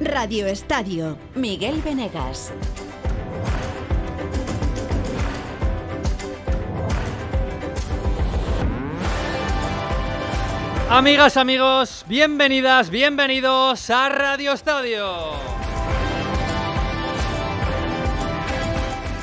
Radio 0.00 0.46
Estadio, 0.46 1.18
Miguel 1.34 1.82
Venegas. 1.82 2.54
Amigas, 10.88 11.36
amigos, 11.36 12.06
bienvenidas, 12.08 12.88
bienvenidos 12.88 13.90
a 13.90 14.08
Radio 14.08 14.54
Estadio. 14.54 15.34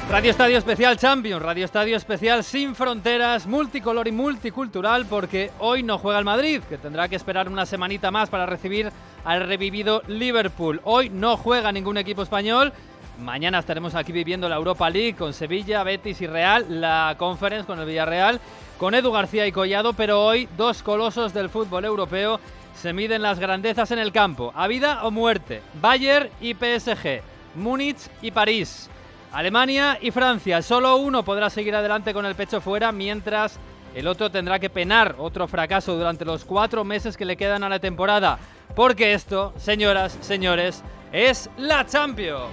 Radio 0.10 0.32
Estadio 0.32 0.58
Especial 0.58 0.98
Champions, 0.98 1.42
Radio 1.42 1.66
Estadio 1.66 1.98
Especial 1.98 2.42
sin 2.42 2.76
fronteras, 2.76 3.46
multicolor 3.46 4.08
y 4.08 4.14
multicultural, 4.14 5.06
porque 5.06 5.52
hoy 5.60 5.84
no 5.84 5.98
juega 5.98 6.18
el 6.18 6.24
Madrid, 6.24 6.62
que 6.70 6.78
tendrá 6.78 7.10
que 7.10 7.18
esperar 7.18 7.50
una 7.50 7.66
semanita 7.66 8.10
más 8.10 8.30
para 8.30 8.46
recibir 8.46 8.90
al 9.26 9.46
revivido 9.46 10.02
Liverpool. 10.08 10.80
Hoy 10.86 11.10
no 11.10 11.36
juega 11.36 11.74
ningún 11.74 11.98
equipo 11.98 12.24
español. 12.24 12.72
Mañana 13.20 13.60
estaremos 13.60 13.96
aquí 13.96 14.14
viviendo 14.14 14.48
la 14.48 14.56
Europa 14.56 14.90
League 14.90 15.16
con 15.16 15.34
Sevilla, 15.34 15.84
Betis 15.84 16.22
y 16.22 16.28
Real, 16.28 16.66
la 16.70 17.16
Conference 17.18 17.68
con 17.68 17.78
el 17.80 17.86
Villarreal 17.86 18.40
con 18.78 18.94
Edu 18.96 19.12
García 19.12 19.46
y 19.46 19.52
Collado, 19.52 19.92
pero 19.92 20.24
hoy 20.24 20.48
dos 20.56 20.84
colosos 20.84 21.34
del 21.34 21.50
fútbol 21.50 21.84
europeo 21.84 22.40
se 22.76 22.94
miden 22.94 23.24
las 23.24 23.40
grandezas 23.40 23.92
en 23.92 24.00
el 24.00 24.14
campo, 24.14 24.54
a 24.56 24.68
vida 24.68 25.04
o 25.04 25.12
muerte. 25.12 25.62
Bayern 25.82 26.30
y 26.40 26.54
PSG, 26.54 27.22
Múnich 27.56 27.98
y 28.22 28.32
París, 28.32 28.90
Alemania 29.38 30.00
y 30.02 30.10
Francia. 30.10 30.64
Solo 30.64 30.96
uno 30.96 31.24
podrá 31.24 31.52
seguir 31.52 31.76
adelante 31.76 32.12
con 32.12 32.26
el 32.26 32.34
pecho 32.34 32.60
fuera, 32.60 32.92
mientras 32.92 33.60
el 33.94 34.08
otro 34.08 34.32
tendrá 34.32 34.58
que 34.58 34.72
penar 34.72 35.14
otro 35.20 35.48
fracaso 35.48 35.96
durante 35.96 36.26
los 36.26 36.44
cuatro 36.44 36.84
meses 36.84 37.16
que 37.16 37.24
le 37.24 37.38
quedan 37.38 37.64
a 37.64 37.70
la 37.70 37.78
temporada. 37.78 38.40
Porque 38.76 39.14
esto, 39.14 39.54
señoras, 39.56 40.18
señores, 40.22 40.84
es 41.12 41.52
la 41.56 41.86
Champions. 41.86 42.50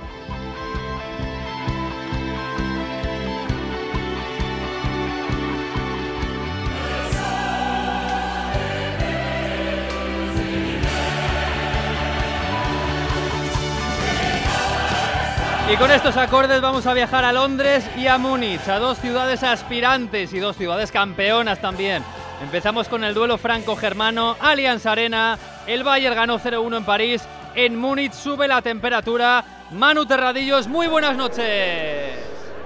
Y 15.66 15.76
con 15.78 15.90
estos 15.90 16.18
acordes 16.18 16.60
vamos 16.60 16.86
a 16.86 16.92
viajar 16.92 17.24
a 17.24 17.32
Londres 17.32 17.84
y 17.96 18.06
a 18.06 18.18
Múnich, 18.18 18.68
a 18.68 18.78
dos 18.78 18.98
ciudades 18.98 19.42
aspirantes 19.42 20.34
y 20.34 20.38
dos 20.38 20.56
ciudades 20.56 20.92
campeonas 20.92 21.58
también. 21.58 22.04
Empezamos 22.42 22.86
con 22.86 23.02
el 23.02 23.14
duelo 23.14 23.38
franco-germano, 23.38 24.36
Allianz 24.40 24.84
Arena, 24.84 25.38
el 25.66 25.82
Bayern 25.82 26.16
ganó 26.16 26.38
0-1 26.38 26.76
en 26.76 26.84
París, 26.84 27.22
en 27.54 27.76
Múnich 27.76 28.12
sube 28.12 28.46
la 28.46 28.60
temperatura. 28.60 29.42
Manu 29.70 30.04
Terradillos, 30.04 30.68
muy 30.68 30.86
buenas 30.86 31.16
noches. 31.16 32.12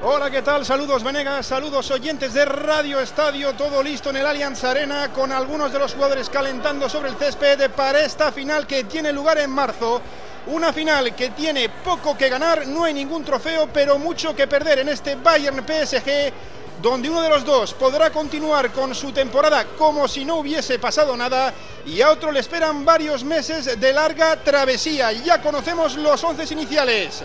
Hola, 0.03 0.29
¿qué 0.29 0.43
tal? 0.43 0.65
Saludos 0.65 1.05
Venegas, 1.05 1.47
saludos 1.47 1.91
oyentes 1.93 2.35
de 2.35 2.45
Radio 2.45 2.99
Estadio, 2.99 3.53
todo 3.55 3.81
listo 3.81 4.11
en 4.11 4.17
el 4.17 4.27
Allianz 4.27 4.65
Arena 4.65 5.09
con 5.13 5.31
algunos 5.31 5.73
de 5.73 5.79
los 5.79 5.95
jugadores 5.95 6.29
calentando 6.29 6.89
sobre 6.89 7.11
el 7.11 7.17
césped 7.17 7.71
para 7.71 8.01
esta 8.01 8.33
final 8.33 8.67
que 8.67 8.85
tiene 8.85 9.13
lugar 9.13 9.39
en 9.39 9.51
marzo 9.51 10.03
una 10.47 10.73
final 10.73 11.15
que 11.15 11.31
tiene 11.31 11.69
poco 11.69 12.17
que 12.17 12.29
ganar, 12.29 12.67
no 12.67 12.85
hay 12.85 12.95
ningún 12.95 13.25
trofeo, 13.25 13.69
pero 13.73 13.99
mucho 13.99 14.35
que 14.35 14.47
perder 14.47 14.79
en 14.79 14.89
este 14.89 15.17
Bayern 15.17 15.65
PSG, 15.67 16.33
donde 16.81 17.11
uno 17.11 17.21
de 17.23 17.29
los 17.29 17.45
dos 17.45 17.75
podrá 17.75 18.11
continuar 18.11 18.73
con 18.73 18.95
su 18.95 19.13
temporada 19.13 19.67
como 19.77 20.07
si 20.07 20.25
no 20.25 20.37
hubiese 20.37 20.79
pasado 20.79 21.17
nada 21.17 21.53
y 21.85 22.01
a 22.01 22.11
otro 22.11 22.31
le 22.31 22.41
esperan 22.41 22.85
varios 22.85 23.25
meses 23.25 23.81
de 23.81 23.93
larga 23.93 24.37
travesía. 24.37 25.13
Ya 25.13 25.43
conocemos 25.43 25.97
los 25.97 26.23
once 26.23 26.53
iniciales. 26.53 27.23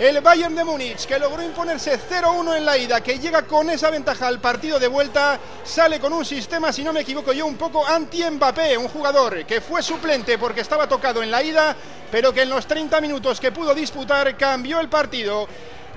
El 0.00 0.22
Bayern 0.22 0.54
de 0.54 0.64
Múnich, 0.64 1.04
que 1.04 1.18
logró 1.18 1.42
imponerse 1.42 2.00
0-1 2.00 2.56
en 2.56 2.64
la 2.64 2.78
ida, 2.78 3.02
que 3.02 3.18
llega 3.18 3.42
con 3.42 3.68
esa 3.68 3.90
ventaja 3.90 4.28
al 4.28 4.40
partido 4.40 4.78
de 4.78 4.88
vuelta, 4.88 5.38
sale 5.62 6.00
con 6.00 6.14
un 6.14 6.24
sistema, 6.24 6.72
si 6.72 6.82
no 6.82 6.90
me 6.94 7.00
equivoco 7.00 7.34
yo, 7.34 7.44
un 7.44 7.58
poco 7.58 7.86
anti-Mbappé, 7.86 8.78
un 8.78 8.88
jugador 8.88 9.44
que 9.44 9.60
fue 9.60 9.82
suplente 9.82 10.38
porque 10.38 10.62
estaba 10.62 10.88
tocado 10.88 11.22
en 11.22 11.30
la 11.30 11.42
ida, 11.42 11.76
pero 12.10 12.32
que 12.32 12.40
en 12.40 12.48
los 12.48 12.66
30 12.66 12.98
minutos 13.02 13.38
que 13.38 13.52
pudo 13.52 13.74
disputar 13.74 14.38
cambió 14.38 14.80
el 14.80 14.88
partido. 14.88 15.46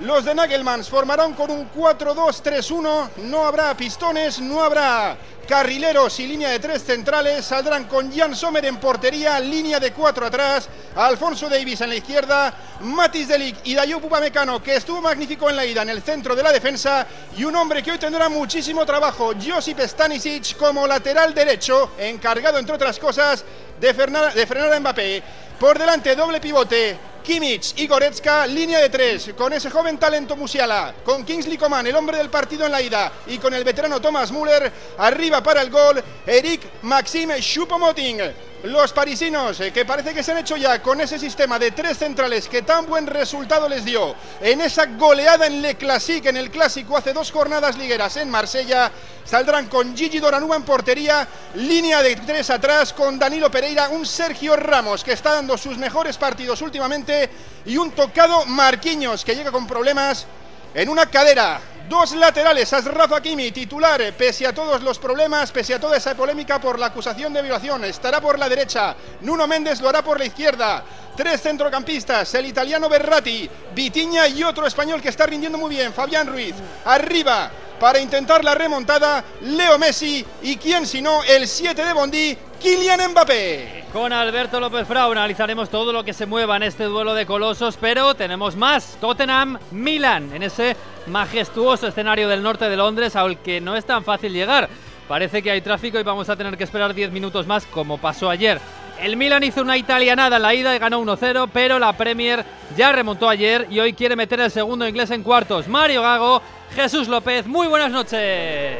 Los 0.00 0.26
de 0.26 0.34
Nagelmans 0.34 0.90
formarán 0.90 1.32
con 1.32 1.50
un 1.50 1.72
4-2-3-1, 1.72 3.08
no 3.22 3.46
habrá 3.46 3.74
pistones, 3.74 4.38
no 4.38 4.62
habrá 4.62 5.16
carrileros 5.44 6.18
y 6.20 6.26
línea 6.26 6.50
de 6.50 6.58
tres 6.58 6.82
centrales, 6.82 7.44
saldrán 7.44 7.84
con 7.84 8.12
Jan 8.14 8.34
Sommer 8.34 8.64
en 8.64 8.76
portería, 8.76 9.38
línea 9.40 9.78
de 9.80 9.92
cuatro 9.92 10.26
atrás, 10.26 10.68
Alfonso 10.96 11.48
Davis 11.48 11.80
en 11.80 11.88
la 11.90 11.96
izquierda, 11.96 12.54
Matis 12.80 13.28
Delic 13.28 13.56
y 13.64 13.74
Dayo 13.74 14.00
Pupamecano, 14.00 14.62
que 14.62 14.76
estuvo 14.76 15.00
magnífico 15.00 15.48
en 15.48 15.56
la 15.56 15.64
ida 15.64 15.82
en 15.82 15.90
el 15.90 16.02
centro 16.02 16.34
de 16.34 16.42
la 16.42 16.52
defensa, 16.52 17.06
y 17.36 17.44
un 17.44 17.56
hombre 17.56 17.82
que 17.82 17.92
hoy 17.92 17.98
tendrá 17.98 18.28
muchísimo 18.28 18.84
trabajo, 18.84 19.32
Josip 19.44 19.80
Stanisic 19.80 20.56
como 20.56 20.86
lateral 20.86 21.34
derecho, 21.34 21.92
encargado 21.98 22.58
entre 22.58 22.74
otras 22.74 22.98
cosas 22.98 23.44
de 23.80 23.94
frenar, 23.94 24.34
de 24.34 24.46
frenar 24.46 24.72
a 24.72 24.80
Mbappé. 24.80 25.22
Por 25.58 25.78
delante, 25.78 26.14
doble 26.16 26.40
pivote, 26.40 26.98
Kimmich 27.24 27.72
y 27.78 27.86
Goretzka, 27.86 28.46
línea 28.46 28.78
de 28.78 28.90
tres, 28.90 29.30
con 29.36 29.50
ese 29.54 29.70
joven 29.70 29.98
talento 29.98 30.36
Musiala, 30.36 30.94
con 31.02 31.24
Kingsley 31.24 31.56
Coman, 31.56 31.86
el 31.86 31.96
hombre 31.96 32.18
del 32.18 32.28
partido 32.28 32.66
en 32.66 32.72
la 32.72 32.82
ida, 32.82 33.10
y 33.26 33.38
con 33.38 33.54
el 33.54 33.64
veterano 33.64 33.98
Thomas 33.98 34.30
Müller, 34.30 34.70
arriba 34.98 35.42
para 35.42 35.62
el 35.62 35.70
gol, 35.70 36.04
Eric 36.26 36.82
Maxime 36.82 37.36
Choupo-Moting. 37.38 38.53
Los 38.64 38.94
parisinos, 38.94 39.60
eh, 39.60 39.74
que 39.74 39.84
parece 39.84 40.14
que 40.14 40.22
se 40.22 40.32
han 40.32 40.38
hecho 40.38 40.56
ya 40.56 40.80
con 40.80 40.98
ese 40.98 41.18
sistema 41.18 41.58
de 41.58 41.72
tres 41.72 41.98
centrales 41.98 42.48
que 42.48 42.62
tan 42.62 42.86
buen 42.86 43.06
resultado 43.06 43.68
les 43.68 43.84
dio 43.84 44.14
en 44.40 44.62
esa 44.62 44.86
goleada 44.86 45.46
en 45.46 45.60
Le 45.60 45.74
Classique, 45.74 46.30
en 46.30 46.38
el 46.38 46.50
clásico 46.50 46.96
hace 46.96 47.12
dos 47.12 47.30
jornadas 47.30 47.76
ligueras 47.76 48.16
en 48.16 48.30
Marsella, 48.30 48.90
saldrán 49.22 49.66
con 49.66 49.94
Gigi 49.94 50.18
Doranúa 50.18 50.56
en 50.56 50.62
portería, 50.62 51.28
línea 51.56 52.00
de 52.00 52.16
tres 52.16 52.48
atrás 52.48 52.94
con 52.94 53.18
Danilo 53.18 53.50
Pereira, 53.50 53.90
un 53.90 54.06
Sergio 54.06 54.56
Ramos 54.56 55.04
que 55.04 55.12
está 55.12 55.34
dando 55.34 55.58
sus 55.58 55.76
mejores 55.76 56.16
partidos 56.16 56.62
últimamente 56.62 57.28
y 57.66 57.76
un 57.76 57.90
tocado 57.90 58.46
Marquinhos 58.46 59.26
que 59.26 59.36
llega 59.36 59.52
con 59.52 59.66
problemas 59.66 60.26
en 60.72 60.88
una 60.88 61.04
cadera. 61.04 61.60
Dos 61.88 62.12
laterales, 62.12 62.72
Rafa 62.84 63.20
Kimi, 63.20 63.52
titular, 63.52 64.00
pese 64.16 64.46
a 64.46 64.54
todos 64.54 64.82
los 64.82 64.98
problemas, 64.98 65.52
pese 65.52 65.74
a 65.74 65.80
toda 65.80 65.98
esa 65.98 66.14
polémica 66.14 66.58
por 66.58 66.78
la 66.78 66.86
acusación 66.86 67.32
de 67.34 67.42
violación, 67.42 67.84
estará 67.84 68.22
por 68.22 68.38
la 68.38 68.48
derecha, 68.48 68.96
Nuno 69.20 69.46
Méndez 69.46 69.82
lo 69.82 69.90
hará 69.90 70.02
por 70.02 70.18
la 70.18 70.24
izquierda, 70.24 70.82
tres 71.14 71.42
centrocampistas, 71.42 72.34
el 72.36 72.46
italiano 72.46 72.88
Berratti, 72.88 73.50
Vitiña 73.74 74.26
y 74.26 74.42
otro 74.42 74.66
español 74.66 75.02
que 75.02 75.10
está 75.10 75.26
rindiendo 75.26 75.58
muy 75.58 75.68
bien, 75.68 75.92
Fabián 75.92 76.26
Ruiz, 76.26 76.54
arriba, 76.86 77.50
para 77.84 78.00
intentar 78.00 78.42
la 78.42 78.54
remontada, 78.54 79.22
Leo 79.42 79.78
Messi 79.78 80.24
y 80.40 80.56
quién 80.56 80.86
si 80.86 81.02
no, 81.02 81.22
el 81.22 81.46
7 81.46 81.84
de 81.84 81.92
Bondi, 81.92 82.34
Kylian 82.58 83.10
Mbappé. 83.10 83.84
Con 83.92 84.10
Alberto 84.10 84.58
López 84.58 84.88
Frau 84.88 85.12
analizaremos 85.12 85.68
todo 85.68 85.92
lo 85.92 86.02
que 86.02 86.14
se 86.14 86.24
mueva 86.24 86.56
en 86.56 86.62
este 86.62 86.84
duelo 86.84 87.12
de 87.12 87.26
colosos, 87.26 87.76
pero 87.78 88.14
tenemos 88.14 88.56
más. 88.56 88.96
Tottenham, 89.02 89.58
Milan, 89.70 90.32
en 90.32 90.44
ese 90.44 90.78
majestuoso 91.08 91.86
escenario 91.86 92.26
del 92.26 92.42
norte 92.42 92.70
de 92.70 92.76
Londres, 92.78 93.16
al 93.16 93.42
que 93.42 93.60
no 93.60 93.76
es 93.76 93.84
tan 93.84 94.02
fácil 94.02 94.32
llegar. 94.32 94.70
Parece 95.06 95.42
que 95.42 95.50
hay 95.50 95.60
tráfico 95.60 96.00
y 96.00 96.04
vamos 96.04 96.30
a 96.30 96.36
tener 96.36 96.56
que 96.56 96.64
esperar 96.64 96.94
10 96.94 97.12
minutos 97.12 97.46
más, 97.46 97.66
como 97.66 97.98
pasó 97.98 98.30
ayer. 98.30 98.62
El 98.98 99.18
Milan 99.18 99.42
hizo 99.42 99.60
una 99.60 99.76
italianada 99.76 100.36
en 100.36 100.42
la 100.42 100.54
ida 100.54 100.74
y 100.74 100.78
ganó 100.78 101.02
1-0, 101.02 101.50
pero 101.52 101.78
la 101.78 101.92
Premier 101.94 102.44
ya 102.76 102.92
remontó 102.92 103.28
ayer 103.28 103.66
y 103.68 103.80
hoy 103.80 103.92
quiere 103.92 104.16
meter 104.16 104.40
el 104.40 104.50
segundo 104.50 104.88
inglés 104.88 105.10
en 105.10 105.22
cuartos. 105.22 105.68
Mario 105.68 106.00
Gago, 106.00 106.40
Jesús 106.72 107.08
López, 107.08 107.46
muy 107.46 107.66
buenas 107.66 107.90
noches. 107.90 108.78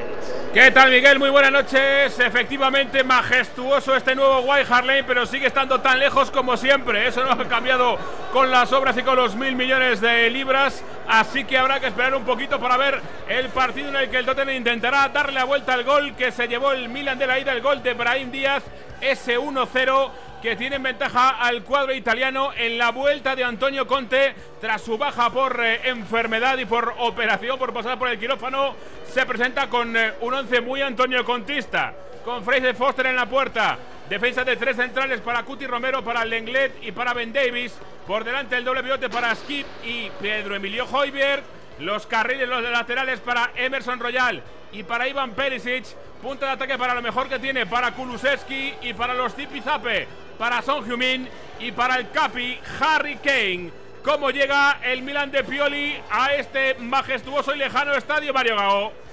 ¿Qué 0.52 0.70
tal 0.70 0.90
Miguel? 0.90 1.18
Muy 1.18 1.30
buenas 1.30 1.50
noches. 1.50 2.18
Efectivamente 2.18 3.02
majestuoso 3.02 3.96
este 3.96 4.14
nuevo 4.14 4.40
White 4.40 4.72
Hart 4.72 4.86
pero 5.04 5.26
sigue 5.26 5.48
estando 5.48 5.80
tan 5.80 5.98
lejos 5.98 6.30
como 6.30 6.56
siempre. 6.56 7.08
Eso 7.08 7.24
no 7.24 7.32
ha 7.32 7.48
cambiado 7.48 7.98
con 8.32 8.50
las 8.50 8.72
obras 8.72 8.96
y 8.96 9.02
con 9.02 9.16
los 9.16 9.34
mil 9.34 9.56
millones 9.56 10.00
de 10.00 10.30
libras. 10.30 10.84
Así 11.08 11.44
que 11.44 11.58
habrá 11.58 11.80
que 11.80 11.88
esperar 11.88 12.14
un 12.14 12.24
poquito 12.24 12.60
para 12.60 12.76
ver 12.76 13.00
el 13.28 13.48
partido 13.48 13.88
en 13.88 13.96
el 13.96 14.10
que 14.10 14.18
el 14.18 14.26
Tottenham 14.26 14.56
intentará 14.56 15.08
darle 15.08 15.34
la 15.34 15.44
vuelta 15.44 15.74
al 15.74 15.82
gol 15.82 16.14
que 16.14 16.30
se 16.30 16.46
llevó 16.46 16.70
el 16.70 16.88
Milan 16.88 17.18
de 17.18 17.26
la 17.26 17.38
ida, 17.38 17.52
el 17.52 17.60
gol 17.60 17.82
de 17.82 17.94
Brahim 17.94 18.30
Díaz, 18.30 18.62
ese 19.00 19.38
1-0 19.38 20.10
que 20.44 20.56
tiene 20.56 20.76
ventaja 20.76 21.30
al 21.40 21.64
cuadro 21.64 21.94
italiano 21.94 22.52
en 22.54 22.76
la 22.76 22.90
vuelta 22.90 23.34
de 23.34 23.42
Antonio 23.42 23.86
Conte 23.86 24.34
tras 24.60 24.82
su 24.82 24.98
baja 24.98 25.30
por 25.30 25.58
eh, 25.64 25.88
enfermedad 25.88 26.58
y 26.58 26.66
por 26.66 26.96
operación, 26.98 27.58
por 27.58 27.72
pasar 27.72 27.98
por 27.98 28.10
el 28.10 28.18
quirófano. 28.18 28.76
Se 29.10 29.24
presenta 29.24 29.70
con 29.70 29.96
eh, 29.96 30.12
un 30.20 30.34
once 30.34 30.60
muy 30.60 30.82
Antonio 30.82 31.24
Contista, 31.24 31.94
con 32.26 32.44
Fraser 32.44 32.76
Foster 32.76 33.06
en 33.06 33.16
la 33.16 33.24
puerta. 33.24 33.78
Defensa 34.06 34.44
de 34.44 34.56
tres 34.56 34.76
centrales 34.76 35.22
para 35.22 35.44
Cuti 35.44 35.66
Romero, 35.66 36.04
para 36.04 36.26
Lenglet 36.26 36.74
y 36.82 36.92
para 36.92 37.14
Ben 37.14 37.32
Davis. 37.32 37.72
Por 38.06 38.22
delante 38.22 38.54
el 38.56 38.66
doble 38.66 38.82
pivote 38.82 39.08
para 39.08 39.34
Skip 39.34 39.66
y 39.82 40.10
Pedro 40.20 40.56
Emilio 40.56 40.84
Hoiberg. 40.84 41.42
Los 41.78 42.06
carriles, 42.06 42.46
los 42.50 42.62
laterales 42.62 43.18
para 43.20 43.50
Emerson 43.56 43.98
Royal 43.98 44.42
y 44.72 44.82
para 44.82 45.08
Ivan 45.08 45.30
Perisic. 45.30 45.86
Punto 46.22 46.44
de 46.44 46.52
ataque 46.52 46.76
para 46.78 46.94
lo 46.94 47.02
mejor 47.02 47.28
que 47.28 47.38
tiene 47.38 47.66
para 47.66 47.92
Kulusevski 47.92 48.74
y 48.82 48.94
para 48.94 49.14
los 49.14 49.34
Zipizape, 49.34 50.06
para 50.38 50.62
Son 50.62 50.84
Heung-min 50.84 51.28
y 51.60 51.72
para 51.72 51.96
el 51.96 52.10
Capi 52.10 52.58
Harry 52.80 53.16
Kane. 53.16 53.70
¿Cómo 54.02 54.30
llega 54.30 54.80
el 54.82 55.02
Milan 55.02 55.30
de 55.30 55.44
Pioli 55.44 55.96
a 56.10 56.34
este 56.34 56.74
majestuoso 56.74 57.54
y 57.54 57.58
lejano 57.58 57.94
estadio 57.94 58.34
Mario 58.34 58.56
Gago? 58.56 59.03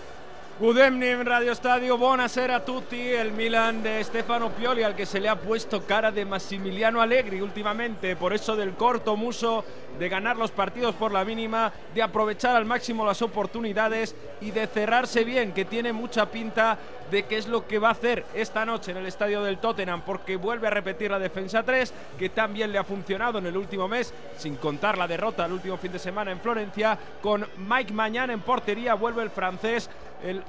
Good 0.61 0.77
evening, 0.77 1.25
Radio 1.25 1.55
Stadio, 1.55 1.97
buonasera 1.97 2.57
a 2.57 2.63
tutti. 2.63 3.09
El 3.09 3.31
Milan 3.31 3.81
de 3.81 4.03
Stefano 4.03 4.51
Pioli, 4.51 4.83
al 4.83 4.95
que 4.95 5.07
se 5.07 5.19
le 5.19 5.27
ha 5.27 5.35
puesto 5.35 5.87
cara 5.87 6.11
de 6.11 6.23
Massimiliano 6.23 7.01
Allegri 7.01 7.41
últimamente, 7.41 8.15
por 8.15 8.31
eso 8.31 8.55
del 8.55 8.75
corto 8.75 9.17
muso 9.17 9.65
de 9.97 10.07
ganar 10.07 10.37
los 10.37 10.51
partidos 10.51 10.93
por 10.93 11.11
la 11.11 11.25
mínima, 11.25 11.73
de 11.95 12.03
aprovechar 12.03 12.55
al 12.55 12.65
máximo 12.65 13.03
las 13.03 13.23
oportunidades 13.23 14.15
y 14.39 14.51
de 14.51 14.67
cerrarse 14.67 15.23
bien, 15.23 15.51
que 15.51 15.65
tiene 15.65 15.93
mucha 15.93 16.27
pinta 16.27 16.77
de 17.09 17.23
qué 17.23 17.37
es 17.37 17.47
lo 17.47 17.67
que 17.67 17.79
va 17.79 17.89
a 17.89 17.93
hacer 17.93 18.23
esta 18.35 18.63
noche 18.63 18.91
en 18.91 18.97
el 18.97 19.07
estadio 19.07 19.41
del 19.41 19.57
Tottenham, 19.57 20.03
porque 20.05 20.35
vuelve 20.35 20.67
a 20.67 20.71
repetir 20.71 21.09
la 21.09 21.17
defensa 21.17 21.63
3, 21.63 21.91
que 22.19 22.29
también 22.29 22.71
le 22.71 22.77
ha 22.77 22.83
funcionado 22.83 23.39
en 23.39 23.47
el 23.47 23.57
último 23.57 23.87
mes, 23.87 24.13
sin 24.37 24.57
contar 24.57 24.95
la 24.95 25.07
derrota 25.07 25.45
el 25.45 25.53
último 25.53 25.77
fin 25.77 25.91
de 25.91 25.99
semana 25.99 26.31
en 26.31 26.39
Florencia, 26.39 26.97
con 27.19 27.47
Mike 27.67 27.93
Mañán 27.93 28.29
en 28.29 28.41
portería, 28.41 28.93
vuelve 28.93 29.23
el 29.23 29.31
francés 29.31 29.89
el 30.23 30.43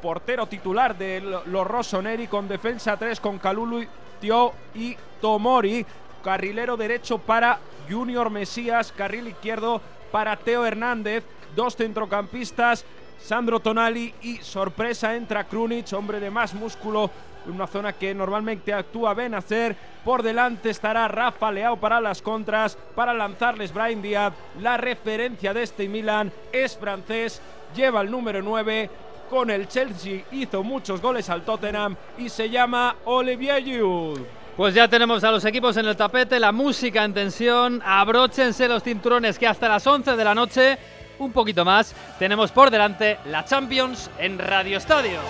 portero 0.00 0.46
titular 0.46 0.96
de 0.96 1.20
los 1.20 1.66
Rossoneri 1.66 2.26
con 2.26 2.48
defensa 2.48 2.96
3 2.96 3.18
con 3.20 3.38
Calulu, 3.38 3.84
Tio 4.20 4.52
y 4.74 4.96
Tomori. 5.20 5.84
Carrilero 6.22 6.76
derecho 6.76 7.18
para 7.18 7.60
Junior 7.88 8.30
Mesías, 8.30 8.90
carril 8.90 9.28
izquierdo 9.28 9.80
para 10.10 10.36
Teo 10.36 10.66
Hernández, 10.66 11.24
dos 11.54 11.76
centrocampistas, 11.76 12.84
Sandro 13.20 13.60
Tonali 13.60 14.14
y 14.22 14.36
sorpresa 14.38 15.14
entra 15.14 15.44
Krunic, 15.44 15.92
hombre 15.92 16.20
de 16.20 16.30
más 16.30 16.54
músculo, 16.54 17.10
en 17.46 17.52
una 17.52 17.66
zona 17.66 17.92
que 17.92 18.14
normalmente 18.14 18.72
actúa 18.72 19.14
Benacer. 19.14 19.76
Por 20.04 20.22
delante 20.22 20.70
estará 20.70 21.08
Rafa 21.08 21.50
Leao 21.50 21.76
para 21.76 22.00
las 22.00 22.22
contras, 22.22 22.76
para 22.94 23.14
lanzarles 23.14 23.72
Brian 23.72 24.02
Díaz. 24.02 24.32
La 24.60 24.76
referencia 24.76 25.54
de 25.54 25.62
este 25.62 25.88
Milan 25.88 26.32
es 26.52 26.76
francés, 26.76 27.40
lleva 27.74 28.00
el 28.00 28.10
número 28.10 28.42
9, 28.42 28.90
con 29.28 29.50
el 29.50 29.68
Chelsea 29.68 30.24
hizo 30.32 30.62
muchos 30.62 31.00
goles 31.00 31.28
al 31.30 31.42
Tottenham 31.42 31.96
y 32.18 32.28
se 32.28 32.48
llama 32.48 32.96
Olivier 33.04 33.62
Giroud. 33.62 34.20
Pues 34.56 34.74
ya 34.74 34.88
tenemos 34.88 35.22
a 35.22 35.30
los 35.30 35.44
equipos 35.44 35.76
en 35.76 35.86
el 35.86 35.96
tapete, 35.96 36.40
la 36.40 36.50
música 36.50 37.04
en 37.04 37.12
tensión, 37.12 37.82
abróchense 37.84 38.66
los 38.68 38.82
cinturones 38.82 39.38
que 39.38 39.46
hasta 39.46 39.68
las 39.68 39.86
11 39.86 40.16
de 40.16 40.24
la 40.24 40.34
noche, 40.34 40.78
un 41.18 41.30
poquito 41.30 41.64
más, 41.64 41.94
tenemos 42.18 42.50
por 42.52 42.70
delante 42.70 43.18
la 43.26 43.44
Champions 43.44 44.10
en 44.18 44.38
Radio 44.38 44.78
Estadio. 44.78 45.20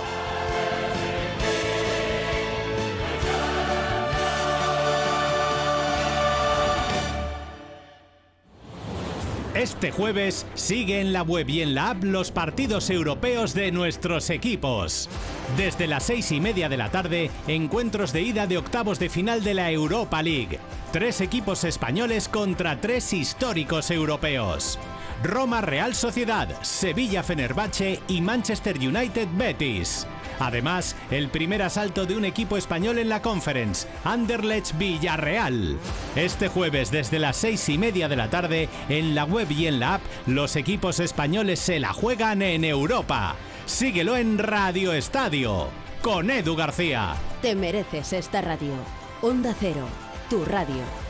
Este 9.57 9.91
jueves 9.91 10.45
sigue 10.53 11.01
en 11.01 11.15
la 11.15 11.23
web 11.23 11.49
y 11.49 11.63
en 11.63 11.75
la 11.75 11.89
app 11.91 12.05
los 12.05 12.31
partidos 12.31 12.91
europeos 12.91 13.55
de 13.55 13.73
nuestros 13.73 14.29
equipos. 14.29 15.09
Desde 15.57 15.87
las 15.87 16.03
seis 16.03 16.31
y 16.31 16.41
media 16.41 16.69
de 16.69 16.77
la 16.77 16.91
tarde, 16.91 17.31
encuentros 17.49 18.13
de 18.13 18.21
ida 18.21 18.47
de 18.47 18.59
octavos 18.59 18.99
de 18.99 19.09
final 19.09 19.43
de 19.43 19.55
la 19.55 19.71
Europa 19.71 20.23
League. 20.23 20.59
Tres 20.93 21.23
equipos 21.23 21.65
españoles 21.65 22.29
contra 22.29 22.83
tres 22.83 23.15
históricos 23.15 23.91
europeos. 23.91 24.79
Roma 25.23 25.61
Real 25.61 25.95
Sociedad, 25.95 26.49
Sevilla 26.63 27.23
Fenerbahce 27.23 28.01
y 28.09 28.21
Manchester 28.21 28.77
United 28.79 29.29
Betis. 29.33 30.07
Además, 30.39 30.97
el 31.11 31.29
primer 31.29 31.63
asalto 31.63 32.05
de 32.05 32.17
un 32.17 32.25
equipo 32.25 32.57
español 32.57 32.99
en 32.99 33.09
la 33.09 33.23
Conference, 33.23 33.89
Anderlecht 34.05 34.77
Villarreal. 34.77 35.79
Este 36.15 36.49
jueves 36.49 36.91
desde 36.91 37.19
las 37.19 37.37
seis 37.37 37.69
y 37.69 37.79
media 37.79 38.09
de 38.09 38.17
la 38.17 38.29
tarde, 38.29 38.69
en 38.89 39.15
la 39.15 39.25
web 39.25 39.51
y 39.51 39.67
en 39.67 39.81
la 39.81 39.95
app, 39.95 40.03
los 40.27 40.57
equipos 40.57 41.01
españoles 41.01 41.59
se 41.61 41.81
la 41.81 41.93
juegan 41.93 42.43
en 42.43 42.65
Europa. 42.65 43.37
Síguelo 43.65 44.17
en 44.17 44.39
Radio 44.39 44.93
Estadio, 44.93 45.69
con 46.03 46.31
Edu 46.31 46.55
García. 46.55 47.15
Te 47.41 47.55
mereces 47.55 48.13
esta 48.13 48.43
radio. 48.43 48.75
Onda 49.23 49.55
Cero, 49.59 49.87
tu 50.29 50.45
radio. 50.45 51.06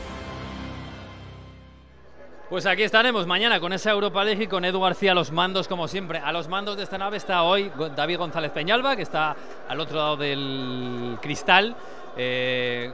Pues 2.49 2.65
aquí 2.65 2.83
estaremos 2.83 3.27
mañana 3.27 3.59
con 3.59 3.73
esa 3.73 3.91
Europa 3.91 4.23
League 4.23 4.45
y 4.45 4.47
con 4.47 4.63
Edu 4.63 4.79
García 4.79 5.11
a 5.11 5.15
los 5.15 5.33
mandos, 5.33 5.67
como 5.67 5.85
siempre. 5.89 6.19
A 6.19 6.31
los 6.31 6.47
mandos 6.47 6.77
de 6.77 6.83
esta 6.83 6.97
nave 6.97 7.17
está 7.17 7.43
hoy 7.43 7.69
David 7.93 8.19
González 8.19 8.51
Peñalba, 8.51 8.95
que 8.95 9.01
está 9.01 9.35
al 9.67 9.77
otro 9.81 9.97
lado 9.97 10.15
del 10.15 11.17
cristal. 11.21 11.75
Eh, 12.15 12.93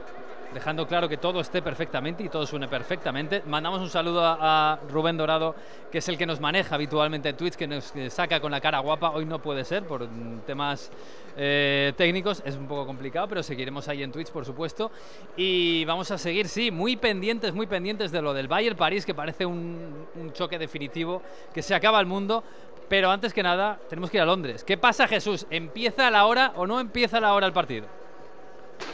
dejando 0.52 0.88
claro 0.88 1.08
que 1.08 1.18
todo 1.18 1.40
esté 1.40 1.62
perfectamente 1.62 2.24
y 2.24 2.28
todo 2.28 2.44
suene 2.46 2.66
perfectamente. 2.66 3.44
Mandamos 3.46 3.80
un 3.80 3.90
saludo 3.90 4.24
a, 4.24 4.80
Rubén 4.90 5.16
Dorado, 5.16 5.54
que 5.88 5.98
es 5.98 6.08
el 6.08 6.18
que 6.18 6.26
nos 6.26 6.40
maneja 6.40 6.74
habitualmente 6.74 7.28
en 7.28 7.36
Twitch, 7.36 7.54
que 7.54 7.68
nos 7.68 7.92
saca 8.08 8.40
con 8.40 8.50
la 8.50 8.60
cara 8.60 8.80
guapa. 8.80 9.10
Hoy 9.10 9.24
no 9.24 9.38
puede 9.38 9.64
ser 9.64 9.84
por 9.84 10.08
temas 10.48 10.90
eh, 11.36 11.92
técnicos, 11.96 12.42
es 12.44 12.56
un 12.56 12.66
poco 12.66 12.86
complicado, 12.86 13.28
pero 13.28 13.42
seguiremos 13.42 13.88
ahí 13.88 14.02
en 14.02 14.12
Twitch, 14.12 14.30
por 14.30 14.44
supuesto. 14.44 14.90
Y 15.36 15.84
vamos 15.84 16.10
a 16.10 16.18
seguir, 16.18 16.48
sí, 16.48 16.70
muy 16.70 16.96
pendientes, 16.96 17.54
muy 17.54 17.66
pendientes 17.66 18.12
de 18.12 18.22
lo 18.22 18.32
del 18.34 18.48
Bayern 18.48 18.76
París, 18.76 19.04
que 19.04 19.14
parece 19.14 19.46
un, 19.46 20.06
un 20.14 20.32
choque 20.32 20.58
definitivo, 20.58 21.22
que 21.52 21.62
se 21.62 21.74
acaba 21.74 22.00
el 22.00 22.06
mundo. 22.06 22.44
Pero 22.88 23.10
antes 23.10 23.32
que 23.32 23.42
nada, 23.42 23.78
tenemos 23.88 24.10
que 24.10 24.18
ir 24.18 24.22
a 24.22 24.26
Londres. 24.26 24.62
¿Qué 24.62 24.76
pasa, 24.76 25.08
Jesús? 25.08 25.46
¿Empieza 25.50 26.10
la 26.10 26.26
hora 26.26 26.52
o 26.56 26.66
no 26.66 26.80
empieza 26.80 27.18
la 27.18 27.32
hora 27.32 27.46
el 27.46 27.52
partido? 27.52 27.86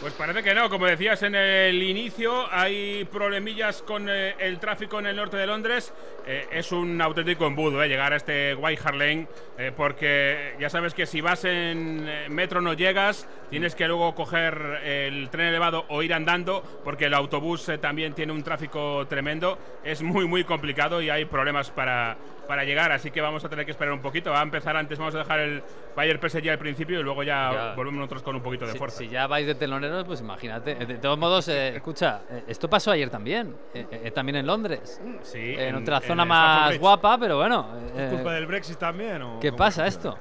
Pues 0.01 0.15
parece 0.15 0.43
que 0.43 0.55
no, 0.55 0.71
como 0.71 0.87
decías 0.87 1.23
en 1.25 1.35
el 1.35 1.83
inicio, 1.83 2.51
hay 2.51 3.05
problemillas 3.05 3.83
con 3.83 4.09
eh, 4.09 4.35
el 4.39 4.59
tráfico 4.59 4.99
en 4.99 5.07
el 5.07 5.17
norte 5.17 5.37
de 5.37 5.47
Londres. 5.47 5.93
Eh, 6.27 6.49
es 6.53 6.73
un 6.73 6.99
auténtico 7.03 7.47
embudo 7.47 7.83
eh, 7.83 7.89
llegar 7.89 8.15
a 8.15 8.17
este 8.17 8.55
White 8.55 8.81
Hart 8.83 8.97
Lane, 8.97 9.29
porque 9.77 10.55
ya 10.59 10.71
sabes 10.71 10.95
que 10.95 11.05
si 11.05 11.21
vas 11.21 11.45
en 11.45 12.09
metro 12.31 12.63
no 12.63 12.73
llegas, 12.73 13.29
tienes 13.51 13.75
que 13.75 13.87
luego 13.87 14.15
coger 14.15 14.81
el 14.85 15.29
tren 15.29 15.49
elevado 15.49 15.85
o 15.89 16.03
ir 16.03 16.15
andando, 16.15 16.63
porque 16.83 17.07
el 17.07 17.15
autobús 17.15 17.71
también 17.83 18.15
tiene 18.15 18.33
un 18.33 18.43
tráfico 18.43 19.07
tremendo. 19.07 19.59
Es 19.85 20.01
muy, 20.01 20.27
muy 20.27 20.45
complicado 20.45 21.03
y 21.03 21.11
hay 21.11 21.27
problemas 21.27 21.71
para, 21.71 22.17
para 22.51 22.65
llegar, 22.65 22.91
así 22.91 23.13
que 23.13 23.21
vamos 23.21 23.45
a 23.45 23.49
tener 23.49 23.65
que 23.65 23.71
esperar 23.71 23.95
un 23.95 24.01
poquito. 24.01 24.33
Va 24.33 24.41
a 24.41 24.43
empezar 24.43 24.77
antes, 24.77 24.99
vamos 24.99 25.15
a 25.15 25.19
dejar 25.19 25.39
el 25.39 25.63
Bayern 25.95 26.19
PSG 26.21 26.51
al 26.51 26.59
principio 26.59 26.99
y 26.99 27.03
luego 27.05 27.23
ya, 27.23 27.75
volvemos 27.77 28.01
nosotros 28.01 28.25
con 28.25 28.35
un 28.35 28.43
poquito 28.43 28.67
de 28.67 28.75
fuerza. 28.75 28.99
Si 28.99 29.09
ya 29.09 29.29
vais 29.29 29.47
de 29.47 29.55
teloneros, 29.55 30.03
pues 30.05 30.21
imagínate. 30.21 30.75
De 30.75 30.99
todos 30.99 31.17
modos, 31.17 31.47
eh, 31.47 31.69
escucha, 31.77 32.23
eh, 32.29 32.43
esto 32.49 32.69
pasó 32.69 32.91
ayer 32.91 33.09
también, 33.09 33.55
eh, 33.73 34.11
también 34.13 34.35
en 34.35 34.49
Londres. 34.49 35.01
Sí. 35.23 35.55
En, 35.57 35.77
otra 35.77 36.01
zona 36.01 36.25
más 36.25 36.77
guapa, 36.77 37.19
pero 37.19 37.37
bueno. 37.37 37.69
¿Es 37.97 38.15
culpa 38.15 38.33
del 38.33 38.47
Brexit 38.47 38.79
también? 38.79 39.23
¿Qué 39.41 39.53
pasa 39.53 39.87
esto? 39.87 40.19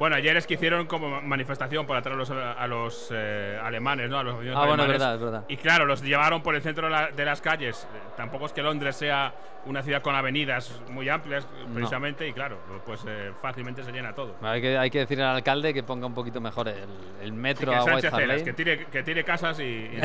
Bueno, 0.00 0.16
ayer 0.16 0.34
es 0.34 0.46
que 0.46 0.54
hicieron 0.54 0.86
como 0.86 1.20
manifestación 1.20 1.86
para 1.86 2.00
atraer 2.00 2.18
a 2.18 2.66
los, 2.66 3.10
eh, 3.12 3.60
alemanes, 3.62 4.08
¿no? 4.08 4.18
A 4.18 4.22
los 4.22 4.34
ah, 4.56 4.64
bueno, 4.64 4.84
es 4.84 4.88
verdad, 4.88 5.14
es 5.16 5.20
verdad. 5.20 5.44
Y 5.46 5.58
claro, 5.58 5.84
los 5.84 6.02
llevaron 6.02 6.42
por 6.42 6.54
el 6.54 6.62
centro 6.62 6.88
de, 6.88 7.24
las 7.26 7.42
calles. 7.42 7.86
Eh, 7.94 7.98
tampoco 8.16 8.46
es 8.46 8.54
que 8.54 8.62
Londres 8.62 8.96
sea 8.96 9.34
una 9.66 9.82
ciudad 9.82 10.00
con 10.00 10.14
avenidas 10.14 10.80
muy 10.88 11.10
amplias, 11.10 11.46
precisamente, 11.74 12.26
y 12.26 12.32
claro, 12.32 12.56
pues 12.86 13.04
eh, 13.06 13.32
fácilmente 13.42 13.84
se 13.84 13.92
llena 13.92 14.14
todo. 14.14 14.36
Hay 14.40 14.62
que, 14.62 14.78
hay 14.78 14.88
que 14.88 15.00
decir 15.00 15.20
al 15.20 15.36
alcalde 15.36 15.74
que 15.74 15.82
ponga 15.82 16.06
un 16.06 16.14
poquito 16.14 16.40
mejor 16.40 16.72
el, 17.20 17.32
metro 17.34 17.74
a 17.74 17.84
White 17.84 18.42
que 18.42 18.54
tire, 18.54 18.86
que 18.86 19.02
tire 19.02 19.22
casas 19.22 19.60
y. 19.60 19.62
y 19.92 20.00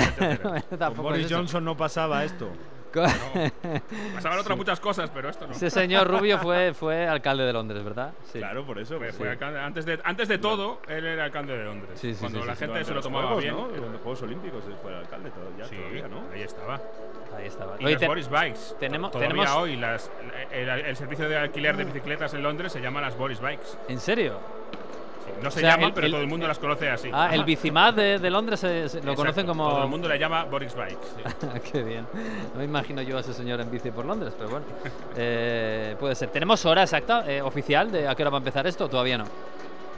Boris 0.98 1.32
Johnson 1.32 1.64
no 1.64 1.78
pasaba 1.78 2.26
esto. 2.26 2.52
Pasaban 4.16 4.40
otras 4.40 4.58
muchas 4.58 4.80
cosas, 4.80 5.10
pero 5.14 5.30
esto 5.30 5.48
no. 5.48 5.54
Ese 5.54 5.70
señor 5.70 6.08
Rubio 6.08 6.38
fue, 6.40 6.74
fue 6.74 7.08
alcalde 7.08 7.44
de 7.44 7.54
Londres, 7.54 7.84
¿verdad? 7.84 8.14
Claro, 8.32 8.66
por 8.66 8.80
eso. 8.80 9.00
antes, 9.42 9.86
de, 9.86 10.00
antes 10.04 10.28
de 10.28 10.38
todo, 10.38 10.80
él 10.88 11.06
era 11.06 11.26
alcalde 11.26 11.58
de 11.58 11.64
Londres. 11.64 12.18
cuando 12.20 12.46
la 12.46 12.56
gente 12.56 12.84
se 12.84 12.94
lo 12.94 13.02
tomaba 13.02 13.36
bien. 13.36 13.56
¿no? 13.56 13.70
En 13.74 13.92
los 13.92 14.02
Juegos 14.02 14.22
Olímpicos 14.24 14.64
fue 14.82 14.96
alcalde 14.96 15.32
ya, 15.58 15.66
todavía, 15.66 16.08
¿no? 16.08 16.24
Ahí 16.34 16.42
estaba. 16.42 16.82
Ahí 17.38 17.48
estaba. 17.48 17.76
Y 17.80 17.94
las 17.94 18.08
Boris 18.08 18.30
Bikes. 18.30 18.60
Tenemos, 18.80 19.12
todavía 19.12 19.30
tenemos... 19.30 19.56
hoy 19.58 19.76
las, 19.76 20.12
el, 20.52 20.96
servicio 20.96 21.28
de 21.28 21.38
alquiler 21.38 21.76
de 21.78 21.86
bicicletas 21.86 22.34
en 22.34 22.44
Londres 22.44 22.72
se 22.72 22.82
llama 22.82 23.02
las 23.02 23.18
Boris 23.18 23.40
Bikes. 23.40 23.68
¿En 23.88 24.00
serio? 24.00 24.40
No 25.42 25.52
se 25.52 25.62
llaman, 25.62 25.92
pero 25.94 26.10
todo 26.10 26.22
el 26.22 26.28
mundo 26.28 26.48
las 26.48 26.60
conoce 26.60 26.90
así. 26.90 27.10
Ah, 27.14 27.30
el 27.34 27.44
Bicimad 27.44 27.94
de, 27.94 28.20
de 28.20 28.30
Londres 28.30 28.64
lo 29.04 29.16
conocen 29.16 29.46
como. 29.46 29.70
Todo 29.70 29.84
el 29.84 29.90
mundo 29.90 30.08
le 30.08 30.18
llama 30.18 30.44
Boris 30.46 30.76
Bike. 30.76 31.62
Qué 31.72 31.84
bien. 31.84 32.06
No 32.54 32.60
me 32.60 32.66
imagino 32.66 33.02
yo 33.02 33.18
a 33.18 33.22
ese 33.22 33.34
señor 33.34 33.62
en 33.62 33.70
bici 33.70 33.92
por 33.92 34.06
Londres, 34.06 34.34
pero 34.38 34.50
bueno. 34.50 34.66
Eh, 35.16 35.96
puede 36.00 36.16
ser. 36.16 36.30
¿Tenemos 36.30 36.66
hora 36.66 36.84
exacta, 36.84 37.30
eh, 37.30 37.42
oficial, 37.42 37.92
de 37.92 38.08
a 38.08 38.16
qué 38.16 38.24
hora 38.24 38.32
va 38.32 38.38
a 38.38 38.40
empezar 38.40 38.66
esto? 38.68 38.88
Todavía 38.90 39.18
no. 39.18 39.26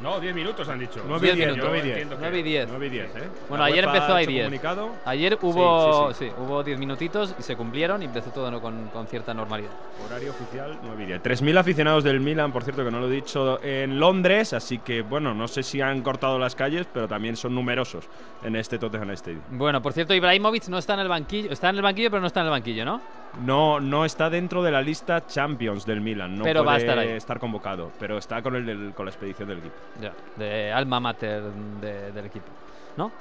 No, 0.02 0.20
10 0.20 0.36
minutos 0.36 0.68
han 0.70 0.80
dicho. 0.80 1.02
9 1.08 1.28
y 1.30 1.36
10, 1.36 1.48
minutos. 1.50 1.66
9 1.70 1.80
y 1.80 1.82
10. 1.82 1.94
Entiendo 1.98 2.16
que- 2.16 2.22
9 2.22 2.40
y 2.40 2.44
10. 2.44 2.68
9 2.70 2.86
y 2.86 2.90
10, 2.90 3.16
¿eh? 3.16 3.30
Bueno, 3.50 3.64
ayer 3.64 3.84
empezó 3.84 4.18
hecho 4.18 4.30
10. 4.30 4.44
comunicado. 4.46 4.90
Ayer 5.06 5.38
hubo, 5.42 6.14
sí, 6.14 6.26
sí, 6.26 6.32
hubo 6.38 6.64
10 6.64 6.78
minutitos 6.80 7.36
y 7.40 7.42
se 7.42 7.56
cumplieron 7.56 8.02
y 8.02 8.06
empezó 8.06 8.30
todo 8.32 8.52
no- 8.52 8.62
con, 8.62 8.88
con 8.90 9.08
cierta 9.08 9.34
normalidad. 9.34 9.72
Horario 10.06 10.32
oficial 10.32 10.78
9 10.84 11.04
y 11.04 11.06
10. 11.08 11.22
3.000 11.24 11.58
aficionados 11.58 12.04
del 12.04 12.20
Milan, 12.20 12.52
por 12.52 12.64
cierto, 12.64 12.84
que 12.86 12.92
no 12.92 13.00
lo 13.00 13.08
he 13.08 13.12
dicho, 13.12 13.60
en 13.64 14.00
Londres. 14.00 14.54
Así 14.54 14.78
que, 14.80 15.02
bueno, 15.02 15.34
no 15.34 15.48
sé 15.48 15.64
si 15.64 15.82
han 15.82 16.02
cortado 16.02 16.38
las 16.38 16.56
calles, 16.56 16.88
pero 16.94 17.08
también 17.08 17.36
son 17.36 17.56
numerosos 17.56 18.08
en 18.44 18.56
este 18.56 18.78
Tottenham 18.78 19.10
Stadium. 19.12 19.42
Bueno, 19.52 19.82
por 19.82 19.94
cierto, 19.94 20.14
Ibrahimovic 20.14 20.68
no 20.68 20.78
está 20.78 20.94
en 20.94 21.00
el 21.02 21.08
banquillo. 21.08 21.52
Está 21.52 21.70
en 21.70 21.78
el 21.78 21.82
banquillo, 21.82 22.10
pero 22.12 22.22
no 22.22 22.28
está 22.28 22.42
en 22.42 22.46
el 22.48 22.52
banquillo, 22.52 22.86
¿no? 22.86 23.02
No, 23.46 23.80
no 23.80 24.04
está 24.06 24.30
dentro 24.30 24.64
de 24.64 24.72
la 24.72 24.82
lista 24.82 25.26
Champions 25.28 25.86
del 25.86 26.02
Milan. 26.02 26.38
No 26.38 26.44
Pero 26.44 26.64
va 26.64 26.72
a 26.72 26.76
puede 26.76 26.88
estar 26.88 27.00
ahí. 27.00 27.10
estar 27.10 27.40
convocado, 27.40 27.92
pero 28.00 28.18
está 28.18 28.42
con, 28.42 28.56
el 28.56 28.66
del- 28.66 28.94
con 28.96 29.06
la 29.06 29.12
expedición 29.12 29.48
del 29.48 29.60
equipo. 29.60 29.76
Ya, 30.02 30.12
de 30.38 30.72
alma 30.72 31.00
mater 31.00 31.44
de- 31.82 32.12
del 32.12 32.26
equipo. 32.26 32.48
¿No? 32.96 33.12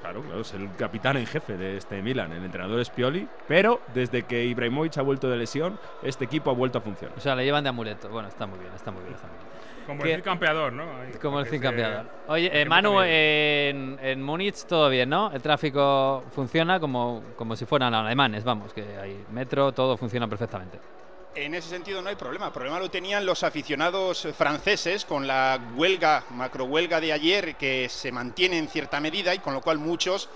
Claro, 0.00 0.20
claro, 0.22 0.40
es 0.42 0.52
el 0.54 0.68
capitán 0.76 1.16
en 1.16 1.26
jefe 1.26 1.56
de 1.56 1.76
este 1.78 2.02
Milan. 2.02 2.30
El 2.32 2.44
entrenador 2.44 2.78
es 2.80 2.90
Pioli, 2.90 3.26
pero 3.48 3.80
desde 3.94 4.22
que 4.24 4.44
Ibrahimovic 4.44 4.98
ha 4.98 5.02
vuelto 5.02 5.28
de 5.30 5.36
lesión, 5.38 5.78
este 6.02 6.24
equipo 6.26 6.50
ha 6.50 6.54
vuelto 6.54 6.76
a 6.78 6.80
funcionar. 6.82 7.16
O 7.16 7.20
sea, 7.20 7.34
le 7.34 7.44
llevan 7.44 7.64
de 7.64 7.70
amuleto. 7.70 8.08
Bueno, 8.10 8.28
está 8.28 8.46
muy 8.46 8.58
bien, 8.58 8.70
está 8.74 8.90
muy 8.90 9.02
bien. 9.02 9.14
Está 9.14 9.26
muy 9.28 9.36
bien. 9.36 9.53
Como 9.86 10.02
¿Qué? 10.02 10.10
el 10.12 10.16
Cid 10.16 10.24
campeador, 10.24 10.72
¿no? 10.72 10.84
Ahí, 11.00 11.12
Como 11.20 11.38
el 11.40 11.44
que 11.44 11.50
Cid 11.52 11.62
campeador. 11.62 12.06
Oye, 12.28 12.50
que 12.50 12.62
eh, 12.62 12.64
Manu, 12.64 13.00
en, 13.02 13.98
en 14.02 14.22
Múnich 14.22 14.64
todo 14.64 14.88
bien, 14.88 15.08
¿no? 15.08 15.30
El 15.32 15.42
tráfico 15.42 16.24
funciona 16.34 16.80
como, 16.80 17.22
como 17.36 17.54
si 17.56 17.64
fueran 17.66 17.92
alemanes, 17.94 18.44
vamos, 18.44 18.72
que 18.72 18.82
hay 19.00 19.24
metro, 19.30 19.72
todo 19.72 19.96
funciona 19.96 20.26
perfectamente. 20.28 20.78
En 21.34 21.52
ese 21.54 21.68
sentido 21.68 22.00
no 22.00 22.08
hay 22.08 22.14
problema. 22.14 22.46
El 22.46 22.52
problema 22.52 22.78
lo 22.78 22.90
tenían 22.90 23.26
los 23.26 23.42
aficionados 23.42 24.28
franceses 24.36 25.04
con 25.04 25.26
la 25.26 25.58
huelga, 25.74 26.24
macro 26.30 26.64
huelga 26.64 27.00
de 27.00 27.12
ayer, 27.12 27.56
que 27.56 27.88
se 27.88 28.12
mantiene 28.12 28.56
en 28.56 28.68
cierta 28.68 29.00
medida 29.00 29.34
y 29.34 29.40
con 29.40 29.52
lo 29.52 29.60
cual 29.60 29.78
muchos 29.78 30.28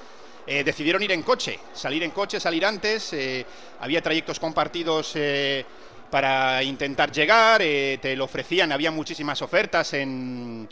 eh, 0.47 0.65
decidieron 0.65 1.03
ir 1.03 1.13
en 1.13 1.23
coche, 1.23 1.61
salir 1.73 2.03
en 2.03 2.11
coche, 2.11 2.41
salir 2.41 2.67
antes. 2.67 3.13
eh, 3.13 3.47
había 3.81 4.03
trayectos 4.03 4.41
compartidos 4.41 5.13
eh, 5.15 5.65
para 6.11 6.63
intentar 6.63 7.13
llegar, 7.13 7.61
eh, 7.63 7.99
te 8.01 8.17
lo 8.17 8.25
ofrecían, 8.25 8.73
había 8.73 8.91
muchísimas 8.91 9.43
ofertas 9.43 9.93
en, 9.93 10.69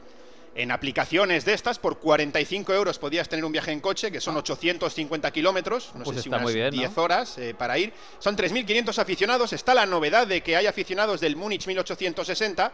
en 0.55 0.71
aplicaciones 0.71 1.45
de 1.45 1.53
estas. 1.55 1.79
Por 1.79 1.99
45 1.99 2.73
euros 2.75 2.99
podías 2.99 3.29
tener 3.29 3.45
un 3.45 3.53
viaje 3.53 3.73
en 3.73 3.81
coche, 3.81 4.11
que 4.11 4.21
son 4.21 4.37
850 4.37 5.31
kilómetros, 5.31 5.91
no 5.95 6.05
Pues 6.05 6.17
sé 6.19 6.23
si 6.25 6.29
unas 6.29 6.53
bien, 6.53 6.67
¿no? 6.67 6.71
10 6.81 6.99
horas 6.99 7.37
eh, 7.39 7.55
para 7.57 7.79
ir. 7.79 7.93
Son 8.19 8.37
3.500 8.37 8.99
aficionados. 8.99 9.53
Está 9.53 9.75
la 9.75 9.87
novedad 9.87 10.27
de 10.27 10.41
que 10.43 10.57
hay 10.57 10.67
aficionados 10.67 11.21
del 11.21 11.37
Múnich 11.37 11.67
1860. 11.67 12.73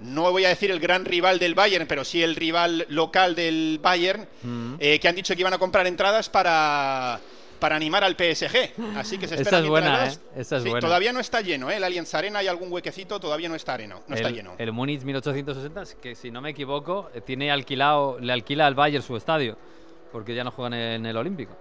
No 0.00 0.32
voy 0.32 0.44
a 0.44 0.48
decir 0.48 0.70
el 0.72 0.80
gran 0.80 1.04
rival 1.04 1.38
del 1.38 1.54
Bayern, 1.54 1.86
pero 1.86 2.04
sí 2.04 2.22
el 2.22 2.34
rival 2.34 2.86
local 2.88 3.36
del 3.36 3.78
Bayern, 3.80 4.26
Mm. 4.42 4.74
eh, 4.80 4.98
que 4.98 5.06
han 5.06 5.14
dicho 5.14 5.34
que 5.34 5.40
iban 5.42 5.52
a 5.52 5.58
comprar 5.58 5.86
entradas 5.86 6.28
para, 6.28 7.20
para 7.62 7.76
animar 7.76 8.02
al 8.02 8.16
PSG. 8.16 8.72
Así 8.96 9.18
que 9.18 9.28
se 9.28 9.36
Esta 9.36 9.42
espera 9.42 9.58
es 9.60 9.68
buena, 9.68 10.06
¿eh? 10.08 10.12
Esta 10.34 10.56
es 10.56 10.64
Sí, 10.64 10.68
buena. 10.68 10.84
Todavía 10.84 11.12
no 11.12 11.20
está 11.20 11.42
lleno, 11.42 11.70
¿eh? 11.70 11.76
El 11.76 11.84
Allianz 11.84 12.12
Arena 12.14 12.40
hay 12.40 12.48
algún 12.48 12.72
huequecito, 12.72 13.20
todavía 13.20 13.48
no 13.48 13.54
está, 13.54 13.74
areno, 13.74 14.02
no 14.08 14.16
está 14.16 14.28
el, 14.28 14.34
lleno. 14.34 14.54
el 14.58 14.72
Múnich 14.72 15.02
1860, 15.04 16.00
que 16.02 16.16
si 16.16 16.32
no 16.32 16.40
me 16.40 16.50
equivoco, 16.50 17.08
tiene 17.24 17.52
alquilado, 17.52 18.18
le 18.18 18.32
alquila 18.32 18.66
al 18.66 18.74
Bayern 18.74 19.04
su 19.04 19.16
estadio, 19.16 19.56
porque 20.10 20.34
ya 20.34 20.42
no 20.42 20.50
juegan 20.50 20.74
en 20.74 21.06
el 21.06 21.16
Olímpico. 21.16 21.56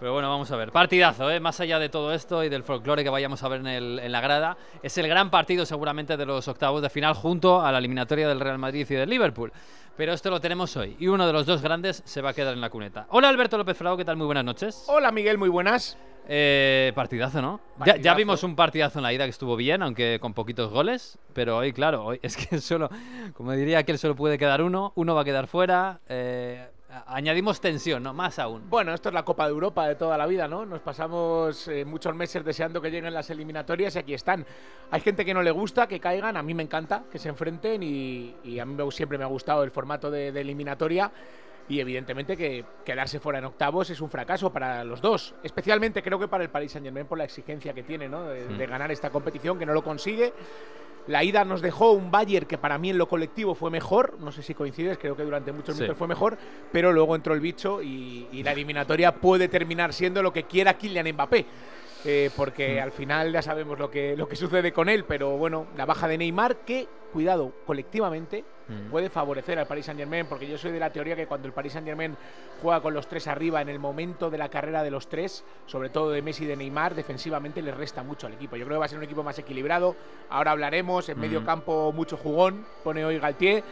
Pero 0.00 0.14
bueno, 0.14 0.28
vamos 0.30 0.50
a 0.50 0.56
ver. 0.56 0.72
Partidazo, 0.72 1.30
¿eh? 1.30 1.38
más 1.38 1.60
allá 1.60 1.78
de 1.78 1.88
todo 1.90 2.12
esto 2.14 2.42
y 2.42 2.48
del 2.48 2.64
folclore 2.64 3.04
que 3.04 3.10
vayamos 3.10 3.40
a 3.44 3.48
ver 3.48 3.60
en, 3.60 3.66
el- 3.68 3.98
en 4.00 4.10
la 4.10 4.20
grada. 4.20 4.56
Es 4.82 4.98
el 4.98 5.06
gran 5.06 5.30
partido 5.30 5.64
seguramente 5.64 6.16
de 6.16 6.26
los 6.26 6.48
octavos 6.48 6.82
de 6.82 6.90
final 6.90 7.14
junto 7.14 7.60
a 7.60 7.70
la 7.70 7.78
eliminatoria 7.78 8.26
del 8.26 8.40
Real 8.40 8.58
Madrid 8.58 8.84
y 8.90 8.94
del 8.94 9.08
Liverpool. 9.08 9.52
Pero 9.96 10.12
esto 10.12 10.30
lo 10.30 10.40
tenemos 10.40 10.76
hoy 10.76 10.96
y 10.98 11.08
uno 11.08 11.26
de 11.26 11.32
los 11.32 11.46
dos 11.46 11.60
grandes 11.60 12.02
se 12.04 12.22
va 12.22 12.30
a 12.30 12.32
quedar 12.34 12.54
en 12.54 12.60
la 12.60 12.70
cuneta. 12.70 13.06
Hola 13.10 13.28
Alberto 13.28 13.58
López 13.58 13.76
Frao, 13.76 13.96
¿qué 13.96 14.04
tal? 14.04 14.16
Muy 14.16 14.26
buenas 14.26 14.44
noches. 14.44 14.84
Hola 14.88 15.12
Miguel, 15.12 15.36
muy 15.38 15.50
buenas. 15.50 15.98
Eh, 16.28 16.92
partidazo, 16.94 17.42
¿no? 17.42 17.60
Ya, 17.84 17.96
ya 17.96 18.14
vimos 18.14 18.42
un 18.42 18.54
partidazo 18.56 19.00
en 19.00 19.02
la 19.02 19.12
ida 19.12 19.24
que 19.24 19.30
estuvo 19.30 19.56
bien, 19.56 19.82
aunque 19.82 20.18
con 20.20 20.34
poquitos 20.34 20.70
goles. 20.70 21.18
Pero 21.34 21.58
hoy, 21.58 21.72
claro, 21.72 22.04
hoy 22.04 22.20
es 22.22 22.36
que 22.36 22.60
solo, 22.60 22.88
como 23.34 23.52
diría 23.52 23.82
que 23.82 23.98
solo 23.98 24.14
puede 24.16 24.38
quedar 24.38 24.62
uno, 24.62 24.92
uno 24.94 25.14
va 25.14 25.22
a 25.22 25.24
quedar 25.24 25.46
fuera. 25.46 26.00
eh, 26.08 26.68
añadimos 27.06 27.60
tensión, 27.60 28.02
¿no? 28.02 28.12
Más 28.12 28.38
aún. 28.38 28.68
Bueno, 28.68 28.92
esto 28.94 29.08
es 29.08 29.14
la 29.14 29.24
Copa 29.24 29.44
de 29.46 29.50
Europa 29.50 29.86
de 29.88 29.94
toda 29.94 30.16
la 30.18 30.26
vida, 30.26 30.46
¿no? 30.48 30.66
Nos 30.66 30.80
pasamos 30.80 31.66
eh, 31.68 31.84
muchos 31.84 32.14
meses 32.14 32.44
deseando 32.44 32.80
que 32.80 32.90
lleguen 32.90 33.12
las 33.14 33.30
eliminatorias 33.30 33.96
y 33.96 33.98
aquí 33.98 34.14
están. 34.14 34.44
Hay 34.90 35.00
gente 35.00 35.24
que 35.24 35.32
no 35.34 35.42
le 35.42 35.50
gusta 35.50 35.86
que 35.86 36.00
caigan, 36.00 36.36
a 36.36 36.42
mí 36.42 36.54
me 36.54 36.62
encanta 36.62 37.04
que 37.10 37.18
se 37.18 37.28
enfrenten 37.28 37.82
y, 37.82 38.36
y 38.44 38.58
a 38.58 38.64
mí 38.64 38.74
me- 38.74 38.90
siempre 38.90 39.16
me 39.18 39.24
ha 39.24 39.28
gustado 39.28 39.62
el 39.64 39.70
formato 39.70 40.10
de, 40.10 40.32
de 40.32 40.40
eliminatoria 40.40 41.10
y 41.68 41.78
evidentemente 41.80 42.36
que 42.36 42.64
quedarse 42.84 43.20
fuera 43.20 43.38
en 43.38 43.44
octavos 43.46 43.88
es 43.88 44.00
un 44.00 44.10
fracaso 44.10 44.52
para 44.52 44.84
los 44.84 45.00
dos. 45.00 45.34
Especialmente 45.42 46.02
creo 46.02 46.18
que 46.18 46.28
para 46.28 46.44
el 46.44 46.50
Paris 46.50 46.72
Saint 46.72 46.84
Germain 46.84 47.06
por 47.06 47.16
la 47.16 47.24
exigencia 47.24 47.72
que 47.72 47.84
tiene, 47.84 48.08
¿no? 48.08 48.24
De, 48.24 48.48
de 48.48 48.66
ganar 48.66 48.90
esta 48.92 49.10
competición, 49.10 49.58
que 49.58 49.64
no 49.64 49.72
lo 49.72 49.82
consigue. 49.82 50.32
La 51.08 51.24
ida 51.24 51.44
nos 51.44 51.60
dejó 51.62 51.92
un 51.92 52.10
Bayern 52.10 52.46
que 52.46 52.58
para 52.58 52.78
mí 52.78 52.90
en 52.90 52.98
lo 52.98 53.08
colectivo 53.08 53.54
fue 53.54 53.70
mejor. 53.70 54.18
No 54.20 54.30
sé 54.30 54.42
si 54.42 54.54
coincides, 54.54 54.98
creo 54.98 55.16
que 55.16 55.24
durante 55.24 55.50
muchos 55.52 55.74
Sí. 55.74 55.82
minutos 55.82 55.98
fue 55.98 56.06
mejor, 56.06 56.38
pero 56.70 56.92
luego 56.92 57.16
entró 57.16 57.34
el 57.34 57.40
bicho 57.40 57.82
y, 57.82 58.28
y 58.32 58.42
la 58.42 58.52
eliminatoria 58.52 59.12
puede 59.14 59.48
terminar 59.48 59.92
siendo 59.92 60.22
lo 60.22 60.32
que 60.32 60.44
quiera 60.44 60.74
Kylian 60.74 61.12
Mbappé. 61.12 61.44
Eh, 62.04 62.30
porque 62.36 62.80
al 62.80 62.90
final 62.92 63.32
ya 63.32 63.42
sabemos 63.42 63.78
lo 63.78 63.90
que, 63.90 64.16
lo 64.16 64.28
que 64.28 64.34
sucede 64.36 64.72
con 64.72 64.88
él, 64.88 65.04
pero 65.04 65.36
bueno, 65.36 65.66
la 65.76 65.86
baja 65.86 66.08
de 66.08 66.18
Neymar, 66.18 66.56
que, 66.58 66.88
cuidado, 67.12 67.52
colectivamente 67.66 68.44
Mm. 68.68 68.90
puede 68.90 69.10
favorecer 69.10 69.58
al 69.58 69.66
Paris 69.66 69.86
Saint 69.86 69.98
Germain, 69.98 70.24
porque 70.26 70.46
yo 70.48 70.56
soy 70.56 70.70
de 70.70 70.78
la 70.78 70.90
teoría 70.90 71.16
que 71.16 71.26
cuando 71.26 71.48
el 71.48 71.52
Paris 71.52 71.72
Saint 71.72 71.86
Germain 71.86 72.16
juega 72.62 72.80
con 72.80 72.94
los 72.94 73.08
tres 73.08 73.26
arriba 73.26 73.60
en 73.60 73.68
el 73.68 73.80
momento 73.80 74.30
de 74.30 74.38
la 74.38 74.48
carrera 74.48 74.84
de 74.84 74.90
los 74.90 75.08
tres, 75.08 75.44
sobre 75.66 75.90
todo 75.90 76.10
de 76.10 76.22
Messi 76.22 76.44
y 76.44 76.46
de 76.46 76.54
Neymar, 76.56 76.94
defensivamente 76.94 77.60
le 77.60 77.72
resta 77.72 78.04
mucho 78.04 78.28
al 78.28 78.34
equipo. 78.34 78.54
Yo 78.56 78.64
creo 78.64 78.76
que 78.76 78.78
va 78.80 78.84
a 78.84 78.88
ser 78.88 78.98
un 78.98 79.04
equipo 79.04 79.24
más 79.24 79.36
equilibrado. 79.38 79.96
Ahora 80.30 80.52
hablaremos, 80.52 81.08
en 81.08 81.18
medio 81.18 81.40
Mm. 81.40 81.44
campo 81.44 81.92
mucho 81.92 82.16
jugón, 82.16 82.64
pone 82.84 83.04
hoy 83.04 83.18
Galtier. 83.18 83.64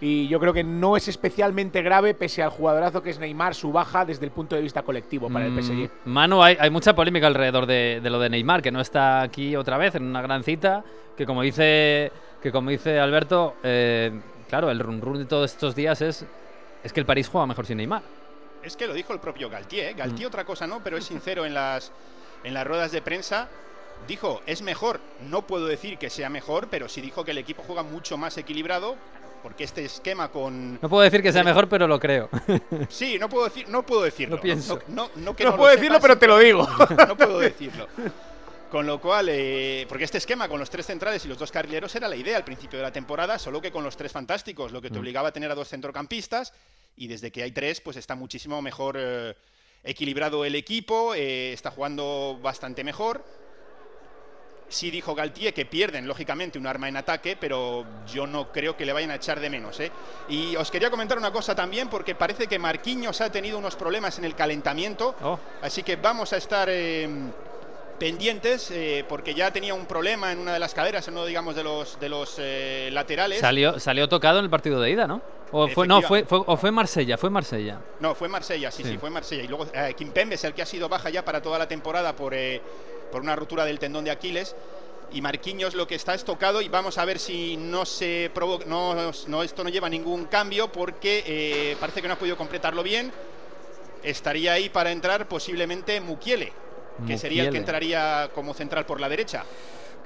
Y 0.00 0.28
yo 0.28 0.38
creo 0.38 0.52
que 0.52 0.62
no 0.62 0.96
es 0.96 1.08
especialmente 1.08 1.82
grave, 1.82 2.14
pese 2.14 2.42
al 2.42 2.50
jugadorazo 2.50 3.02
que 3.02 3.10
es 3.10 3.18
Neymar, 3.18 3.54
su 3.54 3.72
baja 3.72 4.04
desde 4.04 4.24
el 4.26 4.30
punto 4.30 4.54
de 4.54 4.62
vista 4.62 4.82
colectivo 4.82 5.28
para 5.28 5.46
el 5.46 5.52
PSG. 5.60 5.90
Mm, 6.04 6.10
Manu, 6.10 6.42
hay, 6.42 6.56
hay 6.60 6.70
mucha 6.70 6.94
polémica 6.94 7.26
alrededor 7.26 7.66
de, 7.66 8.00
de 8.02 8.10
lo 8.10 8.20
de 8.20 8.28
Neymar, 8.30 8.62
que 8.62 8.70
no 8.70 8.80
está 8.80 9.22
aquí 9.22 9.56
otra 9.56 9.76
vez 9.76 9.96
en 9.96 10.04
una 10.04 10.22
gran 10.22 10.44
cita, 10.44 10.84
que 11.16 11.26
como 11.26 11.42
dice, 11.42 12.12
que 12.42 12.52
como 12.52 12.70
dice 12.70 13.00
Alberto, 13.00 13.56
eh, 13.64 14.12
claro, 14.48 14.70
el 14.70 14.78
run 14.78 15.00
run 15.00 15.18
de 15.18 15.24
todos 15.24 15.50
estos 15.52 15.74
días 15.74 16.00
es, 16.00 16.24
es 16.84 16.92
que 16.92 17.00
el 17.00 17.06
París 17.06 17.28
juega 17.28 17.46
mejor 17.46 17.66
sin 17.66 17.78
Neymar. 17.78 18.02
Es 18.62 18.76
que 18.76 18.86
lo 18.86 18.94
dijo 18.94 19.12
el 19.12 19.18
propio 19.20 19.48
Galtier. 19.50 19.90
¿eh? 19.90 19.94
Galtier 19.94 20.26
Mm. 20.28 20.32
otra 20.32 20.44
cosa 20.44 20.66
no, 20.66 20.80
pero 20.82 20.96
es 20.96 21.04
sincero 21.04 21.44
en 21.44 21.54
las, 21.54 21.90
en 22.44 22.54
las 22.54 22.66
ruedas 22.66 22.92
de 22.92 23.02
prensa. 23.02 23.48
Dijo, 24.06 24.42
es 24.46 24.62
mejor. 24.62 25.00
No 25.28 25.42
puedo 25.42 25.66
decir 25.66 25.98
que 25.98 26.08
sea 26.10 26.28
mejor, 26.28 26.68
pero 26.70 26.88
sí 26.88 27.00
dijo 27.00 27.24
que 27.24 27.32
el 27.32 27.38
equipo 27.38 27.64
juega 27.66 27.82
mucho 27.82 28.16
más 28.16 28.36
equilibrado. 28.38 28.96
Porque 29.42 29.64
este 29.64 29.84
esquema 29.84 30.30
con... 30.30 30.78
No 30.80 30.88
puedo 30.88 31.02
decir 31.02 31.22
que 31.22 31.32
sea 31.32 31.44
mejor, 31.44 31.68
pero 31.68 31.86
lo 31.86 31.98
creo. 32.00 32.28
Sí, 32.88 33.18
no 33.18 33.28
puedo, 33.28 33.44
decir, 33.44 33.68
no 33.68 33.84
puedo 33.84 34.02
decirlo. 34.02 34.36
Lo 34.36 34.42
pienso. 34.42 34.80
No, 34.88 35.08
no, 35.08 35.10
no 35.16 35.36
que 35.36 35.44
No, 35.44 35.50
no 35.52 35.56
puedo 35.56 35.70
decirlo, 35.70 35.96
sepas, 35.98 36.02
pero 36.02 36.18
te 36.18 36.26
lo 36.26 36.38
digo. 36.38 36.66
no 37.08 37.16
puedo 37.16 37.38
decirlo. 37.38 37.86
Con 38.70 38.86
lo 38.86 39.00
cual, 39.00 39.28
eh, 39.30 39.86
porque 39.88 40.04
este 40.04 40.18
esquema 40.18 40.48
con 40.48 40.58
los 40.60 40.68
tres 40.68 40.84
centrales 40.86 41.24
y 41.24 41.28
los 41.28 41.38
dos 41.38 41.50
carrileros 41.50 41.94
era 41.94 42.06
la 42.08 42.16
idea 42.16 42.36
al 42.36 42.44
principio 42.44 42.78
de 42.78 42.82
la 42.82 42.92
temporada, 42.92 43.38
solo 43.38 43.62
que 43.62 43.70
con 43.72 43.82
los 43.84 43.96
tres 43.96 44.12
fantásticos, 44.12 44.72
lo 44.72 44.82
que 44.82 44.90
te 44.90 44.96
Mm. 44.98 45.00
obligaba 45.00 45.28
a 45.28 45.32
tener 45.32 45.50
a 45.50 45.54
dos 45.54 45.68
centrocampistas, 45.68 46.52
y 46.96 47.06
desde 47.08 47.30
que 47.30 47.42
hay 47.42 47.52
tres, 47.52 47.80
pues 47.80 47.96
está 47.96 48.14
muchísimo 48.14 48.60
mejor 48.60 48.96
eh, 48.98 49.34
equilibrado 49.84 50.44
el 50.44 50.54
equipo, 50.54 51.14
eh, 51.14 51.52
está 51.54 51.70
jugando 51.70 52.38
bastante 52.42 52.84
mejor. 52.84 53.24
Sí 54.70 54.90
dijo 54.90 55.14
Galtier 55.14 55.54
que 55.54 55.64
pierden, 55.64 56.06
lógicamente, 56.06 56.58
un 56.58 56.66
arma 56.66 56.88
en 56.88 56.96
ataque, 56.98 57.36
pero 57.40 57.84
yo 58.12 58.26
no 58.26 58.52
creo 58.52 58.76
que 58.76 58.84
le 58.84 58.92
vayan 58.92 59.10
a 59.10 59.14
echar 59.14 59.40
de 59.40 59.48
menos. 59.48 59.80
¿eh? 59.80 59.90
Y 60.28 60.56
os 60.56 60.70
quería 60.70 60.90
comentar 60.90 61.16
una 61.16 61.30
cosa 61.32 61.54
también, 61.54 61.88
porque 61.88 62.14
parece 62.14 62.46
que 62.46 62.58
Marquinhos 62.58 63.20
ha 63.22 63.32
tenido 63.32 63.56
unos 63.58 63.76
problemas 63.76 64.18
en 64.18 64.24
el 64.26 64.34
calentamiento. 64.34 65.14
Oh, 65.22 65.38
Así 65.62 65.82
que 65.82 65.96
vamos 65.96 66.32
a 66.34 66.36
estar 66.36 66.68
eh, 66.70 67.08
pendientes 67.98 68.70
eh, 68.70 69.04
porque 69.08 69.34
ya 69.34 69.50
tenía 69.50 69.74
un 69.74 69.86
problema 69.86 70.32
en 70.32 70.38
una 70.38 70.52
de 70.52 70.58
las 70.58 70.74
caderas, 70.74 71.06
en 71.08 71.14
uno 71.14 71.24
digamos 71.26 71.56
de 71.56 71.64
los 71.64 71.98
de 71.98 72.08
los 72.08 72.36
eh, 72.38 72.90
laterales. 72.92 73.40
salió, 73.40 73.80
salió 73.80 74.08
tocado 74.08 74.38
en 74.38 74.44
el 74.44 74.50
partido 74.50 74.80
de 74.80 74.90
ida, 74.90 75.06
¿no? 75.06 75.20
O 75.50 75.66
fue, 75.66 75.86
no, 75.86 76.02
fue, 76.02 76.24
fue, 76.24 76.42
o 76.44 76.56
fue 76.58 76.70
Marsella, 76.70 77.16
fue 77.16 77.30
Marsella. 77.30 77.78
No, 78.00 78.14
fue 78.14 78.28
Marsella, 78.28 78.70
sí, 78.70 78.82
sí, 78.82 78.90
Sí. 78.90 78.98
fue 78.98 79.08
Marsella. 79.08 79.42
Y 79.44 79.48
luego 79.48 79.66
eh, 79.72 79.94
Kimpembe 79.96 80.34
es 80.34 80.44
el 80.44 80.52
que 80.52 80.60
ha 80.60 80.66
sido 80.66 80.90
baja 80.90 81.08
ya 81.08 81.24
para 81.24 81.40
toda 81.40 81.58
la 81.58 81.66
temporada 81.66 82.14
por, 82.14 82.34
por 83.10 83.22
una 83.22 83.36
rotura 83.36 83.64
del 83.64 83.78
tendón 83.78 84.04
de 84.04 84.10
Aquiles. 84.10 84.54
Y 85.10 85.22
Marquinhos 85.22 85.74
lo 85.74 85.86
que 85.86 85.94
está 85.94 86.14
es 86.14 86.24
tocado 86.24 86.60
y 86.60 86.68
vamos 86.68 86.98
a 86.98 87.04
ver 87.04 87.18
si 87.18 87.56
no 87.56 87.86
se 87.86 88.30
provoca, 88.34 88.66
no, 88.66 88.94
no, 89.26 89.42
esto 89.42 89.64
no 89.64 89.70
lleva 89.70 89.88
ningún 89.88 90.26
cambio 90.26 90.70
porque 90.70 91.24
eh, 91.26 91.76
parece 91.80 92.02
que 92.02 92.08
no 92.08 92.14
ha 92.14 92.18
podido 92.18 92.36
completarlo 92.36 92.82
bien. 92.82 93.10
Estaría 94.02 94.52
ahí 94.52 94.68
para 94.68 94.92
entrar 94.92 95.26
posiblemente 95.26 96.00
Mukiele, 96.00 96.52
que 97.06 97.16
sería 97.16 97.44
el 97.44 97.50
que 97.50 97.58
entraría 97.58 98.30
como 98.34 98.52
central 98.54 98.84
por 98.84 99.00
la 99.00 99.08
derecha. 99.08 99.44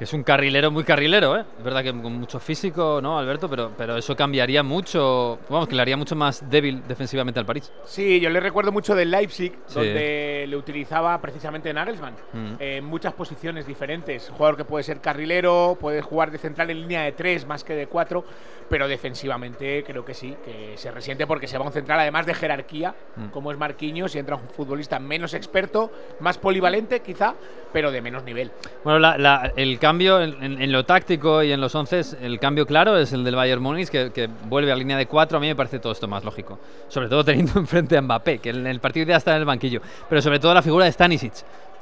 Que 0.03 0.07
es 0.07 0.13
un 0.15 0.25
carrilero 0.25 0.73
muy 0.73 0.83
carrilero, 0.83 1.37
¿eh? 1.37 1.45
Es 1.59 1.63
verdad 1.63 1.85
que 1.85 1.93
con 1.93 2.13
mucho 2.19 2.41
físico, 2.41 2.99
¿no, 3.01 3.21
Alberto? 3.21 3.49
Pero, 3.49 3.71
pero 3.79 3.97
eso 3.97 4.17
cambiaría 4.17 4.65
mucho, 4.65 5.39
vamos, 5.49 5.69
que 5.69 5.77
le 5.77 5.83
haría 5.83 5.97
mucho 5.97 6.17
más 6.17 6.51
débil 6.51 6.83
defensivamente 6.89 7.39
al 7.39 7.47
París. 7.47 7.71
Sí, 7.85 8.19
yo 8.19 8.29
le 8.29 8.41
recuerdo 8.41 8.73
mucho 8.73 8.97
del 8.97 9.13
Leipzig, 9.13 9.57
donde 9.73 10.47
le 10.49 10.57
utilizaba 10.57 11.21
precisamente 11.21 11.73
Nagelsmann, 11.73 12.15
Mm. 12.33 12.55
en 12.59 12.85
muchas 12.85 13.13
posiciones 13.13 13.65
diferentes. 13.65 14.29
Un 14.31 14.35
jugador 14.35 14.57
que 14.57 14.65
puede 14.65 14.83
ser 14.83 15.01
carrilero, 15.01 15.79
puede 15.81 16.03
jugar 16.03 16.33
de 16.33 16.39
central 16.39 16.71
en 16.71 16.81
línea 16.81 17.03
de 17.03 17.13
tres 17.13 17.47
más 17.47 17.63
que 17.63 17.75
de 17.75 17.87
cuatro, 17.87 18.25
pero 18.69 18.89
defensivamente 18.89 19.85
creo 19.87 20.05
que 20.05 20.15
sí, 20.15 20.35
que 20.45 20.73
se 20.79 20.91
resiente 20.91 21.29
porque 21.29 21.47
se 21.47 21.59
va 21.59 21.65
a 21.65 21.69
un 21.69 21.73
central 21.73 22.01
además 22.01 22.27
de 22.27 22.35
jerarquía, 22.35 22.93
Mm. 23.15 23.27
como 23.29 23.53
es 23.53 23.59
Marquinhos, 23.59 24.17
y 24.17 24.19
entra 24.19 24.35
un 24.35 24.49
futbolista 24.49 24.99
menos 24.99 25.33
experto, 25.33 25.93
más 26.19 26.39
polivalente 26.39 27.01
quizá, 27.03 27.35
pero 27.73 27.93
de 27.93 28.03
menos 28.03 28.25
nivel. 28.25 28.51
Bueno, 28.83 28.99
la- 28.99 29.17
la- 29.17 29.53
el 29.55 29.79
cambio 29.79 29.92
en, 30.01 30.61
en- 30.63 30.73
lo 30.73 30.85
táctico 30.85 31.43
y 31.43 31.53
en 31.53 31.61
los 31.61 31.75
once, 31.75 32.01
el 32.23 32.39
cambio 32.39 32.67
claro 32.67 32.97
es 32.99 33.13
el 33.13 33.25
del 33.25 33.35
Bayern 33.37 33.63
Múnich, 33.63 33.89
que, 33.89 34.11
que 34.13 34.29
vuelve 34.49 34.73
a 34.73 34.77
línea 34.77 34.97
de 34.97 35.07
cuatro. 35.07 35.39
A 35.39 35.41
mí 35.41 35.47
me 35.49 35.57
parece 35.57 35.79
todo 35.79 35.93
esto 35.93 36.09
más 36.09 36.25
lógico. 36.25 36.59
Sobre 36.89 37.09
todo 37.09 37.25
teniendo 37.25 37.53
enfrente 37.59 37.97
a 37.97 38.03
Mbappé, 38.03 38.39
que 38.39 38.51
en 38.51 38.67
el 38.67 38.81
partido 38.81 39.07
ya 39.07 39.17
está 39.17 39.33
en 39.35 39.39
el 39.41 39.45
banquillo. 39.45 39.81
Pero 40.09 40.23
sobre 40.23 40.39
todo 40.39 40.55
la 40.55 40.63
figura 40.63 40.85
de 40.87 40.93
Stanisic. 40.93 41.33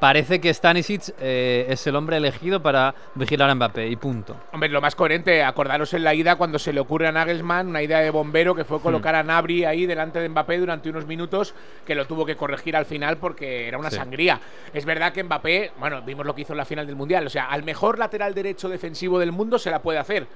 Parece 0.01 0.41
que 0.41 0.53
Stanisic 0.53 1.13
eh, 1.21 1.67
es 1.69 1.87
el 1.87 1.95
hombre 1.95 2.17
elegido 2.17 2.63
para 2.63 2.95
vigilar 3.15 3.51
a 3.51 3.55
Mbappé 3.55 3.87
y 3.89 3.97
punto. 3.97 4.35
Hombre, 4.53 4.71
lo 4.71 4.81
más 4.81 4.95
coherente, 4.95 5.43
acordaros 5.45 5.93
en 5.93 6.05
la 6.05 6.15
ida 6.15 6.37
cuando 6.37 6.59
se 6.59 6.73
le 6.73 6.81
ocurre 6.81 7.07
a 7.07 7.13
Nagelsmann 7.13 7.69
una 7.69 7.83
idea 7.83 8.01
de 8.01 8.09
bombero 8.09 8.55
que 8.55 8.65
fue 8.65 8.81
colocar 8.81 9.15
a 9.15 9.23
Nabri 9.23 9.67
ahí 9.67 9.85
delante 9.85 10.19
de 10.19 10.31
Mbappé 10.31 10.57
durante 10.59 10.89
unos 10.89 11.07
minutos 11.07 11.55
que 11.87 11.95
lo 11.95 12.07
tuvo 12.07 12.25
que 12.25 12.35
corregir 12.35 12.77
al 12.77 12.87
final 12.87 13.19
porque 13.19 13.69
era 13.69 13.77
una 13.77 13.91
Sí. 13.91 13.97
sangría. 13.97 14.41
Es 14.73 14.87
verdad 14.87 15.13
que 15.13 15.23
Mbappé, 15.23 15.73
bueno, 15.79 16.01
vimos 16.01 16.25
lo 16.25 16.35
que 16.35 16.43
hizo 16.43 16.55
en 16.55 16.59
la 16.59 16.65
final 16.65 16.87
del 16.87 16.97
Mundial, 16.97 17.27
o 17.27 17.31
sea, 17.31 17.51
al 17.51 17.63
mejor 17.63 17.99
lateral 17.99 18.33
derecho 18.35 18.71
defensivo 18.71 19.19
del 19.19 19.33
mundo 19.33 19.59
se 19.59 19.71
la 19.71 19.83
puede 19.83 19.99
hacer. 19.99 20.27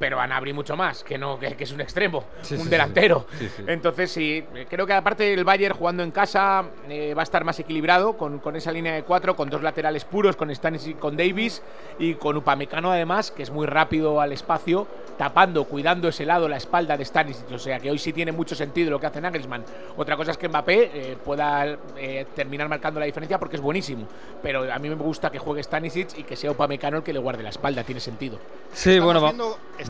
Pero 0.00 0.18
a 0.18 0.26
Nabri 0.26 0.54
mucho 0.54 0.76
más, 0.78 1.04
que 1.04 1.18
no, 1.18 1.38
que, 1.38 1.54
que 1.56 1.64
es 1.64 1.72
un 1.72 1.80
extremo, 1.82 2.24
Sí, 2.40 2.54
un 2.54 2.62
sí, 2.64 2.68
delantero. 2.70 3.26
Sí, 3.38 3.48
sí. 3.54 3.64
Entonces 3.66 4.10
sí, 4.10 4.42
creo 4.70 4.86
que 4.86 4.94
aparte 4.94 5.32
el 5.34 5.44
Bayern 5.44 5.76
jugando 5.76 6.02
en 6.02 6.10
casa 6.10 6.64
eh, 6.88 7.12
va 7.14 7.20
a 7.20 7.24
estar 7.24 7.44
más 7.44 7.58
equilibrado 7.60 8.16
con, 8.16 8.38
con 8.38 8.56
esa 8.56 8.72
línea 8.72 8.94
de 8.94 9.02
cuatro, 9.02 9.36
con 9.36 9.50
dos 9.50 9.62
laterales 9.62 10.06
puros, 10.06 10.36
con 10.36 10.50
Stanisic, 10.54 10.98
con 10.98 11.18
Davis 11.18 11.60
y 11.98 12.14
con 12.14 12.34
Upamecano 12.38 12.90
además, 12.90 13.30
que 13.30 13.42
es 13.42 13.50
muy 13.50 13.66
rápido 13.66 14.22
al 14.22 14.32
espacio, 14.32 14.86
tapando, 15.18 15.64
cuidando 15.64 16.08
ese 16.08 16.24
lado, 16.24 16.48
la 16.48 16.56
espalda 16.56 16.96
de 16.96 17.04
Stanisic. 17.04 17.52
O 17.52 17.58
sea 17.58 17.78
que 17.78 17.90
hoy 17.90 17.98
sí 17.98 18.14
tiene 18.14 18.32
mucho 18.32 18.54
sentido 18.54 18.90
lo 18.90 18.98
que 18.98 19.06
hace 19.06 19.20
Nagelsmann. 19.20 19.64
Otra 19.98 20.16
cosa 20.16 20.30
es 20.30 20.38
que 20.38 20.48
Mbappé 20.48 20.90
eh, 20.94 21.16
pueda 21.22 21.76
eh, 21.98 22.24
terminar 22.34 22.70
marcando 22.70 22.98
la 23.00 23.04
diferencia 23.06 23.38
porque 23.38 23.56
es 23.56 23.62
buenísimo. 23.62 24.06
Pero 24.42 24.72
a 24.72 24.78
mí 24.78 24.88
me 24.88 24.94
gusta 24.94 25.30
que 25.30 25.38
juegue 25.38 25.62
Stanisic 25.62 26.16
y 26.16 26.22
que 26.22 26.36
sea 26.36 26.52
Upamecano 26.52 26.96
el 26.96 27.02
que 27.02 27.12
le 27.12 27.18
guarde 27.18 27.42
la 27.42 27.50
espalda, 27.50 27.84
tiene 27.84 28.00
sentido. 28.00 28.38
Sí, 28.72 28.92
estamos, 28.92 29.04
bueno, 29.20 29.20
va- 29.20 29.28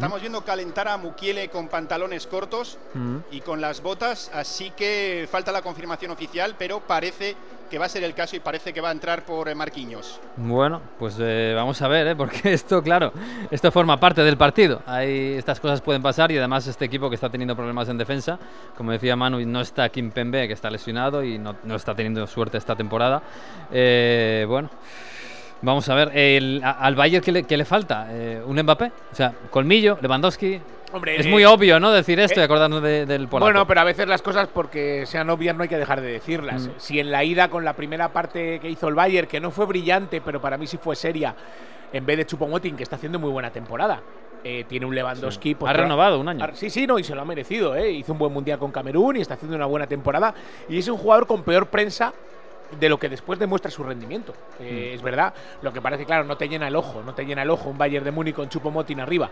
estamos 0.00 0.20
viendo 0.22 0.42
calentar 0.42 0.88
a 0.88 0.96
Mukiele 0.96 1.48
con 1.50 1.68
pantalones 1.68 2.26
cortos 2.26 2.78
Mm. 2.94 3.16
y 3.30 3.40
con 3.42 3.60
las 3.60 3.82
botas, 3.82 4.30
así 4.32 4.70
que 4.70 5.28
falta 5.30 5.52
la 5.52 5.60
confirmación 5.60 6.10
oficial, 6.10 6.54
pero 6.58 6.80
parece 6.80 7.36
que 7.70 7.78
va 7.78 7.84
a 7.84 7.88
ser 7.88 8.02
el 8.02 8.14
caso 8.14 8.34
y 8.34 8.40
parece 8.40 8.72
que 8.72 8.80
va 8.80 8.88
a 8.88 8.92
entrar 8.92 9.24
por 9.24 9.48
eh, 9.48 9.54
Marquinhos. 9.54 10.18
Bueno, 10.36 10.80
pues 10.98 11.16
eh, 11.20 11.52
vamos 11.54 11.80
a 11.82 11.86
ver, 11.88 12.06
¿eh? 12.08 12.16
porque 12.16 12.40
esto, 12.54 12.82
claro, 12.82 13.12
esto 13.50 13.70
forma 13.70 14.00
parte 14.00 14.22
del 14.24 14.36
partido. 14.38 14.82
Hay, 14.86 15.34
estas 15.34 15.60
cosas 15.60 15.80
pueden 15.82 16.02
pasar 16.02 16.32
y 16.32 16.38
además 16.38 16.66
este 16.66 16.86
equipo 16.86 17.08
que 17.10 17.14
está 17.14 17.28
teniendo 17.28 17.54
problemas 17.54 17.88
en 17.90 17.98
defensa, 17.98 18.38
como 18.76 18.90
decía 18.90 19.14
Manu, 19.16 19.38
no 19.46 19.60
está 19.60 19.88
Kim 19.90 20.10
Pembe, 20.10 20.48
que 20.48 20.54
está 20.54 20.70
lesionado 20.70 21.22
y 21.22 21.38
no, 21.38 21.56
no 21.62 21.76
está 21.76 21.94
teniendo 21.94 22.26
suerte 22.26 22.56
esta 22.58 22.74
temporada. 22.74 23.22
Eh, 23.70 24.46
bueno, 24.48 24.70
vamos 25.62 25.88
a 25.88 25.94
ver, 25.94 26.10
el- 26.16 26.60
al 26.64 26.94
Bayern, 26.94 27.24
¿qué 27.24 27.32
le, 27.32 27.42
qué 27.44 27.56
le 27.56 27.64
falta? 27.64 28.06
Eh, 28.10 28.42
¿Un 28.44 28.60
Mbappé? 28.60 28.92
O 29.12 29.14
sea, 29.14 29.32
Colmillo, 29.50 29.98
Lewandowski. 30.00 30.60
Hombre, 30.92 31.20
Es 31.20 31.26
muy 31.28 31.44
obvio, 31.44 31.78
¿no? 31.78 31.92
Decir 31.92 32.18
esto 32.18 32.40
y 32.40 32.42
eh, 32.42 32.46
acordarnos 32.46 32.82
de- 32.82 33.06
del 33.06 33.28
polaco. 33.28 33.46
Bueno, 33.46 33.64
pero 33.66 33.80
a 33.80 33.84
veces 33.84 34.08
las 34.08 34.22
cosas 34.22 34.48
porque 34.52 35.06
sean 35.06 35.30
obvias 35.30 35.54
no 35.54 35.62
hay 35.62 35.68
que 35.68 35.78
dejar 35.78 36.00
de 36.00 36.10
decirlas. 36.10 36.66
Mm. 36.66 36.70
Si 36.78 36.98
en 36.98 37.12
la 37.12 37.22
ida 37.22 37.48
con 37.48 37.64
la 37.64 37.74
primera 37.74 38.08
parte 38.12 38.58
que 38.58 38.68
hizo 38.68 38.88
el 38.88 38.94
Bayern, 38.96 39.28
que 39.28 39.38
no 39.38 39.52
fue 39.52 39.66
brillante, 39.66 40.20
pero 40.20 40.40
para 40.40 40.58
mí 40.58 40.66
sí 40.66 40.78
fue 40.78 40.96
seria, 40.96 41.32
en 41.92 42.04
vez 42.04 42.16
de 42.16 42.26
Chupomoting, 42.26 42.74
que 42.76 42.82
está 42.82 42.96
haciendo 42.96 43.20
muy 43.20 43.30
buena 43.30 43.50
temporada, 43.52 44.00
eh, 44.42 44.64
tiene 44.66 44.84
un 44.86 44.92
Lewandowski. 44.94 45.54
pues, 45.54 45.70
Ha 45.70 45.74
renovado 45.74 46.18
un 46.18 46.28
año. 46.28 46.44
Ah, 46.44 46.50
Sí, 46.54 46.70
sí, 46.70 46.88
no, 46.88 46.98
y 46.98 47.04
se 47.04 47.14
lo 47.14 47.20
ha 47.20 47.24
merecido, 47.24 47.76
¿eh? 47.76 47.92
Hizo 47.92 48.12
un 48.12 48.18
buen 48.18 48.32
mundial 48.32 48.58
con 48.58 48.72
Camerún 48.72 49.16
y 49.16 49.20
está 49.20 49.34
haciendo 49.34 49.54
una 49.56 49.66
buena 49.66 49.86
temporada. 49.86 50.34
Y 50.68 50.78
es 50.78 50.88
un 50.88 50.96
jugador 50.98 51.28
con 51.28 51.44
peor 51.44 51.66
prensa 51.68 52.12
de 52.78 52.88
lo 52.88 52.98
que 52.98 53.08
después 53.08 53.38
demuestra 53.38 53.70
su 53.70 53.82
rendimiento. 53.82 54.32
Eh, 54.60 54.92
Es 54.94 55.02
verdad, 55.02 55.32
lo 55.62 55.72
que 55.72 55.80
parece 55.80 56.04
claro, 56.04 56.24
no 56.24 56.36
te 56.36 56.48
llena 56.48 56.68
el 56.68 56.76
ojo, 56.76 57.02
no 57.04 57.14
te 57.14 57.24
llena 57.24 57.42
el 57.42 57.50
ojo 57.50 57.68
un 57.70 57.78
Bayern 57.78 58.04
de 58.04 58.10
Múnich 58.10 58.34
con 58.34 58.48
Chupomoting 58.48 59.00
arriba. 59.00 59.30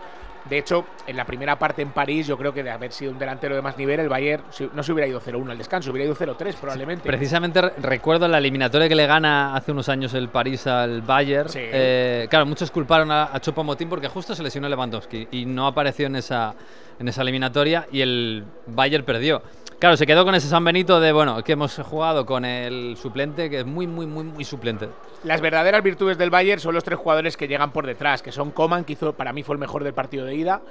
De 0.49 0.57
hecho, 0.57 0.85
en 1.05 1.17
la 1.17 1.25
primera 1.25 1.59
parte 1.59 1.81
en 1.81 1.91
París, 1.91 2.25
yo 2.25 2.37
creo 2.37 2.53
que 2.53 2.63
de 2.63 2.71
haber 2.71 2.91
sido 2.91 3.11
un 3.11 3.19
delantero 3.19 3.55
de 3.55 3.61
más 3.61 3.77
nivel, 3.77 3.99
el 3.99 4.09
Bayern 4.09 4.43
no 4.73 4.83
se 4.83 4.91
hubiera 4.93 5.07
ido 5.07 5.19
0-1 5.21 5.51
al 5.51 5.57
descanso, 5.57 5.91
hubiera 5.91 6.05
ido 6.05 6.15
0-3 6.15 6.55
probablemente. 6.55 7.07
Precisamente 7.07 7.61
re- 7.61 7.73
recuerdo 7.81 8.27
la 8.27 8.37
eliminatoria 8.37 8.87
que 8.87 8.95
le 8.95 9.05
gana 9.05 9.55
hace 9.55 9.71
unos 9.71 9.89
años 9.89 10.13
el 10.13 10.29
París 10.29 10.65
al 10.67 11.01
Bayern. 11.01 11.49
Sí. 11.49 11.59
Eh, 11.61 12.27
claro, 12.29 12.45
muchos 12.45 12.71
culparon 12.71 13.11
a, 13.11 13.25
a 13.25 13.39
Choupo-Moting 13.41 13.89
porque 13.89 14.07
justo 14.07 14.33
se 14.33 14.41
lesionó 14.43 14.69
Lewandowski 14.69 15.27
y 15.31 15.45
no 15.45 15.67
apareció 15.67 16.07
en 16.07 16.15
esa, 16.15 16.55
en 16.99 17.07
esa 17.07 17.21
eliminatoria 17.21 17.87
y 17.91 18.01
el 18.01 18.43
Bayern 18.67 19.05
perdió. 19.05 19.41
Claro, 19.79 19.95
se 19.95 20.05
quedó 20.05 20.25
con 20.25 20.35
ese 20.35 20.49
San 20.49 20.65
Benito 20.65 20.99
de, 20.99 21.13
bueno, 21.13 21.41
que 21.41 21.53
hemos 21.53 21.77
jugado 21.77 22.25
con 22.25 22.43
el 22.43 22.97
suplente, 22.97 23.49
que 23.49 23.61
es 23.61 23.65
muy, 23.65 23.87
muy, 23.87 24.05
muy, 24.05 24.25
muy 24.25 24.43
suplente. 24.43 24.89
Las 25.23 25.39
verdaderas 25.39 25.81
virtudes 25.81 26.17
del 26.17 26.29
Bayern 26.29 26.59
son 26.59 26.75
los 26.75 26.83
tres 26.83 26.99
jugadores 26.99 27.37
que 27.37 27.47
llegan 27.47 27.71
por 27.71 27.87
detrás, 27.87 28.21
que 28.21 28.33
son 28.33 28.51
Coman, 28.51 28.83
que 28.83 28.93
hizo, 28.93 29.13
para 29.13 29.31
mí 29.31 29.41
fue 29.41 29.55
el 29.55 29.59
mejor 29.59 29.85
del 29.85 29.93
partido 29.93 30.25
de 30.25 30.35
ida, 30.35 30.61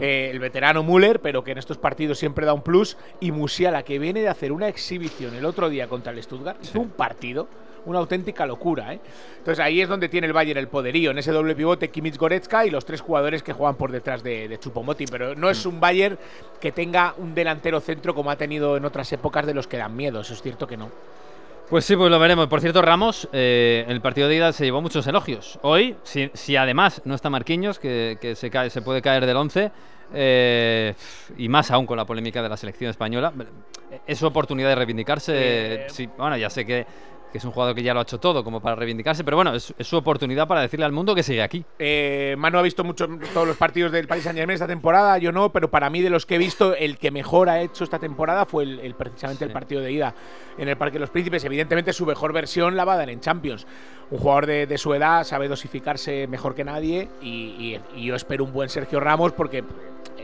eh, 0.00 0.30
el 0.32 0.38
veterano 0.38 0.82
Müller, 0.82 1.20
pero 1.20 1.44
que 1.44 1.52
en 1.52 1.58
estos 1.58 1.76
partidos 1.76 2.18
siempre 2.18 2.46
da 2.46 2.54
un 2.54 2.62
plus, 2.62 2.96
y 3.20 3.32
Musiala, 3.32 3.82
que 3.82 3.98
viene 3.98 4.22
de 4.22 4.28
hacer 4.28 4.50
una 4.50 4.68
exhibición 4.68 5.34
el 5.34 5.44
otro 5.44 5.68
día 5.68 5.86
contra 5.86 6.12
el 6.12 6.22
Stuttgart, 6.22 6.56
hizo 6.62 6.80
un 6.80 6.88
partido, 6.88 7.48
una 7.86 7.98
auténtica 7.98 8.46
locura. 8.46 8.92
¿eh? 8.94 9.00
Entonces 9.38 9.64
ahí 9.64 9.80
es 9.80 9.88
donde 9.88 10.08
tiene 10.08 10.26
el 10.26 10.32
Bayern 10.32 10.58
el 10.58 10.68
poderío, 10.68 11.10
en 11.10 11.18
ese 11.18 11.32
doble 11.32 11.54
pivote 11.54 11.90
Kimmich 11.90 12.16
Goretzka 12.16 12.66
y 12.66 12.70
los 12.70 12.84
tres 12.84 13.00
jugadores 13.00 13.42
que 13.42 13.52
juegan 13.52 13.76
por 13.76 13.92
detrás 13.92 14.22
de, 14.22 14.48
de 14.48 14.58
pero 15.10 15.34
no 15.34 15.50
es 15.50 15.66
un 15.66 15.80
Bayern 15.80 16.18
que 16.60 16.72
tenga 16.72 17.14
un 17.18 17.34
delantero 17.34 17.80
centro 17.80 18.14
como 18.14 18.30
ha 18.30 18.36
tenido 18.36 18.76
en 18.76 18.84
otras 18.84 19.12
épocas 19.12 19.46
de 19.46 19.54
los 19.54 19.66
que 19.66 19.76
dan 19.76 19.94
miedo, 19.94 20.20
eso 20.20 20.34
es 20.34 20.42
cierto 20.42 20.66
que 20.66 20.76
no. 20.76 20.90
Pues 21.68 21.86
sí, 21.86 21.96
pues 21.96 22.10
lo 22.10 22.18
veremos. 22.18 22.46
Por 22.46 22.60
cierto, 22.60 22.82
Ramos, 22.82 23.26
eh, 23.32 23.84
en 23.86 23.92
el 23.92 24.02
partido 24.02 24.28
de 24.28 24.36
ida 24.36 24.52
se 24.52 24.64
llevó 24.64 24.82
muchos 24.82 25.06
elogios. 25.06 25.58
Hoy, 25.62 25.96
si, 26.02 26.30
si 26.34 26.56
además 26.56 27.00
no 27.04 27.14
está 27.14 27.30
Marquinhos, 27.30 27.78
que, 27.78 28.18
que 28.20 28.34
se, 28.34 28.50
cae, 28.50 28.68
se 28.68 28.82
puede 28.82 29.00
caer 29.00 29.24
del 29.24 29.36
11, 29.36 29.72
eh, 30.12 30.94
y 31.38 31.48
más 31.48 31.70
aún 31.70 31.86
con 31.86 31.96
la 31.96 32.04
polémica 32.04 32.42
de 32.42 32.48
la 32.48 32.56
selección 32.56 32.90
española, 32.90 33.32
es 34.06 34.18
su 34.18 34.26
oportunidad 34.26 34.68
de 34.68 34.74
reivindicarse. 34.74 35.32
Eh, 35.34 35.86
sí, 35.88 36.08
bueno, 36.18 36.36
ya 36.36 36.50
sé 36.50 36.66
que, 36.66 36.86
que 37.34 37.38
es 37.38 37.44
un 37.44 37.50
jugador 37.50 37.74
que 37.74 37.82
ya 37.82 37.92
lo 37.92 37.98
ha 37.98 38.04
hecho 38.04 38.20
todo 38.20 38.44
como 38.44 38.60
para 38.60 38.76
reivindicarse, 38.76 39.24
pero 39.24 39.36
bueno, 39.36 39.52
es, 39.56 39.74
es 39.76 39.88
su 39.88 39.96
oportunidad 39.96 40.46
para 40.46 40.60
decirle 40.60 40.84
al 40.86 40.92
mundo 40.92 41.16
que 41.16 41.24
sigue 41.24 41.42
aquí. 41.42 41.64
Eh, 41.80 42.36
Manu 42.38 42.58
ha 42.58 42.62
visto 42.62 42.84
mucho 42.84 43.08
todos 43.32 43.44
los 43.44 43.56
partidos 43.56 43.90
del 43.90 44.06
Paris 44.06 44.22
Saint 44.22 44.38
Germain 44.38 44.54
esta 44.54 44.68
temporada, 44.68 45.18
yo 45.18 45.32
no, 45.32 45.50
pero 45.50 45.68
para 45.68 45.90
mí 45.90 46.00
de 46.00 46.10
los 46.10 46.26
que 46.26 46.36
he 46.36 46.38
visto, 46.38 46.76
el 46.76 46.96
que 46.96 47.10
mejor 47.10 47.48
ha 47.48 47.60
hecho 47.60 47.82
esta 47.82 47.98
temporada 47.98 48.44
fue 48.46 48.62
el, 48.62 48.78
el- 48.78 48.94
precisamente 48.94 49.44
el 49.44 49.50
partido 49.50 49.80
de 49.80 49.90
ida 49.90 50.14
en 50.58 50.68
el 50.68 50.76
Parque 50.76 50.92
de 50.94 51.00
los 51.00 51.10
Príncipes. 51.10 51.42
Evidentemente 51.44 51.92
su 51.92 52.06
mejor 52.06 52.32
versión 52.32 52.76
la 52.76 52.84
va 52.84 52.92
a 52.94 52.98
dar 52.98 53.10
en 53.10 53.18
Champions. 53.18 53.66
Un 54.12 54.18
jugador 54.18 54.46
de, 54.46 54.68
de 54.68 54.78
su 54.78 54.94
edad 54.94 55.24
sabe 55.24 55.48
dosificarse 55.48 56.28
mejor 56.28 56.54
que 56.54 56.62
nadie 56.62 57.08
y, 57.20 57.28
y- 57.58 57.80
y 57.96 58.04
yo 58.06 58.14
espero 58.14 58.44
un 58.44 58.52
buen 58.52 58.68
Sergio 58.68 59.00
Ramos 59.00 59.32
porque 59.32 59.64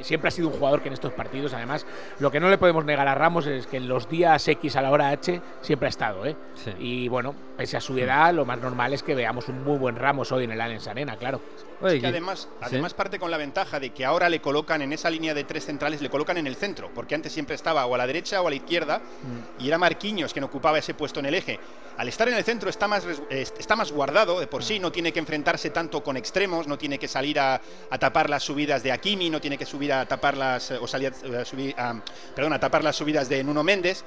siempre 0.03 0.29
ha 0.29 0.31
sido 0.31 0.49
un 0.49 0.55
jugador 0.55 0.81
que 0.81 0.89
en 0.89 0.95
estos 0.95 1.13
partidos, 1.13 1.53
además, 1.55 1.87
lo 2.19 2.31
que 2.31 2.41
no 2.41 2.49
le 2.49 2.59
podemos 2.59 2.85
negar 2.85 3.09
a 3.09 3.15
Ramos 3.15 3.47
es 3.47 3.67
que 3.67 3.77
en 3.77 3.89
los 3.89 4.09
días 4.09 4.47
X 4.47 4.77
a 4.77 4.83
la 4.83 4.91
hora 4.91 5.11
H 5.11 5.41
siempre 5.61 5.87
ha 5.87 5.91
estado, 5.91 6.27
¿eh? 6.27 6.37
Sí. 6.55 6.73
Y 6.79 7.09
bueno, 7.09 7.35
pese 7.57 7.77
a 7.77 7.81
su 7.81 7.97
edad, 7.99 8.33
lo 8.35 8.45
más 8.45 8.61
normal 8.61 8.93
es 8.93 9.03
que 9.03 9.15
veamos 9.15 9.49
un 9.49 9.63
muy 9.65 9.79
buen 9.79 9.97
Ramos 9.97 10.33
hoy 10.33 10.45
en 10.45 10.53
el 10.53 10.61
Allianz 10.61 10.87
Arena, 10.89 11.17
claro. 11.17 11.41
Oye, 11.83 11.97
Es 11.97 12.01
que 12.03 12.07
Gui- 12.07 12.11
además, 12.11 12.41
¿sí? 12.41 12.49
además 12.61 12.95
parte 12.95 13.19
con 13.19 13.31
la 13.31 13.37
ventaja 13.37 13.81
de 13.81 13.91
que 13.91 14.05
ahora 14.05 14.29
le 14.29 14.41
colocan 14.41 14.83
en 14.83 14.93
esa 14.93 15.09
línea 15.11 15.33
de 15.35 15.45
tres 15.45 15.65
centrales, 15.65 16.03
le 16.03 16.11
colocan 16.11 16.37
en 16.37 16.47
el 16.47 16.57
centro, 16.57 16.91
porque 16.95 17.15
antes 17.15 17.33
siempre 17.33 17.55
estaba 17.55 17.87
o 17.87 17.95
a 17.95 17.99
la 17.99 18.07
derecha 18.07 18.43
o 18.43 18.47
a 18.47 18.51
la 18.51 18.57
izquierda, 18.57 18.99
Mm. 18.99 19.63
y 19.63 19.69
era 19.69 19.79
Marquinhos 19.79 20.33
quien 20.33 20.45
ocupaba 20.45 20.79
ese 20.79 20.95
puesto 20.95 21.21
en 21.21 21.27
el 21.27 21.35
eje. 21.35 21.59
Al 21.97 22.09
estar 22.09 22.29
en 22.29 22.35
el 22.35 22.45
centro 22.45 22.71
está 22.71 22.89
más, 22.89 23.05
está 23.31 23.77
más 23.77 23.93
guardado 23.93 24.41
de 24.41 24.47
por 24.47 24.63
sí, 24.63 24.79
no 24.79 24.91
tiene 24.93 25.13
que 25.13 25.19
enfrentarse 25.19 25.71
tanto 25.71 26.03
con 26.03 26.17
extremos, 26.17 26.67
no 26.67 26.79
tiene 26.79 26.99
que 26.99 27.09
salir 27.09 27.39
a, 27.39 27.61
a 27.91 27.99
tapar 27.99 28.31
las 28.31 28.43
subidas 28.43 28.83
de 28.83 28.93
Hakimi, 28.93 29.29
no 29.29 29.41
tiene 29.41 29.59
que 29.59 29.67
subir 29.67 29.93
a 29.93 30.07
tapar 30.07 30.37
las, 30.37 30.71
o 30.71 30.87
salir 30.87 31.13
a, 31.39 31.45
subir, 31.45 31.75
a- 31.79 32.01
perdón, 32.35 32.53
a 32.55 32.61
tapar 32.61 32.83
las 32.85 32.97
subidas 32.97 33.29
de 33.29 33.43
Nuno 33.45 33.63
Méndez, 33.63 34.05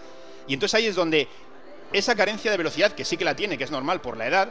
y 0.47 0.53
entonces 0.55 0.75
ahí 0.75 0.87
es 0.87 0.95
donde 0.95 1.27
esa 1.91 2.15
carencia 2.15 2.49
de 2.49 2.57
velocidad, 2.57 2.91
que 2.93 3.05
sí 3.05 3.17
que 3.17 3.25
la 3.25 3.35
tiene, 3.35 3.57
que 3.57 3.63
es 3.63 3.71
normal 3.71 4.01
por 4.01 4.17
la 4.17 4.25
edad, 4.27 4.49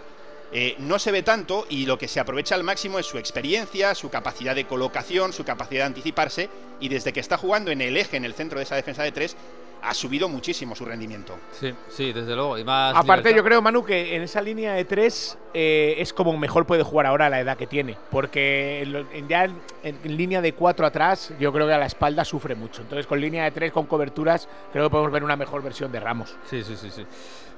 eh, 0.55 0.77
no 0.79 0.99
se 0.99 1.13
ve 1.13 1.23
tanto 1.23 1.67
y 1.71 1.87
lo 1.87 1.97
que 1.97 2.09
se 2.09 2.21
aprovecha 2.21 2.55
al 2.55 2.63
máximo 2.63 2.99
es 2.99 3.07
su 3.07 3.17
experiencia, 3.17 3.95
su 3.95 4.11
capacidad 4.11 4.55
de 4.55 4.67
colocación, 4.67 5.33
su 5.33 5.45
capacidad 5.45 5.83
de 5.83 5.87
anticiparse 5.87 6.51
y 6.79 6.89
desde 6.89 7.13
que 7.15 7.21
está 7.21 7.39
jugando 7.39 7.71
en 7.71 7.81
el 7.81 7.97
eje, 7.97 8.19
en 8.19 8.27
el 8.27 8.35
centro 8.35 8.59
de 8.59 8.65
esa 8.65 8.77
defensa 8.77 9.03
de 9.03 9.13
tres, 9.13 9.37
ha 9.83 9.95
subido 9.95 10.29
muchísimo 10.29 10.77
su 10.77 10.85
rendimiento. 10.85 11.37
Sí, 11.53 11.75
sí, 11.89 12.13
desde 12.13 12.35
luego. 12.37 12.57
Y 12.57 12.65
más 12.65 12.93
Aparte, 12.95 13.29
libertad. 13.31 13.37
yo 13.37 13.45
creo, 13.45 13.63
Manu, 13.63 13.85
que 13.85 14.15
en 14.15 14.23
esa 14.23 14.41
línea 14.41 14.75
de 14.75 14.85
tres 14.85 15.37
eh, 15.53 15.97
es 15.99 16.13
como 16.13 16.37
mejor 16.37 16.67
puede 16.67 16.83
jugar 16.85 17.07
ahora 17.07 17.27
a 17.27 17.31
la 17.31 17.41
edad 17.41 17.57
que 17.57 17.67
tiene. 17.67 17.97
Porque 18.11 19.05
ya 19.29 19.45
en, 19.45 19.61
en 19.83 20.17
línea 20.17 20.41
de 20.41 20.53
cuatro 20.55 20.87
atrás, 20.87 21.33
yo 21.41 21.53
creo 21.53 21.67
que 21.67 21.73
a 21.75 21.79
la 21.79 21.87
espalda 21.87 22.25
sufre 22.25 22.55
mucho. 22.55 22.83
Entonces, 22.83 23.07
con 23.07 23.21
línea 23.21 23.45
de 23.45 23.51
tres, 23.51 23.73
con 23.73 23.87
coberturas, 23.87 24.49
creo 24.73 24.85
que 24.85 24.91
podemos 24.91 25.11
ver 25.13 25.25
una 25.25 25.37
mejor 25.37 25.63
versión 25.63 25.91
de 25.91 25.99
Ramos. 26.01 26.37
Sí, 26.49 26.63
sí, 26.63 26.77
sí, 26.77 26.91
sí. 26.91 27.05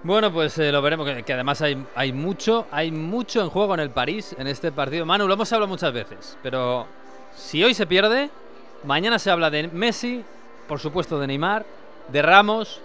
Bueno, 0.02 0.32
pues 0.32 0.58
eh, 0.58 0.70
lo 0.70 0.82
veremos, 0.82 1.06
que, 1.08 1.22
que 1.22 1.32
además 1.32 1.62
hay, 1.62 1.82
hay 1.94 2.12
mucho, 2.12 2.66
hay 2.70 2.90
mucho 2.90 3.42
en 3.42 3.48
juego 3.48 3.74
en 3.74 3.80
el 3.80 3.90
París 3.90 4.34
en 4.38 4.46
este 4.46 4.70
partido. 4.72 5.06
Manu, 5.06 5.26
lo 5.26 5.34
hemos 5.34 5.52
hablado 5.52 5.68
muchas 5.68 5.92
veces, 5.92 6.36
pero 6.42 6.86
si 7.34 7.64
hoy 7.64 7.72
se 7.74 7.86
pierde, 7.86 8.28
mañana 8.84 9.18
se 9.18 9.30
habla 9.30 9.48
de 9.50 9.68
Messi, 9.68 10.22
por 10.68 10.78
supuesto 10.78 11.18
de 11.18 11.26
Neymar, 11.26 11.64
de 12.08 12.22
Ramos, 12.22 12.80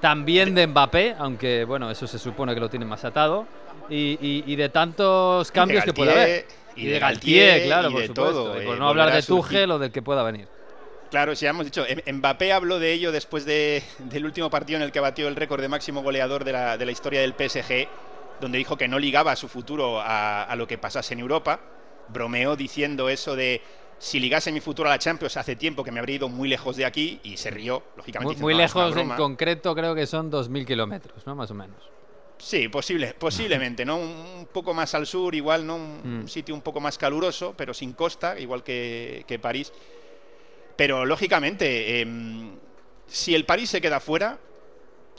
también 0.00 0.54
de 0.54 0.66
Mbappé, 0.66 1.14
aunque 1.18 1.64
bueno, 1.64 1.90
eso 1.90 2.06
se 2.06 2.18
supone 2.18 2.54
que 2.54 2.60
lo 2.60 2.70
tienen 2.70 2.88
más 2.88 3.04
atado, 3.04 3.46
y, 3.88 4.18
y- 4.20 4.44
y 4.46 4.56
de 4.56 4.68
tantos 4.68 5.50
cambios 5.50 5.84
que 5.84 5.92
puede 5.92 6.12
haber. 6.12 6.46
y 6.76 6.86
de 6.86 6.98
Galtier, 6.98 7.64
claro, 7.66 7.90
y 7.90 7.92
por 7.92 8.00
de 8.02 8.06
supuesto. 8.08 8.32
todo, 8.44 8.62
y 8.62 8.64
por 8.66 8.76
eh, 8.76 8.78
no 8.78 8.88
hablar 8.88 9.12
de. 9.12 9.22
Tuchel 9.22 9.70
o 9.72 9.78
del 9.78 9.90
que 9.92 10.02
pueda 10.02 10.22
venir. 10.22 10.46
Claro, 11.10 11.34
sí, 11.34 11.44
ya 11.44 11.50
hemos 11.50 11.64
dicho. 11.64 11.84
M- 11.86 12.02
Mbappé 12.12 12.52
habló 12.52 12.78
de 12.78 12.92
ello 12.92 13.10
después 13.12 13.44
de- 13.44 13.82
del 13.98 14.24
último 14.24 14.48
partido 14.48 14.76
en 14.78 14.84
el 14.84 14.92
que 14.92 15.00
batió 15.00 15.26
el 15.28 15.34
récord 15.36 15.60
de 15.60 15.68
máximo 15.68 16.02
goleador 16.02 16.44
de 16.44 16.52
la, 16.52 16.76
de 16.78 16.86
la 16.86 16.92
historia 16.92 17.20
del 17.20 17.34
PSG, 17.34 17.88
donde 18.40 18.58
dijo 18.58 18.76
que 18.76 18.86
no 18.88 18.98
ligaba 18.98 19.34
su 19.36 19.48
futuro 19.48 20.00
a, 20.00 20.44
a 20.44 20.56
lo 20.56 20.66
que 20.68 20.78
pasase 20.78 21.14
en 21.14 21.20
Europa. 21.20 21.60
Bromeó 22.08 22.54
diciendo 22.56 23.08
eso 23.08 23.34
de 23.36 23.60
si 24.00 24.18
ligase 24.18 24.50
mi 24.50 24.60
futuro 24.60 24.88
a 24.88 24.92
la 24.92 24.98
Champions 24.98 25.36
hace 25.36 25.54
tiempo 25.56 25.84
que 25.84 25.92
me 25.92 26.00
habría 26.00 26.16
ido 26.16 26.28
muy 26.28 26.48
lejos 26.48 26.74
de 26.76 26.86
aquí 26.86 27.20
y 27.22 27.36
se 27.36 27.50
rió, 27.50 27.82
lógicamente. 27.96 28.24
Muy, 28.24 28.34
diciendo, 28.34 28.46
muy 28.46 28.54
"No, 28.54 28.64
es 28.64 28.74
una 28.74 28.82
lejos 28.86 28.96
en 28.96 29.08
broma". 29.08 29.16
concreto, 29.16 29.74
creo 29.74 29.94
que 29.94 30.06
son 30.06 30.30
2.000 30.30 30.64
kilómetros, 30.66 31.26
¿no? 31.26 31.34
Más 31.36 31.50
o 31.50 31.54
menos. 31.54 31.76
Sí, 32.38 32.68
posible, 32.68 33.14
posiblemente, 33.18 33.84
¿no? 33.84 33.96
Un 33.98 34.30
un 34.40 34.46
poco 34.46 34.72
más 34.72 34.94
al 34.94 35.06
sur, 35.06 35.34
igual, 35.34 35.66
¿no? 35.66 35.76
Un 35.76 36.22
Mm. 36.24 36.28
sitio 36.28 36.54
un 36.54 36.62
poco 36.62 36.80
más 36.80 36.96
caluroso, 36.96 37.52
pero 37.56 37.74
sin 37.74 37.92
costa, 37.92 38.40
igual 38.40 38.62
que, 38.64 39.24
que 39.28 39.38
París. 39.38 39.70
Pero 40.76 41.04
lógicamente, 41.04 42.00
em, 42.00 42.52
si 43.06 43.34
el 43.34 43.44
París 43.44 43.68
se 43.68 43.80
queda 43.82 44.00
fuera, 44.00 44.38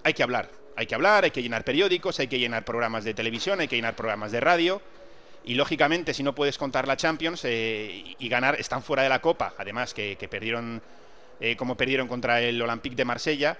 hay 0.04 0.14
que 0.14 0.24
hablar. 0.24 0.50
Hay 0.76 0.88
que 0.88 0.96
hablar, 0.96 1.24
hay 1.26 1.30
que 1.32 1.44
llenar 1.44 1.64
periódicos, 1.64 2.20
hay 2.20 2.28
que 2.28 2.40
llenar 2.40 2.66
programas 2.66 3.04
de 3.04 3.14
televisión, 3.14 3.60
hay 3.60 3.68
que 3.68 3.76
llenar 3.76 3.96
programas 3.96 4.32
de 4.32 4.40
radio. 4.40 4.82
Y 5.44 5.56
lógicamente, 5.56 6.14
si 6.14 6.24
no 6.24 6.36
puedes 6.36 6.58
contar 6.58 6.88
la 6.88 6.98
Champions 6.98 7.42
eh, 7.46 8.16
y 8.18 8.30
ganar, 8.30 8.60
están 8.60 8.84
fuera 8.84 9.04
de 9.04 9.10
la 9.10 9.22
Copa. 9.22 9.54
Además, 9.58 9.94
que, 9.94 10.16
perdieron, 10.30 10.82
eh, 11.40 11.56
como 11.56 11.76
perdieron 11.76 12.08
contra 12.08 12.42
el 12.42 12.62
Olympique 12.62 12.96
de 12.96 13.06
Marsella. 13.06 13.58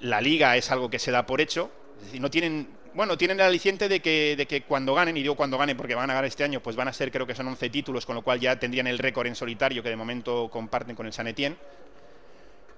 La 0.00 0.20
Liga 0.20 0.56
es 0.56 0.70
algo 0.70 0.88
que 0.88 0.98
se 0.98 1.10
da 1.10 1.26
por 1.26 1.40
hecho. 1.40 1.70
Es 2.12 2.20
no 2.20 2.30
tienen, 2.30 2.68
bueno, 2.94 3.18
tienen 3.18 3.40
el 3.40 3.46
aliciente 3.46 3.88
de 3.88 4.00
que, 4.00 4.34
de 4.36 4.46
que 4.46 4.62
cuando 4.62 4.94
ganen, 4.94 5.16
y 5.16 5.22
digo 5.22 5.34
cuando 5.34 5.58
ganen 5.58 5.76
porque 5.76 5.94
van 5.94 6.10
a 6.10 6.14
ganar 6.14 6.24
este 6.24 6.44
año, 6.44 6.60
pues 6.60 6.76
van 6.76 6.88
a 6.88 6.92
ser, 6.92 7.10
creo 7.10 7.26
que 7.26 7.34
son 7.34 7.48
11 7.48 7.70
títulos, 7.70 8.06
con 8.06 8.14
lo 8.14 8.22
cual 8.22 8.38
ya 8.38 8.58
tendrían 8.58 8.86
el 8.86 8.98
récord 8.98 9.26
en 9.26 9.34
solitario 9.34 9.82
que 9.82 9.90
de 9.90 9.96
momento 9.96 10.48
comparten 10.50 10.94
con 10.94 11.06
el 11.06 11.12
San 11.12 11.26
Etienne. 11.26 11.56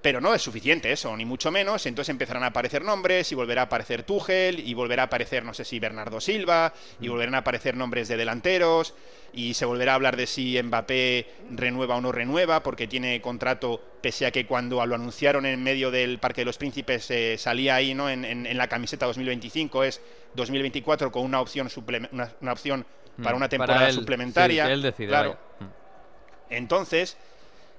Pero 0.02 0.20
no 0.20 0.34
es 0.34 0.42
suficiente 0.42 0.90
eso, 0.90 1.16
ni 1.16 1.24
mucho 1.24 1.52
menos. 1.52 1.86
Entonces 1.86 2.10
empezarán 2.10 2.42
a 2.42 2.46
aparecer 2.48 2.82
nombres 2.82 3.30
y 3.30 3.36
volverá 3.36 3.62
a 3.62 3.64
aparecer 3.66 4.02
Tuchel 4.02 4.58
y 4.58 4.74
volverá 4.74 5.04
a 5.04 5.06
aparecer, 5.06 5.44
no 5.44 5.54
sé 5.54 5.64
si 5.64 5.78
Bernardo 5.78 6.20
Silva, 6.20 6.74
y 7.00 7.06
volverán 7.06 7.36
a 7.36 7.38
aparecer 7.38 7.76
nombres 7.76 8.08
de 8.08 8.16
delanteros 8.16 8.94
y 9.32 9.54
se 9.54 9.64
volverá 9.64 9.92
a 9.92 9.94
hablar 9.94 10.16
de 10.16 10.26
si 10.26 10.60
Mbappé 10.60 11.26
renueva 11.52 11.94
o 11.96 12.00
no 12.00 12.10
renueva 12.12 12.62
porque 12.64 12.86
tiene 12.88 13.20
contrato, 13.22 13.80
pese 14.02 14.26
a 14.26 14.30
que 14.32 14.44
cuando 14.44 14.84
lo 14.84 14.94
anunciaron 14.96 15.46
en 15.46 15.62
medio 15.62 15.90
del 15.92 16.18
Parque 16.18 16.40
de 16.40 16.46
los 16.46 16.58
Príncipes 16.58 17.08
eh, 17.12 17.36
salía 17.38 17.76
ahí 17.76 17.94
¿no? 17.94 18.10
en, 18.10 18.24
en- 18.24 18.44
en 18.46 18.58
la 18.58 18.68
camiseta 18.68 19.06
2025, 19.06 19.84
es 19.84 20.02
2024 20.34 21.12
con 21.12 21.24
una 21.24 21.40
opción, 21.40 21.68
suple- 21.68 22.08
una, 22.12 22.30
una 22.40 22.52
opción 22.52 22.84
para 23.22 23.34
Mm, 23.34 23.36
una 23.36 23.38
para 23.40 23.48
temporada 23.48 23.88
él, 23.88 23.94
suplementaria. 23.94 24.66
sí, 24.66 24.72
él 24.72 24.82
decide, 24.82 25.08
claro. 25.08 25.38
vaya. 25.60 25.70
Mm. 25.70 26.54
Entonces, 26.54 27.16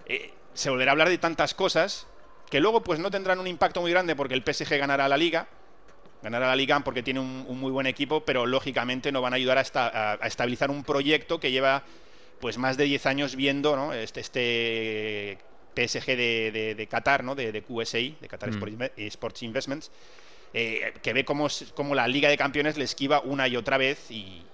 eh, 0.07 0.31
se 0.53 0.69
volverá 0.69 0.91
a 0.91 0.93
hablar 0.93 1.09
de 1.09 1.17
tantas 1.17 1.53
cosas 1.53 2.07
que 2.53 2.59
luego 2.59 2.83
pues 2.83 2.99
no 2.99 3.09
tendrán 3.09 3.39
un 3.39 3.47
impacto 3.47 3.81
muy 3.81 3.89
grande 3.89 4.15
porque 4.15 4.35
el 4.35 4.43
PSG 4.43 4.77
ganará 4.77 5.07
la 5.07 5.17
liga, 5.17 5.47
ganará 6.21 6.45
la 6.45 6.55
liga 6.55 6.79
porque 6.81 7.01
tiene 7.01 7.19
un, 7.19 7.45
un 7.47 7.59
muy 7.59 7.71
buen 7.71 7.87
equipo, 7.87 8.23
pero 8.23 8.45
lógicamente 8.45 9.11
no 9.11 9.23
van 9.23 9.33
a 9.33 9.37
ayudar 9.37 9.57
a, 9.57 9.61
esta- 9.61 9.87
a- 9.87 10.19
a 10.21 10.27
estabilizar 10.27 10.69
un 10.69 10.83
proyecto 10.83 11.39
que 11.39 11.49
lleva 11.49 11.81
pues 12.39 12.59
más 12.59 12.77
de 12.77 12.83
10 12.83 13.07
años 13.07 13.35
viendo 13.35 13.75
¿no? 13.75 13.91
este, 13.91 14.19
este 14.19 15.39
PSG 15.75 16.05
de, 16.15 16.51
de- 16.53 16.75
de 16.75 16.87
Qatar, 16.87 17.23
¿no? 17.23 17.33
de, 17.33 17.51
de 17.51 17.63
QSI, 17.63 18.17
de 18.21 18.27
Qatar 18.27 18.51
Mm. 18.51 18.81
Sports 18.97 19.41
Investments, 19.41 19.89
eh, 20.53 20.93
que 21.01 21.11
ve 21.13 21.25
cómo, 21.25 21.47
cómo 21.73 21.95
la 21.95 22.07
Liga 22.07 22.29
de 22.29 22.37
Campeones 22.37 22.77
le 22.77 22.83
esquiva 22.83 23.21
una 23.21 23.47
y 23.47 23.57
otra 23.57 23.79
vez 23.79 24.11
y, 24.11 24.15
y, 24.17 24.45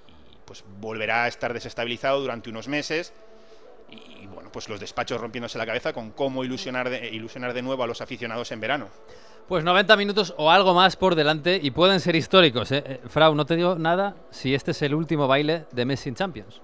pues 0.45 0.63
volverá 0.79 1.25
a 1.25 1.27
estar 1.27 1.53
desestabilizado 1.53 2.21
durante 2.21 2.49
unos 2.49 2.69
meses 2.69 3.11
pues 4.51 4.69
los 4.69 4.79
despachos 4.79 5.19
rompiéndose 5.19 5.57
la 5.57 5.65
cabeza 5.65 5.93
con 5.93 6.11
cómo 6.11 6.43
ilusionar 6.43 6.89
de, 6.89 7.09
ilusionar 7.09 7.53
de 7.53 7.61
nuevo 7.61 7.83
a 7.83 7.87
los 7.87 8.01
aficionados 8.01 8.51
en 8.51 8.59
verano. 8.59 8.87
Pues 9.47 9.63
90 9.63 9.97
minutos 9.97 10.33
o 10.37 10.51
algo 10.51 10.73
más 10.73 10.95
por 10.95 11.15
delante 11.15 11.59
y 11.61 11.71
pueden 11.71 11.99
ser 11.99 12.15
históricos. 12.15 12.71
¿eh? 12.71 12.83
Eh, 12.85 13.01
Frau, 13.07 13.33
no 13.33 13.45
te 13.45 13.55
digo 13.55 13.75
nada 13.75 14.15
si 14.29 14.53
este 14.53 14.71
es 14.71 14.81
el 14.83 14.93
último 14.93 15.27
baile 15.27 15.65
de 15.71 15.85
Messi 15.85 16.09
en 16.09 16.15
Champions. 16.15 16.61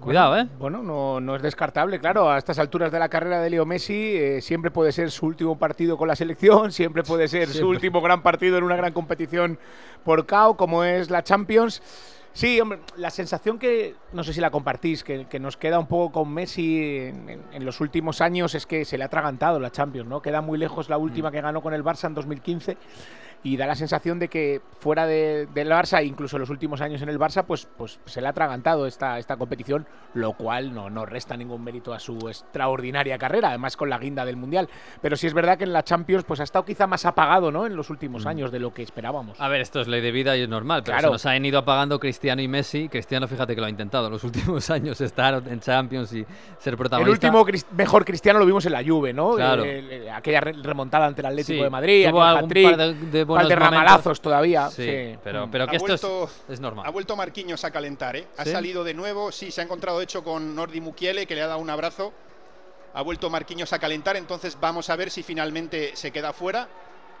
Cuidado, 0.00 0.36
¿eh? 0.36 0.46
Bueno, 0.58 0.82
no, 0.82 1.20
no 1.20 1.36
es 1.36 1.42
descartable, 1.42 1.98
claro. 1.98 2.30
A 2.30 2.36
estas 2.36 2.58
alturas 2.58 2.92
de 2.92 2.98
la 2.98 3.08
carrera 3.08 3.40
de 3.40 3.48
Leo 3.48 3.64
Messi, 3.64 4.16
eh, 4.16 4.40
siempre 4.42 4.70
puede 4.70 4.92
ser 4.92 5.10
su 5.10 5.26
último 5.26 5.58
partido 5.58 5.96
con 5.96 6.08
la 6.08 6.16
selección, 6.16 6.72
siempre 6.72 7.02
puede 7.02 7.28
ser 7.28 7.48
su 7.48 7.68
último 7.68 8.00
gran 8.02 8.22
partido 8.22 8.58
en 8.58 8.64
una 8.64 8.76
gran 8.76 8.92
competición 8.92 9.58
por 10.04 10.26
KO, 10.26 10.56
como 10.56 10.84
es 10.84 11.10
la 11.10 11.22
Champions. 11.22 11.82
Sí, 12.36 12.60
hombre, 12.60 12.80
la 12.96 13.10
sensación 13.10 13.60
que, 13.60 13.94
no 14.12 14.24
sé 14.24 14.32
si 14.32 14.40
la 14.40 14.50
compartís, 14.50 15.04
que, 15.04 15.26
que 15.28 15.38
nos 15.38 15.56
queda 15.56 15.78
un 15.78 15.86
poco 15.86 16.10
con 16.20 16.34
Messi 16.34 16.80
en, 17.06 17.28
en- 17.28 17.42
en 17.52 17.64
los 17.64 17.80
últimos 17.80 18.20
años 18.20 18.56
es 18.56 18.66
que 18.66 18.84
se 18.84 18.98
le 18.98 19.04
ha 19.04 19.06
atragantado 19.06 19.60
la 19.60 19.70
Champions, 19.70 20.08
¿no? 20.08 20.20
Queda 20.20 20.40
muy 20.40 20.58
lejos 20.58 20.88
la 20.88 20.98
última 20.98 21.30
que 21.30 21.40
ganó 21.40 21.62
con 21.62 21.74
el 21.74 21.84
Barça 21.84 22.08
en 22.08 22.14
2015 22.14 22.76
y 23.44 23.56
da 23.56 23.66
la 23.66 23.76
sensación 23.76 24.18
de 24.18 24.26
que 24.28 24.60
fuera 24.80 25.06
de- 25.06 25.46
del 25.54 25.68
Barça, 25.70 26.04
incluso 26.04 26.36
en 26.36 26.40
los 26.40 26.50
últimos 26.50 26.80
años 26.80 27.00
en 27.02 27.08
el 27.10 27.18
Barça, 27.20 27.44
pues, 27.44 27.68
pues 27.76 28.00
se 28.06 28.20
le 28.20 28.26
ha 28.26 28.30
atragantado 28.30 28.86
esta, 28.86 29.18
esta 29.18 29.36
competición, 29.36 29.86
lo 30.14 30.32
cual 30.32 30.74
no, 30.74 30.90
no 30.90 31.04
resta 31.06 31.36
ningún 31.36 31.62
mérito 31.62 31.92
a 31.94 32.00
su 32.00 32.16
extraordinaria 32.28 33.18
carrera, 33.18 33.48
además 33.50 33.76
con 33.76 33.90
la 33.90 33.98
guinda 33.98 34.24
del 34.24 34.36
Mundial. 34.36 34.68
Pero 35.02 35.16
sí 35.16 35.26
es 35.26 35.34
verdad 35.34 35.58
que 35.58 35.64
en 35.64 35.72
la 35.72 35.82
Champions 35.84 36.24
pues 36.24 36.40
ha 36.40 36.44
estado 36.44 36.64
quizá 36.64 36.86
más 36.86 37.04
apagado, 37.04 37.50
¿no? 37.52 37.66
En 37.66 37.76
los 37.76 37.90
últimos 37.90 38.26
años 38.26 38.50
de 38.50 38.58
lo 38.60 38.72
que 38.72 38.82
esperábamos. 38.82 39.40
A 39.40 39.48
ver, 39.48 39.60
esto 39.60 39.80
es 39.80 39.88
ley 39.88 40.00
de 40.00 40.10
vida 40.10 40.36
y 40.36 40.42
es 40.42 40.48
normal, 40.48 40.82
pero 40.84 40.96
Claro. 40.96 41.08
se 41.08 41.12
nos 41.12 41.26
han 41.26 41.44
ido 41.44 41.58
apagando 41.58 42.00
Cristiano 42.00 42.40
y 42.40 42.48
Messi. 42.48 42.88
Cristiano, 42.88 43.28
fíjate 43.28 43.54
que 43.54 43.60
lo 43.60 43.66
ha 43.66 43.70
intentado 43.70 44.06
en 44.06 44.12
los 44.12 44.24
últimos 44.54 44.70
años 44.70 45.00
estar 45.00 45.42
en 45.46 45.60
Champions 45.60 46.12
y 46.14 46.24
ser 46.58 46.72
El 46.72 46.78
protagonista. 46.78 47.26
último 47.26 47.44
cris- 47.44 47.66
mejor 47.76 48.04
cristiano 48.04 48.38
lo 48.38 48.46
vimos 48.46 48.64
en 48.66 48.72
la 48.72 48.82
Juve, 48.82 49.12
¿no? 49.12 49.34
Claro. 49.34 49.64
El- 49.64 49.90
el- 49.90 50.08
aquella 50.08 50.40
re- 50.40 50.54
remontada 50.62 51.06
ante 51.06 51.20
el 51.20 51.26
Atlético 51.26 51.58
Sí, 51.58 51.62
de 51.62 51.70
Madrid, 51.70 52.06
aquel 52.06 52.14
buenos 53.34 53.48
de 53.48 53.56
momentos. 53.56 53.78
ramalazos 53.84 54.20
todavía. 54.20 54.70
Sí, 54.70 54.84
sí. 54.84 55.18
pero, 55.22 55.46
Mm. 55.46 55.50
pero 55.50 55.66
que 55.66 55.72
Ha 55.72 55.76
esto 55.76 55.86
vuelto- 55.86 56.24
es, 56.48 56.54
es 56.54 56.60
normal. 56.60 56.86
Ha 56.86 56.90
vuelto 56.90 57.16
Marquinhos 57.16 57.64
a 57.64 57.70
calentar, 57.70 58.16
¿eh? 58.16 58.26
Ha 58.36 58.44
¿Sí? 58.44 58.50
salido 58.52 58.84
de 58.84 58.94
nuevo, 58.94 59.30
sí, 59.32 59.50
se 59.50 59.60
ha 59.60 59.64
encontrado 59.64 60.00
hecho 60.00 60.22
con 60.24 60.54
Nordi 60.54 60.80
Mukiele, 60.80 61.26
que 61.26 61.34
le 61.34 61.42
ha 61.42 61.46
dado 61.46 61.60
un 61.60 61.70
abrazo. 61.70 62.12
Ha 62.94 63.02
vuelto 63.02 63.28
Marquinhos 63.30 63.72
a 63.72 63.78
calentar, 63.78 64.16
entonces 64.16 64.56
vamos 64.60 64.88
a 64.90 64.96
ver 64.96 65.10
si 65.10 65.22
finalmente 65.22 65.96
se 65.96 66.10
queda 66.12 66.32
fuera, 66.32 66.68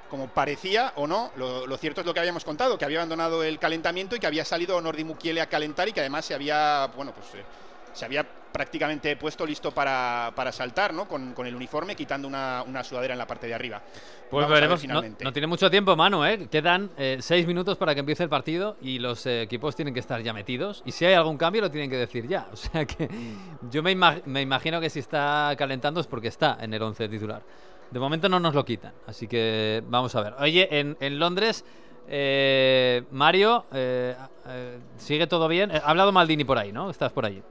como 0.08 0.28
parecía 0.28 0.92
o 0.96 1.06
no. 1.08 1.32
Lo, 1.36 1.66
lo 1.66 1.76
cierto 1.76 2.00
es 2.02 2.06
lo 2.06 2.14
que 2.14 2.20
habíamos 2.20 2.44
contado, 2.44 2.78
que 2.78 2.84
había 2.84 2.98
abandonado 2.98 3.42
el 3.42 3.58
calentamiento 3.58 4.14
y 4.14 4.20
que 4.20 4.26
había 4.28 4.44
salido 4.44 4.80
Nordi 4.80 5.02
Mukiele 5.02 5.40
a 5.40 5.48
calentar 5.48 5.88
y 5.88 5.92
que 5.92 6.00
además 6.00 6.24
se 6.24 6.34
había, 6.34 6.86
bueno, 6.94 7.12
pues 7.12 7.26
eh, 7.34 7.44
se 7.94 8.04
había 8.04 8.24
prácticamente 8.24 9.16
puesto 9.16 9.44
listo 9.44 9.72
para, 9.72 10.32
para 10.36 10.52
saltar, 10.52 10.94
¿no? 10.94 11.08
Con, 11.08 11.32
con 11.32 11.46
el 11.46 11.56
uniforme, 11.56 11.96
quitando 11.96 12.28
una, 12.28 12.62
una 12.66 12.84
sudadera 12.84 13.14
en 13.14 13.18
la 13.18 13.26
parte 13.26 13.46
de 13.46 13.54
arriba. 13.54 13.82
Pues 14.30 14.30
Vamos 14.30 14.44
a 14.44 14.48
ver 14.48 14.54
veremos. 14.54 14.78
No, 14.78 14.80
finalmente. 14.80 15.24
no 15.24 15.32
tiene 15.32 15.46
mucho 15.46 15.70
tiempo, 15.70 15.96
Manu, 15.96 16.24
¿eh? 16.24 16.48
Quedan 16.50 16.90
eh, 16.96 17.18
seis 17.20 17.46
minutos 17.46 17.76
para 17.78 17.94
que 17.94 18.00
empiece 18.00 18.22
el 18.22 18.28
partido 18.28 18.76
y 18.80 18.98
los 19.00 19.26
eh, 19.26 19.42
equipos 19.42 19.74
tienen 19.74 19.92
que 19.94 20.00
estar 20.00 20.20
ya 20.22 20.32
metidos. 20.32 20.82
Y 20.86 20.92
si 20.92 21.04
hay 21.04 21.14
algún 21.14 21.36
cambio, 21.36 21.62
lo 21.62 21.70
tienen 21.70 21.90
que 21.90 21.96
decir 21.96 22.28
ya. 22.28 22.48
O 22.52 22.56
sea 22.56 22.84
que 22.84 23.08
yo 23.70 23.82
me, 23.82 23.94
me 23.96 24.40
imagino 24.40 24.80
que 24.80 24.88
si 24.88 25.00
está 25.00 25.54
calentando 25.58 26.00
es 26.00 26.06
porque 26.06 26.28
está 26.28 26.56
en 26.60 26.72
el 26.74 26.82
11 26.82 27.08
titular. 27.08 27.42
De 27.90 28.00
momento 28.00 28.28
no 28.28 28.40
nos 28.40 28.54
lo 28.54 28.64
quitan. 28.64 28.92
Así 29.06 29.26
que 29.28 29.82
vamos 29.86 30.14
a 30.14 30.22
ver. 30.22 30.34
Oye, 30.38 30.68
en, 30.80 30.96
en 31.00 31.18
Londres, 31.18 31.64
eh, 32.08 33.02
Mario, 33.10 33.66
eh, 33.72 34.14
eh, 34.46 34.78
¿sigue 34.96 35.26
todo 35.26 35.48
bien? 35.48 35.70
Ha 35.70 35.78
hablado 35.78 36.12
Maldini 36.12 36.44
por 36.44 36.58
ahí, 36.58 36.72
¿no? 36.72 36.90
Estás 36.90 37.12
por 37.12 37.24
allí. 37.24 37.42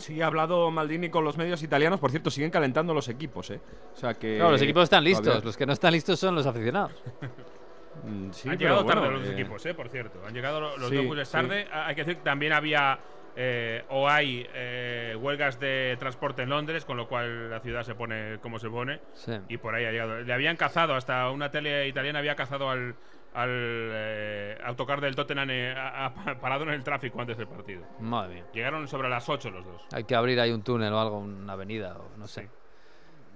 Sí, 0.00 0.20
ha 0.22 0.26
hablado 0.26 0.70
Maldini 0.70 1.08
con 1.10 1.24
los 1.24 1.36
medios 1.36 1.62
italianos. 1.62 2.00
Por 2.00 2.10
cierto, 2.10 2.30
siguen 2.30 2.50
calentando 2.50 2.92
los 2.94 3.08
equipos, 3.08 3.50
¿eh? 3.50 3.60
O 3.92 3.96
sea 3.96 4.14
que. 4.14 4.36
Claro, 4.36 4.52
los 4.52 4.62
equipos 4.62 4.84
están 4.84 5.04
listos. 5.04 5.24
todavía- 5.24 5.44
Los 5.44 5.56
que 5.56 5.66
no 5.66 5.72
están 5.72 5.92
listos 5.92 6.18
son 6.18 6.34
los 6.34 6.46
aficionados. 6.46 6.92
Mm, 8.04 8.30
sí, 8.30 8.48
Han 8.48 8.56
llegado 8.56 8.84
tarde 8.86 9.00
bueno, 9.00 9.18
los 9.18 9.28
eh, 9.28 9.32
equipos, 9.32 9.66
eh, 9.66 9.74
por 9.74 9.88
cierto. 9.88 10.20
Han 10.26 10.32
llegado 10.32 10.60
lo- 10.60 10.76
los 10.78 10.88
sí, 10.88 11.04
dos 11.04 11.26
sí. 11.28 11.32
tarde. 11.32 11.66
Ah, 11.70 11.86
Hay 11.88 11.94
que 11.94 12.02
decir 12.04 12.16
que 12.18 12.22
también 12.22 12.52
había 12.52 12.98
eh, 13.36 13.84
o 13.90 14.08
hay 14.08 14.46
eh, 14.54 15.16
huelgas 15.20 15.58
de 15.60 15.96
transporte 15.98 16.42
en 16.42 16.50
Londres, 16.50 16.84
con 16.84 16.96
lo 16.96 17.08
cual 17.08 17.50
la 17.50 17.60
ciudad 17.60 17.82
se 17.82 17.94
pone 17.94 18.38
como 18.40 18.58
se 18.58 18.70
pone. 18.70 19.00
Sí. 19.12 19.32
Y 19.48 19.56
por 19.58 19.74
ahí 19.74 19.84
ha 19.84 19.90
llegado. 19.90 20.20
Le 20.20 20.32
habían 20.32 20.56
cazado, 20.56 20.94
hasta 20.94 21.28
una 21.30 21.50
tele 21.50 21.88
italiana 21.88 22.20
había 22.20 22.36
cazado 22.36 22.70
al, 22.70 22.94
al 23.34 23.48
eh, 23.50 24.58
autocar 24.64 25.00
del 25.00 25.14
Tottenham 25.14 25.48
eh, 25.50 25.72
a- 25.76 26.06
a- 26.06 26.14
parado 26.40 26.64
en 26.64 26.70
el 26.70 26.82
tráfico 26.82 27.20
antes 27.20 27.36
del 27.38 27.46
partido. 27.46 27.82
Madre 28.00 28.34
mía. 28.34 28.44
Llegaron 28.52 28.88
sobre 28.88 29.08
las 29.08 29.28
8 29.28 29.50
los 29.50 29.64
dos. 29.64 29.82
Hay 29.92 30.04
que 30.04 30.14
abrir 30.14 30.40
ahí 30.40 30.50
un 30.52 30.62
túnel 30.62 30.92
o 30.92 31.00
algo, 31.00 31.18
una 31.18 31.52
avenida 31.52 31.96
o 31.96 32.16
no 32.18 32.26
sé. 32.26 32.48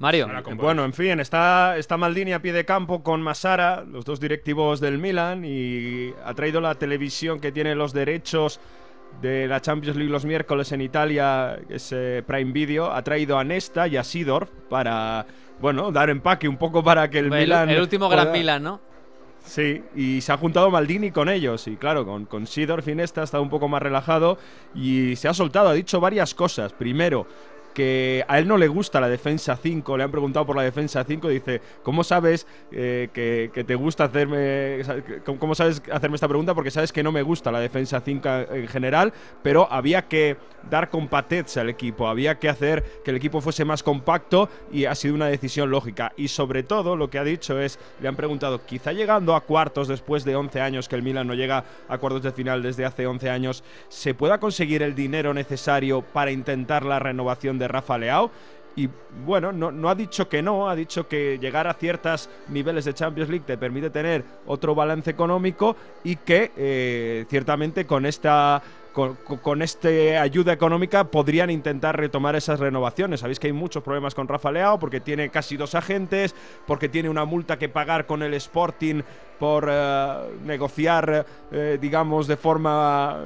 Mario. 0.00 0.28
Con 0.42 0.56
Bueno, 0.56 0.84
en 0.84 0.92
fin, 0.92 1.20
está, 1.20 1.76
está 1.76 1.96
Maldini 1.96 2.32
a 2.32 2.42
pie 2.42 2.52
de 2.52 2.64
campo 2.64 3.04
con 3.04 3.22
Masara, 3.22 3.84
los 3.84 4.04
dos 4.04 4.18
directivos 4.18 4.80
del 4.80 4.98
Milan, 4.98 5.44
y 5.44 6.12
ha 6.24 6.34
traído 6.34 6.60
la 6.60 6.74
televisión 6.74 7.38
que 7.38 7.52
tiene 7.52 7.76
los 7.76 7.92
derechos 7.92 8.60
de 9.22 9.46
la 9.46 9.60
Champions 9.60 9.96
League 9.96 10.10
los 10.10 10.24
miércoles 10.24 10.72
en 10.72 10.80
Italia, 10.80 11.60
que 11.68 11.76
es 11.76 11.92
eh, 11.92 12.24
Prime 12.26 12.50
Video, 12.50 12.90
ha 12.90 13.02
traído 13.04 13.38
a 13.38 13.44
Nesta 13.44 13.86
y 13.86 13.96
a 13.96 14.02
Sidorf 14.02 14.50
para, 14.68 15.24
bueno, 15.60 15.92
dar 15.92 16.10
empaque 16.10 16.48
un 16.48 16.56
poco 16.56 16.82
para 16.82 17.08
que 17.08 17.20
el, 17.20 17.26
el, 17.26 17.30
Milan... 17.30 17.70
el 17.70 17.80
último 17.80 18.08
Gran 18.08 18.24
pueda- 18.26 18.32
Milan, 18.36 18.62
¿no? 18.64 18.80
Sí, 19.44 19.82
y 19.94 20.20
se 20.22 20.32
ha 20.32 20.36
juntado 20.36 20.70
Maldini 20.70 21.10
con 21.10 21.28
ellos. 21.28 21.68
Y 21.68 21.76
claro, 21.76 22.04
con, 22.04 22.24
con 22.24 22.46
Sidorf 22.46 22.88
y 22.88 22.94
Nesta 22.94 23.20
ha 23.20 23.24
estado 23.24 23.42
un 23.42 23.50
poco 23.50 23.68
más 23.68 23.82
relajado 23.82 24.38
y 24.74 25.16
se 25.16 25.28
ha 25.28 25.34
soltado. 25.34 25.68
Ha 25.68 25.74
dicho 25.74 26.00
varias 26.00 26.34
cosas. 26.34 26.72
Primero, 26.72 27.26
que 27.74 28.24
a 28.28 28.38
él 28.38 28.48
no 28.48 28.56
le 28.56 28.68
gusta 28.68 29.00
la 29.00 29.08
defensa 29.08 29.56
5. 29.56 29.96
Le 29.98 30.04
han 30.04 30.10
preguntado 30.10 30.46
por 30.46 30.56
la 30.56 30.62
defensa 30.62 31.04
5. 31.04 31.28
Dice, 31.28 31.60
¿cómo 31.82 32.04
sabes 32.04 32.46
eh, 32.70 33.10
que, 33.12 33.64
te 33.64 33.74
gusta 33.74 34.04
hacerme. 34.04 34.80
¿Cómo 35.26 35.38
cómo 35.38 35.54
sabes 35.54 35.82
hacerme 35.92 36.14
esta 36.14 36.28
pregunta? 36.28 36.54
Porque 36.54 36.70
sabes 36.70 36.92
que 36.92 37.02
no 37.02 37.12
me 37.12 37.22
gusta 37.22 37.52
la 37.52 37.60
defensa 37.60 38.00
5 38.00 38.28
en 38.52 38.68
general, 38.68 39.12
pero 39.42 39.70
había 39.70 40.02
que 40.08 40.36
dar 40.70 40.90
compatez 40.90 41.56
al 41.56 41.68
equipo. 41.68 42.08
Había 42.08 42.38
que 42.38 42.48
hacer 42.48 42.84
que 43.04 43.10
el 43.10 43.16
equipo 43.16 43.40
fuese 43.40 43.64
más 43.64 43.82
compacto 43.82 44.48
y 44.72 44.84
ha 44.84 44.94
sido 44.94 45.14
una 45.14 45.26
decisión 45.26 45.70
lógica. 45.70 46.12
Y 46.16 46.28
sobre 46.28 46.62
todo, 46.62 46.96
lo 46.96 47.10
que 47.10 47.18
ha 47.18 47.24
dicho 47.24 47.60
es: 47.60 47.78
le 48.00 48.08
han 48.08 48.16
preguntado, 48.16 48.64
quizá 48.64 48.92
llegando 48.92 49.34
a 49.34 49.42
cuartos 49.42 49.88
después 49.88 50.24
de 50.24 50.36
11 50.36 50.60
años, 50.60 50.88
que 50.88 50.96
el 50.96 51.02
Milan 51.02 51.26
no 51.26 51.34
llega 51.34 51.64
a 51.88 51.98
cuartos 51.98 52.22
de 52.22 52.32
final 52.32 52.62
desde 52.62 52.84
hace 52.84 53.06
11 53.06 53.30
años, 53.30 53.64
¿se 53.88 54.14
pueda 54.14 54.38
conseguir 54.38 54.82
el 54.82 54.94
dinero 54.94 55.34
necesario 55.34 56.02
para 56.02 56.30
intentar 56.30 56.84
la 56.84 56.98
renovación 56.98 57.58
de 57.58 57.68
Rafa 57.68 57.98
Leao? 57.98 58.30
Y 58.76 58.88
bueno, 59.24 59.52
no, 59.52 59.70
no 59.70 59.88
ha 59.88 59.94
dicho 59.94 60.28
que 60.28 60.42
no, 60.42 60.68
ha 60.68 60.74
dicho 60.74 61.06
que 61.06 61.38
llegar 61.38 61.68
a 61.68 61.74
ciertos 61.74 62.28
niveles 62.48 62.84
de 62.84 62.94
Champions 62.94 63.30
League 63.30 63.44
te 63.46 63.56
permite 63.56 63.90
tener 63.90 64.24
otro 64.46 64.74
balance 64.74 65.10
económico 65.10 65.76
y 66.02 66.16
que 66.16 66.50
eh, 66.56 67.24
ciertamente 67.28 67.86
con 67.86 68.04
esta 68.04 68.60
con, 68.94 69.60
esta 69.62 69.88
ayuda 70.22 70.52
económica 70.52 71.10
podrían 71.10 71.50
intentar 71.50 71.98
retomar 71.98 72.36
esas 72.36 72.60
renovaciones. 72.60 73.20
Sabéis 73.20 73.40
que 73.40 73.48
hay 73.48 73.52
muchos 73.52 73.82
problemas 73.82 74.14
con 74.14 74.28
Rafa 74.28 74.52
Leao 74.52 74.78
porque 74.78 75.00
tiene 75.00 75.30
casi 75.30 75.56
dos 75.56 75.74
agentes, 75.74 76.34
porque 76.66 76.88
tiene 76.88 77.08
una 77.08 77.24
multa 77.24 77.58
que 77.58 77.68
pagar 77.68 78.06
con 78.06 78.22
el 78.22 78.34
Sporting 78.34 79.02
por 79.38 79.68
eh, 79.70 80.14
negociar, 80.44 81.26
eh, 81.52 81.78
digamos, 81.80 82.26
de 82.26 82.36
forma 82.36 83.20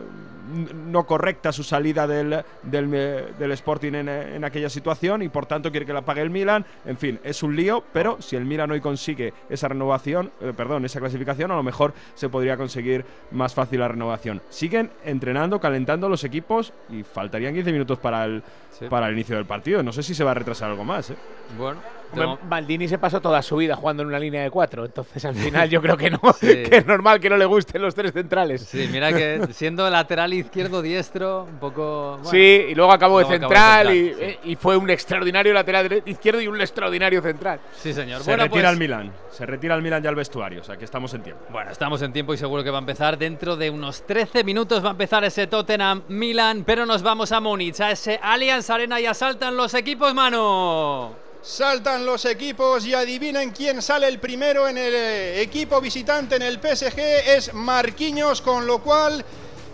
no 0.86 1.04
correcta 1.04 1.52
su 1.52 1.62
salida 1.62 2.06
del, 2.06 2.42
del, 2.62 2.90
del 3.38 3.52
Sporting 3.52 3.92
en, 3.92 4.08
en 4.08 4.44
aquella 4.44 4.70
situación 4.70 5.20
y 5.20 5.28
por 5.28 5.44
tanto 5.44 5.70
quiere 5.70 5.84
que 5.84 5.92
la 5.92 6.00
pague 6.00 6.22
el 6.22 6.30
Milan. 6.30 6.64
En 6.86 6.96
fin, 6.96 7.20
es 7.22 7.42
un 7.42 7.54
lío, 7.54 7.84
pero 7.92 8.16
si 8.22 8.34
el 8.34 8.46
Milan 8.46 8.70
hoy 8.70 8.80
consigue 8.80 9.34
esa 9.50 9.68
renovación, 9.68 10.30
eh, 10.40 10.54
perdón, 10.56 10.86
esa 10.86 11.00
clasificación, 11.00 11.50
a 11.50 11.56
lo 11.56 11.62
mejor 11.62 11.92
se 12.14 12.30
podría 12.30 12.56
conseguir 12.56 13.04
más 13.30 13.52
fácil 13.52 13.80
la 13.80 13.88
renovación. 13.88 14.40
Siguen 14.48 14.90
entrenando, 15.04 15.60
calentando 15.60 16.08
los 16.08 16.24
equipos 16.24 16.72
y 16.88 17.02
faltarían 17.02 17.52
15 17.52 17.70
minutos 17.72 17.98
para 17.98 18.24
el, 18.24 18.42
Sí. 18.70 18.86
para 18.88 19.08
el 19.08 19.14
inicio 19.14 19.36
del 19.36 19.44
partido. 19.44 19.82
No 19.82 19.92
sé 19.92 20.02
si 20.02 20.14
se 20.14 20.22
va 20.24 20.30
a 20.30 20.34
retrasar 20.34 20.70
algo 20.70 20.84
más. 20.84 21.10
¿eh? 21.10 21.16
Bueno. 21.58 21.80
Hombre, 22.12 22.26
tengo- 22.26 22.38
Maldini 22.48 22.88
se 22.88 22.98
pasó 22.98 23.20
toda 23.20 23.42
su 23.42 23.56
vida 23.56 23.76
jugando 23.76 24.02
en 24.02 24.08
una 24.08 24.18
línea 24.18 24.42
de 24.42 24.50
cuatro, 24.50 24.84
entonces 24.84 25.24
al 25.24 25.34
final 25.34 25.68
yo 25.68 25.80
creo 25.82 25.96
que 25.96 26.10
no, 26.10 26.20
Sí. 26.40 26.62
que 26.64 26.76
es 26.78 26.86
normal 26.86 27.20
que 27.20 27.28
no 27.30 27.36
le 27.36 27.44
gusten 27.44 27.82
los 27.82 27.94
tres 27.94 28.12
centrales. 28.12 28.62
Sí, 28.62 28.88
mira 28.90 29.12
que 29.12 29.46
siendo 29.52 29.88
lateral 29.90 30.32
izquierdo, 30.34 30.82
diestro, 30.82 31.44
un 31.44 31.58
poco. 31.58 32.16
bueno, 32.22 32.30
sí, 32.30 32.66
y 32.70 32.74
luego 32.74 32.92
acabó 32.92 33.18
de 33.18 33.24
Luego 33.24 33.46
acabó 33.46 33.52
de 33.52 33.58
central, 33.58 33.86
central, 33.88 33.96
y, 33.96 34.08
sí. 34.08 34.16
eh, 34.20 34.38
y 34.50 34.56
fue 34.56 34.76
un 34.76 34.90
extraordinario 34.90 35.52
lateral 35.52 36.02
izquierdo 36.06 36.40
y 36.40 36.48
un 36.48 36.60
extraordinario 36.60 37.20
central. 37.22 37.60
Sí, 37.76 37.92
señor. 37.92 38.20
Se 38.22 38.30
bueno, 38.30 38.44
retira 38.44 38.62
pues- 38.64 38.72
el 38.72 38.78
Milan. 38.78 39.12
Se 39.30 39.46
retira 39.46 39.74
el 39.76 39.82
Milan 39.82 40.02
ya 40.02 40.08
al 40.08 40.16
vestuario. 40.16 40.60
O 40.60 40.64
sea 40.64 40.76
que 40.76 40.84
estamos 40.84 41.12
en 41.14 41.22
tiempo. 41.22 41.44
Bueno, 41.50 41.70
estamos 41.70 42.02
en 42.02 42.12
tiempo 42.12 42.34
y 42.34 42.36
seguro 42.38 42.64
que 42.64 42.70
va 42.70 42.78
a 42.78 42.80
empezar 42.80 43.16
dentro 43.18 43.56
de 43.56 43.70
unos 43.70 44.04
13 44.06 44.42
minutos. 44.42 44.82
Va 44.84 44.88
a 44.88 44.92
empezar 44.92 45.22
ese 45.24 45.46
Tottenham 45.46 46.02
Milan, 46.08 46.64
pero 46.66 46.86
nos 46.86 47.02
vamos 47.02 47.30
a 47.32 47.40
Múnich, 47.40 47.80
a 47.80 47.90
ese 47.92 48.18
Allianz 48.22 48.68
Arena 48.70 49.00
y 49.00 49.06
asaltan 49.06 49.56
los 49.56 49.74
equipos, 49.74 50.12
mano. 50.14 51.12
Saltan 51.42 52.04
los 52.04 52.24
equipos 52.24 52.84
y 52.84 52.94
adivinen 52.94 53.50
quién 53.50 53.80
sale 53.80 54.08
el 54.08 54.18
primero 54.18 54.68
en 54.68 54.76
el 54.76 54.94
eh, 54.94 55.42
equipo 55.42 55.80
visitante 55.80 56.36
en 56.36 56.42
el 56.42 56.60
PSG. 56.60 56.98
Es 56.98 57.54
Marquinhos, 57.54 58.42
con 58.42 58.66
lo 58.66 58.82
cual 58.82 59.24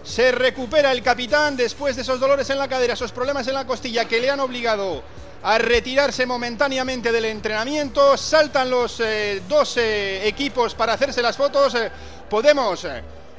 se 0.05 0.33
recupera 0.33 0.93
el 0.93 1.03
capitán 1.03 1.57
después 1.57 1.97
de 1.97 2.03
esos 2.03 2.21
dolores 2.21 2.51
en 2.51 2.59
la 2.59 2.69
cadera, 2.69 2.93
esos 2.93 3.13
problemas 3.13 3.49
en 3.49 3.55
la 3.55 3.67
costilla 3.67 4.05
que 4.05 4.21
le 4.21 4.31
han 4.31 4.41
obligado 4.41 5.03
a 5.45 5.59
retirarse 5.59 6.27
momentáneamente 6.27 7.13
del 7.13 7.27
entrenamiento. 7.27 8.17
Saltan 8.17 8.71
los 8.71 9.01
eh, 9.01 9.43
dos 9.49 9.77
eh, 9.77 10.27
equipos 10.27 10.75
para 10.75 10.95
hacerse 10.95 11.23
las 11.23 11.37
fotos. 11.37 11.75
Eh, 11.75 11.91
podemos 12.29 12.87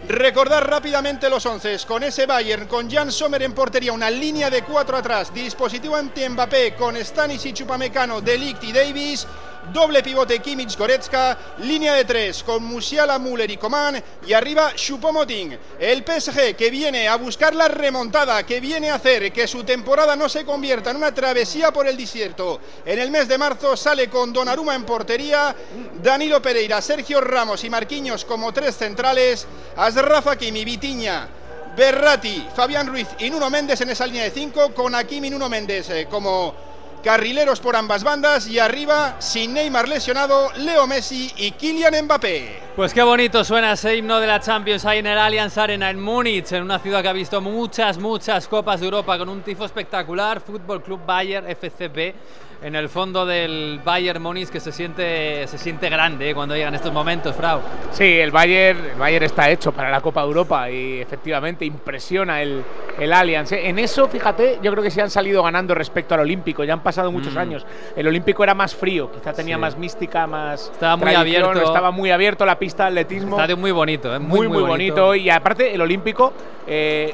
recordar 0.08 0.70
rápidamente 0.70 1.30
los 1.30 1.46
once 1.46 1.78
con 1.88 2.04
ese 2.04 2.26
Bayern, 2.26 2.68
con 2.68 2.90
Jan 2.90 3.12
Sommer 3.12 3.42
en 3.44 3.54
portería, 3.54 3.92
una 3.92 4.10
línea 4.10 4.50
de 4.50 4.64
cuatro 4.64 4.98
atrás, 4.98 5.34
dispositivo 5.34 5.96
ante 5.96 6.30
Mbappé 6.30 6.76
con 6.76 6.96
Stanisic, 6.96 7.62
Upamecano, 7.62 8.22
Delict 8.22 8.64
y 8.64 8.72
Davis. 8.72 9.28
Doble 9.74 10.04
pivote 10.04 10.40
Kimmich 10.40 10.78
Goretzka, 10.78 11.38
línea 11.60 11.94
de 11.94 12.06
tres 12.06 12.44
con 12.44 12.64
Musiala, 12.64 13.20
Müller 13.20 13.50
y 13.50 13.58
Coman 13.58 14.02
y 14.26 14.34
arriba 14.34 14.74
Choupo-Moting. 14.76 15.58
El 15.80 16.04
PSG 16.04 16.56
que 16.56 16.70
viene 16.70 17.08
a 17.08 17.16
buscar 17.16 17.56
la 17.56 17.68
remontada, 17.68 18.46
que 18.46 18.60
viene 18.60 18.90
a 18.90 18.96
hacer 18.96 19.32
que 19.32 19.48
su 19.48 19.64
temporada 19.64 20.16
no 20.16 20.30
se 20.30 20.46
convierta 20.46 20.92
en 20.92 20.98
una 20.98 21.14
travesía 21.14 21.72
por 21.72 21.88
el 21.88 21.98
desierto. 21.98 22.60
En 22.86 23.00
el 23.00 23.12
mes 23.12 23.28
de 23.28 23.38
marzo 23.38 23.76
sale 23.76 24.10
con 24.10 24.32
Donnarumma 24.32 24.76
en 24.76 24.86
portería, 24.86 25.56
Danilo 26.02 26.42
Pereira, 26.42 26.82
Sergio 26.82 27.22
Ramos 27.22 27.64
y 27.64 27.70
Marquinhos 27.70 28.26
como 28.26 28.54
tres 28.54 28.78
centrales, 28.78 29.48
Asraf 29.76 30.28
Hakimi, 30.28 30.64
Vitiña, 30.64 31.28
Berratti, 31.76 32.48
Fabián 32.56 32.88
Ruiz 32.88 33.08
y 33.20 33.30
Nuno 33.30 33.50
Méndez 33.50 33.82
en 33.82 33.90
esa 33.90 34.06
línea 34.06 34.24
de 34.24 34.32
cinco, 34.32 34.74
con 34.74 34.96
Hakimi 34.96 35.30
Nuno 35.30 35.50
Méndez 35.50 35.90
eh, 35.90 36.08
como 36.10 36.75
carrileros 37.06 37.60
por 37.60 37.76
ambas 37.76 38.04
bandas 38.04 38.48
y 38.48 38.58
arriba, 38.58 39.18
sin 39.20 39.54
Neymar 39.54 39.88
lesionado, 39.88 40.52
Leo 40.58 40.88
Messi 40.88 41.32
y 41.38 41.52
Kylian 41.52 42.06
Mbappé. 42.06 42.64
Pues 42.76 42.96
qué 42.96 43.04
bonito 43.04 43.44
suena 43.44 43.74
ese 43.74 43.96
himno 43.96 44.20
de 44.20 44.26
la 44.26 44.40
Champions 44.40 44.84
ahí 44.86 44.98
en 44.98 45.06
el 45.06 45.20
Allianz 45.20 45.56
Arena 45.60 45.92
en 45.92 46.02
Múnich, 46.02 46.52
en 46.52 46.64
una 46.64 46.80
ciudad 46.80 47.04
que 47.04 47.08
ha 47.08 47.14
visto 47.14 47.40
muchas, 47.42 48.00
muchas 48.00 48.48
copas 48.48 48.80
de 48.80 48.88
Europa 48.88 49.20
con 49.20 49.30
un 49.30 49.44
tifo 49.44 49.66
espectacular. 49.66 50.42
Fútbol 50.42 50.82
Club 50.82 51.06
Bayern 51.06 51.46
FCB 51.46 52.16
en 52.62 52.76
el 52.76 52.90
fondo 52.90 53.26
del 53.26 53.80
Bayern 53.84 54.22
Múnich 54.22 54.50
que 54.50 54.60
se 54.60 54.72
siente, 54.72 55.46
se 55.48 55.58
siente 55.58 55.90
grande 55.90 56.30
eh, 56.30 56.34
cuando 56.36 56.56
llegan 56.56 56.74
estos 56.74 56.92
momentos, 56.92 57.36
Frau. 57.36 57.60
Sí, 57.92 58.04
el 58.20 58.32
Bayern, 58.32 58.80
el 58.86 58.96
Bayern 58.96 59.26
está 59.26 59.50
hecho 59.50 59.72
para 59.72 59.92
la 59.92 60.02
Copa 60.02 60.22
de 60.22 60.28
Europa 60.28 60.70
y 60.72 61.00
efectivamente 61.02 61.66
impresiona 61.66 62.42
el, 62.42 62.64
el 63.00 63.14
Allianz. 63.14 63.52
¿eh? 63.52 63.70
En 63.70 63.78
eso, 63.80 64.08
fíjate, 64.08 64.60
yo 64.64 64.72
creo 64.72 64.84
que 64.84 64.90
se 64.92 65.02
han 65.02 65.10
salido 65.10 65.44
ganando 65.44 65.76
respecto 65.76 66.14
al 66.16 66.22
Olímpico. 66.22 66.64
Ya 66.64 66.74
han 66.74 66.82
pasado 66.84 67.12
muchos 67.12 67.34
Mm. 67.36 67.38
años. 67.40 67.66
El 67.96 68.08
Olímpico 68.08 68.44
era 68.44 68.54
más 68.54 68.74
frío, 68.74 69.12
quizá 69.12 69.34
tenía 69.34 69.56
Sí. 69.56 69.62
más 69.62 69.78
mística, 69.78 70.26
más. 70.28 70.70
Estaba 70.74 70.96
muy 70.96 71.14
abierto. 71.14 71.52
Estaba 71.62 71.92
muy 71.92 72.12
abierto 72.12 72.46
la 72.46 72.58
pista 72.58 72.84
de 72.84 72.90
atletismo. 72.90 73.36
Estadio 73.38 73.58
muy 73.58 73.72
bonito, 73.72 74.14
eh, 74.16 74.20
muy, 74.20 74.48
muy, 74.48 74.64
bonito. 74.64 75.14
Y 75.14 75.30
aparte, 75.30 75.74
el 75.74 75.82
Olímpico. 75.82 76.34
eh, 76.68 77.14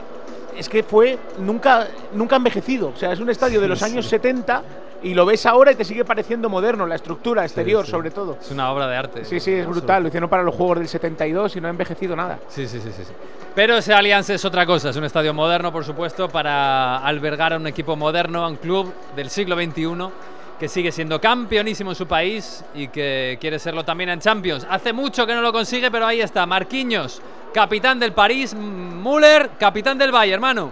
es 0.57 0.67
que 0.67 0.83
fue 0.83 1.17
nunca 1.39 1.87
nunca 2.13 2.35
envejecido, 2.35 2.89
o 2.89 2.95
sea, 2.97 3.13
es 3.13 3.19
un 3.21 3.29
estadio 3.29 3.61
de 3.61 3.69
los 3.69 3.81
años 3.83 4.05
70 4.05 4.61
y 5.03 5.13
lo 5.13 5.25
ves 5.25 5.45
ahora 5.45 5.71
y 5.71 5.75
te 5.75 5.83
sigue 5.83 6.05
pareciendo 6.05 6.49
moderno, 6.49 6.85
la 6.85 6.95
estructura 6.95 7.43
exterior 7.43 7.85
sí. 7.85 7.91
sobre 7.91 8.11
todo. 8.11 8.37
Es 8.39 8.51
una 8.51 8.71
obra 8.71 8.87
de 8.87 8.95
arte. 8.95 9.25
Sí, 9.25 9.39
sí, 9.39 9.53
es 9.53 9.67
brutal. 9.67 10.03
Lo 10.03 10.09
hicieron 10.09 10.29
para 10.29 10.43
los 10.43 10.55
juegos 10.55 10.79
del 10.79 10.87
72 10.87 11.55
y 11.55 11.61
no 11.61 11.67
ha 11.67 11.71
envejecido 11.71 12.15
nada. 12.15 12.39
Sí, 12.47 12.67
sí, 12.67 12.79
sí, 12.79 12.91
sí, 12.95 13.03
sí. 13.03 13.13
Pero 13.55 13.77
ese 13.77 13.93
Allianz 13.93 14.29
es 14.29 14.45
otra 14.45 14.65
cosa, 14.65 14.91
es 14.91 14.95
un 14.95 15.03
estadio 15.03 15.33
moderno, 15.33 15.71
por 15.71 15.83
supuesto, 15.83 16.29
para 16.29 16.99
albergar 16.99 17.53
a 17.53 17.57
un 17.57 17.67
equipo 17.67 17.95
moderno, 17.95 18.45
a 18.45 18.47
un 18.47 18.55
club 18.55 18.93
del 19.15 19.29
siglo 19.29 19.55
XXI 19.55 20.09
que 20.57 20.67
sigue 20.67 20.91
siendo 20.91 21.19
campeonísimo 21.19 21.89
en 21.89 21.95
su 21.95 22.05
país 22.05 22.63
y 22.75 22.87
que 22.89 23.39
quiere 23.41 23.57
serlo 23.57 23.83
también 23.83 24.11
en 24.11 24.19
Champions. 24.19 24.65
Hace 24.69 24.93
mucho 24.93 25.25
que 25.25 25.33
no 25.33 25.41
lo 25.41 25.51
consigue, 25.51 25.89
pero 25.89 26.05
ahí 26.05 26.21
está, 26.21 26.45
Marquinhos, 26.45 27.19
capitán 27.51 27.99
del 27.99 28.13
París, 28.13 28.53
Müller, 28.53 29.49
capitán 29.59 29.97
del 29.97 30.11
Bayern, 30.11 30.35
hermano. 30.35 30.71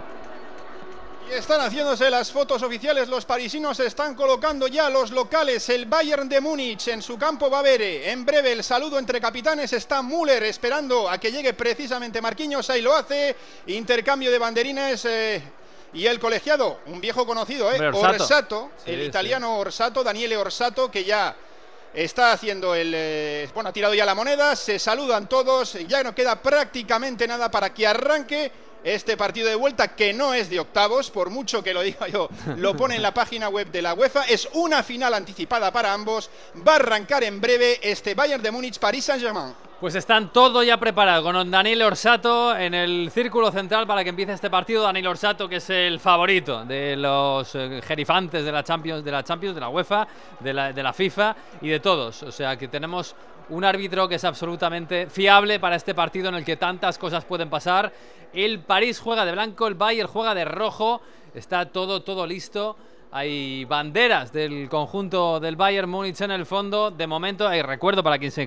Están 1.32 1.60
haciéndose 1.60 2.10
las 2.10 2.30
fotos 2.32 2.62
oficiales, 2.62 3.08
los 3.08 3.24
parisinos 3.24 3.78
están 3.80 4.14
colocando 4.14 4.66
ya 4.66 4.90
los 4.90 5.10
locales, 5.12 5.68
el 5.68 5.86
Bayern 5.86 6.28
de 6.28 6.40
Múnich 6.40 6.88
en 6.88 7.00
su 7.02 7.16
campo 7.16 7.48
Bavere. 7.48 8.10
En 8.10 8.24
breve 8.26 8.52
el 8.52 8.64
saludo 8.64 8.98
entre 8.98 9.20
capitanes 9.20 9.72
está 9.72 10.02
Müller 10.02 10.42
esperando 10.42 11.08
a 11.08 11.18
que 11.18 11.30
llegue 11.30 11.54
precisamente 11.54 12.20
Marquinhos, 12.20 12.68
ahí 12.70 12.82
lo 12.82 12.94
hace. 12.94 13.34
Intercambio 13.66 14.30
de 14.30 14.38
banderines. 14.38 15.04
eh, 15.04 15.42
Y 15.92 16.06
el 16.06 16.18
colegiado, 16.20 16.80
un 16.86 17.00
viejo 17.00 17.24
conocido, 17.26 17.72
¿eh? 17.72 17.80
Orsato. 17.88 18.08
Orsato, 18.22 18.70
Sí, 18.84 18.90
el 18.92 19.00
sí. 19.00 19.06
italiano 19.06 19.58
Orsato, 19.58 20.04
Daniele 20.04 20.36
Orsato, 20.36 20.90
que 20.90 21.04
ya 21.04 21.34
está 21.94 22.32
haciendo 22.32 22.74
el. 22.74 22.92
eh, 22.94 23.48
bueno, 23.54 23.70
ha 23.70 23.72
tirado 23.72 23.94
ya 23.94 24.04
la 24.04 24.14
moneda, 24.14 24.54
se 24.56 24.78
saludan 24.78 25.28
todos, 25.28 25.74
ya 25.88 26.02
no 26.02 26.14
queda 26.14 26.40
prácticamente 26.42 27.26
nada 27.26 27.50
para 27.50 27.72
que 27.74 27.86
arranque 27.86 28.52
este 28.84 29.16
partido 29.16 29.48
de 29.48 29.54
vuelta, 29.54 29.94
que 29.94 30.12
no 30.12 30.34
es 30.34 30.50
de 30.50 30.60
octavos, 30.60 31.10
por 31.10 31.30
mucho 31.30 31.62
que 31.62 31.74
lo 31.74 31.82
diga 31.82 32.08
yo, 32.08 32.28
lo 32.56 32.76
pone 32.76 32.96
en 32.96 33.02
la 33.02 33.14
página 33.14 33.48
web 33.48 33.70
de 33.70 33.82
la 33.82 33.94
UEFA. 33.94 34.24
Es 34.24 34.48
una 34.54 34.82
final 34.82 35.14
anticipada 35.14 35.72
para 35.72 35.92
ambos. 35.92 36.30
Va 36.66 36.72
a 36.72 36.76
arrancar 36.76 37.24
en 37.24 37.40
breve 37.40 37.78
este 37.82 38.14
Bayern 38.14 38.42
de 38.42 38.50
Múnich, 38.50 38.78
París 38.78 39.04
Saint-Germain. 39.04 39.54
Pues 39.80 39.94
están 39.94 40.30
todo 40.30 40.62
ya 40.62 40.76
preparado 40.76 41.22
con 41.22 41.50
Daniel 41.50 41.80
Orsato 41.80 42.54
en 42.54 42.74
el 42.74 43.10
círculo 43.10 43.50
central 43.50 43.86
para 43.86 44.04
que 44.04 44.10
empiece 44.10 44.34
este 44.34 44.50
partido. 44.50 44.82
Daniel 44.82 45.06
Orsato, 45.06 45.48
que 45.48 45.56
es 45.56 45.70
el 45.70 45.98
favorito 45.98 46.66
de 46.66 46.96
los 46.96 47.54
eh, 47.54 47.80
gerifantes 47.82 48.44
de 48.44 48.52
la 48.52 48.62
Champions, 48.62 49.02
de 49.02 49.10
la 49.10 49.24
Champions, 49.24 49.54
de 49.54 49.60
la 49.62 49.70
UEFA, 49.70 50.06
de 50.38 50.52
la, 50.52 50.72
de 50.74 50.82
la 50.82 50.92
FIFA 50.92 51.34
y 51.62 51.68
de 51.68 51.80
todos. 51.80 52.22
O 52.24 52.30
sea 52.30 52.58
que 52.58 52.68
tenemos 52.68 53.16
un 53.50 53.64
árbitro 53.64 54.08
que 54.08 54.14
es 54.14 54.24
absolutamente 54.24 55.08
fiable 55.08 55.60
para 55.60 55.76
este 55.76 55.94
partido 55.94 56.28
en 56.28 56.36
el 56.36 56.44
que 56.44 56.56
tantas 56.56 56.98
cosas 56.98 57.24
pueden 57.24 57.50
pasar. 57.50 57.92
El 58.32 58.60
París 58.60 59.00
juega 59.00 59.24
de 59.24 59.32
blanco, 59.32 59.66
el 59.66 59.74
Bayern 59.74 60.08
juega 60.08 60.34
de 60.34 60.44
rojo. 60.44 61.00
Está 61.34 61.66
todo, 61.66 62.02
todo 62.02 62.26
listo. 62.26 62.76
Hay 63.12 63.64
banderas 63.64 64.32
del 64.32 64.68
conjunto 64.68 65.40
del 65.40 65.56
Bayern 65.56 65.90
Múnich 65.90 66.20
en 66.20 66.30
el 66.30 66.46
fondo. 66.46 66.92
De 66.92 67.08
momento, 67.08 67.48
hay 67.48 67.60
recuerdo 67.60 68.04
para 68.04 68.18
quien, 68.18 68.30
se, 68.30 68.46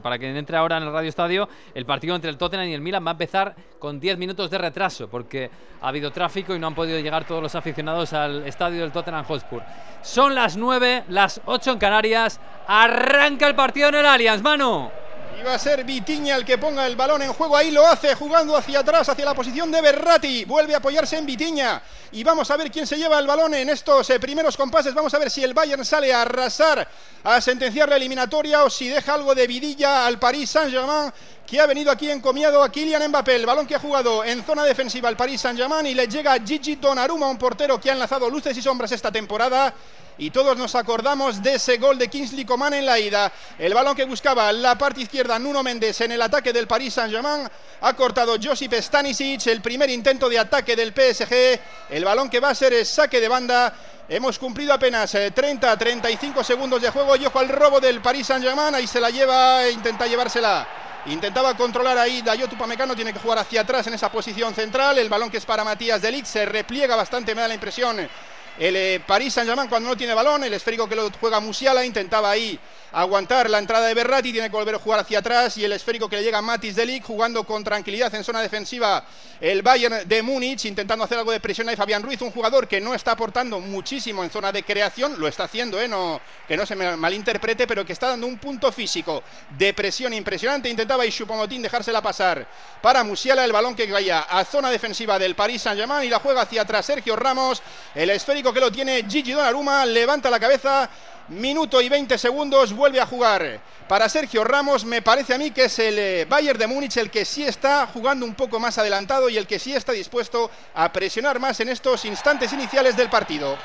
para 0.00 0.18
quien 0.18 0.36
entre 0.36 0.56
ahora 0.56 0.76
en 0.76 0.84
el 0.84 0.92
Radio 0.92 1.08
Estadio, 1.08 1.48
el 1.74 1.84
partido 1.84 2.14
entre 2.14 2.30
el 2.30 2.38
Tottenham 2.38 2.68
y 2.68 2.74
el 2.74 2.80
Milan 2.80 3.04
va 3.04 3.10
a 3.10 3.12
empezar 3.12 3.56
con 3.80 3.98
10 3.98 4.16
minutos 4.18 4.50
de 4.50 4.58
retraso 4.58 5.08
porque 5.08 5.50
ha 5.80 5.88
habido 5.88 6.12
tráfico 6.12 6.54
y 6.54 6.60
no 6.60 6.68
han 6.68 6.76
podido 6.76 7.00
llegar 7.00 7.24
todos 7.26 7.42
los 7.42 7.56
aficionados 7.56 8.12
al 8.12 8.46
estadio 8.46 8.82
del 8.82 8.92
Tottenham 8.92 9.24
Hotspur. 9.24 9.62
Son 10.02 10.32
las 10.32 10.56
9, 10.56 11.04
las 11.08 11.40
8 11.44 11.72
en 11.72 11.78
Canarias. 11.78 12.40
Arranca 12.68 13.48
el 13.48 13.56
partido 13.56 13.88
en 13.88 13.96
el 13.96 14.06
Allianz, 14.06 14.42
Manu. 14.42 14.90
Y 15.38 15.42
va 15.42 15.54
a 15.54 15.58
ser 15.58 15.84
Vitiña 15.84 16.36
el 16.36 16.44
que 16.44 16.58
ponga 16.58 16.86
el 16.86 16.94
balón 16.94 17.22
en 17.22 17.32
juego. 17.32 17.56
Ahí 17.56 17.70
lo 17.70 17.86
hace, 17.86 18.14
jugando 18.14 18.56
hacia 18.56 18.80
atrás, 18.80 19.08
hacia 19.08 19.24
la 19.24 19.34
posición 19.34 19.70
de 19.70 19.80
Berratti. 19.80 20.44
Vuelve 20.44 20.74
a 20.74 20.78
apoyarse 20.78 21.16
en 21.16 21.26
Vitiña. 21.26 21.82
Y 22.12 22.22
vamos 22.22 22.50
a 22.50 22.56
ver 22.56 22.70
quién 22.70 22.86
se 22.86 22.96
lleva 22.96 23.18
el 23.18 23.26
balón 23.26 23.52
en 23.54 23.68
estos 23.68 24.08
eh, 24.10 24.20
primeros 24.20 24.56
compases. 24.56 24.94
Vamos 24.94 25.12
a 25.12 25.18
ver 25.18 25.30
si 25.30 25.42
el 25.42 25.52
Bayern 25.52 25.84
sale 25.84 26.12
a 26.14 26.22
arrasar, 26.22 26.86
a 27.24 27.40
sentenciar 27.40 27.88
la 27.88 27.96
eliminatoria 27.96 28.62
o 28.62 28.70
si 28.70 28.88
deja 28.88 29.14
algo 29.14 29.34
de 29.34 29.46
vidilla 29.46 30.06
al 30.06 30.18
Paris 30.18 30.50
Saint-Germain. 30.50 31.12
Que 31.44 31.60
ha 31.60 31.66
venido 31.66 31.90
aquí 31.90 32.10
encomiado 32.10 32.62
a 32.62 32.70
Kylian 32.70 33.08
Mbappé, 33.08 33.36
el 33.36 33.44
balón 33.44 33.66
que 33.66 33.74
ha 33.74 33.80
jugado 33.80 34.24
en 34.24 34.44
zona 34.44 34.64
defensiva 34.64 35.08
al 35.08 35.16
Paris 35.16 35.40
Saint-Germain 35.40 35.86
y 35.86 35.94
le 35.94 36.06
llega 36.06 36.32
a 36.32 36.40
Gigi 36.40 36.76
Donnarumma, 36.76 37.28
un 37.28 37.38
portero 37.38 37.80
que 37.80 37.90
ha 37.90 37.92
enlazado 37.92 38.30
luces 38.30 38.56
y 38.56 38.62
sombras 38.62 38.92
esta 38.92 39.10
temporada. 39.10 39.74
Y 40.16 40.30
todos 40.30 40.56
nos 40.56 40.76
acordamos 40.76 41.42
de 41.42 41.54
ese 41.54 41.76
gol 41.78 41.98
de 41.98 42.08
Kingsley 42.08 42.44
Coman 42.44 42.72
en 42.74 42.86
la 42.86 42.98
ida. 43.00 43.32
El 43.58 43.74
balón 43.74 43.96
que 43.96 44.04
buscaba 44.04 44.52
la 44.52 44.78
parte 44.78 45.00
izquierda 45.00 45.38
Nuno 45.40 45.62
Méndez 45.64 46.00
en 46.02 46.12
el 46.12 46.22
ataque 46.22 46.52
del 46.52 46.68
Paris 46.68 46.94
Saint-Germain. 46.94 47.48
Ha 47.80 47.92
cortado 47.94 48.36
Josip 48.40 48.74
Stanisic, 48.74 49.48
el 49.48 49.60
primer 49.60 49.90
intento 49.90 50.28
de 50.28 50.38
ataque 50.38 50.76
del 50.76 50.92
PSG. 50.92 51.60
El 51.90 52.04
balón 52.04 52.30
que 52.30 52.38
va 52.38 52.50
a 52.50 52.54
ser 52.54 52.72
el 52.74 52.86
saque 52.86 53.20
de 53.20 53.26
banda. 53.26 53.74
Hemos 54.08 54.38
cumplido 54.38 54.72
apenas 54.72 55.14
30-35 55.14 56.44
segundos 56.44 56.80
de 56.80 56.90
juego 56.90 57.16
y 57.16 57.26
ojo 57.26 57.40
al 57.40 57.48
robo 57.48 57.80
del 57.80 58.00
Paris 58.00 58.28
Saint-Germain. 58.28 58.74
Ahí 58.74 58.86
se 58.86 59.00
la 59.00 59.10
lleva, 59.10 59.68
intenta 59.68 60.06
llevársela. 60.06 60.66
Intentaba 61.06 61.54
controlar 61.54 61.98
ahí 61.98 62.22
Dayot 62.22 62.52
Upamecano, 62.52 62.94
tiene 62.94 63.12
que 63.12 63.18
jugar 63.18 63.38
hacia 63.38 63.60
atrás 63.60 63.86
en 63.88 63.94
esa 63.94 64.10
posición 64.10 64.54
central. 64.54 64.96
El 64.96 65.08
balón 65.08 65.30
que 65.30 65.38
es 65.38 65.44
para 65.44 65.64
Matías 65.64 66.00
Delit 66.00 66.24
se 66.24 66.46
repliega 66.46 66.96
bastante, 66.96 67.34
me 67.34 67.42
da 67.42 67.48
la 67.48 67.54
impresión. 67.54 68.08
El 68.58 68.76
eh, 68.76 69.00
Paris 69.04 69.34
Saint-Germain 69.34 69.68
cuando 69.68 69.88
no 69.88 69.96
tiene 69.96 70.14
balón, 70.14 70.44
el 70.44 70.54
esférico 70.54 70.88
que 70.88 70.94
lo 70.94 71.10
juega 71.20 71.40
Musiala, 71.40 71.84
intentaba 71.84 72.30
ahí 72.30 72.58
aguantar 72.94 73.50
la 73.50 73.58
entrada 73.58 73.86
de 73.86 73.94
Berratti, 73.94 74.32
tiene 74.32 74.48
que 74.48 74.56
volver 74.56 74.76
a 74.76 74.78
jugar 74.78 75.00
hacia 75.00 75.18
atrás 75.18 75.56
y 75.58 75.64
el 75.64 75.72
esférico 75.72 76.08
que 76.08 76.16
le 76.16 76.22
llega 76.22 76.38
a 76.38 76.42
Matis 76.42 76.76
Delic 76.76 77.04
jugando 77.04 77.44
con 77.44 77.64
tranquilidad 77.64 78.14
en 78.14 78.22
zona 78.22 78.40
defensiva 78.40 79.04
el 79.40 79.62
Bayern 79.62 80.08
de 80.08 80.22
Múnich, 80.22 80.64
intentando 80.66 81.04
hacer 81.04 81.18
algo 81.18 81.32
de 81.32 81.40
presión 81.40 81.68
ahí 81.68 81.76
Fabián 81.76 82.02
Ruiz, 82.02 82.22
un 82.22 82.30
jugador 82.30 82.68
que 82.68 82.80
no 82.80 82.94
está 82.94 83.12
aportando 83.12 83.58
muchísimo 83.58 84.22
en 84.22 84.30
zona 84.30 84.52
de 84.52 84.62
creación, 84.62 85.18
lo 85.18 85.26
está 85.26 85.44
haciendo, 85.44 85.80
eh, 85.80 85.88
no, 85.88 86.20
que 86.46 86.56
no 86.56 86.64
se 86.64 86.76
malinterprete, 86.76 87.66
pero 87.66 87.84
que 87.84 87.92
está 87.92 88.08
dando 88.08 88.26
un 88.26 88.38
punto 88.38 88.70
físico 88.70 89.22
de 89.58 89.74
presión 89.74 90.14
impresionante, 90.14 90.68
intentaba 90.68 91.02
ahí 91.02 91.10
Choupo-Moting 91.10 91.62
dejársela 91.62 92.00
pasar 92.00 92.46
para 92.80 93.02
Musiala, 93.02 93.44
el 93.44 93.52
balón 93.52 93.74
que 93.74 93.90
vaya 93.90 94.20
a 94.20 94.44
zona 94.44 94.70
defensiva 94.70 95.18
del 95.18 95.34
Paris 95.34 95.62
Saint-Germain 95.62 96.06
y 96.06 96.10
la 96.10 96.20
juega 96.20 96.42
hacia 96.42 96.62
atrás 96.62 96.86
Sergio 96.86 97.16
Ramos, 97.16 97.60
el 97.94 98.10
esférico 98.10 98.52
que 98.52 98.60
lo 98.60 98.70
tiene 98.70 99.04
Gigi 99.08 99.32
Donnarumma, 99.32 99.84
levanta 99.84 100.30
la 100.30 100.38
cabeza, 100.38 100.88
minuto 101.28 101.80
y 101.80 101.88
20 101.88 102.18
segundos, 102.18 102.72
vuelve 102.72 103.00
a 103.00 103.06
jugar 103.06 103.60
para 103.88 104.08
Sergio 104.08 104.44
Ramos, 104.44 104.84
me 104.84 105.02
parece 105.02 105.34
a 105.34 105.38
mí 105.38 105.50
que 105.50 105.64
es 105.64 105.78
el 105.78 105.98
eh, 105.98 106.26
Bayern 106.28 106.58
de 106.58 106.66
Múnich 106.66 106.96
el 106.96 107.10
que 107.10 107.24
sí 107.24 107.44
está 107.44 107.86
jugando 107.86 108.24
un 108.24 108.34
poco 108.34 108.58
más 108.58 108.78
adelantado 108.78 109.28
y 109.28 109.36
el 109.36 109.46
que 109.46 109.58
sí 109.58 109.74
está 109.74 109.92
dispuesto 109.92 110.50
a 110.74 110.92
presionar 110.92 111.38
más 111.38 111.60
en 111.60 111.68
estos 111.68 112.04
instantes 112.04 112.52
iniciales 112.52 112.96
del 112.96 113.10
partido. 113.10 113.56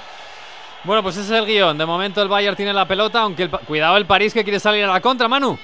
Bueno, 0.84 1.04
pues 1.04 1.18
ese 1.18 1.34
es 1.34 1.40
el 1.40 1.46
guion. 1.46 1.78
De 1.78 1.86
momento 1.86 2.22
el 2.22 2.28
Bayern 2.28 2.56
tiene 2.56 2.74
la 2.74 2.88
pelota, 2.88 3.22
aunque 3.22 3.44
el, 3.44 3.50
cuidado 3.50 3.98
el 3.98 4.06
París 4.06 4.34
que 4.34 4.44
quiere 4.44 4.60
salir 4.60 4.84
a 4.86 4.94
la 4.94 5.02
contra, 5.02 5.28
Manu. 5.28 5.58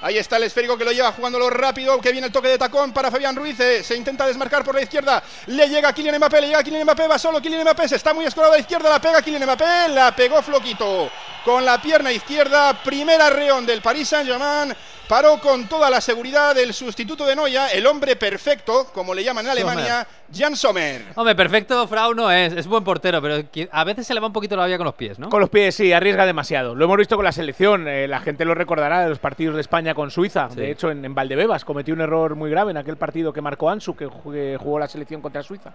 Ahí 0.00 0.16
está 0.16 0.36
el 0.36 0.44
esférico 0.44 0.78
que 0.78 0.84
lo 0.84 0.92
lleva 0.92 1.10
jugándolo 1.10 1.50
rápido, 1.50 2.00
que 2.00 2.12
viene 2.12 2.28
el 2.28 2.32
toque 2.32 2.46
de 2.46 2.58
tacón 2.58 2.92
para 2.92 3.10
Fabián 3.10 3.34
Ruiz, 3.34 3.58
eh, 3.58 3.82
se 3.82 3.96
intenta 3.96 4.26
desmarcar 4.26 4.62
por 4.62 4.76
la 4.76 4.82
izquierda, 4.82 5.20
le 5.46 5.68
llega 5.68 5.92
Kylian 5.92 6.18
Mbappé, 6.18 6.40
le 6.40 6.46
llega 6.46 6.62
Kylian 6.62 6.84
Mbappé, 6.84 7.08
va 7.08 7.18
solo 7.18 7.42
Kylian 7.42 7.62
Mbappé, 7.62 7.88
se 7.88 7.96
está 7.96 8.14
muy 8.14 8.24
escorado 8.24 8.52
a 8.52 8.56
la 8.56 8.60
izquierda, 8.60 8.88
la 8.88 9.00
pega 9.00 9.20
Kylian 9.20 9.42
Mbappé, 9.42 9.88
la 9.88 10.14
pegó 10.14 10.40
Floquito 10.40 11.10
con 11.44 11.64
la 11.64 11.82
pierna 11.82 12.12
izquierda, 12.12 12.80
primer 12.84 13.20
arreón 13.20 13.66
del 13.66 13.82
Paris 13.82 14.08
Saint-Germain, 14.08 14.72
paró 15.08 15.40
con 15.40 15.66
toda 15.66 15.90
la 15.90 16.00
seguridad 16.00 16.56
el 16.56 16.72
sustituto 16.72 17.26
de 17.26 17.34
Noya, 17.34 17.68
el 17.68 17.84
hombre 17.84 18.14
perfecto, 18.14 18.90
como 18.92 19.12
le 19.14 19.24
llaman 19.24 19.46
en 19.46 19.50
Alemania, 19.50 20.06
Jan 20.32 20.54
Sommer. 20.56 21.02
Hombre, 21.14 21.34
perfecto 21.34 21.86
Frau 21.88 22.14
no 22.14 22.30
es, 22.30 22.52
es 22.52 22.66
buen 22.66 22.84
portero, 22.84 23.22
pero 23.22 23.42
a 23.72 23.84
veces 23.84 24.06
se 24.06 24.12
le 24.14 24.20
va 24.20 24.26
un 24.26 24.32
poquito 24.32 24.56
la 24.56 24.66
vía 24.66 24.76
con 24.76 24.84
los 24.84 24.94
pies, 24.94 25.18
¿no? 25.18 25.28
Con 25.30 25.40
los 25.40 25.48
pies, 25.48 25.74
sí, 25.74 25.92
arriesga 25.92 26.26
demasiado. 26.26 26.74
Lo 26.74 26.84
hemos 26.84 26.96
visto 26.98 27.16
con 27.16 27.24
la 27.24 27.32
selección. 27.32 27.88
eh, 27.88 28.06
la 28.08 28.20
gente 28.20 28.44
lo 28.44 28.54
recordará 28.54 29.02
de 29.02 29.08
los 29.08 29.18
partidos 29.18 29.54
de 29.54 29.62
España 29.62 29.94
con 29.94 30.10
Suiza. 30.10 30.48
Sí. 30.50 30.56
De 30.56 30.70
hecho, 30.70 30.90
en, 30.90 31.04
en 31.04 31.14
Valdebebas 31.14 31.64
cometió 31.64 31.94
un 31.94 32.00
error 32.02 32.34
muy 32.34 32.50
grave 32.50 32.70
en 32.72 32.76
aquel 32.76 32.96
partido 32.96 33.32
que 33.32 33.40
marcó 33.40 33.70
Ansu, 33.70 33.96
que 33.96 34.06
jugué- 34.06 34.56
jugó 34.58 34.78
la 34.78 34.88
selección 34.88 35.22
contra 35.22 35.42
Suiza. 35.42 35.72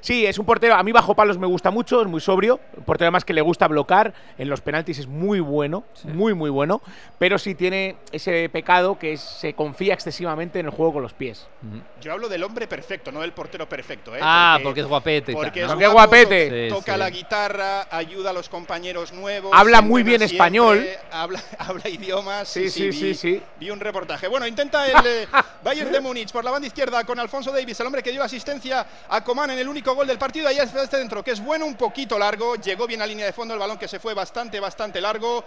Sí, 0.00 0.26
es 0.26 0.38
un 0.38 0.44
portero. 0.44 0.74
A 0.74 0.82
mí 0.82 0.92
bajo 0.92 1.14
palos 1.14 1.38
me 1.38 1.46
gusta 1.46 1.70
mucho, 1.70 2.02
es 2.02 2.06
muy 2.06 2.20
sobrio. 2.20 2.60
Un 2.76 2.84
portero 2.84 3.06
además 3.06 3.24
que 3.24 3.32
le 3.32 3.40
gusta 3.40 3.66
bloquear. 3.68 4.12
En 4.36 4.50
los 4.50 4.60
penaltis 4.60 4.98
es 4.98 5.06
muy 5.06 5.40
bueno, 5.40 5.84
muy, 6.04 6.34
muy 6.34 6.50
bueno. 6.50 6.82
Pero 7.18 7.38
sí 7.38 7.54
tiene 7.54 7.96
ese 8.12 8.50
pecado 8.50 8.98
que 8.98 9.14
es- 9.14 9.22
se 9.22 9.54
confía 9.54 9.94
excesivamente 9.94 10.60
en 10.60 10.66
el 10.66 10.72
juego 10.72 10.92
con 10.92 11.02
los 11.02 11.14
pies. 11.14 11.48
Yo 12.02 12.12
hablo 12.12 12.28
del 12.28 12.44
hombre 12.44 12.66
perfecto, 12.66 13.12
no 13.12 13.22
del 13.22 13.32
portero 13.32 13.66
perfecto. 13.66 13.93
¿Eh? 14.14 14.20
Ah, 14.22 14.58
porque 14.62 14.80
es 14.80 14.86
guapete 14.86 15.32
Porque 15.32 15.62
es 15.62 15.66
Porque 15.66 15.86
guapo, 15.86 16.08
guapete. 16.16 16.48
to- 16.48 16.54
Sí, 16.76 16.80
toca 16.80 16.92
sí. 16.94 16.98
la 16.98 17.10
guitarra, 17.10 17.86
ayuda 17.90 18.30
a 18.30 18.32
los 18.32 18.48
compañeros 18.48 19.12
nuevos. 19.12 19.50
Habla 19.54 19.80
muy 19.80 20.02
bien 20.02 20.18
siempre, 20.18 20.36
español. 20.36 20.88
Habla, 21.10 21.42
habla 21.58 21.88
idiomas. 21.88 22.48
Sí, 22.48 22.70
sí, 22.70 22.88
vi- 22.88 22.92
sí, 22.92 23.14
sí. 23.14 23.42
Vi 23.58 23.70
un 23.70 23.80
reportaje. 23.80 24.28
Bueno, 24.28 24.46
intenta 24.46 24.86
el 24.86 25.06
eh, 25.06 25.28
Bayern 25.64 25.92
de 25.92 26.00
Múnich 26.00 26.30
por 26.32 26.44
la 26.44 26.50
banda 26.50 26.66
izquierda 26.66 27.04
con 27.04 27.18
Alfonso 27.18 27.50
Davis, 27.52 27.78
el 27.80 27.86
hombre 27.86 28.02
que 28.02 28.10
dio 28.12 28.22
asistencia 28.22 28.86
a 29.08 29.22
Coman 29.24 29.50
en 29.50 29.58
el 29.58 29.68
único 29.68 29.94
gol 29.94 30.06
del 30.06 30.18
partido. 30.18 30.48
Ahí 30.48 30.58
está 30.58 30.82
este 30.82 30.96
dentro, 30.98 31.22
que 31.22 31.30
es 31.32 31.40
bueno, 31.40 31.66
un 31.66 31.74
poquito 31.76 32.18
largo. 32.18 32.56
Llegó 32.56 32.86
bien 32.86 33.02
a 33.02 33.06
línea 33.06 33.26
de 33.26 33.32
fondo 33.32 33.54
el 33.54 33.60
balón 33.60 33.78
que 33.78 33.88
se 33.88 33.98
fue 33.98 34.14
bastante, 34.14 34.60
bastante 34.60 35.00
largo. 35.00 35.44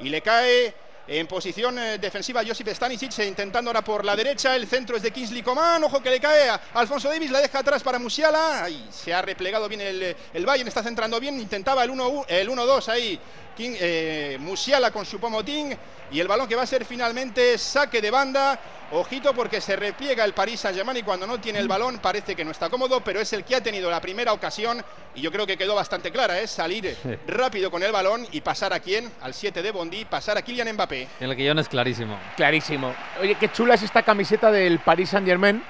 Y 0.00 0.08
le 0.10 0.20
cae 0.22 0.72
en 1.08 1.26
posición 1.26 1.78
eh, 1.78 1.98
defensiva 1.98 2.42
Josip 2.46 2.68
Stanisic, 2.68 3.18
eh, 3.18 3.26
intentando 3.26 3.70
ahora 3.70 3.82
por 3.82 4.04
la 4.04 4.14
derecha. 4.14 4.54
El 4.54 4.66
centro 4.66 4.96
es 4.96 5.02
de 5.02 5.10
Kingsley 5.10 5.42
Coman. 5.42 5.82
Ojo 5.84 6.02
que 6.02 6.10
le 6.10 6.20
cae 6.20 6.50
a 6.50 6.60
Alfonso 6.74 7.08
Davis, 7.08 7.30
la 7.30 7.40
deja 7.40 7.60
atrás 7.60 7.82
para 7.82 7.98
Musiala. 7.98 8.64
Ahí 8.64 8.86
se 8.90 9.14
ha 9.14 9.22
replegado 9.22 9.68
bien 9.68 9.80
el, 9.80 10.14
el 10.34 10.46
Bayern, 10.46 10.68
está 10.68 10.82
centrando 10.82 11.18
bien. 11.18 11.40
Intentaba 11.40 11.82
el 11.82 11.90
1-1 11.90 12.26
el 12.28 12.50
1-2 12.50 12.88
ahí. 12.88 13.18
King- 13.58 13.76
eh, 13.80 14.36
Musiala 14.40 14.92
con 14.92 15.04
su 15.04 15.18
pomotín. 15.18 15.76
Y 16.12 16.20
el 16.20 16.28
balón 16.28 16.46
que 16.48 16.54
va 16.54 16.62
a 16.62 16.66
ser 16.66 16.84
finalmente 16.86 17.58
saque 17.58 18.00
de 18.00 18.10
banda. 18.10 18.58
Ojito 18.92 19.34
porque 19.34 19.60
se 19.60 19.76
repliega 19.76 20.24
el 20.24 20.32
Paris 20.32 20.60
Saint-Germain 20.60 20.96
y 20.96 21.02
cuando 21.02 21.26
no 21.26 21.38
tiene 21.38 21.58
el 21.58 21.68
balón 21.68 21.98
parece 21.98 22.34
que 22.34 22.42
no 22.44 22.52
está 22.52 22.70
cómodo, 22.70 23.02
pero 23.02 23.20
es 23.20 23.30
el 23.34 23.44
que 23.44 23.56
ha 23.56 23.60
tenido 23.62 23.90
la 23.90 24.00
primera 24.00 24.32
ocasión 24.32 24.82
y 25.14 25.20
yo 25.20 25.30
creo 25.30 25.46
que 25.46 25.58
quedó 25.58 25.74
bastante 25.74 26.10
clara, 26.10 26.38
es 26.40 26.50
salir 26.52 26.96
rápido 27.26 27.70
con 27.70 27.82
el 27.82 27.92
balón 27.92 28.26
y 28.32 28.40
pasar 28.40 28.72
a 28.72 28.80
quién, 28.80 29.10
al 29.20 29.34
7 29.34 29.60
de 29.60 29.70
Bondi, 29.72 30.06
pasar 30.06 30.38
a 30.38 30.42
Kylian 30.42 30.72
Mbappé. 30.72 31.06
El 31.20 31.34
guion 31.36 31.58
es 31.58 31.68
clarísimo. 31.68 32.18
Clarísimo. 32.36 32.94
Oye, 33.20 33.34
qué 33.34 33.52
chula 33.52 33.74
es 33.74 33.82
esta 33.82 34.02
camiseta 34.02 34.50
del 34.50 34.78
Paris 34.78 35.10
Saint 35.10 35.26
Germain, 35.26 35.62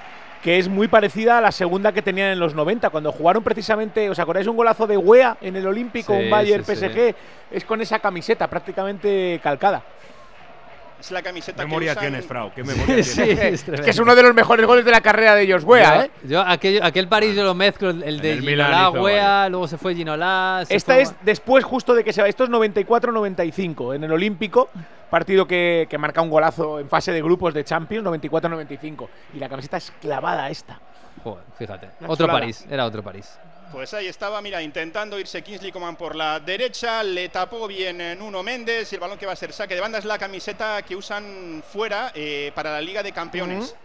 que 0.43 0.59
es 0.59 0.69
muy 0.69 0.89
parecida 0.89 1.39
a 1.39 1.41
la 1.41 1.53
segunda 1.53 1.93
que 1.93 2.03
tenían 2.03 2.31
en 2.31 2.39
los 2.39 2.55
90, 2.55 2.91
cuando 2.91 3.13
jugaron 3.13 3.43
precisamente, 3.43 4.09
¿os 4.09 4.19
acordáis 4.19 4.47
un 4.47 4.57
golazo 4.57 4.87
de 4.87 4.97
Wea 4.97 5.37
en 5.41 5.57
el 5.57 5.67
Olímpico, 5.67 6.15
Sí, 6.15 6.23
un 6.25 6.31
Bayern 6.31 6.65
sí, 6.65 6.77
sí. 6.77 6.87
PSG? 6.87 7.15
Es 7.51 7.65
con 7.65 7.81
esa 7.81 7.99
camiseta 7.99 8.47
prácticamente 8.49 9.41
calcada. 9.43 9.83
Es 11.01 11.11
la 11.13 11.23
camiseta 11.23 11.63
memoria 11.65 11.93
que 11.95 12.01
usan- 12.01 12.09
tienes, 12.11 12.27
Frau. 12.27 12.53
¿Qué 12.53 12.65
memoria 12.65 13.05
Sí, 13.05 13.23
tienes? 13.23 13.63
es 13.63 13.69
Es 13.69 13.81
que 13.83 13.91
es 13.91 13.99
uno 14.01 14.15
de 14.17 14.23
los 14.23 14.35
mejores 14.35 14.67
goles 14.67 14.85
de 14.85 14.91
la 14.91 15.01
carrera 15.01 15.35
de 15.37 15.51
Joswea, 15.53 16.05
¿eh? 16.07 16.11
Yo, 16.25 16.41
aquel, 16.41 16.83
aquel 16.83 17.07
París 17.09 17.37
yo 17.37 17.45
lo 17.45 17.55
mezclo, 17.55 17.91
el, 17.91 18.21
de 18.21 18.33
el 18.33 18.41
Ginola, 18.41 18.89
hizo 18.93 19.03
Wea, 19.03 19.49
luego 19.49 19.69
se 19.69 19.79
fue 19.79 19.95
Ginola. 19.95 20.65
se 20.67 20.75
Esta 20.75 20.95
fue- 20.95 21.03
es 21.03 21.15
después 21.23 21.65
justo 21.65 21.95
de 21.95 22.03
que 22.03 22.13
se 22.13 22.21
va. 22.21 22.29
Esto 22.29 22.45
es 22.45 22.51
94-95 22.51 23.95
en 23.95 24.05
el 24.05 24.13
Olímpico. 24.13 24.69
Partido 25.11 25.47
que, 25.47 25.87
que 25.89 25.97
marca 25.97 26.21
un 26.21 26.29
golazo 26.29 26.79
en 26.81 26.89
fase 26.89 27.13
de 27.13 27.23
grupos 27.23 27.55
de 27.55 27.65
Champions, 27.65 28.05
94-95. 28.05 29.09
Y 29.35 29.39
la 29.39 29.49
camiseta 29.49 29.79
es 29.79 29.91
clavada 30.03 30.51
esta. 30.51 30.79
Joder, 31.25 31.45
fíjate. 31.59 31.87
Una 32.01 32.11
Otro 32.11 32.27
chulada. 32.27 32.41
París, 32.41 32.67
era 32.71 32.85
otro 32.85 33.03
París. 33.03 33.39
Pues 33.73 33.93
ahí 33.93 34.07
estaba, 34.07 34.41
mira, 34.41 34.63
intentando 34.63 35.19
irse 35.19 35.43
Kingsley 35.43 35.71
Coman 35.71 35.97
por 35.97 36.17
la 36.17 36.41
derecha, 36.41 37.03
le 37.03 37.29
tapó 37.29 37.67
bien 37.67 38.01
eh, 38.01 38.17
Nuno 38.17 38.43
Méndez 38.43 38.91
y 38.93 38.95
el 38.95 39.01
balón 39.01 39.19
que 39.19 39.27
va 39.27 39.33
a 39.33 39.37
ser 39.37 39.53
saque 39.53 39.75
de 39.75 39.81
banda 39.81 39.99
es 39.99 40.07
la 40.07 40.19
camiseta 40.19 40.81
que 40.83 40.97
usan 40.97 41.63
fuera 41.71 42.11
eh, 42.15 42.51
para 42.55 42.73
la 42.73 42.81
Liga 42.81 43.03
de 43.03 43.13
Campeones. 43.13 43.77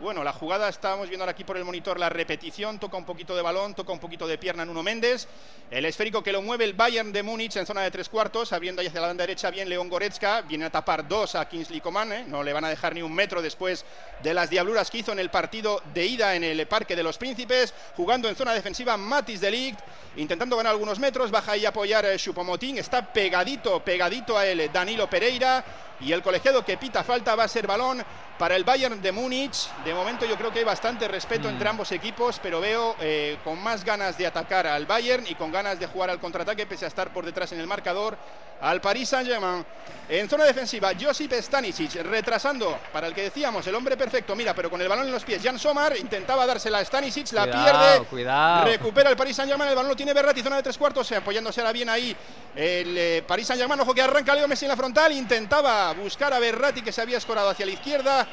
Bueno, 0.00 0.22
la 0.22 0.32
jugada 0.32 0.68
estábamos 0.68 1.08
viendo 1.08 1.24
ahora 1.24 1.32
aquí 1.32 1.42
por 1.42 1.56
el 1.56 1.64
monitor 1.64 1.98
la 1.98 2.08
repetición, 2.08 2.78
toca 2.78 2.96
un 2.96 3.04
poquito 3.04 3.34
de 3.34 3.42
balón, 3.42 3.74
toca 3.74 3.92
un 3.92 3.98
poquito 3.98 4.28
de 4.28 4.38
pierna 4.38 4.64
Nuno 4.64 4.84
Méndez, 4.84 5.26
el 5.72 5.84
esférico 5.84 6.22
que 6.22 6.30
lo 6.30 6.40
mueve 6.40 6.64
el 6.64 6.74
Bayern 6.74 7.12
de 7.12 7.24
Múnich 7.24 7.56
en 7.56 7.66
zona 7.66 7.80
de 7.80 7.90
tres 7.90 8.08
cuartos, 8.08 8.52
abriendo 8.52 8.80
ahí 8.80 8.86
hacia 8.86 9.00
la 9.00 9.08
banda 9.08 9.22
derecha 9.22 9.50
bien 9.50 9.68
León 9.68 9.88
Goretzka, 9.88 10.42
viene 10.42 10.66
a 10.66 10.70
tapar 10.70 11.08
dos 11.08 11.34
a 11.34 11.48
Kingsley 11.48 11.80
Coman, 11.80 12.12
¿eh? 12.12 12.24
no 12.28 12.44
le 12.44 12.52
van 12.52 12.64
a 12.64 12.68
dejar 12.68 12.94
ni 12.94 13.02
un 13.02 13.12
metro 13.12 13.42
después 13.42 13.84
de 14.22 14.34
las 14.34 14.50
diabluras 14.50 14.88
que 14.88 14.98
hizo 14.98 15.10
en 15.10 15.18
el 15.18 15.30
partido 15.30 15.82
de 15.92 16.06
ida 16.06 16.36
en 16.36 16.44
el 16.44 16.64
Parque 16.68 16.94
de 16.94 17.02
los 17.02 17.18
Príncipes, 17.18 17.74
jugando 17.96 18.28
en 18.28 18.36
zona 18.36 18.52
defensiva 18.52 18.96
Matis 18.96 19.40
de 19.40 19.50
Ligt, 19.50 19.80
intentando 20.14 20.56
ganar 20.56 20.70
algunos 20.70 21.00
metros, 21.00 21.32
baja 21.32 21.52
ahí 21.52 21.66
a 21.66 21.70
apoyar 21.70 22.06
eh, 22.06 22.16
Choupo-Moting, 22.16 22.78
está 22.78 23.12
pegadito, 23.12 23.82
pegadito 23.82 24.38
a 24.38 24.46
él 24.46 24.60
eh, 24.60 24.70
Danilo 24.72 25.10
Pereira, 25.10 25.64
y 26.00 26.12
el 26.12 26.22
colegiado 26.22 26.64
que 26.64 26.76
pita 26.76 27.02
falta 27.02 27.34
va 27.34 27.44
a 27.44 27.48
ser 27.48 27.66
balón 27.66 28.04
para 28.38 28.54
el 28.54 28.64
Bayern 28.64 29.02
de 29.02 29.12
Múnich. 29.12 29.68
De 29.88 29.94
momento 29.94 30.26
yo 30.26 30.36
creo 30.36 30.52
que 30.52 30.58
hay 30.58 30.66
bastante 30.66 31.08
respeto 31.08 31.48
entre 31.48 31.66
ambos 31.66 31.90
equipos, 31.92 32.38
pero 32.42 32.60
veo 32.60 32.94
eh, 33.00 33.38
con 33.42 33.58
más 33.62 33.82
ganas 33.82 34.18
de 34.18 34.26
atacar 34.26 34.66
al 34.66 34.84
Bayern 34.84 35.24
y 35.26 35.34
con 35.34 35.50
ganas 35.50 35.80
de 35.80 35.86
jugar 35.86 36.10
al 36.10 36.20
contraataque, 36.20 36.66
pese 36.66 36.84
a 36.84 36.88
estar 36.88 37.10
por 37.10 37.24
detrás 37.24 37.52
en 37.52 37.60
el 37.60 37.66
marcador, 37.66 38.18
al 38.60 38.82
Paris 38.82 39.08
Saint-Germain. 39.08 39.64
En 40.10 40.28
zona 40.28 40.44
defensiva, 40.44 40.90
Josip 41.00 41.32
Stanisic 41.32 42.02
retrasando 42.02 42.78
para 42.92 43.06
el 43.06 43.14
que 43.14 43.22
decíamos, 43.22 43.66
el 43.66 43.74
hombre 43.74 43.96
perfecto, 43.96 44.36
mira, 44.36 44.54
pero 44.54 44.68
con 44.68 44.78
el 44.78 44.88
balón 44.88 45.06
en 45.06 45.12
los 45.12 45.24
pies. 45.24 45.42
Jan 45.42 45.58
Somar 45.58 45.96
intentaba 45.96 46.44
dársela 46.44 46.80
a 46.80 46.84
Stanisic, 46.84 47.32
la 47.32 47.44
Cuidado, 47.44 47.64
pierde. 47.64 48.06
cuidado. 48.08 48.64
Recupera 48.66 49.08
el 49.08 49.16
Paris 49.16 49.36
Saint-Germain, 49.36 49.70
el 49.70 49.74
balón 49.74 49.88
lo 49.88 49.96
tiene 49.96 50.12
Berratti, 50.12 50.42
zona 50.42 50.56
de 50.56 50.64
tres 50.64 50.76
cuartos, 50.76 51.10
apoyándose 51.12 51.62
ahora 51.62 51.72
bien 51.72 51.88
ahí 51.88 52.14
el 52.54 52.98
eh, 52.98 53.24
Paris 53.26 53.46
Saint-Germain, 53.46 53.80
ojo 53.80 53.94
que 53.94 54.02
arranca 54.02 54.34
Leo 54.34 54.48
Messi 54.48 54.66
en 54.66 54.70
la 54.70 54.76
frontal, 54.76 55.12
intentaba 55.12 55.94
buscar 55.94 56.34
a 56.34 56.38
Berratti 56.38 56.82
que 56.82 56.92
se 56.92 57.00
había 57.00 57.16
escorado 57.16 57.48
hacia 57.48 57.64
la 57.64 57.72
izquierda, 57.72 58.28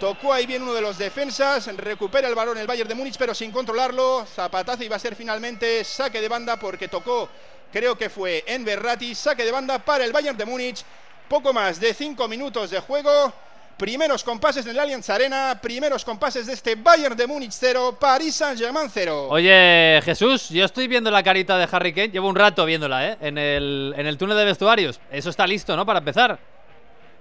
tocó 0.00 0.32
ahí 0.32 0.46
bien 0.46 0.62
uno 0.62 0.72
de 0.72 0.80
los 0.80 0.96
defensas, 0.96 1.66
recupera 1.76 2.26
el 2.26 2.34
balón 2.34 2.56
el 2.56 2.66
Bayern 2.66 2.88
de 2.88 2.94
Múnich 2.94 3.16
pero 3.18 3.34
sin 3.34 3.52
controlarlo, 3.52 4.24
zapatazo 4.24 4.82
va 4.90 4.96
a 4.96 4.98
ser 4.98 5.14
finalmente 5.14 5.84
saque 5.84 6.22
de 6.22 6.28
banda 6.28 6.56
porque 6.56 6.88
tocó, 6.88 7.28
creo 7.70 7.96
que 7.98 8.08
fue 8.08 8.42
en 8.46 8.64
Berratti, 8.64 9.14
saque 9.14 9.44
de 9.44 9.52
banda 9.52 9.78
para 9.78 10.04
el 10.04 10.12
Bayern 10.12 10.38
de 10.38 10.46
Múnich, 10.46 10.82
poco 11.28 11.52
más 11.52 11.78
de 11.78 11.92
cinco 11.92 12.26
minutos 12.26 12.70
de 12.70 12.80
juego. 12.80 13.32
Primeros 13.76 14.24
compases 14.24 14.66
en 14.66 14.72
el 14.72 14.78
Allianz 14.78 15.08
Arena, 15.08 15.58
primeros 15.60 16.04
compases 16.04 16.46
de 16.46 16.52
este 16.52 16.74
Bayern 16.74 17.16
de 17.16 17.26
Múnich 17.26 17.52
0, 17.52 17.96
Paris 17.98 18.34
Saint-Germain 18.34 18.90
0. 18.92 19.28
Oye, 19.30 20.00
Jesús, 20.04 20.50
yo 20.50 20.66
estoy 20.66 20.86
viendo 20.86 21.10
la 21.10 21.22
carita 21.22 21.56
de 21.56 21.66
Harry 21.70 21.94
Kane, 21.94 22.10
llevo 22.10 22.28
un 22.28 22.36
rato 22.36 22.66
viéndola, 22.66 23.08
¿eh? 23.08 23.16
En 23.22 23.38
el, 23.38 23.94
en 23.96 24.06
el 24.06 24.18
túnel 24.18 24.36
de 24.36 24.44
vestuarios. 24.44 25.00
Eso 25.10 25.30
está 25.30 25.46
listo, 25.46 25.74
¿no? 25.76 25.86
Para 25.86 26.00
empezar. 26.00 26.38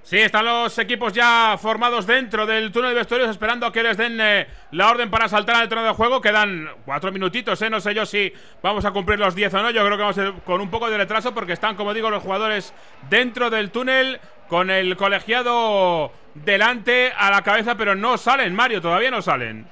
Sí, 0.02 0.18
están 0.18 0.46
los 0.46 0.78
equipos 0.80 1.14
ya 1.14 1.56
formados 1.62 2.08
dentro 2.08 2.46
del 2.46 2.72
túnel 2.72 2.92
de 2.92 2.96
vestuarios 2.96 3.30
esperando 3.30 3.66
a 3.66 3.72
que 3.72 3.84
les 3.84 3.96
den 3.96 4.20
eh, 4.20 4.48
la 4.72 4.90
orden 4.90 5.12
para 5.12 5.28
saltar 5.28 5.58
al 5.58 5.70
terreno 5.70 5.88
de 5.88 5.94
juego. 5.94 6.20
Quedan 6.20 6.68
cuatro 6.86 7.12
minutitos, 7.12 7.62
¿eh? 7.62 7.70
No 7.70 7.80
sé 7.80 7.94
yo 7.94 8.06
si 8.06 8.34
vamos 8.64 8.86
a 8.86 8.92
cumplir 8.92 9.20
los 9.20 9.36
10 9.36 9.54
o 9.54 9.62
no. 9.64 9.70
Yo 9.70 9.86
creo 9.86 9.98
que 9.98 10.04
vamos 10.04 10.18
a 10.18 10.32
con 10.44 10.62
un 10.62 10.70
poco 10.72 10.90
de 10.90 10.98
retraso 10.98 11.34
porque 11.34 11.54
están, 11.54 11.76
como 11.76 11.94
digo, 11.94 12.10
los 12.10 12.24
jugadores 12.24 12.74
dentro 13.10 13.50
del 13.50 13.70
túnel 13.70 14.20
con 14.48 14.72
el 14.72 14.98
colegiado 14.98 16.12
delante 16.34 17.14
a 17.16 17.30
la 17.30 17.44
cabeza, 17.44 17.76
pero 17.76 17.94
no 17.94 18.18
salen, 18.18 18.56
Mario, 18.56 18.82
todavía 18.82 19.12
no 19.12 19.22
salen. 19.22 19.68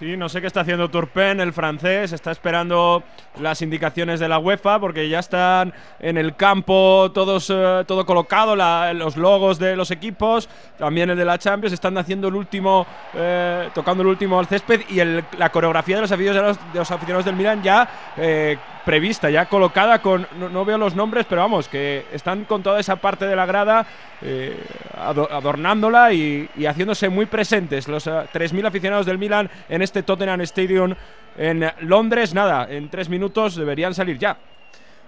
Sí, 0.00 0.16
no 0.16 0.30
sé 0.30 0.40
qué 0.40 0.46
está 0.46 0.62
haciendo 0.62 0.88
Turpin, 0.88 1.40
el 1.40 1.52
francés, 1.52 2.12
está 2.14 2.30
esperando 2.30 3.02
las 3.38 3.60
indicaciones 3.60 4.18
de 4.18 4.28
la 4.28 4.38
UEFA 4.38 4.78
porque 4.80 5.06
ya 5.10 5.18
están 5.18 5.74
en 5.98 6.16
el 6.16 6.36
campo 6.36 7.10
todos 7.12 7.50
eh, 7.54 7.84
todo 7.86 8.06
colocado, 8.06 8.56
los 8.94 9.18
logos 9.18 9.58
de 9.58 9.76
los 9.76 9.90
equipos, 9.90 10.48
también 10.78 11.10
el 11.10 11.18
de 11.18 11.26
la 11.26 11.36
Champions, 11.36 11.74
están 11.74 11.98
haciendo 11.98 12.28
el 12.28 12.34
último, 12.34 12.86
eh, 13.12 13.68
tocando 13.74 14.02
el 14.02 14.08
último 14.08 14.38
al 14.38 14.46
césped 14.46 14.80
y 14.88 15.00
el- 15.00 15.22
la 15.36 15.50
coreografía 15.52 15.96
de 15.96 16.00
los 16.02 16.12
aficionados, 16.12 16.58
de 16.72 16.78
los 16.78 16.90
aficionados 16.90 17.26
del 17.26 17.36
Milan 17.36 17.62
ya 17.62 17.86
eh, 18.16 18.56
prevista, 18.84 19.30
ya 19.30 19.46
colocada 19.46 20.00
con, 20.00 20.26
no, 20.38 20.48
no 20.48 20.64
veo 20.64 20.78
los 20.78 20.94
nombres, 20.94 21.26
pero 21.28 21.42
vamos, 21.42 21.68
que 21.68 22.06
están 22.12 22.44
con 22.44 22.62
toda 22.62 22.80
esa 22.80 22.96
parte 22.96 23.26
de 23.26 23.36
la 23.36 23.46
grada 23.46 23.86
eh, 24.22 24.56
ado- 24.98 25.30
adornándola 25.30 26.12
y, 26.12 26.48
haciéndose 26.66 27.08
muy 27.08 27.26
presentes 27.26 27.88
los 27.88 28.06
eh, 28.06 28.10
3.000 28.10 28.66
aficionados 28.66 29.06
del 29.06 29.18
Milan 29.18 29.50
en 29.68 29.82
este 29.82 30.02
Tottenham 30.02 30.40
Stadium 30.42 30.94
en 31.36 31.70
Londres. 31.80 32.34
Nada, 32.34 32.66
en 32.70 32.88
tres 32.88 33.08
minutos 33.08 33.56
deberían 33.56 33.94
salir 33.94 34.18
ya. 34.18 34.36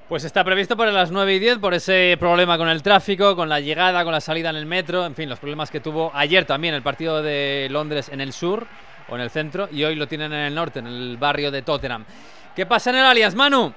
Pues 0.08 0.24
está 0.24 0.44
previsto 0.44 0.76
para 0.76 0.92
las 0.92 1.10
9 1.10 1.34
y 1.34 1.38
10 1.38 1.58
por 1.58 1.72
ese 1.72 2.16
problema 2.20 2.58
con 2.58 2.68
el 2.68 2.82
tráfico, 2.82 3.34
con 3.34 3.48
la 3.48 3.60
llegada, 3.60 4.04
con 4.04 4.12
la 4.12 4.20
salida 4.20 4.50
en 4.50 4.56
el 4.56 4.66
metro, 4.66 5.06
en 5.06 5.14
fin, 5.14 5.28
los 5.28 5.38
problemas 5.38 5.70
que 5.70 5.80
tuvo 5.80 6.10
ayer 6.14 6.44
también 6.44 6.74
el 6.74 6.82
partido 6.82 7.22
de 7.22 7.68
Londres 7.70 8.10
en 8.12 8.20
el 8.20 8.34
sur 8.34 8.66
o 9.08 9.14
en 9.14 9.22
el 9.22 9.30
centro 9.30 9.68
y 9.72 9.84
hoy 9.84 9.94
lo 9.94 10.06
tienen 10.06 10.32
en 10.34 10.40
el 10.40 10.54
norte, 10.54 10.80
en 10.80 10.86
el 10.86 11.16
barrio 11.16 11.50
de 11.50 11.62
Tottenham. 11.62 12.04
¿Qué 12.55 12.66
pasa 12.66 12.90
en 12.90 12.96
el 12.96 13.05
Allianz, 13.07 13.34
Manu? 13.34 13.72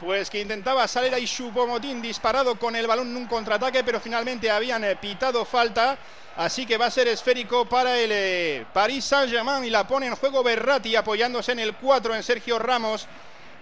Pues 0.00 0.28
que 0.30 0.40
intentaba 0.40 0.88
salir 0.88 1.14
ahí 1.14 1.26
Choupo-Moting 1.26 2.00
disparado 2.00 2.56
con 2.56 2.74
el 2.74 2.86
balón 2.86 3.08
en 3.08 3.16
un 3.16 3.26
contraataque, 3.26 3.84
pero 3.84 4.00
finalmente 4.00 4.50
habían 4.50 4.82
eh, 4.82 4.96
pitado 4.96 5.44
falta. 5.44 5.96
Así 6.36 6.66
que 6.66 6.76
va 6.76 6.86
a 6.86 6.90
ser 6.90 7.06
esférico 7.06 7.66
para 7.66 7.96
el 7.96 8.10
eh, 8.12 8.66
Paris 8.72 9.04
Saint-Germain 9.04 9.64
y 9.64 9.70
la 9.70 9.86
pone 9.86 10.06
en 10.06 10.16
juego 10.16 10.42
Berratti 10.42 10.96
apoyándose 10.96 11.52
en 11.52 11.60
el 11.60 11.74
4 11.74 12.16
en 12.16 12.22
Sergio 12.24 12.58
Ramos. 12.58 13.06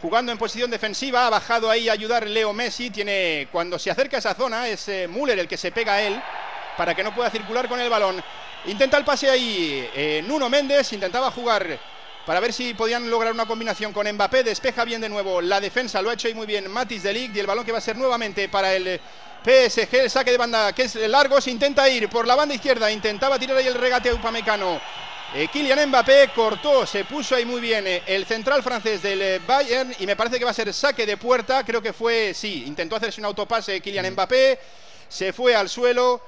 Jugando 0.00 0.32
en 0.32 0.38
posición 0.38 0.70
defensiva, 0.70 1.26
ha 1.26 1.30
bajado 1.30 1.68
ahí 1.68 1.88
a 1.88 1.92
ayudar 1.92 2.26
Leo 2.26 2.54
Messi. 2.54 2.88
Tiene, 2.88 3.48
cuando 3.52 3.78
se 3.78 3.90
acerca 3.90 4.16
a 4.16 4.20
esa 4.20 4.34
zona, 4.34 4.66
es 4.68 4.88
eh, 4.88 5.08
Müller 5.08 5.40
el 5.40 5.48
que 5.48 5.58
se 5.58 5.72
pega 5.72 5.94
a 5.94 6.02
él 6.02 6.22
para 6.78 6.94
que 6.94 7.02
no 7.02 7.14
pueda 7.14 7.28
circular 7.28 7.68
con 7.68 7.80
el 7.80 7.90
balón. 7.90 8.22
Intenta 8.64 8.96
el 8.96 9.04
pase 9.04 9.28
ahí 9.28 9.90
eh, 9.94 10.22
Nuno 10.26 10.48
Méndez, 10.48 10.92
intentaba 10.92 11.30
jugar 11.32 11.78
para 12.28 12.40
ver 12.40 12.52
si 12.52 12.74
podían 12.74 13.08
lograr 13.08 13.32
una 13.32 13.46
combinación 13.46 13.90
con 13.90 14.06
Mbappé. 14.06 14.42
Despeja 14.42 14.84
bien 14.84 15.00
de 15.00 15.08
nuevo 15.08 15.40
la 15.40 15.62
defensa, 15.62 16.02
lo 16.02 16.10
ha 16.10 16.12
hecho 16.12 16.28
ahí 16.28 16.34
muy 16.34 16.46
bien 16.46 16.70
Matis 16.70 17.02
de 17.02 17.10
Ligt. 17.10 17.34
Y 17.34 17.40
el 17.40 17.46
balón 17.46 17.64
que 17.64 17.72
va 17.72 17.78
a 17.78 17.80
ser 17.80 17.96
nuevamente 17.96 18.50
para 18.50 18.74
el 18.74 18.86
eh, 18.86 19.00
PSG, 19.42 19.94
el 19.94 20.10
saque 20.10 20.32
de 20.32 20.36
banda 20.36 20.74
que 20.74 20.82
es 20.82 20.94
largo, 20.96 21.40
se 21.40 21.50
intenta 21.50 21.88
ir 21.88 22.06
por 22.10 22.26
la 22.26 22.34
banda 22.34 22.54
izquierda, 22.54 22.90
intentaba 22.90 23.38
tirar 23.38 23.56
ahí 23.56 23.66
el 23.66 23.72
regate 23.72 24.10
a 24.10 24.14
Upamecano. 24.14 24.78
Eh, 25.34 25.48
Kylian 25.50 25.88
Mbappé 25.88 26.28
cortó, 26.34 26.84
se 26.84 27.06
puso 27.06 27.34
ahí 27.34 27.46
muy 27.46 27.62
bien 27.62 27.86
eh, 27.86 28.02
el 28.06 28.26
central 28.26 28.62
francés 28.62 29.00
del 29.00 29.22
eh, 29.22 29.40
Bayern. 29.46 29.94
Y 29.98 30.04
me 30.04 30.14
parece 30.14 30.38
que 30.38 30.44
va 30.44 30.50
a 30.50 30.54
ser 30.54 30.70
saque 30.74 31.06
de 31.06 31.16
puerta, 31.16 31.64
creo 31.64 31.80
que 31.80 31.94
fue, 31.94 32.34
sí, 32.34 32.64
intentó 32.66 32.96
hacerse 32.96 33.22
un 33.22 33.24
autopase 33.24 33.80
Kylian 33.80 34.12
Mbappé, 34.12 34.58
se 35.08 35.32
fue 35.32 35.56
al 35.56 35.70
suelo, 35.70 36.20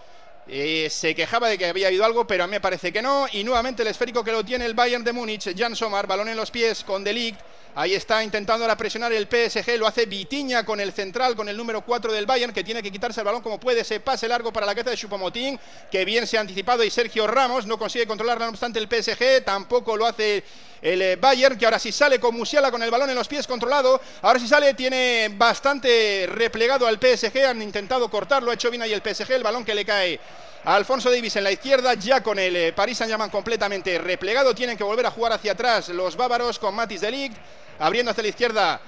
eh, 0.49 0.89
se 0.91 1.15
quejaba 1.15 1.49
de 1.49 1.59
que 1.59 1.67
había 1.67 1.89
habido 1.89 2.05
algo, 2.05 2.27
pero 2.27 2.45
a 2.45 2.47
mí 2.47 2.53
me 2.53 2.61
parece 2.61 2.93
que 2.93 3.03
no. 3.03 3.27
Y 3.33 3.45
nuevamente 3.45 3.83
el 3.83 3.89
esférico 3.89 4.25
que 4.25 4.33
lo 4.33 4.45
tiene 4.45 4.67
el 4.67 4.75
Bayern 4.75 5.05
de 5.05 5.13
Múnich, 5.13 5.57
Jan 5.57 5.77
Somar, 5.77 6.07
balón 6.07 6.29
en 6.29 6.37
los 6.37 6.51
pies 6.51 6.85
con 6.85 7.05
De 7.05 7.13
Ligt. 7.13 7.41
Ahí 7.75 7.95
está 7.95 8.25
intentando 8.25 8.65
ahora 8.65 8.77
presionar 8.77 9.13
el 9.13 9.29
PSG, 9.29 9.79
lo 9.79 9.87
hace 9.87 10.05
Vitiña 10.07 10.65
con 10.65 10.81
el 10.81 10.93
central, 10.93 11.37
con 11.37 11.49
el 11.49 11.57
número 11.57 11.83
4 11.83 12.13
del 12.13 12.27
Bayern, 12.27 12.53
que 12.53 12.65
tiene 12.65 12.83
que 12.83 12.91
quitarse 12.91 13.21
el 13.21 13.25
balón 13.25 13.43
como 13.43 13.61
puede. 13.61 13.85
Se 13.85 14.01
pase 14.01 14.27
largo 14.27 14.53
para 14.53 14.67
la 14.67 14.75
cabeza 14.75 14.91
de 14.91 14.97
Chupomotín, 14.97 15.59
que 15.91 16.05
bien 16.05 16.27
se 16.27 16.37
ha 16.37 16.41
anticipado. 16.41 16.83
Y 16.83 16.91
Sergio 16.91 17.29
Ramos 17.29 17.67
no 17.67 17.79
consigue 17.79 18.09
controlar, 18.09 18.41
no 18.41 18.49
obstante, 18.49 18.81
el 18.81 18.89
PSG. 18.89 19.45
Tampoco 19.45 19.97
lo 19.97 20.05
hace 20.05 20.43
el 20.83 21.01
eh, 21.01 21.17
Bayern, 21.17 21.57
que 21.57 21.65
ahora 21.65 21.79
sí 21.79 21.93
sale 21.93 22.19
con 22.19 22.35
Musiala 22.35 22.73
con 22.73 22.83
el 22.83 22.91
balón 22.91 23.09
en 23.09 23.15
los 23.15 23.29
pies 23.29 23.47
controlado. 23.47 24.01
Ahora 24.23 24.41
sí 24.41 24.49
sale, 24.49 24.75
tiene 24.75 25.31
bastante 25.37 26.29
replegado 26.29 26.89
al 26.89 26.99
PSG. 26.99 27.47
Han 27.47 27.63
intentado 27.63 28.11
cortarlo, 28.11 28.51
ha 28.51 28.55
hecho 28.55 28.71
bien 28.71 28.83
ahí 28.83 28.93
el 28.93 29.03
PSG. 29.03 29.31
El 29.31 29.45
balón 29.45 29.65
que 29.65 29.77
le 29.77 29.85
cae 29.85 30.19
Alfonso 30.65 31.11
Davis 31.11 31.37
en 31.37 31.45
la 31.45 31.53
izquierda, 31.53 31.95
ya 31.95 32.23
con 32.23 32.39
el 32.39 32.55
eh, 32.55 32.73
Paris 32.75 32.99
Saint-Germain 32.99 33.31
completamente 33.31 33.97
replegado. 33.99 34.55
Tienen 34.55 34.77
que 34.77 34.85
volver 34.85 35.07
a 35.07 35.11
jugar 35.11 35.33
hacia 35.33 35.53
atrás 35.53 35.89
los 35.89 36.17
bávaros 36.17 36.59
con 36.59 36.75
Matis 36.75 37.01
de 37.01 37.11
Ligt, 37.11 37.37
abriendo 37.79 38.11
hacia 38.11 38.23
la 38.23 38.29
izquierda 38.29 38.81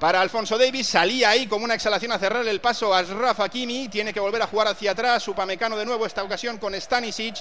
para 0.00 0.22
Alfonso 0.22 0.56
Davis. 0.56 0.86
Salía 0.86 1.28
ahí 1.28 1.46
como 1.46 1.66
una 1.66 1.74
exhalación 1.74 2.12
a 2.12 2.18
cerrar 2.18 2.48
el 2.48 2.60
paso 2.62 2.94
a 2.94 3.00
Asraf 3.00 3.40
Hakimi. 3.40 3.88
Tiene 3.88 4.14
que 4.14 4.20
volver 4.20 4.40
a 4.40 4.46
jugar 4.46 4.68
hacia 4.68 4.92
atrás. 4.92 5.28
Upamecano 5.28 5.76
de 5.76 5.84
nuevo, 5.84 6.06
esta 6.06 6.22
ocasión 6.22 6.56
con 6.56 6.74
Stanisic. 6.74 7.36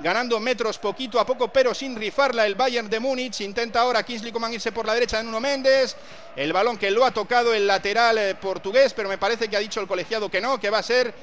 Ganando 0.00 0.38
metros 0.40 0.78
poquito 0.78 1.18
a 1.18 1.26
poco, 1.26 1.48
pero 1.48 1.74
sin 1.74 1.96
rifarla 1.96 2.44
el 2.44 2.56
Bayern 2.56 2.90
de 2.90 2.98
Múnich. 2.98 3.40
Intenta 3.40 3.80
ahora 3.80 4.02
Kingsley 4.02 4.32
Coman 4.32 4.52
irse 4.52 4.72
por 4.72 4.86
la 4.86 4.94
derecha 4.94 5.18
de 5.18 5.24
Nuno 5.24 5.40
Méndez. 5.40 5.96
El 6.34 6.52
balón 6.52 6.76
que 6.76 6.90
lo 6.90 7.04
ha 7.04 7.12
tocado 7.12 7.54
el 7.54 7.68
lateral 7.68 8.18
eh, 8.18 8.34
portugués, 8.34 8.94
pero 8.94 9.08
me 9.08 9.18
parece 9.18 9.48
que 9.48 9.56
ha 9.56 9.60
dicho 9.60 9.80
el 9.80 9.86
colegiado 9.86 10.28
que 10.28 10.40
no, 10.40 10.58
que 10.58 10.70
va 10.70 10.78
a 10.78 10.82
ser 10.82 11.14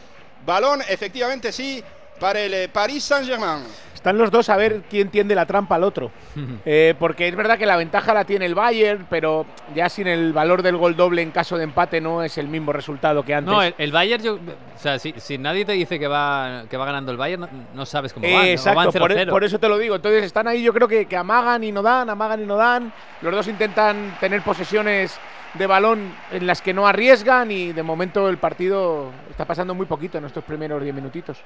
balón, 0.46 0.82
efectivamente 0.88 1.52
sí, 1.52 1.84
para 2.20 2.40
el 2.42 2.54
eh, 2.54 2.70
Paris 2.72 3.04
Saint-Germain. 3.04 3.64
Están 3.94 4.20
los 4.20 4.30
dos 4.30 4.50
a 4.50 4.56
ver 4.58 4.84
quién 4.88 5.10
tiende 5.10 5.34
la 5.34 5.48
trampa 5.48 5.76
al 5.76 5.84
otro. 5.84 6.12
Eh, 6.68 6.96
porque 7.00 7.28
es 7.28 7.36
verdad 7.36 7.58
que 7.60 7.66
la 7.66 7.78
ventaja 7.78 8.14
la 8.14 8.26
tiene 8.26 8.46
el 8.46 8.56
Bayern, 8.56 9.06
pero 9.10 9.46
ya 9.76 9.88
sin 9.88 10.08
el 10.08 10.34
valor 10.34 10.62
del 10.64 10.78
gol 10.78 10.96
doble 10.96 11.22
en 11.22 11.30
caso 11.32 11.58
de 11.58 11.64
empate 11.64 12.02
no 12.02 12.24
es 12.24 12.38
el 12.40 12.48
mismo 12.48 12.74
resultado 12.74 13.24
que 13.24 13.34
antes. 13.36 13.54
No, 13.54 13.62
el, 13.62 13.74
el 13.78 13.92
Bayern, 13.92 14.24
yo- 14.24 14.36
o 14.36 14.80
sea, 14.80 14.98
si, 15.00 15.14
si 15.18 15.38
nadie 15.38 15.64
te 15.64 15.72
dice 15.74 15.98
que 16.00 16.08
va, 16.08 16.64
que 16.70 16.76
va 16.76 16.86
ganando 16.86 17.12
el 17.12 17.18
Bayern, 17.18 17.42
no, 17.42 17.50
no 17.74 17.86
sabes 17.86 18.12
cómo 18.14 18.26
va. 18.28 18.46
Eh, 18.48 18.54
exacto, 18.54 18.92
por, 19.00 19.12
0-0. 19.14 19.30
por 19.30 19.44
eso 19.44 19.60
te 19.60 19.70
lo 19.70 19.78
digo. 19.78 19.96
Entonces 19.96 20.24
están 20.24 20.48
ahí, 20.48 20.62
yo 20.64 20.74
creo 20.74 20.88
que, 20.88 21.06
que 21.06 21.16
amagan 21.18 21.64
y 21.64 21.72
no 21.72 21.82
dan, 21.84 22.10
amagan 22.10 22.42
y 22.42 22.46
no 22.46 22.58
dan. 22.58 22.92
Los 23.22 23.34
dos 23.34 23.48
intentan 23.48 24.18
tener 24.20 24.42
posesiones 24.42 25.18
de 25.58 25.68
balón 25.68 26.14
en 26.32 26.48
las 26.48 26.62
que 26.62 26.74
no 26.74 26.88
arriesgan 26.88 27.52
y 27.52 27.72
de 27.72 27.84
momento 27.84 28.30
el 28.30 28.38
partido 28.38 29.12
está 29.30 29.46
pasando 29.46 29.74
muy 29.74 29.86
poquito 29.86 30.18
en 30.18 30.26
estos 30.26 30.44
primeros 30.44 30.82
10 30.82 30.94
minutitos. 30.94 31.38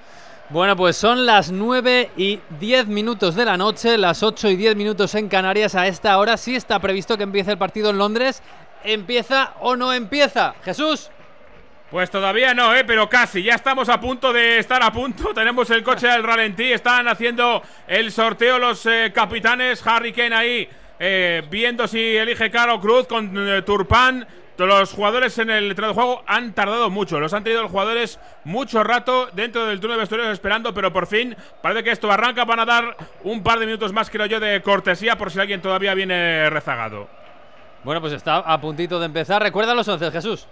Bueno, 0.50 0.76
pues 0.76 0.98
son 0.98 1.26
las 1.26 1.52
9 1.52 2.12
y 2.18 2.40
10 2.60 2.88
minutos 2.88 3.36
de 3.36 3.46
la 3.46 3.58
noche, 3.58 3.98
las 3.98 4.24
8 4.24 4.50
y 4.50 4.56
10 4.56 4.76
minutos 4.76 5.14
en 5.16 5.30
Canarias. 5.30 5.76
A 5.76 5.88
esta 5.88 6.18
hora 6.18 6.38
sí 6.38 6.56
está 6.56 6.80
previsto 6.80 7.18
que 7.18 7.24
empiece 7.24 7.52
el 7.52 7.58
partido 7.58 7.90
en 7.92 7.98
Londres. 7.98 8.42
¿Empieza 8.84 9.54
o 9.60 9.76
no 9.76 9.94
empieza? 9.94 10.56
Jesús. 10.64 11.12
Pues 11.92 12.12
todavía 12.12 12.54
no, 12.54 12.76
¿eh? 12.76 12.84
pero 12.86 13.10
casi. 13.10 13.42
Ya 13.42 13.56
estamos 13.56 13.90
a 13.90 14.00
punto 14.00 14.32
de 14.32 14.60
estar 14.60 14.82
a 14.84 14.92
punto. 14.92 15.30
Tenemos 15.34 15.70
el 15.72 15.84
coche 15.84 16.10
al 16.10 16.24
ralentí. 16.24 16.72
Están 16.72 17.08
haciendo 17.08 17.64
el 17.88 18.12
sorteo 18.12 18.60
los 18.60 18.86
eh, 18.86 19.12
capitanes. 19.14 19.86
Harry 19.86 20.14
Kane 20.14 20.36
ahí 20.36 20.70
eh, 21.00 21.44
viendo 21.50 21.88
si 21.88 22.18
elige 22.18 22.52
Caro 22.52 22.80
Cruz 22.80 23.08
con 23.08 23.32
eh, 23.50 23.62
Turpán. 23.62 24.28
Los 24.58 24.92
jugadores 24.92 25.38
en 25.40 25.50
el 25.50 25.70
terreno 25.70 25.94
de 25.94 25.94
juego 25.94 26.24
han 26.28 26.54
tardado 26.54 26.90
mucho. 26.90 27.18
Los 27.22 27.34
han 27.34 27.46
tenido 27.46 27.62
los 27.62 27.72
jugadores 27.72 28.20
mucho 28.44 28.84
rato 28.84 29.30
dentro 29.32 29.66
del 29.66 29.80
túnel 29.80 29.96
de 29.96 30.02
vestuarios 30.02 30.30
esperando, 30.34 30.74
pero 30.74 30.92
por 30.92 31.08
fin 31.08 31.34
parece 31.62 31.82
que 31.82 31.92
esto 31.92 32.12
arranca. 32.12 32.44
Van 32.44 32.60
a 32.60 32.66
dar 32.66 32.98
un 33.24 33.42
par 33.42 33.60
de 33.60 33.66
minutos 33.66 33.94
más, 33.94 34.10
creo 34.10 34.26
yo, 34.26 34.42
de 34.42 34.62
cortesía 34.62 35.18
por 35.18 35.32
si 35.32 35.40
alguien 35.40 35.62
todavía 35.62 35.94
viene 35.94 36.50
rezagado. 36.50 37.08
Bueno, 37.86 38.02
pues 38.02 38.12
está 38.12 38.40
a 38.40 38.60
puntito 38.60 39.00
de 39.00 39.06
empezar. 39.06 39.42
Recuerda 39.42 39.74
los 39.74 39.88
11, 39.88 40.12
Jesús. 40.12 40.46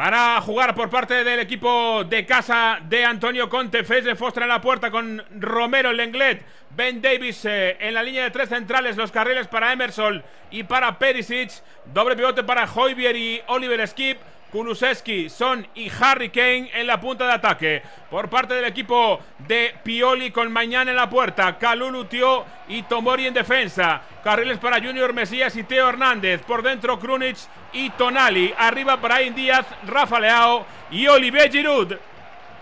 Van 0.00 0.14
a 0.14 0.40
jugar 0.40 0.74
por 0.74 0.88
parte 0.88 1.22
del 1.24 1.40
equipo 1.40 2.04
de 2.04 2.24
casa 2.24 2.78
de 2.88 3.04
Antonio 3.04 3.50
Conte. 3.50 3.84
Fraser 3.84 4.16
Foster 4.16 4.44
en 4.44 4.48
la 4.48 4.58
puerta 4.58 4.90
con 4.90 5.22
Romero 5.38 5.92
Lenglet. 5.92 6.42
Ben 6.70 7.02
Davis 7.02 7.44
eh, 7.44 7.76
en 7.78 7.92
la 7.92 8.02
línea 8.02 8.24
de 8.24 8.30
tres 8.30 8.48
centrales. 8.48 8.96
Los 8.96 9.12
carriles 9.12 9.46
para 9.46 9.74
Emerson 9.74 10.24
y 10.50 10.62
para 10.62 10.98
Perisic. 10.98 11.50
Doble 11.92 12.16
pivote 12.16 12.42
para 12.44 12.64
Hoybier 12.64 13.14
y 13.14 13.42
Oliver 13.48 13.86
Skip. 13.86 14.16
Kulusevski, 14.50 15.28
Son 15.28 15.66
y 15.74 15.90
Harry 16.00 16.30
Kane 16.30 16.70
en 16.74 16.86
la 16.86 17.00
punta 17.00 17.26
de 17.26 17.32
ataque. 17.32 17.82
Por 18.10 18.28
parte 18.28 18.54
del 18.54 18.64
equipo 18.64 19.20
de 19.46 19.74
Pioli 19.82 20.30
con 20.30 20.52
Mañana 20.52 20.90
en 20.90 20.96
la 20.96 21.08
puerta. 21.08 21.56
Kalulu 21.58 22.04
Tio 22.06 22.44
y 22.68 22.82
Tomori 22.82 23.26
en 23.26 23.34
defensa. 23.34 24.02
Carriles 24.22 24.58
para 24.58 24.80
Junior 24.80 25.12
Mesías 25.12 25.54
y 25.56 25.62
Teo 25.62 25.88
Hernández. 25.88 26.42
Por 26.42 26.62
dentro 26.62 26.98
Krunic 26.98 27.36
y 27.72 27.90
Tonali. 27.90 28.52
Arriba 28.58 28.96
Brian 28.96 29.34
Díaz, 29.34 29.66
Rafa 29.86 30.18
Leao 30.18 30.66
y 30.90 31.06
Olivier 31.06 31.50
Giroud. 31.50 31.94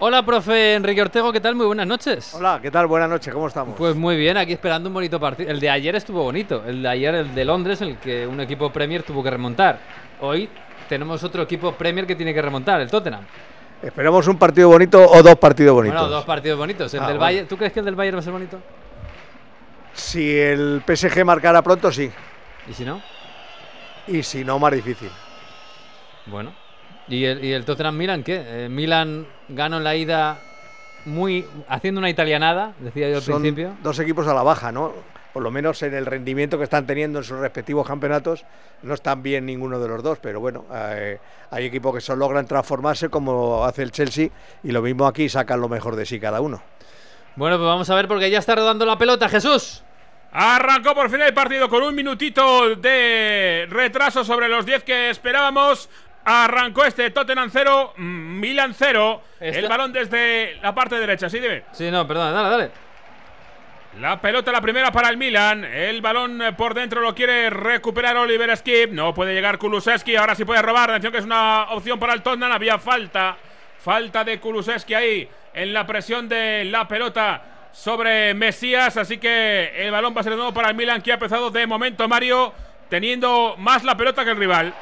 Hola, 0.00 0.24
profe 0.24 0.74
Enrique 0.74 1.02
Ortego, 1.02 1.32
¿qué 1.32 1.40
tal? 1.40 1.56
Muy 1.56 1.66
buenas 1.66 1.86
noches. 1.86 2.32
Hola, 2.32 2.60
¿qué 2.62 2.70
tal? 2.70 2.86
Buenas 2.86 3.10
noches, 3.10 3.34
¿cómo 3.34 3.48
estamos? 3.48 3.74
Pues 3.76 3.96
muy 3.96 4.16
bien, 4.16 4.36
aquí 4.36 4.52
esperando 4.52 4.88
un 4.88 4.94
bonito 4.94 5.18
partido. 5.18 5.50
El 5.50 5.58
de 5.58 5.68
ayer 5.68 5.96
estuvo 5.96 6.22
bonito. 6.22 6.62
El 6.64 6.82
de 6.82 6.88
ayer, 6.88 7.14
el 7.16 7.34
de 7.34 7.44
Londres, 7.44 7.80
el 7.80 7.96
que 7.96 8.24
un 8.24 8.40
equipo 8.40 8.70
Premier 8.70 9.02
tuvo 9.02 9.24
que 9.24 9.30
remontar. 9.30 9.80
Hoy 10.20 10.48
tenemos 10.88 11.22
otro 11.24 11.42
equipo 11.42 11.72
Premier 11.72 12.06
que 12.06 12.16
tiene 12.16 12.32
que 12.34 12.42
remontar, 12.42 12.80
el 12.80 12.90
Tottenham. 12.90 13.24
Esperemos 13.82 14.26
un 14.26 14.36
partido 14.38 14.68
bonito 14.68 15.00
o 15.08 15.22
dos 15.22 15.36
partidos 15.36 15.74
bonitos. 15.74 16.00
Bueno, 16.00 16.14
dos 16.14 16.24
partidos 16.24 16.58
bonitos. 16.58 16.92
El 16.94 17.00
Ah, 17.00 17.02
del 17.06 17.10
bueno. 17.16 17.20
Bayern, 17.20 17.46
¿Tú 17.48 17.56
crees 17.56 17.72
que 17.72 17.78
el 17.78 17.84
del 17.84 17.94
Bayern 17.94 18.16
va 18.16 18.20
a 18.20 18.24
ser 18.24 18.32
bonito? 18.32 18.58
Si 19.92 20.36
el 20.38 20.82
PSG 20.86 21.24
marcara 21.24 21.62
pronto, 21.62 21.90
sí. 21.92 22.10
¿Y 22.68 22.72
si 22.74 22.84
no? 22.84 23.00
Y 24.08 24.22
si 24.22 24.44
no, 24.44 24.58
más 24.58 24.72
difícil. 24.72 25.10
Bueno. 26.26 26.52
¿Y 27.08 27.24
el, 27.24 27.44
y 27.44 27.52
el 27.52 27.64
Tottenham 27.64 27.96
Milan 27.96 28.22
qué? 28.22 28.42
Eh, 28.64 28.68
Milan 28.68 29.26
ganó 29.48 29.78
en 29.78 29.84
la 29.84 29.94
ida 29.96 30.38
muy 31.06 31.46
haciendo 31.68 32.00
una 32.00 32.10
italianada, 32.10 32.72
decía 32.80 33.08
yo 33.08 33.16
al 33.16 33.22
Son 33.22 33.40
principio. 33.40 33.74
dos 33.82 33.98
equipos 33.98 34.26
a 34.26 34.34
la 34.34 34.42
baja, 34.42 34.72
¿no? 34.72 34.92
Por 35.38 35.44
lo 35.44 35.52
menos 35.52 35.80
en 35.84 35.94
el 35.94 36.04
rendimiento 36.04 36.58
que 36.58 36.64
están 36.64 36.84
teniendo 36.84 37.20
en 37.20 37.24
sus 37.24 37.38
respectivos 37.38 37.86
campeonatos, 37.86 38.44
no 38.82 38.92
están 38.92 39.22
bien 39.22 39.46
ninguno 39.46 39.78
de 39.78 39.86
los 39.86 40.02
dos, 40.02 40.18
pero 40.20 40.40
bueno, 40.40 40.64
eh, 40.74 41.20
hay 41.52 41.64
equipos 41.66 41.94
que 41.94 42.00
solo 42.00 42.18
logran 42.26 42.44
transformarse 42.44 43.08
como 43.08 43.64
hace 43.64 43.84
el 43.84 43.92
Chelsea 43.92 44.30
y 44.64 44.72
lo 44.72 44.82
mismo 44.82 45.06
aquí 45.06 45.28
sacan 45.28 45.60
lo 45.60 45.68
mejor 45.68 45.94
de 45.94 46.06
sí 46.06 46.18
cada 46.18 46.40
uno. 46.40 46.60
Bueno, 47.36 47.56
pues 47.56 47.68
vamos 47.68 47.88
a 47.88 47.94
ver 47.94 48.08
porque 48.08 48.28
ya 48.32 48.40
está 48.40 48.56
rodando 48.56 48.84
la 48.84 48.98
pelota, 48.98 49.28
Jesús. 49.28 49.84
Arrancó 50.32 50.92
por 50.92 51.08
fin 51.08 51.20
el 51.20 51.32
partido 51.32 51.68
con 51.68 51.84
un 51.84 51.94
minutito 51.94 52.74
de 52.74 53.68
retraso 53.70 54.24
sobre 54.24 54.48
los 54.48 54.66
10 54.66 54.82
que 54.82 55.10
esperábamos. 55.10 55.88
Arrancó 56.24 56.84
este 56.84 57.10
Tottenham 57.12 57.48
0, 57.52 57.92
mm, 57.96 58.40
Milan 58.40 58.74
0. 58.76 59.22
Esta- 59.38 59.60
El 59.60 59.68
balón 59.68 59.92
desde 59.92 60.56
la 60.62 60.74
parte 60.74 60.96
derecha, 60.98 61.30
sí, 61.30 61.38
dime. 61.38 61.62
Sí, 61.70 61.92
no, 61.92 62.08
perdona, 62.08 62.32
dale, 62.32 62.48
dale. 62.50 62.70
La 64.00 64.20
pelota, 64.20 64.52
la 64.52 64.60
primera 64.60 64.92
para 64.92 65.08
el 65.08 65.16
Milan. 65.16 65.64
El 65.64 66.00
balón 66.00 66.40
por 66.56 66.72
dentro 66.72 67.00
lo 67.00 67.16
quiere 67.16 67.50
recuperar 67.50 68.16
Oliver 68.16 68.56
Skip. 68.56 68.92
No 68.92 69.12
puede 69.12 69.34
llegar 69.34 69.58
Kulusevski. 69.58 70.14
Ahora 70.14 70.36
sí 70.36 70.44
puede 70.44 70.62
robar. 70.62 70.90
Atención 70.90 71.12
que 71.12 71.18
es 71.18 71.24
una 71.24 71.64
opción 71.70 71.98
para 71.98 72.12
el 72.12 72.22
Tottenham. 72.22 72.52
Había 72.52 72.78
falta. 72.78 73.36
Falta 73.80 74.22
de 74.22 74.38
Kulusevski 74.38 74.94
ahí 74.94 75.28
en 75.52 75.72
la 75.72 75.84
presión 75.84 76.28
de 76.28 76.64
la 76.66 76.86
pelota 76.86 77.70
sobre 77.72 78.34
Mesías. 78.34 78.96
Así 78.96 79.18
que 79.18 79.72
el 79.74 79.90
balón 79.90 80.14
va 80.16 80.20
a 80.20 80.22
ser 80.24 80.34
de 80.34 80.36
nuevo 80.36 80.54
para 80.54 80.68
el 80.68 80.76
Milan 80.76 81.02
que 81.02 81.10
ha 81.10 81.14
empezado 81.14 81.50
de 81.50 81.66
momento 81.66 82.06
Mario 82.06 82.54
teniendo 82.88 83.56
más 83.58 83.82
la 83.82 83.96
pelota 83.96 84.24
que 84.24 84.30
el 84.30 84.36
rival. 84.36 84.74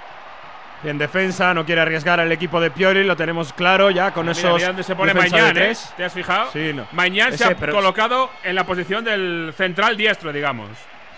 En 0.84 0.98
defensa 0.98 1.52
no 1.54 1.64
quiere 1.64 1.80
arriesgar 1.80 2.20
al 2.20 2.30
equipo 2.30 2.60
de 2.60 2.70
Pioli, 2.70 3.02
lo 3.02 3.16
tenemos 3.16 3.52
claro 3.52 3.90
ya 3.90 4.12
con 4.12 4.26
Mira, 4.26 4.38
esos. 4.38 4.54
mira 4.54 4.66
dónde 4.68 4.82
se 4.82 4.94
pone 4.94 5.14
Mañán, 5.14 5.56
¿eh? 5.56 5.72
¿Te 5.96 6.04
has 6.04 6.12
fijado? 6.12 6.50
Sí, 6.52 6.72
no. 6.74 6.86
Mañán 6.92 7.36
se 7.36 7.44
ha 7.44 7.54
colocado 7.54 8.30
en 8.44 8.54
la 8.54 8.64
posición 8.64 9.04
del 9.04 9.52
central 9.56 9.96
diestro, 9.96 10.32
digamos. 10.32 10.68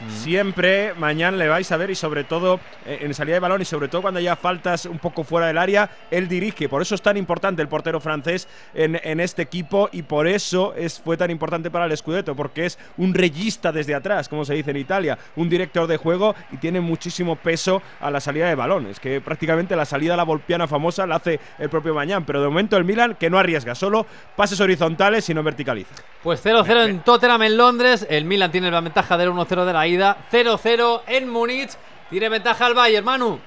Siempre 0.08 0.94
mañana 0.94 1.36
le 1.36 1.48
vais 1.48 1.70
a 1.72 1.76
ver 1.76 1.90
y 1.90 1.94
sobre 1.94 2.24
todo 2.24 2.60
eh, 2.86 3.00
en 3.02 3.14
salida 3.14 3.34
de 3.34 3.40
balón 3.40 3.62
y 3.62 3.64
sobre 3.64 3.88
todo 3.88 4.02
cuando 4.02 4.18
haya 4.20 4.36
faltas 4.36 4.86
un 4.86 4.98
poco 4.98 5.24
fuera 5.24 5.48
del 5.48 5.58
área, 5.58 5.90
él 6.10 6.28
dirige. 6.28 6.68
Por 6.68 6.82
eso 6.82 6.94
es 6.94 7.02
tan 7.02 7.16
importante 7.16 7.62
el 7.62 7.68
portero 7.68 8.00
francés 8.00 8.48
en, 8.74 9.18
este 9.20 9.42
equipo 9.42 9.88
y 9.90 10.02
por 10.02 10.28
eso 10.28 10.74
es, 10.74 11.00
fue 11.00 11.16
tan 11.16 11.30
importante 11.30 11.70
para 11.70 11.86
el 11.86 11.96
Scudetto, 11.96 12.36
porque 12.36 12.66
es 12.66 12.78
un 12.96 13.12
regista 13.12 13.72
desde 13.72 13.94
atrás, 13.94 14.28
como 14.28 14.44
se 14.44 14.54
dice 14.54 14.70
en 14.70 14.76
Italia, 14.76 15.18
un 15.36 15.48
director 15.48 15.86
de 15.86 15.96
juego 15.96 16.34
y 16.52 16.58
tiene 16.58 16.80
muchísimo 16.80 17.36
peso 17.36 17.82
a 18.00 18.10
la 18.10 18.20
salida 18.20 18.48
de 18.48 18.54
balón. 18.54 18.86
Es 18.86 19.00
que 19.00 19.20
prácticamente 19.20 19.74
la 19.74 19.84
salida 19.84 20.14
a 20.14 20.16
la 20.16 20.24
volpiana 20.24 20.68
famosa 20.68 21.06
la 21.06 21.16
hace 21.16 21.40
el 21.58 21.68
propio 21.68 21.94
Mañán, 21.94 22.24
pero 22.24 22.40
de 22.40 22.48
momento 22.48 22.76
el 22.76 22.84
Milan 22.84 23.16
que 23.18 23.30
no 23.30 23.38
arriesga, 23.38 23.74
solo 23.74 24.06
pases 24.36 24.60
horizontales 24.60 25.28
y 25.28 25.34
no 25.34 25.42
verticaliza. 25.42 25.94
Pues 26.22 26.44
0-0 26.44 26.86
en 26.86 27.00
Tottenham 27.00 27.42
en 27.42 27.56
Londres. 27.56 28.06
El 28.08 28.24
Milan 28.24 28.50
tiene 28.50 28.70
la 28.70 28.80
ventaja 28.80 29.16
del 29.16 29.30
1-0 29.30 29.64
de 29.64 29.72
la 29.72 29.87
ida. 29.88 30.26
0-0 30.30 31.02
en 31.06 31.28
Múnich. 31.28 31.70
Tiene 32.10 32.28
ventaja 32.28 32.66
el 32.66 32.74
Bayern, 32.74 33.04
Manu. 33.04 33.40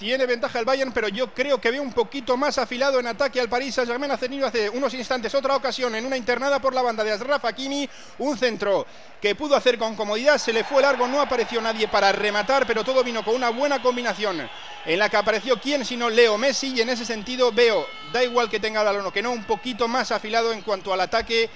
Tiene 0.00 0.24
ventaja 0.24 0.58
el 0.58 0.64
Bayern, 0.64 0.92
pero 0.92 1.08
yo 1.08 1.34
creo 1.34 1.60
que 1.60 1.70
veo 1.70 1.82
un 1.82 1.92
poquito 1.92 2.34
más 2.34 2.56
afilado 2.56 2.98
en 2.98 3.06
ataque 3.06 3.38
al 3.38 3.50
Paris 3.50 3.74
Saint-Germain. 3.74 4.10
Ha 4.10 4.16
tenido 4.16 4.46
hace 4.46 4.70
unos 4.70 4.94
instantes 4.94 5.34
otra 5.34 5.54
ocasión 5.54 5.94
en 5.94 6.06
una 6.06 6.16
internada 6.16 6.58
por 6.58 6.72
la 6.72 6.80
banda 6.80 7.04
de 7.04 7.12
Asraf 7.12 7.44
Hakimi. 7.44 7.86
Un 8.18 8.38
centro 8.38 8.86
que 9.20 9.34
pudo 9.34 9.54
hacer 9.54 9.76
con 9.76 9.96
comodidad. 9.96 10.38
Se 10.38 10.54
le 10.54 10.64
fue 10.64 10.80
largo, 10.80 11.06
no 11.06 11.20
apareció 11.20 11.60
nadie 11.60 11.86
para 11.86 12.12
rematar, 12.12 12.66
pero 12.66 12.82
todo 12.82 13.04
vino 13.04 13.22
con 13.22 13.34
una 13.34 13.50
buena 13.50 13.82
combinación 13.82 14.48
en 14.86 14.98
la 14.98 15.10
que 15.10 15.18
apareció 15.18 15.60
quién 15.60 15.84
sino 15.84 16.08
Leo 16.08 16.38
Messi. 16.38 16.68
Y 16.68 16.80
en 16.80 16.88
ese 16.88 17.04
sentido 17.04 17.52
veo, 17.52 17.86
da 18.10 18.24
igual 18.24 18.48
que 18.48 18.58
tenga 18.58 18.80
el 18.80 18.86
balón 18.86 19.04
o 19.04 19.12
que 19.12 19.20
no, 19.20 19.32
un 19.32 19.44
poquito 19.44 19.86
más 19.86 20.12
afilado 20.12 20.52
en 20.54 20.62
cuanto 20.62 20.94
al 20.94 21.00
ataque 21.02 21.50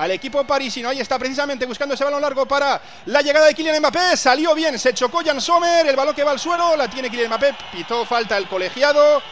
al 0.00 0.10
equipo 0.12 0.44
parisino. 0.44 0.88
Ahí 0.88 0.98
está 0.98 1.18
precisamente 1.18 1.66
buscando 1.66 1.94
ese 1.94 2.04
balón 2.04 2.22
largo 2.22 2.46
para 2.46 2.80
la 3.04 3.20
llegada 3.20 3.46
de 3.46 3.54
Kylian 3.54 3.80
Mbappé. 3.80 4.16
Salió 4.16 4.54
bien, 4.54 4.78
se 4.78 4.94
chocó 4.94 5.20
Jan 5.22 5.42
Sommer. 5.42 5.86
El 5.86 5.94
balón 5.94 6.14
que 6.14 6.24
va 6.24 6.30
al 6.30 6.38
suelo, 6.38 6.74
la 6.74 6.88
tiene 6.88 7.10
Kylian 7.10 7.28
Mbappé. 7.28 7.54
Pitó 7.70 8.06
falta 8.06 8.38
el 8.38 8.48
colegiado. 8.48 9.22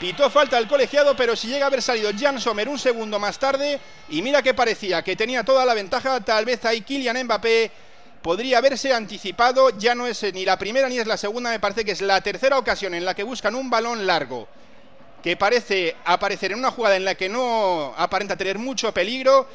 Pitó 0.00 0.28
falta 0.28 0.58
el 0.58 0.66
colegiado, 0.66 1.14
pero 1.14 1.36
si 1.36 1.46
llega 1.46 1.66
a 1.66 1.68
haber 1.68 1.82
salido 1.82 2.10
Jan 2.18 2.40
Sommer 2.40 2.68
un 2.68 2.80
segundo 2.80 3.20
más 3.20 3.38
tarde, 3.38 3.78
y 4.08 4.20
mira 4.22 4.42
que 4.42 4.54
parecía 4.54 5.02
que 5.02 5.14
tenía 5.14 5.44
toda 5.44 5.64
la 5.64 5.74
ventaja, 5.74 6.20
tal 6.20 6.44
vez 6.44 6.64
ahí 6.64 6.80
Kylian 6.80 7.24
Mbappé 7.24 7.70
podría 8.20 8.58
haberse 8.58 8.92
anticipado. 8.92 9.70
Ya 9.78 9.94
no 9.94 10.08
es 10.08 10.20
ni 10.34 10.44
la 10.44 10.58
primera 10.58 10.88
ni 10.88 10.98
es 10.98 11.06
la 11.06 11.16
segunda, 11.16 11.50
me 11.50 11.60
parece 11.60 11.84
que 11.84 11.92
es 11.92 12.00
la 12.00 12.20
tercera 12.22 12.58
ocasión 12.58 12.92
en 12.94 13.04
la 13.04 13.14
que 13.14 13.22
buscan 13.22 13.54
un 13.54 13.70
balón 13.70 14.04
largo 14.04 14.48
que 15.22 15.36
parece 15.36 15.96
aparecer 16.04 16.52
en 16.52 16.58
una 16.58 16.70
jugada 16.70 16.96
en 16.96 17.04
la 17.04 17.16
que 17.16 17.28
no 17.28 17.92
aparenta 17.96 18.36
tener 18.36 18.56
mucho 18.56 18.94
peligro 18.94 19.48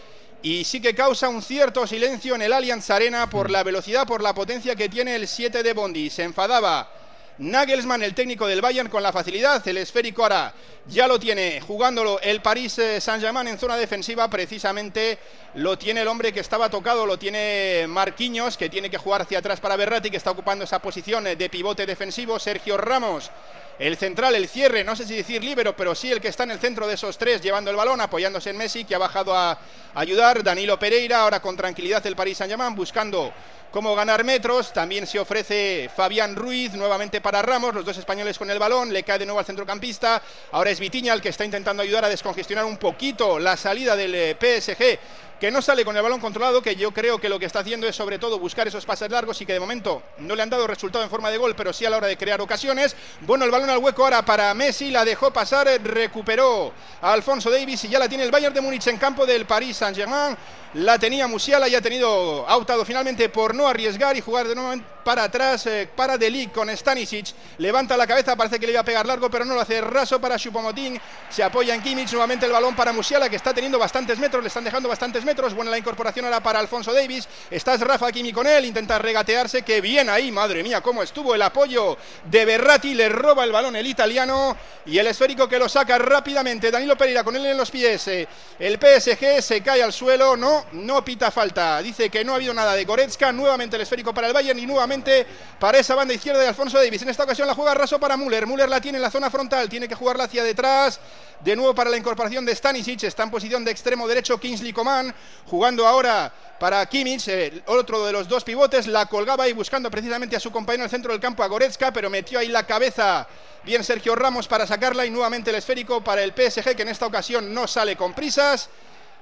y 0.44 0.66
sí 0.66 0.82
que 0.82 0.94
causa 0.94 1.30
un 1.30 1.41
cierto 1.41 1.88
silencio 1.88 2.36
en 2.36 2.41
el 2.41 2.52
Allianz 2.52 2.89
Arena 2.89 3.30
por 3.30 3.50
la 3.50 3.64
velocidad, 3.64 4.06
por 4.06 4.22
la 4.22 4.34
potencia 4.34 4.76
que 4.76 4.89
tiene 4.89 5.16
el 5.16 5.26
7 5.26 5.64
de 5.64 5.72
Bondi. 5.72 6.10
Se 6.10 6.24
enfadaba 6.24 6.91
Nagelsmann, 7.38 8.04
el 8.04 8.14
técnico 8.14 8.46
del 8.46 8.62
Bayern, 8.62 8.89
con 8.89 9.02
la 9.02 9.14
facilidad. 9.14 9.66
El 9.66 9.78
esférico 9.78 10.24
ahora 10.24 10.54
ya 10.86 11.08
lo 11.08 11.18
tiene 11.18 11.62
jugándolo 11.62 12.20
el 12.20 12.41
París 12.41 12.78
eh, 12.78 13.00
Saint-Germain 13.00 13.48
en 13.48 13.58
zona 13.58 13.78
defensiva. 13.78 14.30
Precisamente 14.30 15.18
lo 15.56 15.78
tiene 15.78 16.02
el 16.02 16.10
hombre 16.10 16.34
que 16.34 16.41
estaba 16.41 16.70
tocado, 16.70 17.06
lo 17.06 17.18
tiene 17.18 17.86
Marquinhos, 17.88 18.58
que 18.58 18.70
tiene 18.70 18.89
que 18.89 18.98
jugar 18.98 19.22
hacia 19.22 19.39
atrás 19.39 19.62
para 19.62 19.78
Berratti, 19.78 20.12
que 20.12 20.18
está 20.18 20.32
ocupando 20.32 20.66
esa 20.66 20.80
posición 20.80 21.24
de 21.24 21.50
pivote 21.50 21.86
defensivo. 21.86 22.38
Sergio 22.38 22.76
Ramos 22.76 23.32
el 23.80 23.98
central, 23.98 24.36
el 24.36 24.48
cierre, 24.48 24.84
no 24.84 24.96
sé 24.96 25.06
si 25.06 25.16
decir 25.16 25.44
libero, 25.44 25.76
pero 25.76 25.96
sí 25.96 26.12
el 26.12 26.22
que 26.22 26.28
está 26.28 26.44
en 26.44 26.52
el 26.52 26.60
centro 26.60 26.88
de 26.88 26.94
esos 26.94 27.18
tres 27.18 27.42
llevando 27.42 27.72
el 27.72 27.78
balón, 27.78 28.02
apoyándose 28.02 28.52
en 28.52 28.58
Messi, 28.58 28.86
que 28.86 28.96
ha 28.96 29.00
bajado 29.00 29.36
a 29.36 29.58
ayudar. 29.96 30.44
Danilo 30.44 30.78
Pereira, 30.78 31.22
ahora 31.22 31.42
con 31.42 31.58
tranquilidad 31.58 32.06
el 32.06 32.16
Paris 32.16 32.38
Saint-Germain, 32.38 32.76
buscando 32.76 33.34
cómo 33.72 33.96
ganar 33.96 34.24
metros. 34.24 34.72
También 34.72 35.08
se 35.08 35.20
ofrece 35.20 35.90
Fabián 35.96 36.36
Ruiz 36.36 36.74
nuevamente 36.74 37.20
para 37.22 37.42
Ramos, 37.42 37.74
los 37.74 37.84
dos 37.84 37.98
españoles 37.98 38.38
con 38.38 38.52
el 38.52 38.60
balón, 38.60 38.94
le 38.94 39.02
cae 39.02 39.18
de 39.18 39.26
nuevo 39.26 39.40
al 39.40 39.46
centrocampista. 39.46 40.22
Ahora 40.52 40.70
es 40.70 40.80
Vitiña 40.80 41.14
el 41.14 41.22
que 41.22 41.30
está 41.30 41.44
intentando 41.44 41.82
ayudar 41.82 42.06
a 42.06 42.10
descongestionar 42.10 42.66
un 42.66 42.78
poquito 42.78 43.40
la 43.40 43.58
salida 43.58 43.96
del 43.96 44.14
eh, 44.14 44.38
PSG 44.40 45.00
que 45.44 45.52
no 45.52 45.62
sale 45.62 45.84
con 45.84 45.94
el 45.98 46.02
balón 46.02 46.22
controlado, 46.22 46.62
que 46.62 46.78
yo 46.78 46.94
creo 46.94 47.20
que 47.20 47.28
lo 47.28 47.38
que 47.38 47.48
está 47.48 47.60
haciendo 47.60 47.86
es 47.86 47.98
sobre 47.98 48.18
todo 48.18 48.39
buscar 48.39 48.66
esos 48.66 48.86
pases 48.86 49.12
largos 49.12 49.41
y 49.41 49.46
que 49.46 49.52
de 49.52 49.60
momento 49.60 50.02
no 50.20 50.38
le 50.38 50.41
han 50.41 50.50
dado 50.50 50.66
resultado 50.68 51.04
en 51.04 51.10
forma 51.10 51.30
de 51.32 51.38
gol, 51.38 51.54
pero 51.54 51.74
sí 51.74 51.86
a 51.86 51.89
la 51.89 51.98
hora 51.98 52.08
de 52.08 52.16
crear 52.16 52.39
ocasiones. 52.39 52.96
Bueno, 53.20 53.44
el 53.44 53.52
balón 53.52 53.70
al 53.70 53.80
hueco 53.80 54.06
ahora 54.06 54.24
para 54.24 54.54
Messi, 54.54 54.89
la 54.89 55.04
dejó 55.04 55.34
pasar, 55.34 55.68
recuperó 55.84 56.72
a 57.02 57.12
Alfonso 57.12 57.52
Davis 57.52 57.84
y 57.84 57.89
ya 57.89 58.00
la 58.00 58.08
tiene 58.08 58.24
el 58.24 58.32
Bayern 58.32 58.54
de 58.54 58.62
Múnich 58.62 58.88
en 58.88 58.96
campo 58.96 59.26
del 59.26 59.46
Paris 59.46 59.76
Saint-Germain. 59.76 60.38
La 60.76 60.98
tenía 60.98 61.28
Musiala 61.28 61.68
y 61.68 61.76
ha 61.76 61.82
tenido, 61.82 62.48
ha 62.48 62.56
optado 62.56 62.86
finalmente 62.86 63.28
por 63.28 63.54
no 63.54 63.68
arriesgar 63.68 64.16
y 64.16 64.22
jugar 64.22 64.48
de 64.48 64.56
nuevo 64.56 64.82
para 65.04 65.26
atrás, 65.26 65.68
eh, 65.68 65.88
para 65.94 66.18
Delic 66.18 66.52
con 66.52 66.70
Stanisic. 66.70 67.28
Levanta 67.60 67.96
la 67.96 68.08
cabeza, 68.08 68.36
parece 68.36 68.60
que 68.60 68.66
le 68.66 68.72
iba 68.72 68.82
a 68.82 68.86
pegar 68.86 69.06
largo, 69.06 69.30
pero 69.30 69.46
no 69.46 69.54
lo 69.54 69.62
hace. 69.62 69.82
Raso 69.82 70.20
para 70.20 70.39
Chupomotín. 70.39 71.00
Se 71.30 71.44
apoya 71.44 71.76
en 71.76 71.82
Kimmich. 71.84 72.12
Nuevamente 72.14 72.46
el 72.46 72.52
balón 72.52 72.76
para 72.76 72.91
Musiala, 72.91 73.30
que 73.30 73.36
está 73.36 73.54
teniendo 73.54 73.78
bastantes 73.78 74.18
metros. 74.18 74.41
Le 74.41 74.48
están 74.48 74.64
dejando 74.64 74.89
bastantes 74.89 75.24
metros. 75.24 75.33
Buena 75.34 75.72
la 75.72 75.80
incorporación 75.80 76.26
ahora 76.26 76.42
para 76.42 76.60
Alfonso 76.60 76.94
Davis. 76.94 77.28
Estás 77.50 77.82
Rafa 77.82 78.12
Kimi 78.12 78.32
con 78.32 78.46
él. 78.46 78.66
Intenta 78.66 79.00
regatearse. 79.00 79.64
Que 79.64 79.82
bien 79.82 80.08
ahí, 80.08 80.32
madre 80.32 80.62
mía, 80.62 80.80
cómo 80.82 81.02
estuvo 81.02 81.34
el 81.34 81.42
apoyo 81.42 81.98
de 82.26 82.46
Berratti. 82.46 82.94
Le 82.94 83.10
roba 83.10 83.44
el 83.44 83.52
balón 83.52 83.76
el 83.76 83.88
italiano. 83.88 84.56
Y 84.86 85.00
el 85.00 85.08
esférico 85.08 85.50
que 85.50 85.58
lo 85.58 85.68
saca 85.68 85.98
rápidamente. 85.98 86.70
Danilo 86.70 86.96
Pereira 86.96 87.24
con 87.24 87.36
él 87.36 87.46
en 87.48 87.58
los 87.58 87.72
pies. 87.72 88.08
Eh, 88.10 88.28
el 88.60 88.76
PSG 88.76 89.42
se 89.42 89.62
cae 89.62 89.82
al 89.82 89.92
suelo. 89.92 90.38
No, 90.38 90.66
no 90.74 91.04
pita 91.04 91.32
falta. 91.32 91.82
Dice 91.82 92.12
que 92.12 92.24
no 92.24 92.34
ha 92.34 92.36
habido 92.36 92.54
nada 92.54 92.76
de 92.76 92.86
Goretzka. 92.86 93.32
Nuevamente 93.32 93.76
el 93.76 93.82
esférico 93.82 94.14
para 94.14 94.28
el 94.28 94.34
Bayern 94.34 94.60
y 94.60 94.68
nuevamente 94.68 95.26
para 95.60 95.80
esa 95.80 95.96
banda 95.96 96.14
izquierda 96.14 96.42
de 96.42 96.50
Alfonso 96.50 96.78
Davis. 96.78 97.02
En 97.02 97.10
esta 97.10 97.24
ocasión 97.24 97.48
la 97.48 97.56
juega 97.56 97.74
raso 97.74 98.00
para 98.00 98.16
Müller. 98.18 98.46
Müller 98.46 98.70
la 98.70 98.80
tiene 98.80 99.00
en 99.00 99.02
la 99.02 99.10
zona 99.10 99.32
frontal. 99.32 99.68
Tiene 99.68 99.88
que 99.88 99.96
jugarla 99.96 100.26
hacia 100.26 100.44
detrás. 100.44 101.00
De 101.40 101.56
nuevo 101.56 101.74
para 101.74 101.90
la 101.90 101.98
incorporación 101.98 102.46
de 102.46 102.56
Stanisic. 102.56 103.04
Está 103.04 103.24
en 103.24 103.32
posición 103.32 103.66
de 103.66 103.72
extremo 103.72 104.08
derecho 104.08 104.40
Kingsley 104.40 104.74
Coman. 104.74 105.14
Jugando 105.48 105.88
ahora 105.88 106.32
para 106.60 106.86
Kimmich, 106.86 107.30
otro 107.66 108.06
de 108.06 108.12
los 108.12 108.28
dos 108.28 108.44
pivotes. 108.44 108.88
La 108.88 109.06
colgaba 109.06 109.44
ahí 109.44 109.54
buscando 109.54 109.92
precisamente 109.92 110.36
a 110.36 110.40
su 110.40 110.52
compañero 110.52 110.84
en 110.84 110.86
el 110.86 110.92
centro 110.92 111.12
del 111.12 111.22
campo, 111.22 111.44
a 111.44 111.48
Goretzka. 111.48 111.92
Pero 111.92 112.10
metió 112.10 112.40
ahí 112.40 112.48
la 112.48 112.66
cabeza. 112.66 113.28
Bien 113.64 113.84
Sergio 113.84 114.16
Ramos 114.16 114.48
para 114.48 114.66
sacarla. 114.68 115.06
Y 115.06 115.10
nuevamente 115.10 115.50
el 115.50 115.58
esférico 115.58 116.04
para 116.04 116.24
el 116.24 116.32
PSG, 116.32 116.76
que 116.76 116.82
en 116.84 116.90
esta 116.90 117.06
ocasión 117.06 117.54
no 117.54 117.68
sale 117.68 117.96
con 117.96 118.14
prisas. 118.14 118.70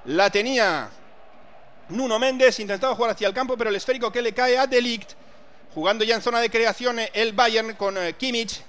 La 0.04 0.30
tenía 0.30 0.90
Nuno 1.92 2.18
Méndez 2.18 2.58
intentaba 2.60 2.94
jugar 2.94 3.10
hacia 3.12 3.28
el 3.28 3.34
campo, 3.34 3.56
pero 3.56 3.70
el 3.70 3.76
esférico 3.76 4.10
que 4.10 4.22
le 4.22 4.32
cae 4.32 4.56
a 4.56 4.66
Delict, 4.66 5.12
jugando 5.74 6.04
ya 6.04 6.14
en 6.14 6.22
zona 6.22 6.40
de 6.40 6.50
creación 6.50 6.98
el 7.12 7.32
Bayern 7.32 7.74
con 7.74 7.98
eh, 7.98 8.14
Kimmich, 8.14 8.62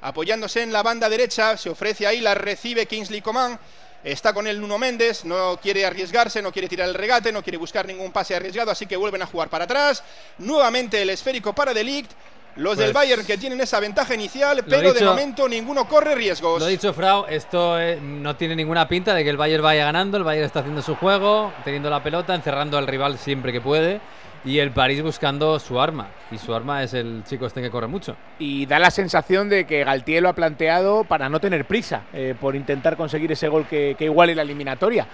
apoyándose 0.00 0.62
en 0.62 0.72
la 0.72 0.82
banda 0.82 1.08
derecha, 1.08 1.56
se 1.56 1.70
ofrece 1.70 2.06
ahí, 2.06 2.20
la 2.20 2.34
recibe 2.34 2.86
Kingsley 2.86 3.20
Coman, 3.20 3.58
está 4.04 4.32
con 4.32 4.46
él 4.46 4.60
Nuno 4.60 4.78
Méndez, 4.78 5.24
no 5.24 5.58
quiere 5.60 5.84
arriesgarse, 5.84 6.42
no 6.42 6.52
quiere 6.52 6.68
tirar 6.68 6.88
el 6.88 6.94
regate, 6.94 7.32
no 7.32 7.42
quiere 7.42 7.58
buscar 7.58 7.86
ningún 7.86 8.12
pase 8.12 8.34
arriesgado, 8.34 8.70
así 8.70 8.86
que 8.86 8.96
vuelven 8.96 9.22
a 9.22 9.26
jugar 9.26 9.48
para 9.48 9.64
atrás, 9.64 10.02
nuevamente 10.38 11.02
el 11.02 11.10
esférico 11.10 11.52
para 11.52 11.74
Delict, 11.74 12.10
los 12.58 12.76
del 12.76 12.92
pues 12.92 12.94
Bayern 12.94 13.24
que 13.24 13.38
tienen 13.38 13.60
esa 13.60 13.78
ventaja 13.78 14.14
inicial, 14.14 14.64
pero 14.68 14.92
de 14.92 15.04
momento 15.04 15.48
ninguno 15.48 15.86
corre 15.86 16.14
riesgos. 16.16 16.60
Lo 16.60 16.66
dicho, 16.66 16.92
Frau, 16.92 17.24
esto 17.28 17.80
eh, 17.80 18.00
no 18.02 18.34
tiene 18.34 18.56
ninguna 18.56 18.88
pinta 18.88 19.14
de 19.14 19.22
que 19.22 19.30
el 19.30 19.36
Bayern 19.36 19.62
vaya 19.62 19.84
ganando. 19.84 20.16
El 20.16 20.24
Bayern 20.24 20.46
está 20.46 20.60
haciendo 20.60 20.82
su 20.82 20.96
juego, 20.96 21.52
teniendo 21.64 21.88
la 21.88 22.02
pelota, 22.02 22.34
encerrando 22.34 22.76
al 22.76 22.88
rival 22.88 23.16
siempre 23.18 23.52
que 23.52 23.60
puede. 23.60 24.00
Y 24.44 24.58
el 24.58 24.70
París 24.70 25.02
buscando 25.02 25.58
su 25.58 25.80
arma. 25.80 26.08
Y 26.30 26.38
su 26.38 26.54
arma 26.54 26.82
es 26.82 26.94
el 26.94 27.22
chico 27.24 27.46
este 27.46 27.60
que 27.60 27.70
corre 27.70 27.86
mucho. 27.86 28.16
Y 28.38 28.66
da 28.66 28.78
la 28.78 28.90
sensación 28.90 29.48
de 29.48 29.66
que 29.66 29.84
Galtier 29.84 30.22
lo 30.22 30.28
ha 30.28 30.34
planteado 30.34 31.04
para 31.04 31.28
no 31.28 31.40
tener 31.40 31.64
prisa, 31.64 32.02
eh, 32.12 32.34
por 32.40 32.54
intentar 32.54 32.96
conseguir 32.96 33.32
ese 33.32 33.48
gol 33.48 33.66
que, 33.66 33.96
que 33.98 34.04
iguale 34.04 34.34
la 34.34 34.42
eliminatoria. 34.42 35.06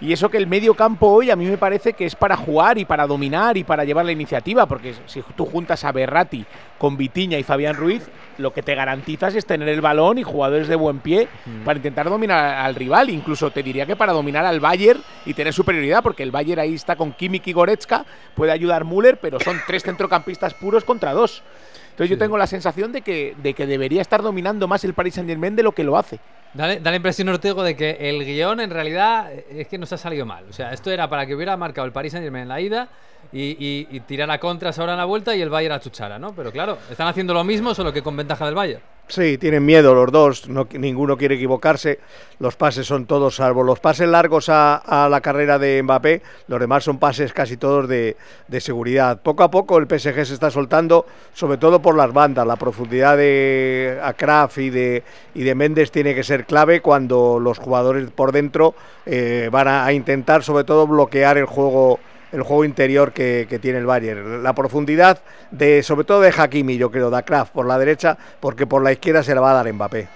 Y 0.00 0.14
eso 0.14 0.30
que 0.30 0.38
el 0.38 0.46
medio 0.46 0.74
campo 0.74 1.08
hoy 1.08 1.30
a 1.30 1.36
mí 1.36 1.44
me 1.44 1.58
parece 1.58 1.92
que 1.92 2.06
es 2.06 2.16
para 2.16 2.34
jugar 2.34 2.78
y 2.78 2.86
para 2.86 3.06
dominar 3.06 3.58
y 3.58 3.64
para 3.64 3.84
llevar 3.84 4.06
la 4.06 4.12
iniciativa, 4.12 4.64
porque 4.64 4.94
si 5.04 5.22
tú 5.36 5.44
juntas 5.44 5.84
a 5.84 5.92
Berratti 5.92 6.46
con 6.78 6.96
Vitiña 6.96 7.38
y 7.38 7.42
Fabián 7.42 7.76
Ruiz, 7.76 8.08
lo 8.38 8.54
que 8.54 8.62
te 8.62 8.74
garantizas 8.74 9.34
es 9.34 9.44
tener 9.44 9.68
el 9.68 9.82
balón 9.82 10.16
y 10.16 10.22
jugadores 10.22 10.68
de 10.68 10.76
buen 10.76 11.00
pie 11.00 11.28
mm. 11.44 11.64
para 11.64 11.76
intentar 11.76 12.08
dominar 12.08 12.64
al 12.64 12.74
rival. 12.74 13.10
Incluso 13.10 13.50
te 13.50 13.62
diría 13.62 13.84
que 13.84 13.94
para 13.94 14.14
dominar 14.14 14.46
al 14.46 14.58
Bayern 14.58 15.02
y 15.26 15.34
tener 15.34 15.52
superioridad, 15.52 16.02
porque 16.02 16.22
el 16.22 16.30
Bayern 16.30 16.60
ahí 16.60 16.74
está 16.74 16.96
con 16.96 17.12
Kimmich 17.12 17.48
y 17.48 17.52
Goretzka, 17.52 18.06
puede 18.34 18.52
ayudar 18.52 18.86
Müller, 18.86 19.18
pero 19.20 19.38
son 19.38 19.60
tres 19.66 19.82
centrocampistas 19.82 20.54
puros 20.54 20.84
contra 20.84 21.12
dos. 21.12 21.42
Entonces 21.90 22.08
yo 22.08 22.18
tengo 22.18 22.38
la 22.38 22.46
sensación 22.46 22.92
de 22.92 23.02
que, 23.02 23.36
de 23.42 23.52
que 23.52 23.66
debería 23.66 24.00
estar 24.00 24.22
dominando 24.22 24.66
más 24.66 24.82
el 24.84 24.94
Paris 24.94 25.14
Saint 25.14 25.28
Germain 25.28 25.54
de 25.54 25.62
lo 25.62 25.72
que 25.72 25.84
lo 25.84 25.98
hace. 25.98 26.20
Da, 26.52 26.66
la 26.78 26.96
impresión, 26.96 27.28
Ortego, 27.28 27.62
de 27.62 27.76
que 27.76 27.96
el 28.00 28.24
guion 28.24 28.60
en 28.60 28.70
realidad 28.70 29.32
es 29.32 29.68
que 29.68 29.78
nos 29.78 29.92
ha 29.92 29.96
salido 29.96 30.26
mal. 30.26 30.44
O 30.48 30.52
sea, 30.52 30.72
esto 30.72 30.90
era 30.90 31.08
para 31.08 31.24
que 31.24 31.34
hubiera 31.34 31.56
marcado 31.56 31.86
el 31.86 31.92
Paris 31.92 32.12
Saint 32.12 32.24
Germain 32.24 32.42
en 32.42 32.48
la 32.48 32.60
ida 32.60 32.88
y, 33.32 33.86
y, 33.88 34.00
tirar 34.00 34.30
a 34.30 34.40
contras 34.40 34.78
ahora 34.78 34.92
en 34.92 34.98
la 34.98 35.04
vuelta 35.04 35.36
y 35.36 35.40
el 35.40 35.50
Bayern 35.50 35.74
a 35.74 35.80
chuchara, 35.80 36.18
¿no? 36.18 36.34
Pero 36.34 36.50
claro, 36.50 36.78
están 36.90 37.06
haciendo 37.06 37.32
lo 37.34 37.44
mismo, 37.44 37.74
solo 37.74 37.92
que 37.92 38.02
con 38.02 38.16
ventaja 38.16 38.46
del 38.46 38.54
Bayern. 38.54 38.82
Sí, 39.10 39.38
tienen 39.38 39.66
miedo 39.66 39.92
los 39.92 40.12
dos, 40.12 40.48
no, 40.48 40.68
ninguno 40.72 41.16
quiere 41.16 41.34
equivocarse. 41.34 41.98
Los 42.38 42.54
pases 42.54 42.86
son 42.86 43.06
todos, 43.06 43.34
salvo 43.34 43.64
los 43.64 43.80
pases 43.80 44.08
largos 44.08 44.48
a, 44.48 45.08
la 45.10 45.20
carrera 45.20 45.58
de 45.58 45.82
Mbappé, 45.82 46.22
los 46.46 46.60
demás 46.60 46.84
son 46.84 46.98
pases 46.98 47.32
casi 47.32 47.56
todos 47.56 47.88
de, 47.88 48.16
seguridad. 48.60 49.20
Poco 49.20 49.42
a 49.42 49.50
poco 49.50 49.78
el 49.78 49.86
PSG 49.86 50.24
se 50.26 50.34
está 50.34 50.48
soltando, 50.52 51.06
sobre 51.34 51.58
todo 51.58 51.82
por 51.82 51.96
las 51.96 52.12
bandas. 52.12 52.46
La 52.46 52.54
profundidad 52.54 53.16
de 53.16 53.98
Akraf 54.00 54.58
y 54.58 54.70
de, 54.70 55.02
y 55.34 55.42
de 55.42 55.54
Méndez 55.56 55.90
tiene 55.90 56.14
que 56.14 56.22
ser 56.22 56.46
clave 56.46 56.80
cuando 56.80 57.40
los 57.40 57.58
jugadores 57.58 58.08
por 58.12 58.30
dentro 58.30 58.76
eh, 59.06 59.48
van 59.50 59.66
a 59.66 59.92
intentar, 59.92 60.44
sobre 60.44 60.62
todo, 60.62 60.86
bloquear 60.86 61.36
el 61.36 61.46
juego 61.46 61.98
el 62.32 62.42
juego 62.42 62.64
interior 62.64 63.12
que, 63.12 63.58
tiene 63.60 63.78
el 63.78 63.86
Bayern. 63.86 64.42
La 64.42 64.54
profundidad, 64.54 65.20
de 65.50 65.82
sobre 65.82 66.04
todo 66.04 66.20
de 66.20 66.32
Hakimi, 66.36 66.76
yo 66.76 66.90
creo, 66.90 67.10
de 67.10 67.22
Kraft 67.22 67.52
por 67.52 67.66
la 67.66 67.78
derecha, 67.78 68.16
porque 68.40 68.66
por 68.66 68.82
la 68.82 68.92
izquierda 68.92 69.22
se 69.22 69.34
la 69.34 69.40
va 69.40 69.50
a 69.50 69.54
dar 69.54 69.72
Mbappé. 69.72 70.08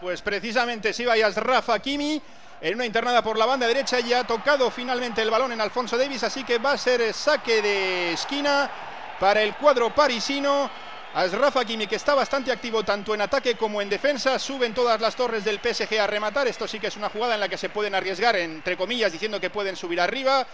Pues 0.00 0.20
precisamente 0.22 0.92
si 0.92 1.04
vayas 1.04 1.36
Rafa 1.36 1.74
Hakimi 1.74 2.20
en 2.60 2.74
una 2.74 2.86
internada 2.86 3.22
por 3.22 3.38
la 3.38 3.46
banda 3.46 3.66
derecha 3.66 4.00
y 4.00 4.12
ha 4.12 4.24
tocado 4.24 4.70
finalmente 4.70 5.22
el 5.22 5.30
balón 5.30 5.52
en 5.52 5.60
Alfonso 5.60 5.96
Davis, 5.96 6.24
así 6.24 6.44
que 6.44 6.58
va 6.58 6.72
a 6.72 6.78
ser 6.78 7.12
saque 7.12 7.62
de 7.62 8.12
esquina 8.12 8.70
para 9.20 9.42
el 9.42 9.54
cuadro 9.54 9.94
parisino. 9.94 10.70
Rafa 11.14 11.60
Hakimi 11.60 11.86
que 11.86 11.94
está 11.94 12.14
bastante 12.14 12.50
activo 12.50 12.82
tanto 12.82 13.14
en 13.14 13.20
ataque 13.20 13.54
como 13.54 13.80
en 13.80 13.88
defensa, 13.88 14.36
suben 14.38 14.74
todas 14.74 15.00
las 15.00 15.14
torres 15.14 15.44
del 15.44 15.60
PSG 15.60 16.00
a 16.00 16.08
rematar, 16.08 16.48
esto 16.48 16.66
sí 16.66 16.80
que 16.80 16.88
es 16.88 16.96
una 16.96 17.08
jugada 17.08 17.34
en 17.34 17.40
la 17.40 17.48
que 17.48 17.56
se 17.56 17.68
pueden 17.68 17.94
arriesgar, 17.94 18.34
entre 18.34 18.76
comillas, 18.76 19.12
diciendo 19.12 19.40
que 19.40 19.48
pueden 19.48 19.76
subir 19.76 20.00
arriba. 20.00 20.44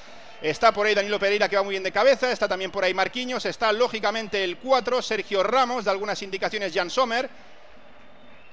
Está 0.43 0.73
por 0.73 0.87
ahí 0.87 0.95
Danilo 0.95 1.19
Pereira 1.19 1.49
que 1.49 1.57
va 1.57 1.63
muy 1.63 1.73
bien 1.73 1.83
de 1.83 1.93
cabeza. 1.93 2.33
Está 2.33 2.49
también 2.49 2.71
por 2.71 2.83
ahí 2.83 2.95
Marquinhos. 2.95 3.45
Está 3.45 3.73
lógicamente 3.73 4.43
el 4.43 4.57
4, 4.57 5.03
Sergio 5.03 5.43
Ramos, 5.43 5.85
de 5.85 5.91
algunas 5.91 6.23
indicaciones 6.23 6.73
Jan 6.75 6.89
Sommer. 6.89 7.29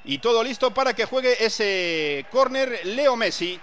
Y 0.03 0.19
todo 0.19 0.43
listo 0.43 0.73
para 0.73 0.93
que 0.93 1.05
juegue 1.05 1.45
ese 1.45 2.25
córner 2.29 2.85
Leo 2.85 3.15
Messi. 3.15 3.59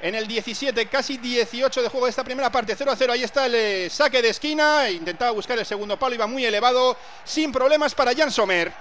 En 0.00 0.14
el 0.14 0.28
17, 0.28 0.86
casi 0.86 1.16
18 1.18 1.82
de 1.82 1.88
juego 1.88 2.06
de 2.06 2.10
esta 2.10 2.22
primera 2.22 2.50
parte, 2.50 2.74
0 2.76 2.90
a 2.92 2.96
0. 2.96 3.12
Ahí 3.12 3.24
está 3.24 3.46
el 3.46 3.54
eh, 3.54 3.90
saque 3.90 4.22
de 4.22 4.28
esquina. 4.28 4.88
Intentaba 4.90 5.32
buscar 5.32 5.58
el 5.58 5.66
segundo 5.66 5.98
palo, 5.98 6.14
iba 6.14 6.26
muy 6.26 6.44
elevado. 6.44 6.96
Sin 7.24 7.50
problemas 7.50 7.94
para 7.94 8.14
Jan 8.14 8.30
Sommer. 8.30 8.72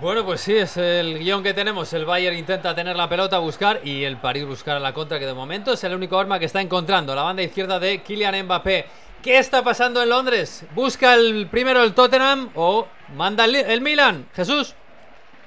Bueno, 0.00 0.24
pues 0.24 0.40
sí, 0.40 0.56
es 0.56 0.76
el 0.76 1.20
guion 1.20 1.42
que 1.42 1.54
tenemos. 1.54 1.92
El 1.92 2.04
Bayern 2.04 2.36
intenta 2.36 2.74
tener 2.74 2.96
la 2.96 3.08
pelota, 3.08 3.38
buscar 3.38 3.80
y 3.84 4.02
el 4.02 4.16
París 4.16 4.44
buscar 4.44 4.76
a 4.76 4.80
la 4.80 4.92
contra, 4.92 5.20
que 5.20 5.26
de 5.26 5.34
momento 5.34 5.72
es 5.72 5.84
el 5.84 5.94
único 5.94 6.18
arma 6.18 6.38
que 6.38 6.46
está 6.46 6.60
encontrando. 6.60 7.14
La 7.14 7.22
banda 7.22 7.42
izquierda 7.42 7.78
de 7.78 8.02
Kylian 8.02 8.44
Mbappé. 8.44 8.86
¿Qué 9.22 9.38
está 9.38 9.64
pasando 9.64 10.02
en 10.02 10.10
Londres? 10.10 10.64
¿Busca 10.74 11.14
el 11.14 11.46
primero 11.46 11.82
el 11.82 11.94
Tottenham 11.94 12.50
o 12.56 12.88
manda 13.14 13.46
el, 13.46 13.80
Milan? 13.80 14.28
Jesús. 14.34 14.74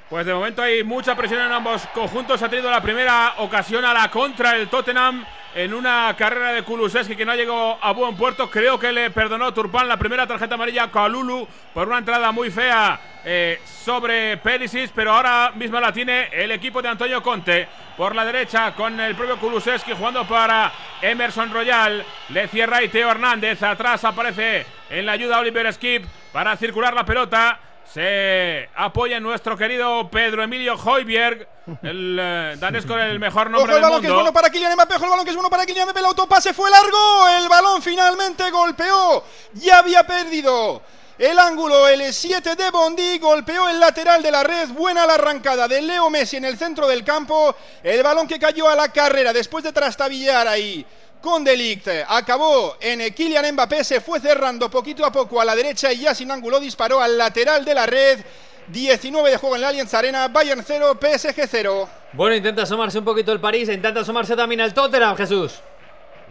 Pues 0.09 0.25
de 0.25 0.33
momento 0.33 0.61
hay 0.61 0.85
mucha 0.85 1.15
presión 1.15 1.41
en 1.41 1.51
ambos 1.51 1.85
conjuntos. 1.87 2.41
Ha 2.41 2.47
tenido 2.47 2.71
la 2.71 2.81
primera 2.81 3.33
ocasión 3.39 3.83
a 3.83 3.93
la 3.93 4.09
contra 4.09 4.55
el 4.55 4.69
Tottenham. 4.69 5.25
en 5.55 5.73
una 5.73 6.13
carrera 6.15 6.51
de 6.51 6.61
Kulusevski 6.61 7.15
que 7.15 7.25
no 7.25 7.33
llegó 7.33 7.79
a 7.81 7.91
buen 7.91 8.15
puerto. 8.15 8.49
Creo 8.49 8.77
que 8.77 8.91
le 8.91 9.09
perdonó 9.09 9.53
Turpán 9.53 9.87
la 9.87 9.97
primera 9.97 10.27
tarjeta 10.27 10.53
amarilla 10.53 10.83
a 10.83 10.91
Kalulu 10.91 11.47
por 11.73 11.87
una 11.87 11.97
entrada 11.97 12.31
muy 12.31 12.51
fea 12.51 12.99
eh, 13.25 13.59
sobre 13.65 14.37
Perisic, 14.37 14.91
pero 14.93 15.13
ahora 15.13 15.51
mismo 15.55 15.79
la 15.79 15.91
tiene 15.91 16.29
el 16.31 16.51
equipo 16.51 16.81
de 16.81 16.89
Antonio 16.89 17.23
Conte 17.23 17.67
por 17.97 18.15
la 18.15 18.23
derecha 18.23 18.75
con 18.75 18.99
el 18.99 19.15
propio 19.15 19.37
Kulusevski 19.37 19.93
jugando 19.93 20.27
para 20.27 20.71
Emerson 21.01 21.51
Royal. 21.51 22.05
Le 22.29 22.47
cierra 22.47 22.83
y 22.83 22.89
Teo 22.89 23.09
Hernández. 23.09 23.63
Atrás 23.63 24.05
aparece 24.05 24.65
en 24.89 25.05
la 25.07 25.13
ayuda 25.13 25.39
Oliver 25.39 25.73
Skip 25.73 26.05
para 26.31 26.55
circular 26.55 26.93
la 26.93 27.03
pelota. 27.03 27.59
Se 27.93 28.69
apoya 28.75 29.17
en 29.17 29.23
nuestro 29.23 29.57
querido 29.57 30.09
Pedro 30.11 30.43
Emilio 30.43 30.75
Hoiberg, 30.75 31.47
el 31.83 32.17
eh, 32.19 32.55
danés 32.59 32.85
con 32.85 32.99
el 32.99 33.17
mejor 33.17 33.49
nombre 33.49 33.63
Ojo 33.63 33.69
el 33.69 33.75
del 33.75 33.81
balón 33.81 34.01
que 34.01 34.07
es 34.07 34.13
mundo. 34.13 34.23
bueno 34.23 34.33
para 34.33 34.49
Kylian 34.49 34.73
Mbappé, 34.73 34.95
ojo 34.95 35.05
el 35.05 35.09
balón 35.09 35.25
que 35.25 35.31
es 35.31 35.35
bueno 35.35 35.49
para 35.49 35.65
Kylian 35.65 35.85
Mbappé, 35.85 35.99
el 36.01 36.05
autopase 36.05 36.53
fue 36.53 36.69
largo, 36.69 37.29
el 37.39 37.47
balón 37.47 37.81
finalmente 37.81 38.51
golpeó, 38.51 39.23
ya 39.53 39.79
había 39.79 40.05
perdido. 40.05 40.81
El 41.17 41.39
ángulo, 41.39 41.87
el 41.87 42.13
7 42.13 42.55
de 42.55 42.69
Bondi, 42.69 43.17
golpeó 43.17 43.67
el 43.69 43.79
lateral 43.79 44.21
de 44.21 44.29
la 44.29 44.43
red, 44.43 44.69
buena 44.69 45.07
la 45.07 45.15
arrancada 45.15 45.67
de 45.67 45.81
Leo 45.81 46.11
Messi 46.11 46.37
en 46.37 46.45
el 46.45 46.57
centro 46.57 46.87
del 46.87 47.03
campo, 47.03 47.55
el 47.81 48.03
balón 48.03 48.27
que 48.27 48.37
cayó 48.37 48.69
a 48.69 48.75
la 48.75 48.91
carrera 48.91 49.33
después 49.33 49.63
de 49.63 49.71
trastabillar 49.71 50.47
ahí 50.47 50.85
con 51.21 51.43
Delict, 51.43 51.87
acabó 52.07 52.77
en 52.79 53.13
Kylian 53.13 53.53
Mbappé, 53.53 53.83
se 53.83 54.01
fue 54.01 54.19
cerrando 54.19 54.69
poquito 54.69 55.05
a 55.05 55.11
poco 55.11 55.41
a 55.41 55.45
la 55.45 55.55
derecha 55.55 55.91
y 55.91 56.01
ya 56.01 56.15
sin 56.15 56.31
ángulo 56.31 56.59
disparó 56.59 57.01
al 57.01 57.17
lateral 57.17 57.65
de 57.65 57.73
la 57.73 57.85
red, 57.85 58.19
19 58.67 59.31
de 59.31 59.37
juego 59.37 59.55
en 59.55 59.61
la 59.61 59.69
Allianz 59.69 59.93
Arena, 59.93 60.27
Bayern 60.27 60.63
0, 60.65 60.97
PSG 60.99 61.47
0. 61.47 61.89
Bueno, 62.13 62.35
intenta 62.35 62.63
asomarse 62.63 62.99
un 62.99 63.05
poquito 63.05 63.31
el 63.31 63.39
París, 63.39 63.69
intenta 63.69 64.01
asomarse 64.01 64.35
también 64.35 64.61
el 64.61 64.73
Tottenham, 64.73 65.15
Jesús. 65.15 65.61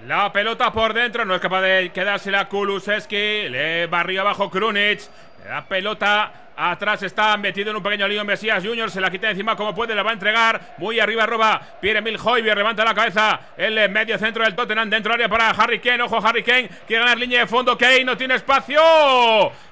La 0.07 0.33
pelota 0.33 0.73
por 0.73 0.93
dentro, 0.95 1.25
no 1.25 1.35
es 1.35 1.41
capaz 1.41 1.63
de 1.63 1.91
quedársela 1.93 2.49
Kulusevski, 2.49 3.49
le 3.49 3.87
barrió 3.87 4.21
abajo 4.21 4.51
Krunic, 4.51 5.01
la 5.49 5.67
pelota 5.67 6.46
atrás 6.57 7.03
está 7.03 7.37
metido 7.37 7.71
en 7.71 7.77
un 7.77 7.83
pequeño 7.83 8.09
lío 8.09 8.25
Mesías 8.25 8.65
Junior, 8.65 8.91
se 8.91 9.01
la 9.01 9.11
quita 9.11 9.31
encima 9.31 9.55
como 9.57 9.75
puede, 9.75 9.95
la 9.95 10.03
va 10.03 10.11
a 10.11 10.15
entregar, 10.15 10.75
muy 10.79 10.99
arriba 10.99 11.27
roba 11.27 11.61
Pierre 11.81 11.99
Emil 11.99 12.19
Hoybier, 12.23 12.57
levanta 12.57 12.85
la 12.85 12.95
cabeza 12.95 13.41
el 13.57 13.91
medio 13.91 14.19
centro 14.19 14.43
del 14.45 14.55
Tottenham, 14.55 14.89
dentro 14.89 15.13
área 15.13 15.29
para 15.29 15.51
Harry 15.51 15.81
Kane, 15.81 16.03
ojo 16.03 16.19
Harry 16.27 16.43
Kane, 16.43 16.69
quiere 16.87 17.03
ganar 17.03 17.19
línea 17.19 17.41
de 17.41 17.47
fondo, 17.47 17.77
Kane 17.77 18.05
no 18.05 18.17
tiene 18.17 18.35
espacio, 18.35 18.81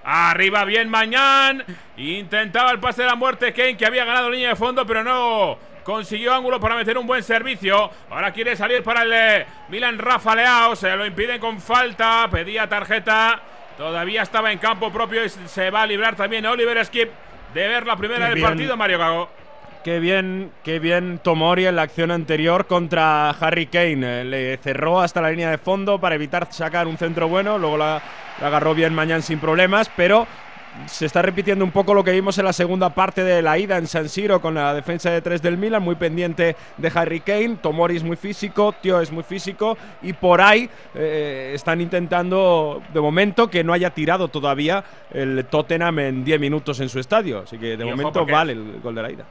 arriba 0.04 0.64
bien 0.64 0.88
Mañán, 0.88 1.64
intentaba 1.96 2.70
el 2.70 2.80
pase 2.80 3.02
de 3.02 3.08
la 3.08 3.14
muerte 3.14 3.52
Kane 3.52 3.76
que 3.76 3.86
había 3.86 4.04
ganado 4.04 4.30
línea 4.30 4.50
de 4.50 4.56
fondo 4.56 4.86
pero 4.86 5.02
no 5.02 5.74
consiguió 5.84 6.34
ángulo 6.34 6.58
para 6.58 6.74
meter 6.74 6.98
un 6.98 7.06
buen 7.06 7.22
servicio. 7.22 7.90
Ahora 8.10 8.32
quiere 8.32 8.56
salir 8.56 8.82
para 8.82 9.02
el 9.02 9.12
eh, 9.12 9.46
Milan 9.68 9.98
Rafa 9.98 10.34
Leao. 10.34 10.74
Se 10.74 10.96
lo 10.96 11.06
impiden 11.06 11.38
con 11.38 11.60
falta. 11.60 12.26
Pedía 12.30 12.68
tarjeta. 12.68 13.40
Todavía 13.76 14.22
estaba 14.22 14.52
en 14.52 14.58
campo 14.58 14.92
propio 14.92 15.24
y 15.24 15.28
se 15.28 15.70
va 15.70 15.82
a 15.82 15.86
librar 15.86 16.14
también 16.16 16.46
Oliver 16.46 16.84
Skip 16.84 17.10
de 17.52 17.68
ver 17.68 17.86
la 17.86 17.96
primera 17.96 18.20
Qué 18.20 18.26
del 18.26 18.34
bien. 18.36 18.46
partido, 18.46 18.76
Mario 18.76 18.98
Gago. 18.98 19.28
Qué 19.82 19.98
bien, 19.98 20.50
qué 20.62 20.78
bien 20.78 21.18
Tomori 21.22 21.66
en 21.66 21.76
la 21.76 21.82
acción 21.82 22.10
anterior 22.10 22.66
contra 22.66 23.30
Harry 23.30 23.66
Kane. 23.66 24.22
Eh, 24.22 24.24
Le 24.24 24.56
cerró 24.56 25.00
hasta 25.00 25.20
la 25.20 25.30
línea 25.30 25.50
de 25.50 25.58
fondo 25.58 26.00
para 26.00 26.14
evitar 26.14 26.50
sacar 26.52 26.86
un 26.86 26.96
centro 26.96 27.28
bueno. 27.28 27.58
Luego 27.58 27.76
la, 27.76 28.00
la 28.40 28.46
agarró 28.46 28.74
bien 28.74 28.94
Mañán 28.94 29.20
sin 29.22 29.38
problemas, 29.40 29.90
pero 29.94 30.26
se 30.86 31.06
está 31.06 31.22
repitiendo 31.22 31.64
un 31.64 31.70
poco 31.70 31.94
lo 31.94 32.04
que 32.04 32.10
vimos 32.12 32.36
en 32.38 32.44
la 32.44 32.52
segunda 32.52 32.90
parte 32.90 33.22
de 33.22 33.42
la 33.42 33.58
ida 33.58 33.76
en 33.76 33.86
San 33.86 34.08
Siro 34.08 34.40
con 34.40 34.54
la 34.54 34.74
defensa 34.74 35.10
de 35.10 35.20
tres 35.22 35.40
del 35.42 35.56
Milan, 35.56 35.82
muy 35.82 35.94
pendiente 35.94 36.56
de 36.76 36.92
Harry 36.94 37.20
Kane. 37.20 37.56
Tomori 37.62 37.96
es 37.96 38.02
muy 38.02 38.16
físico, 38.16 38.74
Tio 38.80 39.00
es 39.00 39.10
muy 39.10 39.22
físico 39.22 39.76
y 40.02 40.12
por 40.12 40.40
ahí 40.40 40.68
eh, 40.94 41.52
están 41.54 41.80
intentando, 41.80 42.82
de 42.92 43.00
momento, 43.00 43.48
que 43.48 43.64
no 43.64 43.72
haya 43.72 43.90
tirado 43.90 44.28
todavía 44.28 44.84
el 45.12 45.46
Tottenham 45.46 45.98
en 46.00 46.24
10 46.24 46.40
minutos 46.40 46.80
en 46.80 46.88
su 46.88 46.98
estadio. 46.98 47.40
Así 47.40 47.58
que 47.58 47.76
de 47.76 47.86
Y 47.86 47.90
momento 47.90 48.26
vale 48.26 48.52
el 48.52 48.80
gol 48.82 48.94
de 48.94 49.02
la 49.02 49.10
ida. 49.10 49.24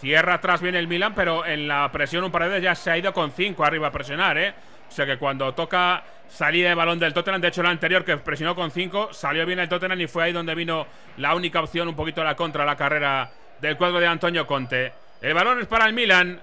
Cierra 0.00 0.34
atrás 0.34 0.60
bien 0.62 0.76
el 0.76 0.86
Milan, 0.86 1.12
pero 1.14 1.44
en 1.44 1.66
la 1.66 1.90
presión 1.90 2.24
un 2.24 2.30
par 2.30 2.44
de 2.44 2.48
veces 2.48 2.64
ya 2.64 2.74
se 2.74 2.90
ha 2.90 2.96
ido 2.96 3.12
con 3.12 3.32
5 3.32 3.64
arriba 3.64 3.88
a 3.88 3.90
presionar, 3.90 4.38
¿eh? 4.38 4.54
O 4.88 4.92
sea 4.92 5.06
que 5.06 5.18
cuando 5.18 5.52
toca 5.54 6.02
salida 6.28 6.70
de 6.70 6.74
balón 6.74 6.98
del 6.98 7.12
Tottenham, 7.12 7.40
de 7.40 7.48
hecho 7.48 7.62
la 7.62 7.70
anterior 7.70 8.04
que 8.04 8.16
presionó 8.16 8.54
con 8.54 8.70
5, 8.70 9.12
salió 9.12 9.44
bien 9.46 9.58
el 9.58 9.68
Tottenham 9.68 10.00
y 10.00 10.06
fue 10.06 10.24
ahí 10.24 10.32
donde 10.32 10.54
vino 10.54 10.86
la 11.18 11.34
única 11.34 11.60
opción, 11.60 11.88
un 11.88 11.96
poquito 11.96 12.22
la 12.24 12.34
contra, 12.34 12.64
la 12.64 12.76
carrera 12.76 13.30
del 13.60 13.76
cuadro 13.76 14.00
de 14.00 14.06
Antonio 14.06 14.46
Conte. 14.46 14.92
El 15.20 15.34
balón 15.34 15.60
es 15.60 15.66
para 15.66 15.86
el 15.86 15.92
Milan, 15.92 16.40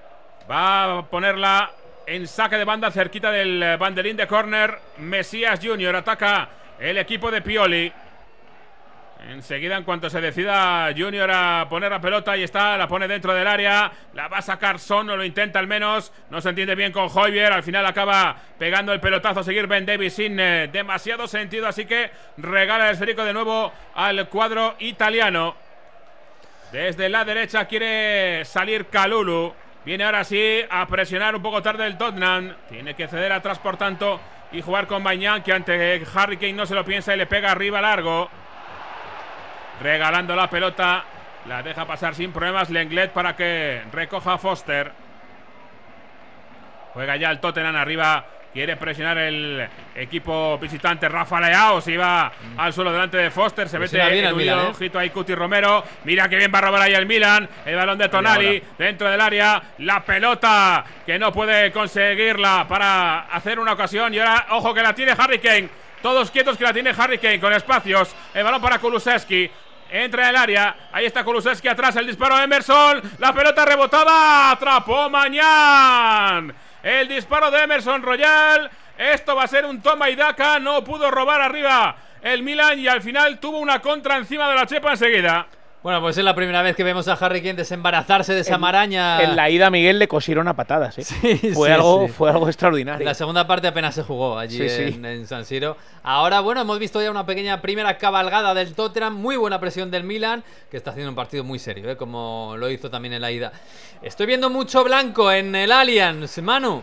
va 0.49 0.99
a 0.99 1.01
ponerla 1.03 1.71
en 2.07 2.27
saque 2.27 2.57
de 2.57 2.65
banda 2.65 2.91
cerquita 2.91 3.31
del 3.31 3.61
eh, 3.61 3.77
banderín 3.77 4.17
de 4.17 4.27
córner. 4.27 4.77
Mesías 4.97 5.59
Junior 5.61 5.95
ataca 5.95 6.49
el 6.79 6.97
equipo 6.97 7.31
de 7.31 7.41
Pioli. 7.41 7.91
Enseguida, 9.27 9.75
en 9.75 9.83
cuanto 9.83 10.07
se 10.07 10.21
decida 10.21 10.93
Junior 10.95 11.29
a 11.31 11.65
poner 11.67 11.89
la 11.89 11.99
pelota, 11.99 12.33
ahí 12.33 12.43
está, 12.43 12.77
la 12.77 12.87
pone 12.87 13.07
dentro 13.07 13.33
del 13.33 13.47
área, 13.47 13.91
la 14.13 14.27
va 14.27 14.37
a 14.37 14.41
sacar 14.41 14.77
Son, 14.77 15.09
o 15.09 15.17
lo 15.17 15.23
intenta 15.23 15.57
al 15.57 15.65
menos, 15.65 16.13
no 16.29 16.41
se 16.41 16.49
entiende 16.49 16.75
bien 16.75 16.91
con 16.91 17.09
Hoyer, 17.11 17.51
al 17.51 17.63
final 17.63 17.85
acaba 17.87 18.35
pegando 18.59 18.93
el 18.93 18.99
pelotazo 18.99 19.39
a 19.39 19.43
seguir 19.43 19.65
Ben 19.65 19.85
Davis 19.85 20.13
sin 20.13 20.39
eh, 20.39 20.69
demasiado 20.71 21.27
sentido, 21.27 21.67
así 21.67 21.85
que 21.85 22.11
regala 22.37 22.85
el 22.85 22.93
esférico 22.93 23.25
de 23.25 23.33
nuevo 23.33 23.73
al 23.95 24.29
cuadro 24.29 24.75
italiano. 24.77 25.55
Desde 26.71 27.09
la 27.09 27.25
derecha 27.25 27.65
quiere 27.65 28.45
salir 28.45 28.87
Kalulu. 28.87 29.53
Viene 29.85 30.03
ahora 30.03 30.23
sí 30.23 30.61
a 30.69 30.85
presionar 30.87 31.35
un 31.35 31.41
poco 31.41 31.61
tarde 31.61 31.87
el 31.87 31.97
Tottenham. 31.97 32.55
Tiene 32.69 32.95
que 32.95 33.07
ceder 33.07 33.31
atrás, 33.31 33.59
por 33.59 33.77
tanto, 33.77 34.19
y 34.51 34.61
jugar 34.61 34.85
con 34.87 35.01
Mañán, 35.01 35.41
que 35.41 35.53
ante 35.53 36.03
Harry 36.13 36.37
Kane 36.37 36.53
no 36.53 36.65
se 36.65 36.75
lo 36.75 36.83
piensa 36.83 37.13
y 37.13 37.17
le 37.17 37.27
pega 37.27 37.51
arriba 37.51 37.81
largo. 37.81 38.29
Regalando 39.81 40.35
la 40.35 40.49
pelota. 40.49 41.03
La 41.47 41.61
deja 41.61 41.85
pasar 41.85 42.15
sin 42.15 42.31
problemas 42.31 42.69
Lenglet 42.71 43.11
para 43.11 43.35
que 43.35 43.83
recoja 43.91 44.37
Foster. 44.37 44.91
Juega 46.93 47.17
ya 47.17 47.29
el 47.29 47.39
Tottenham 47.39 47.75
arriba. 47.75 48.25
Quiere 48.51 48.77
presionar 48.77 49.17
el 49.17 49.67
equipo 49.95 50.57
visitante. 50.57 51.09
Rafa 51.09 51.41
Leao 51.41 51.81
se 51.81 51.91
iba 51.91 52.31
al 52.55 52.71
suelo 52.71 52.93
delante 52.93 53.17
de 53.17 53.29
Foster. 53.29 53.67
Se 53.67 53.77
mete 53.77 53.97
bien 53.97 54.23
el 54.23 54.25
el 54.27 54.35
Milan, 54.35 54.59
¿eh? 54.59 54.67
ojito 54.69 54.97
ahí 54.97 55.09
Cuti 55.09 55.35
Romero. 55.35 55.83
Mira 56.05 56.29
que 56.29 56.37
bien 56.37 56.49
va 56.55 56.59
a 56.59 56.61
robar 56.61 56.83
ahí 56.83 56.93
el 56.93 57.05
Milan. 57.05 57.49
El 57.65 57.75
balón 57.75 57.97
de 57.97 58.07
Tonali 58.07 58.63
dentro 58.77 59.09
del 59.11 59.19
área. 59.19 59.61
La 59.79 60.05
pelota 60.05 60.85
que 61.05 61.19
no 61.19 61.33
puede 61.33 61.69
conseguirla 61.73 62.65
para 62.67 63.23
hacer 63.23 63.59
una 63.59 63.73
ocasión. 63.73 64.13
Y 64.13 64.19
ahora, 64.19 64.47
ojo 64.51 64.73
que 64.73 64.81
la 64.81 64.95
tiene 64.95 65.11
Harry 65.17 65.39
Kane. 65.39 65.67
Todos 66.01 66.31
quietos 66.31 66.57
que 66.57 66.63
la 66.63 66.71
tiene 66.71 66.93
Harry 66.97 67.17
Kane 67.17 67.41
con 67.41 67.51
espacios. 67.51 68.15
El 68.33 68.45
balón 68.45 68.61
para 68.61 68.79
Kulusevski. 68.79 69.51
Entra 69.89 70.23
en 70.23 70.29
el 70.29 70.35
área. 70.35 70.75
Ahí 70.91 71.05
está 71.05 71.23
Kulusevski 71.23 71.67
atrás. 71.67 71.95
El 71.95 72.07
disparo 72.07 72.37
de 72.37 72.43
Emerson. 72.43 73.01
La 73.19 73.33
pelota 73.33 73.65
rebotada. 73.65 74.51
Atrapó 74.51 75.09
Mañán. 75.09 76.53
El 76.83 77.07
disparo 77.07 77.51
de 77.51 77.63
Emerson 77.63 78.01
Royal. 78.01 78.69
Esto 78.97 79.35
va 79.35 79.43
a 79.43 79.47
ser 79.47 79.65
un 79.65 79.81
toma 79.81 80.09
y 80.09 80.15
daca. 80.15 80.59
No 80.59 80.83
pudo 80.83 81.11
robar 81.11 81.41
arriba 81.41 81.95
el 82.25 82.41
Milan 82.41 82.79
y 82.79 82.87
al 82.87 83.03
final 83.03 83.39
tuvo 83.39 83.59
una 83.59 83.79
contra 83.79 84.17
encima 84.17 84.49
de 84.49 84.55
la 84.55 84.65
chepa 84.65 84.91
enseguida. 84.91 85.47
Bueno, 85.85 86.01
pues 86.01 86.17
es 86.17 86.23
la 86.23 86.33
primera 86.33 86.63
vez 86.63 86.75
que 86.75 86.83
vemos 86.83 87.07
a 87.07 87.13
Harry 87.13 87.41
Kane 87.43 87.53
desembarazarse 87.53 88.33
de 88.33 88.39
esa 88.39 88.57
maraña. 88.57 89.21
En 89.21 89.35
la 89.35 89.51
ida 89.51 89.69
Miguel 89.69 89.99
le 89.99 90.07
cosieron 90.07 90.47
a 90.47 90.55
patadas, 90.55 90.97
¿eh? 90.97 91.03
Sí, 91.03 91.53
fue, 91.53 91.67
sí, 91.67 91.73
algo, 91.75 92.07
sí. 92.07 92.11
fue 92.11 92.31
algo 92.31 92.47
extraordinario. 92.47 93.05
La 93.05 93.13
segunda 93.13 93.45
parte 93.45 93.67
apenas 93.67 93.93
se 93.93 94.01
jugó 94.01 94.39
allí 94.39 94.57
Sí, 94.57 94.67
sí. 94.67 94.95
en, 94.95 95.05
en 95.05 95.27
San 95.27 95.45
Siro. 95.45 95.77
Ahora, 96.01 96.39
bueno, 96.39 96.61
hemos 96.61 96.79
visto 96.79 96.99
ya 97.03 97.11
una 97.11 97.27
pequeña 97.27 97.61
primera 97.61 97.99
cabalgada 97.99 98.55
del 98.55 98.73
Tottenham, 98.73 99.13
muy 99.13 99.37
buena 99.37 99.59
presión 99.59 99.91
del 99.91 100.03
Milan, 100.05 100.43
que 100.71 100.77
está 100.77 100.89
haciendo 100.89 101.11
un 101.11 101.15
partido 101.15 101.43
muy 101.43 101.59
serio, 101.59 101.87
¿eh? 101.87 101.95
como 101.95 102.55
lo 102.57 102.67
hizo 102.71 102.89
también 102.89 103.13
en 103.13 103.21
la 103.21 103.31
ida. 103.31 103.51
Estoy 104.01 104.25
viendo 104.25 104.49
mucho 104.49 104.83
blanco 104.83 105.31
en 105.31 105.53
el 105.53 105.71
Allianz, 105.71 106.39
Manu. 106.39 106.81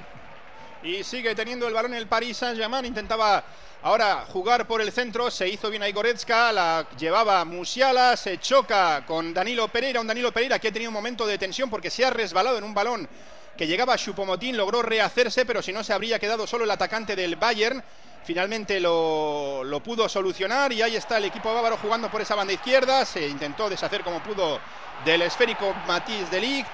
Y 0.84 1.03
sigue 1.03 1.34
teniendo 1.34 1.66
el 1.66 1.74
balón 1.74 1.94
el 1.94 2.07
Paris 2.07 2.36
Saint-Germain. 2.36 2.84
Intentaba 2.84 3.42
ahora 3.83 4.24
jugar 4.33 4.66
por 4.66 4.80
el 4.80 4.93
centro. 4.93 5.30
Se 5.30 5.49
hizo 5.49 5.70
bien 5.70 5.83
ahí 5.83 5.93
Goretzka. 5.93 6.53
La 6.53 6.87
llevaba 6.99 7.45
Musiala. 7.45 8.16
Se 8.16 8.39
choca 8.39 9.05
con 9.07 9.35
Danilo 9.35 9.68
Pereira. 9.68 10.01
Un 10.01 10.07
Danilo 10.07 10.33
Pereira 10.33 10.59
que 10.59 10.68
ha 10.68 10.72
tenido 10.72 10.91
un 10.91 10.95
momento 10.95 11.26
de 11.26 11.39
tensión 11.39 11.70
porque 11.70 11.91
se 11.91 12.05
ha 12.05 12.11
resbalado 12.11 12.59
en 12.59 12.64
un 12.64 12.74
balón 12.74 13.09
que 13.57 13.66
llegaba 13.66 13.95
a 13.95 13.99
Chupomotín. 13.99 14.57
Logró 14.57 14.83
rehacerse, 14.83 15.45
pero 15.45 15.62
si 15.62 15.72
no 15.72 15.85
se 15.85 15.93
habría 15.93 16.18
quedado 16.18 16.47
solo 16.47 16.64
el 16.64 16.70
atacante 16.70 17.16
del 17.16 17.37
Bayern. 17.37 17.83
Finalmente 18.24 18.78
lo, 18.78 19.80
pudo 19.85 20.09
solucionar 20.09 20.72
y 20.72 20.80
ahí 20.80 20.95
está 20.95 21.18
el 21.18 21.24
equipo 21.24 21.53
bávaro 21.53 21.76
jugando 21.76 22.09
por 22.09 22.20
esa 22.20 22.37
banda 22.37 22.53
izquierda. 22.53 23.05
Se 23.05 23.26
intentó 23.26 23.68
deshacer 23.68 24.03
como 24.05 24.22
pudo 24.22 24.61
del 25.05 25.22
esférico 25.22 25.74
Matisse 25.87 26.30
de. 26.30 26.64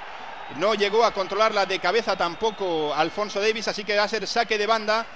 No 0.57 0.75
llegó 0.75 1.05
a 1.05 1.13
controlarla 1.13 1.67
de 1.67 1.79
cabeza 1.79 2.17
tampoco 2.17 2.95
Alfonso 2.95 3.39
Davis, 3.41 3.69
así 3.69 3.85
que 3.85 3.97
va 3.97 4.05
a 4.05 4.09
ser 4.09 4.27
saque 4.27 4.57
de 4.57 4.67
banda 4.67 5.07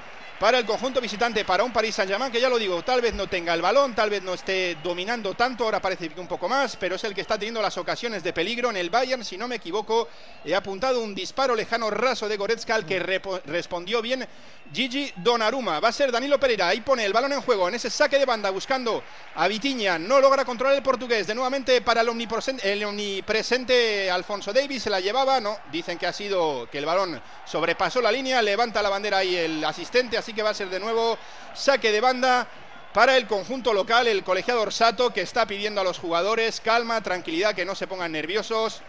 para 0.43 0.59
el 0.59 0.66
conjunto 0.66 1.01
visitante, 1.01 1.45
para 1.45 1.62
un 1.62 1.72
Paris 1.72 1.95
Saint-Germain 1.95 2.32
que 2.32 2.40
ya 2.40 2.49
lo 2.49 2.59
digo, 2.59 2.82
tal 2.82 3.01
vez 3.01 3.14
no 3.14 3.28
tenga 3.28 3.55
el 3.55 3.62
balón, 3.62 3.95
tal 3.95 4.11
vez 4.11 4.24
no 4.24 4.34
esté 4.34 4.76
dominando 4.82 5.34
tanto, 5.34 5.62
ahora 5.62 5.80
parece 5.80 6.09
que 6.09 6.20
un 6.20 6.26
poco 6.26 6.49
más, 6.49 6.74
pero 6.74 6.97
es 6.97 7.05
el 7.05 7.14
que 7.14 7.20
está 7.20 7.38
teniendo 7.38 7.62
las 7.62 7.78
ocasiones 7.78 8.24
de 8.24 8.32
peligro 8.32 8.68
en 8.68 8.76
el 8.76 8.90
Bayern, 8.90 9.24
si 9.24 9.38
no 9.38 9.47
me 9.47 9.55
equivoco, 9.55 10.09
he 10.45 10.53
apuntado 10.57 11.01
un 11.01 11.14
disparo 11.14 11.55
lejano 11.55 11.90
raso 11.90 12.28
de 12.28 12.36
Goretzka 12.36 12.74
al 12.74 12.84
que 12.84 12.99
respondió 12.99 14.03
bien 14.03 14.26
Gigi 14.72 15.12
Donnarumma. 15.16 15.80
Va 15.80 15.88
a 15.88 15.92
ser 15.92 16.10
Danilo 16.10 16.40
Pereira, 16.40 16.68
ahí 16.68 16.80
pone 16.80 17.04
el 17.04 17.12
balón 17.12 17.32
en 17.32 17.42
juego, 17.42 17.68
en 17.68 17.74
ese 17.74 17.90
saque 17.90 18.18
de 18.18 18.24
banda 18.24 18.50
buscando 18.50 19.02
a 19.34 19.48
Vitiña, 19.48 19.98
no 19.98 20.20
logra 20.20 20.44
controlar 20.44 20.76
el 20.76 20.82
portugués, 20.82 21.26
de 21.26 21.34
nuevamente 21.34 21.80
para 21.82 22.00
el 22.00 22.08
omnipresente, 22.08 24.10
Alfonso 24.10 24.52
Davis, 24.52 24.82
se 24.82 24.90
la 24.90 25.00
llevaba, 25.00 25.40
no, 25.40 25.58
dicen 25.70 25.98
que 25.98 26.06
ha 26.06 26.12
sido 26.12 26.68
que 26.70 26.78
el 26.78 26.86
balón 26.86 27.20
sobrepasó 27.44 28.00
la 28.00 28.12
línea, 28.12 28.40
levanta 28.40 28.82
la 28.82 28.88
bandera 28.88 29.18
ahí 29.18 29.36
el 29.36 29.64
asistente, 29.64 30.16
así 30.16 30.32
que 30.32 30.42
va 30.42 30.50
a 30.50 30.54
ser 30.54 30.70
de 30.70 30.80
nuevo 30.80 31.18
saque 31.54 31.92
de 31.92 32.00
banda 32.00 32.48
para 32.92 33.16
el 33.16 33.26
conjunto 33.26 33.72
local, 33.72 34.06
el 34.06 34.22
colegiado 34.22 34.60
Orsato, 34.60 35.12
que 35.12 35.22
está 35.22 35.46
pidiendo 35.46 35.80
a 35.80 35.84
los 35.84 35.98
jugadores 35.98 36.60
calma, 36.60 37.00
tranquilidad, 37.00 37.54
que 37.54 37.64
no 37.64 37.74
se 37.74 37.86
pongan 37.86 38.12
nerviosos. 38.12 38.82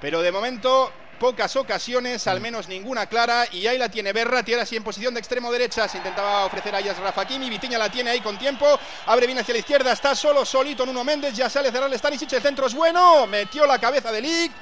Pero 0.00 0.22
de 0.22 0.30
momento, 0.30 0.92
pocas 1.22 1.54
ocasiones, 1.54 2.26
al 2.26 2.40
menos 2.40 2.66
ninguna 2.66 3.06
clara. 3.06 3.46
Y 3.52 3.64
ahí 3.68 3.78
la 3.78 3.88
tiene 3.88 4.12
Berra, 4.12 4.42
tierra 4.42 4.64
así 4.64 4.74
en 4.74 4.82
posición 4.82 5.14
de 5.14 5.20
extremo 5.20 5.52
derecha. 5.52 5.86
Se 5.86 5.98
intentaba 5.98 6.44
ofrecer 6.46 6.74
a 6.74 6.78
Ayas 6.78 6.98
Rafa 6.98 7.24
Kimi. 7.24 7.48
Vitiña 7.48 7.78
la 7.78 7.88
tiene 7.88 8.10
ahí 8.10 8.20
con 8.20 8.36
tiempo. 8.36 8.66
Abre 9.06 9.26
bien 9.26 9.38
hacia 9.38 9.54
la 9.54 9.60
izquierda, 9.60 9.92
está 9.92 10.16
solo, 10.16 10.44
solito 10.44 10.84
Nuno 10.84 11.04
Méndez. 11.04 11.32
Ya 11.36 11.48
sale 11.48 11.68
a 11.68 11.70
cerrar 11.70 11.88
el 11.88 11.96
Stanisic, 11.96 12.32
el 12.32 12.42
centro 12.42 12.66
es 12.66 12.74
bueno. 12.74 13.28
Metió 13.28 13.64
la 13.66 13.78
cabeza 13.78 14.10
de 14.10 14.20
Ligt. 14.20 14.52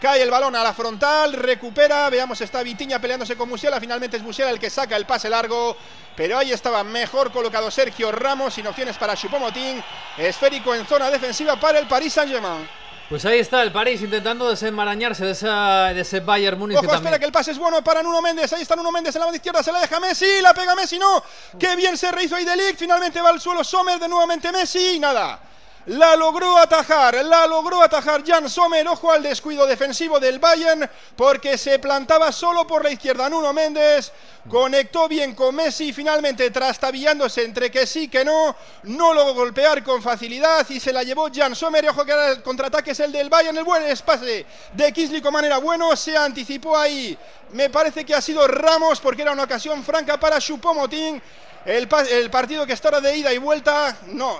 Cae 0.00 0.20
el 0.20 0.28
balón 0.28 0.56
a 0.56 0.64
la 0.64 0.74
frontal, 0.74 1.34
recupera. 1.34 2.10
Veamos, 2.10 2.40
está 2.40 2.64
Vitiña 2.64 3.00
peleándose 3.00 3.36
con 3.36 3.48
Musiala. 3.48 3.78
Finalmente 3.78 4.16
es 4.16 4.22
Musiala 4.24 4.50
el 4.50 4.58
que 4.58 4.70
saca 4.70 4.96
el 4.96 5.06
pase 5.06 5.30
largo. 5.30 5.76
Pero 6.16 6.36
ahí 6.36 6.50
estaba 6.50 6.82
mejor 6.82 7.30
colocado 7.30 7.70
Sergio 7.70 8.10
Ramos. 8.10 8.54
Sin 8.54 8.66
opciones 8.66 8.96
para 8.96 9.14
Chupomotín. 9.14 9.80
Esférico 10.16 10.74
en 10.74 10.84
zona 10.84 11.12
defensiva 11.12 11.54
para 11.60 11.78
el 11.78 11.86
Paris 11.86 12.12
Saint-Germain. 12.14 12.68
Pues 13.08 13.24
ahí 13.24 13.38
está 13.38 13.62
el 13.62 13.72
París 13.72 14.02
intentando 14.02 14.50
desenmarañarse 14.50 15.24
de, 15.24 15.94
de 15.94 16.00
ese 16.02 16.20
Bayern 16.20 16.58
Múnich. 16.58 16.76
Ojo, 16.76 16.94
espera 16.94 17.18
que 17.18 17.24
el 17.24 17.32
pase 17.32 17.52
es 17.52 17.58
bueno 17.58 17.82
para 17.82 18.02
Nuno 18.02 18.20
Méndez. 18.20 18.52
Ahí 18.52 18.60
está 18.60 18.76
Nuno 18.76 18.92
Méndez 18.92 19.14
en 19.16 19.20
la 19.20 19.24
banda 19.24 19.36
izquierda. 19.36 19.62
Se 19.62 19.72
la 19.72 19.80
deja 19.80 19.98
Messi. 19.98 20.42
La 20.42 20.52
pega 20.52 20.74
Messi. 20.74 20.98
No. 20.98 21.24
Qué 21.58 21.74
bien 21.74 21.96
se 21.96 22.12
rehizo 22.12 22.36
ahí 22.36 22.44
de 22.44 22.74
Finalmente 22.76 23.22
va 23.22 23.30
al 23.30 23.40
suelo 23.40 23.64
Sommer. 23.64 23.98
De 23.98 24.08
nuevamente 24.08 24.52
Messi. 24.52 24.96
Y 24.96 24.98
nada. 25.00 25.40
La 25.88 26.16
logró 26.16 26.58
atajar, 26.58 27.24
la 27.24 27.46
logró 27.46 27.80
atajar 27.80 28.22
Jan 28.22 28.50
Sommer, 28.50 28.86
ojo 28.88 29.10
al 29.10 29.22
descuido 29.22 29.66
defensivo 29.66 30.20
del 30.20 30.38
Bayern, 30.38 30.86
porque 31.16 31.56
se 31.56 31.78
plantaba 31.78 32.30
solo 32.30 32.66
por 32.66 32.84
la 32.84 32.90
izquierda. 32.90 33.30
Nuno 33.30 33.54
Méndez, 33.54 34.12
conectó 34.50 35.08
bien 35.08 35.34
con 35.34 35.54
Messi, 35.54 35.94
finalmente 35.94 36.50
trastabillándose 36.50 37.42
entre 37.42 37.70
que 37.70 37.86
sí 37.86 38.08
que 38.08 38.22
no, 38.22 38.54
no 38.82 39.14
lo 39.14 39.32
golpear 39.32 39.82
con 39.82 40.02
facilidad 40.02 40.68
y 40.68 40.78
se 40.78 40.92
la 40.92 41.04
llevó 41.04 41.28
Jan 41.34 41.56
Sommer, 41.56 41.88
ojo 41.88 42.04
que 42.04 42.12
ahora 42.12 42.32
el 42.32 42.42
contraataque 42.42 42.90
es 42.90 43.00
el 43.00 43.10
del 43.10 43.30
Bayern, 43.30 43.56
el 43.56 43.64
buen 43.64 43.82
espacio 43.84 44.44
de 44.74 44.92
Kisly 44.92 45.22
con 45.22 45.32
manera 45.32 45.56
bueno, 45.56 45.96
se 45.96 46.14
anticipó 46.14 46.76
ahí, 46.76 47.16
me 47.52 47.70
parece 47.70 48.04
que 48.04 48.14
ha 48.14 48.20
sido 48.20 48.46
Ramos 48.46 49.00
porque 49.00 49.22
era 49.22 49.32
una 49.32 49.44
ocasión 49.44 49.82
franca 49.82 50.20
para 50.20 50.38
Chupomotín, 50.38 51.22
el, 51.64 51.88
el 52.10 52.30
partido 52.30 52.66
que 52.66 52.74
estará 52.74 53.00
de 53.00 53.16
ida 53.16 53.32
y 53.32 53.38
vuelta, 53.38 53.96
no, 54.08 54.38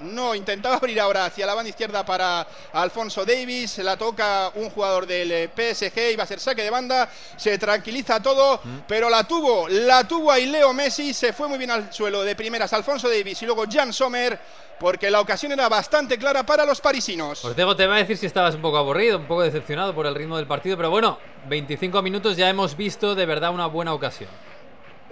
no, 0.00 0.34
intentaba 0.34 0.76
abrir 0.76 1.00
ahora 1.00 1.26
hacia 1.26 1.46
la 1.46 1.54
banda 1.54 1.70
izquierda 1.70 2.04
para 2.04 2.46
Alfonso 2.72 3.24
Davis. 3.24 3.78
La 3.78 3.96
toca 3.96 4.50
un 4.54 4.70
jugador 4.70 5.06
del 5.06 5.30
eh, 5.32 5.48
PSG. 5.48 6.12
Iba 6.12 6.24
a 6.24 6.26
ser 6.26 6.40
saque 6.40 6.62
de 6.62 6.70
banda. 6.70 7.08
Se 7.36 7.58
tranquiliza 7.58 8.20
todo. 8.22 8.60
Mm. 8.62 8.78
Pero 8.86 9.10
la 9.10 9.24
tuvo, 9.24 9.68
la 9.68 10.06
tuvo 10.06 10.30
ahí 10.30 10.46
Leo 10.46 10.72
Messi. 10.72 11.12
Se 11.12 11.32
fue 11.32 11.48
muy 11.48 11.58
bien 11.58 11.70
al 11.70 11.92
suelo 11.92 12.22
de 12.22 12.34
primeras 12.34 12.72
Alfonso 12.72 13.08
Davis 13.08 13.42
y 13.42 13.46
luego 13.46 13.64
Jan 13.70 13.92
Sommer. 13.92 14.38
Porque 14.78 15.10
la 15.10 15.20
ocasión 15.20 15.52
era 15.52 15.68
bastante 15.68 16.16
clara 16.16 16.44
para 16.44 16.64
los 16.64 16.80
parisinos. 16.80 17.44
Ortego, 17.44 17.76
te 17.76 17.86
va 17.86 17.96
a 17.96 17.98
decir 17.98 18.16
si 18.16 18.24
estabas 18.24 18.54
un 18.54 18.62
poco 18.62 18.78
aburrido, 18.78 19.18
un 19.18 19.26
poco 19.26 19.42
decepcionado 19.42 19.94
por 19.94 20.06
el 20.06 20.14
ritmo 20.14 20.38
del 20.38 20.46
partido. 20.46 20.78
Pero 20.78 20.88
bueno, 20.88 21.18
25 21.48 22.00
minutos 22.00 22.36
ya 22.38 22.48
hemos 22.48 22.76
visto 22.76 23.14
de 23.14 23.26
verdad 23.26 23.52
una 23.52 23.66
buena 23.66 23.92
ocasión. 23.92 24.30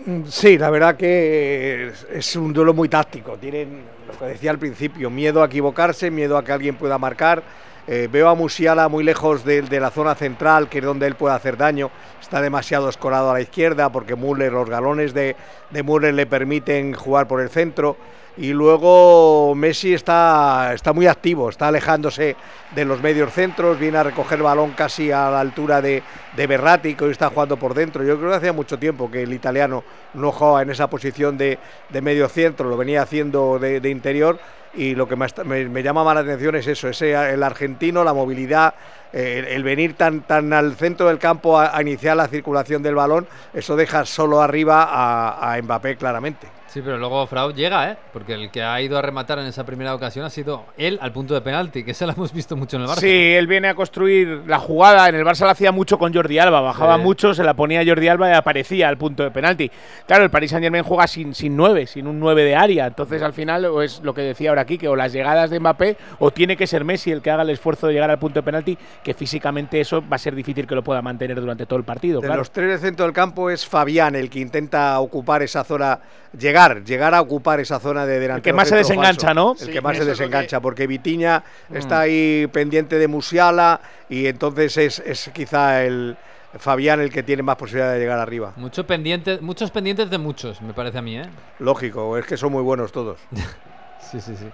Mm, 0.07 0.22
sí, 0.28 0.59
la 0.59 0.70
verdad 0.70 0.96
que 0.96 1.92
es 2.12 2.36
un 2.36 2.53
duelo 2.53 2.72
muy 2.72 2.88
táctico. 2.88 3.36
Tienen, 3.36 3.82
lo 4.07 4.18
que 4.18 4.26
decía 4.26 4.51
al 4.51 4.59
principio, 4.59 5.11
miedo 5.11 5.42
a 5.42 5.46
equivocarse, 5.46 6.11
miedo 6.11 6.36
a 6.36 6.44
que 6.44 6.53
alguien 6.53 6.76
pueda 6.76 6.99
marcar. 6.99 7.42
Eh, 7.86 8.09
veo 8.11 8.28
a 8.28 8.34
Musiala 8.34 8.88
muy 8.88 9.03
lejos 9.03 9.44
de, 9.44 9.62
la 9.80 9.90
zona 9.90 10.14
central, 10.14 10.68
que 10.68 10.78
es 10.78 10.84
donde 10.84 11.07
él 11.07 11.14
puede 11.14 11.34
hacer 11.34 11.57
daño. 11.57 11.90
Está 12.20 12.40
demasiado 12.42 12.88
escorado 12.88 13.30
a 13.30 13.34
la 13.34 13.40
izquierda 13.40 13.90
porque 13.90 14.14
Müller, 14.14 14.53
los 14.53 14.68
galones 14.68 15.14
de, 15.14 15.36
de 15.70 15.82
Müller 15.82 16.12
le 16.12 16.26
permiten 16.26 16.92
jugar 16.92 17.26
por 17.26 17.40
el 17.40 17.49
centro. 17.49 17.96
Y 18.39 18.53
luego 18.53 19.53
Messi 19.57 19.95
está, 19.95 20.72
está 20.72 20.93
muy 20.93 21.09
activo, 21.09 21.49
está 21.49 21.68
alejándose 21.68 22.36
de 22.72 22.84
los 22.84 23.03
medios 23.03 23.32
centros, 23.32 23.80
viene 23.80 23.99
a 23.99 24.05
recoger 24.05 24.41
balón 24.41 24.70
casi 24.72 25.11
a 25.11 25.28
la 25.28 25.41
altura 25.41 25.82
de, 25.82 26.05
de 26.36 26.47
Berratti, 26.47 26.95
que 26.95 27.05
hoy 27.05 27.11
está 27.11 27.30
jugando 27.30 27.57
por 27.57 27.74
dentro. 27.74 28.05
Yo 28.05 28.16
creo 28.16 28.30
que 28.30 28.36
hacía 28.36 28.53
mucho 28.53 28.78
tiempo 28.78 29.11
que 29.11 29.24
el 29.24 29.32
italiano 29.32 29.82
no 30.14 30.30
jugaba 30.30 30.62
en 30.62 30.70
esa 30.70 30.89
posición 30.89 31.36
de, 31.36 31.59
de 31.89 32.01
medio 32.01 32.28
centro, 32.28 32.68
lo 32.68 32.76
venía 32.76 33.03
haciendo 33.03 33.59
de, 33.59 33.89
interior 33.91 34.39
y 34.74 34.95
lo 34.95 35.09
que 35.09 35.16
me, 35.16 35.82
llama 35.82 36.05
más 36.05 36.14
la 36.14 36.20
atención 36.20 36.55
es 36.55 36.68
eso, 36.68 36.89
ese, 36.89 37.12
el 37.12 37.43
argentino, 37.43 38.05
la 38.05 38.14
movilidad, 38.14 38.74
eh, 39.12 39.48
el, 39.50 39.62
venir 39.62 39.94
tan, 39.94 40.22
tan 40.22 40.52
al 40.52 40.74
centro 40.74 41.09
del 41.09 41.18
campo 41.18 41.59
a, 41.59 41.80
iniciar 41.80 42.16
la 42.16 42.28
circulación 42.28 42.82
del 42.82 42.94
balón, 42.94 43.26
eso 43.54 43.76
deja 43.76 44.04
solo 44.04 44.40
arriba 44.40 44.84
a, 44.84 45.54
a 45.54 45.62
Mbappé 45.62 45.96
claramente. 45.96 46.59
Sí, 46.68 46.82
pero 46.82 46.98
luego 46.98 47.26
Fraud 47.26 47.54
llega, 47.54 47.90
¿eh? 47.90 47.96
Porque 48.12 48.34
el 48.34 48.50
que 48.50 48.62
ha 48.62 48.78
ido 48.82 48.98
a 48.98 49.02
rematar 49.02 49.38
en 49.38 49.46
esa 49.46 49.64
primera 49.64 49.94
ocasión 49.94 50.26
ha 50.26 50.30
sido 50.30 50.66
él 50.76 50.98
al 51.00 51.12
punto 51.12 51.32
de 51.32 51.40
penalti, 51.40 51.82
que 51.82 51.92
eso 51.92 52.04
lo 52.04 52.12
hemos 52.12 52.30
visto 52.30 52.56
mucho 52.56 52.76
en 52.76 52.82
el 52.82 52.88
Barça. 52.88 53.00
Sí, 53.00 53.09
él 53.09 53.46
viene 53.46 53.68
a 53.68 53.74
construir 53.74 54.42
la 54.46 54.59
jugada. 54.59 55.09
En 55.09 55.14
el 55.14 55.24
Barça 55.24 55.46
la 55.46 55.52
hacía 55.52 55.72
mucho 55.72 55.98
con 55.98 56.12
Jordi 56.12 56.38
Alba, 56.38 56.61
bajaba 56.61 56.98
mucho, 56.98 57.32
se 57.32 57.42
la 57.42 57.54
ponía 57.54 57.82
Jordi 57.86 58.09
Alba 58.09 58.28
y 58.28 58.34
aparecía 58.34 58.88
al 58.88 58.98
punto 58.98 59.22
de 59.22 59.30
penalti. 59.30 59.70
Claro, 60.06 60.24
el 60.24 60.30
Paris 60.30 60.50
Saint 60.50 60.62
Germain 60.62 60.84
juega 60.84 61.06
sin, 61.06 61.34
sin 61.34 61.56
nueve, 61.56 61.86
sin 61.86 62.06
un 62.06 62.20
nueve 62.20 62.44
de 62.44 62.54
área. 62.54 62.86
Entonces 62.86 63.22
al 63.22 63.32
final 63.32 63.64
o 63.64 63.80
es 63.80 64.02
lo 64.02 64.12
que 64.12 64.20
decía 64.20 64.50
ahora 64.50 64.62
aquí, 64.62 64.76
que 64.76 64.88
o 64.88 64.96
las 64.96 65.14
llegadas 65.14 65.48
de 65.48 65.61
Mbappé 65.61 65.96
o 66.18 66.30
tiene 66.32 66.59
que 66.59 66.66
ser 66.66 66.84
Messi 66.84 67.11
el 67.11 67.22
que 67.22 67.30
haga 67.30 67.44
el 67.44 67.50
esfuerzo 67.50 67.86
de 67.86 67.94
llegar 67.94 68.11
al 68.11 68.18
punto 68.18 68.40
de 68.40 68.44
penalti, 68.44 68.76
que 69.03 69.14
físicamente 69.14 69.80
eso 69.80 70.03
va 70.07 70.16
a 70.16 70.18
ser 70.18 70.34
difícil 70.34 70.66
que 70.66 70.74
lo 70.74 70.82
pueda 70.82 71.03
mantener 71.03 71.40
durante 71.40 71.66
todo 71.66 71.78
el 71.78 71.84
partido. 71.84 72.20
De 72.20 72.28
los 72.28 72.51
tres 72.51 72.68
del 72.68 72.78
centro 72.78 73.05
del 73.05 73.14
campo 73.14 73.51
es 73.51 73.66
Fabián 73.66 74.14
el 74.14 74.28
que 74.28 74.40
intenta 74.40 74.99
ocupar 75.01 75.42
esa 75.42 75.64
zona, 75.64 76.01
llegar, 76.38 76.84
llegar 76.84 77.14
a 77.14 77.20
ocupar 77.20 77.61
esa 77.61 77.80
zona 77.80 78.07
de 78.07 78.18
delantero. 78.18 78.36
El 78.36 78.42
que 78.42 78.53
más 78.53 78.68
se 78.68 78.76
desengancha, 78.76 79.34
¿no? 79.34 79.55
El 79.61 79.70
que 79.70 79.80
más 79.80 79.96
se 79.96 80.05
desengancha, 80.05 80.61
porque 80.61 80.86
Vitiña 80.86 81.42
mm. 81.68 81.76
está 81.76 82.01
ahí 82.01 82.46
pendiente 82.53 82.99
de 82.99 83.09
Musiala 83.09 83.80
y 84.09 84.26
entonces 84.26 84.76
es, 84.76 84.99
es 85.01 85.30
quizá 85.32 85.84
el, 85.84 86.16
Fabián 86.57 87.01
el 87.01 87.11
que 87.11 87.22
tiene 87.22 87.42
más 87.42 87.57
posibilidad 87.57 87.92
de 87.92 87.99
llegar 87.99 88.18
arriba. 88.18 88.53
Mucho 88.57 88.86
pendiente, 88.86 89.38
muchos 89.40 89.70
pendientes 89.70 90.09
de 90.09 90.18
muchos, 90.18 90.62
me 90.62 90.72
parece 90.72 90.99
a 90.99 91.03
mí, 91.03 91.18
¿eh? 91.18 91.26
Lógico, 91.59 92.16
es 92.16 92.24
que 92.24 92.36
son 92.36 92.53
muy 92.53 92.62
buenos 92.62 92.90
todos. 92.90 93.20
sí, 94.01 94.20
sí, 94.20 94.34
sí. 94.36 94.46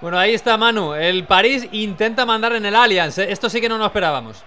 Bueno, 0.00 0.16
ahí 0.16 0.32
está 0.32 0.56
Manu. 0.56 0.94
El 0.94 1.24
París 1.24 1.66
intenta 1.72 2.24
mandar 2.24 2.52
en 2.52 2.64
el 2.64 2.76
Allianz. 2.76 3.18
¿eh? 3.18 3.32
Esto 3.32 3.50
sí 3.50 3.60
que 3.60 3.68
no 3.68 3.78
lo 3.78 3.86
esperábamos. 3.86 4.44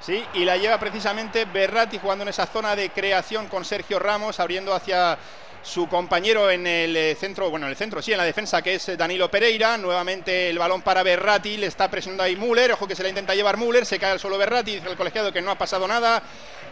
Sí, 0.00 0.24
y 0.32 0.46
la 0.46 0.56
lleva 0.56 0.78
precisamente 0.78 1.44
Berratti 1.44 1.98
jugando 1.98 2.22
en 2.22 2.28
esa 2.28 2.46
zona 2.46 2.74
de 2.74 2.88
creación 2.88 3.48
con 3.48 3.66
Sergio 3.66 3.98
Ramos, 3.98 4.40
abriendo 4.40 4.72
hacia 4.72 5.18
su 5.62 5.88
compañero 5.88 6.50
en 6.50 6.66
el 6.66 6.96
eh, 6.96 7.14
centro, 7.16 7.50
bueno, 7.50 7.66
en 7.66 7.70
el 7.70 7.76
centro, 7.76 8.00
sí, 8.00 8.12
en 8.12 8.18
la 8.18 8.24
defensa, 8.24 8.62
que 8.62 8.76
es 8.76 8.96
Danilo 8.96 9.30
Pereira. 9.30 9.76
Nuevamente 9.76 10.48
el 10.48 10.58
balón 10.58 10.80
para 10.80 11.02
Berratti, 11.02 11.58
le 11.58 11.66
está 11.66 11.90
presionando 11.90 12.22
ahí 12.22 12.36
Müller. 12.36 12.72
Ojo 12.72 12.88
que 12.88 12.96
se 12.96 13.02
la 13.02 13.10
intenta 13.10 13.34
llevar 13.34 13.58
Müller, 13.58 13.84
se 13.84 13.98
cae 13.98 14.12
al 14.12 14.20
suelo 14.20 14.38
Berratti, 14.38 14.76
dice 14.76 14.88
el 14.88 14.96
colegiado 14.96 15.32
que 15.32 15.42
no 15.42 15.50
ha 15.50 15.58
pasado 15.58 15.86
nada, 15.86 16.22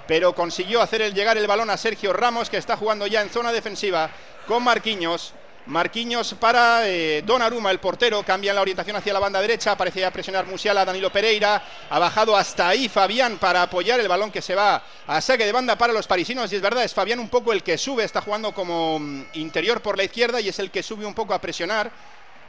pero 0.06 0.34
consiguió 0.34 0.80
hacer 0.80 1.02
el 1.02 1.12
llegar 1.12 1.36
el 1.36 1.46
balón 1.46 1.68
a 1.68 1.76
Sergio 1.76 2.14
Ramos, 2.14 2.48
que 2.48 2.56
está 2.56 2.78
jugando 2.78 3.06
ya 3.06 3.20
en 3.20 3.28
zona 3.28 3.52
defensiva 3.52 4.08
con 4.46 4.64
Marquinhos. 4.64 5.34
Marquinhos 5.66 6.34
para 6.34 6.88
eh, 6.88 7.22
Donnarumma, 7.26 7.72
el 7.72 7.80
portero, 7.80 8.22
cambia 8.22 8.54
la 8.54 8.60
orientación 8.60 8.96
hacia 8.96 9.12
la 9.12 9.18
banda 9.18 9.40
derecha, 9.40 9.76
parecía 9.76 10.10
presionar 10.12 10.46
Musiala, 10.46 10.84
Danilo 10.84 11.10
Pereira, 11.10 11.62
ha 11.90 11.98
bajado 11.98 12.36
hasta 12.36 12.68
ahí 12.68 12.88
Fabián 12.88 13.38
para 13.38 13.62
apoyar 13.62 13.98
el 13.98 14.06
balón 14.06 14.30
que 14.30 14.40
se 14.40 14.54
va 14.54 14.82
a 15.06 15.20
saque 15.20 15.44
de 15.44 15.50
banda 15.50 15.76
para 15.76 15.92
los 15.92 16.06
parisinos, 16.06 16.52
y 16.52 16.56
es 16.56 16.62
verdad, 16.62 16.84
es 16.84 16.94
Fabián 16.94 17.18
un 17.18 17.28
poco 17.28 17.52
el 17.52 17.64
que 17.64 17.76
sube, 17.78 18.04
está 18.04 18.20
jugando 18.20 18.52
como 18.52 19.00
mm, 19.00 19.24
interior 19.34 19.82
por 19.82 19.96
la 19.96 20.04
izquierda 20.04 20.40
y 20.40 20.48
es 20.48 20.58
el 20.60 20.70
que 20.70 20.84
sube 20.84 21.04
un 21.04 21.14
poco 21.14 21.34
a 21.34 21.40
presionar, 21.40 21.90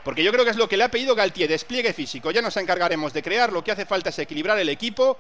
porque 0.03 0.24
yo 0.24 0.32
creo 0.32 0.45
que 0.45 0.51
es 0.51 0.57
lo 0.57 0.70
que 0.70 0.78
le 0.78 0.84
ha 0.84 0.91
pedido 0.91 1.15
Galtier, 1.15 1.49
despliegue 1.49 1.93
físico, 1.93 2.30
ya 2.30 2.43
nos 2.43 2.55
encargaremos 2.57 3.13
de 3.13 3.24
crear, 3.24 3.51
lo 3.51 3.63
que 3.63 3.72
hace 3.72 3.86
falta 3.88 4.09
es 4.09 4.20
equilibrar 4.20 4.59
el 4.59 4.70
equipo, 4.70 5.18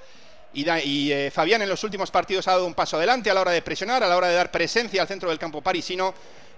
y, 0.53 1.11
eh, 1.11 1.31
Fabián 1.31 1.61
en 1.61 1.69
los 1.69 1.83
últimos 1.83 2.09
partidos 2.09 2.47
ha 2.47 2.51
dado 2.51 2.65
un 2.65 2.73
paso 2.73 2.97
adelante 2.97 3.29
a 3.29 3.33
la 3.33 3.41
hora 3.41 3.51
de 3.51 3.61
presionar, 3.61 4.03
a 4.03 4.07
la 4.07 4.17
hora 4.17 4.27
de 4.27 4.35
dar 4.35 4.49
presencia 4.49 5.01
al 5.01 5.07
centro 5.07 5.29
del 5.29 5.37
campo 5.37 5.61
parisino, 5.61 6.13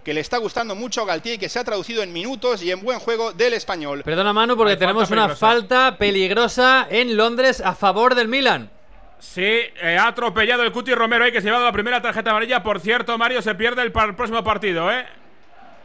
que 0.10 0.14
le 0.16 0.22
está 0.22 0.40
gustando 0.40 0.74
mucho 0.74 1.04
a 1.04 1.06
Galtier 1.06 1.36
y 1.36 1.38
que 1.38 1.50
se 1.50 1.60
ha 1.60 1.64
traducido 1.64 2.02
en 2.02 2.12
minutos 2.12 2.64
y 2.64 2.72
en 2.72 2.82
buen 2.82 2.98
juego 2.98 3.32
del 3.32 3.54
español. 3.54 4.02
Perdona, 4.02 4.34
mano 4.34 4.58
porque 4.58 4.76
tenemos 4.76 5.12
una 5.12 5.36
falta 5.36 5.98
peligrosa 6.00 6.88
en 6.90 7.16
Londres 7.16 7.62
a 7.64 7.76
favor 7.76 8.16
del 8.16 8.28
Milan. 8.28 8.72
Sí, 9.20 9.44
eh, 9.44 10.00
ha 10.02 10.08
atropellado 10.08 10.64
el 10.64 10.72
Cuti 10.72 10.96
Romero 10.96 11.26
ahí 11.26 11.32
que 11.32 11.42
se 11.42 11.48
ha 11.48 11.52
llevado 11.52 11.66
la 11.66 11.72
primera 11.72 12.02
tarjeta 12.02 12.32
amarilla. 12.32 12.64
Por 12.64 12.80
cierto, 12.80 13.16
Mario 13.20 13.44
se 13.44 13.54
pierde 13.54 13.84
el, 13.84 13.92
próximo 13.92 14.44
partido, 14.44 14.92
¿eh? 14.92 15.06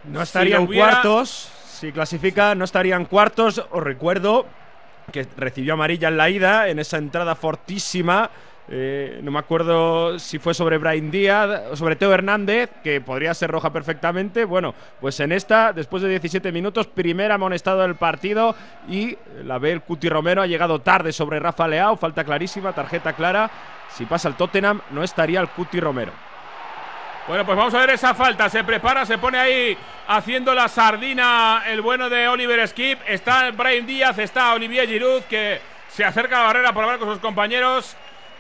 No 0.05 0.23
estarían 0.23 0.67
cuartos. 0.69 1.51
Si 1.67 1.93
clasifica, 1.93 2.55
no 2.55 2.65
estarían 2.65 3.05
cuartos. 3.05 3.63
Os 3.73 3.83
recuerdo 3.83 4.47
que 5.13 5.27
recibió 5.37 5.75
amarilla 5.75 6.09
en 6.09 6.17
la 6.17 6.31
ida, 6.31 6.69
en 6.69 6.79
esa 6.79 6.97
entrada 6.97 7.35
fortísima. 7.35 8.31
Eh, 8.69 9.21
no 9.23 9.31
me 9.31 9.39
acuerdo 9.39 10.19
si 10.19 10.39
fue 10.39 10.55
sobre 10.55 10.79
Brian 10.79 11.11
Díaz 11.11 11.65
o 11.71 11.77
sobre 11.77 11.97
Teo 11.97 12.13
Hernández, 12.13 12.71
que 12.83 13.01
podría 13.01 13.35
ser 13.35 13.51
roja 13.51 13.73
perfectamente. 13.73 14.45
Bueno, 14.45 14.75
pues 15.01 15.21
en 15.21 15.33
esta, 15.33 15.73
después 15.73 16.03
de 16.03 16.09
17 16.09 16.51
minutos, 16.51 16.87
primera 16.87 17.35
amonestado 17.35 17.83
del 17.83 17.97
partido 17.97 18.55
y 18.89 19.19
la 19.45 19.59
ve 19.59 19.73
el 19.73 19.83
Cuti 19.83 20.09
Romero. 20.09 20.41
Ha 20.41 20.47
llegado 20.47 20.81
tarde 20.81 21.13
sobre 21.13 21.41
Rafa 21.41 21.69
Leao, 21.69 21.97
falta 21.97 22.25
clarísima, 22.25 22.73
tarjeta 22.73 23.13
clara. 23.13 23.51
Si 23.91 24.07
pasa 24.07 24.29
el 24.29 24.35
Tottenham, 24.35 24.81
no 24.91 25.03
estaría 25.03 25.41
el 25.41 25.49
Cuti 25.49 25.79
Romero. 25.79 26.13
Bueno, 27.27 27.47
pues 27.47 27.57
vamos 27.57 27.73
a 27.73 27.79
ver 27.79 27.91
esa 27.91 28.15
falta. 28.15 28.49
Se 28.51 28.65
prepara, 28.65 29.07
se 29.07 29.17
pone 29.17 29.39
ahí 29.39 29.77
haciendo 30.09 30.55
la 30.55 30.69
sardina 30.69 31.63
el 31.67 31.81
bueno 31.81 32.11
de 32.11 32.29
Oliver 32.29 32.67
Skip. 32.69 32.99
Está 33.07 33.51
Brian 33.51 33.87
Díaz, 33.87 34.19
está 34.19 34.53
Olivier 34.53 34.87
Giroud 34.87 35.23
que 35.23 35.61
se 35.89 36.05
acerca 36.05 36.37
a 36.37 36.41
la 36.41 36.47
barrera 36.49 36.73
para 36.73 36.87
hablar 36.87 36.99
con 36.99 37.09
sus 37.09 37.21
compañeros. 37.21 37.97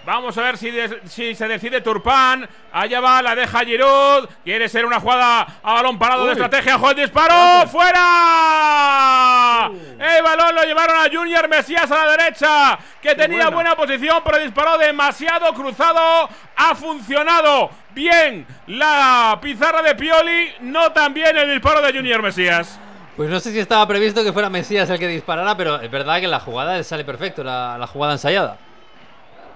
Vamos 0.06 0.36
a 0.36 0.42
ver 0.42 0.58
si, 0.58 0.70
si, 1.06 1.34
se 1.34 1.48
decide 1.48 1.80
Turpán. 1.80 2.46
Allá 2.72 3.00
va, 3.00 3.22
la 3.22 3.34
deja 3.34 3.64
Giroud. 3.64 4.28
Quiere 4.44 4.68
ser 4.68 4.84
una 4.84 5.00
jugada 5.00 5.46
a 5.62 5.74
balón 5.74 5.98
parado 5.98 6.26
de 6.26 6.32
estrategia. 6.32 6.78
¡Juez 6.78 6.96
disparo! 6.96 7.66
¡Fuera! 7.68 9.70
El 9.98 10.22
balón 10.22 10.54
lo 10.54 10.62
llevaron 10.64 10.96
a 10.98 11.10
Junior 11.10 11.48
Mesías 11.48 11.90
a 11.90 12.04
la 12.04 12.16
derecha. 12.16 12.78
Que 13.00 13.14
tenía 13.14 13.48
buena. 13.48 13.74
posición, 13.74 14.20
pero 14.24 14.38
disparó 14.38 14.76
demasiado 14.76 15.52
cruzado. 15.54 16.28
Ha 16.56 16.74
funcionado 16.74 17.70
bien 17.94 18.46
la 18.66 19.38
pizarra 19.40 19.82
de 19.82 19.94
Pioli. 19.94 20.52
No 20.60 20.92
tan 20.92 21.14
bien 21.14 21.36
el 21.36 21.50
disparo 21.50 21.80
de 21.80 21.94
Junior 21.94 22.22
Mesías. 22.22 22.78
Pues 23.16 23.30
no 23.30 23.40
sé 23.40 23.52
si 23.52 23.58
estaba 23.58 23.86
previsto 23.88 24.22
que 24.22 24.32
fuera 24.32 24.50
Mesías 24.50 24.90
el 24.90 24.98
que 24.98 25.08
disparara, 25.08 25.56
pero 25.56 25.80
es 25.80 25.90
verdad 25.90 26.20
que 26.20 26.28
la 26.28 26.40
jugada 26.40 26.82
sale 26.82 27.04
perfecto, 27.04 27.42
la 27.42 27.88
jugada 27.90 28.14
ensayada. 28.14 28.58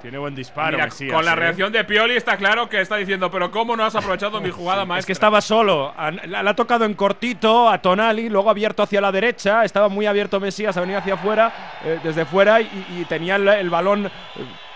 Tiene 0.01 0.19
buen 0.19 0.35
disparo. 0.35 0.79
con 1.11 1.25
la 1.25 1.33
¿eh? 1.33 1.37
reacción 1.37 1.73
de 1.73 1.83
Pioli 1.83 2.15
está 2.17 2.37
claro 2.37 2.69
que 2.69 2.81
está 2.81 2.97
diciendo, 2.97 3.31
pero 3.31 3.51
¿cómo 3.51 3.77
no 3.77 3.85
has 3.85 3.97
aprovechado 3.97 4.41
mi 4.41 4.51
jugada 4.53 4.85
más? 4.85 5.01
Es 5.01 5.07
que 5.07 5.13
estaba 5.13 5.41
solo. 5.41 5.93
La, 6.27 6.41
ha 6.41 6.55
tocado 6.55 6.85
en 6.85 6.95
cortito 6.95 7.69
a 7.69 7.83
Tonali, 7.83 8.29
luego 8.29 8.49
abierto 8.49 8.85
hacia 8.85 9.01
la 9.01 9.11
derecha. 9.11 9.65
Estaba 9.65 9.89
muy 9.89 10.07
abierto 10.07 10.39
Mesías, 10.39 10.77
ha 10.77 10.81
venido 10.81 11.01
hacia 11.01 11.15
afuera, 11.15 11.81
eh, 11.85 11.99
desde 12.03 12.25
fuera, 12.25 12.61
y, 12.61 13.05
tenía 13.09 13.37
el, 13.37 13.71
balón 13.71 14.07
eh, 14.07 14.11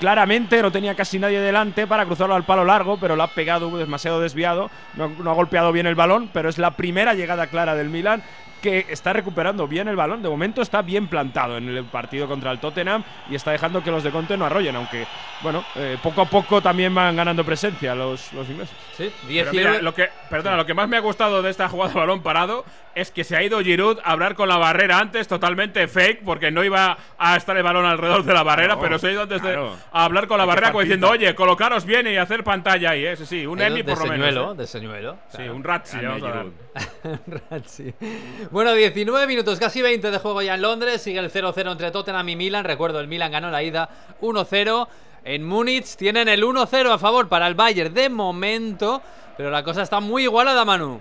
claramente. 0.01 0.61
No 0.61 0.73
tenía 0.73 0.97
casi 0.97 1.21
nadie 1.21 1.41
delante 1.41 1.87
para 1.87 2.05
cruzarlo 2.05 2.35
al 2.35 2.45
palo 2.45 2.65
largo, 2.65 2.99
pero 2.99 3.15
lo 3.15 3.23
ha 3.23 3.29
pegado 3.29 3.77
demasiado 3.79 4.21
desviado. 4.21 4.71
No, 4.95 5.09
no 5.09 5.31
ha 5.31 5.35
golpeado 5.35 5.71
bien 5.71 5.87
el 5.87 5.95
balón, 5.95 6.31
pero 6.33 6.49
es 6.49 6.59
la 6.59 6.73
primera 6.73 7.15
llegada 7.15 7.47
clara 7.47 7.77
del 7.77 7.91
Milan 7.91 8.23
que 8.63 8.87
está 8.89 9.13
recuperando 9.13 9.69
bien 9.69 9.89
el 9.89 9.97
balón. 9.97 10.23
De 10.23 10.29
momento 10.29 10.63
está 10.63 10.81
bien 10.81 11.09
plantado 11.09 11.59
en 11.59 11.69
el 11.69 11.85
partido 11.85 12.27
contra 12.27 12.51
el 12.51 12.61
Tottenham 12.61 13.03
y 13.29 13.35
está 13.35 13.51
dejando 13.51 13.83
que 13.83 13.91
los 13.91 14.03
de 14.03 14.11
Conte 14.11 14.37
no 14.39 14.47
arrollen, 14.47 14.77
aunque, 14.77 15.07
bueno, 15.43 15.63
eh, 15.75 15.99
poco 16.03 16.23
a 16.23 16.25
poco 16.27 16.63
también 16.63 16.95
van 16.95 17.15
ganando 17.15 17.45
presencia 17.45 17.95
los, 17.95 18.33
los 18.33 18.49
ingleses. 18.49 18.75
Sí, 18.97 19.13
lo 19.83 19.95
que, 19.95 20.09
perdona, 20.31 20.57
lo 20.57 20.65
que 20.65 20.75
más 20.75 20.89
me 20.89 20.97
ha 20.97 21.01
gustado 21.01 21.43
de 21.43 21.51
esta 21.51 21.69
jugada 21.69 21.93
de 21.93 21.99
balón 21.99 22.23
parado 22.23 22.65
es 22.95 23.11
que 23.11 23.25
se 23.25 23.37
ha 23.37 23.43
ido 23.43 23.61
Giroud 23.61 23.99
a 24.05 24.13
hablar 24.13 24.35
con 24.35 24.49
la 24.49 24.59
barrera 24.59 24.99
antes, 24.99 25.27
totalmente 25.27 25.89
fake, 25.89 26.23
porque 26.25 26.51
no 26.51 26.63
iba 26.63 26.97
a 27.19 27.37
estar 27.37 27.57
el 27.57 27.63
balón 27.63 27.87
alrededor 27.87 28.23
de 28.25 28.35
la 28.35 28.43
barrera, 28.43 28.79
pero 28.79 28.99
se 28.99 29.09
ha 29.09 29.13
ido 29.13 29.23
antes 29.23 29.43
de 29.43 29.57
a 29.93 30.05
hablar 30.05 30.27
con 30.27 30.39
la 30.39 30.45
barrera 30.45 30.73
como 30.73 30.83
diciendo, 30.83 31.11
oye, 31.11 31.35
colocaros 31.35 31.85
bien 31.85 32.07
y 32.07 32.17
hacer 32.17 32.45
pantalla 32.45 32.91
ahí, 32.91 33.07
¿eh? 33.07 33.17
sí, 33.17 33.47
un 33.47 33.61
Emi 33.61 33.83
por 33.83 33.99
lo 33.99 34.07
menos. 34.07 34.55
¿eh? 34.55 34.59
De 34.59 34.67
señuelo, 34.67 35.19
Sí, 35.35 35.43
un 35.43 35.65
Ratzi, 35.65 35.99
Bueno, 38.53 38.75
19 38.75 39.27
minutos, 39.27 39.59
casi 39.59 39.81
20 39.81 40.11
de 40.11 40.19
juego 40.19 40.43
ya 40.43 40.57
en 40.57 40.61
Londres. 40.61 41.01
Sigue 41.01 41.21
el 41.21 41.33
0-0 41.33 41.73
entre 41.73 41.91
Tottenham 41.91 42.29
y 42.29 42.37
Milan. 42.37 42.67
Recuerdo, 42.67 43.01
el 43.01 43.09
Milan 43.09 43.33
ganó 43.33 43.51
la 43.51 43.63
ida 43.63 43.89
1-0. 44.21 44.89
En 45.25 45.43
Múnich 45.43 45.97
tienen 45.97 46.29
el 46.29 46.45
1-0 46.45 46.91
a 46.93 46.99
favor 46.99 47.31
para 47.31 47.47
el 47.47 47.55
Bayern 47.55 47.95
de 47.95 48.11
momento. 48.11 49.01
Pero 49.39 49.51
la 49.51 49.65
cosa 49.65 49.81
está 49.81 50.01
muy 50.01 50.25
igualada, 50.25 50.67
Manu. 50.67 51.01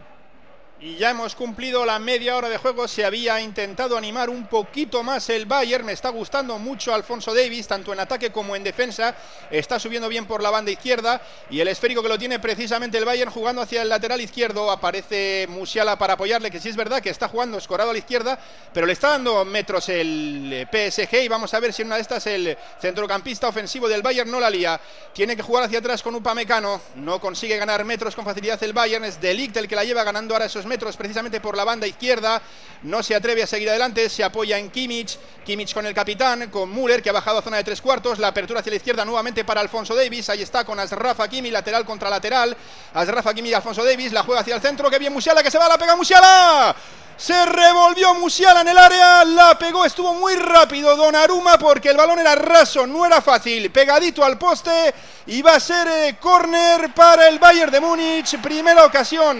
Y 0.84 0.96
ya 0.96 1.12
hemos 1.12 1.36
cumplido 1.36 1.86
la 1.86 2.00
media 2.00 2.36
hora 2.36 2.50
de 2.50 2.58
juego. 2.58 2.88
Se 2.88 3.06
había 3.06 3.40
intentado 3.40 3.96
animar 3.96 4.32
un 4.32 4.48
poquito 4.48 5.04
más 5.04 5.30
el 5.30 5.46
Bayern. 5.46 5.86
Me 5.86 5.92
está 5.92 6.10
gustando 6.10 6.58
mucho 6.58 6.92
Alfonso 6.92 7.36
Davis, 7.36 7.68
tanto 7.68 7.94
en 7.94 8.00
ataque 8.00 8.32
como 8.32 8.56
en 8.56 8.64
defensa. 8.64 9.16
Está 9.52 9.80
subiendo 9.80 10.10
bien 10.10 10.26
por 10.26 10.42
la 10.42 10.50
banda 10.50 10.72
izquierda. 10.72 11.22
Y 11.52 11.60
el 11.60 11.68
esférico 11.68 12.02
que 12.02 12.10
lo 12.10 12.18
tiene 12.18 12.40
precisamente 12.40 12.98
el 12.98 13.06
Bayern 13.06 13.30
jugando 13.30 13.62
hacia 13.62 13.84
el 13.84 13.90
lateral 13.90 14.22
izquierdo. 14.22 14.72
Aparece 14.72 15.46
Musiala 15.52 16.00
para 16.00 16.14
apoyarle, 16.14 16.50
que 16.50 16.60
sí 16.60 16.70
es 16.70 16.76
verdad 16.76 17.00
que 17.00 17.12
está 17.12 17.28
jugando 17.28 17.60
escorado 17.60 17.92
a 17.92 17.94
la 17.94 18.00
izquierda, 18.00 18.40
pero 18.74 18.88
le 18.88 18.94
está 18.94 19.10
dando 19.10 19.46
metros 19.46 19.88
el 19.90 20.68
PSG. 20.72 21.26
Y 21.26 21.28
vamos 21.28 21.54
a 21.54 21.60
ver 21.60 21.74
si 21.74 21.84
en 21.84 21.90
una 21.90 21.98
de 21.98 22.02
estas 22.02 22.26
el 22.26 22.58
centrocampista 22.80 23.48
ofensivo 23.48 23.88
del 23.88 24.02
Bayern 24.02 24.32
no 24.32 24.40
la 24.40 24.50
lía. 24.50 24.82
Tiene 25.14 25.36
que 25.36 25.44
jugar 25.44 25.66
hacia 25.66 25.78
atrás 25.78 26.02
con 26.02 26.16
Upamecano. 26.16 26.82
No 26.96 27.22
consigue 27.22 27.58
ganar 27.58 27.86
metros 27.86 28.16
con 28.16 28.26
facilidad 28.26 28.62
el 28.64 28.74
Bayern. 28.74 29.06
Es 29.06 29.22
Delict 29.22 29.58
el 29.58 29.68
que 29.68 29.76
la 29.76 29.84
lleva 29.84 30.04
ganando 30.04 30.34
ahora 30.34 30.46
esos 30.46 30.71
precisamente 30.78 31.40
por 31.40 31.56
la 31.58 31.64
banda 31.64 31.88
izquierda. 31.88 32.42
No 32.84 33.04
se 33.04 33.14
atreve 33.14 33.44
a 33.44 33.48
seguir 33.48 33.70
adelante, 33.70 34.10
se 34.10 34.24
apoya 34.24 34.58
en 34.58 34.72
Kimmich. 34.72 35.18
Kimmich 35.46 35.74
con 35.74 35.86
el 35.86 35.94
capitán, 35.94 36.50
con 36.50 36.74
Müller 36.74 37.02
que 37.02 37.10
ha 37.10 37.14
bajado 37.14 37.40
a 37.40 37.42
zona 37.42 37.58
de 37.58 37.64
tres 37.64 37.82
cuartos. 37.82 38.18
La 38.20 38.30
apertura 38.30 38.60
hacia 38.60 38.72
la 38.72 38.78
izquierda 38.78 39.06
nuevamente 39.06 39.46
para 39.46 39.62
Alfonso 39.62 39.96
Davis. 39.96 40.30
Ahí 40.30 40.42
está 40.42 40.64
con 40.66 40.80
Asraf 40.80 41.20
Hakimi, 41.20 41.52
lateral 41.52 41.86
contra 41.86 42.10
lateral. 42.10 42.56
Asraf 42.94 43.28
Hakimi 43.28 43.50
y 43.50 43.54
Alfonso 43.54 43.84
Davis. 43.84 44.12
La 44.12 44.24
juega 44.24 44.42
hacia 44.42 44.56
el 44.56 44.62
centro. 44.62 44.90
Que 44.90 44.98
bien 44.98 45.14
Musiala 45.14 45.44
que 45.44 45.52
se 45.52 45.58
va, 45.58 45.68
la 45.68 45.78
pega 45.78 45.96
Musiala. 45.96 46.76
Se 47.22 47.46
revolvió 47.46 48.16
Musiala 48.16 48.62
en 48.62 48.70
el 48.70 48.78
área, 48.80 49.24
la 49.24 49.56
pegó, 49.56 49.86
estuvo 49.86 50.16
muy 50.16 50.36
rápido 50.36 50.96
Donnarumma 50.96 51.60
porque 51.60 51.90
el 51.90 51.98
balón 51.98 52.18
era 52.18 52.34
raso, 52.34 52.88
no 52.88 53.06
era 53.06 53.22
fácil, 53.22 53.70
pegadito 53.70 54.26
al 54.26 54.40
poste 54.40 54.92
y 55.28 55.44
va 55.44 55.54
a 55.54 55.60
ser 55.60 55.88
eh, 55.88 56.18
córner 56.20 56.92
para 56.96 57.28
el 57.28 57.38
Bayern 57.38 57.72
de 57.72 57.80
Múnich, 57.80 58.42
primera 58.42 58.86
ocasión 58.86 59.40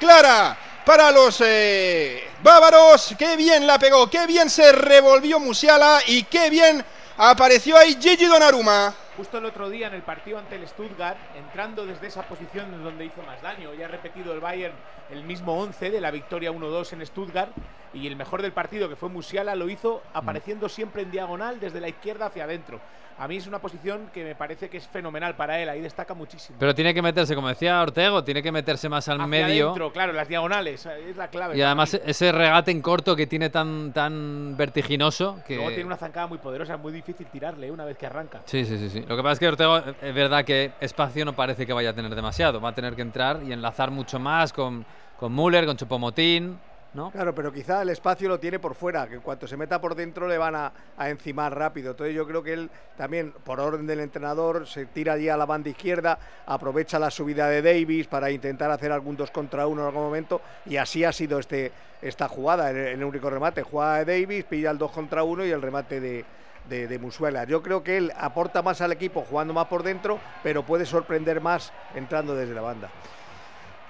clara 0.00 0.56
para 0.88 1.10
los 1.10 1.42
eh, 1.44 2.22
bávaros. 2.42 3.14
Qué 3.18 3.36
bien 3.36 3.66
la 3.66 3.78
pegó, 3.78 4.08
qué 4.08 4.26
bien 4.26 4.48
se 4.48 4.72
revolvió 4.72 5.38
Musiala 5.38 5.98
y 6.06 6.22
qué 6.22 6.48
bien 6.48 6.82
apareció 7.18 7.76
ahí 7.76 7.98
Gigi 8.00 8.24
Donnarumma. 8.24 8.94
Justo 9.18 9.36
el 9.36 9.44
otro 9.44 9.68
día 9.68 9.88
en 9.88 9.92
el 9.92 10.00
partido 10.00 10.38
ante 10.38 10.56
el 10.56 10.66
Stuttgart, 10.66 11.18
entrando 11.36 11.84
desde 11.84 12.06
esa 12.06 12.22
posición 12.22 12.82
donde 12.82 13.04
hizo 13.04 13.22
más 13.24 13.42
daño, 13.42 13.74
ya 13.74 13.84
ha 13.84 13.88
repetido 13.88 14.32
el 14.32 14.40
Bayern 14.40 14.74
el 15.10 15.24
mismo 15.24 15.60
11 15.60 15.90
de 15.90 16.00
la 16.00 16.10
victoria 16.10 16.52
1-2 16.52 16.94
en 16.94 17.04
Stuttgart 17.04 17.50
y 17.92 18.06
el 18.06 18.16
mejor 18.16 18.40
del 18.40 18.52
partido 18.52 18.88
que 18.88 18.96
fue 18.96 19.10
Musiala 19.10 19.54
lo 19.56 19.68
hizo 19.68 20.02
apareciendo 20.14 20.70
siempre 20.70 21.02
en 21.02 21.10
diagonal 21.10 21.60
desde 21.60 21.82
la 21.82 21.90
izquierda 21.90 22.26
hacia 22.26 22.44
adentro 22.44 22.80
a 23.18 23.26
mí 23.26 23.36
es 23.36 23.46
una 23.46 23.58
posición 23.58 24.10
que 24.12 24.22
me 24.22 24.34
parece 24.34 24.68
que 24.68 24.76
es 24.76 24.86
fenomenal 24.86 25.34
para 25.34 25.60
él, 25.60 25.68
ahí 25.68 25.80
destaca 25.80 26.14
muchísimo. 26.14 26.56
Pero 26.58 26.74
tiene 26.74 26.94
que 26.94 27.02
meterse, 27.02 27.34
como 27.34 27.48
decía 27.48 27.82
Ortego, 27.82 28.22
tiene 28.22 28.42
que 28.42 28.52
meterse 28.52 28.88
más 28.88 29.08
al 29.08 29.26
medio. 29.26 29.74
claro, 29.92 30.12
las 30.12 30.28
diagonales, 30.28 30.86
es 30.86 31.16
la 31.16 31.28
clave. 31.28 31.56
Y 31.56 31.62
además 31.62 31.94
ese 31.94 32.30
regate 32.30 32.70
en 32.70 32.80
corto 32.80 33.16
que 33.16 33.26
tiene 33.26 33.50
tan, 33.50 33.92
tan 33.92 34.56
vertiginoso. 34.56 35.40
Que... 35.46 35.56
Luego 35.56 35.70
tiene 35.70 35.86
una 35.86 35.96
zancada 35.96 36.28
muy 36.28 36.38
poderosa, 36.38 36.74
es 36.74 36.80
muy 36.80 36.92
difícil 36.92 37.26
tirarle 37.26 37.70
una 37.70 37.84
vez 37.84 37.98
que 37.98 38.06
arranca. 38.06 38.42
Sí, 38.44 38.64
sí, 38.64 38.78
sí, 38.78 38.88
sí. 38.88 39.04
Lo 39.08 39.16
que 39.16 39.22
pasa 39.22 39.32
es 39.32 39.38
que 39.40 39.48
Ortego, 39.48 39.78
es 39.78 40.14
verdad 40.14 40.44
que 40.44 40.72
espacio 40.80 41.24
no 41.24 41.34
parece 41.34 41.66
que 41.66 41.72
vaya 41.72 41.90
a 41.90 41.94
tener 41.94 42.14
demasiado, 42.14 42.60
va 42.60 42.68
a 42.68 42.74
tener 42.74 42.94
que 42.94 43.02
entrar 43.02 43.40
y 43.42 43.52
enlazar 43.52 43.90
mucho 43.90 44.20
más 44.20 44.52
con, 44.52 44.86
con 45.18 45.34
Müller, 45.34 45.66
con 45.66 45.76
Chupomotín. 45.76 46.58
Claro, 47.12 47.34
pero 47.34 47.52
quizá 47.52 47.82
el 47.82 47.90
espacio 47.90 48.28
lo 48.28 48.40
tiene 48.40 48.58
por 48.58 48.74
fuera, 48.74 49.06
que 49.06 49.14
en 49.14 49.20
cuanto 49.20 49.46
se 49.46 49.56
meta 49.56 49.80
por 49.80 49.94
dentro 49.94 50.26
le 50.26 50.38
van 50.38 50.56
a, 50.56 50.72
encimar 51.00 51.56
rápido. 51.56 51.92
Entonces 51.92 52.14
yo 52.14 52.26
creo 52.26 52.42
que 52.42 52.54
él 52.54 52.70
también, 52.96 53.32
por 53.44 53.60
orden 53.60 53.86
del 53.86 54.00
entrenador, 54.00 54.66
se 54.66 54.86
tira 54.86 55.12
allí 55.12 55.28
a 55.28 55.36
la 55.36 55.44
banda 55.44 55.68
izquierda, 55.68 56.18
aprovecha 56.46 56.98
la 56.98 57.10
subida 57.10 57.48
de 57.48 57.62
Davis 57.62 58.06
para 58.06 58.30
intentar 58.30 58.70
hacer 58.70 58.90
algún 58.90 59.16
dos 59.16 59.30
contra 59.30 59.66
uno 59.66 59.82
en 59.82 59.88
algún 59.88 60.02
momento, 60.02 60.40
y 60.66 60.76
así 60.76 61.04
ha 61.04 61.12
sido 61.12 61.38
este, 61.38 61.72
esta 62.00 62.26
jugada, 62.26 62.70
el, 62.70 63.04
único 63.04 63.28
remate. 63.28 63.62
Juega 63.62 64.02
de 64.02 64.20
Davis, 64.20 64.44
pilla 64.44 64.70
el 64.70 64.78
dos 64.78 64.90
contra 64.90 65.22
uno 65.22 65.44
y 65.44 65.50
el 65.50 65.60
remate 65.60 66.00
de, 66.00 66.24
de, 66.68 66.98
Musuela. 66.98 67.44
Yo 67.44 67.62
creo 67.62 67.84
que 67.84 67.98
él 67.98 68.12
aporta 68.16 68.62
más 68.62 68.80
al 68.80 68.92
equipo 68.92 69.24
jugando 69.28 69.52
más 69.52 69.66
por 69.66 69.82
dentro, 69.82 70.18
pero 70.42 70.64
puede 70.64 70.86
sorprender 70.86 71.40
más 71.40 71.72
entrando 71.94 72.34
desde 72.34 72.54
la 72.54 72.62
banda. 72.62 72.88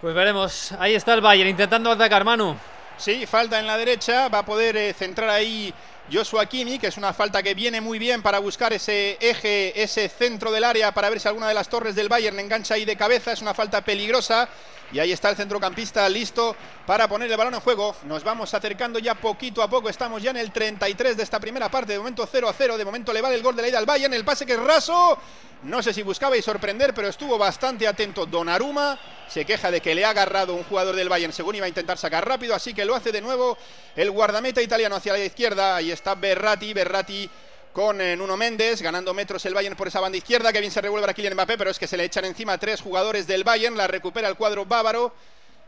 Pues 0.01 0.15
veremos. 0.15 0.73
Ahí 0.79 0.95
está 0.95 1.15
el 1.15 1.21
Bayern 1.21 1.49
intentando 1.51 1.91
atacar, 1.91 2.25
Manu. 2.25 2.57
Sí, 2.99 3.27
falta 3.27 3.61
en 3.61 3.67
la 3.69 3.79
derecha, 3.79 4.29
va 4.29 4.41
a 4.41 4.45
poder 4.45 4.77
eh, 4.77 4.93
centrar 4.93 5.31
ahí 5.31 5.73
Joshua 6.13 6.47
Kimi, 6.47 6.81
que 6.81 6.89
es 6.89 6.97
una 6.97 7.13
falta 7.13 7.45
que 7.45 7.55
viene 7.55 7.81
muy 7.81 7.97
bien 7.97 8.23
para 8.23 8.41
buscar 8.41 8.73
ese 8.73 9.17
eje, 9.21 9.81
ese 9.81 10.09
centro 10.09 10.51
del 10.51 10.65
área, 10.65 10.93
para 10.93 11.09
ver 11.09 11.21
si 11.21 11.29
alguna 11.29 11.47
de 11.47 11.55
las 11.55 11.69
torres 11.69 11.95
del 11.95 12.09
Bayern 12.09 12.41
engancha 12.41 12.75
ahí 12.75 12.85
de 12.85 12.97
cabeza, 12.97 13.31
es 13.31 13.41
una 13.41 13.55
falta 13.55 13.83
peligrosa. 13.83 14.49
Y 14.91 14.99
ahí 14.99 15.13
está 15.13 15.29
el 15.29 15.37
centrocampista 15.37 16.09
listo 16.09 16.57
para 16.87 17.07
poner 17.09 17.31
el 17.31 17.37
balón 17.37 17.55
en 17.55 17.61
juego. 17.61 17.95
Nos 18.05 18.25
vamos 18.25 18.55
acercando 18.55 18.99
ya 18.99 19.15
poquito 19.15 19.63
a 19.63 19.69
poco. 19.69 19.91
Estamos 19.91 20.23
ya 20.23 20.31
en 20.31 20.39
el 20.39 20.51
33 20.51 21.17
de 21.17 21.23
esta 21.23 21.39
primera 21.39 21.69
parte. 21.69 21.93
De 21.93 21.99
momento 21.99 22.27
0 22.31 22.49
a 22.49 22.55
0. 22.55 22.79
De 22.79 22.85
momento 22.87 23.13
le 23.13 23.21
vale 23.21 23.35
el 23.35 23.43
gol 23.43 23.55
de 23.55 23.63
la 23.63 23.69
ida 23.69 23.79
al 23.79 23.85
Bayern. 23.85 24.15
El 24.15 24.25
pase 24.25 24.47
que 24.47 24.55
es 24.55 24.61
raso. 24.61 25.19
No 25.65 25.83
sé 25.83 25.93
si 25.93 26.03
buscaba 26.03 26.37
y 26.37 26.43
sorprender, 26.43 26.95
pero 26.95 27.09
estuvo 27.09 27.37
bastante 27.37 27.87
atento 27.87 28.25
Donnarumma. 28.25 28.99
Se 29.29 29.45
queja 29.45 29.71
de 29.71 29.83
que 29.83 29.95
le 29.95 30.07
ha 30.07 30.11
agarrado 30.11 30.55
un 30.55 30.65
jugador 30.65 30.97
del 30.97 31.09
Bayern 31.09 31.33
según 31.33 31.57
iba 31.57 31.67
a 31.67 31.69
intentar 31.69 31.99
sacar 31.99 32.27
rápido. 32.27 32.55
Así 32.55 32.73
que 32.73 32.87
lo 32.87 32.95
hace 32.95 33.13
de 33.13 33.21
nuevo 33.21 33.59
el 33.95 34.11
guardameta 34.11 34.63
italiano 34.63 34.97
hacia 34.97 35.13
la 35.13 35.19
izquierda. 35.19 35.77
Ahí 35.77 35.91
está 35.91 36.15
Berratti. 36.15 36.73
Berratti 36.73 37.31
con 37.73 38.01
eh, 38.01 38.17
Nuno 38.17 38.37
Méndez, 38.37 38.83
ganando 38.83 39.15
metros 39.15 39.45
el 39.47 39.55
Bayern 39.55 39.77
por 39.77 39.89
esa 39.89 40.01
banda 40.01 40.19
izquierda, 40.19 40.53
que 40.53 40.61
bien 40.61 40.73
se 40.73 40.81
revuelve 40.81 41.11
aquí 41.11 41.27
en 41.27 41.35
Mbappé, 41.35 41.57
pero 41.59 41.71
es 41.71 41.79
que 41.79 41.87
se 41.87 41.97
le 41.97 42.05
echan 42.05 42.25
encima 42.25 42.59
tres 42.59 42.81
jugadores 42.81 43.27
del 43.27 43.45
Bayern, 43.45 43.77
la 43.77 43.87
recupera 43.87 44.29
el 44.29 44.37
cuadro 44.37 44.65
bávaro, 44.65 45.15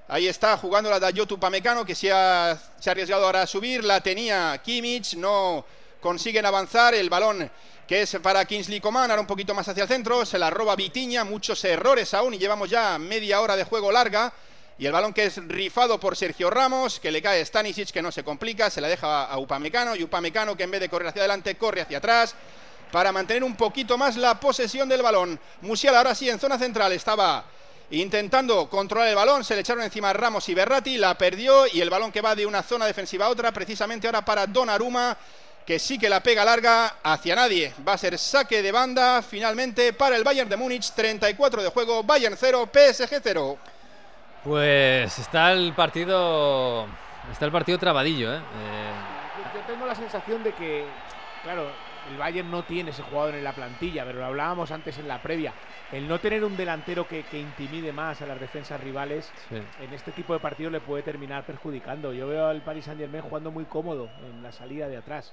ahí 0.09 0.27
está 0.27 0.57
jugando 0.57 0.91
la 0.91 0.99
Dayotu 0.99 1.39
Pamecano, 1.39 1.85
que 1.85 1.95
se 1.95 2.13
ha, 2.13 2.59
se 2.79 2.91
ha 2.91 2.93
arriesgado 2.93 3.27
ahora 3.27 3.43
a 3.43 3.47
subir, 3.47 3.85
la 3.85 4.01
tenía 4.01 4.61
Kimmich, 4.65 5.15
no 5.15 5.65
consiguen 6.01 6.47
avanzar, 6.47 6.95
el 6.95 7.11
balón 7.11 7.51
que 7.91 8.03
es 8.03 8.17
para 8.23 8.45
Kingsley 8.45 8.81
Coman, 8.81 9.11
ahora 9.11 9.21
un 9.21 9.27
poquito 9.27 9.53
más 9.53 9.67
hacia 9.67 9.83
el 9.83 9.89
centro, 9.89 10.25
se 10.25 10.39
la 10.39 10.49
roba 10.49 10.77
Vitiña, 10.77 11.25
muchos 11.25 11.65
errores 11.65 12.15
aún 12.15 12.35
y 12.35 12.39
llevamos 12.39 12.71
ya 12.71 12.97
media 13.01 13.41
hora 13.41 13.57
de 13.57 13.65
juego 13.65 13.91
larga, 13.91 14.33
y 14.81 14.87
el 14.87 14.93
balón 14.93 15.13
que 15.13 15.27
es 15.27 15.37
rifado 15.47 16.01
por 16.01 16.17
Sergio 16.17 16.49
Ramos, 16.49 17.01
que 17.01 17.13
le 17.13 17.21
cae 17.21 17.45
Stanisic, 17.45 17.91
que 17.91 18.01
no 18.01 18.11
se 18.11 18.25
complica, 18.25 18.71
se 18.71 18.81
la 18.81 18.89
deja 18.89 19.27
a 19.27 19.37
Upamecano. 19.37 19.95
Y 19.95 20.03
Upamecano, 20.03 20.57
que 20.57 20.63
en 20.63 20.71
vez 20.71 20.81
de 20.81 20.89
correr 20.89 21.09
hacia 21.09 21.21
adelante, 21.21 21.55
corre 21.57 21.83
hacia 21.83 21.99
atrás 21.99 22.35
para 22.91 23.13
mantener 23.13 23.45
un 23.45 23.57
poquito 23.57 23.99
más 23.99 24.17
la 24.17 24.41
posesión 24.41 24.89
del 24.89 25.03
balón. 25.03 25.39
Musial 25.61 25.95
ahora 25.95 26.15
sí 26.15 26.31
en 26.31 26.41
zona 26.41 26.59
central 26.59 26.93
estaba 26.93 27.45
intentando 27.91 28.71
controlar 28.71 29.09
el 29.09 29.17
balón, 29.17 29.45
se 29.45 29.55
le 29.55 29.61
echaron 29.61 29.85
encima 29.85 30.15
Ramos 30.15 30.49
y 30.49 30.55
Berratti, 30.55 30.97
la 30.97 31.13
perdió 31.19 31.67
y 31.67 31.83
el 31.83 31.91
balón 31.91 32.11
que 32.11 32.23
va 32.23 32.35
de 32.35 32.47
una 32.47 32.63
zona 32.63 32.87
defensiva 32.87 33.27
a 33.27 33.29
otra, 33.29 33.53
precisamente 33.53 34.07
ahora 34.07 34.25
para 34.25 34.47
Donnarumma, 34.47 35.15
que 35.67 35.79
sí 35.79 35.99
que 35.99 36.09
la 36.09 36.23
pega 36.23 36.43
larga 36.43 36.97
hacia 37.03 37.37
nadie. 37.37 37.75
Va 37.87 37.93
a 37.93 37.99
ser 37.99 38.17
saque 38.17 38.63
de 38.63 38.73
banda 38.73 39.21
finalmente 39.21 39.93
para 39.93 40.17
el 40.17 40.25
Bayern 40.25 40.49
de 40.49 40.57
Múnich, 40.57 40.91
34 40.93 41.65
de 41.65 41.69
juego, 41.69 42.03
Bayern 42.03 42.35
0, 42.41 42.71
PSG 42.73 43.21
0. 43.23 43.59
Pues 44.45 45.19
está 45.19 45.53
el 45.53 45.73
partido. 45.75 46.87
Está 47.31 47.45
el 47.45 47.53
partido 47.53 47.79
trabadillo, 47.79 48.35
¿eh? 48.35 48.39
eh 48.39 48.93
yo 49.55 49.61
tengo 49.67 49.87
la 49.87 49.95
sensación 49.95 50.43
de 50.43 50.53
que, 50.53 50.85
claro, 51.43 51.67
el 52.11 52.17
Bayern 52.17 52.51
no 52.51 52.63
tiene 52.63 52.91
ese 52.91 53.03
jugador 53.03 53.35
en 53.35 53.45
la 53.45 53.53
plantilla, 53.53 54.05
pero 54.05 54.21
lo 54.21 54.27
hablábamos 54.27 54.71
antes 54.71 54.99
en 54.99 55.07
la 55.07 55.21
previa. 55.21 55.53
El 55.93 56.09
no 56.09 56.19
tener 56.19 56.45
un 56.45 56.57
delantero 56.57 57.07
que, 57.07 57.25
intimide 57.33 57.93
más 57.93 58.23
a 58.23 58.27
las 58.27 58.41
defensas 58.41 58.81
rivales 58.81 59.31
en 59.51 59.93
este 59.93 60.13
tipo 60.13 60.33
de 60.33 60.41
partidos 60.41 60.73
le 60.73 60.81
puede 60.81 61.03
terminar 61.03 61.45
perjudicando. 61.45 62.13
Yo 62.13 62.27
veo 62.29 62.47
al 62.47 62.63
Paris 62.63 62.87
Saint 62.87 63.01
Germain 63.01 63.23
jugando 63.23 63.51
muy 63.51 63.65
cómodo 63.65 64.09
en 64.25 64.43
la 64.43 64.53
salida 64.53 64.89
de 64.89 64.97
atrás. 64.97 65.33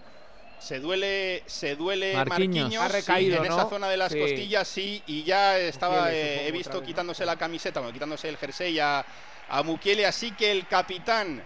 Se 0.59 0.79
duele, 0.79 1.43
se 1.45 1.75
duele 1.75 2.13
Marquinhos, 2.13 2.75
ha 2.75 2.87
recaído, 2.87 3.37
en 3.37 3.45
esa 3.45 3.69
zona 3.69 3.87
de 3.87 3.97
las 3.97 4.13
costillas, 4.13 4.67
sí, 4.67 5.01
y 5.05 5.23
ya 5.23 5.57
estaba, 5.57 6.11
eh, 6.11 6.47
he 6.47 6.51
visto 6.51 6.81
quitándose 6.81 7.25
la 7.25 7.35
camiseta, 7.35 7.79
bueno, 7.79 7.93
quitándose 7.93 8.27
el 8.27 8.37
jersey 8.37 8.79
a, 8.79 9.05
a 9.49 9.63
Mukiele, 9.63 10.05
así 10.05 10.31
que 10.31 10.51
el 10.51 10.67
capitán 10.67 11.43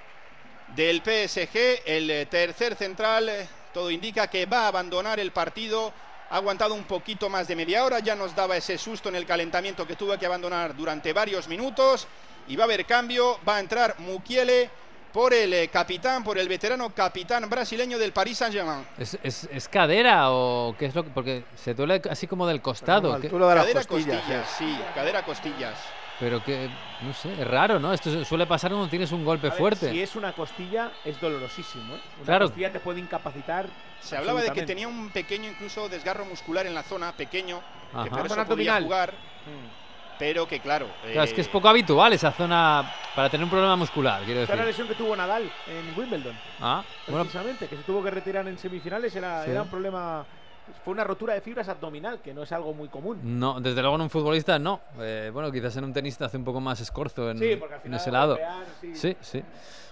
del 0.75 1.01
PSG, 1.01 1.81
el 1.85 2.09
eh, 2.09 2.25
tercer 2.25 2.75
central, 2.75 3.29
eh, 3.29 3.47
todo 3.73 3.91
indica 3.91 4.27
que 4.27 4.45
va 4.45 4.65
a 4.65 4.67
abandonar 4.67 5.19
el 5.19 5.31
partido. 5.31 5.93
Ha 6.29 6.37
aguantado 6.37 6.73
un 6.73 6.85
poquito 6.85 7.29
más 7.29 7.47
de 7.47 7.55
media 7.55 7.83
hora, 7.83 7.99
ya 7.99 8.15
nos 8.15 8.35
daba 8.35 8.55
ese 8.55 8.77
susto 8.77 9.09
en 9.09 9.15
el 9.15 9.25
calentamiento 9.25 9.85
que 9.85 9.97
tuvo 9.97 10.17
que 10.17 10.25
abandonar 10.25 10.75
durante 10.75 11.11
varios 11.11 11.47
minutos. 11.47 12.07
Y 12.47 12.55
va 12.55 12.63
a 12.63 12.65
haber 12.65 12.85
cambio, 12.85 13.39
va 13.47 13.57
a 13.57 13.59
entrar 13.59 13.99
Mukiele 13.99 14.69
por 15.11 15.33
el 15.33 15.53
eh, 15.53 15.67
capitán, 15.67 16.23
por 16.23 16.37
el 16.37 16.47
veterano 16.47 16.89
capitán 16.91 17.49
brasileño 17.49 17.97
del 17.97 18.11
Paris 18.11 18.37
Saint-Germain. 18.37 18.85
¿Es, 18.97 19.69
cadera 19.69 20.31
o 20.31 20.75
qué 20.77 20.85
es 20.85 20.95
lo 20.95 21.03
que.? 21.03 21.09
Porque 21.11 21.43
se 21.55 21.73
duele 21.73 22.01
así 22.09 22.27
como 22.27 22.47
del 22.47 22.61
costado. 22.61 23.19
cadera 23.19 23.83
costillas, 23.85 24.49
sí, 24.57 24.77
cadera 24.95 25.23
costillas. 25.23 25.77
Pero 26.19 26.43
que, 26.43 26.69
no 27.01 27.13
sé, 27.15 27.33
es 27.33 27.47
raro, 27.47 27.79
¿no? 27.79 27.91
Esto 27.91 28.23
suele 28.23 28.45
pasar 28.45 28.69
cuando 28.69 28.87
tienes 28.87 29.11
un 29.11 29.25
golpe 29.25 29.49
fuerte. 29.49 29.89
Si 29.89 30.01
es 30.03 30.15
una 30.15 30.33
costilla, 30.33 30.91
es 31.03 31.19
dolorosísimo. 31.19 31.95
¿eh? 31.95 32.01
Una 32.17 32.25
claro. 32.25 32.45
costilla 32.45 32.71
te 32.71 32.79
puede 32.79 32.99
incapacitar. 32.99 33.67
Se 33.99 34.17
hablaba 34.17 34.41
de 34.41 34.51
que 34.51 34.61
tenía 34.61 34.87
un 34.87 35.09
pequeño, 35.09 35.49
incluso, 35.49 35.89
desgarro 35.89 36.23
muscular 36.25 36.67
en 36.67 36.75
la 36.75 36.83
zona, 36.83 37.11
pequeño, 37.13 37.59
que 38.03 38.09
por 38.11 38.27
eso 38.27 38.45
podía 38.45 38.79
jugar. 38.79 39.13
Mm 39.13 39.80
pero 40.21 40.47
que 40.47 40.59
claro. 40.59 40.85
es 41.03 41.33
que 41.33 41.41
es 41.41 41.47
eh, 41.47 41.49
poco 41.51 41.67
habitual 41.67 42.13
esa 42.13 42.31
zona 42.31 42.93
para 43.15 43.27
tener 43.27 43.43
un 43.43 43.49
problema 43.49 43.75
muscular, 43.75 44.21
quiero 44.23 44.41
decir. 44.41 44.55
la 44.55 44.65
lesión 44.65 44.87
que 44.87 44.93
tuvo 44.93 45.15
Nadal 45.15 45.51
en 45.67 45.99
Wimbledon. 45.99 46.37
Ah, 46.59 46.83
precisamente, 47.07 47.67
que 47.67 47.75
se 47.75 47.81
tuvo 47.81 48.03
que 48.03 48.11
retirar 48.11 48.47
en 48.47 48.55
semifinales, 48.59 49.15
era, 49.15 49.43
era 49.47 49.63
un 49.63 49.69
problema 49.69 50.23
fue 50.85 50.93
una 50.93 51.03
rotura 51.03 51.33
de 51.33 51.41
fibras 51.41 51.67
abdominal, 51.69 52.19
que 52.21 52.35
no 52.35 52.43
es 52.43 52.51
algo 52.51 52.71
muy 52.71 52.87
común. 52.87 53.17
No, 53.23 53.59
desde 53.59 53.81
luego 53.81 53.95
en 53.95 54.03
un 54.03 54.09
futbolista 54.11 54.59
no. 54.59 54.79
Eh, 54.99 55.31
bueno, 55.33 55.51
quizás 55.51 55.75
en 55.77 55.85
un 55.85 55.91
tenista 55.91 56.25
hace 56.25 56.37
un 56.37 56.43
poco 56.43 56.61
más 56.61 56.79
escorzo 56.79 57.31
en, 57.31 57.41
ese 57.91 58.11
lado. 58.11 58.37
sí. 58.93 59.17
sí, 59.19 59.43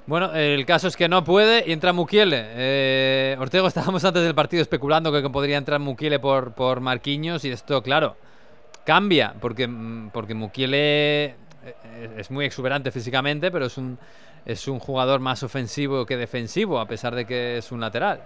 Bueno, 0.06 0.32
el 0.36 0.64
caso 0.68 0.88
es 0.88 0.96
que 0.96 1.10
no 1.10 1.24
puede 1.24 1.68
y 1.68 1.72
entra 1.72 1.92
Mukiele. 1.92 2.46
Eh, 2.52 3.36
Ortego, 3.40 3.68
estábamos 3.68 4.06
antes 4.06 4.22
del 4.22 4.36
partido 4.36 4.62
especulando 4.62 5.12
que 5.12 5.28
podría 5.28 5.58
entrar 5.58 5.80
Mukiele 5.80 6.20
por, 6.20 6.54
por 6.54 6.82
Marquinhos 6.82 7.44
y 7.46 7.50
esto, 7.50 7.82
claro, 7.82 8.16
cambia, 8.90 9.36
porque, 9.40 9.68
mm, 9.68 10.10
porque 10.10 10.34
Mukiele 10.34 11.26
eh, 11.26 11.36
es 12.18 12.32
muy 12.32 12.46
exuberante 12.46 12.90
físicamente, 12.90 13.52
pero 13.52 13.68
es 13.68 13.78
un, 13.78 14.00
es 14.48 14.68
un 14.68 14.80
jugador 14.80 15.20
más 15.20 15.44
ofensivo 15.44 16.08
que 16.08 16.18
defensivo, 16.18 16.80
a 16.80 16.88
pesar 16.88 17.14
de 17.14 17.24
que 17.24 17.60
es 17.60 17.72
un 17.72 17.82
lateral. 17.82 18.24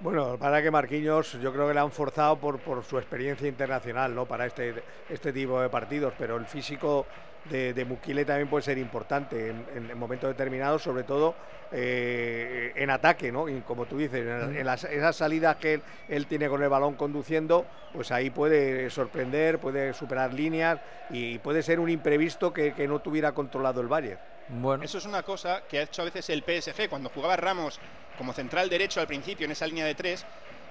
Bueno, 0.00 0.38
para 0.38 0.62
que 0.62 0.70
Marquinhos 0.70 1.38
yo 1.38 1.52
creo 1.52 1.68
que 1.68 1.74
le 1.74 1.80
han 1.80 1.90
forzado 1.90 2.36
por, 2.36 2.60
por 2.60 2.82
su 2.82 2.96
experiencia 2.96 3.46
internacional, 3.46 4.14
¿no? 4.14 4.24
Para 4.24 4.46
este, 4.46 4.82
este 5.10 5.34
tipo 5.34 5.60
de 5.60 5.68
partidos, 5.68 6.14
pero 6.18 6.38
el 6.38 6.46
físico 6.46 7.04
de, 7.50 7.74
de 7.74 8.24
también 8.24 8.48
puede 8.48 8.62
ser 8.62 8.78
importante 8.78 9.50
en, 9.50 9.98
momentos 9.98 10.28
determinados, 10.28 10.82
sobre 10.82 11.02
todo 11.02 11.34
eh, 11.72 12.72
en 12.76 12.90
ataque, 12.90 13.30
¿no? 13.30 13.48
Y 13.48 13.60
como 13.60 13.86
tú 13.86 13.98
dices, 13.98 14.20
en, 14.20 14.64
las, 14.64 14.84
esas 14.84 15.16
salidas 15.16 15.56
que 15.56 15.80
él, 16.08 16.26
tiene 16.26 16.48
con 16.48 16.62
el 16.62 16.68
balón 16.68 16.94
conduciendo, 16.94 17.66
pues 17.92 18.10
ahí 18.12 18.30
puede 18.30 18.88
sorprender, 18.90 19.58
puede 19.58 19.92
superar 19.92 20.32
líneas 20.32 20.80
y 21.10 21.38
puede 21.38 21.62
ser 21.62 21.80
un 21.80 21.90
imprevisto 21.90 22.52
que, 22.52 22.72
no 22.88 23.00
tuviera 23.00 23.32
controlado 23.32 23.80
el 23.80 23.88
Bayern. 23.88 24.20
Bueno. 24.48 24.84
Eso 24.84 24.98
es 24.98 25.06
una 25.06 25.22
cosa 25.22 25.62
que 25.68 25.78
ha 25.78 25.82
hecho 25.82 26.02
a 26.02 26.04
veces 26.06 26.28
el 26.30 26.42
PSG 26.42 26.88
cuando 26.88 27.08
jugaba 27.08 27.36
Ramos 27.36 27.80
como 28.18 28.32
central 28.32 28.68
derecho 28.68 29.00
al 29.00 29.06
principio 29.06 29.46
en 29.46 29.52
esa 29.52 29.66
línea 29.66 29.86
de 29.86 29.94
tres. 29.94 30.24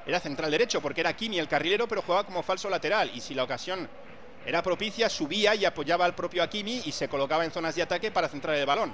Era 0.05 0.19
central 0.19 0.51
derecho 0.51 0.81
porque 0.81 1.01
era 1.01 1.13
Kimi 1.13 1.39
el 1.39 1.47
carrilero, 1.47 1.87
pero 1.87 2.01
jugaba 2.01 2.25
como 2.25 2.43
falso 2.43 2.69
lateral. 2.69 3.09
Y 3.13 3.21
si 3.21 3.33
la 3.33 3.43
ocasión 3.43 3.87
era 4.45 4.61
propicia, 4.61 5.09
subía 5.09 5.55
y 5.55 5.65
apoyaba 5.65 6.05
al 6.05 6.15
propio 6.15 6.43
Akimi 6.43 6.81
y 6.85 6.91
se 6.91 7.07
colocaba 7.07 7.45
en 7.45 7.51
zonas 7.51 7.75
de 7.75 7.81
ataque 7.81 8.11
para 8.11 8.27
centrar 8.27 8.55
el 8.55 8.65
balón. 8.65 8.93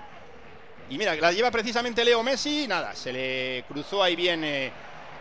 Y 0.89 0.97
mira, 0.97 1.15
la 1.15 1.31
lleva 1.31 1.51
precisamente 1.51 2.03
Leo 2.03 2.23
Messi, 2.23 2.67
nada, 2.67 2.95
se 2.95 3.13
le 3.13 3.63
cruzó 3.67 4.01
ahí 4.01 4.15
bien 4.15 4.43
eh, 4.43 4.71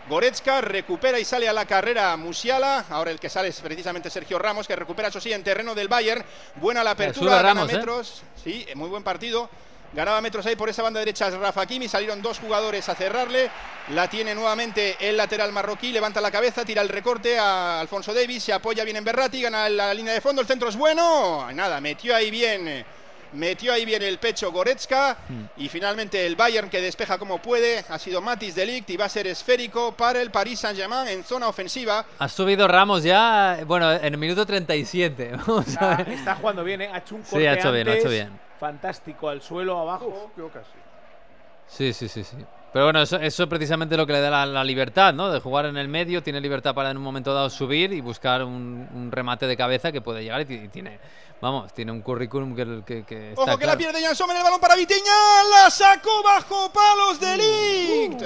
Goretzka, 0.09 0.61
recupera 0.61 1.19
y 1.19 1.25
sale 1.25 1.47
a 1.47 1.53
la 1.53 1.65
carrera 1.65 2.17
Musiala, 2.17 2.85
ahora 2.89 3.11
el 3.11 3.19
que 3.19 3.29
sale 3.29 3.49
es 3.49 3.61
precisamente 3.61 4.09
Sergio 4.09 4.39
Ramos, 4.39 4.67
que 4.67 4.75
recupera 4.75 5.09
eso 5.09 5.21
sí 5.21 5.31
en 5.31 5.43
terreno 5.43 5.75
del 5.75 5.87
Bayern, 5.87 6.25
buena 6.55 6.83
la 6.83 6.91
apertura, 6.91 7.41
Ramos, 7.41 7.71
¿eh? 7.71 7.75
metros, 7.77 8.23
sí, 8.43 8.65
muy 8.75 8.89
buen 8.89 9.03
partido. 9.03 9.49
Ganaba 9.91 10.21
metros 10.21 10.45
ahí 10.45 10.55
por 10.55 10.69
esa 10.69 10.83
banda 10.83 10.99
derecha 10.99 11.29
Rafa 11.31 11.65
Kimi. 11.65 11.87
Salieron 11.87 12.21
dos 12.21 12.39
jugadores 12.39 12.87
a 12.89 12.95
cerrarle. 12.95 13.49
La 13.93 14.07
tiene 14.07 14.35
nuevamente 14.35 14.97
el 14.99 15.17
lateral 15.17 15.51
marroquí. 15.51 15.91
Levanta 15.91 16.21
la 16.21 16.29
cabeza, 16.29 16.63
tira 16.63 16.81
el 16.81 16.89
recorte 16.89 17.39
a 17.39 17.79
Alfonso 17.79 18.13
Davis. 18.13 18.43
Se 18.43 18.53
apoya 18.53 18.83
bien 18.83 18.97
en 18.97 19.03
Berratti. 19.03 19.41
Gana 19.41 19.67
la 19.67 19.93
línea 19.93 20.13
de 20.13 20.21
fondo. 20.21 20.41
El 20.41 20.47
centro 20.47 20.69
es 20.69 20.75
bueno. 20.75 21.51
Nada, 21.53 21.81
metió 21.81 22.15
ahí 22.15 22.29
bien. 22.29 22.85
Metió 23.33 23.73
ahí 23.73 23.85
bien 23.85 24.03
el 24.03 24.19
pecho 24.19 24.51
Goretzka. 24.51 25.17
Hmm. 25.27 25.45
Y 25.57 25.69
finalmente 25.69 26.23
el 26.23 26.35
Bayern 26.35 26.69
que 26.69 26.81
despeja 26.81 27.17
como 27.17 27.41
puede. 27.41 27.83
Ha 27.89 27.97
sido 27.97 28.21
Matis 28.21 28.53
Delict 28.53 28.91
y 28.91 28.97
va 28.97 29.05
a 29.05 29.09
ser 29.09 29.25
esférico 29.25 29.93
para 29.93 30.21
el 30.21 30.29
Paris 30.29 30.59
Saint-Germain 30.59 31.07
en 31.07 31.23
zona 31.23 31.47
ofensiva. 31.47 32.05
Ha 32.19 32.29
subido 32.29 32.67
Ramos 32.67 33.01
ya, 33.01 33.59
bueno, 33.65 33.91
en 33.91 34.05
el 34.05 34.17
minuto 34.19 34.45
37. 34.45 35.31
está, 36.13 36.35
jugando 36.35 36.63
bien, 36.63 36.83
¿eh? 36.83 36.89
Ha 36.93 36.99
hecho 36.99 37.15
un 37.15 37.21
corte 37.21 37.39
Sí, 37.39 37.47
ha 37.47 37.53
hecho 37.53 37.71
bien, 37.71 37.89
ha 37.89 37.93
hecho 37.95 38.09
bien 38.09 38.48
fantástico 38.59 39.29
al 39.29 39.41
suelo 39.41 39.79
abajo. 39.79 40.31
Sí, 41.67 41.93
sí, 41.93 42.07
sí, 42.07 42.23
sí. 42.23 42.37
Pero 42.71 42.85
bueno, 42.85 43.01
eso, 43.01 43.17
eso 43.17 43.49
precisamente 43.49 43.97
lo 43.97 44.05
que 44.05 44.13
le 44.13 44.21
da 44.21 44.45
la, 44.45 44.63
libertad, 44.63 45.11
¿no? 45.13 45.31
De 45.31 45.39
jugar 45.39 45.65
en 45.65 45.77
el 45.77 45.87
medio, 45.87 46.21
tiene 46.21 46.39
libertad 46.39 46.75
para 46.75 46.91
en 46.91 46.97
un 46.97 47.03
momento 47.03 47.33
dado 47.33 47.49
subir 47.49 47.93
y 47.93 48.01
buscar 48.01 48.43
un, 48.43 49.09
remate 49.11 49.47
de 49.47 49.57
cabeza 49.57 49.91
que 49.91 50.01
puede 50.01 50.21
llegar 50.21 50.41
y, 50.41 50.67
tiene, 50.67 50.99
vamos, 51.41 51.73
tiene 51.73 51.91
un 51.91 52.01
currículum 52.01 52.55
que, 52.55 53.03
que, 53.05 53.33
Ojo 53.35 53.57
que 53.57 53.65
la 53.65 53.75
pierde 53.75 54.03
Jan 54.03 54.15
Sommer 54.15 54.37
el 54.37 54.43
balón 54.43 54.59
para 54.59 54.75
Vitiña, 54.75 55.13
la 55.49 55.69
sacó 55.71 56.21
bajo 56.23 56.71
palos 56.71 57.19
de 57.19 57.37
Ligt. 57.37 58.23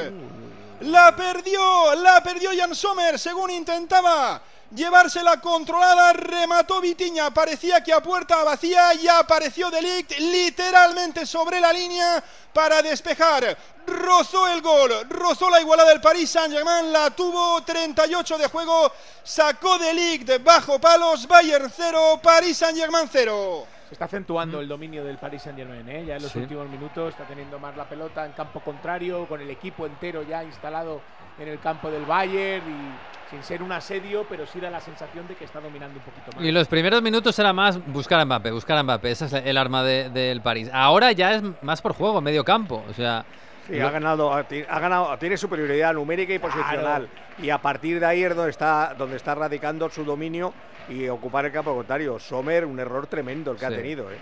La 0.82 1.16
perdió, 1.16 1.96
la 1.96 2.22
perdió 2.22 2.50
Jan 2.58 2.76
Sommer 2.76 3.18
según 3.18 3.50
intentaba 3.50 4.42
llevársela 4.76 5.40
controlada, 5.40 6.14
remató 6.14 6.82
Vitiña, 6.82 7.32
parecía 7.32 7.84
que 7.84 7.94
a 7.94 8.02
puerta 8.02 8.44
vacía 8.44 8.94
y 8.96 9.08
apareció 9.08 9.70
Delict 9.70 10.18
literalmente 10.20 11.26
sobre 11.26 11.60
la 11.60 11.72
línea 11.72 12.24
para 12.52 12.82
despejar. 12.82 13.58
Rozó 13.86 14.48
el 14.48 14.62
gol, 14.62 14.92
rozó 15.10 15.50
la 15.50 15.60
igualada 15.60 15.90
del 15.90 16.02
Paris 16.02 16.30
Saint-Germain, 16.30 16.92
la 16.92 17.10
tuvo 17.12 17.62
38 17.64 18.38
de 18.38 18.48
juego, 18.48 18.92
sacó 19.24 19.78
Delict 19.78 20.42
bajo 20.44 20.80
palos, 20.80 21.28
Bayern 21.28 21.72
0, 21.76 22.20
Paris 22.24 22.58
Saint-Germain 22.58 23.10
0. 23.12 23.73
Se 23.94 23.96
está 23.96 24.06
acentuando 24.06 24.60
el 24.60 24.68
dominio 24.68 25.04
del 25.04 25.20
Paris 25.20 25.44
Saint-Germain, 25.44 25.88
¿eh? 25.88 26.04
ya 26.04 26.16
en 26.16 26.24
los 26.24 26.32
Sí. 26.32 26.40
últimos 26.40 26.68
minutos 26.68 27.10
está 27.14 27.26
teniendo 27.26 27.60
más 27.60 27.78
la 27.78 27.84
pelota 27.88 28.26
en 28.26 28.32
campo 28.32 28.60
contrario, 28.60 29.28
con 29.28 29.40
el 29.40 29.52
equipo 29.52 29.86
entero 29.86 30.24
ya 30.24 30.44
instalado 30.44 31.00
en 31.38 31.48
el 31.48 31.60
campo 31.60 31.92
del 31.92 32.04
Bayern 32.04 32.64
y 32.68 33.30
sin 33.30 33.44
ser 33.44 33.62
un 33.62 33.72
asedio, 33.72 34.26
pero 34.28 34.48
sí 34.48 34.60
da 34.60 34.72
la 34.72 34.80
sensación 34.80 35.28
de 35.28 35.36
que 35.36 35.46
está 35.46 35.62
dominando 35.62 36.00
un 36.00 36.06
poquito 36.06 36.36
más. 36.36 36.44
Y 36.44 36.52
los 36.52 36.68
primeros 36.68 37.04
minutos 37.04 37.38
era 37.38 37.54
más 37.54 37.86
buscar 37.86 38.20
a 38.20 38.26
Mbappé, 38.26 38.50
buscar 38.50 38.80
a 38.80 38.82
Mbappé. 38.84 39.12
Esa 39.12 39.26
es 39.28 39.34
el 39.34 39.58
arma 39.58 39.84
de- 39.84 40.10
del 40.10 40.42
París. 40.42 40.72
Ahora 40.74 41.12
ya 41.12 41.36
es 41.36 41.44
más 41.62 41.80
por 41.84 41.94
juego, 41.94 42.20
medio 42.20 42.44
campo. 42.44 42.84
O 42.90 42.94
sea, 42.96 43.24
Sí, 43.68 43.80
ha 43.80 43.90
ganado, 43.90 44.34
ha 44.34 44.80
ganado, 44.80 45.18
tiene 45.18 45.38
superioridad 45.38 45.94
numérica 45.94 46.34
y 46.34 46.40
posicional. 46.40 47.08
Y 47.42 47.50
a 47.50 47.58
partir 47.60 48.00
de 48.00 48.06
ahí 48.06 48.24
es 48.24 48.36
donde 48.36 48.52
está, 48.52 48.94
donde 48.98 49.16
está 49.16 49.36
radicando 49.36 49.90
su 49.90 50.04
dominio 50.04 50.54
y 50.90 51.08
ocupar 51.08 51.46
el 51.46 51.52
campo 51.54 51.74
contrario. 51.74 52.20
Sommer, 52.20 52.66
un 52.66 52.78
error 52.80 53.08
tremendo 53.08 53.52
el 53.52 53.58
que 53.58 53.66
Sí. 53.68 53.74
ha 53.74 53.76
tenido. 53.78 54.12
¿eh? 54.12 54.18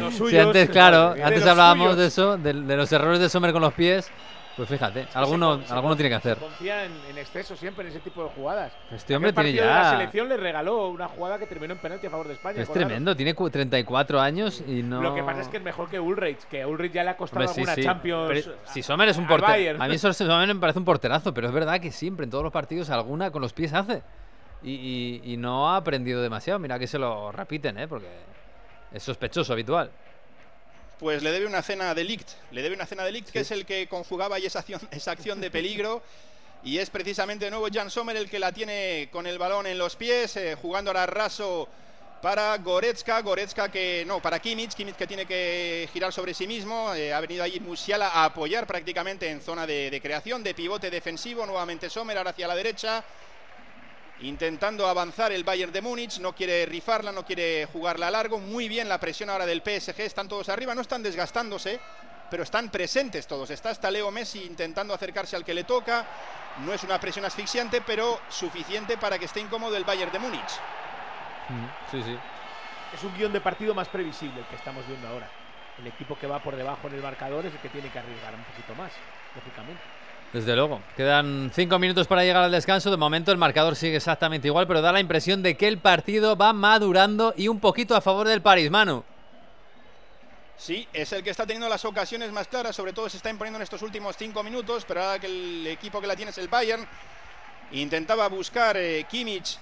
Los 0.00 0.12
si 0.14 0.18
suyos, 0.18 0.46
antes, 0.46 0.68
claro, 0.70 1.14
antes 1.22 1.46
hablábamos 1.46 1.84
suyos. 1.92 1.98
de 1.98 2.06
eso, 2.06 2.36
de, 2.38 2.52
de 2.52 2.76
los 2.76 2.90
errores 2.92 3.20
de 3.20 3.28
Sommer 3.28 3.52
con 3.52 3.62
los 3.62 3.72
pies. 3.72 4.10
Pues 4.56 4.68
fíjate, 4.68 5.06
alguno, 5.14 5.58
Se- 5.60 5.68
se- 5.68 5.72
alguno 5.74 5.96
tiene 5.96 6.08
que 6.10 6.20
se 6.20 6.30
hacer. 6.32 6.38
confía 6.38 6.84
en, 6.84 6.92
en 7.08 7.16
exceso 7.18 7.56
siempre 7.56 7.84
en 7.84 7.90
ese 7.90 8.00
tipo 8.00 8.22
de 8.24 8.30
jugadas. 8.30 8.72
Este 8.90 9.14
hombre 9.16 9.30
Aquel 9.30 9.44
tiene 9.44 9.60
de 9.60 9.66
ya- 9.66 9.82
La 9.82 9.90
selección 9.92 10.28
le 10.28 10.36
regaló 10.36 10.88
una 10.88 11.08
jugada 11.08 11.38
que 11.38 11.46
terminó 11.46 11.72
en 11.72 11.78
penalti 11.78 12.06
a 12.08 12.10
favor 12.10 12.26
de 12.26 12.34
España. 12.34 12.60
Es 12.60 12.70
tremendo, 12.70 13.16
tiene 13.16 13.34
cu- 13.34 13.48
34 13.48 14.20
años 14.20 14.62
y 14.66 14.82
no. 14.82 15.00
Lo 15.00 15.14
que 15.14 15.22
pasa 15.22 15.40
es 15.40 15.48
que 15.48 15.56
es 15.58 15.62
mejor 15.62 15.88
que 15.88 15.98
Ulrich, 15.98 16.40
que 16.48 16.62
a 16.62 16.66
Ulrich 16.66 16.92
ya 16.92 17.04
le 17.04 17.10
ha 17.10 17.16
costado 17.16 17.46
Hombre, 17.46 17.52
alguna 17.62 17.74
sí. 17.74 17.82
Champions. 17.84 18.28
Pero 18.28 18.54
a- 18.66 18.72
si 18.72 18.82
Sommer 18.82 19.08
es 19.08 19.16
un 19.16 19.26
portero. 19.26 19.52
Bayern. 19.52 19.80
A 19.82 19.88
mí 19.88 19.96
Sommer 19.98 20.46
me 20.54 20.60
parece 20.60 20.78
un 20.78 20.84
porterazo, 20.84 21.32
pero 21.32 21.46
es 21.46 21.54
verdad 21.54 21.80
que 21.80 21.90
siempre 21.92 22.24
en 22.24 22.30
todos 22.30 22.44
los 22.44 22.52
partidos 22.52 22.90
alguna 22.90 23.30
con 23.30 23.40
los 23.40 23.52
pies 23.54 23.72
hace. 23.72 24.02
Y, 24.62 24.72
y- 25.24 25.32
y 25.32 25.36
no 25.38 25.70
ha 25.70 25.76
aprendido 25.76 26.20
demasiado. 26.20 26.58
Mira 26.58 26.78
que 26.78 26.86
se 26.86 26.98
lo 26.98 27.32
repiten, 27.32 27.78
¿eh? 27.78 27.88
Porque 27.88 28.08
es 28.92 29.02
sospechoso 29.02 29.52
habitual. 29.54 29.90
Pues 31.00 31.22
le 31.22 31.32
debe 31.32 31.46
una 31.46 31.62
cena 31.62 31.94
de 31.94 32.04
Ligt, 32.04 32.28
le 32.50 32.60
debe 32.60 32.74
una 32.74 32.84
cena 32.84 33.04
de 33.04 33.12
Ligt, 33.12 33.30
que 33.30 33.40
es 33.40 33.50
el 33.52 33.64
que 33.64 33.88
conjugaba 33.88 34.36
ahí 34.36 34.44
esa 34.44 34.58
acción, 34.58 34.82
esa 34.90 35.12
acción 35.12 35.40
de 35.40 35.50
peligro. 35.50 36.02
Y 36.62 36.76
es 36.76 36.90
precisamente 36.90 37.46
de 37.46 37.50
nuevo 37.50 37.68
Jan 37.72 37.90
Sommer 37.90 38.14
el 38.18 38.28
que 38.28 38.38
la 38.38 38.52
tiene 38.52 39.08
con 39.10 39.26
el 39.26 39.38
balón 39.38 39.66
en 39.66 39.78
los 39.78 39.96
pies, 39.96 40.36
eh, 40.36 40.56
jugando 40.60 40.90
ahora 40.90 41.06
raso 41.06 41.66
para 42.20 42.54
Goretzka, 42.58 43.22
Goretzka 43.22 43.70
que 43.70 44.04
no, 44.06 44.20
para 44.20 44.40
Kimmich, 44.40 44.74
Kimmich 44.74 44.94
que 44.94 45.06
tiene 45.06 45.24
que 45.24 45.88
girar 45.90 46.12
sobre 46.12 46.34
sí 46.34 46.46
mismo, 46.46 46.92
eh, 46.92 47.14
ha 47.14 47.20
venido 47.20 47.42
ahí 47.42 47.58
Musiala 47.60 48.08
a 48.08 48.26
apoyar 48.26 48.66
prácticamente 48.66 49.30
en 49.30 49.40
zona 49.40 49.66
de, 49.66 49.90
de 49.90 50.02
creación, 50.02 50.42
de 50.42 50.52
pivote 50.52 50.90
defensivo, 50.90 51.46
nuevamente 51.46 51.88
Sommer 51.88 52.18
ahora 52.18 52.32
hacia 52.32 52.46
la 52.46 52.54
derecha, 52.54 53.02
intentando 54.22 54.86
avanzar 54.86 55.32
el 55.32 55.44
Bayern 55.44 55.72
de 55.72 55.80
Múnich, 55.80 56.18
no 56.18 56.34
quiere 56.34 56.66
rifarla, 56.66 57.12
no 57.12 57.24
quiere 57.24 57.66
jugarla 57.66 58.08
a 58.08 58.10
largo, 58.10 58.38
muy 58.38 58.68
bien 58.68 58.88
la 58.88 59.00
presión 59.00 59.30
ahora 59.30 59.46
del 59.46 59.62
PSG, 59.62 60.00
están 60.00 60.28
todos 60.28 60.48
arriba, 60.48 60.74
no 60.74 60.82
están 60.82 61.02
desgastándose, 61.02 61.80
pero 62.30 62.42
están 62.42 62.70
presentes 62.70 63.26
todos, 63.26 63.50
está 63.50 63.70
hasta 63.70 63.90
Leo 63.90 64.10
Messi 64.10 64.44
intentando 64.44 64.94
acercarse 64.94 65.36
al 65.36 65.44
que 65.44 65.54
le 65.54 65.64
toca, 65.64 66.06
no 66.64 66.72
es 66.72 66.82
una 66.84 67.00
presión 67.00 67.24
asfixiante, 67.24 67.80
pero 67.80 68.20
suficiente 68.28 68.98
para 68.98 69.18
que 69.18 69.24
esté 69.24 69.40
incómodo 69.40 69.76
el 69.76 69.84
Bayern 69.84 70.12
de 70.12 70.18
Múnich. 70.18 70.50
Sí, 71.90 72.02
sí. 72.02 72.16
Es 72.94 73.02
un 73.04 73.16
guion 73.16 73.32
de 73.32 73.40
partido 73.40 73.74
más 73.74 73.88
previsible 73.88 74.40
el 74.40 74.46
que 74.46 74.56
estamos 74.56 74.86
viendo 74.86 75.08
ahora. 75.08 75.28
El 75.78 75.86
equipo 75.86 76.18
que 76.18 76.26
va 76.26 76.40
por 76.40 76.56
debajo 76.56 76.88
en 76.88 76.94
el 76.94 77.02
marcador 77.02 77.46
es 77.46 77.54
el 77.54 77.60
que 77.60 77.68
tiene 77.68 77.88
que 77.90 77.98
arriesgar 77.98 78.34
un 78.34 78.44
poquito 78.44 78.74
más, 78.74 78.92
lógicamente. 79.34 79.99
Desde 80.32 80.54
luego. 80.54 80.80
Quedan 80.96 81.50
cinco 81.54 81.78
minutos 81.78 82.06
para 82.06 82.22
llegar 82.22 82.44
al 82.44 82.52
descanso. 82.52 82.90
De 82.90 82.96
momento 82.96 83.32
el 83.32 83.38
marcador 83.38 83.74
sigue 83.74 83.96
exactamente 83.96 84.46
igual, 84.46 84.66
pero 84.66 84.80
da 84.80 84.92
la 84.92 85.00
impresión 85.00 85.42
de 85.42 85.56
que 85.56 85.66
el 85.66 85.78
partido 85.78 86.36
va 86.36 86.52
madurando 86.52 87.34
y 87.36 87.48
un 87.48 87.58
poquito 87.58 87.96
a 87.96 88.00
favor 88.00 88.28
del 88.28 88.40
París, 88.40 88.70
Manu. 88.70 89.02
Sí, 90.56 90.86
es 90.92 91.10
el 91.12 91.24
que 91.24 91.30
está 91.30 91.46
teniendo 91.46 91.68
las 91.70 91.84
ocasiones 91.86 92.30
más 92.32 92.46
claras, 92.46 92.76
sobre 92.76 92.92
todo 92.92 93.08
se 93.08 93.16
está 93.16 93.30
imponiendo 93.30 93.56
en 93.56 93.62
estos 93.62 93.80
últimos 93.80 94.14
cinco 94.16 94.42
minutos, 94.42 94.84
pero 94.86 95.02
ahora 95.02 95.18
que 95.18 95.26
el 95.26 95.66
equipo 95.66 96.02
que 96.02 96.06
la 96.06 96.14
tiene 96.14 96.32
es 96.32 96.38
el 96.38 96.48
Bayern, 96.48 96.86
intentaba 97.72 98.28
buscar 98.28 98.76
eh, 98.76 99.06
Kimmich 99.10 99.58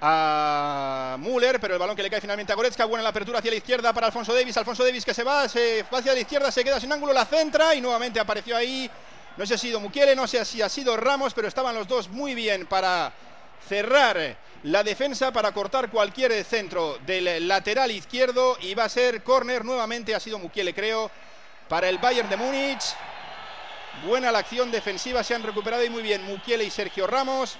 a 0.00 1.16
Müller, 1.18 1.58
pero 1.60 1.74
el 1.74 1.80
balón 1.80 1.96
que 1.96 2.04
le 2.04 2.10
cae 2.10 2.20
finalmente 2.20 2.52
a 2.52 2.56
Goretzka, 2.56 2.84
buena 2.84 3.02
la 3.02 3.08
apertura 3.08 3.40
hacia 3.40 3.50
la 3.50 3.56
izquierda 3.56 3.92
para 3.92 4.06
Alfonso 4.06 4.32
Davis, 4.32 4.56
Alfonso 4.56 4.84
Davis 4.84 5.04
que 5.04 5.12
se 5.12 5.24
va, 5.24 5.48
se 5.48 5.84
va 5.92 5.98
hacia 5.98 6.14
la 6.14 6.20
izquierda, 6.20 6.52
se 6.52 6.62
queda 6.62 6.78
sin 6.78 6.92
ángulo, 6.92 7.12
la 7.12 7.24
centra 7.24 7.74
y 7.74 7.80
nuevamente 7.80 8.20
apareció 8.20 8.56
ahí, 8.56 8.88
no 9.38 9.46
sé 9.46 9.56
si 9.56 9.68
ha 9.68 9.70
sido 9.70 9.80
Mukiele, 9.80 10.16
no 10.16 10.26
sé 10.26 10.44
si 10.44 10.60
ha 10.60 10.68
sido 10.68 10.96
Ramos, 10.96 11.32
pero 11.32 11.46
estaban 11.46 11.72
los 11.72 11.86
dos 11.86 12.08
muy 12.08 12.34
bien 12.34 12.66
para 12.66 13.12
cerrar 13.68 14.36
la 14.64 14.82
defensa 14.82 15.30
para 15.32 15.52
cortar 15.52 15.90
cualquier 15.90 16.42
centro 16.42 16.98
del 17.06 17.46
lateral 17.46 17.92
izquierdo 17.92 18.58
y 18.60 18.74
va 18.74 18.84
a 18.84 18.88
ser 18.88 19.22
córner 19.22 19.64
nuevamente 19.64 20.12
ha 20.12 20.18
sido 20.18 20.40
Mukiele 20.40 20.74
creo 20.74 21.08
para 21.68 21.88
el 21.88 21.98
Bayern 21.98 22.28
de 22.28 22.36
Múnich. 22.36 22.82
Buena 24.04 24.32
la 24.32 24.40
acción 24.40 24.72
defensiva 24.72 25.22
se 25.22 25.36
han 25.36 25.44
recuperado 25.44 25.84
y 25.84 25.90
muy 25.90 26.02
bien 26.02 26.24
Mukiele 26.24 26.64
y 26.64 26.70
Sergio 26.70 27.06
Ramos. 27.06 27.56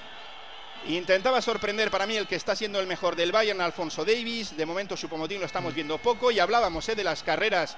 Intentaba 0.86 1.40
sorprender 1.40 1.92
para 1.92 2.06
mí 2.06 2.16
el 2.16 2.26
que 2.26 2.34
está 2.34 2.56
siendo 2.56 2.80
el 2.80 2.88
mejor 2.88 3.14
del 3.14 3.30
Bayern 3.30 3.60
Alfonso 3.60 4.04
Davis 4.04 4.56
de 4.56 4.66
momento 4.66 4.96
su 4.96 5.08
pomotín 5.08 5.38
lo 5.38 5.46
estamos 5.46 5.74
viendo 5.74 5.98
poco 5.98 6.32
y 6.32 6.40
hablábamos 6.40 6.88
eh, 6.88 6.96
de 6.96 7.04
las 7.04 7.22
carreras 7.22 7.76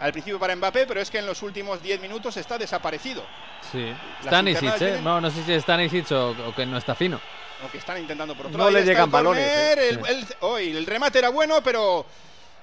al 0.00 0.12
principio 0.12 0.38
para 0.38 0.54
Mbappé 0.56 0.86
pero 0.86 1.00
es 1.00 1.10
que 1.10 1.18
en 1.18 1.26
los 1.26 1.42
últimos 1.42 1.82
10 1.82 2.00
minutos 2.00 2.36
está 2.36 2.58
desaparecido 2.58 3.24
Sí. 3.72 3.92
Stanisic, 4.24 4.80
¿eh? 4.82 5.00
No, 5.02 5.20
no 5.20 5.30
sé 5.30 5.42
si 5.44 5.52
es 5.52 5.62
Stanisic 5.62 6.10
o, 6.12 6.30
o 6.48 6.54
que 6.54 6.66
no 6.66 6.76
está 6.78 6.94
fino. 6.94 7.20
o 7.66 7.70
que 7.70 7.78
están 7.78 7.98
intentando 7.98 8.34
por 8.36 8.46
otro 8.46 8.58
No 8.58 8.64
lado. 8.64 8.78
le 8.78 8.84
llegan 8.84 9.10
balones, 9.10 9.46
¿eh? 9.46 9.72
el, 9.90 10.06
el- 10.06 10.26
hoy 10.40 10.76
el 10.76 10.84
remate 10.86 11.18
era 11.18 11.30
bueno, 11.30 11.62
pero 11.62 12.04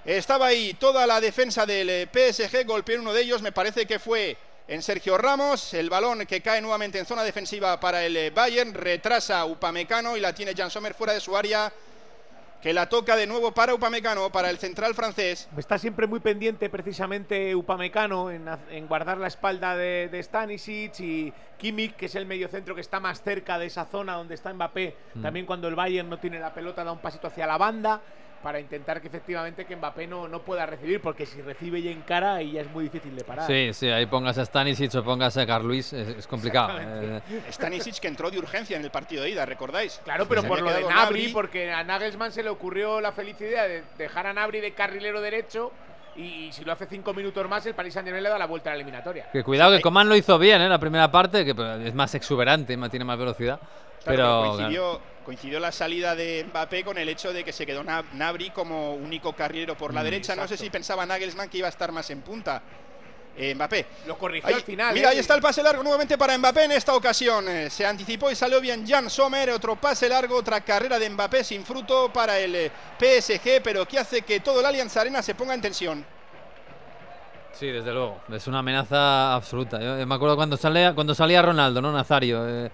estaba 0.05 0.47
ahí 0.47 0.73
toda 0.75 1.07
la 1.07 1.19
defensa 1.21 1.65
del 1.65 1.89
eh, 1.89 2.07
PSG, 2.11 2.65
golpeó 2.65 2.99
uno 2.99 3.13
de 3.13 3.21
ellos, 3.21 3.41
me 3.41 3.51
parece 3.51 3.85
que 3.85 3.97
fue 3.99 4.37
en 4.67 4.81
Sergio 4.83 5.17
Ramos, 5.17 5.73
el 5.73 5.89
balón 5.89 6.25
que 6.25 6.41
cae 6.41 6.61
nuevamente 6.61 6.97
en 6.99 7.05
zona 7.05 7.23
defensiva 7.23 7.79
para 7.79 8.05
el 8.05 8.15
eh, 8.15 8.29
Bayern, 8.29 8.73
retrasa 8.73 9.43
Upamecano 9.45 10.15
y 10.15 10.19
la 10.19 10.33
tiene 10.33 10.53
Jan 10.55 10.69
Sommer 10.71 10.93
fuera 10.93 11.13
de 11.13 11.19
su 11.19 11.35
área, 11.35 11.71
que 12.61 12.73
la 12.73 12.87
toca 12.89 13.15
de 13.15 13.25
nuevo 13.25 13.53
para 13.53 13.73
Upamecano, 13.73 14.31
para 14.31 14.49
el 14.49 14.59
central 14.59 14.93
francés. 14.93 15.49
Está 15.57 15.77
siempre 15.79 16.05
muy 16.05 16.19
pendiente 16.19 16.69
precisamente 16.69 17.55
Upamecano 17.55 18.29
en, 18.29 18.45
en 18.69 18.87
guardar 18.87 19.17
la 19.17 19.27
espalda 19.27 19.75
de, 19.75 20.09
de 20.09 20.21
Stanisic 20.21 20.99
y 20.99 21.33
Kimmich, 21.57 21.95
que 21.95 22.05
es 22.05 22.15
el 22.15 22.25
mediocentro 22.25 22.75
que 22.75 22.81
está 22.81 22.99
más 22.99 23.23
cerca 23.23 23.57
de 23.57 23.65
esa 23.65 23.85
zona 23.85 24.13
donde 24.13 24.35
está 24.35 24.53
Mbappé. 24.53 24.95
Mm. 25.15 25.21
También 25.21 25.45
cuando 25.45 25.67
el 25.67 25.75
Bayern 25.75 26.09
no 26.09 26.19
tiene 26.19 26.39
la 26.39 26.53
pelota 26.53 26.83
da 26.83 26.91
un 26.91 26.99
pasito 26.99 27.27
hacia 27.27 27.47
la 27.47 27.57
banda 27.57 28.01
para 28.41 28.59
intentar 28.59 28.99
que 29.01 29.07
efectivamente 29.07 29.65
que 29.65 29.75
Mbappé 29.75 30.07
no, 30.07 30.27
no 30.27 30.41
pueda 30.41 30.65
recibir, 30.65 30.99
porque 31.01 31.25
si 31.25 31.41
recibe 31.41 31.79
y 31.79 31.87
encara 31.89 32.35
ahí 32.35 32.53
ya 32.53 32.61
es 32.61 32.71
muy 32.71 32.85
difícil 32.85 33.15
de 33.15 33.23
parar. 33.23 33.45
Sí, 33.47 33.71
sí, 33.73 33.89
ahí 33.89 34.05
pongas 34.07 34.37
a 34.37 34.45
Stanisic 34.45 34.93
o 34.95 35.03
pongas 35.03 35.37
a 35.37 35.45
Carluis, 35.45 35.93
es, 35.93 36.07
es 36.09 36.27
complicado. 36.27 36.77
Eh, 36.79 37.21
Stanisic 37.51 37.99
que 37.99 38.07
entró 38.07 38.31
de 38.31 38.39
urgencia 38.39 38.75
en 38.77 38.83
el 38.83 38.91
partido 38.91 39.23
de 39.23 39.29
ida, 39.31 39.45
¿recordáis? 39.45 40.01
Claro, 40.03 40.27
pero 40.27 40.41
Se 40.41 40.47
por 40.47 40.61
lo 40.61 40.71
de 40.73 40.83
Nabri, 40.83 41.27
porque 41.29 41.71
a 41.71 41.83
Nagelsmann 41.83 42.31
se 42.31 42.43
le 42.43 42.49
ocurrió 42.49 42.99
la 43.01 43.11
felicidad 43.11 43.67
de 43.67 43.83
dejar 43.97 44.27
a 44.27 44.33
Nabri 44.33 44.59
de 44.59 44.71
carrilero 44.73 45.21
derecho 45.21 45.71
y, 46.15 46.21
y 46.47 46.51
si 46.51 46.65
lo 46.65 46.73
hace 46.73 46.87
cinco 46.87 47.13
minutos 47.13 47.47
más, 47.47 47.65
el 47.65 47.73
Paris 47.73 47.93
Saint-Germain 47.93 48.23
le 48.23 48.29
da 48.29 48.37
la 48.37 48.45
vuelta 48.47 48.69
a 48.69 48.73
la 48.73 48.77
eliminatoria. 48.77 49.29
que 49.31 49.43
cuidado 49.43 49.75
que 49.75 49.81
Coman 49.81 50.09
lo 50.09 50.15
hizo 50.15 50.37
bien, 50.39 50.61
¿eh? 50.61 50.67
La 50.67 50.79
primera 50.79 51.09
parte, 51.11 51.45
que 51.45 51.51
es 51.85 51.93
más 51.93 52.13
exuberante, 52.15 52.75
más- 52.75 52.89
tiene 52.89 53.05
más 53.05 53.17
velocidad. 53.17 53.59
Claro, 54.03 54.03
pero 54.03 54.53
coincidió, 54.57 55.01
coincidió 55.25 55.59
la 55.59 55.71
salida 55.71 56.15
de 56.15 56.45
Mbappé 56.49 56.83
con 56.83 56.97
el 56.97 57.07
hecho 57.09 57.31
de 57.33 57.43
que 57.43 57.53
se 57.53 57.65
quedó 57.65 57.83
Nab- 57.83 58.11
Nabri 58.13 58.49
como 58.51 58.93
único 58.95 59.33
carrilero 59.33 59.75
por 59.77 59.93
la 59.93 60.01
Mm, 60.01 60.03
derecha. 60.05 60.35
No 60.35 60.47
sé 60.47 60.57
si 60.57 60.69
pensaba 60.69 61.05
Nagelsmann 61.05 61.49
que 61.49 61.59
iba 61.59 61.67
a 61.67 61.69
estar 61.69 61.91
más 61.91 62.09
en 62.09 62.21
punta. 62.21 62.61
eh, 63.37 63.55
Mbappé. 63.55 63.85
Lo 64.07 64.17
corrigió 64.17 64.49
Ahí- 64.49 64.55
al 64.55 64.61
final. 64.61 64.93
Mira, 64.93 65.07
¿eh? 65.07 65.11
ahí 65.13 65.19
está 65.19 65.35
el 65.35 65.41
pase 65.41 65.63
largo 65.63 65.81
nuevamente 65.81 66.17
para 66.17 66.37
Mbappé 66.37 66.65
en 66.65 66.73
esta 66.73 66.93
ocasión. 66.93 67.47
Eh, 67.47 67.69
se 67.69 67.85
anticipó 67.85 68.29
y 68.29 68.35
salió 68.35 68.59
bien 68.59 68.85
Jan 68.85 69.09
Sommer. 69.09 69.51
Otro 69.51 69.77
pase 69.77 70.09
largo, 70.09 70.35
otra 70.35 70.59
carrera 70.61 70.99
de 70.99 71.09
Mbappé 71.09 71.41
sin 71.45 71.63
fruto 71.65 72.11
para 72.11 72.37
el 72.37 72.53
eh, 72.53 72.71
PSG, 72.99 73.61
pero 73.63 73.87
que 73.87 73.97
hace 73.99 74.23
que 74.23 74.41
todo 74.41 74.59
el 74.59 74.65
Allianz 74.65 74.97
Arena 74.97 75.21
se 75.21 75.33
ponga 75.33 75.53
en 75.53 75.61
tensión. 75.61 76.05
Sí, 77.53 77.67
desde 77.67 77.93
luego. 77.93 78.19
Es 78.33 78.47
una 78.47 78.59
amenaza 78.59 79.33
absoluta. 79.33 79.79
Yo, 79.79 79.97
yo 79.99 80.05
me 80.07 80.15
acuerdo 80.15 80.35
cuando 80.35 80.57
salía, 80.57 80.93
cuando 80.93 81.15
salía 81.15 81.41
Ronaldo, 81.41 81.81
¿no? 81.81 81.91
Nazario. 81.93 82.69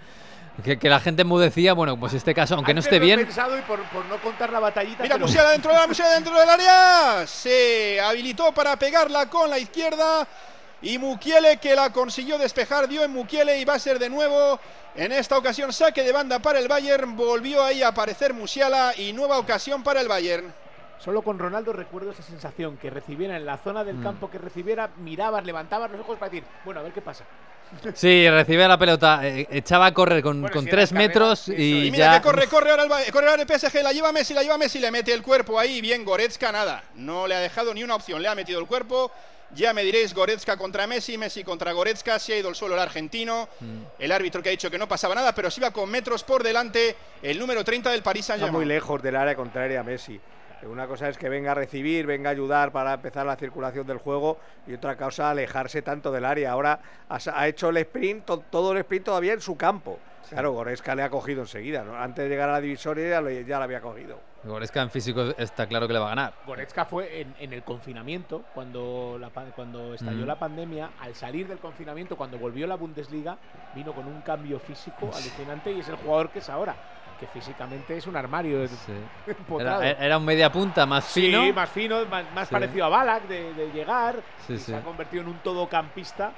Que, 0.63 0.77
que 0.79 0.89
la 0.89 0.99
gente 0.99 1.23
mudecía, 1.23 1.73
bueno, 1.73 1.99
pues 1.99 2.13
este 2.13 2.34
caso, 2.34 2.55
aunque 2.55 2.73
no 2.73 2.79
esté 2.79 2.99
bien. 2.99 3.19
pensado 3.25 3.57
y 3.57 3.61
por, 3.61 3.81
por 3.89 4.05
no 4.05 4.17
contar 4.21 4.51
la 4.51 4.59
batallita. 4.59 5.03
Mira, 5.03 5.15
pero- 5.15 5.27
Musiala 5.27 5.51
dentro 5.51 5.71
de 5.71 5.77
la 5.79 5.88
Musiala 5.88 6.13
dentro 6.15 6.39
del 6.39 6.49
área. 6.49 7.25
Se 7.27 7.99
habilitó 8.01 8.51
para 8.53 8.75
pegarla 8.77 9.29
con 9.29 9.49
la 9.49 9.59
izquierda. 9.59 10.27
y 10.81 10.97
Mukiele 10.99 11.57
que 11.57 11.75
la 11.75 11.91
consiguió 11.91 12.38
despejar, 12.38 12.88
dio 12.88 13.03
en 13.03 13.11
Mukiele 13.11 13.59
y 13.59 13.65
va 13.65 13.73
a 13.75 13.79
ser 13.79 13.97
de 13.97 14.09
nuevo 14.09 14.59
en 14.95 15.11
esta 15.11 15.38
ocasión 15.38 15.71
saque 15.73 16.03
de 16.03 16.11
banda 16.11 16.39
para 16.39 16.59
el 16.59 16.67
Bayern, 16.67 17.15
volvió 17.15 17.63
ahí 17.63 17.81
a 17.84 17.89
aparecer 17.89 18.34
Musiala 18.34 18.93
y 18.97 19.13
nueva 19.13 19.38
ocasión 19.39 19.84
para 19.84 20.01
el 20.01 20.07
Bayern. 20.07 20.53
Solo 20.99 21.22
con 21.22 21.38
Ronaldo 21.40 21.74
recuerdo 21.74 22.11
esa 22.11 22.24
sensación 22.24 22.78
que 22.78 22.90
recibiera 22.90 23.38
en 23.38 23.45
la 23.45 23.57
zona 23.57 23.84
del 23.84 23.98
Mm. 23.98 24.03
campo 24.03 24.30
que 24.32 24.38
recibiera, 24.38 24.90
mirabas, 24.98 25.45
levantabas 25.45 25.91
los 25.91 26.02
ojos 26.02 26.18
para 26.18 26.32
decir, 26.32 26.44
bueno, 26.65 26.80
a 26.80 26.84
ver 26.84 26.91
qué 26.91 27.02
pasa. 27.02 27.24
Sí, 27.95 28.28
recibía 28.30 28.68
la 28.68 28.78
pelota, 28.78 29.19
eh, 29.28 29.45
echaba 29.52 29.88
a 29.88 29.94
correr 29.94 30.24
con, 30.24 30.41
Bueno, 30.41 30.53
con 30.53 30.64
si 30.64 30.69
era 30.69 30.78
tres 30.78 30.90
carrera, 30.90 31.07
metros 31.07 31.41
eso 31.49 31.53
y 31.61 31.88
Y 31.88 31.91
mira 31.91 32.14
ya. 32.14 32.22
que 32.22 32.26
corre, 32.26 32.48
corre 32.48 32.72
ahora 32.72 32.84
el, 32.84 33.11
corre 33.11 33.30
ahora 33.30 33.41
el 33.41 33.48
PSG, 33.48 33.84
la 33.84 33.91
lleva 33.91 34.11
Messi, 34.11 34.34
la 34.34 34.41
lleva 34.41 34.57
Messi, 34.57 34.80
le 34.80 34.90
mete 34.90 35.14
el 35.14 35.22
cuerpo 35.22 35.60
ahí, 35.60 35.82
bien 35.82 36.03
Goretzka, 36.06 36.52
nada, 36.52 36.84
no 36.95 37.28
le 37.28 37.36
ha 37.36 37.40
dejado 37.40 37.74
ni 37.74 37.84
una 37.84 37.95
opción, 37.95 38.22
le 38.22 38.28
ha 38.30 38.36
metido 38.36 38.60
el 38.60 38.68
cuerpo. 38.68 39.11
Ya 39.53 39.74
me 39.74 39.82
diréis 39.84 40.14
Goretzka 40.14 40.57
contra 40.57 40.88
Messi, 40.88 41.18
Messi 41.18 41.41
contra 41.44 41.72
Goretzka, 41.72 42.19
se 42.19 42.34
ha 42.34 42.38
ido 42.38 42.49
al 42.49 42.56
suelo 42.56 42.76
el 42.76 42.82
argentino. 42.82 43.48
Mm. 43.61 43.78
El 43.99 44.11
árbitro 44.11 44.41
que 44.44 44.49
ha 44.49 44.52
dicho 44.52 44.69
que 44.69 44.78
no 44.78 44.90
pasaba 44.90 45.15
nada, 45.15 45.34
pero 45.34 45.49
se 45.49 45.61
iba 45.61 45.72
con 45.72 45.90
metros 45.90 46.24
por 46.26 46.44
delante 46.44 46.98
el 47.22 47.40
número 47.40 47.64
30 47.64 47.90
del 47.91 48.02
Paris 48.03 48.22
Está 48.30 48.34
muy 48.34 48.40
Saint-Germain. 48.41 48.68
lejos 48.68 49.02
del 49.02 49.15
área 49.15 49.36
contraria 49.36 49.84
Messi. 49.84 50.19
Una 50.63 50.88
cosa 50.88 51.07
es 51.09 51.17
que 51.17 51.29
venga 51.29 51.51
a 51.51 51.55
recibir, 51.55 52.05
venga 52.05 52.29
a 52.29 52.31
ayudar 52.31 52.71
para 52.71 52.93
empezar 52.93 53.25
la 53.25 53.35
circulación 53.35 53.85
del 53.85 53.97
juego 53.99 54.38
y 54.65 54.73
otra 54.73 54.97
cosa 54.97 55.29
alejarse 55.29 55.81
tanto 55.81 56.11
del 56.11 56.25
área. 56.25 56.51
Ahora 56.51 56.79
ha, 57.09 57.47
hecho 57.47 57.69
el 57.69 57.77
sprint, 57.77 58.25
to- 58.25 58.43
todo 58.49 58.71
el 58.71 58.79
sprint 58.79 59.05
todavía 59.05 59.34
en 59.34 59.41
su 59.41 59.55
campo. 59.55 59.99
Claro, 60.29 60.51
Goretzka 60.51 60.93
le 60.93 61.03
ha 61.03 61.09
cogido 61.09 61.41
enseguida. 61.41 61.84
¿no? 61.84 61.95
Antes 61.95 62.25
de 62.25 62.29
llegar 62.29 62.49
a 62.49 62.53
la 62.53 62.61
divisoria 62.61 63.07
ya 63.09 63.21
lo, 63.21 63.29
ya 63.29 63.57
lo 63.59 63.63
había 63.63 63.79
cogido. 63.79 64.19
Goretzka 64.43 64.81
en 64.81 64.89
físico 64.89 65.21
está 65.38 65.67
claro 65.67 65.88
que 65.88 65.93
le 65.93 65.99
va 65.99 66.07
a 66.07 66.09
ganar. 66.09 66.34
Goretzka 66.45 66.84
fue 66.85 67.21
en, 67.21 67.34
en 67.39 67.53
el 67.53 67.63
confinamiento, 67.63 68.43
la, 68.55 69.29
cuando 69.55 69.93
estalló 69.93 70.23
Mm. 70.23 70.27
la 70.27 70.35
pandemia, 70.39 70.89
al 70.99 71.15
salir 71.15 71.47
del 71.47 71.59
confinamiento, 71.59 72.17
cuando 72.17 72.38
volvió 72.38 72.67
la 72.67 72.75
Bundesliga, 72.75 73.38
vino 73.73 73.93
con 73.93 74.05
un 74.05 74.21
cambio 74.21 74.59
físico 74.59 75.05
alucinante 75.13 75.71
y 75.71 75.79
es 75.79 75.88
el 75.88 75.95
jugador 75.95 76.29
que 76.29 76.39
es 76.39 76.49
ahora, 76.49 76.75
que 77.19 77.27
físicamente 77.27 77.98
es 77.98 78.06
un 78.07 78.15
armario 78.15 78.68
Sí. 78.68 78.76
Era, 79.60 79.91
era 79.91 80.18
un 80.18 80.26
media 80.26 80.52
punta 80.52 80.85
más 80.85 81.06
Sí, 81.06 81.27
fino. 81.27 81.52
más 81.53 81.69
fino, 81.69 82.06
más, 82.06 82.26
más 82.34 82.48
Sí. 82.48 82.53
parecido 82.53 82.85
a 82.85 82.89
Balak 82.89 83.27
de, 83.27 83.53
de 83.53 83.72
llegar. 83.72 84.15
Sí, 84.45 84.53
y 84.53 84.57
sí. 84.57 84.64
Se 84.72 84.76
ha 84.76 84.81
convertido 84.81 85.23
en 85.23 85.30
un 85.30 85.38
todocampista 85.39 86.31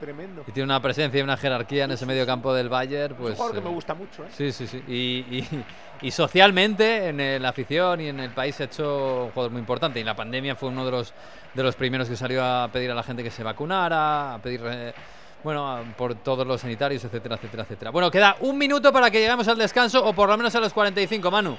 tremendo. 0.00 0.42
Y 0.48 0.52
tiene 0.52 0.64
una 0.64 0.80
presencia 0.82 1.20
y 1.20 1.22
una 1.22 1.36
jerarquía 1.36 1.84
en 1.84 1.92
ese 1.92 2.06
medio 2.06 2.26
campo 2.26 2.52
del 2.52 2.68
Bayern. 2.68 3.14
es 3.14 3.18
Pues, 3.20 3.30
un 3.30 3.36
jugador 3.36 3.52
que 3.54 3.60
eh, 3.60 3.64
me 3.68 3.70
gusta 3.74 3.94
mucho. 3.94 4.24
¿eh? 4.24 4.28
Sí, 4.30 4.50
sí, 4.52 4.66
sí. 4.66 4.82
Y, 4.88 5.38
y- 5.38 5.64
y 6.02 6.10
socialmente, 6.10 7.08
en 7.08 7.20
eh, 7.20 7.38
la 7.38 7.50
afición 7.50 8.00
y 8.00 8.08
en 8.08 8.18
el 8.18 8.30
país, 8.30 8.56
se 8.56 8.64
ha 8.64 8.66
hecho 8.66 9.26
un 9.26 9.30
jugador 9.30 9.52
muy 9.52 9.60
importante. 9.60 10.00
Y 10.00 10.02
en 10.02 10.06
la 10.06 10.16
pandemia 10.16 10.56
fue 10.56 10.70
uno 10.70 10.84
de 10.84 10.90
los, 10.90 11.14
de 11.54 11.62
los 11.62 11.76
primeros 11.76 12.08
que 12.08 12.16
salió 12.16 12.44
a 12.44 12.68
pedir 12.72 12.90
a 12.90 12.94
la 12.94 13.04
gente 13.04 13.22
que 13.22 13.30
se 13.30 13.44
vacunara, 13.44 14.34
a 14.34 14.38
pedir. 14.42 14.60
eh, 14.64 14.92
bueno, 15.44 15.70
a- 15.70 15.82
por 15.96 16.14
todos 16.16 16.46
los 16.46 16.60
sanitarios, 16.60 17.04
etcétera, 17.04 17.36
etcétera, 17.36 17.62
etcétera. 17.64 17.90
Bueno, 17.90 18.10
queda 18.10 18.36
un 18.40 18.56
minuto 18.58 18.92
para 18.92 19.10
que 19.10 19.20
lleguemos 19.20 19.46
al 19.48 19.58
descanso, 19.58 20.04
o 20.04 20.12
por 20.12 20.28
lo 20.28 20.36
menos 20.36 20.54
a 20.54 20.60
los 20.60 20.72
45, 20.72 21.30
Manu. 21.30 21.58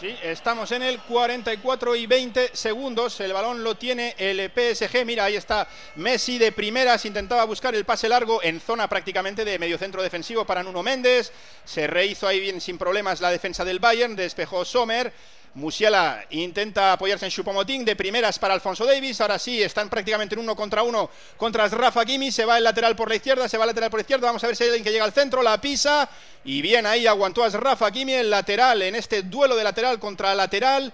Sí, 0.00 0.16
estamos 0.24 0.72
en 0.72 0.82
el 0.82 0.98
44 0.98 1.94
y 1.94 2.06
20 2.06 2.50
segundos. 2.56 3.20
El 3.20 3.32
balón 3.32 3.62
lo 3.62 3.76
tiene 3.76 4.16
el 4.18 4.50
PSG. 4.50 5.04
Mira, 5.06 5.26
ahí 5.26 5.36
está 5.36 5.68
Messi 5.94 6.38
de 6.38 6.50
primeras. 6.50 7.04
Intentaba 7.04 7.44
buscar 7.44 7.72
el 7.76 7.84
pase 7.84 8.08
largo 8.08 8.42
en 8.42 8.58
zona 8.60 8.88
prácticamente 8.88 9.44
de 9.44 9.60
medio 9.60 9.78
centro 9.78 10.02
defensivo 10.02 10.44
para 10.44 10.64
Nuno 10.64 10.82
Méndez. 10.82 11.32
Se 11.64 11.86
rehizo 11.86 12.26
ahí 12.26 12.40
bien 12.40 12.60
sin 12.60 12.78
problemas 12.78 13.20
la 13.20 13.30
defensa 13.30 13.64
del 13.64 13.78
Bayern. 13.78 14.16
Despejó 14.16 14.64
Sommer. 14.64 15.12
Musiala 15.54 16.24
intenta 16.30 16.94
apoyarse 16.94 17.26
en 17.26 17.30
Chupomotín 17.30 17.84
de 17.84 17.94
primeras 17.94 18.38
para 18.38 18.54
Alfonso 18.54 18.86
Davis. 18.86 19.20
Ahora 19.20 19.38
sí, 19.38 19.62
están 19.62 19.90
prácticamente 19.90 20.34
en 20.34 20.40
uno 20.40 20.56
contra 20.56 20.82
uno 20.82 21.10
contra 21.36 21.68
Rafa 21.68 22.06
Kimi. 22.06 22.32
Se 22.32 22.46
va 22.46 22.56
el 22.56 22.64
lateral 22.64 22.96
por 22.96 23.10
la 23.10 23.16
izquierda, 23.16 23.46
se 23.50 23.58
va 23.58 23.64
el 23.64 23.68
lateral 23.68 23.90
por 23.90 23.98
la 23.98 24.02
izquierda. 24.02 24.28
Vamos 24.28 24.42
a 24.42 24.46
ver 24.46 24.56
si 24.56 24.64
hay 24.64 24.70
alguien 24.70 24.84
que 24.84 24.92
llega 24.92 25.04
al 25.04 25.12
centro, 25.12 25.42
la 25.42 25.60
pisa. 25.60 26.08
Y 26.44 26.62
bien 26.62 26.86
ahí 26.86 27.06
aguantó 27.06 27.44
a 27.44 27.50
Rafa 27.50 27.90
Kimi 27.90 28.14
el 28.14 28.30
lateral 28.30 28.80
en 28.80 28.94
este 28.94 29.24
duelo 29.24 29.54
de 29.54 29.64
lateral 29.64 29.98
contra 29.98 30.34
lateral 30.34 30.90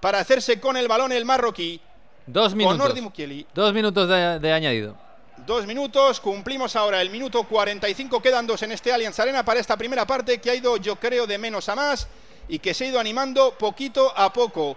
para 0.00 0.18
hacerse 0.18 0.58
con 0.58 0.76
el 0.76 0.88
balón 0.88 1.12
el 1.12 1.24
marroquí. 1.24 1.80
Dos 2.26 2.48
Con 2.48 2.58
minutos. 2.58 3.00
Mukiele. 3.00 3.46
Dos 3.54 3.72
minutos 3.72 4.08
de, 4.08 4.40
de 4.40 4.52
añadido. 4.52 4.96
Dos 5.46 5.66
minutos, 5.66 6.20
cumplimos 6.20 6.76
ahora 6.76 7.00
el 7.00 7.10
minuto 7.10 7.44
45, 7.44 8.20
quedan 8.20 8.46
dos 8.46 8.62
en 8.62 8.72
este 8.72 8.92
Allianz 8.92 9.18
Arena 9.20 9.42
para 9.42 9.58
esta 9.58 9.76
primera 9.76 10.06
parte 10.06 10.38
que 10.38 10.50
ha 10.50 10.54
ido 10.54 10.76
yo 10.76 10.96
creo 10.96 11.26
de 11.26 11.38
menos 11.38 11.68
a 11.68 11.74
más 11.74 12.08
y 12.50 12.58
que 12.58 12.74
se 12.74 12.84
ha 12.84 12.88
ido 12.88 13.00
animando 13.00 13.56
poquito 13.56 14.12
a 14.14 14.32
poco. 14.32 14.76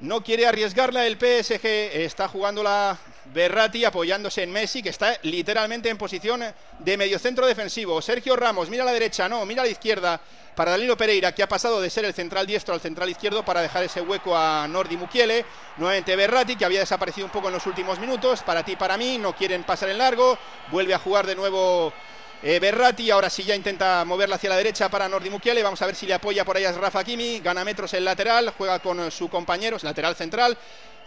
No 0.00 0.22
quiere 0.22 0.46
arriesgarla 0.46 1.06
el 1.06 1.16
PSG, 1.16 1.64
está 1.64 2.26
jugando 2.28 2.62
la 2.62 2.98
Berratti 3.32 3.84
apoyándose 3.84 4.42
en 4.42 4.52
Messi, 4.52 4.82
que 4.82 4.88
está 4.88 5.18
literalmente 5.22 5.88
en 5.88 5.98
posición 5.98 6.42
de 6.78 6.96
mediocentro 6.96 7.46
defensivo. 7.46 8.00
Sergio 8.02 8.36
Ramos, 8.36 8.68
mira 8.68 8.82
a 8.82 8.86
la 8.86 8.92
derecha, 8.92 9.28
no, 9.28 9.44
mira 9.46 9.62
a 9.62 9.64
la 9.64 9.70
izquierda. 9.70 10.20
Para 10.54 10.70
Danilo 10.70 10.96
Pereira, 10.96 11.32
que 11.32 11.42
ha 11.42 11.48
pasado 11.48 11.82
de 11.82 11.90
ser 11.90 12.06
el 12.06 12.14
central 12.14 12.46
diestro 12.46 12.72
al 12.72 12.80
central 12.80 13.10
izquierdo 13.10 13.44
para 13.44 13.60
dejar 13.60 13.84
ese 13.84 14.00
hueco 14.00 14.34
a 14.34 14.66
Nordi 14.66 14.96
Mukiele. 14.96 15.44
Nuevamente 15.76 16.16
Berratti, 16.16 16.56
que 16.56 16.64
había 16.64 16.80
desaparecido 16.80 17.26
un 17.26 17.32
poco 17.32 17.48
en 17.48 17.54
los 17.54 17.66
últimos 17.66 17.98
minutos. 17.98 18.42
Para 18.42 18.64
ti, 18.64 18.74
para 18.74 18.96
mí, 18.96 19.18
no 19.18 19.36
quieren 19.36 19.64
pasar 19.64 19.90
en 19.90 19.98
largo. 19.98 20.38
Vuelve 20.70 20.94
a 20.94 20.98
jugar 20.98 21.26
de 21.26 21.36
nuevo 21.36 21.92
eh, 22.42 22.58
Berratti, 22.60 23.10
ahora 23.10 23.30
sí 23.30 23.42
ya 23.42 23.54
intenta 23.54 24.04
moverla 24.04 24.36
hacia 24.36 24.50
la 24.50 24.56
derecha 24.56 24.88
para 24.88 25.08
Nordi 25.08 25.30
Mukiele. 25.30 25.62
Vamos 25.62 25.80
a 25.82 25.86
ver 25.86 25.94
si 25.94 26.06
le 26.06 26.14
apoya 26.14 26.44
por 26.44 26.56
ahí 26.56 26.64
a 26.64 26.72
Rafa 26.72 27.02
Kimi. 27.02 27.40
Gana 27.40 27.64
metros 27.64 27.94
el 27.94 28.04
lateral, 28.04 28.52
juega 28.56 28.78
con 28.78 29.10
su 29.10 29.28
compañero, 29.28 29.76
es 29.76 29.84
lateral 29.84 30.14
central. 30.16 30.56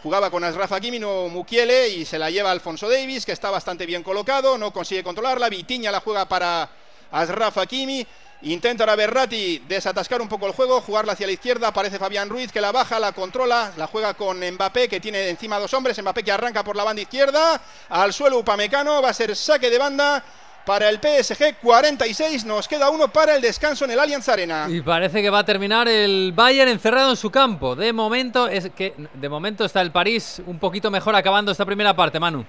Jugaba 0.01 0.31
con 0.31 0.41
Asraf 0.45 0.71
Hakimi, 0.71 0.97
no 0.97 1.27
Mukiele, 1.27 1.89
y 1.89 2.05
se 2.05 2.17
la 2.17 2.29
lleva 2.29 2.51
Alfonso 2.51 2.87
Davis, 2.87 3.25
que 3.25 3.33
está 3.33 3.51
bastante 3.51 3.85
bien 3.85 4.01
colocado, 4.01 4.57
no 4.57 4.71
consigue 4.71 5.03
controlarla. 5.03 5.49
Vitiña 5.49 5.91
la 5.91 5.99
juega 5.99 6.25
para 6.25 6.69
Asraf 7.11 7.57
Hakimi. 7.57 8.07
Intenta 8.43 8.83
ahora 8.83 8.95
Berratti 8.95 9.59
desatascar 9.67 10.21
un 10.21 10.29
poco 10.29 10.47
el 10.47 10.53
juego, 10.53 10.79
jugarla 10.79 11.11
hacia 11.11 11.27
la 11.27 11.33
izquierda. 11.33 11.67
Aparece 11.67 11.99
Fabián 11.99 12.29
Ruiz 12.29 12.49
que 12.53 12.61
la 12.61 12.71
baja, 12.71 12.97
la 12.97 13.11
controla, 13.11 13.73
la 13.75 13.87
juega 13.87 14.13
con 14.13 14.39
Mbappé 14.39 14.87
que 14.87 15.01
tiene 15.01 15.27
encima 15.27 15.59
dos 15.59 15.73
hombres. 15.73 16.01
Mbappé 16.01 16.23
que 16.23 16.31
arranca 16.31 16.63
por 16.63 16.77
la 16.77 16.85
banda 16.85 17.01
izquierda. 17.01 17.61
Al 17.89 18.13
suelo 18.13 18.37
Upamecano, 18.37 19.01
va 19.01 19.09
a 19.09 19.13
ser 19.13 19.35
saque 19.35 19.69
de 19.69 19.77
banda 19.77 20.23
para 20.65 20.89
el 20.89 20.99
PSG 20.99 21.55
46. 21.61 22.45
Nos 22.45 22.67
queda 22.67 22.89
uno 22.89 23.07
para 23.07 23.35
el 23.35 23.41
descanso 23.41 23.85
en 23.85 23.91
el 23.91 23.99
Allianz 23.99 24.29
Arena. 24.29 24.67
Y 24.69 24.81
parece 24.81 25.21
que 25.21 25.29
va 25.29 25.39
a 25.39 25.45
terminar 25.45 25.87
el 25.87 26.31
Bayern 26.33 26.69
encerrado 26.69 27.09
en 27.11 27.17
su 27.17 27.31
campo. 27.31 27.75
De 27.75 27.91
momento 27.93 28.47
es 28.47 28.69
que 28.75 28.93
de 29.13 29.29
momento 29.29 29.65
está 29.65 29.81
el 29.81 29.91
París 29.91 30.41
un 30.45 30.59
poquito 30.59 30.91
mejor 30.91 31.15
acabando 31.15 31.51
esta 31.51 31.65
primera 31.65 31.95
parte, 31.95 32.19
Manu. 32.19 32.45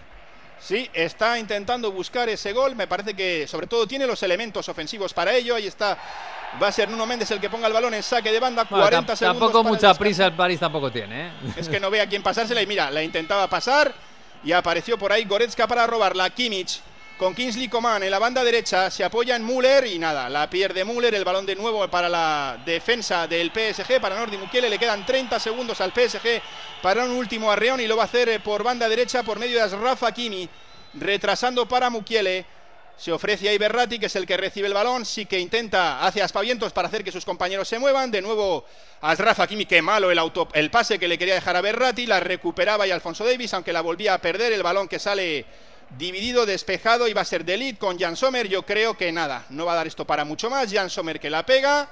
Sí, 0.63 0.91
está 0.93 1.39
intentando 1.39 1.91
buscar 1.91 2.29
ese 2.29 2.53
gol. 2.53 2.77
Me 2.77 2.87
parece 2.87 3.15
que 3.15 3.47
sobre 3.49 3.67
todo 3.67 3.87
tiene 3.87 4.07
los 4.07 4.23
elementos 4.23 4.69
ofensivos 4.69 5.15
para 5.15 5.33
ello. 5.33 5.55
Ahí 5.55 5.67
está. 5.67 5.97
Va 6.63 6.67
a 6.69 6.73
ser 6.73 6.91
Nuno 6.91 7.07
Méndez 7.07 7.31
el 7.31 7.41
que 7.41 7.49
ponga 7.49 7.67
el 7.69 7.73
balón 7.73 7.95
en 7.95 8.03
saque 8.03 8.31
de 8.31 8.39
banda. 8.41 8.65
Bueno, 8.69 8.85
40 8.85 9.13
tam- 9.15 9.17
segundos. 9.17 9.41
tampoco 9.41 9.61
el 9.67 9.75
mucha 9.75 9.95
prisa 9.95 10.27
el 10.27 10.33
París 10.35 10.61
tampoco 10.61 10.91
tiene, 10.93 11.29
¿eh? 11.29 11.31
Es 11.57 11.69
que 11.69 11.81
no 11.81 11.89
ve 11.91 12.03
a 12.03 12.07
quién 12.09 12.23
pasársela 12.23 12.61
y 12.61 12.67
mira, 12.67 12.91
la 12.91 13.03
intentaba 13.03 13.49
pasar 13.49 13.95
y 14.45 14.53
apareció 14.53 14.99
por 14.99 15.13
ahí 15.13 15.25
Goretzka 15.25 15.67
para 15.67 15.87
robarla. 15.87 16.29
Kimmich 16.29 16.81
con 17.21 17.35
Kingsley 17.35 17.69
Coman 17.69 18.03
en 18.03 18.11
la 18.11 18.19
banda 18.19 18.43
derecha 18.43 18.91
se 18.91 19.05
apoya 19.05 19.37
en 19.37 19.45
Müller 19.45 19.87
y 19.87 19.99
nada, 19.99 20.31
la 20.31 20.49
pierde 20.49 20.87
Müller, 20.87 21.15
el 21.15 21.23
balón 21.23 21.45
de 21.45 21.55
nuevo 21.55 21.87
para 21.89 22.09
la 22.09 22.59
defensa 22.65 23.27
del 23.27 23.53
PSG, 23.53 24.01
para 24.01 24.17
Nordi 24.17 24.39
Mukiele, 24.39 24.71
le 24.71 24.79
quedan 24.79 25.05
30 25.05 25.39
segundos 25.39 25.83
al 25.83 25.93
PSG 25.93 26.41
para 26.81 27.05
un 27.05 27.11
último 27.11 27.53
arreón 27.53 27.79
y 27.79 27.87
lo 27.87 27.95
va 27.95 28.05
a 28.05 28.07
hacer 28.07 28.31
eh, 28.31 28.41
por 28.41 28.63
banda 28.63 28.89
derecha 28.89 29.23
por 29.23 29.39
medio 29.39 29.59
de 29.59 29.65
Asraf 29.65 30.03
Hakimi, 30.03 30.49
retrasando 30.95 31.69
para 31.69 31.91
Mukiele. 31.91 32.47
Se 32.97 33.13
ofrece 33.13 33.51
a 33.51 33.53
Iberrati, 33.53 33.99
que 33.99 34.07
es 34.07 34.17
el 34.17 34.27
que 34.27 34.39
recibe 34.39 34.69
el 34.69 34.75
balón, 34.75 35.05
sí 35.05 35.27
que 35.27 35.39
intenta, 35.39 36.07
hace 36.07 36.23
aspavientos 36.23 36.73
para 36.73 36.89
hacer 36.89 37.05
que 37.05 37.13
sus 37.13 37.27
compañeros 37.27 37.69
se 37.69 37.79
muevan. 37.79 38.11
De 38.11 38.23
nuevo, 38.23 38.65
Asraf 39.03 39.41
Hakimi, 39.41 39.67
qué 39.67 39.83
malo 39.83 40.11
el, 40.11 40.19
auto, 40.19 40.49
el 40.55 40.71
pase 40.71 40.99
que 40.99 41.09
le 41.09 41.19
quería 41.19 41.35
dejar 41.35 41.57
a 41.57 41.61
Berrati, 41.61 42.07
la 42.07 42.21
recuperaba 42.21 42.87
y 42.87 42.91
Alfonso 42.91 43.27
Davis, 43.27 43.53
aunque 43.53 43.75
la 43.75 43.83
volvía 43.83 44.15
a 44.15 44.19
perder. 44.19 44.53
El 44.53 44.63
balón 44.63 44.89
que 44.89 44.99
sale 44.99 45.47
dividido, 45.99 46.47
despejado, 46.47 47.07
va 47.15 47.21
a 47.23 47.25
ser 47.25 47.45
Delit 47.45 47.79
con 47.79 47.99
Jan 47.99 48.17
Sommer. 48.17 48.49
Yo 48.49 48.65
creo 48.65 48.97
que 48.97 49.13
nada, 49.13 49.47
no 49.51 49.65
va 49.67 49.73
a 49.73 49.77
dar 49.77 49.87
esto 49.87 50.07
para 50.07 50.25
mucho 50.25 50.51
más. 50.51 50.73
Jan 50.73 50.91
Sommer 50.91 51.21
que 51.21 51.31
la 51.31 51.45
pega 51.45 51.89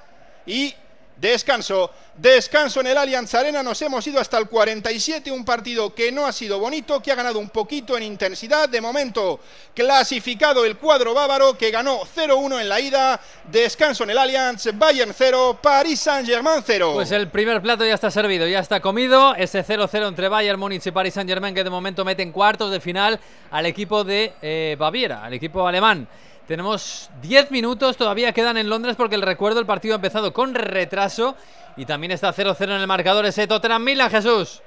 y 0.47 0.75
descanso. 1.21 1.91
Descanso 2.17 2.81
en 2.81 2.89
el 2.89 2.99
Allianz 2.99 3.33
Arena, 3.35 3.63
nos 3.63 3.81
hemos 3.81 4.05
ido 4.07 4.21
hasta 4.21 4.39
el 4.39 4.49
47, 4.49 5.31
un 5.31 5.45
partido 5.45 5.95
que 5.95 6.11
no 6.11 6.27
ha 6.27 6.33
sido 6.33 6.59
bonito, 6.59 7.01
que 7.01 7.13
ha 7.13 7.15
ganado 7.15 7.39
un 7.39 7.51
poquito 7.51 7.97
en 7.97 8.03
intensidad. 8.03 8.69
De 8.69 8.81
momento, 8.81 9.39
clasificado 9.73 10.65
el 10.65 10.77
cuadro 10.77 11.15
bávaro 11.15 11.57
que 11.57 11.71
ganó 11.71 12.01
0-1 12.01 12.61
en 12.61 12.69
la 12.69 12.81
ida. 12.81 13.21
Descanso 13.45 14.03
en 14.03 14.11
el 14.11 14.19
Allianz, 14.19 14.67
Bayern 14.75 15.15
0, 15.17 15.61
Paris 15.63 16.01
Saint-Germain 16.01 16.63
0. 16.67 16.93
Pues 16.95 17.13
el 17.13 17.29
primer 17.29 17.63
plato 17.63 17.87
ya 17.87 17.95
está 17.95 18.11
servido, 18.11 18.49
ya 18.49 18.59
está 18.59 18.81
comido. 18.81 19.35
Ese 19.37 19.65
0-0 19.65 20.09
entre 20.09 20.29
Bayern 20.29 20.59
Múnich 20.59 20.87
y 20.87 20.91
Paris 20.91 21.15
Saint-Germain 21.15 21.55
que 21.55 21.63
de 21.63 21.71
momento 21.71 22.05
mete 22.05 22.25
en 22.25 22.33
cuartos 22.33 22.73
de 22.73 22.81
final 22.81 23.21
al 23.53 23.67
equipo 23.67 24.03
de 24.03 24.33
eh, 24.43 24.77
Baviera, 24.77 25.25
al 25.25 25.35
equipo 25.35 25.67
alemán. 25.67 26.09
Tenemos 26.49 27.11
10 27.21 27.51
minutos, 27.51 27.99
todavía 27.99 28.33
quedan 28.33 28.57
en 28.57 28.71
Londres 28.71 28.97
porque 28.97 29.17
el 29.17 29.21
recuerdo 29.21 29.61
el 29.61 29.67
partido 29.67 29.95
ha 29.95 29.97
empezado 29.97 30.33
con 30.33 30.55
retraso 30.55 31.37
y 31.77 31.85
también 31.85 32.11
está 32.11 32.33
0-0 32.33 32.63
en 32.63 32.71
el 32.71 32.87
marcador 32.87 33.27
ese 33.27 33.47
Tottenham 33.47 33.85
Milan, 33.85 34.11
Jesús. 34.11 34.63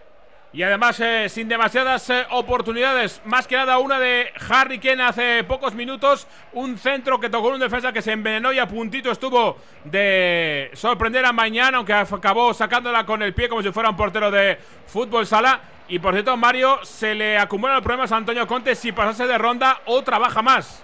Y 0.53 0.61
además 0.61 0.99
eh, 0.99 1.27
sin 1.27 1.47
demasiadas 1.47 2.07
eh, 2.11 2.27
oportunidades. 2.29 3.19
Más 3.25 3.47
que 3.47 3.55
nada 3.55 3.79
una 3.79 3.99
de 3.99 4.31
Harry 4.47 4.77
Kane 4.77 5.01
hace 5.01 5.43
pocos 5.43 5.73
minutos. 5.73 6.27
Un 6.53 6.77
centro 6.77 7.19
que 7.19 7.31
tocó 7.31 7.47
un 7.47 7.59
defensa 7.59 7.91
que 7.91 8.03
se 8.03 8.11
envenenó 8.11 8.53
y 8.53 8.59
a 8.59 8.67
puntito 8.67 9.09
estuvo 9.09 9.57
de 9.83 10.69
sorprender 10.73 11.25
a 11.25 11.33
Mañana, 11.33 11.77
aunque 11.77 11.93
acabó 11.93 12.53
sacándola 12.53 13.07
con 13.07 13.23
el 13.23 13.33
pie 13.33 13.49
como 13.49 13.63
si 13.63 13.71
fuera 13.71 13.89
un 13.89 13.97
portero 13.97 14.29
de 14.29 14.59
fútbol 14.85 15.25
sala. 15.25 15.61
Y 15.87 15.97
por 15.97 16.13
cierto, 16.13 16.37
Mario, 16.37 16.77
se 16.83 17.15
le 17.15 17.39
acumulan 17.39 17.77
los 17.77 17.83
problemas 17.83 18.11
a 18.11 18.17
Antonio 18.17 18.45
Conte 18.45 18.75
si 18.75 18.91
pasase 18.91 19.25
de 19.25 19.39
ronda 19.39 19.81
o 19.87 20.03
trabaja 20.03 20.43
más. 20.43 20.83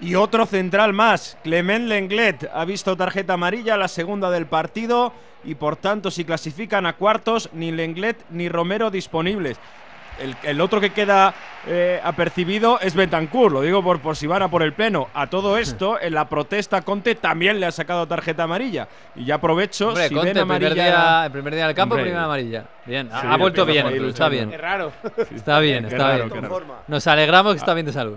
Y 0.00 0.16
otro 0.16 0.44
central 0.46 0.92
más, 0.92 1.38
Clement 1.44 1.86
Lenglet, 1.88 2.50
ha 2.52 2.64
visto 2.64 2.96
tarjeta 2.96 3.34
amarilla, 3.34 3.76
la 3.76 3.88
segunda 3.88 4.30
del 4.30 4.46
partido, 4.46 5.12
y 5.44 5.54
por 5.54 5.76
tanto, 5.76 6.10
si 6.10 6.24
clasifican 6.24 6.84
a 6.86 6.94
cuartos, 6.94 7.48
ni 7.52 7.70
Lenglet 7.72 8.16
ni 8.30 8.48
Romero 8.48 8.90
disponibles. 8.90 9.56
El, 10.20 10.36
el 10.44 10.60
otro 10.60 10.80
que 10.80 10.90
queda 10.90 11.34
eh, 11.66 12.00
apercibido 12.04 12.78
es 12.80 12.94
Betancourt, 12.94 13.52
lo 13.52 13.62
digo 13.62 13.82
por, 13.82 13.98
por 14.00 14.14
si 14.16 14.28
van 14.28 14.42
a 14.42 14.48
por 14.48 14.62
el 14.62 14.72
pleno. 14.72 15.08
A 15.12 15.26
todo 15.28 15.58
esto, 15.58 16.00
en 16.00 16.14
la 16.14 16.28
protesta, 16.28 16.82
Conte 16.82 17.16
también 17.16 17.58
le 17.58 17.66
ha 17.66 17.72
sacado 17.72 18.06
tarjeta 18.06 18.44
amarilla. 18.44 18.86
Y 19.16 19.24
ya 19.24 19.36
aprovecho, 19.36 19.88
Hombre, 19.88 20.08
si 20.08 20.14
Conte, 20.14 20.28
ven 20.34 20.38
el 20.38 20.46
primer, 20.46 20.66
amarilla. 20.72 20.84
día, 20.84 21.26
el 21.26 21.32
primer 21.32 21.54
día 21.56 21.66
del 21.66 21.74
campo, 21.74 21.94
Hombre. 21.94 22.04
primera 22.04 22.24
amarilla. 22.26 22.64
Bien, 22.86 23.08
ha- 23.12 23.20
Sí, 23.22 23.26
ha 23.28 23.36
vuelto 23.36 23.62
empieza 23.62 23.88
bien, 23.88 24.04
está 24.08 24.28
bien. 24.28 24.52
Es 24.52 24.60
raro. 24.60 24.92
Está 25.34 25.58
bien, 25.58 25.84
está 25.86 25.98
raro, 26.16 26.28
bien. 26.28 26.48
Nos 26.86 27.06
alegramos 27.08 27.54
que 27.54 27.58
está 27.58 27.74
bien 27.74 27.86
de 27.86 27.92
salud. 27.92 28.16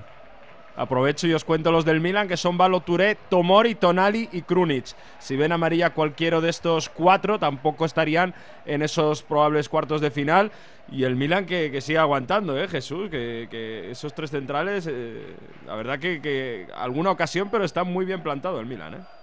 Aprovecho 0.77 1.25
y 1.27 1.33
os 1.33 1.43
cuento 1.43 1.71
los 1.71 1.85
del 1.85 1.99
Milan, 1.99 2.27
que 2.27 2.37
son 2.37 2.57
Balo 2.57 2.81
Touré, 2.81 3.17
Tomori, 3.29 3.73
Tonali 3.73 4.29
y 4.31 4.43
Krunic. 4.43 4.85
Si 5.19 5.35
ven 5.35 5.51
amarilla 5.51 5.89
cualquiera 5.89 6.39
de 6.39 6.49
estos 6.49 6.87
cuatro, 6.87 7.39
tampoco 7.39 7.83
estarían 7.83 8.35
en 8.65 8.83
esos 8.83 9.23
probables 9.23 9.69
cuartos 9.69 10.01
de 10.01 10.11
final. 10.11 10.51
Y 10.91 11.03
el 11.03 11.15
Milan 11.15 11.47
que, 11.47 11.81
sigue 11.81 11.97
aguantando, 11.97 12.57
¿eh, 12.57 12.67
Jesús? 12.67 13.09
Que, 13.09 13.89
esos 13.91 14.13
tres 14.13 14.29
centrales, 14.29 14.87
eh, 14.87 15.35
la 15.65 15.75
verdad 15.75 15.97
que, 15.97 16.21
que 16.21 16.67
alguna 16.75 17.09
ocasión, 17.09 17.49
pero 17.51 17.65
está 17.65 17.83
muy 17.83 18.05
bien 18.05 18.21
plantado 18.21 18.59
el 18.59 18.67
Milan, 18.67 18.93
¿eh? 18.93 19.17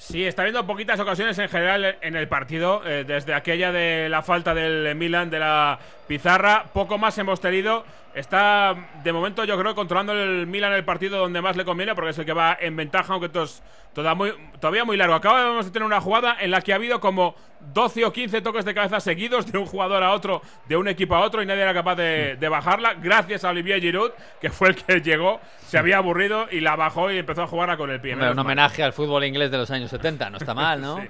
Sí, 0.00 0.24
está 0.24 0.40
habiendo 0.40 0.66
poquitas 0.66 0.98
ocasiones 0.98 1.38
en 1.38 1.50
general 1.50 1.98
en 2.00 2.16
el 2.16 2.26
partido. 2.26 2.82
eh, 2.86 3.04
desde 3.06 3.34
aquella 3.34 3.70
de 3.70 4.08
la 4.08 4.22
falta 4.22 4.54
del 4.54 4.94
Milan 4.94 5.28
de 5.28 5.38
la 5.38 5.78
pizarra, 6.08 6.64
poco 6.72 6.96
más 6.96 7.18
hemos 7.18 7.38
tenido. 7.42 7.84
Está 8.14 8.74
de 9.04 9.12
momento, 9.12 9.44
yo 9.44 9.56
creo, 9.58 9.74
controlando 9.74 10.12
el 10.12 10.46
Milan 10.46 10.72
el 10.72 10.84
partido 10.84 11.18
donde 11.18 11.40
más 11.40 11.56
le 11.56 11.64
conviene, 11.64 11.94
porque 11.94 12.10
es 12.10 12.18
el 12.18 12.24
que 12.24 12.32
va 12.32 12.56
en 12.60 12.74
ventaja, 12.76 13.12
aunque 13.12 13.26
esto 13.26 13.44
es 13.44 13.62
toda 13.94 14.14
muy- 14.14 14.32
todavía 14.60 14.84
muy 14.84 14.96
largo. 14.96 15.14
Acabamos 15.14 15.66
de 15.66 15.70
tener 15.70 15.86
una 15.86 16.00
jugada 16.00 16.36
en 16.40 16.50
la 16.50 16.60
que 16.60 16.72
ha 16.72 16.76
habido 16.76 16.98
como 17.00 17.36
12 17.72 18.04
o 18.04 18.12
15 18.12 18.40
toques 18.42 18.64
de 18.64 18.74
cabeza 18.74 18.98
seguidos 19.00 19.50
de 19.50 19.58
un 19.58 19.66
jugador 19.66 20.02
a 20.02 20.10
otro, 20.12 20.42
de 20.68 20.76
un 20.76 20.88
equipo 20.88 21.14
a 21.14 21.20
otro, 21.20 21.40
y 21.42 21.46
nadie 21.46 21.62
era 21.62 21.74
capaz 21.74 21.94
de, 21.96 22.36
de 22.36 22.48
bajarla. 22.48 22.94
Gracias 22.94 23.44
a 23.44 23.50
Olivier 23.50 23.80
Giroud, 23.80 24.10
que 24.40 24.50
fue 24.50 24.70
el 24.70 24.74
que 24.76 25.00
llegó, 25.00 25.40
se 25.66 25.78
había 25.78 25.98
aburrido 25.98 26.48
y 26.50 26.60
la 26.60 26.74
bajó 26.76 27.10
y 27.12 27.18
empezó 27.18 27.42
a 27.42 27.46
jugarla 27.46 27.76
con 27.76 27.90
el 27.90 28.00
pie. 28.00 28.14
Hombre, 28.14 28.30
un 28.30 28.36
mal. 28.36 28.44
homenaje 28.44 28.82
al 28.82 28.92
fútbol 28.92 29.24
inglés 29.24 29.50
de 29.52 29.58
los 29.58 29.70
años 29.70 29.88
70, 29.90 30.30
no 30.30 30.38
está 30.38 30.52
mal, 30.54 30.80
¿no? 30.80 30.96
Sí. 31.00 31.08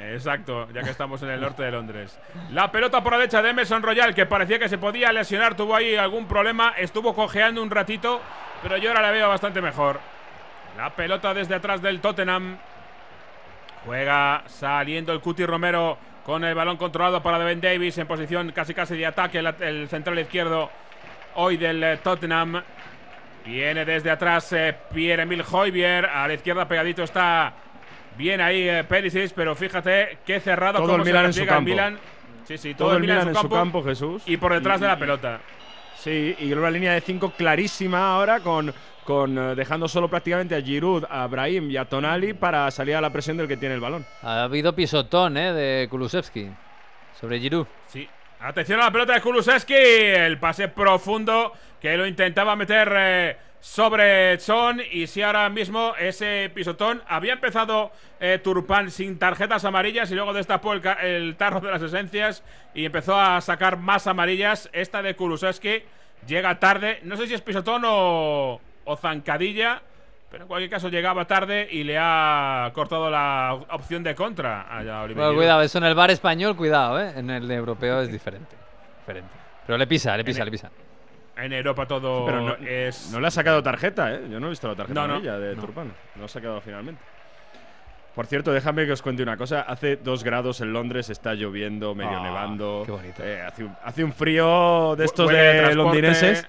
Exacto, 0.00 0.66
ya 0.72 0.82
que 0.82 0.90
estamos 0.90 1.22
en 1.22 1.30
el 1.30 1.40
norte 1.40 1.62
de 1.62 1.70
Londres. 1.70 2.18
La 2.52 2.72
pelota 2.72 3.02
por 3.02 3.12
la 3.12 3.18
derecha 3.18 3.42
de 3.42 3.50
Emerson 3.50 3.82
Royal, 3.82 4.14
que 4.14 4.24
parecía 4.24 4.58
que 4.58 4.68
se 4.68 4.78
podía 4.78 5.12
lesionar, 5.12 5.56
tuvo 5.56 5.76
ahí 5.76 5.94
algún 5.96 6.26
problema, 6.26 6.74
estuvo 6.78 7.14
cojeando 7.14 7.62
un 7.62 7.70
ratito, 7.70 8.20
pero 8.62 8.78
yo 8.78 8.90
ahora 8.90 9.02
la 9.02 9.10
veo 9.10 9.28
bastante 9.28 9.60
mejor. 9.60 10.00
La 10.76 10.90
pelota 10.90 11.34
desde 11.34 11.54
atrás 11.54 11.82
del 11.82 12.00
Tottenham. 12.00 12.56
Juega 13.84 14.42
saliendo 14.46 15.12
el 15.12 15.20
Cuti 15.20 15.44
Romero 15.44 15.98
con 16.24 16.44
el 16.44 16.54
balón 16.54 16.76
controlado 16.76 17.22
para 17.22 17.38
Ben 17.38 17.60
Davis 17.60 17.96
en 17.98 18.06
posición 18.06 18.52
casi 18.52 18.74
casi 18.74 18.96
de 18.96 19.06
ataque, 19.06 19.38
el, 19.38 19.88
central 19.88 20.18
izquierdo 20.18 20.70
hoy 21.34 21.56
del 21.56 21.82
eh, 21.82 21.96
Tottenham. 21.98 22.62
Viene 23.44 23.84
desde 23.84 24.10
atrás 24.10 24.52
eh, 24.52 24.76
Pierre-Emile 24.92 25.44
Hoybier. 25.50 26.06
A 26.06 26.28
la 26.28 26.34
izquierda 26.34 26.68
pegadito 26.68 27.02
está 27.02 27.52
bien 28.20 28.40
ahí 28.40 28.68
eh, 28.68 28.84
Perisic, 28.84 29.32
pero 29.34 29.56
fíjate 29.56 30.18
qué 30.26 30.38
cerrado 30.40 30.74
Todo 30.78 30.86
cómo 30.86 30.96
el 30.98 31.02
se 31.04 31.10
Milan 31.10 31.24
en 31.26 31.32
su 31.32 31.46
campo. 31.46 31.62
Milan. 31.70 31.98
Sí, 32.44 32.58
sí, 32.58 32.74
todo, 32.74 32.88
Todo 32.88 32.96
el 32.98 33.02
Milan, 33.02 33.28
en 33.28 33.34
su 33.34 33.48
campo, 33.48 33.82
Jesús. 33.82 34.22
y 34.26 34.36
por 34.36 34.52
detrás 34.52 34.78
Y- 34.78 34.82
de 34.82 34.86
la 34.88 34.98
pelota. 34.98 35.40
Sí, 35.96 36.34
y 36.38 36.52
una 36.52 36.70
línea 36.70 36.92
de 36.94 37.00
cinco 37.00 37.32
clarísima 37.36 38.14
ahora 38.14 38.40
con, 38.40 38.72
con 39.04 39.36
eh, 39.38 39.54
dejando 39.54 39.86
solo 39.88 40.08
prácticamente 40.08 40.54
a 40.54 40.60
Giroud, 40.62 41.04
a 41.08 41.26
Brahim 41.26 41.70
y 41.70 41.76
a 41.76 41.84
Tonali 41.86 42.32
para 42.34 42.70
salir 42.70 42.94
a 42.96 43.00
la 43.00 43.10
presión 43.10 43.36
del 43.36 43.46
que 43.48 43.56
tiene 43.56 43.74
el 43.74 43.80
balón. 43.80 44.04
Ha 44.22 44.44
habido 44.44 44.74
pisotón, 44.74 45.36
¿eh? 45.36 45.52
De 45.52 45.88
Kulusevski 45.90 46.48
sobre 47.20 47.38
Giroud. 47.40 47.66
Sí. 47.86 48.08
Atención 48.40 48.80
a 48.80 48.84
la 48.84 48.90
pelota 48.90 49.12
de 49.14 49.20
Kulusevski. 49.20 49.74
El 49.74 50.38
pase 50.38 50.68
profundo 50.68 51.52
que 51.80 51.94
lo 51.96 52.06
intentaba 52.06 52.56
meter 52.56 52.92
eh, 52.96 53.36
sobre 53.60 54.38
Son. 54.40 54.80
Y 54.90 55.06
si 55.06 55.22
ahora 55.22 55.48
mismo 55.48 55.94
ese 55.98 56.50
pisotón 56.54 57.02
había 57.06 57.34
empezado 57.34 57.92
eh, 58.18 58.38
Turpán 58.42 58.90
sin 58.90 59.18
tarjetas 59.18 59.64
amarillas 59.64 60.10
y 60.10 60.14
luego 60.14 60.32
destapó 60.32 60.72
el, 60.72 60.82
el 61.02 61.36
tarro 61.36 61.60
de 61.60 61.70
las 61.70 61.82
esencias 61.82 62.42
y 62.74 62.84
empezó 62.84 63.18
a 63.20 63.40
sacar 63.40 63.76
más 63.76 64.06
amarillas. 64.06 64.68
Esta 64.72 65.02
de 65.02 65.14
Kulusevski 65.14 65.82
llega 66.26 66.58
tarde. 66.58 67.00
No 67.04 67.16
sé 67.16 67.26
si 67.26 67.34
es 67.34 67.42
pisotón 67.42 67.82
o, 67.86 68.60
o 68.84 68.96
zancadilla. 68.96 69.82
Pero 70.30 70.44
en 70.44 70.48
cualquier 70.48 70.70
caso 70.70 70.88
llegaba 70.88 71.24
tarde 71.24 71.66
y 71.68 71.82
le 71.82 71.98
ha 71.98 72.70
cortado 72.72 73.10
la 73.10 73.58
opción 73.70 74.04
de 74.04 74.14
contra 74.14 74.60
a 74.62 75.06
Bueno, 75.06 75.34
cuidado, 75.34 75.60
eso 75.60 75.78
en 75.78 75.84
el 75.84 75.96
bar 75.96 76.12
español, 76.12 76.54
cuidado, 76.54 77.00
¿eh? 77.00 77.14
En 77.16 77.30
el 77.30 77.50
europeo 77.50 78.00
es 78.00 78.12
diferente. 78.12 78.54
diferente. 79.00 79.28
Pero 79.66 79.76
le 79.76 79.88
pisa, 79.88 80.16
le 80.16 80.22
pisa, 80.22 80.44
le 80.44 80.52
pisa. 80.52 80.70
En 81.42 81.52
Europa 81.52 81.86
todo 81.86 82.24
Pero 82.26 82.40
no, 82.42 82.54
es. 82.66 83.10
no 83.12 83.20
le 83.20 83.26
ha 83.26 83.30
sacado 83.30 83.62
tarjeta, 83.62 84.12
¿eh? 84.14 84.20
Yo 84.30 84.38
no 84.40 84.46
he 84.46 84.50
visto 84.50 84.68
la 84.68 84.74
tarjeta 84.74 85.06
No, 85.06 85.20
no, 85.20 85.20
de 85.20 85.54
no. 85.56 85.60
Turpán. 85.60 85.92
No 86.16 86.24
ha 86.24 86.28
sacado 86.28 86.60
finalmente. 86.60 87.00
Por 88.14 88.26
cierto, 88.26 88.52
déjame 88.52 88.86
que 88.86 88.92
os 88.92 89.02
cuente 89.02 89.22
una 89.22 89.36
cosa. 89.36 89.62
Hace 89.62 89.96
dos 89.96 90.24
grados 90.24 90.60
en 90.60 90.72
Londres, 90.72 91.08
está 91.10 91.34
lloviendo, 91.34 91.94
medio 91.94 92.18
Ah, 92.18 92.22
nevando. 92.22 92.82
qué 92.84 92.90
bonito. 92.92 93.24
Eh, 93.24 93.40
hace, 93.40 93.64
un, 93.64 93.76
hace 93.84 94.02
un 94.04 94.12
frío 94.12 94.96
de 94.96 95.04
estos 95.04 95.26
huele 95.28 95.38
de, 95.38 95.44
de 95.46 95.52
transporte. 95.60 95.82
londinenses. 95.84 96.42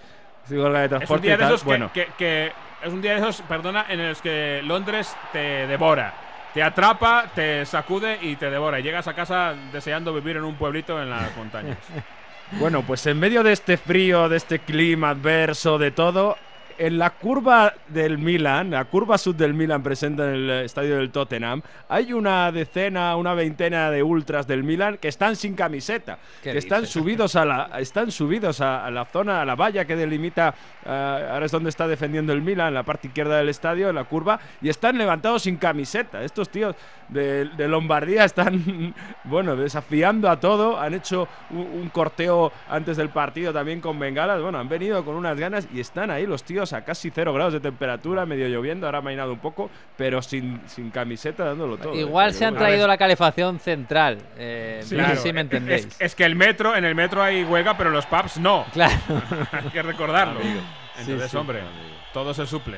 De 0.49 0.55
Es 0.57 0.63
un 0.63 0.89
transporte 0.89 1.27
día 1.27 1.37
de 1.37 1.43
esos 1.45 1.61
que, 1.61 1.67
bueno, 1.67 1.91
que- 1.93 2.07
que- 2.17 2.51
es 2.83 2.91
un 2.91 2.99
día 3.01 3.11
de 3.13 3.19
esos, 3.19 3.41
perdona, 3.43 3.85
en 3.89 4.09
los 4.09 4.21
que 4.23 4.61
Londres 4.65 5.15
te 5.31 5.67
devora. 5.67 6.13
Te 6.51 6.63
atrapa, 6.63 7.25
te 7.33 7.63
sacude 7.65 8.17
y 8.21 8.35
te 8.35 8.49
devora. 8.49 8.79
Y 8.79 8.83
llegas 8.83 9.07
a 9.07 9.13
casa 9.13 9.53
deseando 9.71 10.11
vivir 10.13 10.37
en 10.37 10.43
un 10.43 10.55
pueblito 10.55 10.99
en 11.01 11.09
las 11.11 11.37
montañas. 11.37 11.77
Bueno, 12.59 12.83
pues 12.85 13.05
en 13.07 13.19
medio 13.19 13.43
de 13.43 13.53
este 13.53 13.77
frío, 13.77 14.27
de 14.27 14.37
este 14.37 14.59
clima 14.59 15.11
adverso, 15.11 15.77
de 15.77 15.91
todo, 15.91 16.37
en 16.77 16.97
la 16.97 17.11
curva 17.11 17.73
del 17.87 18.17
Milan, 18.17 18.71
la 18.71 18.85
curva 18.85 19.17
sud 19.17 19.35
del 19.35 19.53
Milan 19.53 19.83
presente 19.83 20.23
en 20.23 20.29
el 20.29 20.49
eh, 20.49 20.65
estadio 20.65 20.97
del 20.97 21.11
Tottenham, 21.11 21.61
hay 21.89 22.13
una 22.13 22.51
decena, 22.51 23.15
una 23.15 23.33
veintena 23.33 23.89
de 23.91 24.03
ultras 24.03 24.47
del 24.47 24.63
Milan 24.63 24.97
que 24.97 25.07
están 25.07 25.35
sin 25.35 25.55
camiseta, 25.55 26.19
¿Qué 26.43 26.51
que 26.51 26.57
están 26.57 26.81
dices? 26.81 26.93
subidos 26.93 27.35
a 27.35 27.45
la, 27.45 27.69
están 27.79 28.11
subidos 28.11 28.61
a, 28.61 28.85
a 28.85 28.91
la 28.91 29.05
zona, 29.05 29.41
a 29.41 29.45
la 29.45 29.55
valla 29.55 29.85
que 29.85 29.95
delimita, 29.95 30.53
eh, 30.85 30.89
ahora 31.31 31.45
es 31.45 31.51
donde 31.51 31.69
está 31.69 31.87
defendiendo 31.87 32.33
el 32.33 32.41
Milan, 32.41 32.69
en 32.69 32.73
la 32.75 32.83
parte 32.83 33.07
izquierda 33.07 33.37
del 33.37 33.49
estadio, 33.49 33.89
en 33.89 33.95
la 33.95 34.03
curva, 34.03 34.39
y 34.61 34.69
están 34.69 34.97
levantados 34.97 35.43
sin 35.43 35.57
camiseta. 35.57 36.23
Estos 36.23 36.49
tíos 36.49 36.75
de, 37.09 37.45
de 37.45 37.67
Lombardía 37.67 38.25
están, 38.25 38.93
bueno, 39.23 39.55
desafiando 39.55 40.29
a 40.29 40.39
todo, 40.39 40.79
han 40.79 40.93
hecho 40.93 41.27
un, 41.49 41.59
un 41.59 41.89
corteo 41.89 42.51
antes 42.69 42.97
del 42.97 43.09
partido 43.09 43.53
también 43.53 43.81
con 43.81 43.97
bengalas, 43.99 44.41
bueno, 44.41 44.59
han 44.59 44.69
venido 44.69 45.03
con 45.03 45.15
unas 45.15 45.37
ganas 45.39 45.67
y 45.73 45.79
están 45.79 46.11
ahí 46.11 46.25
los 46.25 46.43
tíos 46.43 46.60
a 46.73 46.83
casi 46.85 47.09
cero 47.09 47.33
grados 47.33 47.53
de 47.53 47.59
temperatura, 47.59 48.25
medio 48.25 48.47
lloviendo, 48.47 48.85
ahora 48.85 48.99
ha 48.99 49.01
mainado 49.01 49.33
un 49.33 49.39
poco, 49.39 49.69
pero 49.97 50.21
sin, 50.21 50.61
sin 50.67 50.89
camiseta 50.91 51.43
dándolo 51.43 51.77
todo. 51.77 51.93
¿eh? 51.93 51.99
Igual 52.01 52.33
se 52.33 52.45
han 52.45 52.53
bueno. 52.53 52.67
traído 52.67 52.87
la 52.87 52.97
calefacción 52.97 53.59
central. 53.59 54.19
Eh, 54.37 54.83
Claro, 54.89 55.15
si 55.19 55.33
me 55.33 55.41
entendéis. 55.41 55.85
Es, 55.87 56.01
es 56.01 56.15
que 56.15 56.23
el 56.25 56.35
metro, 56.35 56.75
en 56.75 56.85
el 56.85 56.95
metro 56.95 57.21
hay 57.23 57.43
huelga, 57.43 57.75
pero 57.77 57.89
en 57.89 57.95
los 57.95 58.05
pubs 58.05 58.37
no. 58.37 58.65
Claro, 58.73 58.93
hay 59.51 59.69
que 59.69 59.81
recordarlo. 59.81 60.39
Amigo. 60.39 60.59
Entonces, 60.99 61.23
Sí, 61.23 61.29
sí. 61.31 61.37
hombre, 61.37 61.59
todo 62.13 62.33
se 62.33 62.45
suple. 62.45 62.77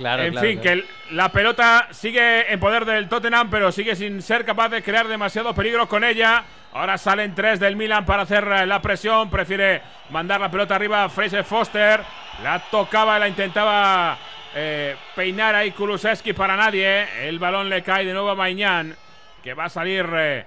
Claro. 0.00 0.22
en 0.22 0.32
claro, 0.32 0.48
fin, 0.48 0.58
claro. 0.58 0.80
que 0.82 1.14
la 1.14 1.30
pelota 1.30 1.88
sigue 1.90 2.52
en 2.52 2.58
poder 2.58 2.84
del 2.84 3.08
Tottenham, 3.08 3.50
pero 3.50 3.70
sigue 3.70 3.94
sin 3.94 4.22
ser 4.22 4.44
capaz 4.44 4.70
de 4.70 4.82
crear 4.82 5.06
demasiado 5.06 5.54
peligro 5.54 5.88
con 5.88 6.02
ella. 6.04 6.44
Ahora 6.72 6.98
salen 6.98 7.34
tres 7.34 7.58
del 7.60 7.76
Milan 7.76 8.06
para 8.06 8.22
hacer 8.22 8.44
eh, 8.44 8.66
la 8.66 8.80
presión. 8.80 9.28
Prefiere 9.28 9.82
mandar 10.10 10.40
la 10.40 10.50
pelota 10.50 10.76
arriba 10.76 11.04
a 11.04 11.08
Fraser 11.08 11.44
Foster. 11.44 12.00
La 12.42 12.58
tocaba, 12.70 13.18
la 13.18 13.28
intentaba 13.28 14.16
eh, 14.54 14.96
peinar 15.14 15.54
ahí 15.54 15.72
Kulusevski 15.72 16.32
para 16.32 16.56
nadie. 16.56 17.28
El 17.28 17.38
balón 17.38 17.68
le 17.68 17.82
cae 17.82 18.04
de 18.04 18.12
nuevo 18.12 18.30
a 18.30 18.34
Mañán, 18.34 18.96
que 19.42 19.54
va 19.54 19.64
a 19.64 19.68
salir 19.68 20.08
eh, 20.14 20.46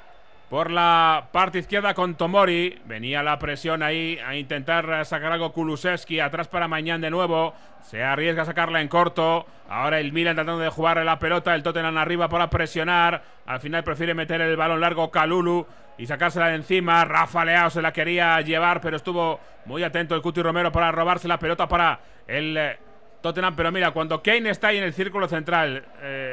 por 0.53 0.69
la 0.69 1.29
parte 1.31 1.57
izquierda 1.57 1.95
con 1.95 2.13
Tomori. 2.13 2.77
Venía 2.85 3.23
la 3.23 3.39
presión 3.39 3.81
ahí 3.81 4.19
a 4.23 4.35
intentar 4.35 5.03
sacar 5.03 5.31
algo 5.31 5.51
Kulusevski. 5.51 6.19
Atrás 6.19 6.47
para 6.47 6.67
Mañán 6.67 7.01
de 7.01 7.09
nuevo. 7.09 7.55
Se 7.81 8.03
arriesga 8.03 8.43
a 8.43 8.45
sacarla 8.45 8.79
en 8.79 8.87
corto. 8.87 9.47
Ahora 9.67 9.99
el 9.99 10.13
Milan 10.13 10.35
tratando 10.35 10.61
de 10.61 10.69
jugar 10.69 11.03
la 11.03 11.17
pelota. 11.17 11.55
El 11.55 11.63
Tottenham 11.63 11.97
arriba 11.97 12.29
para 12.29 12.51
presionar. 12.51 13.23
Al 13.47 13.61
final 13.61 13.83
prefiere 13.83 14.13
meter 14.13 14.41
el 14.41 14.55
balón 14.55 14.79
largo 14.79 15.09
Calulu 15.09 15.65
y 15.97 16.05
sacársela 16.05 16.49
de 16.49 16.55
encima. 16.57 17.03
Rafa 17.03 17.43
Leao 17.43 17.71
se 17.71 17.81
la 17.81 17.91
quería 17.91 18.39
llevar, 18.41 18.79
pero 18.79 18.97
estuvo 18.97 19.39
muy 19.65 19.81
atento 19.81 20.13
el 20.13 20.21
Cuti 20.21 20.43
Romero 20.43 20.71
para 20.71 20.91
robarse 20.91 21.27
la 21.27 21.39
pelota 21.39 21.67
para 21.67 21.99
el 22.27 22.55
eh, 22.55 22.77
Tottenham. 23.23 23.55
Pero 23.55 23.71
mira, 23.71 23.89
cuando 23.89 24.21
Kane 24.21 24.51
está 24.51 24.67
ahí 24.67 24.77
en 24.77 24.83
el 24.83 24.93
círculo 24.93 25.27
central. 25.27 25.83
Eh, 25.99 26.32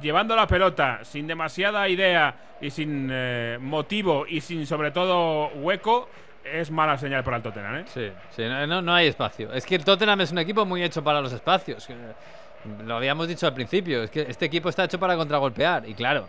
llevando 0.00 0.34
la 0.36 0.46
pelota 0.46 1.00
sin 1.02 1.26
demasiada 1.26 1.88
idea 1.88 2.34
y 2.60 2.70
sin 2.70 3.08
eh, 3.12 3.58
motivo 3.60 4.24
y 4.26 4.40
sin 4.40 4.66
sobre 4.66 4.90
todo 4.90 5.48
hueco, 5.48 6.08
es 6.44 6.70
mala 6.70 6.98
señal 6.98 7.22
para 7.24 7.38
el 7.38 7.42
Tottenham. 7.42 7.76
¿eh? 7.76 7.84
Sí, 7.86 8.10
sí 8.30 8.42
no, 8.44 8.82
no, 8.82 8.94
hay 8.94 9.08
espacio. 9.08 9.52
Es 9.52 9.66
que 9.66 9.74
el 9.74 9.84
Tottenham 9.84 10.20
es 10.20 10.32
un 10.32 10.38
equipo 10.38 10.64
muy 10.64 10.82
hecho 10.82 11.02
para 11.02 11.20
los 11.20 11.32
espacios. 11.32 11.88
Lo 12.84 12.96
habíamos 12.96 13.28
dicho 13.28 13.46
al 13.46 13.54
principio, 13.54 14.04
es 14.04 14.10
que 14.10 14.22
este 14.22 14.46
equipo 14.46 14.68
está 14.68 14.84
hecho 14.84 14.98
para 14.98 15.16
contragolpear 15.16 15.88
y 15.88 15.94
claro, 15.94 16.28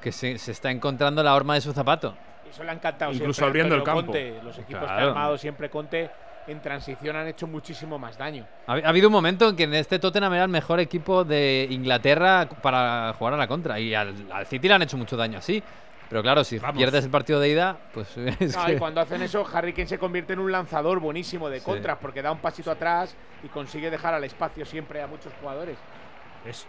que 0.00 0.12
se, 0.12 0.32
está 0.32 0.70
encontrando 0.70 1.22
la 1.22 1.34
horma 1.34 1.54
de 1.54 1.60
su 1.60 1.72
zapato. 1.72 2.14
Eso 2.48 2.64
le 2.64 2.70
ha 2.70 2.74
encantado 2.74 3.12
Incluso 3.12 3.44
abriendo 3.44 3.74
el 3.74 3.82
campo. 3.82 4.14
Los 4.42 4.58
equipos 4.58 4.84
que 4.84 4.88
ha 4.88 5.08
armado 5.08 5.36
siempre 5.36 5.68
Conte 5.68 6.10
en 6.46 6.60
transición 6.60 7.16
han 7.16 7.26
hecho 7.26 7.46
muchísimo 7.46 7.98
más 7.98 8.16
daño. 8.16 8.46
Ha, 8.66 8.74
habido 8.74 9.08
un 9.08 9.12
momento 9.12 9.48
en 9.48 9.56
que 9.56 9.64
en 9.64 9.74
este 9.74 9.98
Tottenham 9.98 10.34
era 10.34 10.44
el 10.44 10.50
mejor 10.50 10.80
equipo 10.80 11.24
de 11.24 11.66
Inglaterra 11.70 12.48
para 12.62 13.14
jugar 13.18 13.34
a 13.34 13.36
la 13.36 13.46
contra. 13.46 13.78
Y 13.80 13.94
al, 13.94 14.14
City 14.46 14.68
le 14.68 14.74
han 14.74 14.82
hecho 14.82 14.96
mucho 14.96 15.16
daño 15.16 15.38
así. 15.38 15.62
Pero 16.08 16.22
claro, 16.22 16.44
si 16.44 16.60
pierdes 16.60 17.04
el 17.04 17.10
partido 17.10 17.40
de 17.40 17.48
ida, 17.48 17.76
pues. 17.92 18.16
Es 18.40 18.56
y 18.68 18.76
cuando 18.76 19.00
hacen 19.00 19.22
eso, 19.22 19.44
Harry 19.52 19.72
Kane 19.72 19.88
se 19.88 19.98
convierte 19.98 20.34
en 20.34 20.38
un 20.38 20.52
lanzador 20.52 21.00
buenísimo 21.00 21.50
de 21.50 21.60
contras, 21.60 21.98
porque 22.00 22.22
da 22.22 22.30
un 22.30 22.38
pasito 22.38 22.70
atrás 22.70 23.16
y 23.42 23.48
consigue 23.48 23.90
dejar 23.90 24.14
al 24.14 24.22
espacio 24.22 24.64
siempre 24.64 25.02
a 25.02 25.08
muchos 25.08 25.32
jugadores. 25.40 25.76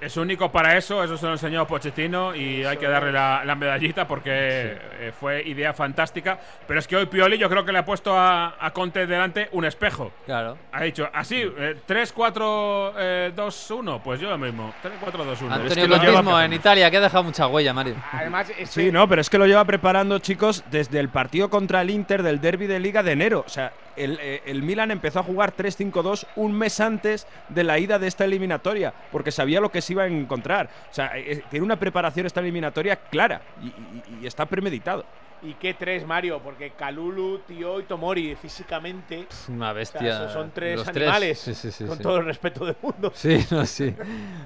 Es, 0.02 0.18
único 0.18 0.52
para 0.52 0.78
eso, 0.78 1.04
eso 1.04 1.18
se 1.18 1.26
lo 1.26 1.34
enseñó 1.34 1.68
Pochettino 1.68 2.36
y 2.36 2.64
hay 2.64 2.78
que 2.78 2.88
darle 2.88 3.12
la, 3.12 3.56
medallita 3.56 4.08
porque 4.08 4.32
eh, 4.34 5.12
fue 5.18 5.44
idea 5.48 5.74
fantástica. 5.74 6.40
Pero 6.68 6.80
es 6.80 6.88
que 6.88 6.96
hoy 6.96 7.06
Pioli 7.06 7.38
yo 7.38 7.50
creo 7.50 7.64
que 7.64 7.72
le 7.72 7.80
ha 7.80 7.86
puesto 7.86 8.14
a, 8.18 8.56
Conte 8.74 9.08
delante 9.08 9.50
un 9.54 9.66
espejo. 9.66 10.12
Claro. 10.26 10.58
Ha 10.72 10.84
dicho, 10.84 11.10
así, 11.14 11.44
3, 11.86 12.14
4, 12.14 12.94
2, 13.36 13.72
1. 13.72 14.04
Pues 14.04 14.20
yo 14.20 14.30
lo 14.30 14.38
mismo, 14.38 14.74
3, 14.82 14.94
4, 15.00 15.26
2, 15.26 15.42
1. 15.42 15.54
Antonio 15.54 15.72
es 15.72 15.78
que 15.78 15.88
lo 15.88 16.00
mismo 16.00 16.40
en 16.40 16.54
Italia, 16.54 16.92
que 16.92 16.98
ha 16.98 17.02
dejado 17.02 17.24
mucha 17.24 17.48
huella, 17.48 17.74
Mario. 17.74 17.96
Además, 18.12 18.52
Sí, 18.66 18.92
no, 18.92 19.08
pero 19.08 19.22
es 19.22 19.30
que 19.30 19.38
lo 19.38 19.48
lleva 19.48 19.66
preparando, 19.66 20.20
chicos, 20.20 20.64
desde 20.70 21.00
el 21.00 21.10
partido 21.10 21.50
contra 21.50 21.82
el 21.82 21.90
Inter 21.90 22.24
del 22.24 22.42
derby 22.42 22.68
de 22.68 22.80
Liga 22.80 23.04
de 23.04 23.12
enero. 23.14 23.44
O 23.46 23.50
sea, 23.50 23.72
el, 23.98 24.20
eh, 24.22 24.42
el 24.46 24.64
Milan 24.64 24.92
empezó 24.92 25.20
a 25.20 25.24
jugar 25.24 25.56
3-5-2 25.56 26.26
un 26.36 26.54
mes 26.54 26.80
antes 26.80 27.28
de 27.50 27.64
la 27.64 27.80
ida 27.80 28.00
de 28.00 28.08
esta 28.08 28.26
eliminatoria, 28.26 28.94
porque 29.12 29.32
sabía 29.32 29.60
lo 29.60 29.72
que 29.72 29.82
se 29.82 29.94
iba 29.94 30.04
a 30.04 30.08
encontrar. 30.08 30.70
O 30.90 30.94
sea, 30.94 31.18
eh, 31.18 31.34
eh, 31.34 31.44
tiene 31.50 31.66
una 31.66 31.78
preparación 31.78 32.26
esta 32.26 32.40
eliminatoria 32.40 32.96
clara 32.96 33.42
y, 33.62 34.26
está 34.26 34.46
premeditado. 34.46 35.06
¿Y 35.44 35.54
qué 35.54 35.76
tres, 35.76 36.06
Mario? 36.06 36.42
Porque 36.44 36.72
Kalulu, 36.72 37.40
Tio 37.48 37.80
y 37.80 37.84
Tomori 37.84 38.36
físicamente. 38.36 39.28
Una 39.50 39.72
bestia. 39.72 40.30
son 40.30 40.52
tres 40.52 40.88
animales. 40.88 41.70
con 41.88 42.00
todo 42.00 42.18
el 42.18 42.26
respeto 42.26 42.66
del 42.66 42.76
mundo. 42.82 43.12
Sí, 43.14 43.46
no, 43.52 43.66
sí. 43.66 43.96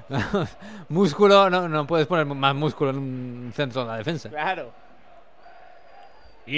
músculo, 0.90 1.48
no, 1.48 1.68
no 1.68 1.86
puedes 1.86 2.06
poner 2.06 2.26
más 2.26 2.54
músculo 2.54 2.90
en 2.90 2.98
un 2.98 3.52
centro 3.54 3.82
de 3.82 3.88
la 3.88 3.96
defensa. 3.96 4.28
Claro. 4.28 4.72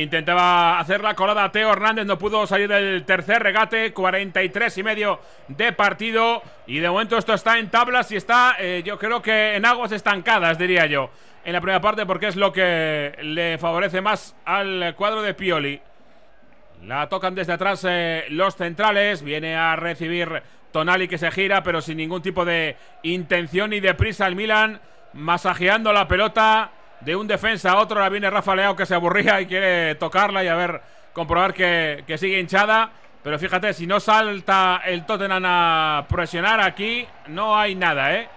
Intentaba 0.02 0.80
hacer 0.80 1.02
la 1.02 1.14
colada 1.14 1.52
Teo 1.52 1.70
Hernández, 1.70 2.04
no 2.04 2.18
pudo 2.18 2.48
salir 2.48 2.68
del 2.68 3.04
tercer 3.04 3.40
regate, 3.40 3.92
43 3.92 4.78
y 4.78 4.82
medio 4.82 5.20
de 5.46 5.72
partido. 5.72 6.42
Y 6.66 6.80
de 6.80 6.90
momento 6.90 7.16
esto 7.16 7.32
está 7.32 7.60
en 7.60 7.70
tablas 7.70 8.10
y 8.10 8.16
está, 8.16 8.56
eh, 8.58 8.82
yo 8.84 8.98
creo 8.98 9.22
que 9.22 9.54
en 9.54 9.64
aguas 9.64 9.92
estancadas, 9.92 10.58
diría 10.58 10.86
yo, 10.86 11.10
en 11.44 11.52
la 11.52 11.60
primera 11.60 11.80
parte, 11.80 12.06
porque 12.06 12.26
es 12.26 12.34
lo 12.34 12.52
que 12.52 13.16
le 13.22 13.56
favorece 13.58 14.00
más 14.00 14.34
al 14.44 14.94
cuadro 14.96 15.22
de 15.22 15.34
Pioli. 15.34 15.80
La 16.82 17.08
tocan 17.08 17.36
desde 17.36 17.52
atrás 17.52 17.86
eh, 17.88 18.24
los 18.30 18.56
centrales, 18.56 19.22
viene 19.22 19.54
a 19.54 19.76
recibir 19.76 20.42
Tonali 20.72 21.06
que 21.06 21.18
se 21.18 21.30
gira, 21.30 21.62
pero 21.62 21.80
sin 21.80 21.98
ningún 21.98 22.20
tipo 22.20 22.44
de 22.44 22.76
intención 23.04 23.70
ni 23.70 23.78
de 23.78 23.94
prisa 23.94 24.26
el 24.26 24.34
Milan, 24.34 24.80
masajeando 25.12 25.92
la 25.92 26.08
pelota 26.08 26.72
de 27.04 27.16
un 27.16 27.26
defensa 27.26 27.72
a 27.72 27.78
otro. 27.78 27.98
Ahora 27.98 28.08
viene 28.08 28.30
Rafa 28.30 28.54
Leao 28.54 28.76
que 28.76 28.86
se 28.86 28.94
aburría 28.94 29.40
y 29.40 29.46
quiere 29.46 29.94
tocarla 29.96 30.42
y 30.42 30.48
a 30.48 30.54
ver, 30.54 30.80
comprobar 31.12 31.54
que, 31.54 32.04
sigue 32.18 32.40
hinchada. 32.40 32.90
Pero 33.22 33.38
fíjate, 33.38 33.72
si 33.72 33.86
no 33.86 34.00
salta 34.00 34.82
el 34.84 35.06
Tottenham 35.06 35.44
a 35.46 36.06
presionar 36.08 36.60
aquí, 36.60 37.06
no 37.28 37.56
hay 37.56 37.74
nada, 37.74 38.14
¿eh? 38.14 38.28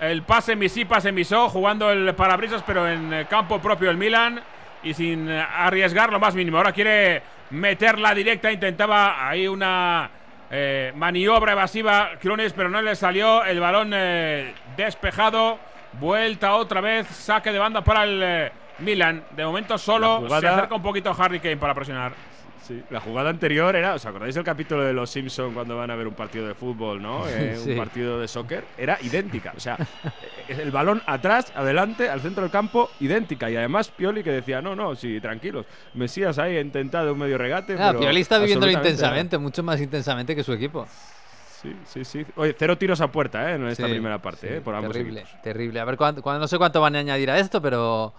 El 0.00 0.22
pase 0.22 0.52
en 0.52 0.60
mi 0.60 0.68
sí, 0.68 0.84
pase 0.84 1.10
en 1.10 1.14
mi 1.14 1.24
so, 1.24 1.48
jugando 1.48 1.90
el 1.90 2.14
parabrisas, 2.14 2.62
pero 2.64 2.88
en 2.88 3.26
campo 3.28 3.60
propio 3.60 3.90
el 3.90 3.96
Milan 3.96 4.40
y 4.82 4.94
sin 4.94 5.28
arriesgar 5.28 6.12
lo 6.12 6.20
más 6.20 6.34
mínimo. 6.34 6.56
Ahora 6.56 6.72
quiere 6.72 7.22
meter 7.50 7.98
la 7.98 8.14
directa, 8.14 8.50
intentaba 8.50 9.28
ahí 9.28 9.48
una 9.48 10.10
eh, 10.50 10.92
maniobra 10.96 11.52
evasiva 11.52 12.12
Crones, 12.20 12.52
pero 12.52 12.68
no 12.68 12.80
le 12.80 12.96
salió 12.96 13.44
el 13.44 13.60
balón 13.60 13.92
eh, 13.94 14.54
despejado. 14.76 15.58
Vuelta 16.00 16.54
otra 16.54 16.80
vez, 16.80 17.06
saque 17.08 17.52
de 17.52 17.58
banda 17.58 17.82
para 17.82 18.04
el 18.04 18.20
eh, 18.22 18.52
Milan. 18.80 19.24
De 19.36 19.44
momento 19.44 19.76
solo 19.78 20.28
se 20.28 20.46
acerca 20.46 20.74
un 20.74 20.82
poquito 20.82 21.14
Harry 21.18 21.40
Kane 21.40 21.56
para 21.56 21.74
presionar. 21.74 22.12
Sí, 22.62 22.82
la 22.90 23.00
jugada 23.00 23.30
anterior 23.30 23.74
era, 23.74 23.94
¿os 23.94 24.04
acordáis 24.04 24.34
del 24.34 24.44
capítulo 24.44 24.84
de 24.84 24.92
los 24.92 25.08
Simpsons 25.08 25.54
cuando 25.54 25.74
van 25.74 25.90
a 25.90 25.96
ver 25.96 26.06
un 26.06 26.12
partido 26.12 26.46
de 26.46 26.54
fútbol, 26.54 27.00
¿no? 27.00 27.24
Eh, 27.28 27.58
un 27.66 27.76
partido 27.76 28.20
de 28.20 28.28
soccer, 28.28 28.64
era 28.76 28.98
idéntica. 29.00 29.54
O 29.56 29.60
sea, 29.60 29.76
eh, 30.48 30.58
el 30.60 30.70
balón 30.70 31.02
atrás, 31.06 31.50
adelante, 31.56 32.10
al 32.10 32.20
centro 32.20 32.42
del 32.42 32.50
campo, 32.50 32.90
idéntica. 33.00 33.50
Y 33.50 33.56
además 33.56 33.88
Pioli 33.88 34.22
que 34.22 34.32
decía, 34.32 34.60
no, 34.60 34.76
no, 34.76 34.94
sí, 34.94 35.18
tranquilos. 35.20 35.64
Mesías 35.94 36.38
ahí 36.38 36.56
ha 36.56 36.60
intentado 36.60 37.12
un 37.14 37.18
medio 37.18 37.38
regate. 37.38 37.74
Ah, 37.78 37.94
Pioli 37.98 38.20
está 38.20 38.38
viviéndolo 38.38 38.70
intensamente, 38.72 39.38
mucho 39.38 39.62
más 39.62 39.80
intensamente 39.80 40.36
que 40.36 40.44
su 40.44 40.52
equipo. 40.52 40.86
Sí, 41.60 41.74
sí, 41.84 42.04
sí. 42.04 42.24
Oye, 42.36 42.54
cero 42.56 42.78
tiros 42.78 43.00
a 43.00 43.10
puerta, 43.10 43.50
¿eh? 43.50 43.56
En 43.56 43.66
esta 43.66 43.84
primera 43.84 44.22
parte, 44.22 44.58
¿eh? 44.58 44.60
Por 44.60 44.74
ambos 44.76 44.92
Terrible, 44.92 45.24
terrible. 45.42 45.80
A 45.80 45.84
ver, 45.84 45.98
no 45.98 46.46
sé 46.46 46.56
cuánto 46.56 46.80
van 46.80 46.94
a 46.94 47.00
añadir 47.00 47.30
a 47.30 47.38
esto, 47.38 47.60
pero. 47.60 48.14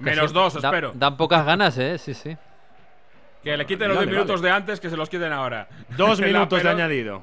Menos 0.00 0.32
dos, 0.32 0.54
espero. 0.54 0.92
Dan 0.94 1.16
pocas 1.16 1.44
ganas, 1.44 1.76
¿eh? 1.78 1.98
Sí, 1.98 2.14
sí. 2.14 2.36
Que 3.42 3.56
le 3.56 3.66
quiten 3.66 3.88
los 3.88 3.96
dos 3.96 4.06
minutos 4.06 4.40
de 4.40 4.50
antes, 4.50 4.78
que 4.78 4.88
se 4.88 4.96
los 4.96 5.08
quiten 5.08 5.32
ahora. 5.32 5.68
Dos 5.96 6.20
minutos 6.20 6.62
de 6.62 6.68
añadido. 6.68 7.22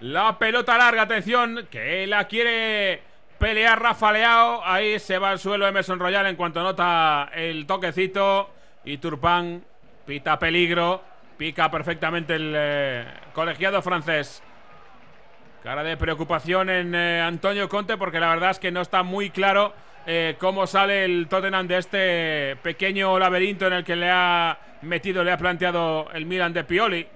La 0.00 0.38
pelota 0.38 0.78
larga, 0.78 1.02
atención, 1.02 1.66
que 1.70 2.06
la 2.06 2.24
quiere 2.24 3.02
pelear 3.38 3.80
Rafa 3.80 4.12
Leao. 4.12 4.62
Ahí 4.64 4.98
se 4.98 5.18
va 5.18 5.30
al 5.30 5.38
suelo 5.38 5.66
Emerson 5.66 5.98
Royal 5.98 6.26
en 6.26 6.36
cuanto 6.36 6.62
nota 6.62 7.30
el 7.34 7.66
toquecito. 7.66 8.50
Y 8.84 8.98
Turpán 8.98 9.62
pita 10.06 10.38
peligro. 10.38 11.02
Pica 11.36 11.70
perfectamente 11.70 12.34
el 12.34 12.52
eh, 12.54 13.06
colegiado 13.40 13.80
francés. 13.80 14.42
Cara 15.62 15.82
de 15.82 15.96
preocupación 15.96 16.68
en 16.68 16.94
eh, 16.94 17.22
Antonio 17.22 17.70
Conte 17.70 17.96
porque 17.96 18.20
la 18.20 18.28
verdad 18.28 18.50
es 18.50 18.58
que 18.58 18.70
no 18.70 18.82
está 18.82 19.02
muy 19.02 19.30
claro 19.30 19.72
eh, 20.06 20.36
cómo 20.38 20.66
sale 20.66 21.06
el 21.06 21.26
Tottenham 21.26 21.66
de 21.66 21.78
este 21.78 22.56
pequeño 22.56 23.18
laberinto 23.18 23.66
en 23.66 23.72
el 23.72 23.82
que 23.82 23.96
le 23.96 24.10
ha 24.10 24.58
metido, 24.82 25.24
le 25.24 25.32
ha 25.32 25.38
planteado 25.38 26.10
el 26.12 26.26
Milan 26.26 26.52
de 26.52 26.64
Pioli. 26.64 27.06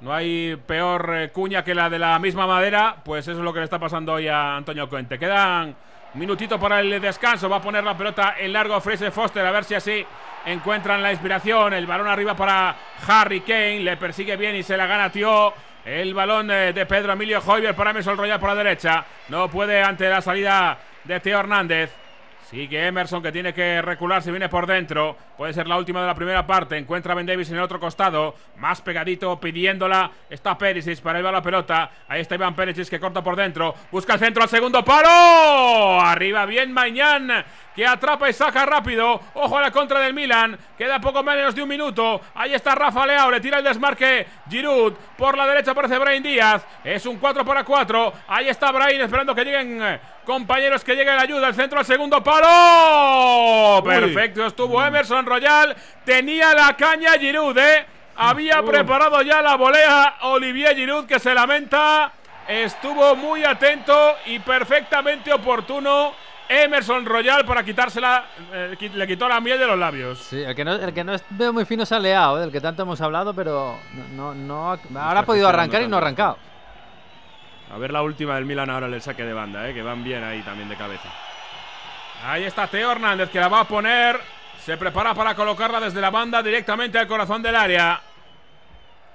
No 0.00 0.12
hay 0.12 0.54
peor 0.66 1.30
cuña 1.32 1.64
que 1.64 1.74
la 1.74 1.88
de 1.88 1.98
la 1.98 2.18
misma 2.18 2.46
madera, 2.46 2.96
pues 3.02 3.26
eso 3.26 3.38
es 3.38 3.42
lo 3.42 3.54
que 3.54 3.60
le 3.60 3.64
está 3.64 3.78
pasando 3.78 4.12
hoy 4.12 4.28
a 4.28 4.54
Antonio 4.54 4.86
Conte. 4.86 5.18
Quedan 5.18 5.74
minutito 6.16 6.58
para 6.58 6.80
el 6.80 7.00
descanso, 7.00 7.48
va 7.48 7.56
a 7.56 7.62
poner 7.62 7.84
la 7.84 7.96
pelota 7.96 8.36
en 8.38 8.52
largo 8.52 8.80
Fraser 8.80 9.12
Foster, 9.12 9.44
a 9.44 9.50
ver 9.50 9.64
si 9.64 9.74
así 9.74 10.06
encuentran 10.46 11.02
la 11.02 11.12
inspiración. 11.12 11.74
El 11.74 11.86
balón 11.86 12.08
arriba 12.08 12.34
para 12.34 12.74
Harry 13.06 13.40
Kane. 13.40 13.80
Le 13.80 13.96
persigue 13.96 14.36
bien 14.36 14.56
y 14.56 14.62
se 14.62 14.76
la 14.76 14.86
gana 14.86 15.10
Tío. 15.10 15.52
El 15.84 16.14
balón 16.14 16.48
de, 16.48 16.86
Pedro 16.86 17.12
Emilio 17.12 17.40
Hoyber 17.44 17.74
para 17.74 17.90
Emerson 17.90 18.16
Royal 18.16 18.40
por 18.40 18.48
la 18.48 18.56
derecha. 18.56 19.04
No 19.28 19.48
puede 19.48 19.82
ante 19.82 20.08
la 20.08 20.20
salida 20.20 20.78
de 21.04 21.20
Tío 21.20 21.38
Hernández. 21.38 22.05
Sigue 22.50 22.86
Emerson 22.86 23.24
que 23.24 23.32
tiene 23.32 23.52
que 23.52 23.82
recular 23.82 24.22
si 24.22 24.30
viene 24.30 24.48
por 24.48 24.68
dentro. 24.68 25.16
Puede 25.36 25.52
ser 25.52 25.66
la 25.66 25.76
última 25.76 26.00
de 26.00 26.06
la 26.06 26.14
primera 26.14 26.46
parte. 26.46 26.78
Encuentra 26.78 27.12
a 27.12 27.16
Ben 27.16 27.26
Davis 27.26 27.50
en 27.50 27.56
el 27.56 27.62
otro 27.62 27.80
costado. 27.80 28.36
Más 28.58 28.80
pegadito 28.80 29.40
pidiéndola. 29.40 30.12
Está 30.30 30.56
Perisic 30.56 31.00
para 31.00 31.18
a 31.18 31.32
la 31.32 31.42
pelota. 31.42 31.90
Ahí 32.06 32.20
está 32.20 32.36
Iván 32.36 32.54
Perisic 32.54 32.88
que 32.88 33.00
corta 33.00 33.20
por 33.20 33.34
dentro. 33.34 33.74
Busca 33.90 34.14
el 34.14 34.20
centro 34.20 34.44
al 34.44 34.48
segundo 34.48 34.84
palo. 34.84 36.00
Arriba 36.00 36.46
bien 36.46 36.72
Mañán 36.72 37.44
que 37.76 37.86
atrapa 37.86 38.30
y 38.30 38.32
saca 38.32 38.64
rápido. 38.64 39.20
Ojo 39.34 39.58
a 39.58 39.60
la 39.60 39.70
contra 39.70 40.00
del 40.00 40.14
Milan. 40.14 40.58
Queda 40.78 40.98
poco 40.98 41.22
menos 41.22 41.54
de 41.54 41.62
un 41.62 41.68
minuto. 41.68 42.22
Ahí 42.34 42.54
está 42.54 42.74
Rafa 42.74 43.06
Leao. 43.06 43.30
Le 43.30 43.38
tira 43.38 43.58
el 43.58 43.64
desmarque 43.64 44.26
Giroud. 44.48 44.94
Por 45.18 45.36
la 45.36 45.46
derecha 45.46 45.72
aparece 45.72 45.98
Brain 45.98 46.22
Díaz. 46.22 46.64
Es 46.82 47.04
un 47.04 47.18
4 47.18 47.44
para 47.44 47.64
4. 47.64 48.12
Ahí 48.28 48.48
está 48.48 48.72
Brain 48.72 48.98
esperando 49.02 49.34
que 49.34 49.44
lleguen 49.44 49.82
eh, 49.82 50.00
compañeros 50.24 50.82
que 50.82 50.96
llegue 50.96 51.14
la 51.14 51.20
ayuda. 51.20 51.48
El 51.48 51.54
centro 51.54 51.78
al 51.78 51.84
segundo 51.84 52.24
palo. 52.24 53.84
Perfecto. 53.84 54.46
Estuvo 54.46 54.82
Emerson 54.82 55.26
Royal. 55.26 55.76
Tenía 56.02 56.54
la 56.54 56.74
caña 56.78 57.12
Giroud, 57.18 57.58
¿eh? 57.58 57.84
Había 58.16 58.62
preparado 58.62 59.20
ya 59.20 59.42
la 59.42 59.56
volea 59.56 60.14
Olivier 60.22 60.74
Giroud 60.74 61.04
que 61.04 61.18
se 61.18 61.34
lamenta. 61.34 62.10
Estuvo 62.48 63.14
muy 63.16 63.44
atento 63.44 64.16
y 64.24 64.38
perfectamente 64.38 65.30
oportuno 65.30 66.14
Emerson 66.48 67.04
Royal 67.04 67.44
para 67.44 67.64
quitársela. 67.64 68.24
eh, 68.52 68.76
le 68.94 69.06
quitó 69.06 69.28
la 69.28 69.40
miel 69.40 69.58
de 69.58 69.66
los 69.66 69.78
labios. 69.78 70.18
Sí, 70.20 70.42
el 70.42 70.54
que 70.54 70.64
no, 70.64 70.74
el 70.74 70.92
que 70.94 71.04
no 71.04 71.14
es- 71.14 71.24
veo 71.30 71.52
muy 71.52 71.64
fino 71.64 71.82
es 71.82 71.92
a 71.92 71.98
Leao, 71.98 72.36
¿eh? 72.38 72.40
del 72.42 72.52
que 72.52 72.60
tanto 72.60 72.82
hemos 72.82 73.00
hablado, 73.00 73.34
pero 73.34 73.78
no, 74.14 74.34
no, 74.34 74.78
ahora 74.98 75.20
ha 75.20 75.26
podido 75.26 75.48
arrancar 75.48 75.82
y 75.82 75.88
no 75.88 75.96
ha 75.96 76.00
arrancado. 76.00 76.38
A 77.72 77.78
ver 77.78 77.92
la 77.92 78.02
última 78.02 78.36
del 78.36 78.44
Milan 78.44 78.70
ahora 78.70 78.86
en 78.86 78.94
el 78.94 79.02
saque 79.02 79.24
de 79.24 79.32
banda, 79.32 79.68
¿eh? 79.68 79.74
que 79.74 79.82
van 79.82 80.04
bien 80.04 80.22
ahí 80.22 80.40
también 80.42 80.68
de 80.68 80.76
cabeza. 80.76 81.08
Ahí 82.24 82.44
está 82.44 82.66
Teo 82.68 82.92
Hernández 82.92 83.28
que 83.30 83.40
la 83.40 83.48
va 83.48 83.60
a 83.60 83.64
poner. 83.64 84.20
Se 84.60 84.76
prepara 84.76 85.14
para 85.14 85.34
colocarla 85.34 85.80
desde 85.80 86.00
la 86.00 86.10
banda 86.10 86.42
directamente 86.42 86.98
al 86.98 87.06
corazón 87.06 87.42
del 87.42 87.54
área. 87.54 88.00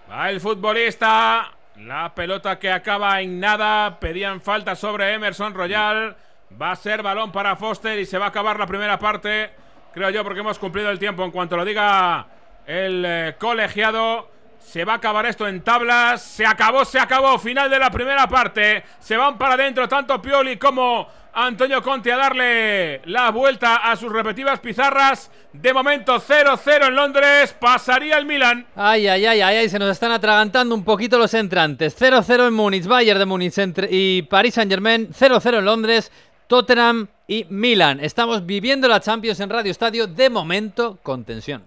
Va 0.09 0.29
el 0.29 0.39
futbolista. 0.39 1.49
La 1.77 2.13
pelota 2.13 2.59
que 2.59 2.71
acaba 2.71 3.19
en 3.21 3.39
nada. 3.39 3.99
Pedían 3.99 4.39
falta 4.41 4.75
sobre 4.75 5.13
Emerson 5.13 5.53
Royal. 5.53 6.15
Va 6.59 6.71
a 6.71 6.75
ser 6.75 7.01
balón 7.01 7.31
para 7.31 7.55
Foster 7.55 7.97
y 7.99 8.05
se 8.05 8.17
va 8.17 8.25
a 8.25 8.29
acabar 8.29 8.59
la 8.59 8.67
primera 8.67 8.97
parte. 8.99 9.51
Creo 9.93 10.09
yo 10.09 10.23
porque 10.23 10.39
hemos 10.39 10.59
cumplido 10.59 10.89
el 10.89 10.99
tiempo. 10.99 11.23
En 11.23 11.31
cuanto 11.31 11.57
lo 11.57 11.65
diga 11.65 12.27
el 12.65 13.03
eh, 13.05 13.35
colegiado. 13.39 14.29
Se 14.59 14.85
va 14.85 14.93
a 14.93 14.95
acabar 14.97 15.25
esto 15.25 15.47
en 15.47 15.61
tablas. 15.61 16.21
Se 16.21 16.45
acabó, 16.45 16.85
se 16.85 16.99
acabó. 16.99 17.37
Final 17.39 17.69
de 17.69 17.79
la 17.79 17.89
primera 17.89 18.27
parte. 18.27 18.83
Se 18.99 19.17
van 19.17 19.37
para 19.37 19.55
adentro 19.55 19.87
tanto 19.87 20.21
Pioli 20.21 20.57
como 20.57 21.07
Antonio 21.33 21.81
Conte 21.81 22.11
a 22.11 22.17
darle 22.17 23.01
la 23.05 23.31
vuelta 23.31 23.77
a 23.77 23.95
sus 23.95 24.11
repetidas 24.11 24.59
pizarras. 24.59 25.31
De 25.53 25.73
momento 25.73 26.21
0-0 26.21 26.87
en 26.87 26.95
Londres. 26.95 27.55
Pasaría 27.59 28.17
el 28.17 28.25
Milan. 28.25 28.67
Ay, 28.75 29.07
ay, 29.07 29.25
ay, 29.25 29.41
ay, 29.41 29.57
ay, 29.57 29.69
se 29.69 29.79
nos 29.79 29.89
están 29.89 30.11
atragantando 30.11 30.75
un 30.75 30.83
poquito 30.83 31.17
los 31.17 31.33
entrantes. 31.33 31.99
0-0 31.99 32.47
en 32.47 32.53
Múnich, 32.53 32.85
Bayern 32.85 33.19
de 33.19 33.25
Múnich 33.25 33.55
y 33.89 34.21
Paris 34.23 34.53
Saint-Germain, 34.53 35.09
0-0 35.09 35.57
en 35.57 35.65
Londres, 35.65 36.11
Tottenham 36.51 37.07
y 37.29 37.45
Milan. 37.47 38.01
Estamos 38.01 38.45
viviendo 38.45 38.89
la 38.89 38.99
Champions 38.99 39.39
en 39.39 39.49
Radio 39.49 39.71
Estadio, 39.71 40.05
de 40.05 40.29
momento 40.29 40.99
con 41.01 41.23
tensión. 41.23 41.63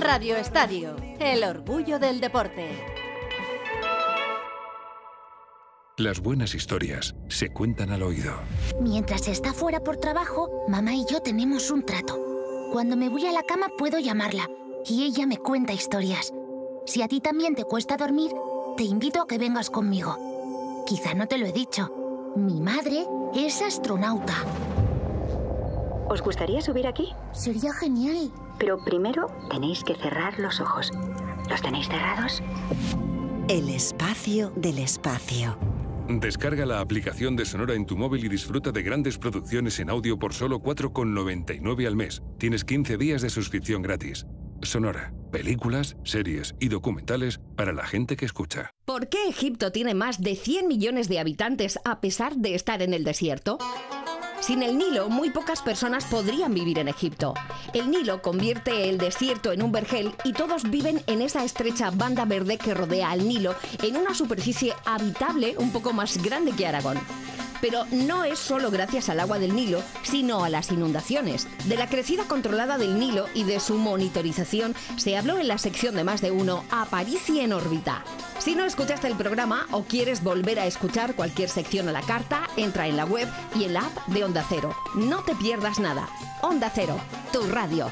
Radio 0.00 0.36
Estadio, 0.36 0.96
el 1.20 1.44
orgullo 1.44 1.98
del 1.98 2.20
deporte. 2.20 2.95
Las 5.98 6.20
buenas 6.20 6.54
historias 6.54 7.14
se 7.28 7.48
cuentan 7.48 7.90
al 7.90 8.02
oído. 8.02 8.34
Mientras 8.82 9.28
está 9.28 9.54
fuera 9.54 9.80
por 9.80 9.96
trabajo, 9.96 10.66
mamá 10.68 10.92
y 10.92 11.06
yo 11.10 11.22
tenemos 11.22 11.70
un 11.70 11.86
trato. 11.86 12.20
Cuando 12.70 12.98
me 12.98 13.08
voy 13.08 13.24
a 13.24 13.32
la 13.32 13.42
cama 13.44 13.68
puedo 13.78 13.98
llamarla 13.98 14.46
y 14.84 15.04
ella 15.04 15.26
me 15.26 15.38
cuenta 15.38 15.72
historias. 15.72 16.34
Si 16.84 17.00
a 17.00 17.08
ti 17.08 17.22
también 17.22 17.54
te 17.54 17.64
cuesta 17.64 17.96
dormir, 17.96 18.30
te 18.76 18.82
invito 18.82 19.22
a 19.22 19.26
que 19.26 19.38
vengas 19.38 19.70
conmigo. 19.70 20.84
Quizá 20.86 21.14
no 21.14 21.28
te 21.28 21.38
lo 21.38 21.46
he 21.46 21.52
dicho. 21.52 21.90
Mi 22.36 22.60
madre 22.60 23.06
es 23.34 23.62
astronauta. 23.62 24.34
¿Os 26.10 26.20
gustaría 26.20 26.60
subir 26.60 26.86
aquí? 26.86 27.08
Sería 27.32 27.72
genial. 27.72 28.30
Pero 28.58 28.84
primero 28.84 29.28
tenéis 29.50 29.82
que 29.82 29.94
cerrar 29.94 30.38
los 30.38 30.60
ojos. 30.60 30.92
¿Los 31.48 31.62
tenéis 31.62 31.88
cerrados? 31.88 32.42
El 33.48 33.70
espacio 33.70 34.50
del 34.56 34.78
espacio. 34.78 35.56
Descarga 36.08 36.64
la 36.64 36.80
aplicación 36.80 37.34
de 37.34 37.44
Sonora 37.44 37.74
en 37.74 37.84
tu 37.84 37.96
móvil 37.96 38.24
y 38.24 38.28
disfruta 38.28 38.70
de 38.70 38.82
grandes 38.82 39.18
producciones 39.18 39.80
en 39.80 39.90
audio 39.90 40.16
por 40.18 40.32
solo 40.32 40.60
4,99 40.60 41.86
al 41.86 41.96
mes. 41.96 42.22
Tienes 42.38 42.64
15 42.64 42.96
días 42.96 43.22
de 43.22 43.30
suscripción 43.30 43.82
gratis. 43.82 44.24
Sonora, 44.62 45.12
películas, 45.32 45.96
series 46.04 46.54
y 46.60 46.68
documentales 46.68 47.40
para 47.56 47.72
la 47.72 47.84
gente 47.86 48.16
que 48.16 48.24
escucha. 48.24 48.70
¿Por 48.84 49.08
qué 49.08 49.28
Egipto 49.28 49.72
tiene 49.72 49.94
más 49.94 50.20
de 50.20 50.36
100 50.36 50.68
millones 50.68 51.08
de 51.08 51.18
habitantes 51.18 51.78
a 51.84 52.00
pesar 52.00 52.36
de 52.36 52.54
estar 52.54 52.82
en 52.82 52.94
el 52.94 53.02
desierto? 53.02 53.58
Sin 54.40 54.62
el 54.62 54.78
Nilo, 54.78 55.08
muy 55.08 55.30
pocas 55.30 55.62
personas 55.62 56.04
podrían 56.04 56.54
vivir 56.54 56.78
en 56.78 56.88
Egipto. 56.88 57.34
El 57.72 57.90
Nilo 57.90 58.22
convierte 58.22 58.88
el 58.88 58.98
desierto 58.98 59.52
en 59.52 59.62
un 59.62 59.72
vergel 59.72 60.14
y 60.24 60.32
todos 60.32 60.70
viven 60.70 61.02
en 61.06 61.22
esa 61.22 61.42
estrecha 61.44 61.90
banda 61.90 62.24
verde 62.24 62.58
que 62.58 62.74
rodea 62.74 63.10
al 63.10 63.26
Nilo, 63.26 63.54
en 63.82 63.96
una 63.96 64.14
superficie 64.14 64.74
habitable 64.84 65.56
un 65.58 65.72
poco 65.72 65.92
más 65.92 66.22
grande 66.22 66.52
que 66.52 66.66
Aragón. 66.66 66.98
Pero 67.60 67.84
no 67.90 68.24
es 68.24 68.38
solo 68.38 68.70
gracias 68.70 69.08
al 69.08 69.20
agua 69.20 69.38
del 69.38 69.54
Nilo, 69.54 69.82
sino 70.02 70.44
a 70.44 70.48
las 70.48 70.70
inundaciones. 70.70 71.46
De 71.66 71.76
la 71.76 71.88
crecida 71.88 72.24
controlada 72.24 72.78
del 72.78 72.98
Nilo 72.98 73.26
y 73.34 73.44
de 73.44 73.60
su 73.60 73.74
monitorización 73.74 74.74
se 74.96 75.16
habló 75.16 75.38
en 75.38 75.48
la 75.48 75.58
sección 75.58 75.94
de 75.94 76.04
más 76.04 76.20
de 76.20 76.30
uno 76.30 76.64
Aparici 76.70 77.40
en 77.40 77.52
órbita. 77.52 78.04
Si 78.38 78.54
no 78.54 78.64
escuchaste 78.64 79.08
el 79.08 79.16
programa 79.16 79.66
o 79.72 79.82
quieres 79.84 80.22
volver 80.22 80.60
a 80.60 80.66
escuchar 80.66 81.14
cualquier 81.14 81.48
sección 81.48 81.88
a 81.88 81.92
la 81.92 82.02
carta, 82.02 82.48
entra 82.56 82.86
en 82.86 82.96
la 82.96 83.04
web 83.04 83.28
y 83.58 83.64
en 83.64 83.74
la 83.74 83.80
app 83.80 84.06
de 84.08 84.24
Onda 84.24 84.44
Cero. 84.48 84.74
No 84.94 85.22
te 85.24 85.34
pierdas 85.34 85.80
nada. 85.80 86.08
Onda 86.42 86.70
Cero, 86.74 86.96
tu 87.32 87.42
radio. 87.48 87.90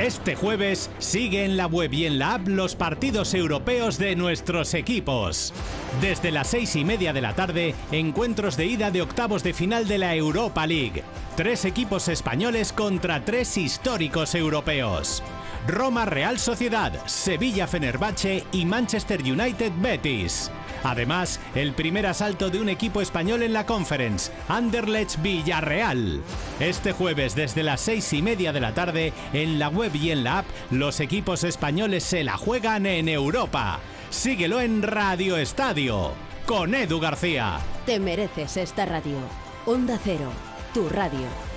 Este 0.00 0.34
jueves 0.34 0.88
sigue 0.98 1.44
en 1.44 1.58
la 1.58 1.66
web 1.66 1.92
y 1.92 2.06
en 2.06 2.18
la 2.18 2.34
app 2.34 2.48
los 2.48 2.74
partidos 2.74 3.34
europeos 3.34 3.98
de 3.98 4.16
nuestros 4.16 4.72
equipos. 4.72 5.52
Desde 6.00 6.30
las 6.30 6.48
seis 6.48 6.74
y 6.74 6.86
media 6.86 7.12
de 7.12 7.20
la 7.20 7.34
tarde, 7.34 7.74
encuentros 7.92 8.56
de 8.56 8.64
ida 8.64 8.90
de 8.90 9.02
octavos 9.02 9.42
de 9.42 9.52
final 9.52 9.86
de 9.86 9.98
la 9.98 10.16
Europa 10.16 10.66
League. 10.66 11.02
Tres 11.36 11.66
equipos 11.66 12.08
españoles 12.08 12.72
contra 12.72 13.26
tres 13.26 13.58
históricos 13.58 14.34
europeos. 14.34 15.22
Roma 15.68 16.06
Real 16.06 16.38
Sociedad, 16.38 16.94
Sevilla 17.04 17.66
Fenerbahce 17.66 18.44
y 18.52 18.64
Manchester 18.64 19.20
United 19.20 19.72
Betis. 19.82 20.50
Además, 20.82 21.40
el 21.54 21.72
primer 21.72 22.06
asalto 22.06 22.50
de 22.50 22.60
un 22.60 22.68
equipo 22.68 23.00
español 23.00 23.42
en 23.42 23.52
la 23.52 23.66
Conference, 23.66 24.32
Anderlecht 24.48 25.20
Villarreal. 25.22 26.20
Este 26.58 26.92
jueves 26.92 27.34
desde 27.34 27.62
las 27.62 27.80
seis 27.80 28.12
y 28.12 28.22
media 28.22 28.52
de 28.52 28.60
la 28.60 28.74
tarde, 28.74 29.12
en 29.32 29.58
la 29.58 29.68
web 29.68 29.94
y 29.94 30.10
en 30.10 30.24
la 30.24 30.38
app, 30.38 30.46
los 30.70 31.00
equipos 31.00 31.44
españoles 31.44 32.04
se 32.04 32.24
la 32.24 32.36
juegan 32.36 32.86
en 32.86 33.08
Europa. 33.08 33.80
Síguelo 34.10 34.60
en 34.60 34.82
Radio 34.82 35.36
Estadio, 35.36 36.12
con 36.46 36.74
Edu 36.74 36.98
García. 37.00 37.58
Te 37.86 38.00
mereces 38.00 38.56
esta 38.56 38.86
radio. 38.86 39.18
Onda 39.66 39.98
Cero, 40.02 40.30
tu 40.72 40.88
radio. 40.88 41.49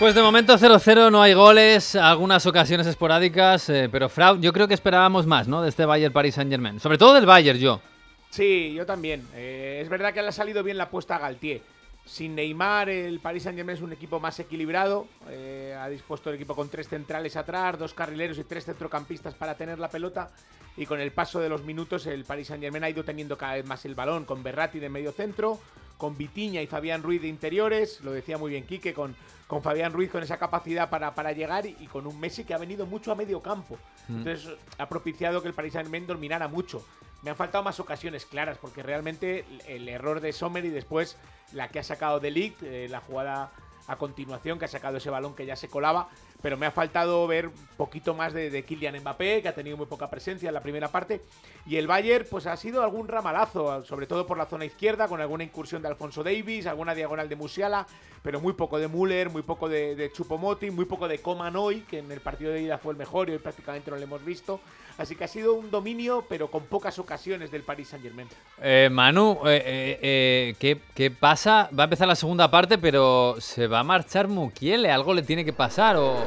Pues 0.00 0.14
de 0.14 0.22
momento 0.22 0.56
0-0, 0.56 1.12
no 1.12 1.20
hay 1.20 1.34
goles, 1.34 1.94
algunas 1.94 2.46
ocasiones 2.46 2.86
esporádicas, 2.86 3.68
eh, 3.68 3.86
pero 3.92 4.08
Frau, 4.08 4.40
yo 4.40 4.50
creo 4.50 4.66
que 4.66 4.72
esperábamos 4.72 5.26
más, 5.26 5.46
¿no? 5.46 5.60
De 5.60 5.68
este 5.68 5.84
Bayern 5.84 6.10
Paris 6.10 6.36
Saint-Germain. 6.36 6.80
Sobre 6.80 6.96
todo 6.96 7.12
del 7.12 7.26
Bayern, 7.26 7.58
yo. 7.58 7.82
Sí, 8.30 8.72
yo 8.72 8.86
también. 8.86 9.28
Eh, 9.34 9.80
es 9.82 9.90
verdad 9.90 10.14
que 10.14 10.22
le 10.22 10.28
ha 10.28 10.32
salido 10.32 10.62
bien 10.62 10.78
la 10.78 10.84
apuesta 10.84 11.16
a 11.16 11.18
Galtier. 11.18 11.60
Sin 12.06 12.34
Neymar, 12.34 12.88
el 12.88 13.20
Paris 13.20 13.42
Saint-Germain 13.42 13.76
es 13.76 13.82
un 13.82 13.92
equipo 13.92 14.18
más 14.20 14.40
equilibrado. 14.40 15.06
Eh, 15.28 15.76
ha 15.78 15.86
dispuesto 15.90 16.30
el 16.30 16.36
equipo 16.36 16.56
con 16.56 16.70
tres 16.70 16.88
centrales 16.88 17.36
atrás, 17.36 17.78
dos 17.78 17.92
carrileros 17.92 18.38
y 18.38 18.44
tres 18.44 18.64
centrocampistas 18.64 19.34
para 19.34 19.54
tener 19.54 19.78
la 19.78 19.90
pelota. 19.90 20.30
Y 20.78 20.86
con 20.86 20.98
el 20.98 21.12
paso 21.12 21.40
de 21.40 21.50
los 21.50 21.62
minutos, 21.64 22.06
el 22.06 22.24
Paris 22.24 22.46
Saint-Germain 22.46 22.84
ha 22.84 22.88
ido 22.88 23.04
teniendo 23.04 23.36
cada 23.36 23.52
vez 23.52 23.66
más 23.66 23.84
el 23.84 23.94
balón, 23.94 24.24
con 24.24 24.42
Berratti 24.42 24.78
de 24.78 24.88
medio 24.88 25.12
centro, 25.12 25.58
con 25.98 26.16
Vitiña 26.16 26.62
y 26.62 26.66
Fabián 26.66 27.02
Ruiz 27.02 27.20
de 27.20 27.28
interiores. 27.28 28.00
Lo 28.00 28.12
decía 28.12 28.38
muy 28.38 28.50
bien 28.50 28.64
Quique, 28.64 28.94
con, 28.94 29.14
con 29.50 29.62
Fabián 29.62 29.92
Ruiz 29.92 30.12
con 30.12 30.22
esa 30.22 30.38
capacidad 30.38 30.88
para, 30.88 31.12
para 31.12 31.32
llegar 31.32 31.66
y, 31.66 31.76
y 31.80 31.88
con 31.88 32.06
un 32.06 32.20
Messi 32.20 32.44
que 32.44 32.54
ha 32.54 32.58
venido 32.58 32.86
mucho 32.86 33.10
a 33.10 33.16
medio 33.16 33.42
campo. 33.42 33.78
Mm. 34.06 34.18
Entonces 34.18 34.48
ha 34.78 34.88
propiciado 34.88 35.42
que 35.42 35.48
el 35.48 35.54
Paris 35.54 35.72
Saint-Germain 35.72 36.06
dominara 36.06 36.46
mucho. 36.46 36.86
Me 37.22 37.30
han 37.30 37.36
faltado 37.36 37.64
más 37.64 37.80
ocasiones 37.80 38.26
claras, 38.26 38.58
porque 38.58 38.84
realmente 38.84 39.44
el, 39.66 39.82
el 39.82 39.88
error 39.88 40.20
de 40.20 40.32
Sommer 40.32 40.64
y 40.64 40.68
después 40.70 41.16
la 41.52 41.66
que 41.66 41.80
ha 41.80 41.82
sacado 41.82 42.20
de 42.20 42.30
Ligt, 42.30 42.62
eh, 42.62 42.86
la 42.88 43.00
jugada 43.00 43.50
a 43.88 43.96
continuación, 43.96 44.60
que 44.60 44.66
ha 44.66 44.68
sacado 44.68 44.98
ese 44.98 45.10
balón 45.10 45.34
que 45.34 45.44
ya 45.44 45.56
se 45.56 45.66
colaba, 45.66 46.10
pero 46.42 46.56
me 46.56 46.66
ha 46.66 46.70
faltado 46.70 47.26
ver 47.26 47.48
un 47.48 47.54
poquito 47.76 48.14
más 48.14 48.32
de, 48.32 48.50
de 48.50 48.64
Kylian 48.64 49.00
Mbappé, 49.00 49.42
que 49.42 49.48
ha 49.48 49.54
tenido 49.54 49.76
muy 49.76 49.86
poca 49.86 50.08
presencia 50.08 50.48
en 50.48 50.54
la 50.54 50.62
primera 50.62 50.88
parte, 50.88 51.22
y 51.66 51.76
el 51.76 51.86
Bayern 51.86 52.26
pues 52.30 52.46
ha 52.46 52.56
sido 52.56 52.82
algún 52.82 53.08
ramalazo, 53.08 53.84
sobre 53.84 54.06
todo 54.06 54.26
por 54.26 54.38
la 54.38 54.46
zona 54.46 54.64
izquierda, 54.64 55.08
con 55.08 55.20
alguna 55.20 55.44
incursión 55.44 55.82
de 55.82 55.88
Alfonso 55.88 56.22
Davis, 56.22 56.66
alguna 56.66 56.94
diagonal 56.94 57.28
de 57.28 57.36
Musiala, 57.36 57.86
pero 58.22 58.40
muy 58.40 58.52
poco 58.52 58.78
de 58.78 58.88
Müller, 58.88 59.30
muy 59.30 59.42
poco 59.42 59.68
de, 59.68 59.94
de 59.94 60.12
Chupomoti, 60.12 60.70
muy 60.70 60.84
poco 60.84 61.08
de 61.08 61.20
Coman 61.20 61.56
hoy, 61.56 61.80
que 61.82 61.98
en 61.98 62.10
el 62.12 62.20
partido 62.20 62.52
de 62.52 62.62
ida 62.62 62.78
fue 62.78 62.92
el 62.92 62.98
mejor 62.98 63.28
y 63.28 63.32
hoy 63.32 63.38
prácticamente 63.38 63.90
no 63.90 63.96
lo 63.96 64.02
hemos 64.02 64.24
visto. 64.24 64.60
Así 65.00 65.16
que 65.16 65.24
ha 65.24 65.28
sido 65.28 65.54
un 65.54 65.70
dominio, 65.70 66.26
pero 66.28 66.50
con 66.50 66.64
pocas 66.64 66.98
ocasiones 66.98 67.50
del 67.50 67.62
Paris 67.62 67.88
Saint 67.88 68.04
Germain. 68.04 68.28
Eh, 68.60 68.88
Manu, 68.92 69.38
eh, 69.46 69.62
eh, 69.64 69.98
eh, 70.02 70.54
¿qué, 70.58 70.78
qué 70.94 71.10
pasa? 71.10 71.70
Va 71.76 71.84
a 71.84 71.86
empezar 71.86 72.06
la 72.06 72.14
segunda 72.14 72.50
parte, 72.50 72.76
pero 72.76 73.36
¿se 73.38 73.66
va 73.66 73.78
a 73.80 73.82
marchar 73.84 74.28
Mukiele? 74.28 74.90
¿Algo 74.92 75.14
le 75.14 75.22
tiene 75.22 75.42
que 75.42 75.54
pasar? 75.54 75.96
O... 75.96 76.18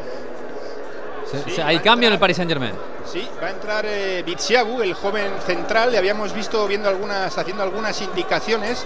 se- 1.29 1.43
Sí, 1.43 1.51
se- 1.51 1.61
¿Hay 1.63 1.77
cambio 1.79 2.07
en 2.07 2.13
el 2.13 2.17
entrar- 2.17 2.19
Paris 2.19 2.37
Saint 2.37 2.49
Germain? 2.49 2.73
Sí, 3.05 3.27
va 3.41 3.47
a 3.47 3.51
entrar 3.51 3.85
eh, 3.87 4.23
Bitsiabu, 4.25 4.81
el 4.81 4.95
joven 4.95 5.31
central. 5.45 5.91
Le 5.91 5.99
habíamos 5.99 6.33
visto 6.33 6.67
viendo 6.67 6.89
algunas, 6.89 7.37
haciendo 7.37 7.61
algunas 7.61 8.01
indicaciones. 8.01 8.85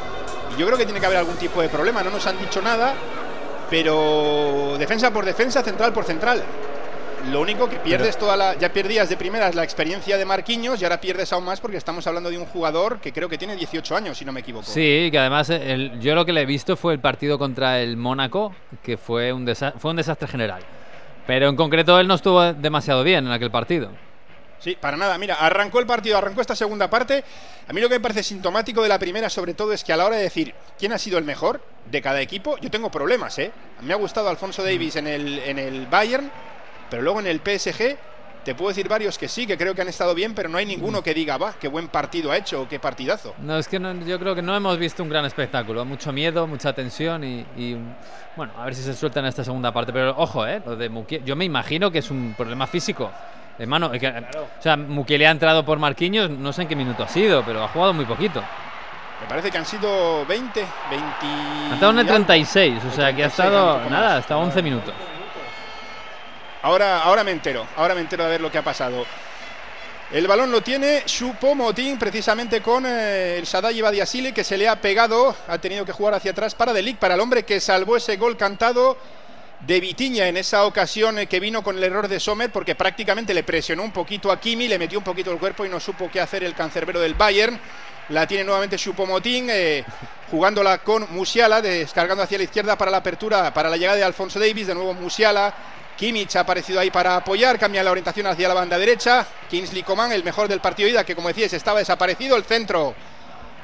Y 0.53 0.59
yo 0.59 0.65
creo 0.65 0.77
que 0.77 0.83
tiene 0.85 0.99
que 0.99 1.05
haber 1.05 1.19
algún 1.19 1.37
tipo 1.37 1.61
de 1.61 1.69
problema. 1.69 2.03
No 2.03 2.09
nos 2.09 2.27
han 2.27 2.37
dicho 2.39 2.61
nada, 2.61 2.93
pero 3.69 4.75
defensa 4.77 5.11
por 5.11 5.23
defensa, 5.23 5.61
central 5.63 5.93
por 5.93 6.03
central. 6.03 6.43
Lo 7.31 7.41
único 7.41 7.67
que 7.69 7.77
pierdes 7.77 8.17
toda 8.17 8.37
la. 8.37 8.53
Ya 8.57 8.71
perdías 8.71 9.09
de 9.09 9.17
primeras 9.17 9.53
la 9.53 9.63
experiencia 9.63 10.17
de 10.17 10.23
Marquinhos 10.23 10.79
y 10.81 10.85
ahora 10.85 11.01
pierdes 11.01 11.33
aún 11.33 11.43
más 11.43 11.59
porque 11.59 11.75
estamos 11.77 12.07
hablando 12.07 12.29
de 12.29 12.37
un 12.37 12.45
jugador 12.45 12.99
que 13.01 13.11
creo 13.11 13.27
que 13.27 13.37
tiene 13.37 13.55
18 13.55 13.95
años, 13.97 14.17
si 14.17 14.23
no 14.23 14.31
me 14.31 14.39
equivoco. 14.39 14.65
Sí, 14.65 15.09
que 15.11 15.19
además 15.19 15.49
eh, 15.49 15.73
el- 15.73 15.99
yo 15.99 16.15
lo 16.15 16.25
que 16.25 16.31
le 16.31 16.41
he 16.41 16.45
visto 16.45 16.77
fue 16.77 16.93
el 16.93 16.99
partido 16.99 17.37
contra 17.37 17.81
el 17.81 17.97
Mónaco, 17.97 18.55
que 18.81 18.97
fue 18.97 19.33
un, 19.33 19.45
desa- 19.45 19.73
fue 19.77 19.91
un 19.91 19.97
desastre 19.97 20.27
general. 20.27 20.61
Pero 21.25 21.49
en 21.49 21.57
concreto 21.57 21.99
él 21.99 22.07
no 22.07 22.13
estuvo 22.15 22.53
demasiado 22.53 23.03
bien 23.03 23.25
en 23.25 23.31
aquel 23.33 23.51
partido. 23.51 23.89
Sí, 24.59 24.77
para 24.79 24.95
nada. 24.97 25.17
Mira, 25.17 25.35
arrancó 25.35 25.79
el 25.79 25.85
partido, 25.85 26.17
arrancó 26.17 26.39
esta 26.41 26.55
segunda 26.55 26.89
parte. 26.89 27.23
A 27.67 27.73
mí 27.73 27.81
lo 27.81 27.89
que 27.89 27.95
me 27.95 27.99
parece 28.01 28.23
sintomático 28.23 28.81
de 28.81 28.89
la 28.89 28.97
primera, 28.97 29.29
sobre 29.29 29.53
todo, 29.53 29.73
es 29.73 29.83
que 29.83 29.91
a 29.93 29.97
la 29.97 30.05
hora 30.05 30.15
de 30.15 30.23
decir 30.23 30.53
quién 30.79 30.93
ha 30.93 30.97
sido 30.97 31.17
el 31.17 31.25
mejor 31.25 31.61
de 31.91 32.01
cada 32.01 32.21
equipo, 32.21 32.57
yo 32.57 32.71
tengo 32.71 32.89
problemas, 32.89 33.37
¿eh? 33.37 33.51
Me 33.81 33.93
ha 33.93 33.97
gustado 33.97 34.29
Alfonso 34.29 34.63
Davis 34.63 34.95
en 34.95 35.05
el, 35.07 35.39
en 35.39 35.59
el 35.59 35.85
Bayern, 35.87 36.31
pero 36.89 37.01
luego 37.03 37.19
en 37.19 37.27
el 37.27 37.39
PSG 37.39 37.97
te 38.43 38.55
puedo 38.55 38.69
decir 38.69 38.87
varios 38.87 39.17
que 39.17 39.27
sí, 39.27 39.45
que 39.45 39.57
creo 39.57 39.75
que 39.75 39.81
han 39.81 39.89
estado 39.89 40.15
bien, 40.15 40.33
pero 40.33 40.47
no 40.47 40.57
hay 40.57 40.65
ninguno 40.65 41.03
que 41.03 41.13
diga, 41.13 41.35
va, 41.37 41.53
qué 41.59 41.67
buen 41.67 41.89
partido 41.89 42.31
ha 42.31 42.37
hecho 42.37 42.61
o 42.61 42.67
qué 42.69 42.79
partidazo. 42.79 43.33
No, 43.39 43.57
es 43.57 43.67
que 43.67 43.77
no- 43.77 43.93
yo 44.05 44.17
creo 44.19 44.35
que 44.35 44.41
no 44.41 44.55
hemos 44.55 44.77
visto 44.77 45.03
un 45.03 45.09
gran 45.09 45.25
espectáculo. 45.25 45.83
Mucho 45.83 46.13
miedo, 46.13 46.47
mucha 46.47 46.71
tensión 46.71 47.25
y, 47.25 47.45
y, 47.57 47.75
bueno, 48.37 48.53
a 48.57 48.63
ver 48.63 48.73
si 48.73 48.83
se 48.83 48.93
suelta 48.93 49.19
en 49.19 49.25
esta 49.25 49.43
segunda 49.43 49.73
parte. 49.73 49.91
Pero 49.91 50.15
ojo, 50.17 50.47
¿eh? 50.47 50.61
Lo 50.65 50.77
de 50.77 50.89
yo 51.25 51.35
me 51.35 51.43
imagino 51.43 51.91
que 51.91 51.99
es 51.99 52.09
un 52.09 52.35
problema 52.37 52.67
físico. 52.67 53.11
Hermano, 53.59 53.91
es 53.93 53.99
que- 53.99 54.07
o 54.07 54.61
sea, 54.61 54.77
Mukiele 54.77 55.27
ha 55.27 55.31
entrado 55.31 55.65
por 55.65 55.77
Marquinhos, 55.77 56.29
no 56.29 56.53
sé 56.53 56.61
en 56.61 56.67
qué 56.69 56.75
minuto 56.77 57.03
ha 57.03 57.07
sido, 57.09 57.43
pero 57.43 57.61
ha 57.63 57.67
jugado 57.67 57.91
muy 57.93 58.05
poquito. 58.05 58.41
Me 59.19 59.27
parece 59.27 59.51
que 59.51 59.57
han 59.57 59.65
sido 59.65 60.25
20, 60.25 60.63
20. 60.89 61.05
Ha 61.71 61.73
estado 61.73 61.91
en 61.91 61.99
el 61.99 62.07
36, 62.07 62.81
o 62.87 62.91
sea 62.91 63.07
que 63.13 63.23
ha 63.25 63.29
36, 63.29 63.31
estado, 63.31 63.89
nada, 63.89 64.17
hasta 64.17 64.37
11 64.37 64.61
minutos. 64.61 64.93
Ahora, 66.67 67.01
ahora 67.01 67.23
me 67.23 67.31
entero, 67.31 67.65
ahora 67.77 67.95
me 67.95 68.01
entero 68.01 68.25
de 68.25 68.31
ver 68.31 68.41
lo 68.41 68.51
que 68.51 68.57
ha 68.57 68.61
pasado. 68.61 69.05
El 70.11 70.27
balón 70.27 70.51
lo 70.51 70.59
tiene 70.59 71.03
Choupo-Moting 71.05 71.97
precisamente 71.97 72.61
con 72.61 72.85
eh, 72.85 73.37
el 73.37 73.47
Sadai 73.47 73.79
Badiasile 73.79 74.33
que 74.33 74.43
se 74.43 74.57
le 74.57 74.67
ha 74.67 74.81
pegado, 74.81 75.33
ha 75.47 75.59
tenido 75.59 75.85
que 75.85 75.93
jugar 75.93 76.15
hacia 76.15 76.31
atrás 76.31 76.55
para 76.55 76.73
Delic, 76.73 76.97
para 76.97 77.13
el 77.13 77.21
hombre 77.21 77.43
que 77.43 77.61
salvó 77.61 77.95
ese 77.95 78.17
gol 78.17 78.35
cantado 78.35 78.97
de 79.61 79.79
Vitiña 79.79 80.27
en 80.27 80.35
esa 80.35 80.65
ocasión 80.65 81.19
eh, 81.19 81.27
que 81.27 81.39
vino 81.39 81.63
con 81.63 81.77
el 81.77 81.85
error 81.85 82.09
de 82.09 82.19
Sommer 82.19 82.51
porque 82.51 82.75
prácticamente 82.75 83.33
le 83.33 83.43
presionó 83.43 83.83
un 83.83 83.93
poquito 83.93 84.29
a 84.29 84.37
Kimi, 84.37 84.67
le 84.67 84.77
metió 84.77 84.99
un 84.99 85.05
poquito 85.05 85.31
el 85.31 85.39
cuerpo 85.39 85.65
y 85.65 85.69
no 85.69 85.79
supo 85.79 86.09
qué 86.11 86.19
hacer 86.19 86.43
el 86.43 86.53
cancerbero 86.53 86.99
del 86.99 87.13
Bayern. 87.13 87.57
La 88.09 88.27
tiene 88.27 88.43
nuevamente 88.43 88.75
Choupo-Moting 88.75 89.45
eh, 89.49 89.85
jugándola 90.29 90.79
con 90.79 91.07
Musiala, 91.11 91.61
descargando 91.61 92.23
hacia 92.23 92.37
la 92.37 92.43
izquierda 92.43 92.77
para 92.77 92.91
la 92.91 92.97
apertura, 92.97 93.53
para 93.53 93.69
la 93.69 93.77
llegada 93.77 93.95
de 93.95 94.03
Alfonso 94.03 94.37
Davis, 94.37 94.67
de 94.67 94.75
nuevo 94.75 94.93
Musiala. 94.93 95.55
Kimmich 95.97 96.35
ha 96.35 96.41
aparecido 96.41 96.79
ahí 96.79 96.91
para 96.91 97.17
apoyar, 97.17 97.59
cambia 97.59 97.83
la 97.83 97.91
orientación 97.91 98.27
hacia 98.27 98.47
la 98.47 98.53
banda 98.53 98.77
derecha. 98.77 99.25
Kingsley 99.49 99.83
Coman, 99.83 100.11
el 100.11 100.23
mejor 100.23 100.47
del 100.47 100.61
partido 100.61 100.87
ida, 100.87 101.03
que 101.03 101.15
como 101.15 101.27
decías 101.27 101.51
estaba 101.53 101.79
desaparecido. 101.79 102.37
El 102.37 102.45
centro 102.45 102.95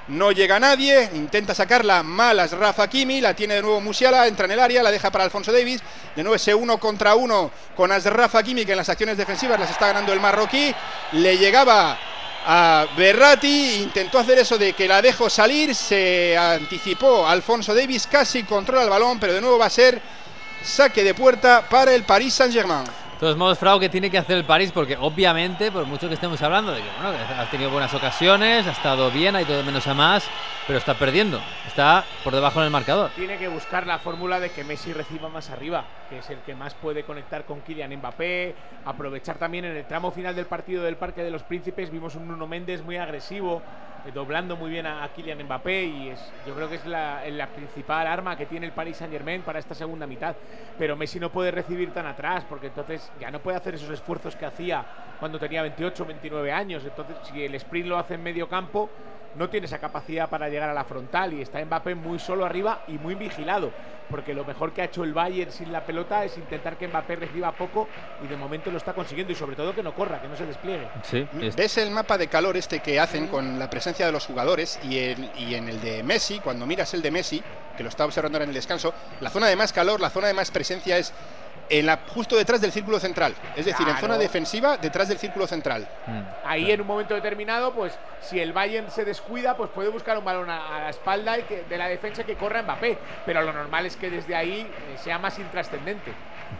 no 0.09 0.31
llega 0.31 0.59
nadie, 0.59 1.09
intenta 1.13 1.55
sacarla 1.55 2.03
malas 2.03 2.51
Rafa 2.51 2.89
Kimi, 2.89 3.21
la 3.21 3.33
tiene 3.33 3.55
de 3.55 3.61
nuevo 3.61 3.79
Musiala, 3.79 4.27
entra 4.27 4.45
en 4.45 4.51
el 4.51 4.59
área, 4.59 4.83
la 4.83 4.91
deja 4.91 5.11
para 5.11 5.23
Alfonso 5.23 5.53
Davis. 5.53 5.81
De 6.15 6.23
nuevo 6.23 6.35
ese 6.35 6.53
uno 6.53 6.77
contra 6.79 7.15
uno 7.15 7.51
con 7.75 7.89
Rafa 7.89 8.43
Kimi, 8.43 8.65
que 8.65 8.71
en 8.71 8.79
las 8.79 8.89
acciones 8.89 9.15
defensivas 9.15 9.59
las 9.59 9.69
está 9.69 9.87
ganando 9.87 10.11
el 10.11 10.19
marroquí. 10.19 10.73
Le 11.13 11.37
llegaba 11.37 11.97
a 12.45 12.85
Berratti, 12.97 13.75
intentó 13.81 14.19
hacer 14.19 14.39
eso 14.39 14.57
de 14.57 14.73
que 14.73 14.87
la 14.87 15.01
dejó 15.01 15.29
salir, 15.29 15.73
se 15.73 16.37
anticipó 16.37 17.25
Alfonso 17.25 17.73
Davis, 17.73 18.07
casi 18.07 18.43
controla 18.43 18.83
el 18.83 18.89
balón, 18.89 19.19
pero 19.19 19.33
de 19.33 19.39
nuevo 19.39 19.57
va 19.57 19.67
a 19.67 19.69
ser 19.69 20.01
saque 20.63 21.03
de 21.03 21.13
puerta 21.13 21.63
para 21.69 21.93
el 21.93 22.03
Paris 22.03 22.33
Saint-Germain. 22.33 22.85
De 22.85 23.19
todos 23.19 23.37
modos, 23.37 23.57
Frau, 23.57 23.79
¿qué 23.79 23.89
tiene 23.89 24.09
que 24.09 24.17
hacer 24.17 24.37
el 24.37 24.43
París? 24.43 24.71
Porque 24.73 24.97
obviamente, 24.97 25.71
por 25.71 25.85
mucho 25.85 26.09
que 26.09 26.15
estemos 26.15 26.41
hablando 26.41 26.73
de 26.73 26.81
que 26.81 26.87
bueno, 27.01 27.17
que 27.17 27.33
ha 27.33 27.49
tenido 27.49 27.69
buenas 27.69 27.93
ocasiones, 27.93 28.67
ha 28.67 28.71
estado 28.71 29.11
bien, 29.11 29.35
hay 29.35 29.45
todo 29.45 29.57
de 29.57 29.63
menos 29.63 29.87
a 29.87 29.93
más, 29.93 30.25
pero 30.67 30.79
está 30.79 30.93
perdiendo. 30.95 31.39
Está 31.65 32.03
por 32.23 32.33
debajo 32.33 32.59
en 32.59 32.65
el 32.65 32.71
marcador. 32.71 33.11
Tiene 33.15 33.37
que 33.37 33.47
buscar 33.47 33.87
la 33.87 33.99
fórmula 33.99 34.41
de 34.41 34.51
que 34.51 34.65
Messi 34.65 34.91
reciba 34.91 35.29
más 35.29 35.49
arriba, 35.51 35.85
que 36.09 36.17
es 36.17 36.29
el 36.29 36.39
que 36.39 36.53
más 36.53 36.73
puede 36.73 37.03
conectar 37.03 37.45
con 37.45 37.61
Kylian 37.61 37.95
Mbappé, 37.95 38.55
aprovechar 38.85 39.37
también 39.37 39.65
en 39.65 39.77
el 39.77 39.85
tramo 39.85 40.11
final 40.11 40.35
del 40.35 40.45
partido 40.45 40.83
del 40.83 40.97
Parque 40.97 41.23
de 41.23 41.31
los 41.31 41.43
Príncipes 41.43 41.91
vimos 41.91 42.15
un 42.15 42.27
Nuno 42.27 42.47
Méndez 42.47 42.83
muy 42.83 42.97
agresivo, 42.97 43.61
doblando 44.11 44.55
muy 44.55 44.69
bien 44.69 44.85
a, 44.85 45.03
a 45.03 45.09
Kylian 45.13 45.43
Mbappé 45.43 45.83
y 45.85 46.09
es, 46.09 46.33
yo 46.45 46.53
creo 46.53 46.69
que 46.69 46.75
es 46.75 46.85
la, 46.85 47.23
la 47.29 47.47
principal 47.47 48.07
arma 48.07 48.35
que 48.35 48.45
tiene 48.45 48.65
el 48.65 48.71
Paris 48.71 48.97
Saint 48.97 49.13
Germain 49.13 49.41
para 49.41 49.59
esta 49.59 49.73
segunda 49.75 50.05
mitad. 50.07 50.35
Pero 50.77 50.95
Messi 50.95 51.19
no 51.19 51.31
puede 51.31 51.51
recibir 51.51 51.93
tan 51.93 52.05
atrás 52.05 52.43
porque 52.49 52.67
entonces 52.67 53.11
ya 53.19 53.31
no 53.31 53.39
puede 53.39 53.57
hacer 53.57 53.75
esos 53.75 53.89
esfuerzos 53.89 54.35
que 54.35 54.45
hacía 54.45 54.85
cuando 55.19 55.39
tenía 55.39 55.61
28 55.61 56.05
29 56.05 56.51
años. 56.51 56.83
Entonces, 56.83 57.15
si 57.23 57.43
el 57.43 57.55
sprint 57.55 57.87
lo 57.87 57.97
hace 57.97 58.15
en 58.15 58.23
medio 58.23 58.49
campo, 58.49 58.89
no 59.35 59.49
tiene 59.49 59.65
esa 59.67 59.79
capacidad 59.79 60.29
para 60.29 60.49
llegar 60.49 60.69
a 60.69 60.73
la 60.73 60.83
frontal 60.83 61.33
y 61.33 61.41
está 61.41 61.63
Mbappé 61.63 61.95
muy 61.95 62.19
solo 62.19 62.45
arriba 62.45 62.83
y 62.87 62.93
muy 62.93 63.15
vigilado. 63.15 63.71
Porque 64.09 64.33
lo 64.33 64.43
mejor 64.45 64.73
que 64.73 64.81
ha 64.81 64.85
hecho 64.85 65.03
el 65.03 65.13
Bayern 65.13 65.51
sin 65.51 65.71
la 65.71 65.85
pelota 65.85 66.23
es 66.25 66.37
intentar 66.37 66.77
que 66.77 66.87
Mbappé 66.87 67.15
reciba 67.15 67.51
poco 67.53 67.87
y 68.23 68.27
de 68.27 68.35
momento 68.35 68.69
lo 68.69 68.77
está 68.77 68.93
consiguiendo 68.93 69.31
y 69.33 69.35
sobre 69.35 69.55
todo 69.55 69.73
que 69.73 69.81
no 69.81 69.95
corra, 69.95 70.21
que 70.21 70.27
no 70.27 70.35
se 70.35 70.45
despliegue. 70.45 70.87
Sí, 71.03 71.25
¿Ves 71.55 71.77
el 71.77 71.89
mapa 71.89 72.17
de 72.17 72.27
calor 72.27 72.55
este 72.57 72.79
que 72.81 72.99
hacen 72.99 73.27
con 73.27 73.57
la 73.57 73.69
presencia 73.69 74.05
de 74.05 74.11
los 74.11 74.25
jugadores 74.25 74.79
y, 74.83 74.97
el- 74.99 75.31
y 75.37 75.55
en 75.55 75.69
el 75.69 75.81
de 75.81 76.03
Messi, 76.03 76.39
cuando 76.39 76.65
miras 76.65 76.93
el 76.93 77.01
de 77.01 77.11
Messi, 77.11 77.41
que 77.77 77.81
lo 77.83 77.89
está 77.89 78.05
observando 78.05 78.37
ahora 78.37 78.43
en 78.43 78.49
el 78.49 78.55
descanso, 78.55 78.93
la 79.21 79.29
zona 79.29 79.47
de 79.47 79.55
más 79.55 79.73
calor, 79.73 79.99
la 79.99 80.09
zona 80.09 80.27
de 80.27 80.33
más 80.33 80.51
presencia 80.51 80.97
es 80.97 81.11
en 81.69 81.85
la, 81.85 81.99
justo 82.13 82.35
detrás 82.35 82.61
del 82.61 82.71
círculo 82.71 82.99
central. 82.99 83.33
Es 83.55 83.65
decir, 83.65 83.81
en 83.87 83.93
Claro. 83.93 83.99
zona 84.01 84.17
defensiva, 84.17 84.77
detrás 84.77 85.07
del 85.07 85.17
círculo 85.17 85.47
central. 85.47 85.87
Ahí 86.45 86.71
en 86.71 86.81
un 86.81 86.87
momento 86.87 87.13
determinado, 87.15 87.73
pues 87.73 87.97
si 88.21 88.39
el 88.39 88.53
Bayern 88.53 88.89
se 88.91 89.05
descuida, 89.05 89.55
pues 89.57 89.69
puede 89.71 89.89
buscar 89.89 90.17
un 90.17 90.25
balón 90.25 90.49
a, 90.49 90.77
a 90.77 90.79
la 90.81 90.89
espalda 90.89 91.37
y 91.39 91.43
que, 91.43 91.63
de 91.69 91.77
la 91.77 91.87
defensa 91.87 92.23
que 92.23 92.35
corra 92.35 92.61
Mbappé. 92.63 92.97
Pero 93.25 93.41
lo 93.41 93.51
normal 93.53 93.85
es 93.85 93.95
que 93.95 94.09
desde 94.09 94.35
ahí 94.35 94.61
eh, 94.61 94.97
sea 95.03 95.19
más 95.19 95.37
intrascendente. 95.39 96.11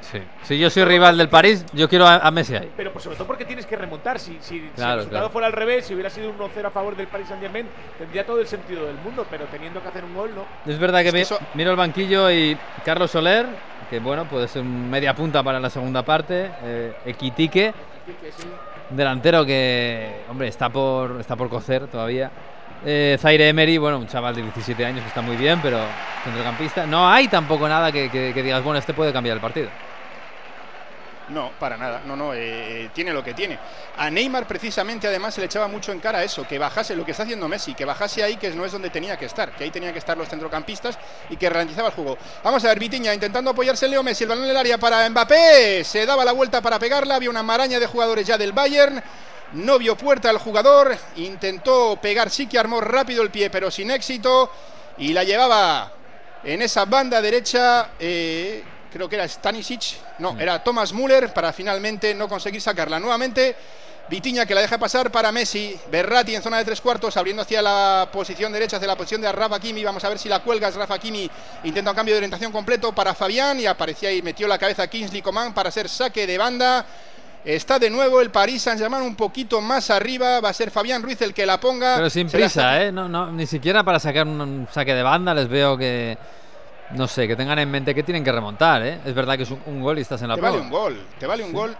Sí. 0.01 0.19
Si 0.43 0.57
yo 0.57 0.69
soy 0.71 0.85
rival 0.85 1.17
del 1.17 1.29
París, 1.29 1.63
yo 1.73 1.87
quiero 1.87 2.07
a, 2.07 2.15
a 2.17 2.31
Messi 2.31 2.55
ahí. 2.55 2.71
Pero 2.75 2.91
pues 2.91 3.03
sobre 3.03 3.15
todo 3.15 3.27
porque 3.27 3.45
tienes 3.45 3.65
que 3.65 3.75
remontar. 3.75 4.19
Si, 4.19 4.33
si- 4.41 4.59
si 4.59 4.59
Claro, 4.75 4.93
el 4.93 4.97
resultado 4.99 5.09
claro. 5.25 5.29
fuera 5.29 5.47
al 5.47 5.53
revés, 5.53 5.85
si 5.85 5.93
hubiera 5.93 6.09
sido 6.09 6.29
un 6.31 6.37
1-0 6.39 6.65
a 6.65 6.71
favor 6.71 6.95
del 6.95 7.07
Paris 7.07 7.27
Saint 7.27 7.41
Germain, 7.43 7.67
tendría 7.99 8.25
todo 8.25 8.39
el 8.39 8.47
sentido 8.47 8.87
del 8.87 8.95
mundo. 8.97 9.25
Pero 9.29 9.45
teniendo 9.45 9.81
que 9.81 9.87
hacer 9.89 10.03
un 10.03 10.15
gol, 10.15 10.31
no. 10.33 10.45
Es 10.71 10.79
verdad 10.79 11.01
que, 11.01 11.07
Es 11.09 11.11
que 11.13 11.17
mi- 11.17 11.21
eso- 11.21 11.39
miro 11.53 11.69
el 11.71 11.77
banquillo 11.77 12.31
y 12.31 12.57
Carlos 12.83 13.11
Soler, 13.11 13.45
que 13.89 13.99
bueno, 13.99 14.25
puede 14.25 14.47
ser 14.47 14.63
media 14.63 15.13
punta 15.15 15.41
para 15.43 15.59
la 15.59 15.69
segunda 15.69 16.03
parte. 16.03 16.49
Eh, 16.63 16.93
Equitique, 17.05 17.73
delantero 18.89 19.45
que, 19.45 20.21
hombre, 20.29 20.47
está 20.47 20.69
por, 20.69 21.19
está 21.19 21.35
por 21.35 21.49
cocer 21.49 21.87
todavía. 21.87 22.29
Eh, 22.85 23.17
Zaire 23.19 23.47
Emery, 23.49 23.77
bueno, 23.77 23.97
un 23.97 24.07
chaval 24.07 24.35
de 24.35 24.41
17 24.43 24.85
años 24.85 25.01
que 25.01 25.07
está 25.07 25.21
muy 25.21 25.37
bien, 25.37 25.59
pero 25.61 25.79
centrocampista. 26.23 26.85
No 26.85 27.07
hay 27.09 27.27
tampoco 27.29 27.67
nada 27.67 27.91
que- 27.91 28.09
que 28.09 28.43
digas, 28.43 28.61
bueno, 28.63 28.77
este 28.79 28.93
puede 28.93 29.13
cambiar 29.13 29.35
el 29.37 29.41
partido. 29.41 29.69
No, 31.33 31.51
para 31.59 31.77
nada. 31.77 32.01
No, 32.05 32.15
no, 32.15 32.33
eh, 32.35 32.91
tiene 32.93 33.11
lo 33.11 33.23
que 33.23 33.33
tiene. 33.33 33.57
A 33.97 34.11
Neymar 34.11 34.45
precisamente 34.45 35.07
además 35.07 35.33
se 35.33 35.41
le 35.41 35.47
echaba 35.47 35.67
mucho 35.67 35.91
en 35.91 35.99
cara 35.99 36.23
eso, 36.23 36.47
que 36.47 36.59
bajase 36.59 36.95
lo 36.95 37.03
que 37.03 37.11
está 37.11 37.23
haciendo 37.23 37.47
Messi, 37.47 37.73
que 37.73 37.85
bajase 37.85 38.23
ahí 38.23 38.37
que 38.37 38.51
no 38.51 38.65
es 38.65 38.71
donde 38.71 38.91
tenía 38.91 39.17
que 39.17 39.25
estar, 39.25 39.51
que 39.55 39.63
ahí 39.63 39.71
tenían 39.71 39.93
que 39.93 39.99
estar 39.99 40.15
los 40.15 40.29
centrocampistas 40.29 40.99
y 41.31 41.35
que 41.35 41.49
ralentizaba 41.49 41.87
el 41.87 41.95
juego. 41.95 42.19
Vamos 42.43 42.63
a 42.63 42.67
ver, 42.67 42.79
Vitiña 42.79 43.15
intentando 43.15 43.49
apoyarse 43.49 43.87
Leo 43.87 44.03
Messi, 44.03 44.25
el 44.25 44.29
balón 44.29 44.43
en 44.43 44.51
el 44.51 44.57
área 44.57 44.77
para 44.77 45.09
Mbappé, 45.09 45.83
se 45.83 46.05
daba 46.05 46.23
la 46.23 46.33
vuelta 46.33 46.61
para 46.61 46.77
pegarla, 46.77 47.15
había 47.15 47.31
una 47.31 47.41
maraña 47.41 47.79
de 47.79 47.87
jugadores 47.87 48.27
ya 48.27 48.37
del 48.37 48.53
Bayern. 48.53 49.01
No 49.53 49.77
vio 49.79 49.95
puerta 49.95 50.29
el 50.29 50.37
jugador, 50.37 50.95
intentó 51.15 51.97
pegar, 52.01 52.29
sí 52.29 52.47
que 52.47 52.57
armó 52.57 52.81
rápido 52.81 53.21
el 53.21 53.29
pie, 53.29 53.49
pero 53.49 53.69
sin 53.69 53.91
éxito, 53.91 54.51
y 54.97 55.13
la 55.13 55.23
llevaba 55.23 55.91
En 56.43 56.61
esa 56.61 56.85
banda 56.85 57.21
derecha, 57.21 57.91
eh, 57.99 58.63
creo 58.93 59.09
que 59.09 59.15
era 59.15 59.27
Stanisic, 59.27 59.97
no, 60.19 60.39
era 60.39 60.63
Thomas 60.63 60.93
Müller 60.93 61.33
para 61.33 61.51
finalmente 61.51 62.13
no 62.13 62.29
conseguir 62.29 62.61
sacarla. 62.61 62.99
Nuevamente, 62.99 63.55
Vitiña 64.09 64.45
que 64.45 64.53
la 64.53 64.61
deja 64.61 64.77
pasar 64.77 65.09
para 65.11 65.31
Messi, 65.31 65.79
Berratti 65.89 66.35
en 66.35 66.41
zona 66.41 66.57
de 66.57 66.65
tres 66.65 66.81
cuartos, 66.81 67.15
abriendo 67.15 67.41
hacia 67.41 67.61
la 67.61 68.09
posición 68.11 68.51
derecha, 68.51 68.75
hacia 68.75 68.87
la 68.87 68.97
posición 68.97 69.21
de 69.21 69.31
Rafa 69.31 69.59
Kimi. 69.59 69.83
Vamos 69.83 70.03
a 70.03 70.09
ver 70.09 70.19
si 70.19 70.27
la 70.27 70.41
cuelgas. 70.41 70.75
Rafa 70.75 70.99
Kimi 70.99 71.29
intenta 71.63 71.91
un 71.91 71.95
cambio 71.95 72.13
de 72.13 72.19
orientación 72.19 72.51
completo 72.51 72.93
para 72.93 73.13
Fabián 73.15 73.59
y 73.61 73.65
aparecía 73.65 74.11
y 74.11 74.21
metió 74.21 74.47
la 74.47 74.57
cabeza 74.57 74.87
Kingsley 74.87 75.21
Coman 75.21 75.53
para 75.53 75.71
ser 75.71 75.87
saque 75.87 76.27
de 76.27 76.37
banda. 76.37 76.85
Está 77.45 77.79
de 77.79 77.89
nuevo 77.89 78.19
el 78.19 78.29
Paris 78.29 78.61
Saint-Germain 78.63 79.03
un 79.03 79.15
poquito 79.15 79.61
más 79.61 79.89
arriba. 79.89 80.41
Va 80.41 80.49
a 80.49 80.53
ser 80.53 80.69
Fabián 80.69 81.01
Ruiz 81.01 81.21
el 81.21 81.33
que 81.33 81.45
la 81.45 81.59
ponga. 81.59 81.95
Pero 81.95 82.09
sin 82.09 82.29
prisa, 82.29 82.83
¿eh? 82.83 82.91
No, 82.91 83.07
no, 83.07 83.31
ni 83.31 83.47
siquiera 83.47 83.83
para 83.83 83.99
sacar 83.99 84.27
un, 84.27 84.39
un 84.39 84.67
saque 84.71 84.93
de 84.93 85.01
banda 85.01 85.33
les 85.33 85.47
veo 85.47 85.77
que. 85.77 86.17
No 86.95 87.07
sé, 87.07 87.27
que 87.27 87.35
tengan 87.35 87.57
en 87.59 87.69
mente 87.71 87.93
que 87.95 88.03
tienen 88.03 88.23
que 88.23 88.31
remontar, 88.31 88.85
¿eh? 88.85 88.99
Es 89.05 89.13
verdad 89.13 89.35
que 89.37 89.43
es 89.43 89.51
un, 89.51 89.61
un 89.65 89.81
gol 89.81 89.97
y 89.97 90.01
estás 90.01 90.21
en 90.21 90.27
la 90.29 90.35
te 90.35 90.41
vale 90.41 90.59
un 90.59 90.69
gol, 90.69 91.05
te 91.19 91.25
vale 91.27 91.43
un 91.43 91.49
Sí. 91.49 91.55
gol. 91.55 91.77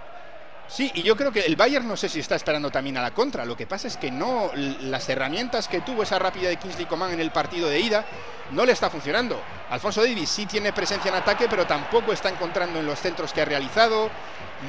Sí, 0.66 0.92
y 0.96 1.04
yo 1.04 1.16
creo 1.16 1.32
que 1.32 1.42
el 1.42 1.56
Bayern 1.56 1.88
no 1.88 1.96
sé 1.98 2.08
si 2.10 2.20
está 2.22 2.36
esperando 2.36 2.72
también 2.72 2.98
a 2.98 3.02
la 3.02 3.12
contra. 3.12 3.46
Lo 3.46 3.56
que 3.56 3.68
pasa 3.68 3.88
es 3.88 3.98
que 3.98 4.10
no, 4.10 4.50
las 4.56 5.08
herramientas 5.10 5.68
que 5.68 5.82
tuvo 5.82 6.04
esa 6.04 6.18
rápida 6.18 6.48
de 6.50 6.56
Kingsley 6.56 6.86
Coman 6.86 7.12
en 7.12 7.20
el 7.20 7.32
partido 7.32 7.68
de 7.70 7.80
ida 7.80 8.06
no 8.52 8.66
le 8.66 8.72
está 8.72 8.90
funcionando. 8.90 9.40
Alfonso 9.70 10.02
Davis 10.02 10.30
sí 10.30 10.46
tiene 10.46 10.72
presencia 10.74 11.10
en 11.10 11.16
ataque, 11.16 11.48
pero 11.50 11.68
tampoco 11.68 12.14
está 12.14 12.30
encontrando 12.30 12.80
en 12.80 12.86
los 12.88 12.98
centros 12.98 13.34
que 13.34 13.42
ha 13.42 13.46
realizado. 13.46 14.10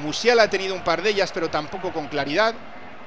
Musiala 0.03 0.43
ha 0.43 0.49
tenido 0.49 0.75
un 0.75 0.83
par 0.83 1.01
de 1.01 1.09
ellas, 1.11 1.31
pero 1.33 1.49
tampoco 1.49 1.91
con 1.91 2.07
claridad. 2.07 2.53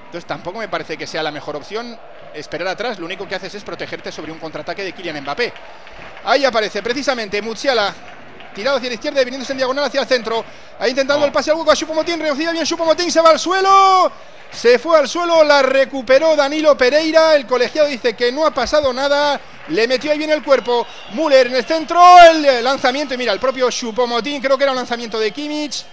Entonces 0.07 0.25
tampoco 0.27 0.59
me 0.59 0.69
parece 0.69 0.97
que 0.97 1.07
sea 1.07 1.23
la 1.23 1.31
mejor 1.31 1.55
opción 1.57 1.97
esperar 2.35 2.69
atrás. 2.69 2.99
Lo 2.99 3.07
único 3.07 3.27
que 3.27 3.35
haces 3.35 3.55
es 3.55 3.65
protegerte 3.65 4.13
sobre 4.13 4.33
un 4.33 4.39
contraataque 4.39 4.85
de 4.85 4.93
Kylian 4.93 5.23
Mbappé. 5.23 5.53
Ahí 6.25 6.45
aparece 6.45 6.83
precisamente 6.83 7.41
Musiala 7.41 7.95
tirado 8.55 8.79
hacia 8.79 8.89
la 8.89 8.95
izquierda 8.95 9.23
y 9.23 9.25
viniéndose 9.25 9.53
en 9.53 9.59
diagonal 9.59 9.85
hacia 9.85 10.01
el 10.01 10.07
centro. 10.07 10.45
Ahí 10.79 10.91
intentando 10.91 11.25
el 11.25 11.33
pase 11.33 11.51
al 11.51 11.57
hueco 11.57 11.71
a 11.71 11.77
Chupomotín, 11.77 12.19
recibe 12.21 12.53
bien 12.53 12.65
Chupomotín, 12.65 13.11
se 13.11 13.21
va 13.21 13.31
al 13.31 13.39
suelo. 13.39 14.11
Se 14.51 14.79
fue 14.79 14.99
al 14.99 15.09
suelo, 15.09 15.45
la 15.45 15.63
recuperó 15.63 16.35
Danilo 16.35 16.77
Pereira. 16.77 17.37
El 17.37 17.47
colegiado 17.47 17.87
dice 17.87 18.15
que 18.15 18.33
no 18.33 18.47
ha 18.47 18.51
pasado 18.51 18.93
nada. 18.93 19.41
Le 19.69 19.87
metió 19.87 20.11
ahí 20.11 20.19
bien 20.19 20.31
el 20.31 20.43
cuerpo. 20.43 20.87
Müller 21.13 21.49
en 21.49 21.57
el 21.57 21.65
centro, 21.65 22.03
el 22.31 22.65
lanzamiento. 22.65 23.15
Y 23.15 23.19
mira, 23.19 23.33
el 23.33 23.39
propio 23.39 23.71
Chupomotín, 23.71 24.41
creo 24.41 24.57
que 24.57 24.65
era 24.65 24.73
un 24.73 24.79
lanzamiento 24.79 25.21
de 25.21 25.31
Kimmich. 25.31 25.85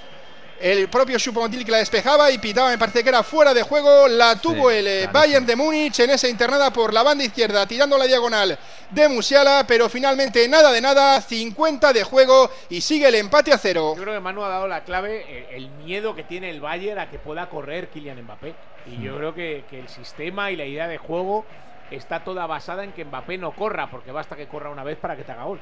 El 0.60 0.88
propio 0.88 1.18
Chupomotín 1.18 1.66
que 1.66 1.72
la 1.72 1.80
despejaba 1.80 2.32
y 2.32 2.38
pitaba, 2.38 2.70
me 2.70 2.78
parece 2.78 3.04
que 3.04 3.10
era 3.10 3.24
fuera 3.24 3.54
de 3.54 3.62
juego. 3.64 4.08
La 4.08 4.38
tuvo 4.38 4.72
el 4.72 4.88
eh, 4.88 5.10
Bayern 5.12 5.46
de 5.46 5.56
Múnich 5.56 6.00
en 6.00 6.12
esa 6.12 6.30
internada 6.30 6.72
por 6.72 6.94
la 6.94 7.04
banda 7.04 7.26
izquierda, 7.26 7.68
tirando 7.68 7.98
la 7.98 8.06
diagonal 8.06 8.58
de 8.90 9.10
Musiala, 9.10 9.66
pero 9.68 9.90
finalmente 9.90 10.48
nada 10.48 10.72
de 10.72 10.80
nada, 10.80 11.20
50 11.20 11.92
de 11.92 12.04
juego 12.04 12.50
y 12.70 12.80
sigue 12.82 13.08
el 13.08 13.16
empate 13.16 13.52
a 13.52 13.58
cero. 13.58 13.94
Yo 13.98 14.04
creo 14.04 14.14
que 14.14 14.22
Manu 14.22 14.44
ha 14.44 14.50
dado 14.50 14.68
la 14.68 14.84
clave, 14.84 15.26
eh, 15.28 15.48
el 15.52 15.70
miedo 15.70 16.16
que 16.16 16.24
tiene 16.24 16.50
el 16.50 16.62
Bayern 16.62 17.00
a 17.00 17.10
que 17.10 17.20
pueda 17.20 17.50
correr 17.50 17.90
Kylian 17.90 18.22
Mbappé. 18.24 18.56
Y 18.88 19.02
yo 19.02 19.18
creo 19.18 19.34
que, 19.34 19.66
que 19.70 19.80
el 19.80 19.90
sistema 19.90 20.52
y 20.52 20.56
la 20.56 20.66
idea 20.66 20.88
de 20.88 20.98
juego 20.98 21.44
está 21.92 22.24
toda 22.24 22.46
basada 22.48 22.84
en 22.84 22.94
que 22.94 23.04
Mbappé 23.04 23.38
no 23.38 23.52
corra, 23.52 23.90
porque 23.90 24.12
basta 24.12 24.36
que 24.36 24.48
corra 24.48 24.70
una 24.70 24.84
vez 24.84 24.98
para 24.98 25.16
que 25.16 25.24
te 25.24 25.32
haga 25.32 25.44
gol. 25.44 25.60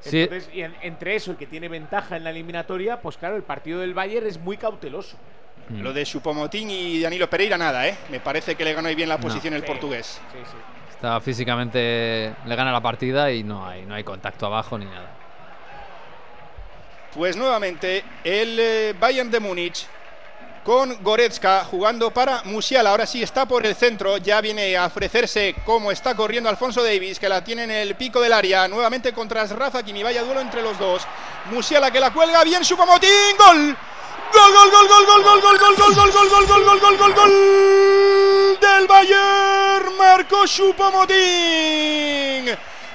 Sí. 0.00 0.22
Entonces, 0.22 0.48
y 0.54 0.62
en- 0.62 0.74
entre 0.82 1.14
eso 1.14 1.32
y 1.32 1.36
que 1.36 1.46
tiene 1.46 1.68
ventaja 1.68 2.16
en 2.16 2.24
la 2.24 2.30
eliminatoria, 2.30 3.00
pues 3.00 3.16
claro, 3.16 3.36
el 3.36 3.42
partido 3.42 3.80
del 3.80 3.92
Bayern 3.94 4.26
es 4.26 4.38
muy 4.38 4.56
cauteloso. 4.56 5.16
Lo 5.70 5.92
de 5.92 6.04
Chupomotín 6.04 6.68
y 6.68 7.00
Danilo 7.00 7.30
Pereira, 7.30 7.56
nada, 7.56 7.86
¿eh? 7.86 7.96
Me 8.10 8.18
parece 8.18 8.56
que 8.56 8.64
le 8.64 8.72
ganó 8.74 8.88
ahí 8.88 8.96
bien 8.96 9.08
la 9.08 9.16
No. 9.18 9.20
posición 9.22 9.54
el 9.54 9.60
Sí, 9.60 9.66
portugués. 9.68 10.20
Sí, 10.32 10.38
sí. 10.44 10.56
Está 10.90 11.20
físicamente. 11.20 12.34
Le 12.44 12.56
gana 12.56 12.72
la 12.72 12.80
partida 12.80 13.30
y 13.30 13.44
no 13.44 13.64
hay, 13.66 13.86
no 13.86 13.94
hay 13.94 14.02
contacto 14.02 14.46
abajo 14.46 14.76
ni 14.76 14.86
nada. 14.86 15.10
Pues 17.14 17.36
nuevamente 17.36 18.02
el 18.24 18.58
eh, 18.58 18.94
Bayern 18.98 19.30
de 19.30 19.40
Múnich 19.40 19.86
con 20.64 21.02
Goretzka 21.02 21.64
jugando 21.64 22.10
para 22.10 22.42
Musiala. 22.44 22.90
Ahora 22.90 23.06
sí 23.06 23.22
está 23.22 23.46
por 23.46 23.64
el 23.66 23.74
centro. 23.74 24.16
Ya 24.18 24.40
viene 24.40 24.76
a 24.76 24.86
ofrecerse 24.86 25.54
como 25.64 25.90
está 25.90 26.14
corriendo 26.14 26.48
Alfonso 26.48 26.82
Davis, 26.82 27.18
que 27.18 27.28
la 27.28 27.42
tiene 27.42 27.64
en 27.64 27.70
el 27.70 27.94
pico 27.94 28.20
del 28.20 28.32
área. 28.32 28.68
Nuevamente 28.68 29.12
contra 29.12 29.44
Rafa 29.46 29.82
Kimi. 29.82 30.02
Vaya 30.02 30.22
duelo 30.22 30.40
entre 30.40 30.62
los 30.62 30.78
dos. 30.78 31.02
Musiala 31.50 31.90
que 31.90 32.00
la 32.00 32.12
cuelga. 32.12 32.44
Bien 32.44 32.62
Chupomotín. 32.62 33.36
Gol. 33.38 33.76
Gol, 34.32 34.52
gol, 34.52 34.70
gol, 34.70 34.86
gol, 34.88 35.06
gol, 35.06 35.40
gol, 35.40 35.40
gol, 35.40 35.58
gol, 35.58 35.94
gol, 35.94 36.12
gol, 36.12 36.28
gol, 36.30 36.46
gol, 36.46 36.46
gol, 36.46 36.64
gol, 36.64 36.80
gol, 36.80 36.98
gol, 36.98 37.14
gol 37.14 38.58
del 38.60 38.86
Bayern. 38.86 39.96
Marcó 39.98 40.46
Chupomotín. 40.46 41.20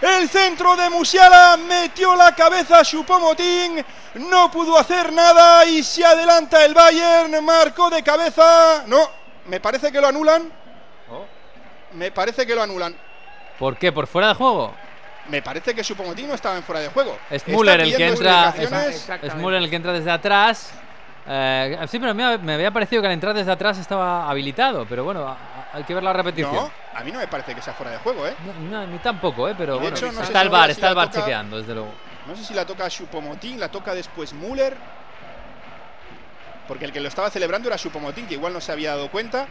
El 0.05 0.29
centro 0.29 0.75
de 0.75 0.87
Musiala 0.91 1.57
metió 1.57 2.15
la 2.15 2.35
cabeza 2.35 2.77
a 2.77 2.83
Chupomotín, 2.83 3.83
no 4.29 4.51
pudo 4.51 4.77
hacer 4.77 5.11
nada 5.11 5.65
y 5.65 5.81
se 5.81 6.05
adelanta 6.05 6.63
el 6.63 6.75
Bayern, 6.75 7.43
marcó 7.43 7.89
de 7.89 8.03
cabeza. 8.03 8.83
No, 8.85 9.09
me 9.47 9.59
parece 9.59 9.91
que 9.91 9.99
lo 9.99 10.07
anulan. 10.07 10.51
Me 11.93 12.11
parece 12.11 12.45
que 12.45 12.53
lo 12.53 12.61
anulan. 12.61 12.95
¿Por 13.57 13.77
qué? 13.77 13.91
¿Por 13.91 14.05
fuera 14.05 14.27
de 14.27 14.35
juego? 14.35 14.75
Me 15.29 15.41
parece 15.41 15.73
que 15.73 15.81
Chupomotín 15.81 16.27
no 16.27 16.35
estaba 16.35 16.55
en 16.55 16.61
fuera 16.61 16.81
de 16.81 16.89
juego. 16.89 17.17
Es 17.31 17.47
Müller 17.47 17.81
el 17.81 17.95
que 17.95 18.05
entra. 18.07 18.53
Es, 19.23 19.33
Müller 19.33 19.63
el 19.63 19.69
que 19.71 19.75
entra 19.75 19.91
desde 19.91 20.11
atrás. 20.11 20.71
Eh, 21.27 21.79
sí, 21.89 21.97
pero 21.97 22.13
me, 22.13 22.37
me 22.37 22.53
había 22.53 22.69
parecido 22.69 23.01
que 23.01 23.07
al 23.07 23.13
entrar 23.15 23.33
desde 23.33 23.51
atrás 23.51 23.79
estaba 23.79 24.29
habilitado. 24.29 24.85
Pero 24.87 25.03
bueno, 25.03 25.35
hay 25.75 25.83
que 25.83 25.93
ver 25.93 26.03
la 26.03 26.13
repetición. 26.13 26.53
No, 26.55 26.71
a 26.93 27.03
mí 27.03 27.11
no 27.11 27.19
me 27.19 27.27
parece 27.27 27.53
que 27.53 27.61
sea 27.61 27.73
fuera 27.73 27.91
de 27.91 27.97
juego, 27.97 28.25
¿eh? 28.25 28.33
No, 28.45 28.79
no, 28.81 28.87
ni 28.87 28.97
tampoco, 28.99 29.47
¿eh? 29.49 29.55
Pero 29.57 29.73
De 29.73 29.79
bueno, 29.81 29.95
hecho, 29.95 30.07
no 30.11 30.19
sé 30.19 30.23
está 30.23 30.41
el 30.41 30.49
bar, 30.49 30.69
está 30.69 30.87
si 30.87 30.89
el 30.91 30.95
bar 30.95 31.09
toca- 31.09 31.19
chequeando, 31.21 31.57
desde 31.57 31.73
luego. 31.73 31.91
No 32.27 32.35
sé 32.35 32.43
si 32.43 32.53
la 32.53 32.65
toca 32.65 32.89
Chupomotín, 32.89 33.59
la 33.59 33.69
toca 33.69 33.93
después 33.93 34.33
Müller. 34.33 34.75
Porque 36.67 36.85
el 36.85 36.91
que 36.91 36.99
lo 36.99 37.07
estaba 37.07 37.29
celebrando 37.29 37.67
era 37.67 37.77
Chupomotín, 37.77 38.25
que 38.27 38.33
igual 38.33 38.51
no 38.53 38.59
se 38.61 38.71
había 38.71 38.91
dado 38.91 39.09
cuenta. 39.11 39.45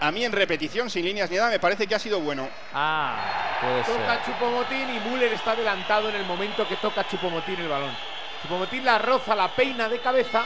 A 0.00 0.10
mí 0.10 0.24
en 0.24 0.32
repetición, 0.32 0.90
sin 0.90 1.04
líneas 1.04 1.30
ni 1.30 1.36
nada, 1.36 1.50
me 1.50 1.60
parece 1.60 1.86
que 1.86 1.94
ha 1.94 1.98
sido 2.00 2.18
bueno. 2.20 2.48
Ah, 2.74 3.14
puede 3.60 3.82
Toca 3.84 4.14
ser. 4.16 4.24
Chupomotín 4.24 4.90
y 4.96 4.98
Müller 5.08 5.32
está 5.32 5.52
adelantado 5.52 6.08
en 6.08 6.16
el 6.16 6.24
momento 6.26 6.66
que 6.66 6.76
toca 6.76 7.06
Chupomotín 7.06 7.60
el 7.60 7.68
balón. 7.68 7.96
Chupomotín 8.42 8.84
la 8.84 8.98
roza, 8.98 9.34
la 9.36 9.48
peina 9.54 9.88
de 9.88 10.00
cabeza 10.00 10.44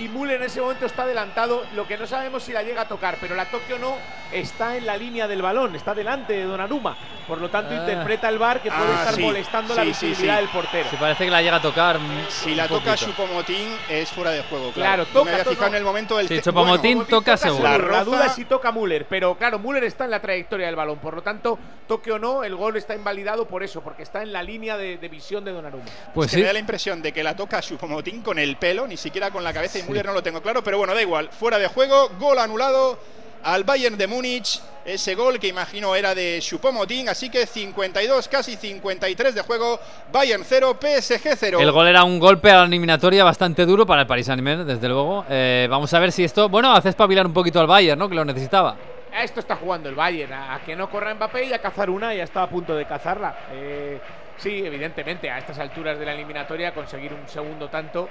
y 0.00 0.08
Müller 0.08 0.36
en 0.36 0.44
ese 0.44 0.60
momento 0.60 0.86
está 0.86 1.02
adelantado. 1.02 1.64
Lo 1.74 1.86
que 1.86 1.96
no 1.98 2.06
sabemos 2.06 2.42
si 2.42 2.52
la 2.52 2.62
llega 2.62 2.82
a 2.82 2.88
tocar, 2.88 3.16
pero 3.20 3.34
la 3.34 3.44
toque 3.46 3.74
o 3.74 3.78
no 3.78 3.96
está 4.32 4.76
en 4.76 4.86
la 4.86 4.96
línea 4.96 5.26
del 5.28 5.42
balón, 5.42 5.74
está 5.76 5.94
delante 5.94 6.32
de 6.32 6.44
Donnarumma. 6.44 6.96
Por 7.26 7.40
lo 7.40 7.48
tanto, 7.48 7.70
Ah. 7.72 7.76
interpreta 7.76 8.28
el 8.28 8.38
VAR 8.38 8.60
que 8.60 8.70
puede 8.70 8.82
Ah, 8.92 8.98
estar 9.00 9.14
sí, 9.14 9.22
molestando 9.22 9.74
la 9.74 9.82
sí, 9.82 9.88
visibilidad 9.88 10.34
sí. 10.36 10.40
del 10.40 10.48
portero. 10.50 10.90
Si 10.90 10.96
parece 10.96 11.24
que 11.24 11.30
la 11.30 11.42
llega 11.42 11.56
a 11.56 11.62
tocar. 11.62 11.98
Si 12.28 12.54
la 12.54 12.66
toca. 12.66 12.96
Chupomotín, 12.96 13.68
es 13.88 14.08
fuera 14.10 14.30
de 14.32 14.42
juego. 14.44 14.72
Claro, 14.72 15.04
Claro, 15.04 15.06
toca, 15.12 15.24
me 15.26 15.30
había 15.32 15.44
fijado 15.44 15.68
en 15.68 15.74
el 15.76 15.84
momento 15.84 16.16
del. 16.16 16.26
Sí, 16.28 16.36
ce- 16.36 16.42
Chupomotín 16.42 16.96
bueno, 16.98 17.08
toca 17.08 17.36
seguro. 17.36 17.62
La 17.62 17.78
La 17.78 18.04
duda 18.04 18.26
es 18.26 18.32
si 18.32 18.44
toca 18.46 18.72
Müller, 18.72 19.06
pero 19.08 19.36
claro, 19.36 19.58
Müller 19.58 19.84
está 19.84 20.04
en 20.06 20.10
la 20.10 20.20
trayectoria 20.20 20.66
del 20.66 20.76
balón, 20.76 20.98
por 20.98 21.14
lo 21.14 21.22
tanto, 21.22 21.58
toque 21.86 22.10
o 22.12 22.18
no, 22.18 22.42
el 22.44 22.56
gol 22.56 22.76
está 22.76 22.94
invalidado 22.94 23.46
por 23.46 23.62
eso, 23.62 23.80
porque 23.80 24.02
está 24.02 24.22
en 24.22 24.32
la 24.32 24.42
línea 24.42 24.76
de, 24.76 24.96
de 24.98 25.08
visión 25.08 25.44
de 25.44 25.52
Donnarumma. 25.52 25.84
Pues 26.14 26.26
es 26.26 26.30
que 26.32 26.36
sí. 26.36 26.40
me 26.42 26.46
da 26.46 26.52
la 26.52 26.58
impresión 26.58 27.02
de 27.02 27.12
que 27.12 27.22
la 27.22 27.36
toca 27.36 27.60
Chupomotín 27.60 28.22
con 28.22 28.38
el 28.38 28.56
pelo, 28.56 28.86
ni 28.88 28.96
siquiera 28.96 29.30
con 29.30 29.44
la 29.44 29.52
cabeza, 29.52 29.78
y 29.78 29.82
No 30.04 30.12
lo 30.12 30.22
tengo 30.22 30.40
claro, 30.40 30.62
pero 30.62 30.78
bueno, 30.78 30.94
da 30.94 31.02
igual. 31.02 31.28
Fuera 31.30 31.58
de 31.58 31.68
juego, 31.68 32.10
gol 32.18 32.38
anulado 32.38 32.98
al 33.42 33.64
Bayern 33.64 33.96
de 33.96 34.06
Múnich. 34.06 34.60
Ese 34.84 35.14
gol 35.14 35.38
que 35.38 35.48
imagino 35.48 35.94
era 35.94 36.14
de 36.14 36.38
Chupomotín, 36.40 37.08
así 37.08 37.28
que 37.28 37.46
52, 37.46 38.28
casi 38.28 38.56
53 38.56 39.34
de 39.34 39.42
juego. 39.42 39.78
Bayern 40.10 40.42
0, 40.44 40.78
PSG 40.80 41.36
0. 41.36 41.60
El 41.60 41.70
gol 41.70 41.86
era 41.86 42.02
un 42.02 42.18
golpe 42.18 42.50
a 42.50 42.58
la 42.58 42.64
eliminatoria 42.64 43.22
bastante 43.22 43.66
duro 43.66 43.86
para 43.86 44.02
el 44.02 44.06
Paris 44.06 44.26
Saint-Germain, 44.26 44.66
desde 44.66 44.88
luego. 44.88 45.24
Eh, 45.28 45.66
vamos 45.70 45.92
a 45.92 45.98
ver 45.98 46.12
si 46.12 46.24
esto, 46.24 46.48
bueno, 46.48 46.72
hace 46.72 46.88
espabilar 46.88 47.26
un 47.26 47.34
poquito 47.34 47.60
al 47.60 47.66
Bayern, 47.66 47.98
¿no? 47.98 48.08
Que 48.08 48.14
lo 48.14 48.24
necesitaba. 48.24 48.76
A 49.12 49.24
esto 49.24 49.40
está 49.40 49.56
jugando 49.56 49.88
el 49.88 49.94
Bayern, 49.94 50.32
a, 50.32 50.54
a 50.54 50.60
que 50.60 50.74
no 50.74 50.88
corra 50.88 51.12
Mbappé 51.14 51.44
y 51.44 51.52
a 51.52 51.58
cazar 51.60 51.90
una, 51.90 52.14
ya 52.14 52.24
está 52.24 52.42
a 52.42 52.48
punto 52.48 52.74
de 52.74 52.86
cazarla. 52.86 53.36
Eh, 53.52 54.00
sí, 54.38 54.62
evidentemente, 54.64 55.28
a 55.30 55.38
estas 55.38 55.58
alturas 55.58 55.98
de 55.98 56.06
la 56.06 56.14
eliminatoria 56.14 56.72
conseguir 56.72 57.12
un 57.12 57.28
segundo 57.28 57.68
tanto 57.68 58.08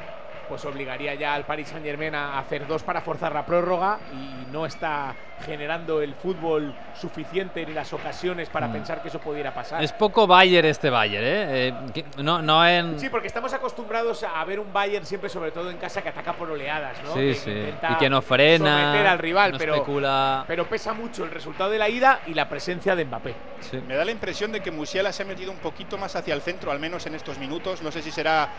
pues 0.49 0.65
obligaría 0.65 1.13
ya 1.13 1.35
al 1.35 1.45
Paris 1.45 1.69
Saint 1.69 1.85
Germain 1.85 2.15
a 2.15 2.39
hacer 2.39 2.65
dos 2.67 2.83
para 2.83 3.01
forzar 3.01 3.31
la 3.33 3.45
prórroga 3.45 3.99
y 4.11 4.51
no 4.51 4.65
está 4.65 5.13
generando 5.45 6.01
el 6.01 6.15
fútbol 6.15 6.75
suficiente 6.99 7.65
ni 7.65 7.71
las 7.73 7.93
ocasiones 7.93 8.49
para 8.49 8.67
Mm. 8.67 8.73
pensar 8.73 9.01
que 9.01 9.07
eso 9.07 9.19
pudiera 9.19 9.53
pasar. 9.53 9.81
Es 9.81 9.93
poco 9.93 10.27
Bayern 10.27 10.67
este 10.67 10.89
Bayern, 10.89 11.23
¿eh? 11.25 11.67
Eh, 11.69 11.73
que- 11.93 12.05
no, 12.21 12.41
no 12.41 12.67
en. 12.67 12.99
Sí, 12.99 13.07
porque 13.09 13.27
estamos 13.27 13.53
acostumbrados 13.53 14.23
a 14.23 14.43
ver 14.43 14.59
un 14.59 14.73
Bayern 14.73 15.05
siempre, 15.05 15.29
sobre 15.29 15.51
todo 15.51 15.69
en 15.69 15.77
casa, 15.77 16.01
que 16.01 16.09
ataca 16.09 16.33
por 16.33 16.49
oleadas, 16.51 16.97
¿no? 17.03 17.13
Sí, 17.13 17.19
Que- 17.19 17.35
sí. 17.35 17.51
intenta 17.51 17.91
Y 17.91 17.95
que 17.95 18.09
no 18.09 18.21
frena, 18.21 18.81
someter 18.87 19.07
al 19.07 19.19
rival, 19.19 19.51
no 19.53 19.57
pero, 19.57 19.75
especula. 19.75 20.43
pero 20.47 20.65
pesa 20.67 20.93
mucho 20.93 21.23
el 21.23 21.31
resultado 21.31 21.69
de 21.69 21.77
la 21.77 21.87
ida 21.87 22.19
y 22.27 22.33
la 22.33 22.49
presencia 22.49 22.95
de 22.97 23.05
Mbappé. 23.05 23.35
Sí. 23.61 23.79
Me 23.87 23.95
da 23.95 24.03
la 24.03 24.11
impresión 24.11 24.51
de 24.51 24.59
que 24.61 24.71
Musiala 24.71 25.13
se 25.13 25.23
ha 25.23 25.25
metido 25.25 25.51
un 25.51 25.57
poquito 25.59 25.97
más 25.97 26.15
hacia 26.17 26.33
el 26.33 26.41
centro, 26.41 26.71
al 26.71 26.79
menos 26.79 27.05
en 27.05 27.15
estos 27.15 27.37
minutos. 27.37 27.81
No 27.81 27.91
sé 27.91 28.01
si 28.01 28.11
será 28.11 28.49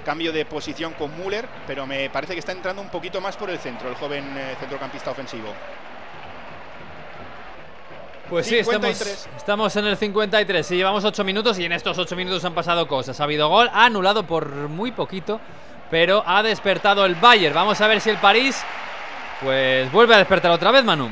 cambio 0.00 0.32
de 0.32 0.44
posición 0.44 0.92
con 0.94 1.16
Müller, 1.18 1.46
pero 1.66 1.86
me 1.86 2.10
parece 2.10 2.34
que 2.34 2.40
está 2.40 2.52
entrando 2.52 2.82
un 2.82 2.88
poquito 2.88 3.20
más 3.20 3.36
por 3.36 3.50
el 3.50 3.58
centro, 3.58 3.88
el 3.88 3.94
joven 3.94 4.24
eh, 4.36 4.56
centrocampista 4.58 5.10
ofensivo. 5.10 5.52
Pues 8.28 8.46
sí, 8.46 8.58
estamos, 8.58 8.96
53. 8.96 9.28
estamos 9.36 9.76
en 9.76 9.86
el 9.86 9.96
53 9.96 10.70
y 10.70 10.76
llevamos 10.76 11.04
8 11.04 11.24
minutos 11.24 11.58
y 11.58 11.64
en 11.64 11.72
estos 11.72 11.98
8 11.98 12.14
minutos 12.14 12.44
han 12.44 12.54
pasado 12.54 12.86
cosas. 12.86 13.18
Ha 13.20 13.24
habido 13.24 13.48
gol, 13.48 13.68
ha 13.72 13.86
anulado 13.86 14.24
por 14.24 14.48
muy 14.68 14.92
poquito, 14.92 15.40
pero 15.90 16.22
ha 16.24 16.42
despertado 16.44 17.04
el 17.04 17.16
Bayern. 17.16 17.54
Vamos 17.54 17.80
a 17.80 17.88
ver 17.88 18.00
si 18.00 18.08
el 18.08 18.18
París 18.18 18.62
pues 19.42 19.90
vuelve 19.90 20.14
a 20.14 20.18
despertar 20.18 20.52
otra 20.52 20.70
vez, 20.70 20.84
Manu. 20.84 21.10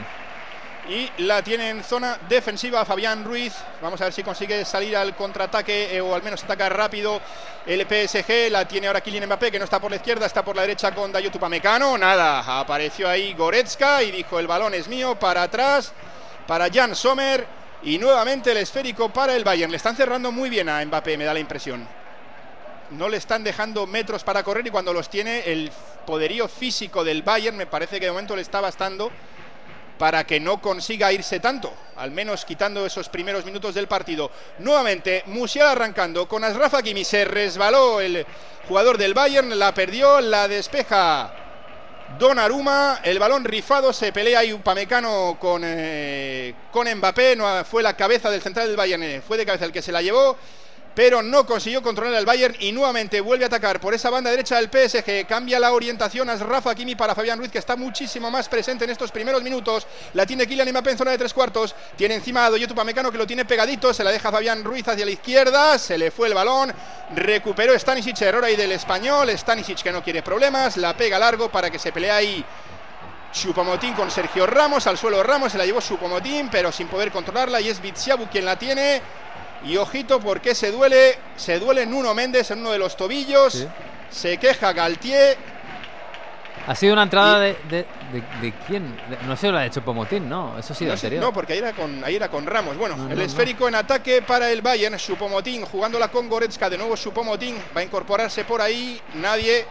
Y 0.88 1.10
la 1.18 1.42
tiene 1.42 1.68
en 1.68 1.84
zona 1.84 2.18
defensiva 2.30 2.82
Fabián 2.86 3.22
Ruiz. 3.22 3.52
Vamos 3.82 4.00
a 4.00 4.04
ver 4.04 4.12
si 4.14 4.22
consigue 4.22 4.64
salir 4.64 4.96
al 4.96 5.14
contraataque 5.14 5.94
eh, 5.94 6.00
o 6.00 6.14
al 6.14 6.22
menos 6.22 6.42
atacar 6.42 6.74
rápido 6.74 7.20
el 7.66 7.82
PSG. 7.82 8.50
La 8.50 8.66
tiene 8.66 8.86
ahora 8.86 9.02
Kylian 9.02 9.26
Mbappé, 9.26 9.50
que 9.50 9.58
no 9.58 9.66
está 9.66 9.78
por 9.78 9.90
la 9.90 9.96
izquierda, 9.96 10.24
está 10.24 10.42
por 10.42 10.56
la 10.56 10.62
derecha 10.62 10.94
con 10.94 11.12
Dayot 11.12 11.36
Upamecano. 11.36 11.98
Nada, 11.98 12.58
apareció 12.58 13.06
ahí 13.06 13.34
Goretzka 13.34 14.02
y 14.02 14.12
dijo 14.12 14.38
el 14.38 14.46
balón 14.46 14.72
es 14.72 14.88
mío 14.88 15.18
para 15.18 15.42
atrás 15.42 15.92
para 16.46 16.70
Jan 16.72 16.96
Sommer 16.96 17.46
y 17.82 17.98
nuevamente 17.98 18.52
el 18.52 18.56
esférico 18.56 19.10
para 19.10 19.36
el 19.36 19.44
Bayern. 19.44 19.70
Le 19.70 19.76
están 19.76 19.94
cerrando 19.94 20.32
muy 20.32 20.48
bien 20.48 20.70
a 20.70 20.82
Mbappé, 20.82 21.18
me 21.18 21.24
da 21.24 21.34
la 21.34 21.40
impresión. 21.40 21.86
No 22.92 23.10
le 23.10 23.18
están 23.18 23.44
dejando 23.44 23.86
metros 23.86 24.24
para 24.24 24.42
correr 24.42 24.66
y 24.66 24.70
cuando 24.70 24.94
los 24.94 25.10
tiene 25.10 25.40
el 25.40 25.70
poderío 26.06 26.48
físico 26.48 27.04
del 27.04 27.22
Bayern 27.22 27.58
me 27.58 27.66
parece 27.66 28.00
que 28.00 28.06
de 28.06 28.12
momento 28.12 28.34
le 28.34 28.40
está 28.40 28.62
bastando 28.62 29.12
para 29.98 30.24
que 30.24 30.40
no 30.40 30.62
consiga 30.62 31.12
irse 31.12 31.40
tanto, 31.40 31.72
al 31.96 32.12
menos 32.12 32.44
quitando 32.44 32.86
esos 32.86 33.08
primeros 33.08 33.44
minutos 33.44 33.74
del 33.74 33.88
partido. 33.88 34.30
Nuevamente, 34.60 35.24
Musiala 35.26 35.72
arrancando 35.72 36.28
con 36.28 36.44
Asraf 36.44 36.74
Hakimi, 36.74 37.04
se 37.04 37.24
resbaló 37.24 38.00
el 38.00 38.24
jugador 38.68 38.96
del 38.96 39.14
Bayern, 39.14 39.58
la 39.58 39.74
perdió, 39.74 40.20
la 40.20 40.46
despeja 40.46 41.32
Donnarumma, 42.18 43.00
el 43.02 43.18
balón 43.18 43.44
rifado, 43.44 43.92
se 43.92 44.12
pelea 44.12 44.40
ahí 44.40 44.52
Upamecano 44.52 45.36
con, 45.38 45.62
eh, 45.64 46.54
con 46.70 46.88
Mbappé, 46.88 47.36
no 47.36 47.64
fue 47.64 47.82
la 47.82 47.96
cabeza 47.96 48.30
del 48.30 48.40
central 48.40 48.68
del 48.68 48.76
Bayern, 48.76 49.02
eh, 49.02 49.22
fue 49.26 49.36
de 49.36 49.44
cabeza 49.44 49.66
el 49.66 49.72
que 49.72 49.82
se 49.82 49.92
la 49.92 50.00
llevó, 50.00 50.36
pero 50.98 51.22
no 51.22 51.46
consiguió 51.46 51.80
controlar 51.80 52.16
al 52.16 52.26
Bayern 52.26 52.56
y 52.58 52.72
nuevamente 52.72 53.20
vuelve 53.20 53.44
a 53.44 53.46
atacar 53.46 53.78
por 53.78 53.94
esa 53.94 54.10
banda 54.10 54.32
derecha 54.32 54.56
del 54.56 54.68
PSG. 54.68 55.28
Cambia 55.28 55.60
la 55.60 55.70
orientación 55.70 56.28
a 56.28 56.34
Rafa 56.34 56.74
Kimi 56.74 56.96
para 56.96 57.14
Fabián 57.14 57.38
Ruiz, 57.38 57.52
que 57.52 57.58
está 57.58 57.76
muchísimo 57.76 58.32
más 58.32 58.48
presente 58.48 58.82
en 58.82 58.90
estos 58.90 59.12
primeros 59.12 59.40
minutos. 59.40 59.86
La 60.14 60.26
tiene 60.26 60.44
Kylian 60.44 60.70
Mbappé 60.70 60.90
en 60.90 60.98
zona 60.98 61.12
de 61.12 61.18
tres 61.18 61.32
cuartos. 61.32 61.72
Tiene 61.94 62.16
encima 62.16 62.46
a 62.46 62.50
Doyotu 62.50 62.74
Pamecano 62.74 63.12
que 63.12 63.18
lo 63.18 63.28
tiene 63.28 63.44
pegadito. 63.44 63.94
Se 63.94 64.02
la 64.02 64.10
deja 64.10 64.32
Fabián 64.32 64.64
Ruiz 64.64 64.88
hacia 64.88 65.04
la 65.04 65.12
izquierda. 65.12 65.78
Se 65.78 65.96
le 65.96 66.10
fue 66.10 66.26
el 66.26 66.34
balón. 66.34 66.74
Recuperó 67.14 67.78
Stanisic, 67.78 68.20
error 68.22 68.44
ahí 68.44 68.56
del 68.56 68.72
español. 68.72 69.30
Stanisic 69.30 69.80
que 69.80 69.92
no 69.92 70.02
quiere 70.02 70.24
problemas. 70.24 70.76
La 70.78 70.96
pega 70.96 71.16
largo 71.16 71.48
para 71.48 71.70
que 71.70 71.78
se 71.78 71.92
pelee 71.92 72.10
ahí. 72.10 72.44
Chupomotín 73.32 73.94
con 73.94 74.10
Sergio 74.10 74.46
Ramos, 74.46 74.86
al 74.86 74.96
suelo 74.96 75.22
Ramos, 75.22 75.52
se 75.52 75.58
la 75.58 75.66
llevó 75.66 75.80
Chupomotín, 75.80 76.48
pero 76.50 76.72
sin 76.72 76.88
poder 76.88 77.12
controlarla 77.12 77.60
y 77.60 77.68
es 77.68 77.80
Bitsiabu 77.80 78.26
quien 78.28 78.44
la 78.44 78.58
tiene. 78.58 79.02
Y 79.64 79.76
ojito 79.76 80.20
porque 80.20 80.54
se 80.54 80.70
duele, 80.70 81.18
se 81.36 81.58
duele 81.58 81.84
Nuno 81.86 82.14
Méndez 82.14 82.50
en 82.50 82.60
uno 82.60 82.70
de 82.70 82.78
los 82.78 82.96
tobillos. 82.96 83.66
Se 84.10 84.38
queja 84.38 84.72
Galtier. 84.72 85.36
Ha 86.66 86.74
sido 86.74 86.92
una 86.92 87.02
entrada 87.04 87.40
de, 87.40 87.56
de, 87.70 87.86
de- 88.12 88.22
de 88.42 88.52
quién? 88.66 88.94
De- 89.08 89.16
no 89.26 89.36
sé, 89.36 89.50
la 89.50 89.60
de 89.62 89.70
Chopomotín, 89.70 90.28
no. 90.28 90.58
Eso 90.58 90.74
ha 90.74 90.76
sido 90.76 90.88
No, 90.88 90.94
anterior. 90.94 91.22
no, 91.22 91.32
porque 91.32 91.54
ahí 91.54 91.58
era, 91.60 91.72
con, 91.72 92.04
ahí 92.04 92.14
era 92.16 92.28
con 92.28 92.46
Ramos. 92.46 92.76
Bueno, 92.76 92.94
No, 92.96 93.10
el 93.10 93.16
no, 93.18 93.24
esférico 93.24 93.66
en 93.68 93.74
ataque 93.74 94.20
para 94.22 94.50
el 94.50 94.60
Bayern. 94.60 94.96
Chupomotín 94.98 95.64
jugándola 95.64 96.08
con 96.08 96.28
Goretzka. 96.28 96.68
De 96.68 96.76
nuevo 96.76 96.94
Chupomotín 96.96 97.56
va 97.74 97.80
a 97.80 97.84
incorporarse 97.84 98.44
por 98.44 98.60
ahí. 98.60 99.00
Nadie. 99.14 99.64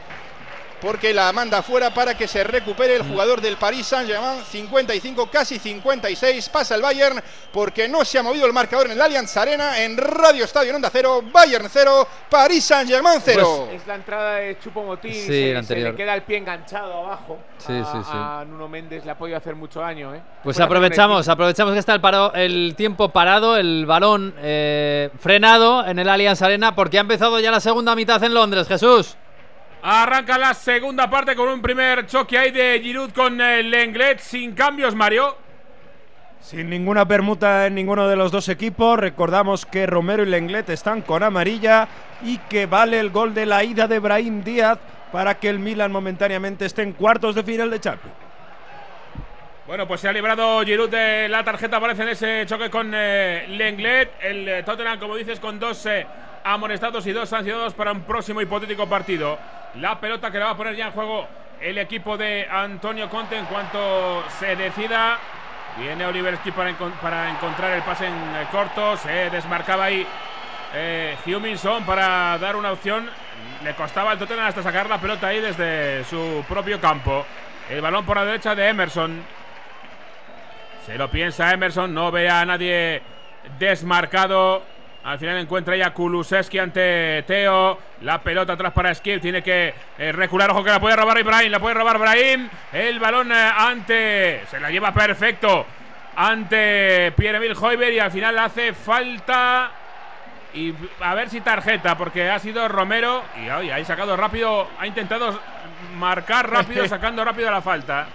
Porque 0.82 1.14
la 1.14 1.32
manda 1.34 1.62
fuera 1.64 1.94
para 1.94 2.16
que 2.16 2.28
se 2.28 2.44
recupere 2.44 2.96
el 2.96 3.04
jugador 3.04 3.42
del 3.42 3.58
Paris 3.58 3.88
Saint-Germain. 3.88 4.44
55, 4.44 5.30
casi 5.32 5.58
56. 5.58 6.50
Pasa 6.50 6.76
el 6.76 6.82
Bayern 6.82 7.22
porque 7.52 7.88
no 7.88 8.06
se 8.06 8.20
ha 8.20 8.24
movido 8.24 8.46
el 8.46 8.54
marcador 8.54 8.86
en 8.88 8.94
el 8.94 9.02
Allianz 9.02 9.36
Arena. 9.38 9.82
En 9.82 9.98
Radio 9.98 10.44
Estadio 10.44 10.70
en 10.70 10.76
Onda 10.76 10.90
0. 10.92 11.24
Bayern 11.32 11.68
0, 11.70 12.08
Paris 12.30 12.64
Saint-Germain 12.64 13.20
0. 13.24 13.66
Pues 13.70 13.82
es 13.82 13.88
la 13.88 13.96
entrada 13.96 14.36
de 14.36 14.60
Chupomotín. 14.60 15.14
Sí, 15.14 15.26
se, 15.26 15.54
la 15.54 15.64
se 15.64 15.76
le 15.78 15.96
queda 15.96 16.14
el 16.14 16.22
pie 16.24 16.38
enganchado 16.38 16.94
abajo. 16.94 17.40
Sí, 17.58 17.74
a, 17.74 17.86
sí, 17.86 17.98
sí. 18.04 18.12
a 18.14 18.46
Nuno 18.48 18.68
Méndez 18.68 19.04
le 19.04 19.12
ha 19.12 19.18
podido 19.18 19.38
hacer 19.38 19.56
mucho 19.56 19.80
daño, 19.80 20.14
¿eh? 20.14 20.22
Pues 20.44 20.60
aprovechamos, 20.60 21.28
aprovechamos 21.28 21.74
que 21.74 21.80
está 21.80 21.94
el, 21.94 22.02
paro, 22.02 22.34
el 22.34 22.76
tiempo 22.78 23.10
parado, 23.10 23.58
el 23.58 23.86
balón 23.86 24.36
eh, 24.40 25.10
frenado 25.20 25.86
en 25.86 26.00
el 26.00 26.08
Allianz 26.08 26.42
Arena, 26.42 26.76
porque 26.76 26.98
ha 26.98 27.02
empezado 27.02 27.40
ya 27.40 27.52
la 27.52 27.60
segunda 27.60 27.96
mitad 27.96 28.24
en 28.24 28.34
Londres, 28.34 28.68
Jesús. 28.68 29.18
Arranca 29.82 30.38
la 30.38 30.54
segunda 30.54 31.10
parte 31.10 31.36
con 31.36 31.50
un 31.50 31.62
primer 31.62 32.06
choque 32.08 32.38
ahí 32.38 32.52
de 32.52 32.80
Giroud 32.82 33.12
con 33.12 33.40
el 33.40 33.70
Lenglet 33.70 34.20
sin 34.20 34.54
cambios, 34.54 34.96
Mario. 34.96 35.38
Sin 36.42 36.70
ninguna 36.70 37.08
permuta 37.08 37.68
en 37.68 37.76
ninguno 37.76 38.08
de 38.08 38.16
los 38.16 38.32
dos 38.32 38.50
equipos. 38.50 39.00
Recordamos 39.00 39.66
que 39.66 39.86
Romero 39.86 40.24
y 40.24 40.28
Lenglet 40.28 40.70
están 40.70 41.02
con 41.02 41.24
amarilla 41.24 41.88
y 42.24 42.38
que 42.38 42.66
vale 42.66 43.00
el 43.00 43.12
gol 43.12 43.34
de 43.34 43.46
la 43.46 43.64
ida 43.64 43.88
de 43.88 44.00
Brahim 44.00 44.44
Díaz 44.44 44.80
para 45.12 45.36
que 45.40 45.50
el 45.50 45.60
Milan 45.60 45.92
momentáneamente 45.92 46.66
esté 46.66 46.84
en 46.84 46.94
cuartos 46.94 47.36
de 47.36 47.44
final 47.44 47.70
de 47.70 47.80
Champions. 47.80 48.16
Bueno, 49.68 49.86
pues 49.86 50.00
se 50.00 50.08
ha 50.08 50.14
librado 50.14 50.64
Giroud 50.64 50.90
de 50.90 51.28
la 51.28 51.44
tarjeta, 51.44 51.78
aparece 51.78 52.04
en 52.04 52.10
ese 52.10 52.46
choque 52.46 52.70
con 52.70 52.92
eh, 52.96 53.46
Lenglet. 53.50 54.14
El 54.22 54.48
eh, 54.48 54.64
Tottenham, 54.64 54.98
como 54.98 55.18
dices, 55.18 55.42
con 55.42 55.60
dos 55.60 55.86
eh, 55.86 56.08
amonestados 56.54 57.06
y 57.08 57.12
dos 57.12 57.30
sancionados 57.30 57.74
para 57.74 57.92
un 57.92 58.02
próximo 58.02 58.42
hipotético 58.42 58.88
partido. 58.88 59.38
La 59.76 60.00
pelota 60.00 60.32
que 60.32 60.40
la 60.40 60.46
va 60.46 60.52
a 60.52 60.58
poner 60.58 60.76
ya 60.76 60.88
en 60.88 60.92
juego 60.94 61.28
el 61.60 61.78
equipo 61.78 62.18
de 62.18 62.48
Antonio 62.50 63.10
Conte 63.10 63.38
en 63.38 63.46
cuanto 63.46 64.24
se 64.40 64.56
decida. 64.56 65.18
Viene 65.78 66.06
Oliver 66.06 66.38
Ski 66.38 66.52
para, 66.52 66.74
para 67.02 67.30
encontrar 67.30 67.72
el 67.74 67.84
pase 67.84 68.08
en 68.08 68.14
eh, 68.14 68.48
corto. 68.52 68.98
Se 68.98 69.30
desmarcaba 69.30 69.86
ahí 69.86 70.08
eh, 70.74 71.18
Huminson 71.26 71.86
para 71.86 72.38
dar 72.38 72.56
una 72.56 72.72
opción. 72.72 73.10
Le 73.64 73.74
costaba 73.76 74.12
al 74.12 74.20
Tottenham 74.20 74.48
hasta 74.48 74.64
sacar 74.64 74.90
la 74.90 75.00
pelota 75.00 75.28
ahí 75.28 75.42
desde 75.42 76.04
su 76.06 76.44
propio 76.48 76.80
campo. 76.80 77.26
El 77.70 77.82
balón 77.82 78.06
por 78.06 78.18
la 78.18 78.26
derecha 78.26 78.56
de 78.56 78.70
Emerson. 78.70 79.22
Se 80.86 80.98
lo 80.98 81.12
piensa 81.12 81.52
Emerson, 81.52 81.94
no 81.94 82.12
ve 82.12 82.30
a 82.30 82.46
nadie 82.46 83.02
desmarcado. 83.60 84.77
Al 85.08 85.18
final 85.20 85.38
encuentra 85.38 85.74
ya 85.78 85.94
Kulusevski 85.94 86.60
ante 86.60 87.24
Teo. 87.26 87.80
La 88.02 88.22
pelota 88.22 88.54
atrás 88.54 88.74
para 88.74 88.94
Skip. 88.94 89.22
Tiene 89.22 89.42
que 89.42 89.74
eh, 89.98 90.12
recular. 90.12 90.52
Ojo 90.52 90.66
que 90.66 90.70
la 90.70 90.82
puede 90.82 90.98
robar 90.98 91.18
Ibrahim. 91.18 91.50
La 91.50 91.62
puede 91.62 91.76
robar 91.76 91.96
Ibrahim. 91.96 92.50
El 92.74 93.00
balón 93.00 93.32
eh, 93.32 93.52
ante. 93.58 94.44
Se 94.52 94.60
la 94.60 94.70
lleva 94.70 94.94
perfecto. 94.94 95.66
Ante 96.14 97.14
Pierre-Emile 97.16 97.56
Hoiber. 97.58 97.94
Y 97.94 98.00
al 98.00 98.12
final 98.12 98.38
hace 98.38 98.74
falta. 98.74 99.72
Y 100.54 100.74
a 101.00 101.16
ver 101.16 101.30
si 101.30 101.40
tarjeta. 101.40 101.98
Porque 101.98 102.30
ha 102.30 102.40
sido 102.40 102.68
Romero. 102.68 103.24
Y 103.38 103.48
ahí 103.48 103.86
sacado 103.86 104.18
rápido. 104.18 104.68
Ha 104.78 104.88
intentado 104.88 105.40
marcar 105.98 106.52
rápido. 106.52 106.86
sacando 106.90 107.24
rápido 107.24 107.50
la 107.50 107.62
falta. 107.62 108.08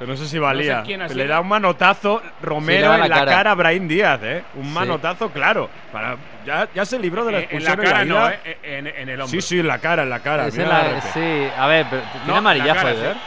Pero 0.00 0.12
no 0.12 0.16
sé 0.16 0.26
si 0.26 0.38
valía. 0.38 0.76
No 0.76 0.80
sé 0.80 0.86
quién 0.86 1.02
ha 1.02 1.08
le 1.08 1.26
da 1.26 1.40
un 1.40 1.48
manotazo 1.48 2.22
Romero 2.40 2.88
da 2.88 2.94
en 2.94 3.00
la 3.02 3.08
la 3.08 3.14
cara. 3.16 3.30
cara. 3.32 3.50
a 3.50 3.54
Brahim 3.54 3.86
Díaz, 3.86 4.20
¿eh? 4.22 4.42
Un 4.54 4.64
Sí. 4.64 4.70
manotazo, 4.70 5.28
claro. 5.30 5.68
Para, 5.92 6.16
ya, 6.46 6.66
ya 6.74 6.84
se 6.86 6.98
libró 6.98 7.22
de 7.26 7.32
la 7.32 7.38
Eh, 7.40 7.48
en 7.50 7.62
la 7.64 7.70
expulsión 7.72 7.92
cara 7.92 8.04
y 8.04 8.08
no, 8.08 8.14
ida. 8.16 8.34
eh, 8.42 8.58
en, 8.62 8.86
en 8.86 9.08
el 9.10 9.20
hombro. 9.20 9.28
Sí, 9.28 9.46
sí, 9.46 9.60
en 9.60 9.68
la 9.68 9.78
cara, 9.78 10.02
en 10.04 10.10
la 10.10 10.20
cara. 10.20 10.46
Es 10.46 10.54
mira 10.56 10.64
en 10.64 10.70
la 10.70 10.92
la- 10.94 11.00
sí, 11.02 11.48
a 11.54 11.66
ver, 11.66 11.86
pero 11.90 12.02
No, 12.02 12.24
tiene 12.24 12.38
amarilla, 12.38 12.66
la 12.66 12.74
cara, 12.74 12.90
joder. 12.94 13.12
sí. 13.14 13.20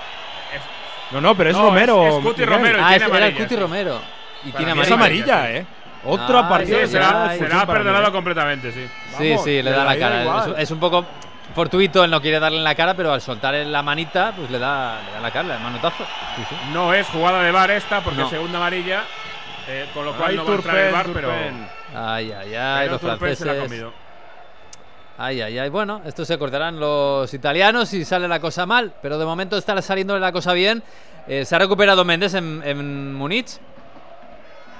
No, 1.11 1.21
no, 1.21 1.35
pero 1.35 1.49
es 1.51 1.55
No, 1.55 1.61
Romero. 1.65 2.07
es- 2.07 2.13
es 2.15 2.19
Cuti 2.21 2.41
Miguel. 2.41 2.49
Romero. 2.49 2.79
Ah, 2.81 2.87
tiene 2.89 2.95
es, 2.95 3.01
era 3.03 3.05
el 3.05 3.11
amarilla, 3.23 3.37
Cuti 3.43 3.55
sí. 3.55 3.61
Romero. 3.61 4.01
Y 4.43 4.47
Para 4.51 4.57
tiene 4.57 4.73
mí 4.75 4.81
Es 4.81 4.91
amarilla. 4.91 5.33
amarilla, 5.37 5.59
¿eh? 5.59 5.65
Otra 6.05 6.39
Ah, 6.39 6.49
partida. 6.49 6.77
sí, 6.79 6.85
Sí, 6.87 6.91
será, 6.93 7.33
será 7.37 7.65
perdonado 7.67 8.11
completamente, 8.11 8.71
sí. 8.71 8.87
Sí, 9.17 9.29
Vamos, 9.29 9.43
sí, 9.45 9.61
le 9.61 9.69
da 9.71 9.79
de 9.79 9.85
la 9.85 9.99
cara. 9.99 10.21
igual. 10.23 10.53
Es, 10.57 10.63
es 10.63 10.71
un 10.71 10.79
poco 10.79 11.05
fortuito, 11.53 12.03
él 12.03 12.11
no 12.11 12.21
quiere 12.21 12.39
darle 12.39 12.57
en 12.57 12.63
la 12.63 12.75
cara, 12.75 12.93
pero 12.95 13.13
al 13.13 13.21
soltar 13.21 13.55
en 13.55 13.71
la 13.71 13.81
manita, 13.83 14.33
pues 14.35 14.49
le 14.51 14.59
da, 14.59 14.99
le 15.05 15.11
da 15.13 15.19
la 15.19 15.31
cara, 15.31 15.55
el 15.55 15.61
manotazo. 15.61 16.03
Sí, 16.35 16.43
sí. 16.49 16.55
No 16.73 16.93
es 16.93 17.07
jugada 17.07 17.41
de 17.43 17.51
bar 17.51 17.71
esta, 17.71 18.01
porque 18.01 18.21
No. 18.21 18.29
segunda 18.29 18.57
amarilla. 18.57 19.03
eh, 19.67 19.85
con 19.93 20.03
lo 20.05 20.13
cual 20.13 20.31
Ay, 20.31 20.35
no 20.35 20.43
va 20.45 20.51
a 20.51 20.55
entrar 20.55 20.75
el 20.77 20.91
Turpen, 20.91 21.13
bar, 21.13 21.13
pero. 21.13 21.31
Ay, 21.95 22.31
ay, 22.31 22.55
ay, 22.55 22.79
pero 22.81 22.91
los 22.91 23.01
Turpen 23.01 23.35
se 23.35 23.45
la 23.45 23.51
ha 23.51 23.55
franceses. 23.55 23.61
comido. 23.83 23.93
Ay, 25.17 25.41
ay, 25.41 25.59
ay. 25.59 25.69
Bueno, 25.69 26.01
esto 26.05 26.25
se 26.25 26.33
acordarán 26.33 26.79
los 26.79 27.33
italianos 27.33 27.87
si 27.89 28.03
sale 28.03 28.27
la 28.27 28.39
cosa 28.39 28.65
mal, 28.65 28.91
pero 29.01 29.17
de 29.17 29.25
momento 29.25 29.55
está 29.57 29.79
saliendo 29.81 30.17
la 30.19 30.31
cosa 30.31 30.53
bien. 30.53 30.83
Eh, 31.27 31.45
se 31.45 31.55
ha 31.55 31.59
recuperado 31.59 32.03
Méndez 32.03 32.33
en, 32.33 32.61
en 32.65 33.13
Múnich. 33.13 33.59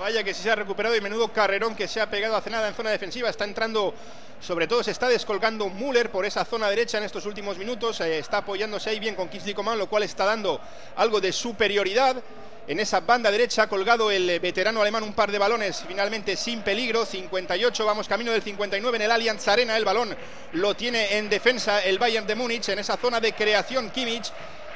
Vaya 0.03 0.21
que 0.21 0.33
se 0.33 0.51
ha 0.51 0.55
recuperado 0.55 0.97
y 0.97 0.99
menudo 0.99 1.31
carrerón 1.31 1.77
que 1.77 1.87
se 1.87 2.01
ha 2.01 2.09
pegado 2.09 2.35
hace 2.35 2.49
nada 2.49 2.67
en 2.67 2.75
zona 2.75 2.89
defensiva. 2.89 3.29
Está 3.29 3.45
entrando, 3.45 3.93
sobre 4.41 4.67
todo 4.67 4.83
se 4.83 4.91
está 4.91 5.07
descolgando 5.07 5.69
Müller 5.69 6.11
por 6.11 6.25
esa 6.25 6.43
zona 6.43 6.69
derecha 6.69 6.97
en 6.97 7.05
estos 7.05 7.25
últimos 7.25 7.57
minutos. 7.57 8.01
eh, 8.01 8.17
está 8.17 8.39
apoyándose 8.39 8.89
ahí 8.89 8.99
bien 8.99 9.15
con 9.15 9.29
Kingsley 9.29 9.53
Coman, 9.53 9.77
lo 9.77 9.87
cual 9.87 10.03
está 10.03 10.25
dando 10.25 10.59
algo 10.97 11.21
de 11.21 11.31
superioridad. 11.31 12.21
En 12.67 12.81
esa 12.81 12.99
banda 12.99 13.31
derecha 13.31 13.63
ha 13.63 13.69
colgado 13.69 14.11
el 14.11 14.29
eh, 14.29 14.39
veterano 14.39 14.81
alemán 14.81 15.03
un 15.03 15.13
par 15.13 15.31
de 15.31 15.39
balones, 15.39 15.85
finalmente 15.87 16.35
sin 16.35 16.63
peligro. 16.63 17.05
58, 17.05 17.85
vamos 17.85 18.09
camino 18.09 18.33
del 18.33 18.41
59 18.41 18.97
en 18.97 19.03
el 19.03 19.11
Allianz 19.11 19.47
Arena. 19.47 19.77
El 19.77 19.85
balón 19.85 20.13
lo 20.51 20.75
tiene 20.75 21.17
en 21.17 21.29
defensa 21.29 21.81
el 21.81 21.97
Bayern 21.97 22.27
de 22.27 22.35
Múnich 22.35 22.67
en 22.67 22.79
esa 22.79 22.97
zona 22.97 23.21
de 23.21 23.31
creación 23.31 23.89
Kimmich. 23.89 24.33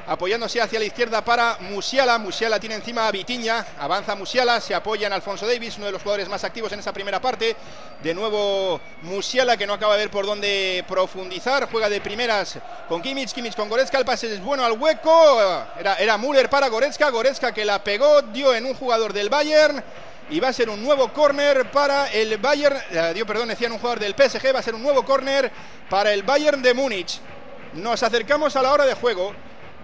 Apoyándose 0.07 0.61
hacia 0.61 0.79
la 0.79 0.85
izquierda 0.85 1.23
para 1.23 1.57
Musiala. 1.59 2.17
Musiala 2.17 2.59
tiene 2.59 2.75
encima 2.75 3.07
a 3.07 3.11
Vitiña, 3.11 3.65
avanza 3.77 4.15
Musiala, 4.15 4.61
se 4.61 4.73
apoya 4.73 5.07
en 5.07 5.13
Alfonso 5.13 5.45
Davis, 5.45 5.75
uno 5.77 5.87
de 5.87 5.91
los 5.91 6.01
jugadores 6.01 6.29
más 6.29 6.43
activos 6.43 6.71
en 6.71 6.79
esa 6.79 6.93
primera 6.93 7.19
parte. 7.19 7.55
De 8.01 8.13
nuevo 8.13 8.79
Musiala, 9.01 9.57
que 9.57 9.67
no 9.67 9.73
acaba 9.73 9.95
de 9.95 10.03
ver 10.03 10.11
por 10.11 10.25
dónde 10.25 10.83
profundizar, 10.87 11.69
juega 11.69 11.89
de 11.89 11.99
primeras 11.99 12.57
con 12.87 13.01
Kimmich, 13.01 13.33
Kimmich 13.33 13.55
con 13.55 13.67
Goretzka, 13.67 13.97
el 13.97 14.05
pase 14.05 14.33
es 14.33 14.41
bueno 14.41 14.63
al 14.63 14.73
hueco, 14.73 15.41
era, 15.77 15.95
era 15.95 16.17
Müller 16.17 16.49
para 16.49 16.69
Goretzka, 16.69 17.09
Goretzka 17.09 17.51
que 17.51 17.65
la 17.65 17.83
pegó, 17.83 18.21
dio 18.21 18.55
en 18.55 18.65
un 18.65 18.73
jugador 18.73 19.11
del 19.13 19.29
Bayern. 19.29 19.83
Y 20.29 20.41
va 20.41 20.49
a 20.49 20.53
ser 20.53 20.69
un 20.69 20.83
nuevo 20.83 21.13
córner 21.13 21.71
para 21.71 22.11
el 22.11 22.37
Bayern, 22.37 22.77
eh, 22.91 23.11
dio 23.13 23.25
perdón, 23.25 23.47
decían 23.47 23.71
un 23.71 23.79
jugador 23.79 23.99
del 23.99 24.13
PSG, 24.13 24.53
va 24.53 24.59
a 24.59 24.63
ser 24.63 24.75
un 24.75 24.83
nuevo 24.83 25.05
córner 25.05 25.49
para 25.89 26.11
el 26.11 26.23
Bayern 26.23 26.61
de 26.61 26.73
Múnich. 26.73 27.21
Nos 27.75 28.03
acercamos 28.03 28.53
a 28.57 28.61
la 28.61 28.73
hora 28.73 28.85
de 28.85 28.93
juego. 28.93 29.33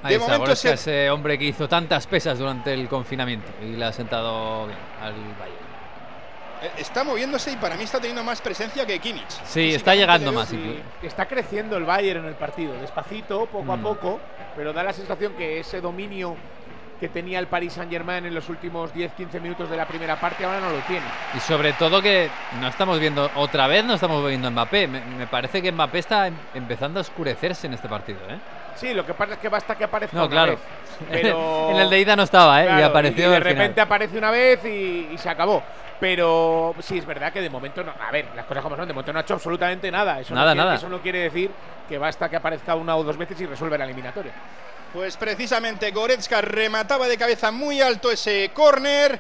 Ahí 0.03 0.09
de 0.11 0.15
está, 0.19 0.31
momento 0.34 0.55
se- 0.55 0.73
ese 0.73 1.09
hombre 1.09 1.38
que 1.38 1.45
hizo 1.45 1.67
tantas 1.69 2.05
pesas 2.07 2.38
durante 2.38 2.73
el 2.73 2.88
confinamiento 2.88 3.47
y 3.61 3.75
le 3.77 3.85
ha 3.85 3.91
sentado 3.93 4.67
bien 4.67 4.77
al 5.01 5.13
Bayern. 5.13 5.63
eh, 6.61 6.71
está 6.77 7.03
moviéndose 7.03 7.51
y 7.51 7.55
para 7.57 7.75
mí 7.75 7.84
está 7.84 7.97
teniendo 7.99 8.23
más 8.23 8.39
presencia 8.41 8.85
que 8.85 8.99
Kimmich. 8.99 9.30
Sí, 9.45 9.73
está 9.73 9.95
llegando 9.95 10.31
más. 10.31 10.51
incluso. 10.53 10.80
Está 11.01 11.25
creciendo 11.25 11.75
el 11.77 11.84
Bayern 11.85 12.21
en 12.21 12.25
el 12.27 12.35
partido, 12.35 12.73
despacito, 12.80 13.45
poco 13.47 13.71
a 13.73 13.77
Mm. 13.77 13.81
poco, 13.84 14.19
pero 14.55 14.71
da 14.73 14.84
la 14.84 14.93
sensación 14.93 15.34
que 15.34 15.59
ese 15.59 15.81
dominio 15.81 16.35
que 16.99 17.09
tenía 17.09 17.39
el 17.39 17.47
Paris 17.47 17.73
Saint-Germain 17.73 18.25
en 18.25 18.34
los 18.34 18.47
últimos 18.47 18.93
10-15 18.93 19.41
minutos 19.41 19.69
de 19.69 19.75
la 19.75 19.85
primera 19.85 20.17
parte 20.21 20.45
ahora 20.45 20.61
no 20.61 20.69
lo 20.69 20.80
tiene. 20.84 21.05
Y 21.35 21.39
sobre 21.41 21.73
todo 21.73 22.01
que 22.01 22.30
no 22.61 22.67
estamos 22.69 22.97
viendo, 22.97 23.30
otra 23.35 23.67
vez 23.67 23.84
no 23.84 23.95
estamos 23.95 24.25
viendo 24.25 24.47
a 24.47 24.51
Mbappé. 24.51 24.88
Me, 24.88 25.01
me 25.01 25.27
parece 25.27 25.61
que 25.61 25.69
Mbappé 25.69 25.99
está 25.99 26.27
em- 26.27 26.35
empezando 26.53 26.99
a 26.99 27.01
oscurecerse 27.01 27.67
en 27.67 27.73
este 27.73 27.89
partido. 27.89 28.19
¿eh? 28.30 28.38
Sí, 28.76 28.94
lo 28.94 29.06
que 29.06 29.14
pasa 29.14 29.34
es 29.34 29.40
que 29.40 29.50
basta 29.50 29.76
que 29.76 29.84
aparezca 29.84 30.18
No, 30.18 30.24
una 30.26 30.32
claro. 30.32 30.52
vez. 30.54 30.60
Pero... 31.12 31.70
en 31.72 31.78
el 31.78 31.90
de 31.90 32.00
ida 32.00 32.16
no 32.16 32.24
estaba, 32.24 32.64
¿eh? 32.64 32.80
y 32.80 32.82
apareció 32.82 33.28
y 33.28 33.32
de 33.32 33.38
final. 33.38 33.44
repente 33.44 33.82
aparece 33.82 34.18
una 34.18 34.32
vez 34.32 34.64
y, 34.66 35.10
y 35.12 35.18
se 35.18 35.30
acabó. 35.30 35.64
Pero 36.00 36.76
sí, 36.80 36.98
es 36.98 37.06
verdad 37.06 37.32
que 37.32 37.41
de 37.41 37.50
momento 37.50 37.84
no. 37.84 37.94
A 38.06 38.12
ver, 38.12 38.28
las 38.36 38.45
cosas 38.45 38.62
como 38.64 38.76
son, 38.76 38.88
de 38.88 38.94
momento 38.94 39.14
no 39.14 39.20
ha 39.20 39.22
hecho 39.22 39.36
absolutamente 39.36 39.90
nada. 39.90 40.20
Eso, 40.20 40.34
Nada, 40.36 40.48
no, 40.48 40.54
quiere, 40.56 40.66
nada. 40.66 40.76
eso 40.78 40.90
no 40.90 41.02
quiere 41.02 41.20
decir 41.20 41.52
que 41.88 41.98
basta 41.98 42.30
que 42.30 42.36
aparezca 42.36 42.76
una 42.76 42.95
o 42.98 43.04
dos 43.04 43.16
veces 43.18 43.40
y 43.40 43.45
resuelve 43.45 43.78
la 43.78 43.86
eliminatoria. 43.86 44.34
Pues 44.91 45.16
precisamente 45.18 45.91
Goretzka 45.91 46.41
remataba 46.41 47.08
de 47.08 47.18
cabeza 47.18 47.52
muy 47.52 47.82
alto 47.82 48.12
ese 48.12 48.52
córner. 48.54 49.20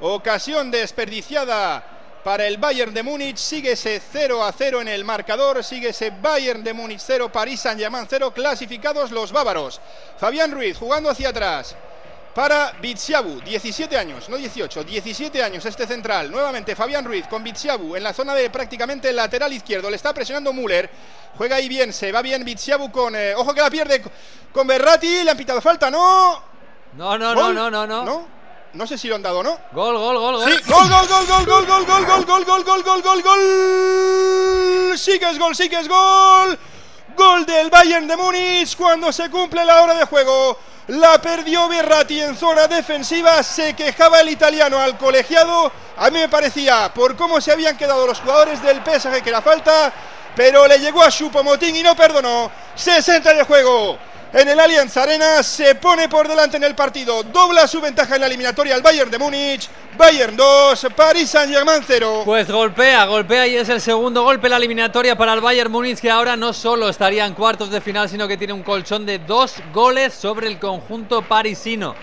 Ocasión 0.00 0.70
desperdiciada 0.70 1.82
para 2.24 2.46
el 2.46 2.58
Bayern 2.58 2.92
de 2.94 3.02
Múnich. 3.02 3.36
Sigue 3.36 3.72
ese 3.72 4.00
0 4.12 4.44
a 4.44 4.52
0 4.52 4.80
en 4.82 4.88
el 4.88 5.04
marcador. 5.04 5.62
Sigue 5.64 5.90
ese 5.90 6.10
Bayern 6.10 6.62
de 6.62 6.72
Múnich 6.72 7.00
0, 7.04 7.30
París 7.32 7.60
Saint-Germain 7.60 8.06
0. 8.08 8.32
Clasificados 8.32 9.10
los 9.10 9.32
bávaros. 9.32 9.80
Fabián 10.18 10.52
Ruiz 10.52 10.76
jugando 10.76 11.10
hacia 11.10 11.30
atrás. 11.30 11.76
Para 12.34 12.72
Bitsiabu, 12.80 13.40
17 13.40 13.98
años, 13.98 14.28
no 14.28 14.36
18, 14.36 14.84
17 14.84 15.42
años 15.42 15.66
este 15.66 15.84
central. 15.84 16.30
Nuevamente 16.30 16.76
Fabián 16.76 17.04
Ruiz 17.04 17.26
con 17.26 17.42
Bitsiabu 17.42 17.96
en 17.96 18.04
la 18.04 18.12
zona 18.12 18.34
de 18.34 18.48
prácticamente 18.50 19.12
lateral 19.12 19.52
izquierdo. 19.52 19.90
Le 19.90 19.96
está 19.96 20.14
presionando 20.14 20.52
Müller. 20.52 20.88
Juega 21.36 21.56
ahí 21.56 21.68
bien, 21.68 21.92
se 21.92 22.12
va 22.12 22.22
bien 22.22 22.44
Bitsiabu 22.44 22.92
con. 22.92 23.16
eh, 23.16 23.34
ojo 23.34 23.52
que 23.52 23.60
la 23.60 23.68
pierde 23.68 24.00
con 24.52 24.64
Berratti. 24.64 25.24
Le 25.24 25.30
han 25.32 25.36
pitado 25.36 25.60
falta, 25.60 25.90
¿no? 25.90 26.40
No, 26.92 27.18
no, 27.18 27.34
no, 27.34 27.52
no, 27.52 27.86
no. 27.86 28.04
No, 28.04 28.26
no 28.72 28.86
sé 28.86 28.96
si 28.96 29.08
lo 29.08 29.16
han 29.16 29.22
dado, 29.22 29.42
¿no? 29.42 29.58
Gol, 29.72 29.96
gol, 29.96 30.16
gol, 30.16 30.36
gol. 30.36 30.52
Sí, 30.52 30.62
gol, 30.66 30.88
gol, 30.88 31.08
gol, 31.08 31.26
gol, 31.26 31.46
gol, 31.46 31.66
gol, 31.66 31.86
gol, 31.86 32.06
gol, 32.06 32.24
gol, 32.26 32.44
gol, 32.44 32.64
gol, 32.64 32.82
gol, 32.82 33.02
gol, 33.02 33.22
gol. 33.22 34.98
Sí 34.98 35.18
que 35.18 35.30
es 35.30 35.38
gol, 35.38 35.56
sí 35.56 35.68
que 35.68 35.80
es 35.80 35.88
gol. 35.88 36.58
Gol 37.16 37.44
del 37.44 37.68
Bayern 37.70 38.06
de 38.06 38.16
Múnich 38.16 38.76
cuando 38.76 39.10
se 39.12 39.28
cumple 39.28 39.64
la 39.64 39.82
hora 39.82 39.94
de 39.94 40.04
juego. 40.04 40.56
La 40.88 41.20
perdió 41.20 41.68
Berratti 41.68 42.20
en 42.20 42.36
zona 42.36 42.68
defensiva. 42.68 43.42
Se 43.42 43.74
quejaba 43.74 44.20
el 44.20 44.28
italiano 44.28 44.78
al 44.78 44.96
colegiado. 44.96 45.72
A 45.96 46.10
mí 46.10 46.18
me 46.18 46.28
parecía, 46.28 46.92
por 46.94 47.16
cómo 47.16 47.40
se 47.40 47.52
habían 47.52 47.76
quedado 47.76 48.06
los 48.06 48.20
jugadores 48.20 48.62
del 48.62 48.82
PSG, 48.84 49.22
que 49.22 49.30
era 49.30 49.42
falta. 49.42 49.92
Pero 50.36 50.66
le 50.68 50.78
llegó 50.78 51.02
a 51.02 51.10
Chupomotín 51.10 51.74
y 51.74 51.82
no 51.82 51.96
perdonó. 51.96 52.50
60 52.74 53.34
de 53.34 53.42
juego. 53.44 53.98
En 54.32 54.48
el 54.48 54.60
Allianz 54.60 54.96
Arena 54.96 55.42
se 55.42 55.74
pone 55.74 56.08
por 56.08 56.28
delante 56.28 56.56
en 56.56 56.62
el 56.62 56.76
partido. 56.76 57.24
Dobla 57.24 57.66
su 57.66 57.80
ventaja 57.80 58.14
en 58.14 58.20
la 58.20 58.28
eliminatoria 58.28 58.76
al 58.76 58.80
Bayern 58.80 59.10
de 59.10 59.18
Múnich. 59.18 59.68
Bayern 59.98 60.36
2, 60.36 60.86
París 60.94 61.30
Saint-Germain 61.30 61.82
0. 61.84 62.22
Pues 62.24 62.48
golpea, 62.48 63.06
golpea 63.06 63.48
y 63.48 63.56
es 63.56 63.68
el 63.68 63.80
segundo 63.80 64.22
golpe 64.22 64.46
en 64.46 64.52
la 64.52 64.58
eliminatoria 64.58 65.16
para 65.16 65.32
el 65.32 65.40
Bayern 65.40 65.72
Múnich 65.72 65.98
que 65.98 66.12
ahora 66.12 66.36
no 66.36 66.52
solo 66.52 66.88
estaría 66.88 67.26
en 67.26 67.34
cuartos 67.34 67.70
de 67.70 67.80
final, 67.80 68.08
sino 68.08 68.28
que 68.28 68.36
tiene 68.36 68.52
un 68.52 68.62
colchón 68.62 69.04
de 69.04 69.18
dos 69.18 69.56
goles 69.74 70.14
sobre 70.14 70.46
el 70.46 70.60
conjunto 70.60 71.22
parisino. 71.22 71.96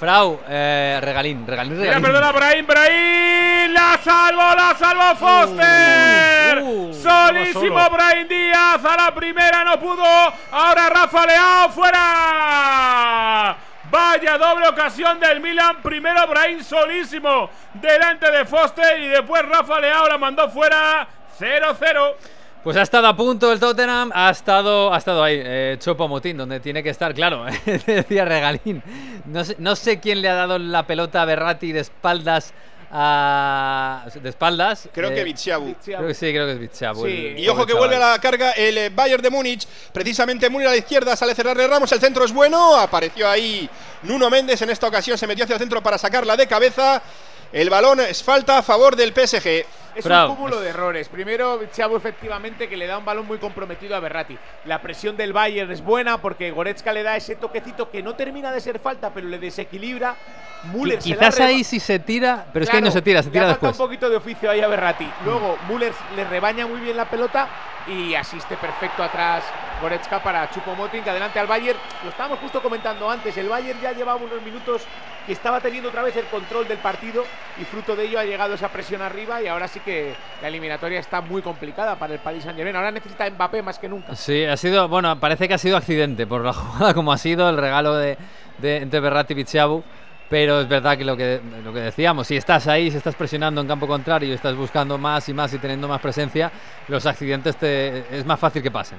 Frau, 0.00 0.40
eh, 0.48 0.98
regalín, 1.02 1.46
regalín, 1.46 1.74
Mira, 1.78 1.84
regalín. 1.98 2.02
perdona, 2.02 2.32
Brahim, 2.32 2.66
Brahim. 2.66 3.72
La 3.74 3.98
salvó, 4.02 4.54
la 4.56 4.74
salvó 4.78 5.14
Foster. 5.16 6.62
uh, 6.62 6.94
Solísimo. 6.94 7.90
Brahim 7.90 8.26
Díaz. 8.26 8.82
A 8.82 8.96
la 8.96 9.14
primera 9.14 9.62
no 9.62 9.78
pudo. 9.78 10.02
Ahora 10.52 10.88
Rafa 10.88 11.26
Leao 11.26 11.68
fuera. 11.70 13.56
Vaya 13.90 14.38
doble 14.38 14.68
ocasión 14.68 15.20
del 15.20 15.40
Milan. 15.40 15.76
Primero 15.82 16.26
Brahim 16.28 16.62
solísimo 16.64 17.50
delante 17.74 18.30
de 18.30 18.44
Foster 18.46 19.00
y 19.00 19.08
después 19.08 19.42
Rafa 19.46 19.78
Leao 19.80 20.08
la 20.08 20.16
mandó 20.16 20.48
fuera. 20.48 21.06
0-0. 21.38 22.14
Pues 22.62 22.76
ha 22.76 22.82
estado 22.82 23.06
a 23.06 23.16
punto 23.16 23.50
el 23.52 23.58
Tottenham, 23.58 24.10
ha 24.14 24.30
estado, 24.30 24.92
ha 24.92 24.98
estado 24.98 25.22
ahí, 25.22 25.40
eh, 25.42 25.76
Chopo 25.78 26.06
Motín, 26.08 26.36
donde 26.36 26.60
tiene 26.60 26.82
que 26.82 26.90
estar, 26.90 27.14
claro, 27.14 27.46
decía 27.86 28.26
Regalín. 28.26 28.82
No 29.24 29.44
sé, 29.44 29.56
no 29.58 29.74
sé 29.74 29.98
quién 29.98 30.20
le 30.20 30.28
ha 30.28 30.34
dado 30.34 30.58
la 30.58 30.86
pelota 30.86 31.22
a 31.22 31.24
Berratti 31.24 31.72
de 31.72 31.80
espaldas 31.80 32.52
a... 32.90 34.06
de 34.14 34.28
espaldas. 34.28 34.88
Creo 34.92 35.10
eh, 35.10 35.14
que. 35.14 35.34
Creo 35.84 36.06
que 36.06 36.14
sí, 36.14 36.32
creo 36.32 36.46
que 36.46 36.64
es 36.64 37.38
Y 37.38 37.48
ojo 37.48 37.64
que 37.64 37.74
vuelve 37.74 37.96
a 37.96 38.10
la 38.10 38.18
carga 38.18 38.50
el 38.52 38.76
eh, 38.76 38.90
Bayern 38.90 39.22
de 39.22 39.30
Múnich. 39.30 39.66
Precisamente 39.92 40.50
Müller 40.50 40.68
a 40.68 40.70
la 40.72 40.76
izquierda, 40.76 41.16
sale 41.16 41.34
cerrarle 41.34 41.66
Ramos. 41.66 41.90
El 41.92 42.00
centro 42.00 42.24
es 42.24 42.32
bueno. 42.32 42.76
Apareció 42.76 43.28
ahí 43.28 43.68
Nuno 44.02 44.28
Méndez. 44.28 44.60
En 44.62 44.70
esta 44.70 44.88
ocasión 44.88 45.16
se 45.16 45.26
metió 45.26 45.44
hacia 45.44 45.54
el 45.54 45.60
centro 45.60 45.82
para 45.82 45.98
sacarla 45.98 46.36
de 46.36 46.46
cabeza. 46.46 47.00
El 47.52 47.68
balón 47.68 48.00
es 48.00 48.22
falta 48.22 48.58
a 48.58 48.62
favor 48.62 48.94
del 48.96 49.12
PSG. 49.12 49.64
Es 49.92 50.06
un 50.06 50.26
cúmulo 50.36 50.60
de 50.60 50.68
errores. 50.70 51.08
Primero, 51.08 51.60
Chavo 51.72 51.96
efectivamente 51.96 52.68
que 52.68 52.76
le 52.76 52.86
da 52.86 52.96
un 52.96 53.04
balón 53.04 53.26
muy 53.26 53.38
comprometido 53.38 53.96
a 53.96 54.00
Berratti. 54.00 54.38
La 54.64 54.80
presión 54.80 55.16
del 55.16 55.32
Bayern 55.32 55.70
es 55.72 55.82
buena 55.82 56.18
porque 56.18 56.52
Goretzka 56.52 56.92
le 56.92 57.02
da 57.02 57.16
ese 57.16 57.34
toquecito 57.34 57.90
que 57.90 58.00
no 58.02 58.14
termina 58.14 58.52
de 58.52 58.60
ser 58.60 58.78
falta, 58.78 59.10
pero 59.12 59.26
le 59.26 59.38
desequilibra. 59.38 60.14
Müller 60.72 60.98
Qui- 61.00 61.02
se 61.02 61.08
la 61.10 61.16
Quizás 61.16 61.40
ahí 61.40 61.64
sí 61.64 61.80
se 61.80 61.98
tira, 61.98 62.46
pero 62.52 62.62
es 62.64 62.70
que 62.70 62.76
ahí 62.76 62.82
no 62.82 62.86
Claro, 62.86 62.98
se 63.00 63.02
tira, 63.02 63.22
se 63.22 63.30
tira 63.30 63.48
después. 63.48 63.72
un 63.72 63.78
poquito 63.86 64.08
de 64.08 64.16
oficio 64.16 64.48
ahí 64.50 64.60
a 64.60 64.68
Berratti. 64.68 65.10
Luego 65.24 65.58
Müller 65.68 65.92
le 66.14 66.24
rebaña 66.24 66.66
muy 66.68 66.78
bien 66.80 66.96
la 66.96 67.06
pelota 67.10 67.48
y 67.88 68.14
asiste 68.14 68.56
perfecto 68.58 69.02
atrás 69.02 69.42
Goretzka 69.80 70.22
para 70.22 70.48
Chupomoting, 70.50 71.02
que 71.02 71.10
adelante 71.10 71.38
al 71.38 71.46
Bayern. 71.46 71.78
Lo 72.04 72.10
estábamos 72.10 72.38
justo 72.38 72.62
comentando 72.62 73.10
antes. 73.10 73.36
El 73.36 73.48
Bayern 73.48 73.80
ya 73.80 73.92
llevaba 73.92 74.20
unos 74.20 74.42
minutos 74.42 74.82
que 75.26 75.32
estaba 75.32 75.60
teniendo 75.60 75.88
otra 75.88 76.02
vez 76.02 76.16
el 76.16 76.24
control 76.26 76.66
del 76.66 76.78
partido 76.78 77.24
y 77.60 77.64
fruto 77.64 77.94
de 77.94 78.04
ello 78.04 78.18
ha 78.18 78.24
llegado 78.24 78.54
esa 78.54 78.68
presión 78.68 79.02
arriba 79.02 79.42
y 79.42 79.46
ahora 79.46 79.68
sí 79.68 79.80
que 79.80 80.14
la 80.40 80.48
eliminatoria 80.48 80.98
está 80.98 81.20
muy 81.20 81.42
complicada 81.42 81.96
para 81.96 82.14
el 82.14 82.20
Paris 82.20 82.44
Saint-Germain. 82.44 82.76
Ahora 82.76 82.90
necesita 82.90 83.28
Mbappé 83.28 83.62
más 83.62 83.78
que 83.78 83.88
nunca. 83.88 84.14
Sí, 84.16 84.44
ha 84.44 84.56
sido, 84.56 84.88
bueno, 84.88 85.18
parece 85.20 85.48
que 85.48 85.54
ha 85.54 85.58
sido 85.58 85.76
accidente 85.76 86.26
por 86.26 86.44
la 86.44 86.52
jugada 86.54 86.94
como 86.94 87.12
ha 87.12 87.18
sido 87.18 87.48
el 87.48 87.56
regalo 87.56 87.96
de, 87.96 88.16
de 88.58 88.78
entre 88.78 89.00
Berratti 89.00 89.32
y 89.32 89.36
Bitsiabu. 89.36 89.82
Pero 90.30 90.60
es 90.60 90.68
verdad 90.68 90.96
que 90.96 91.04
lo, 91.04 91.16
que 91.16 91.40
lo 91.64 91.72
que 91.72 91.80
decíamos, 91.80 92.28
si 92.28 92.36
estás 92.36 92.68
ahí, 92.68 92.88
si 92.88 92.96
estás 92.96 93.16
presionando 93.16 93.60
en 93.60 93.66
campo 93.66 93.88
contrario 93.88 94.32
estás 94.32 94.54
buscando 94.54 94.96
más 94.96 95.28
y 95.28 95.34
más 95.34 95.52
y 95.52 95.58
teniendo 95.58 95.88
más 95.88 96.00
presencia, 96.00 96.52
los 96.86 97.04
accidentes 97.04 97.56
te, 97.56 98.16
es 98.16 98.24
más 98.24 98.38
fácil 98.38 98.62
que 98.62 98.70
pasen. 98.70 98.98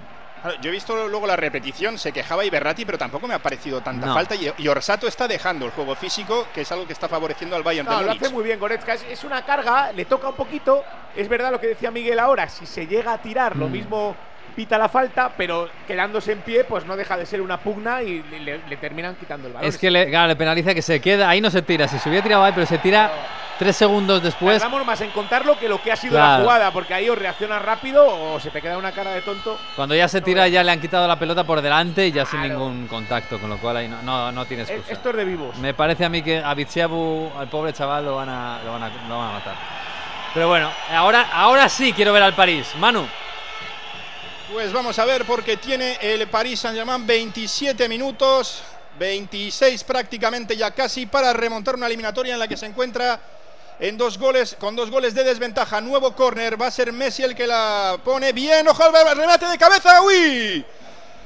Yo 0.62 0.70
he 0.70 0.72
visto 0.72 1.08
luego 1.08 1.28
la 1.28 1.36
repetición, 1.36 1.98
se 1.98 2.12
quejaba 2.12 2.44
Iberrati, 2.44 2.84
pero 2.86 2.98
tampoco 2.98 3.28
me 3.28 3.34
ha 3.36 3.40
parecido 3.40 3.82
tanta 3.82 4.08
No. 4.08 4.14
falta. 4.14 4.36
Y, 4.36 4.68
Orsato 4.68 5.08
está 5.08 5.28
dejando 5.28 5.66
el 5.66 5.72
juego 5.72 5.96
físico, 5.96 6.48
que 6.54 6.62
es 6.62 6.72
algo 6.72 6.88
que 6.88 6.94
está 6.94 7.08
favoreciendo 7.08 7.56
al 7.56 7.64
Bayern 7.64 7.88
No, 7.88 8.00
de 8.00 8.06
lo 8.06 8.12
hace 8.12 8.30
muy 8.30 8.44
bien 8.44 8.60
Goretzka. 8.60 8.94
Es, 8.96 9.04
es 9.04 9.24
una 9.24 9.44
carga, 9.46 9.92
le 9.92 10.06
toca 10.06 10.30
un 10.30 10.36
poquito. 10.36 10.84
Es 11.16 11.28
verdad 11.30 11.52
lo 11.52 11.60
que 11.60 11.68
decía 11.68 11.92
Miguel 11.92 12.20
ahora. 12.20 12.50
Si 12.50 12.66
se 12.66 12.88
llega 12.88 13.14
a 13.14 13.18
tirar, 13.22 13.56
lo 13.56 13.68
Mm. 13.68 13.72
mismo 13.72 14.16
pita 14.52 14.78
la 14.78 14.90
falta, 14.90 15.32
pero 15.36 15.70
quedándose 15.88 16.32
en 16.34 16.40
pie, 16.40 16.64
pues 16.64 16.86
no 16.86 16.96
deja 16.96 17.18
de 17.18 17.26
ser 17.26 17.42
una 17.42 17.58
pugna 17.58 18.02
y 18.04 18.24
le, 18.44 18.78
terminan 18.78 19.16
quitando 19.16 19.48
el 19.48 19.54
balón. 19.54 19.68
Es 19.68 19.78
que 19.78 19.90
le, 19.92 20.10
claro, 20.10 20.28
le 20.28 20.36
penaliza 20.36 20.74
que 20.74 20.82
se 20.82 21.00
queda, 21.02 21.30
ahí 21.30 21.42
no 21.42 21.50
se 21.50 21.62
tira, 21.62 21.88
si 21.88 21.98
se 22.00 22.10
hubiera 22.10 22.24
tirado 22.24 22.44
ahí, 22.44 22.52
pero 22.54 22.66
se 22.68 22.78
tira 22.78 23.12
tres 23.58 23.76
segundos 23.76 24.24
después. 24.24 24.60
Tardamos 24.60 24.86
más 24.86 25.00
en 25.02 25.12
contarlo 25.12 25.58
que 25.60 25.70
lo 25.70 25.80
que 25.82 25.92
ha 25.92 25.96
sido 25.96 26.14
Claro. 26.14 26.38
la 26.38 26.44
jugada, 26.44 26.72
porque 26.72 26.94
ahí 26.96 27.08
o 27.10 27.16
reaccionas 27.16 27.62
rápido 27.62 28.06
o 28.08 28.40
se 28.40 28.50
te 28.50 28.60
queda 28.62 28.78
una 28.78 28.92
cara 28.92 29.12
de 29.12 29.22
tonto. 29.22 29.58
Cuando 29.76 29.94
ya 29.96 30.08
se 30.08 30.22
tira, 30.22 30.48
ya 30.48 30.64
le 30.64 30.72
han 30.72 30.82
quitado 30.82 31.08
la 31.08 31.18
pelota 31.20 31.44
por 31.44 31.62
delante 31.62 32.08
y 32.08 32.12
ya 32.12 32.26
sin 32.26 32.42
ningún 32.42 32.88
contacto, 32.88 33.40
con 33.40 33.50
lo 33.50 33.58
cual 33.58 33.78
ahí 33.78 33.88
no, 33.88 34.02
no, 34.02 34.32
no 34.32 34.46
tiene 34.46 34.64
Eh, 34.64 34.68
excusa. 34.68 34.94
Esto 34.94 35.10
es 35.12 35.16
de 35.18 35.26
vivos. 35.26 35.56
Me 35.58 35.74
parece 35.76 36.06
a 36.06 36.10
mí 36.10 36.24
que 36.24 36.40
a 36.40 36.54
Bitsiabu, 36.56 37.32
al 37.38 37.48
pobre 37.50 37.72
chaval, 37.74 38.04
lo 38.06 38.16
van 38.16 38.30
a, 38.30 38.60
lo 38.66 38.72
van 38.74 38.84
a, 38.84 38.90
lo 39.08 39.18
van 39.18 39.30
a 39.30 39.34
matar. 39.34 39.56
Pero 40.34 40.48
bueno, 40.48 40.72
ahora, 40.92 41.28
ahora 41.32 41.70
sí 41.70 41.94
quiero 41.94 42.14
ver 42.14 42.24
al 42.24 42.34
París. 42.34 42.72
Manu. 42.80 43.06
Pues 44.52 44.74
vamos 44.74 45.00
a 45.00 45.06
ver 45.06 45.24
porque 45.26 45.56
tiene 45.56 45.98
el 46.02 46.28
Paris 46.28 46.60
Saint-Germain 46.60 47.08
27 47.08 47.88
minutos, 47.88 48.62
26 49.00 49.82
prácticamente 49.86 50.58
ya 50.58 50.72
casi 50.72 51.06
para 51.06 51.32
remontar 51.32 51.76
una 51.76 51.88
eliminatoria 51.88 52.34
en 52.34 52.40
la 52.40 52.50
que 52.50 52.58
se 52.58 52.66
encuentra 52.66 53.18
en 53.80 53.98
dos 53.98 54.18
goles, 54.18 54.58
con 54.60 54.76
dos 54.76 54.92
goles 54.92 55.14
de 55.14 55.24
desventaja. 55.24 55.80
Nuevo 55.80 56.14
córner, 56.14 56.62
va 56.62 56.68
a 56.68 56.72
ser 56.72 56.92
Messi 56.92 57.24
el 57.24 57.34
que 57.34 57.48
la 57.48 57.98
pone 58.04 58.34
bien. 58.34 58.68
Ojo 58.68 58.84
al 58.84 59.16
remate 59.16 59.46
de 59.46 59.58
cabeza, 59.58 60.02
uy. 60.02 60.66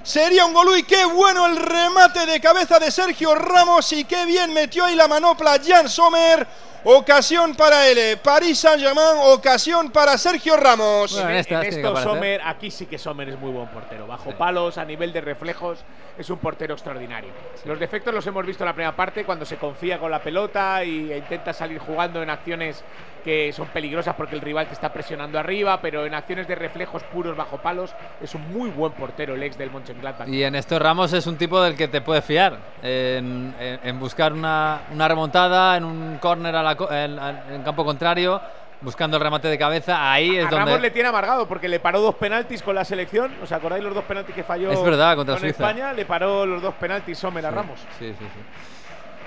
Sería 0.03 0.45
un 0.45 0.53
gol, 0.53 0.67
uy, 0.67 0.83
qué 0.83 1.03
bueno 1.05 1.47
el 1.47 1.55
remate 1.55 2.27
de 2.27 2.39
cabeza 2.39 2.77
de 2.77 2.91
Sergio 2.91 3.33
Ramos 3.33 3.91
y 3.91 4.03
qué 4.03 4.23
bien 4.25 4.53
metió 4.53 4.85
ahí 4.85 4.95
la 4.95 5.07
manopla 5.07 5.59
Jan 5.65 5.89
Sommer. 5.89 6.47
Ocasión 6.87 7.55
para 7.55 7.87
el 7.87 8.17
Paris 8.19 8.59
Saint-Germain, 8.59 9.17
ocasión 9.33 9.89
para 9.89 10.19
Sergio 10.19 10.55
Ramos. 10.55 11.17
en, 11.17 11.31
en 11.31 11.37
esto 11.37 11.95
Sommer, 11.97 12.41
aquí 12.45 12.69
sí 12.69 12.85
que 12.85 12.99
Sommer 12.99 13.27
es 13.29 13.39
muy 13.39 13.49
buen 13.51 13.67
portero. 13.69 14.05
Bajo 14.05 14.31
palos, 14.37 14.77
a 14.77 14.85
nivel 14.85 15.11
de 15.11 15.21
reflejos, 15.21 15.79
es 16.15 16.29
un 16.29 16.37
portero 16.37 16.75
extraordinario. 16.75 17.31
Los 17.65 17.79
defectos 17.79 18.13
los 18.13 18.27
hemos 18.27 18.45
visto 18.45 18.63
en 18.63 18.67
la 18.67 18.73
primera 18.73 18.95
parte 18.95 19.25
cuando 19.25 19.45
se 19.45 19.57
confía 19.57 19.97
con 19.97 20.11
la 20.11 20.19
pelota 20.21 20.83
y 20.83 21.11
e 21.11 21.17
intenta 21.17 21.53
salir 21.53 21.79
jugando 21.79 22.21
en 22.21 22.29
acciones 22.29 22.83
que 23.23 23.51
son 23.51 23.65
peligrosas 23.69 24.13
porque 24.13 24.35
el 24.35 24.41
rival 24.41 24.67
te 24.67 24.73
está 24.75 24.93
presionando 24.93 25.39
arriba, 25.39 25.81
pero 25.81 26.05
en 26.05 26.13
acciones 26.13 26.47
de 26.47 26.53
reflejos 26.53 27.01
puros 27.05 27.35
bajo 27.35 27.57
palos 27.57 27.91
es 28.21 28.35
un 28.35 28.53
muy 28.53 28.69
buen 28.69 28.91
portero 28.91 29.33
el 29.33 29.41
ex 29.41 29.57
del 29.57 29.71
Mönchengladbach. 29.71 30.27
Y 30.27 30.43
en 30.43 30.53
esto 30.53 30.77
Ramos 30.77 31.11
es 31.13 31.25
un 31.25 31.35
tipo 31.35 31.59
del 31.59 31.75
que 31.75 31.87
te 31.87 32.01
puedes 32.01 32.23
fiar 32.23 32.59
en, 32.83 33.55
en- 33.59 33.79
en 33.83 33.99
buscar 33.99 34.31
una, 34.31 34.81
una 34.93 35.07
remontada, 35.07 35.75
en 35.75 35.85
un 35.85 36.19
córner 36.19 36.55
a 36.55 36.61
la 36.61 36.74
en, 36.91 37.19
en 37.51 37.63
campo 37.63 37.83
contrario, 37.85 38.41
buscando 38.81 39.17
el 39.17 39.23
remate 39.23 39.47
de 39.47 39.57
cabeza. 39.57 40.11
Ahí 40.11 40.37
es 40.37 40.45
a 40.45 40.49
donde 40.49 40.65
Ramos 40.65 40.81
le 40.81 40.91
tiene 40.91 41.09
amargado 41.09 41.47
porque 41.47 41.67
le 41.67 41.79
paró 41.79 42.01
dos 42.01 42.15
penaltis 42.15 42.61
con 42.61 42.75
la 42.75 42.85
selección. 42.85 43.33
¿Os 43.41 43.51
acordáis 43.51 43.83
los 43.83 43.93
dos 43.93 44.03
penaltis 44.03 44.33
que 44.35 44.43
falló 44.43 44.71
Es 44.71 44.83
verdad, 44.83 45.15
contra 45.15 45.35
con 45.35 45.41
Suiza. 45.41 45.63
España? 45.69 45.93
Le 45.93 46.05
paró 46.05 46.45
los 46.45 46.61
dos 46.61 46.73
penaltis 46.75 47.17
Sommer 47.17 47.45
a 47.45 47.51
Ramos. 47.51 47.79
Sí, 47.99 48.09
sí, 48.17 48.25
sí. 48.25 48.41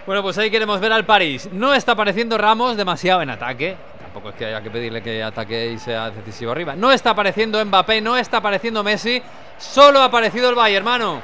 Bueno, 0.06 0.22
pues 0.22 0.38
ahí 0.38 0.50
queremos 0.50 0.80
ver 0.80 0.92
al 0.92 1.04
París. 1.04 1.48
No 1.52 1.74
está 1.74 1.92
apareciendo 1.92 2.38
Ramos 2.38 2.76
demasiado 2.76 3.20
en 3.20 3.30
ataque. 3.30 3.76
Tampoco 4.00 4.30
es 4.30 4.36
que 4.36 4.46
haya 4.46 4.62
que 4.62 4.70
pedirle 4.70 5.02
que 5.02 5.22
ataque 5.22 5.72
y 5.72 5.78
sea 5.78 6.10
decisivo 6.10 6.50
arriba. 6.50 6.74
No 6.74 6.90
está 6.90 7.10
apareciendo 7.10 7.62
Mbappé, 7.62 8.00
no 8.00 8.16
está 8.16 8.38
apareciendo 8.38 8.82
Messi. 8.82 9.22
Solo 9.58 10.00
ha 10.00 10.04
aparecido 10.04 10.48
el 10.48 10.54
Bayern, 10.54 10.78
hermano. 10.78 11.20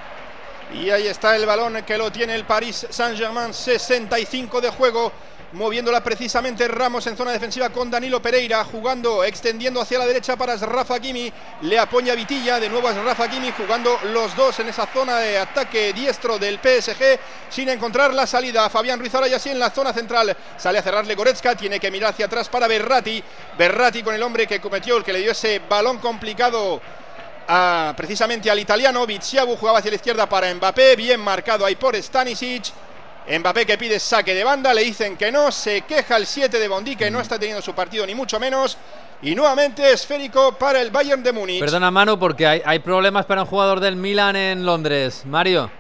Y 0.75 0.91
ahí 0.91 1.07
está 1.07 1.35
el 1.37 1.47
balón 1.47 1.83
que 1.87 1.97
lo 1.97 2.11
tiene 2.11 2.35
el 2.35 2.45
Paris 2.45 2.87
Saint-Germain, 2.91 3.55
65 3.55 4.61
de 4.61 4.71
juego, 4.71 5.13
moviéndola 5.55 6.03
precisamente 6.03 6.67
Ramos 6.67 7.07
en 7.07 7.17
zona 7.17 7.31
defensiva 7.31 7.71
con 7.71 7.91
Danilo 7.91 8.21
Pereira, 8.21 8.65
jugando, 8.65 9.23
extendiendo 9.23 9.81
hacia 9.81 10.01
la 10.01 10.07
derecha 10.07 10.37
para 10.37 10.57
Rafa 10.57 10.99
Kimi, 10.99 11.33
le 11.63 11.79
apoya 11.79 12.15
Vitilla, 12.15 12.59
de 12.59 12.69
nuevo 12.69 12.91
es 12.91 12.97
Rafa 12.97 13.29
Kimi, 13.29 13.53
jugando 13.53 13.97
los 14.13 14.35
dos 14.37 14.59
en 14.59 14.69
esa 14.69 14.87
zona 14.87 15.19
de 15.19 15.39
ataque 15.39 15.93
diestro 15.93 16.39
del 16.39 16.59
PSG, 16.59 17.19
sin 17.49 17.69
encontrar 17.69 18.13
la 18.13 18.27
salida. 18.27 18.69
Fabián 18.69 18.99
Ruiz 18.99 19.15
ahora 19.15 19.29
y 19.29 19.35
así 19.35 19.51
en 19.51 19.61
la 19.61 19.71
zona 19.71 19.93
central, 19.93 20.37
sale 20.57 20.79
a 20.79 20.83
cerrarle 20.83 21.15
Goretzka, 21.15 21.55
tiene 21.55 21.79
que 21.79 21.91
mirar 21.91 22.11
hacia 22.11 22.27
atrás 22.27 22.49
para 22.49 22.67
Berratti, 22.67 23.23
Berratti 23.57 24.03
con 24.03 24.15
el 24.15 24.23
hombre 24.23 24.49
que 24.49 24.61
cometió, 24.61 24.97
el 24.97 25.05
que 25.05 25.13
le 25.13 25.21
dio 25.21 25.31
ese 25.31 25.61
balón 25.61 25.99
complicado 25.99 26.81
precisamente 27.97 28.51
al 28.51 28.59
italiano. 28.59 29.07
Viziabu 29.07 29.57
jugaba 29.57 29.79
hacia 29.79 29.93
la 29.93 29.97
izquierda 29.97 30.29
para 30.29 30.53
Mbappé, 30.53 30.97
bien 30.97 31.21
marcado 31.21 31.65
ahí 31.65 31.77
por 31.77 31.95
Stanisic. 31.95 32.73
Mbappé 33.27 33.65
que 33.65 33.79
pide 33.79 33.99
saque 33.99 34.35
de 34.35 34.45
banda, 34.45 34.75
le 34.75 34.83
dicen 34.83 35.17
que 35.17 35.33
no, 35.33 35.51
se 35.51 35.83
queja 35.83 36.17
el 36.17 36.27
7 36.27 36.59
de 36.59 36.69
Bondi 36.69 36.95
que 36.95 37.11
no 37.11 37.21
está 37.21 37.39
teniendo 37.39 37.63
su 37.63 37.75
partido 37.75 38.07
ni 38.07 38.15
mucho 38.15 38.39
menos. 38.39 38.77
Y 39.23 39.35
nuevamente 39.35 39.91
esférico 39.91 40.53
para 40.59 40.83
el 40.83 40.91
Bayern 40.91 41.23
de 41.23 41.33
Múnich. 41.33 41.61
Perdona, 41.61 41.91
Manu, 41.91 42.19
porque 42.19 42.47
hay, 42.47 42.63
hay 42.65 42.81
problemas 42.81 43.25
para 43.25 43.43
un 43.43 43.47
jugador 43.49 43.81
del 43.81 43.97
Milan 43.97 44.37
en 44.37 44.67
Londres. 44.67 45.23
Mario. 45.25 45.71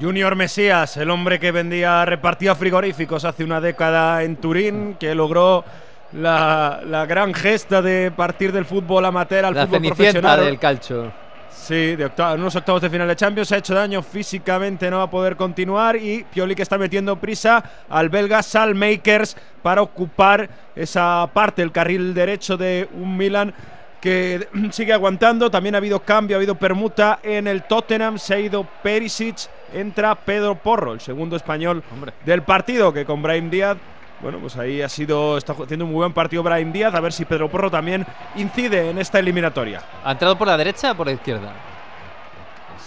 Junior 0.00 0.34
Mesías, 0.34 0.96
el 0.96 1.10
hombre 1.10 1.38
que 1.38 1.52
vendía, 1.52 2.04
repartía 2.06 2.54
frigoríficos 2.54 3.24
hace 3.24 3.44
una 3.44 3.60
década 3.60 4.22
en 4.22 4.36
Turín, 4.36 4.96
que 4.98 5.14
logró 5.14 5.64
la, 6.12 6.80
la 6.84 7.04
gran 7.06 7.34
gesta 7.34 7.82
de 7.82 8.10
partir 8.10 8.50
del 8.52 8.64
fútbol 8.64 9.04
amateur 9.04 9.44
al 9.44 9.54
La 9.54 9.66
fútbol 9.66 9.80
cenicienta 9.82 10.20
profesional. 10.20 10.44
del 10.44 10.58
calcio. 10.58 11.12
Sí, 11.54 11.96
de 11.96 12.04
octava- 12.04 12.34
en 12.34 12.40
unos 12.40 12.54
octavos 12.56 12.82
de 12.82 12.90
final 12.90 13.08
de 13.08 13.16
Champions. 13.16 13.48
Se 13.48 13.54
ha 13.54 13.58
hecho 13.58 13.74
daño 13.74 14.02
físicamente, 14.02 14.90
no 14.90 14.98
va 14.98 15.04
a 15.04 15.10
poder 15.10 15.36
continuar 15.36 15.96
y 15.96 16.24
Pioli 16.24 16.54
que 16.54 16.62
está 16.62 16.76
metiendo 16.76 17.16
prisa 17.16 17.62
al 17.88 18.08
belga 18.10 18.42
Salmakers 18.42 19.36
para 19.62 19.80
ocupar 19.80 20.48
esa 20.76 21.26
parte, 21.32 21.62
el 21.62 21.72
carril 21.72 22.12
derecho 22.12 22.56
de 22.58 22.88
un 22.94 23.16
Milan 23.16 23.54
que 24.00 24.46
sigue 24.72 24.92
aguantando. 24.92 25.50
También 25.50 25.74
ha 25.74 25.78
habido 25.78 26.00
cambio, 26.00 26.36
ha 26.36 26.38
habido 26.38 26.56
permuta 26.56 27.20
en 27.22 27.46
el 27.46 27.62
Tottenham, 27.62 28.18
se 28.18 28.34
ha 28.34 28.40
ido 28.40 28.66
Perisic, 28.82 29.36
entra 29.72 30.14
Pedro 30.16 30.56
Porro, 30.56 30.92
el 30.92 31.00
segundo 31.00 31.34
español 31.36 31.82
del 32.26 32.42
partido 32.42 32.92
que 32.92 33.06
con 33.06 33.22
Brahim 33.22 33.48
Díaz 33.48 33.78
bueno, 34.20 34.38
pues 34.38 34.56
ahí 34.56 34.80
ha 34.82 34.88
sido, 34.88 35.36
está 35.36 35.52
haciendo 35.52 35.84
un 35.84 35.90
muy 35.92 35.98
buen 35.98 36.12
partido 36.12 36.42
Brahim 36.42 36.72
Díaz, 36.72 36.94
a 36.94 37.00
ver 37.00 37.12
si 37.12 37.24
Pedro 37.24 37.48
Porro 37.50 37.70
también 37.70 38.06
incide 38.36 38.90
en 38.90 38.98
esta 38.98 39.18
eliminatoria. 39.18 39.82
¿Ha 40.04 40.12
entrado 40.12 40.36
por 40.36 40.46
la 40.48 40.56
derecha 40.56 40.92
o 40.92 40.94
por 40.94 41.06
la 41.06 41.12
izquierda? 41.12 41.52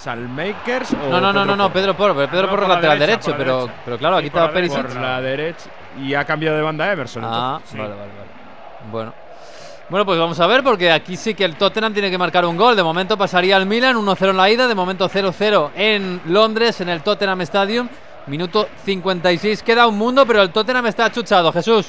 Salmakers 0.01 0.93
o 0.93 1.09
No, 1.09 1.19
no, 1.19 1.33
no, 1.33 1.41
Pedro 1.43 1.45
no, 1.45 1.55
no, 1.55 1.63
Porro? 1.69 1.73
Pedro 1.73 1.95
Porro. 1.95 2.15
pero 2.15 2.29
Pedro 2.31 2.43
No, 2.43 2.49
Porro 2.49 2.61
por 2.63 2.69
la 2.69 2.75
lateral 2.75 2.99
derecha, 2.99 3.17
derecho, 3.17 3.31
la 3.31 3.37
pero, 3.37 3.57
derecha. 3.61 3.81
pero 3.85 3.97
claro, 3.97 4.15
Sí, 4.15 4.19
aquí 4.19 4.27
estaba 4.27 4.51
Perisic. 4.51 4.81
Por 4.87 4.95
la 4.95 5.21
derecha 5.21 5.69
y 6.01 6.13
ha 6.13 6.23
cambiado 6.25 6.57
de 6.57 6.63
banda 6.63 6.91
Emerson. 6.91 7.23
Ah, 7.25 7.53
entonces, 7.57 7.71
sí. 7.71 7.77
vale, 7.77 7.89
vale, 7.89 8.11
vale. 8.17 8.91
Bueno. 8.91 9.13
Bueno, 9.89 10.05
pues 10.05 10.19
vamos 10.19 10.37
a 10.41 10.47
ver, 10.47 10.63
porque 10.63 10.91
aquí 10.91 11.15
sí 11.15 11.33
que 11.33 11.45
el 11.45 11.55
Tottenham 11.55 11.93
tiene 11.93 12.11
que 12.11 12.17
marcar 12.17 12.45
un 12.45 12.57
gol. 12.57 12.75
De 12.75 12.83
momento 12.83 13.17
pasaría 13.17 13.55
al 13.55 13.65
Milan, 13.65 13.95
1-0 13.95 14.29
en 14.31 14.37
la 14.37 14.49
ida, 14.49 14.67
de 14.67 14.75
momento 14.75 15.09
0-0 15.09 15.69
en 15.75 16.19
Londres, 16.25 16.81
en 16.81 16.89
el 16.89 17.01
Tottenham 17.01 17.39
Stadium. 17.41 17.87
Minuto 18.27 18.67
56, 18.85 19.63
queda 19.63 19.87
un 19.87 19.97
mundo, 19.97 20.25
pero 20.25 20.41
el 20.41 20.51
Tottenham 20.51 20.87
está 20.87 21.05
achuchado, 21.05 21.51
Jesús. 21.53 21.87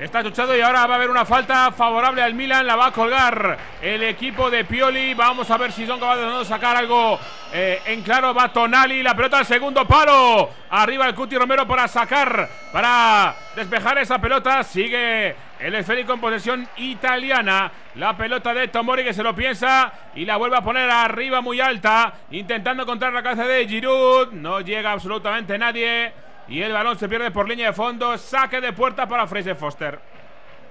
Está 0.00 0.24
chuchado 0.24 0.56
y 0.56 0.60
ahora 0.60 0.88
va 0.88 0.94
a 0.94 0.96
haber 0.96 1.08
una 1.08 1.24
falta 1.24 1.70
favorable 1.70 2.20
al 2.20 2.34
Milan. 2.34 2.66
La 2.66 2.74
va 2.74 2.86
a 2.86 2.92
colgar 2.92 3.56
el 3.80 4.02
equipo 4.02 4.50
de 4.50 4.64
Pioli. 4.64 5.14
Vamos 5.14 5.48
a 5.52 5.56
ver 5.56 5.70
si 5.70 5.86
son 5.86 6.00
capaces 6.00 6.24
de 6.24 6.30
no 6.30 6.44
sacar 6.44 6.76
algo 6.76 7.16
eh, 7.52 7.80
en 7.86 8.02
claro. 8.02 8.34
Va 8.34 8.52
Tonali, 8.52 9.04
la 9.04 9.14
pelota 9.14 9.38
al 9.38 9.46
segundo 9.46 9.86
palo. 9.86 10.50
Arriba 10.70 11.06
el 11.06 11.14
Cuti 11.14 11.38
Romero 11.38 11.64
para 11.64 11.86
sacar, 11.86 12.48
para 12.72 13.36
despejar 13.54 13.98
esa 13.98 14.18
pelota. 14.18 14.64
Sigue 14.64 15.36
el 15.60 15.74
esférico 15.76 16.14
en 16.14 16.20
posesión 16.20 16.68
italiana. 16.78 17.70
La 17.94 18.16
pelota 18.16 18.52
de 18.52 18.66
Tomori 18.66 19.04
que 19.04 19.14
se 19.14 19.22
lo 19.22 19.32
piensa 19.32 19.92
y 20.16 20.24
la 20.24 20.36
vuelve 20.36 20.56
a 20.56 20.62
poner 20.62 20.90
arriba 20.90 21.40
muy 21.40 21.60
alta. 21.60 22.14
Intentando 22.32 22.82
encontrar 22.82 23.12
la 23.12 23.22
cabeza 23.22 23.44
de 23.44 23.68
Giroud. 23.68 24.32
No 24.32 24.60
llega 24.60 24.90
absolutamente 24.90 25.56
nadie. 25.56 26.12
Y 26.48 26.60
el 26.60 26.72
balón 26.72 26.98
se 26.98 27.08
pierde 27.08 27.30
por 27.30 27.48
línea 27.48 27.68
de 27.68 27.72
fondo. 27.72 28.16
Saque 28.18 28.60
de 28.60 28.72
puerta 28.72 29.08
para 29.08 29.26
Fraser 29.26 29.56
Foster. 29.56 29.98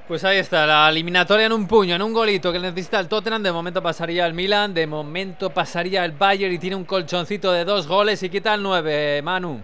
Pues 0.07 0.23
ahí 0.25 0.37
está, 0.37 0.65
la 0.67 0.89
eliminatoria 0.89 1.45
en 1.45 1.53
un 1.53 1.65
puño, 1.65 1.95
en 1.95 2.01
un 2.01 2.11
golito 2.11 2.51
que 2.51 2.59
necesita 2.59 2.99
el 2.99 3.07
Tottenham. 3.07 3.41
De 3.41 3.53
momento 3.53 3.81
pasaría 3.81 4.25
el 4.25 4.33
Milan, 4.33 4.73
de 4.73 4.85
momento 4.85 5.49
pasaría 5.49 6.03
el 6.03 6.11
Bayern 6.11 6.53
y 6.53 6.59
tiene 6.59 6.75
un 6.75 6.83
colchoncito 6.83 7.53
de 7.53 7.63
dos 7.63 7.87
goles 7.87 8.21
y 8.21 8.29
quita 8.29 8.53
el 8.53 8.61
9, 8.61 9.21
Manu. 9.21 9.61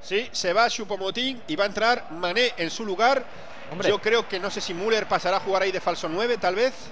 Sí, 0.00 0.28
se 0.32 0.54
va 0.54 0.66
Choupo-Moting 0.68 1.42
y 1.46 1.56
va 1.56 1.64
a 1.64 1.66
entrar 1.66 2.06
Mané 2.10 2.52
en 2.56 2.70
su 2.70 2.86
lugar. 2.86 3.22
Yo 3.86 3.98
creo 4.00 4.26
que 4.26 4.40
no 4.40 4.50
sé 4.50 4.62
si 4.62 4.72
Müller 4.72 5.06
pasará 5.06 5.36
a 5.36 5.40
jugar 5.40 5.62
ahí 5.62 5.72
de 5.72 5.80
falso 5.80 6.08
9, 6.08 6.38
tal 6.38 6.54
vez. 6.54 6.90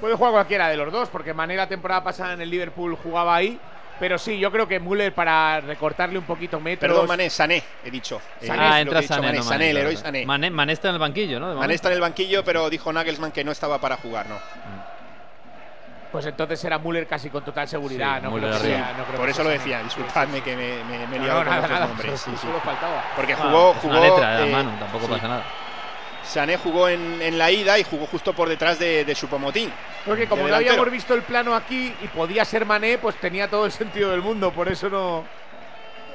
Puede 0.00 0.14
jugar 0.14 0.32
cualquiera 0.32 0.68
de 0.68 0.76
los 0.76 0.92
dos, 0.92 1.08
porque 1.08 1.32
Mané 1.32 1.56
la 1.56 1.68
temporada 1.68 2.02
pasada 2.02 2.32
en 2.32 2.40
el 2.40 2.50
Liverpool 2.50 2.96
jugaba 2.96 3.36
ahí. 3.36 3.60
Pero 4.00 4.18
sí, 4.18 4.38
yo 4.38 4.50
creo 4.50 4.66
que 4.66 4.80
Müller 4.80 5.14
para 5.14 5.60
recortarle 5.60 6.18
un 6.18 6.24
poquito 6.24 6.58
metros. 6.58 6.90
Perdón, 6.90 7.06
Mané, 7.06 7.28
Sané, 7.30 7.62
he 7.84 7.90
dicho. 7.90 8.20
Eh, 8.40 8.48
ah, 8.50 8.54
lo 8.56 8.72
que 8.72 8.80
entra 8.80 9.02
Sané, 9.02 9.26
Mané, 9.26 9.38
no 9.38 9.44
Sané, 9.44 9.54
Mané, 9.58 9.70
el 9.70 9.76
héroe. 9.76 9.96
Sané. 9.96 10.26
Mané, 10.26 10.50
Mané 10.50 10.72
está 10.72 10.88
en 10.88 10.94
el 10.94 11.00
banquillo, 11.00 11.38
¿no? 11.38 11.54
Mané 11.54 11.74
está 11.74 11.88
en 11.88 11.94
el 11.94 12.00
banquillo, 12.00 12.42
pero 12.42 12.70
dijo 12.70 12.90
Nagelsmann 12.92 13.30
que 13.30 13.44
no 13.44 13.52
estaba 13.52 13.78
para 13.78 13.96
jugar, 13.98 14.26
¿no? 14.26 14.38
Pues 16.10 16.26
entonces 16.26 16.58
será 16.58 16.78
Müller 16.78 17.06
casi 17.06 17.30
con 17.30 17.44
total 17.44 17.68
seguridad. 17.68 18.16
Sí, 18.16 18.24
no 18.24 18.30
Müller 18.32 18.48
creo 18.50 18.62
que 18.62 18.66
sea- 18.68 18.94
no 18.98 19.04
creo 19.04 19.16
Por 19.16 19.24
que 19.26 19.30
eso 19.30 19.42
lo 19.44 19.50
Sané. 19.50 19.58
decía, 19.58 19.82
disculpadme 19.84 20.40
que 20.40 20.56
me, 20.56 20.82
me, 20.84 21.06
me 21.06 21.16
he 21.16 21.18
No, 21.20 21.24
liado 21.24 21.44
no, 21.44 21.50
con 21.50 21.60
nada, 21.70 21.86
nombres. 21.86 22.20
sí, 22.20 22.30
sí. 22.32 22.36
solo 22.46 22.58
faltaba. 22.60 23.04
Porque 23.14 23.32
Ah, 23.34 23.36
jugó, 23.42 23.70
es 23.72 23.76
jugó 23.78 23.92
una 23.98 24.00
letra, 24.00 24.44
eh, 24.46 24.50
Manu, 24.50 24.70
tampoco 24.80 25.04
sí. 25.06 25.12
pasa 25.12 25.28
nada. 25.28 25.44
Sané 26.24 26.56
jugó 26.56 26.88
en, 26.88 27.20
en 27.22 27.38
la 27.38 27.50
ida 27.50 27.78
y 27.78 27.84
jugó 27.84 28.06
justo 28.06 28.32
por 28.32 28.48
detrás 28.48 28.78
de, 28.78 29.04
de 29.04 29.14
Choupo-Moting. 29.14 29.70
Porque 30.04 30.26
como 30.26 30.44
de 30.44 30.50
no 30.50 30.56
habíamos 30.56 30.90
visto 30.90 31.14
el 31.14 31.22
plano 31.22 31.54
aquí 31.54 31.92
y 32.02 32.08
podía 32.08 32.44
ser 32.44 32.64
Mané, 32.66 32.98
pues 32.98 33.16
tenía 33.16 33.48
todo 33.48 33.66
el 33.66 33.72
sentido 33.72 34.10
del 34.10 34.22
mundo. 34.22 34.52
Por 34.52 34.68
eso 34.68 34.88
no 34.88 35.24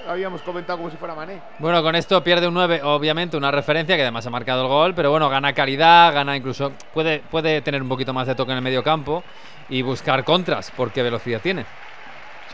habíamos 0.08 0.42
comentado 0.42 0.78
como 0.78 0.90
si 0.90 0.98
fuera 0.98 1.16
Mané. 1.16 1.42
Bueno, 1.60 1.82
con 1.84 1.96
esto 1.96 2.24
pierde 2.24 2.48
un 2.48 2.54
9, 2.54 2.82
obviamente, 2.84 3.38
una 3.38 3.52
referencia 3.52 3.96
que 3.96 4.02
además 4.02 4.26
ha 4.26 4.30
marcado 4.30 4.62
el 4.64 4.68
gol, 4.68 4.96
pero 4.96 5.12
bueno, 5.12 5.30
gana 5.30 5.54
calidad, 5.54 6.14
gana 6.14 6.36
incluso. 6.36 6.72
Puede, 6.94 7.20
puede 7.20 7.62
tener 7.62 7.82
un 7.82 7.90
poquito 7.90 8.14
más 8.14 8.28
de 8.28 8.36
toque 8.36 8.52
en 8.52 8.58
el 8.58 8.64
medio 8.64 8.84
campo 8.84 9.24
y 9.70 9.82
buscar 9.82 10.24
contras, 10.24 10.72
porque 10.76 11.04
velocidad 11.04 11.42
tiene. 11.42 11.66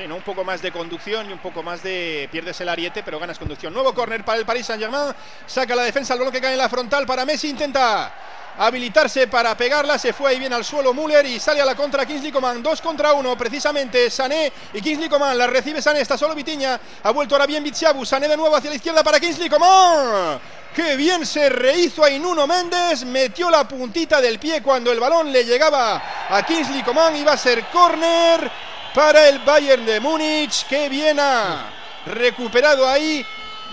¿No? 0.08 0.16
Un 0.16 0.22
poco 0.22 0.44
más 0.44 0.62
de 0.62 0.72
conducción 0.72 1.30
y 1.30 1.34
un 1.34 1.40
poco 1.40 1.64
más 1.64 1.84
de. 1.84 2.30
Pierdes 2.32 2.60
el 2.62 2.70
ariete, 2.70 3.04
pero 3.04 3.20
ganas 3.20 3.38
conducción. 3.38 3.74
Nuevo 3.74 3.94
córner 3.94 4.24
para 4.24 4.40
el 4.40 4.46
Paris 4.46 4.66
Saint-Germain. 4.66 5.14
Saca 5.46 5.76
la 5.76 5.84
defensa, 5.84 6.14
el 6.14 6.20
balón 6.20 6.34
que 6.34 6.42
cae 6.42 6.54
en 6.54 6.58
la 6.58 6.70
frontal 6.70 7.06
para 7.06 7.26
Messi. 7.26 7.50
Intenta 7.50 8.14
habilitarse 8.58 9.28
para 9.28 9.56
pegarla. 9.56 9.98
Se 9.98 10.14
fue 10.14 10.32
ahí 10.32 10.40
bien 10.40 10.54
al 10.54 10.66
suelo 10.66 10.94
Müller 10.94 11.26
y 11.26 11.40
sale 11.40 11.62
a 11.62 11.66
la 11.66 11.76
contra 11.76 12.06
Kingsley 12.06 12.32
Coman. 12.32 12.62
Dos 12.62 12.82
contra 12.82 13.14
uno, 13.14 13.38
precisamente 13.38 14.10
Sané 14.10 14.52
y 14.74 14.82
Kingsley 14.82 15.10
Coman. 15.10 15.38
La 15.38 15.48
recibe 15.48 15.82
Sané, 15.82 16.02
está 16.02 16.18
solo 16.18 16.36
Vitiña. 16.36 16.80
Ha 17.04 17.12
vuelto 17.12 17.36
ahora 17.36 17.46
bien 17.46 17.64
Bitsiabu. 17.64 18.06
Sané 18.06 18.28
de 18.28 18.38
nuevo 18.38 18.56
hacia 18.56 18.70
la 18.70 18.76
izquierda 18.76 19.04
para 19.04 19.20
Kingsley 19.20 19.50
Coman. 19.50 20.40
Qué 20.76 20.96
bien 20.96 21.26
se 21.26 21.50
rehizo 21.50 22.04
ahí 22.04 22.18
Nuno 22.18 22.48
Méndez. 22.48 23.04
Metió 23.04 23.50
la 23.50 23.68
puntita 23.68 24.22
del 24.22 24.40
pie 24.40 24.62
cuando 24.62 24.92
el 24.92 25.00
balón 25.00 25.32
le 25.32 25.44
llegaba 25.44 26.02
a 26.30 26.44
Kingsley 26.44 26.84
Coman. 26.84 27.16
Iba 27.16 27.34
a 27.34 27.38
ser 27.38 27.66
córner 27.66 28.50
para 28.94 29.30
el 29.30 29.40
Bayern 29.40 29.86
de 29.86 30.00
Múnich. 30.00 30.66
Qué 30.68 30.90
bien 30.90 31.18
ha 31.20 31.66
recuperado 32.06 32.88
ahí 32.88 33.26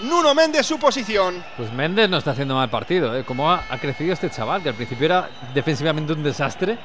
Nuno 0.02 0.34
Méndez 0.34 0.66
su 0.66 0.78
posición. 0.78 1.42
Pues 1.56 1.72
Méndez 1.72 2.08
no 2.08 2.18
está 2.18 2.32
haciendo 2.32 2.54
mal 2.54 2.68
partido, 2.70 3.16
¿eh? 3.16 3.24
Cómo 3.24 3.50
ha, 3.50 3.64
ha 3.68 3.78
crecido 3.78 4.12
este 4.12 4.30
chaval, 4.30 4.62
que 4.62 4.68
al 4.70 4.74
principio 4.74 5.06
era 5.06 5.28
defensivamente 5.54 6.12
un 6.12 6.22
desastre. 6.22 6.78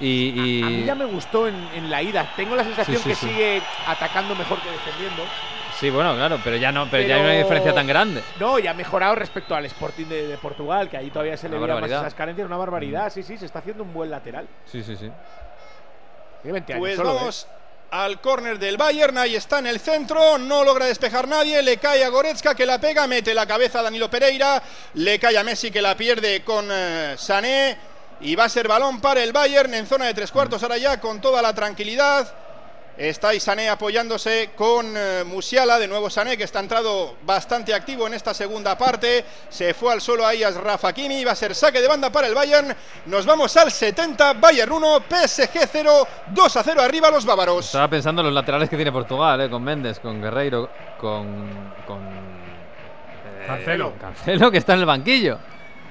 Y, 0.00 0.32
y- 0.34 0.62
A 0.62 0.66
mí 0.66 0.84
ya 0.84 0.94
me 0.94 1.04
gustó 1.04 1.46
en, 1.46 1.54
en 1.74 1.88
la 1.90 2.02
ida. 2.02 2.28
Tengo 2.36 2.56
la 2.56 2.64
sensación 2.64 2.96
Sí, 2.98 3.02
sí, 3.04 3.08
que 3.10 3.14
sí. 3.14 3.26
sigue 3.28 3.62
atacando 3.86 4.34
mejor 4.34 4.60
que 4.60 4.70
defendiendo. 4.70 5.22
Sí, 5.78 5.90
bueno, 5.90 6.14
claro, 6.14 6.38
pero 6.42 6.56
ya 6.56 6.70
no, 6.70 6.86
pero, 6.88 7.06
ya 7.06 7.16
hay 7.16 7.20
una 7.22 7.32
diferencia 7.32 7.74
tan 7.74 7.86
grande. 7.86 8.22
No, 8.38 8.58
ya 8.60 8.70
ha 8.70 8.74
mejorado 8.74 9.14
respecto 9.16 9.54
al 9.56 9.64
Sporting 9.66 10.06
de, 10.06 10.28
de 10.28 10.36
Portugal, 10.38 10.88
que 10.88 10.96
ahí 10.96 11.10
todavía 11.10 11.36
se 11.36 11.48
le 11.48 11.56
Una 11.56 11.66
veía 11.66 11.74
más 11.74 11.80
barbaridad. 11.82 11.98
Mm. 12.02 12.06
esas 12.06 12.14
carencias. 12.14 12.46
Una 12.46 12.56
barbaridad, 12.56 13.12
sí, 13.12 13.22
sí, 13.24 13.36
se 13.38 13.46
está 13.46 13.58
haciendo 13.60 13.82
un 13.82 13.92
buen 13.92 14.10
lateral. 14.10 14.46
Sí, 14.66 14.82
sí, 14.84 14.96
sí. 14.96 15.10
Tiene 16.44 16.60
20 16.60 16.72
años 16.74 16.80
Pues 16.80 16.96
solo, 16.96 17.10
¿eh? 17.10 17.14
vamos 17.14 17.46
al 17.90 18.20
córner 18.20 18.58
del 18.58 18.76
Bayern, 18.76 19.16
ahí 19.16 19.34
está 19.34 19.60
en 19.60 19.66
el 19.66 19.80
centro, 19.80 20.36
no 20.36 20.62
logra 20.62 20.84
despejar 20.84 21.26
nadie, 21.26 21.62
le 21.62 21.78
cae 21.78 22.04
a 22.04 22.08
Goretzka 22.10 22.54
que 22.54 22.66
la 22.66 22.78
pega, 22.78 23.06
mete 23.06 23.32
la 23.32 23.46
cabeza 23.46 23.78
a 23.78 23.82
Danilo 23.82 24.10
Pereira, 24.10 24.62
le 24.94 25.18
cae 25.18 25.38
a 25.38 25.44
Messi 25.44 25.70
que 25.70 25.80
la 25.80 25.96
pierde 25.96 26.42
con 26.42 26.68
eh, 26.70 27.14
Sané 27.16 27.78
y 28.20 28.34
va 28.34 28.44
a 28.44 28.48
ser 28.50 28.68
balón 28.68 29.00
para 29.00 29.22
el 29.22 29.32
Bayern 29.32 29.72
en 29.72 29.86
zona 29.86 30.06
de 30.06 30.14
tres 30.14 30.30
cuartos 30.30 30.62
ahora 30.62 30.76
ya 30.76 31.00
con 31.00 31.20
toda 31.20 31.40
la 31.40 31.54
tranquilidad. 31.54 32.30
Está 32.96 33.30
ahí 33.30 33.40
Sané 33.40 33.68
apoyándose 33.68 34.50
con 34.54 34.86
eh, 34.96 35.24
Musiala, 35.26 35.80
de 35.80 35.88
nuevo 35.88 36.08
Sané 36.08 36.36
que 36.36 36.44
está 36.44 36.60
entrado 36.60 37.16
bastante 37.22 37.74
activo 37.74 38.06
en 38.06 38.14
esta 38.14 38.32
segunda 38.32 38.78
parte. 38.78 39.24
Se 39.48 39.74
fue 39.74 39.92
al 39.92 40.00
suelo 40.00 40.24
ahí 40.24 40.44
a 40.44 40.52
Rafa 40.52 40.92
Kimi, 40.92 41.24
va 41.24 41.32
a 41.32 41.34
ser 41.34 41.56
saque 41.56 41.80
de 41.80 41.88
banda 41.88 42.10
para 42.10 42.28
el 42.28 42.34
Bayern. 42.36 42.72
Nos 43.06 43.26
vamos 43.26 43.56
al 43.56 43.72
70, 43.72 44.34
Bayern 44.34 44.70
1, 44.70 45.02
PSG 45.10 45.68
0, 45.72 46.08
2 46.28 46.56
a 46.56 46.62
0 46.62 46.82
arriba 46.82 47.10
los 47.10 47.26
bávaros. 47.26 47.66
Estaba 47.66 47.88
pensando 47.88 48.20
en 48.20 48.26
los 48.26 48.34
laterales 48.34 48.70
que 48.70 48.76
tiene 48.76 48.92
Portugal, 48.92 49.40
¿eh? 49.40 49.50
con 49.50 49.64
Méndez, 49.64 49.98
con 49.98 50.22
Guerreiro, 50.22 50.70
con. 50.96 51.74
con 51.88 51.98
eh, 51.98 53.44
Cancelo. 53.44 53.94
Cancelo, 54.00 54.52
que 54.52 54.58
está 54.58 54.74
en 54.74 54.80
el 54.80 54.86
banquillo. 54.86 55.38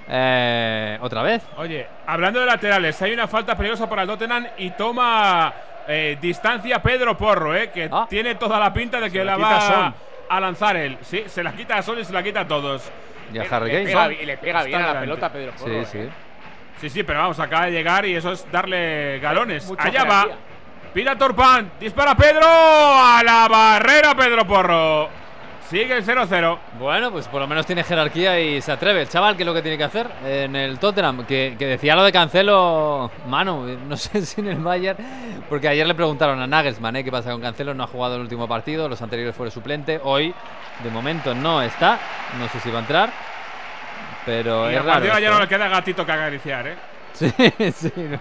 Eh, 0.08 0.98
Otra 1.02 1.22
vez. 1.22 1.44
Oye, 1.58 1.86
hablando 2.08 2.40
de 2.40 2.46
laterales, 2.46 3.02
hay 3.02 3.12
una 3.12 3.28
falta 3.28 3.58
peligrosa 3.58 3.90
para 3.90 4.04
el 4.04 4.08
Tottenham 4.08 4.48
y 4.58 4.72
toma 4.72 5.54
eh, 5.88 6.18
distancia 6.22 6.82
Pedro 6.82 7.18
Porro, 7.18 7.56
eh, 7.56 7.70
que 7.72 7.90
tiene 8.10 8.36
toda 8.36 8.60
la 8.60 8.74
pinta 8.74 9.00
de 9.00 9.12
que 9.12 9.20
Se 9.20 9.24
la 9.26 9.38
la 9.38 9.38
quita 9.38 9.50
a 9.50 9.54
va 9.54 9.62
Son. 9.86 9.96
a 10.30 10.40
lanzar 10.40 10.78
él. 10.78 10.98
Sí, 11.02 11.24
se 11.28 11.44
la 11.44 11.52
quita 11.54 11.78
a 11.78 11.82
Son 11.82 12.00
y 12.00 12.06
se 12.06 12.14
la 12.14 12.24
quita 12.24 12.42
a 12.42 12.48
todos. 12.48 12.90
Y 13.34 13.38
a 13.40 13.44
Le- 13.44 13.50
Harry 13.56 13.68
le 13.72 13.74
Kane. 13.74 13.86
pega 13.86 14.14
y 14.22 14.26
le 14.26 14.38
pega 14.38 14.64
bien 14.64 14.76
a 14.78 14.82
la 14.82 14.88
delante. 14.88 15.08
pelota 15.08 15.32
Pedro 15.32 15.52
Porro. 15.54 15.84
Sí, 15.86 15.86
sí. 15.92 15.98
eh. 16.00 16.10
Sí, 16.82 16.90
sí, 16.90 17.04
pero 17.04 17.20
vamos, 17.20 17.40
acaba 17.40 17.66
de 17.66 17.72
llegar 17.72 18.06
y 18.06 18.16
eso 18.16 18.32
es 18.34 18.46
darle 18.52 19.20
galones. 19.20 19.66
Mucha 19.68 19.84
Allá 19.84 20.04
va. 20.04 20.28
Pira 20.94 21.18
Torpan. 21.18 21.72
Dispara 21.80 22.16
Pedro. 22.16 22.46
A 22.46 23.22
la 23.24 23.48
barrera 23.48 24.14
Pedro 24.16 24.46
Porro. 24.46 25.10
Sigue 25.74 25.98
el 25.98 26.06
0-0. 26.06 26.60
Bueno, 26.78 27.12
pues 27.12 27.28
por 27.28 27.41
lo 27.41 27.48
menos 27.48 27.66
tiene 27.66 27.84
jerarquía 27.84 28.40
y 28.40 28.62
se 28.62 28.72
atreve. 28.72 29.02
El 29.02 29.10
chaval, 29.10 29.36
que 29.36 29.41
es 29.41 29.48
lo 29.48 29.56
que 29.56 29.64
tiene 29.64 29.76
que 29.76 29.84
hacer 29.84 30.08
en 30.24 30.56
el 30.56 30.78
Tottenham? 30.78 31.26
Que, 31.26 31.56
que 31.58 31.66
decía 31.66 31.95
lo 31.95 32.04
de 32.04 32.12
Cancelo, 32.12 33.10
mano, 33.26 33.66
no 33.66 33.98
sé 33.98 34.24
si 34.24 34.41
en 34.41 34.50
el 34.50 34.60
Bayern, 34.60 35.00
porque 35.50 35.68
ayer 35.68 35.88
le 35.88 35.95
preguntaron 35.95 36.40
a 36.40 36.45
Nagelsmann 36.45 36.98
¿eh? 36.98 37.04
qué 37.04 37.12
pasa 37.12 37.32
con 37.32 37.41
Cancelo, 37.41 37.74
no 37.74 37.86
ha 37.86 37.88
jugado 37.88 38.18
el 38.18 38.22
último 38.22 38.48
partido, 38.48 38.88
los 38.88 39.02
anteriores 39.02 39.36
fue 39.36 39.50
suplente, 39.50 40.00
hoy 40.04 40.32
de 40.84 40.90
momento 40.91 41.34
no 41.34 41.60
está, 41.64 41.98
no 42.40 42.48
sé 42.50 42.60
si 42.60 42.70
va 42.70 42.78
a 42.78 42.82
entrar, 42.82 43.10
pero 44.28 44.70
Y 44.70 44.76
es 44.76 44.80
a 44.80 44.84
raro. 44.84 45.20
Ya 45.20 45.32
no 45.32 45.38
¿eh? 45.38 45.41
le 45.41 45.48
queda 45.48 45.68
gatito 45.70 46.06
que 46.06 46.12
acariciar, 46.12 46.68
¿eh? 46.68 46.76
Sí, 47.14 47.30
sí. 47.76 47.91
no, 47.95 48.18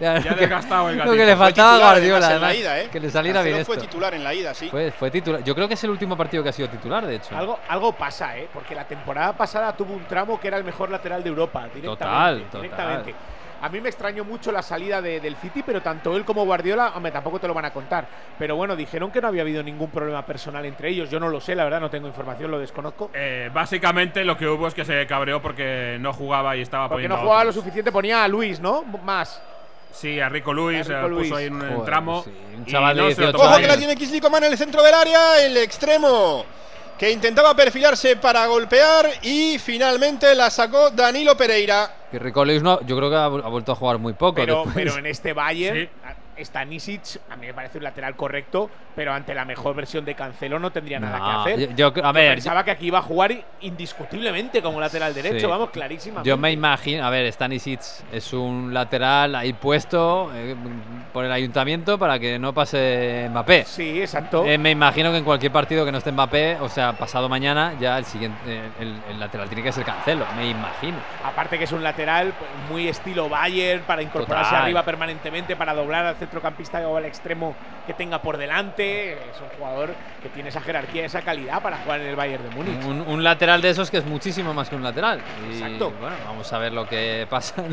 Ya 0.00 0.14
lo 0.16 0.22
que- 0.22 0.34
desgastado 0.34 0.88
el 0.90 0.96
Lo 0.96 1.04
gatito. 1.04 1.16
que 1.16 1.26
le 1.26 1.36
faltaba 1.36 1.74
a 1.74 1.78
Guardiola, 1.78 2.26
además, 2.26 2.30
en 2.34 2.40
la 2.40 2.46
además, 2.48 2.56
ida, 2.56 2.80
¿eh? 2.80 2.88
que 2.92 3.00
le 3.00 3.10
saliera 3.10 3.38
Cancelo 3.40 3.54
bien 3.56 3.66
fue 3.66 3.74
esto. 3.76 3.86
titular 3.86 4.14
en 4.14 4.24
la 4.24 4.34
ida, 4.34 4.54
sí. 4.54 4.68
Fue, 4.68 4.90
fue 4.90 5.10
titular. 5.10 5.42
Yo 5.42 5.54
creo 5.54 5.66
que 5.68 5.74
es 5.74 5.84
el 5.84 5.90
último 5.90 6.16
partido 6.16 6.42
que 6.42 6.50
ha 6.50 6.52
sido 6.52 6.68
titular, 6.68 7.06
de 7.06 7.16
hecho. 7.16 7.36
Algo, 7.36 7.58
algo 7.68 7.92
pasa, 7.92 8.36
¿eh? 8.36 8.48
Porque 8.52 8.74
la 8.74 8.84
temporada 8.86 9.32
pasada 9.32 9.74
tuvo 9.74 9.94
un 9.94 10.04
tramo 10.04 10.38
que 10.38 10.48
era 10.48 10.58
el 10.58 10.64
mejor 10.64 10.90
lateral 10.90 11.22
de 11.22 11.28
Europa. 11.30 11.62
Directamente, 11.74 11.96
Total, 12.04 12.42
total. 12.44 12.62
directamente. 12.62 13.14
A 13.62 13.68
mí 13.68 13.80
me 13.80 13.88
extrañó 13.90 14.24
mucho 14.24 14.50
la 14.52 14.62
salida 14.62 15.02
de- 15.02 15.20
del 15.20 15.36
City, 15.36 15.62
pero 15.64 15.82
tanto 15.82 16.16
él 16.16 16.24
como 16.24 16.44
Guardiola, 16.44 16.92
hombre, 16.94 17.12
tampoco 17.12 17.38
te 17.38 17.46
lo 17.46 17.54
van 17.54 17.66
a 17.66 17.72
contar. 17.72 18.06
Pero 18.38 18.56
bueno, 18.56 18.74
dijeron 18.74 19.10
que 19.10 19.20
no 19.20 19.28
había 19.28 19.42
habido 19.42 19.62
ningún 19.62 19.90
problema 19.90 20.24
personal 20.24 20.64
entre 20.64 20.88
ellos. 20.88 21.10
Yo 21.10 21.20
no 21.20 21.28
lo 21.28 21.40
sé, 21.40 21.54
la 21.54 21.64
verdad, 21.64 21.80
no 21.80 21.90
tengo 21.90 22.06
información, 22.06 22.50
lo 22.50 22.58
desconozco. 22.58 23.10
Eh, 23.12 23.50
básicamente 23.52 24.24
lo 24.24 24.36
que 24.36 24.48
hubo 24.48 24.66
es 24.66 24.74
que 24.74 24.84
se 24.84 25.06
cabreó 25.06 25.42
porque 25.42 25.98
no 26.00 26.12
jugaba 26.12 26.56
y 26.56 26.62
estaba 26.62 26.84
Porque 26.88 26.94
poniendo 27.08 27.16
no 27.16 27.20
a 27.20 27.24
jugaba 27.24 27.44
lo 27.44 27.52
suficiente, 27.52 27.92
ponía 27.92 28.24
a 28.24 28.28
Luis, 28.28 28.60
¿no? 28.60 28.82
Más. 28.82 29.42
Sí, 29.92 30.20
a 30.20 30.28
Rico 30.28 30.52
Luis, 30.54 30.88
A 30.88 30.94
Rico 30.94 30.98
eh, 30.98 31.02
puso 31.02 31.08
Luis. 31.18 31.32
ahí 31.32 31.44
en 31.46 31.54
un 31.54 31.60
Joder, 31.68 31.84
tramo. 31.84 32.22
sí, 32.22 32.30
un 32.56 32.62
y 32.62 32.70
chaval 32.70 32.94
de 32.96 33.02
no 33.02 33.08
lo 33.08 33.14
18 33.14 33.32
tomó 33.32 33.44
Ojo 33.50 33.58
que 33.60 33.66
la 33.66 33.76
tiene 33.76 34.20
Coman 34.20 34.44
en 34.44 34.52
el 34.52 34.58
centro 34.58 34.82
del 34.82 34.94
área, 34.94 35.44
el 35.44 35.56
extremo 35.56 36.44
que 37.00 37.10
intentaba 37.10 37.56
perfilarse 37.56 38.16
para 38.16 38.46
golpear 38.46 39.08
y 39.22 39.56
finalmente 39.58 40.34
la 40.34 40.50
sacó 40.50 40.90
Danilo 40.90 41.34
Pereira. 41.34 41.90
Que 42.10 42.18
Rico 42.18 42.44
Lewis 42.44 42.62
no, 42.62 42.78
yo 42.82 42.94
creo 42.94 43.08
que 43.08 43.16
ha, 43.16 43.26
vu- 43.26 43.42
ha 43.42 43.48
vuelto 43.48 43.72
a 43.72 43.74
jugar 43.74 43.96
muy 43.96 44.12
poco. 44.12 44.34
Pero, 44.34 44.56
después. 44.66 44.74
pero 44.74 44.98
en 44.98 45.06
este 45.06 45.32
Bayern, 45.32 45.78
Sí. 45.78 45.88
Stanisic 46.44 47.20
a 47.30 47.36
mí 47.36 47.46
me 47.46 47.54
parece 47.54 47.78
un 47.78 47.84
lateral 47.84 48.16
correcto, 48.16 48.70
pero 48.94 49.12
ante 49.12 49.34
la 49.34 49.44
mejor 49.44 49.74
versión 49.74 50.04
de 50.04 50.14
Cancelo 50.14 50.58
no 50.58 50.70
tendría 50.72 50.98
nada 51.00 51.18
No, 51.18 51.44
que 51.44 51.52
hacer. 51.54 51.74
yo- 51.76 51.92
yo- 51.94 52.04
a 52.04 52.12
ver, 52.12 52.34
pensaba 52.34 52.64
que 52.64 52.70
aquí 52.72 52.86
iba 52.86 52.98
a 52.98 53.02
jugar 53.02 53.32
indiscutiblemente 53.60 54.62
como 54.62 54.80
lateral 54.80 55.14
derecho, 55.14 55.40
Sí. 55.40 55.46
vamos, 55.46 55.70
clarísimamente. 55.70 56.28
Yo 56.28 56.36
me 56.36 56.52
imagino, 56.52 57.04
a 57.04 57.10
ver, 57.10 57.30
Stanisic 57.32 57.80
es 58.12 58.32
un 58.32 58.72
lateral 58.72 59.34
ahí 59.34 59.52
puesto 59.52 60.30
eh, 60.34 60.54
por 61.12 61.24
el 61.24 61.32
ayuntamiento 61.32 61.98
para 61.98 62.18
que 62.18 62.38
no 62.38 62.52
pase 62.52 63.26
Mbappé. 63.30 63.64
Sí, 63.64 64.00
exacto. 64.00 64.44
Eh, 64.44 64.58
me 64.58 64.70
imagino 64.70 65.10
que 65.10 65.18
en 65.18 65.24
cualquier 65.24 65.52
partido 65.52 65.84
que 65.84 65.92
no 65.92 65.98
esté 65.98 66.12
Mbappé, 66.12 66.58
o 66.60 66.68
sea, 66.68 66.92
pasado 66.92 67.28
mañana, 67.28 67.74
ya 67.80 67.98
el 67.98 68.04
siguiente, 68.04 68.38
eh, 68.46 68.68
el, 68.80 68.96
el 69.10 69.20
lateral 69.20 69.48
tiene 69.48 69.62
que 69.62 69.72
ser 69.72 69.84
Cancelo, 69.84 70.24
me 70.36 70.48
imagino. 70.48 70.98
Aparte 71.24 71.58
que 71.58 71.64
es 71.64 71.72
un 71.72 71.82
lateral 71.82 72.32
pues, 72.38 72.50
muy 72.70 72.88
estilo 72.88 73.28
Bayern 73.28 73.82
para 73.84 74.02
incorporarse 74.02 74.50
Total. 74.50 74.62
arriba 74.64 74.82
permanentemente, 74.84 75.56
para 75.56 75.74
doblar 75.74 76.06
al 76.06 76.16
centrocampista 76.30 76.86
o 76.88 76.96
al 76.96 77.04
extremo 77.04 77.54
que 77.86 77.92
tenga 77.94 78.22
por 78.22 78.36
delante. 78.36 79.14
Es 79.14 79.40
un 79.40 79.48
jugador 79.58 79.94
que 80.22 80.28
tiene 80.28 80.48
esa 80.48 80.60
jerarquía, 80.60 81.04
esa 81.04 81.22
calidad 81.22 81.60
para 81.60 81.78
jugar 81.78 82.00
en 82.00 82.06
el 82.06 82.16
Bayern 82.16 82.48
de 82.48 82.50
Múnich. 82.54 82.84
Un, 82.84 83.00
un 83.00 83.24
lateral 83.24 83.60
de 83.60 83.70
esos 83.70 83.90
que 83.90 83.98
es 83.98 84.06
muchísimo 84.06 84.54
más 84.54 84.68
que 84.68 84.76
un 84.76 84.82
lateral. 84.82 85.20
Y, 85.50 85.54
Exacto. 85.54 85.90
Bueno, 86.00 86.16
vamos 86.24 86.50
a 86.52 86.58
ver 86.58 86.72
lo 86.72 86.86
que 86.88 87.26
pasa 87.28 87.64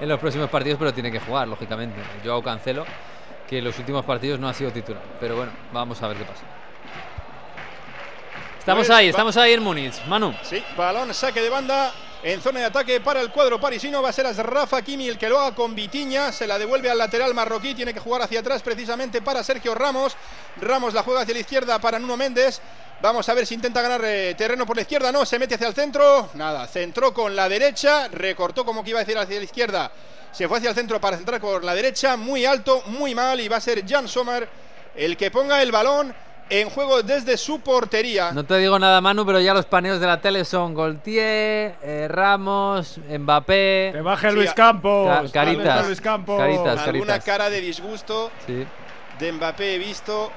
en 0.00 0.08
los 0.08 0.18
próximos 0.18 0.48
partidos, 0.48 0.78
pero 0.78 0.94
tiene 0.94 1.12
que 1.12 1.20
jugar, 1.20 1.46
lógicamente. 1.46 2.00
Joao 2.24 2.42
Cancelo, 2.42 2.86
que 3.46 3.58
en 3.58 3.64
los 3.64 3.78
últimos 3.78 4.04
partidos 4.04 4.40
no 4.40 4.48
ha 4.48 4.54
sido 4.54 4.70
titular. 4.70 5.02
Pero 5.20 5.36
bueno, 5.36 5.52
vamos 5.72 6.02
a 6.02 6.08
ver 6.08 6.16
qué 6.16 6.24
pasa. 6.24 6.44
Estamos 8.58 8.86
Pues 8.86 8.98
ahí, 8.98 9.08
estamos 9.08 9.36
ahí 9.36 9.52
en 9.52 9.62
Múnich. 9.62 10.04
Manu. 10.06 10.34
Sí, 10.42 10.62
balón, 10.76 11.12
saque 11.14 11.40
de 11.40 11.48
banda 11.50 11.92
en 12.22 12.40
zona 12.40 12.60
de 12.60 12.66
ataque 12.66 13.00
para 13.00 13.20
el 13.20 13.30
cuadro 13.30 13.60
parisino. 13.60 14.02
Va 14.02 14.10
a 14.10 14.12
ser 14.12 14.26
Rafa 14.26 14.82
Kimi 14.82 15.08
el 15.08 15.18
que 15.18 15.28
lo 15.28 15.38
haga 15.38 15.54
con 15.54 15.74
Vitiña. 15.74 16.32
Se 16.32 16.46
la 16.46 16.58
devuelve 16.58 16.90
al 16.90 16.98
lateral 16.98 17.34
marroquí. 17.34 17.74
Tiene 17.74 17.94
que 17.94 18.00
jugar 18.00 18.22
hacia 18.22 18.40
atrás 18.40 18.62
precisamente 18.62 19.22
para 19.22 19.42
Sergio 19.42 19.74
Ramos. 19.74 20.16
Ramos 20.60 20.94
la 20.94 21.02
juega 21.02 21.22
hacia 21.22 21.34
la 21.34 21.40
izquierda 21.40 21.78
para 21.78 21.98
Nuno 21.98 22.16
Méndez. 22.16 22.60
Vamos 23.02 23.28
a 23.28 23.34
ver 23.34 23.46
si 23.46 23.54
intenta 23.54 23.80
ganar 23.80 24.02
eh, 24.04 24.34
terreno 24.36 24.66
por 24.66 24.76
la 24.76 24.82
izquierda. 24.82 25.10
No, 25.10 25.24
se 25.24 25.38
mete 25.38 25.54
hacia 25.54 25.68
el 25.68 25.74
centro. 25.74 26.30
Nada, 26.34 26.66
centró 26.66 27.14
con 27.14 27.34
la 27.34 27.48
derecha. 27.48 28.08
Recortó 28.08 28.64
como 28.64 28.84
que 28.84 28.90
iba 28.90 29.00
a 29.00 29.04
decir 29.04 29.16
hacia 29.16 29.38
la 29.38 29.44
izquierda. 29.44 29.90
Se 30.32 30.46
fue 30.46 30.58
hacia 30.58 30.70
el 30.70 30.76
centro 30.76 31.00
para 31.00 31.16
centrar 31.16 31.40
con 31.40 31.64
la 31.64 31.74
derecha. 31.74 32.16
Muy 32.16 32.44
alto, 32.44 32.82
muy 32.86 33.14
mal. 33.14 33.40
Y 33.40 33.48
va 33.48 33.56
a 33.56 33.60
ser 33.60 33.88
Jan 33.88 34.06
Sommer 34.06 34.48
el 34.94 35.16
que 35.16 35.30
ponga 35.30 35.62
el 35.62 35.72
balón 35.72 36.14
en 36.50 36.68
juego 36.68 37.02
desde 37.02 37.36
su 37.36 37.60
portería. 37.60 38.32
No 38.32 38.44
te 38.44 38.56
digo 38.58 38.78
nada, 38.78 39.00
Manu, 39.00 39.24
pero 39.24 39.40
ya 39.40 39.54
los 39.54 39.66
paneos 39.66 40.00
de 40.00 40.06
la 40.06 40.20
tele 40.20 40.44
son 40.44 40.74
Goltier, 40.74 41.76
eh, 41.82 42.06
Ramos, 42.10 42.98
Mbappé. 43.08 43.90
Que 43.94 44.00
baje 44.02 44.30
Sí, 44.30 44.34
Luis 44.36 44.52
Campos. 44.52 45.08
Ca- 45.30 45.32
caritas, 45.32 45.86
Luis 45.86 46.00
Campos. 46.00 46.38
caritas. 46.38 46.80
Alguna 46.86 47.20
cara 47.20 47.48
de 47.50 47.60
disgusto 47.60 48.30
Sí. 48.46 48.66
de 49.18 49.32
Mbappé 49.32 49.76
he 49.76 49.78
visto. 49.78 50.30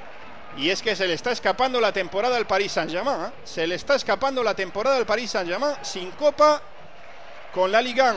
Y 0.56 0.70
es 0.70 0.84
que 0.84 0.96
se 0.96 1.08
le 1.08 1.14
está 1.16 1.32
escapando 1.32 1.82
la 1.82 1.92
temporada 1.92 2.38
al 2.38 2.46
Paris 2.46 2.74
Saint-Germain. 2.74 3.26
¿eh? 3.26 3.32
Se 3.44 3.66
le 3.66 3.74
está 3.74 3.96
escapando 3.96 4.44
la 4.44 4.54
temporada 4.54 4.98
al 4.98 5.06
Paris 5.08 5.32
Saint-Germain 5.32 5.74
sin 5.82 6.12
copa, 6.12 6.62
con 7.52 7.72
la 7.72 7.82
Liga 7.82 8.14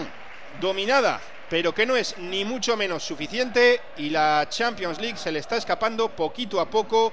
dominada 0.60 1.20
pero 1.48 1.72
que 1.72 1.86
no 1.86 1.94
es 1.94 2.18
ni 2.18 2.44
mucho 2.44 2.76
menos 2.76 3.04
suficiente 3.04 3.80
y 3.98 4.10
la 4.10 4.48
Champions 4.48 5.00
League 5.00 5.16
se 5.16 5.30
le 5.30 5.38
está 5.38 5.56
escapando 5.56 6.08
poquito 6.08 6.60
a 6.60 6.66
poco 6.68 7.12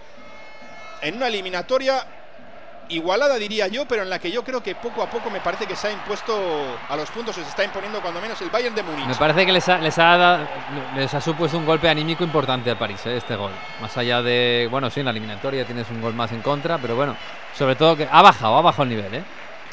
en 1.03 1.15
una 1.15 1.27
eliminatoria 1.27 2.05
igualada 2.89 3.37
diría 3.37 3.67
yo, 3.67 3.85
pero 3.87 4.03
en 4.03 4.09
la 4.09 4.19
que 4.19 4.31
yo 4.31 4.43
creo 4.43 4.61
que 4.61 4.75
poco 4.75 5.01
a 5.01 5.09
poco 5.09 5.29
me 5.29 5.39
parece 5.39 5.65
que 5.65 5.75
se 5.75 5.87
ha 5.87 5.91
impuesto 5.91 6.33
a 6.89 6.95
los 6.95 7.09
puntos, 7.09 7.35
se 7.35 7.41
está 7.41 7.63
imponiendo 7.63 8.01
cuando 8.01 8.19
menos 8.21 8.41
el 8.41 8.49
Bayern 8.49 8.75
de 8.75 8.83
Múnich. 8.83 9.05
Me 9.05 9.15
parece 9.15 9.45
que 9.45 9.51
les 9.51 9.67
ha, 9.69 9.77
les 9.77 9.97
ha, 9.97 10.39
les 10.95 11.13
ha 11.13 11.21
supuesto 11.21 11.57
un 11.57 11.65
golpe 11.65 11.89
anímico 11.89 12.23
importante 12.23 12.69
al 12.69 12.77
París, 12.77 13.05
¿eh? 13.05 13.17
este 13.17 13.35
gol. 13.35 13.51
Más 13.81 13.95
allá 13.97 14.21
de, 14.21 14.67
bueno, 14.69 14.89
sí, 14.89 14.99
en 14.99 15.05
la 15.05 15.11
eliminatoria 15.11 15.65
tienes 15.65 15.89
un 15.89 16.01
gol 16.01 16.13
más 16.13 16.31
en 16.31 16.41
contra, 16.41 16.77
pero 16.77 16.95
bueno, 16.95 17.15
sobre 17.55 17.75
todo 17.75 17.95
que 17.95 18.07
ha 18.09 18.21
bajado, 18.21 18.57
ha 18.57 18.61
bajado 18.61 18.83
el 18.83 18.89
nivel, 18.89 19.13
¿eh? 19.13 19.23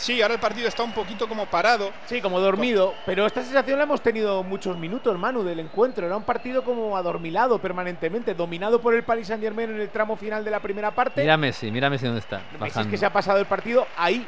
Sí, 0.01 0.22
ahora 0.22 0.35
el 0.35 0.40
partido 0.40 0.66
está 0.66 0.82
un 0.82 0.93
poquito 0.93 1.28
como 1.28 1.47
parado. 1.47 1.90
Sí, 2.06 2.20
como 2.22 2.40
dormido. 2.40 2.94
Pero 3.05 3.27
esta 3.27 3.43
sensación 3.43 3.78
la 3.78 3.85
hemos 3.85 4.01
tenido 4.01 4.43
muchos 4.43 4.77
minutos, 4.78 5.16
Manu, 5.18 5.43
del 5.44 5.60
encuentro. 5.60 6.06
Era 6.06 6.16
un 6.16 6.22
partido 6.24 6.64
como 6.64 6.97
adormilado 6.97 7.59
permanentemente, 7.60 8.35
dominado 8.35 8.81
por 8.81 8.94
el 8.94 9.02
Paris 9.05 9.27
Saint 9.28 9.43
Germain 9.43 9.70
en 9.70 9.81
el 9.81 9.90
tramo 9.90 10.16
final 10.16 10.44
de 10.44 10.51
la 10.51 10.60
primera 10.60 10.90
parte. 10.90 11.20
Mira 11.20 11.36
Messi, 11.36 11.70
mira 11.70 11.90
Messi 11.90 12.06
dónde 12.06 12.20
está. 12.20 12.40
Messi 12.59 12.81
es 12.81 12.86
que 12.86 12.97
se 12.97 13.05
ha 13.06 13.12
pasado 13.12 13.39
el 13.39 13.47
partido 13.47 13.86
ahí, 13.97 14.27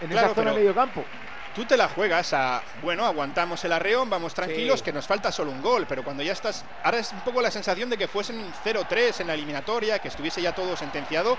en 0.00 0.08
Claro, 0.08 0.26
esa 0.26 0.34
zona 0.34 0.50
pero- 0.50 0.54
de 0.56 0.60
medio 0.60 0.74
campo. 0.74 1.04
Tú 1.54 1.64
te 1.64 1.76
la 1.76 1.86
juegas 1.88 2.32
a, 2.32 2.60
bueno, 2.82 3.04
aguantamos 3.04 3.64
el 3.64 3.72
arreón, 3.72 4.10
vamos 4.10 4.34
tranquilos, 4.34 4.80
Sí. 4.80 4.84
que 4.86 4.92
nos 4.92 5.06
falta 5.06 5.30
solo 5.30 5.52
un 5.52 5.62
gol, 5.62 5.86
pero 5.88 6.02
cuando 6.02 6.24
ya 6.24 6.32
estás, 6.32 6.64
ahora 6.82 6.98
es 6.98 7.12
un 7.12 7.20
poco 7.20 7.40
la 7.40 7.52
sensación 7.52 7.88
de 7.88 7.96
que 7.96 8.08
fuesen 8.08 8.44
0-3 8.64 9.20
en 9.20 9.28
la 9.28 9.34
eliminatoria, 9.34 10.00
que 10.00 10.08
estuviese 10.08 10.42
ya 10.42 10.50
todo 10.52 10.76
sentenciado, 10.76 11.38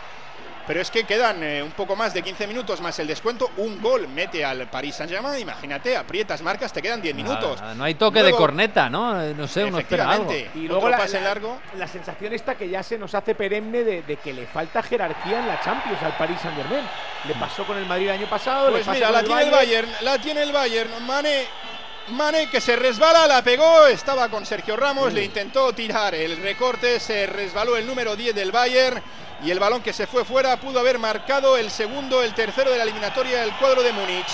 pero 0.68 0.82
es 0.82 0.90
que 0.92 1.04
quedan 1.04 1.44
eh, 1.44 1.62
un 1.62 1.72
poco 1.72 1.96
más 1.96 2.14
de 2.14 2.22
15 2.22 2.48
minutos 2.48 2.82
más 2.82 2.98
el 3.00 3.08
descuento, 3.08 3.52
un 3.58 3.82
gol 3.82 4.08
mete 4.08 4.44
al 4.44 4.68
Paris 4.70 4.96
Saint-Germain, 4.96 5.40
imagínate, 5.42 5.96
aprietas, 5.96 6.42
marcas, 6.42 6.74
te 6.74 6.82
quedan 6.82 7.02
10 7.02 7.16
minutos. 7.16 7.52
Nada, 7.56 7.62
nada, 7.62 7.76
no 7.76 7.84
hay 7.84 7.96
toque 7.96 8.20
de 8.20 8.24
Luego- 8.30 8.38
corneta, 8.38 8.90
¿no? 8.90 9.22
Eh, 9.22 9.34
No 9.36 9.48
sé, 9.48 9.64
uno 9.64 9.80
espera 9.80 10.10
algo. 10.12 10.34
Y 10.56 10.68
luego 10.68 10.90
la, 10.90 10.98
pase 10.98 11.20
la- 11.20 11.28
largo. 11.28 11.60
la 11.78 11.88
sensación 11.88 12.34
esta 12.34 12.56
que 12.56 12.68
ya 12.70 12.82
se 12.84 12.98
nos 12.98 13.14
hace 13.14 13.36
perenne 13.36 13.84
de, 13.84 14.02
de 14.02 14.16
que 14.18 14.34
le 14.34 14.48
falta 14.48 14.82
jerarquía 14.84 15.40
en 15.40 15.48
la 15.48 15.62
Champions 15.62 16.02
al 16.02 16.18
Paris 16.18 16.40
Saint 16.42 16.58
Germain. 16.58 16.86
Le 17.28 17.34
pasó 17.36 17.64
con 17.66 17.78
el 17.78 17.86
Madrid 17.86 18.06
el 18.08 18.14
año 18.14 18.28
pasado. 18.30 18.68
le 18.68 18.74
Pues 18.74 18.86
pasa 18.86 18.96
mira, 18.96 19.12
la 19.12 19.20
el 19.20 19.26
tiene 19.26 19.42
el 19.44 19.52
Bayern, 19.52 19.90
la 20.02 20.18
tiene 20.20 20.44
el 20.44 20.52
Bayern. 20.52 21.06
Mane, 21.06 21.46
Mane 22.10 22.50
que 22.52 22.62
se 22.62 22.76
resbala, 22.76 23.26
la 23.28 23.42
pegó, 23.42 23.88
estaba 23.88 24.30
con 24.30 24.46
Sergio 24.46 24.76
Ramos, 24.78 25.12
le 25.12 25.24
intentó 25.24 25.74
tirar 25.74 26.14
el 26.14 26.38
recorte, 26.38 27.00
se 27.00 27.26
resbaló 27.26 27.78
el 27.78 27.88
número 27.88 28.16
10 28.16 28.36
del 28.36 28.52
Bayern 28.52 29.02
y 29.44 29.52
el 29.52 29.60
balón 29.60 29.82
que 29.82 29.94
se 29.94 30.08
fue 30.08 30.24
fuera 30.26 30.58
pudo 30.58 30.80
haber 30.80 31.00
marcado 31.00 31.58
el 31.58 31.70
segundo, 31.70 32.24
el 32.24 32.34
tercero 32.34 32.72
de 32.72 32.78
la 32.78 32.84
eliminatoria 32.84 33.42
del 33.42 33.52
cuadro 33.54 33.84
de 33.84 33.92
Múnich. 33.92 34.28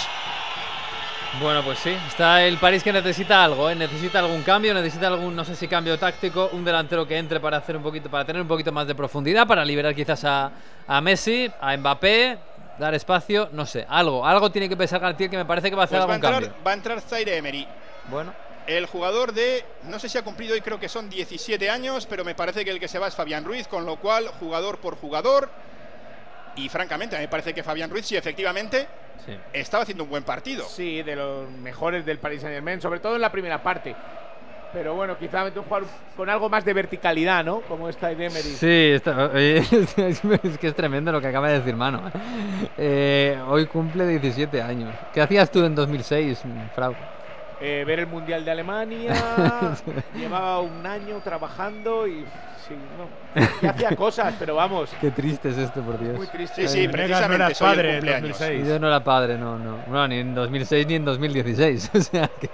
Bueno, 1.42 1.64
pues 1.64 1.80
sí, 1.80 1.96
está 2.10 2.44
el 2.44 2.58
París 2.58 2.84
que 2.84 2.92
necesita 2.92 3.42
algo, 3.42 3.70
¿eh? 3.70 3.76
necesita 3.76 4.20
algún 4.20 4.44
cambio, 4.44 4.74
necesita 4.74 5.08
algún, 5.08 5.34
no 5.34 5.46
sé 5.46 5.56
si 5.56 5.66
cambio 5.68 5.98
táctico, 5.98 6.50
un 6.52 6.66
delantero 6.66 7.08
que 7.08 7.18
entre 7.18 7.40
para 7.40 7.58
hacer 7.58 7.78
un 7.78 7.84
poquito, 7.84 8.10
para 8.10 8.26
tener 8.26 8.42
un 8.42 8.50
poquito 8.50 8.72
más 8.74 8.86
de 8.86 8.96
profundidad, 8.96 9.48
para 9.48 9.64
liberar 9.64 9.96
quizás 9.96 10.26
a, 10.26 10.52
a 10.86 11.00
Messi, 11.00 11.50
a 11.62 11.78
Mbappé, 11.78 12.38
dar 12.78 12.94
espacio, 12.96 13.48
no 13.54 13.66
sé, 13.66 13.86
algo, 13.88 14.26
algo 14.28 14.52
tiene 14.52 14.68
que 14.68 14.76
pensar 14.76 15.00
Galtier 15.00 15.30
que 15.30 15.38
me 15.38 15.46
parece 15.46 15.70
que 15.70 15.76
va 15.78 15.84
a 15.84 15.86
hacer 15.86 16.00
Pues 16.00 16.10
va 16.10 16.12
a 16.12 16.16
algún 16.16 16.26
entrar, 16.28 16.44
cambio. 16.44 16.64
va 16.68 16.72
a 16.72 16.74
entrar 16.74 17.00
Zaire 17.02 17.38
Emery. 17.38 17.66
Bueno, 18.10 18.34
El 18.68 18.86
jugador 18.86 19.34
de, 19.34 19.66
no 19.84 20.00
sé 20.00 20.08
si 20.08 20.18
ha 20.18 20.24
cumplido 20.24 20.54
hoy, 20.54 20.62
creo 20.62 20.80
que 20.80 20.88
son 20.88 21.10
17 21.10 21.70
años, 21.70 22.06
pero 22.06 22.24
me 22.24 22.36
parece 22.36 22.64
que 22.64 22.72
el 22.72 22.80
que 22.80 22.88
se 22.88 23.00
va 23.00 23.08
es 23.08 23.16
Fabián 23.16 23.44
Ruiz, 23.44 23.68
con 23.68 23.86
lo 23.86 23.98
cual 23.98 24.28
jugador 24.40 24.78
por 24.78 24.96
jugador. 24.96 25.50
Y 26.56 26.70
francamente, 26.70 27.16
a 27.16 27.20
mí 27.20 27.26
me 27.26 27.30
parece 27.30 27.54
que 27.54 27.64
Fabián 27.64 27.90
Ruiz, 27.90 28.06
sí, 28.06 28.16
efectivamente, 28.16 28.88
sí. 29.26 29.38
estaba 29.54 29.84
haciendo 29.84 30.04
un 30.04 30.10
buen 30.10 30.24
partido. 30.24 30.66
Sí, 30.68 31.02
de 31.02 31.16
los 31.16 31.50
mejores 31.50 32.06
del 32.06 32.20
Paris 32.20 32.42
Saint 32.42 32.54
Germain, 32.54 32.82
sobre 32.82 33.00
todo 33.00 33.16
en 33.16 33.22
la 33.22 33.32
primera 33.32 33.64
parte. 33.64 33.96
Pero 34.74 34.96
bueno, 34.96 35.18
quizá 35.18 35.44
un 35.44 35.52
jugador 35.52 35.88
con 36.16 36.30
algo 36.30 36.48
más 36.48 36.64
de 36.64 36.74
verticalidad, 36.74 37.44
¿no? 37.44 37.60
Como 37.62 37.90
esta 37.90 38.08
de 38.08 38.26
Emery. 38.26 38.42
Sí, 38.56 38.92
está- 38.96 39.26
oye, 39.34 39.58
es 40.44 40.58
que 40.58 40.68
es 40.68 40.76
tremendo 40.76 41.12
lo 41.12 41.20
que 41.20 41.28
acaba 41.28 41.50
de 41.50 41.60
decir 41.60 41.76
Mano. 41.76 42.10
Eh, 42.78 43.38
hoy 43.48 43.66
cumple 43.66 44.08
17 44.08 44.62
años. 44.62 44.94
¿Qué 45.14 45.20
hacías 45.22 45.52
tú 45.52 45.66
en 45.66 45.76
2006, 45.76 46.44
Frau? 46.74 46.96
Eh, 47.64 47.84
ver 47.86 48.00
el 48.00 48.08
Mundial 48.08 48.44
de 48.44 48.52
Alemania. 48.52 49.14
llevaba 50.16 50.60
un 50.62 50.86
año 50.86 51.22
trabajando 51.24 52.08
y. 52.08 52.26
Sí, 52.68 52.76
no. 52.98 53.42
Y 53.62 53.66
hacía 53.68 53.96
cosas, 53.96 54.34
pero 54.40 54.56
vamos. 54.56 54.90
Qué 55.00 55.12
triste 55.12 55.50
es 55.50 55.58
esto, 55.58 55.82
por 55.82 56.00
Dios. 56.00 56.18
Muy 56.18 56.28
triste. 56.28 56.68
Sí, 56.68 56.82
sí, 56.82 56.88
precisamente 56.88 57.54
soy 57.54 57.80
el 57.80 57.92
cumpleaños. 57.92 58.42
Y 58.42 58.68
Yo 58.68 58.80
no 58.80 58.88
era 58.88 59.04
padre, 59.04 59.38
no, 59.38 59.60
no. 59.60 59.78
No, 59.88 60.08
ni 60.08 60.20
en 60.20 60.34
2006 60.34 60.88
ni 60.88 60.96
en 60.96 61.06
2016. 61.06 61.92
O 61.96 62.02
sea 62.02 62.28
que. 62.28 62.50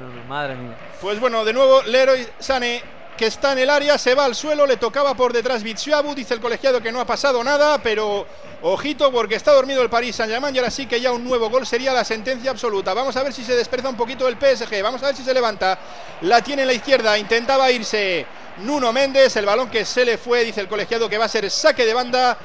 No, 0.00 0.08
no, 0.08 0.28
madre 0.28 0.56
mía. 0.56 0.74
Pues 1.00 1.20
bueno, 1.20 1.44
de 1.44 1.52
nuevo 1.52 1.82
Leroy 1.82 2.26
Sané, 2.38 2.82
que 3.18 3.26
está 3.26 3.52
en 3.52 3.58
el 3.58 3.68
área, 3.68 3.98
se 3.98 4.14
va 4.14 4.24
al 4.24 4.34
suelo, 4.34 4.64
le 4.64 4.76
tocaba 4.76 5.12
por 5.14 5.32
detrás 5.32 5.62
Bitsiabu, 5.62 6.14
dice 6.14 6.34
el 6.34 6.40
colegiado 6.40 6.80
que 6.80 6.92
no 6.92 7.00
ha 7.00 7.04
pasado 7.04 7.42
nada, 7.42 7.78
pero 7.82 8.26
ojito 8.62 9.10
porque 9.12 9.34
está 9.34 9.52
dormido 9.52 9.82
el 9.82 9.90
Paris 9.90 10.16
Saint-Germain 10.16 10.54
y 10.54 10.58
ahora 10.58 10.70
sí 10.70 10.86
que 10.86 11.00
ya 11.00 11.12
un 11.12 11.24
nuevo 11.24 11.50
gol 11.50 11.66
sería 11.66 11.92
la 11.92 12.04
sentencia 12.04 12.52
absoluta. 12.52 12.94
Vamos 12.94 13.16
a 13.16 13.22
ver 13.22 13.32
si 13.32 13.44
se 13.44 13.56
despereza 13.56 13.88
un 13.88 13.96
poquito 13.96 14.26
el 14.28 14.36
PSG, 14.36 14.82
vamos 14.82 15.02
a 15.02 15.06
ver 15.06 15.16
si 15.16 15.24
se 15.24 15.34
levanta. 15.34 15.78
La 16.22 16.40
tiene 16.40 16.62
en 16.62 16.68
la 16.68 16.74
izquierda, 16.74 17.18
intentaba 17.18 17.70
irse 17.72 18.24
Nuno 18.58 18.92
Méndez, 18.92 19.36
el 19.36 19.44
balón 19.44 19.68
que 19.68 19.84
se 19.84 20.04
le 20.04 20.16
fue, 20.16 20.44
dice 20.44 20.60
el 20.60 20.68
colegiado 20.68 21.08
que 21.08 21.18
va 21.18 21.24
a 21.24 21.28
ser 21.28 21.50
saque 21.50 21.84
de 21.84 21.94
banda 21.94 22.38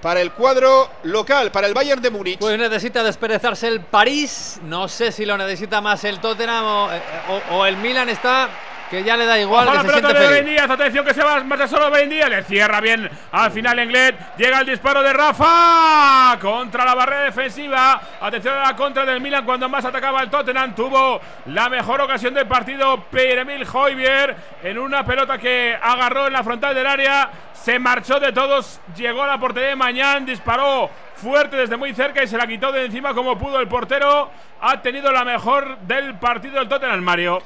para 0.00 0.20
el 0.20 0.32
cuadro 0.32 0.88
local, 1.02 1.50
para 1.50 1.66
el 1.66 1.74
Bayern 1.74 2.00
de 2.00 2.10
Múnich. 2.10 2.38
Pues 2.38 2.56
necesita 2.56 3.02
desperezarse 3.02 3.66
el 3.66 3.80
París. 3.80 4.60
No 4.62 4.86
sé 4.86 5.10
si 5.10 5.26
lo 5.26 5.36
necesita 5.36 5.80
más 5.80 6.04
el 6.04 6.20
Tottenham 6.20 6.64
o, 6.64 6.92
eh, 6.92 7.02
o 7.50 7.66
el 7.66 7.76
Milan 7.76 8.08
está 8.08 8.50
que 8.92 9.02
ya 9.02 9.16
le 9.16 9.24
da 9.24 9.40
igual. 9.40 9.66
Que 9.66 9.74
la 9.74 9.80
se 9.80 9.86
pelota 9.86 10.08
de 10.08 10.14
feliz. 10.14 10.30
Ben 10.30 10.44
Díaz, 10.44 10.70
atención 10.70 11.06
que 11.06 11.14
se 11.14 11.24
va 11.24 11.42
marcha 11.44 11.66
solo 11.66 11.90
Ben 11.90 12.10
Díaz, 12.10 12.28
le 12.28 12.42
cierra 12.42 12.78
bien 12.78 13.08
al 13.32 13.50
final 13.50 13.78
Englet, 13.78 14.36
llega 14.36 14.60
el 14.60 14.66
disparo 14.66 15.02
de 15.02 15.14
Rafa 15.14 16.38
contra 16.38 16.84
la 16.84 16.94
barrera 16.94 17.22
defensiva, 17.22 17.98
atención 18.20 18.54
a 18.54 18.64
la 18.64 18.76
contra 18.76 19.06
del 19.06 19.22
Milan 19.22 19.46
cuando 19.46 19.66
más 19.66 19.82
atacaba 19.86 20.22
el 20.22 20.28
Tottenham, 20.28 20.74
tuvo 20.74 21.22
la 21.46 21.70
mejor 21.70 22.02
ocasión 22.02 22.34
del 22.34 22.46
partido 22.46 23.04
Pierre-Emile 23.04 23.66
Hoybier 23.72 24.36
en 24.62 24.78
una 24.78 25.06
pelota 25.06 25.38
que 25.38 25.74
agarró 25.80 26.26
en 26.26 26.34
la 26.34 26.44
frontal 26.44 26.74
del 26.74 26.86
área, 26.86 27.30
se 27.54 27.78
marchó 27.78 28.20
de 28.20 28.32
todos, 28.32 28.78
llegó 28.94 29.22
a 29.22 29.26
la 29.26 29.38
portería 29.38 29.70
de 29.70 29.76
Mañán, 29.76 30.26
disparó 30.26 30.90
fuerte 31.14 31.56
desde 31.56 31.78
muy 31.78 31.94
cerca 31.94 32.22
y 32.22 32.26
se 32.26 32.36
la 32.36 32.46
quitó 32.46 32.70
de 32.70 32.84
encima 32.84 33.14
como 33.14 33.38
pudo 33.38 33.58
el 33.58 33.68
portero, 33.68 34.30
ha 34.60 34.82
tenido 34.82 35.10
la 35.10 35.24
mejor 35.24 35.78
del 35.78 36.16
partido 36.16 36.60
el 36.60 36.68
Tottenham 36.68 37.00
Mario. 37.00 37.42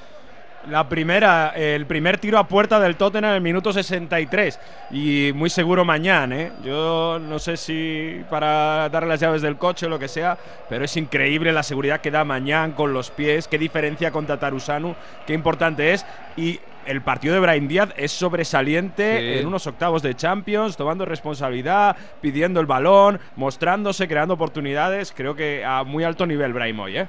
La 0.68 0.88
primera, 0.88 1.52
el 1.54 1.86
primer 1.86 2.18
tiro 2.18 2.38
a 2.38 2.48
puerta 2.48 2.80
del 2.80 2.96
Tottenham 2.96 3.30
en 3.30 3.36
el 3.36 3.40
minuto 3.40 3.72
63. 3.72 4.58
Y 4.90 5.30
muy 5.32 5.48
seguro 5.48 5.84
mañana, 5.84 6.36
¿eh? 6.36 6.52
Yo 6.64 7.18
no 7.20 7.38
sé 7.38 7.56
si 7.56 8.22
para 8.28 8.88
darle 8.88 9.10
las 9.10 9.20
llaves 9.20 9.42
del 9.42 9.58
coche 9.58 9.86
o 9.86 9.88
lo 9.88 10.00
que 10.00 10.08
sea, 10.08 10.36
pero 10.68 10.84
es 10.84 10.96
increíble 10.96 11.52
la 11.52 11.62
seguridad 11.62 12.00
que 12.00 12.10
da 12.10 12.24
mañana 12.24 12.74
con 12.74 12.92
los 12.92 13.10
pies, 13.12 13.46
qué 13.46 13.58
diferencia 13.58 14.10
con 14.10 14.26
Tatarusanu, 14.26 14.96
qué 15.24 15.34
importante 15.34 15.92
es. 15.92 16.04
Y 16.36 16.58
el 16.84 17.00
partido 17.00 17.34
de 17.34 17.40
Brian 17.40 17.68
Díaz 17.68 17.90
es 17.96 18.10
sobresaliente 18.10 19.18
Sí. 19.34 19.38
en 19.40 19.46
unos 19.46 19.68
octavos 19.68 20.02
de 20.02 20.14
Champions, 20.16 20.76
tomando 20.76 21.04
responsabilidad, 21.04 21.94
pidiendo 22.20 22.58
el 22.58 22.66
balón, 22.66 23.20
mostrándose, 23.36 24.08
creando 24.08 24.34
oportunidades. 24.34 25.12
Creo 25.16 25.36
que 25.36 25.64
a 25.64 25.84
muy 25.84 26.02
alto 26.02 26.26
nivel, 26.26 26.52
Brahim 26.52 26.80
hoy, 26.80 26.98
¿eh? 26.98 27.06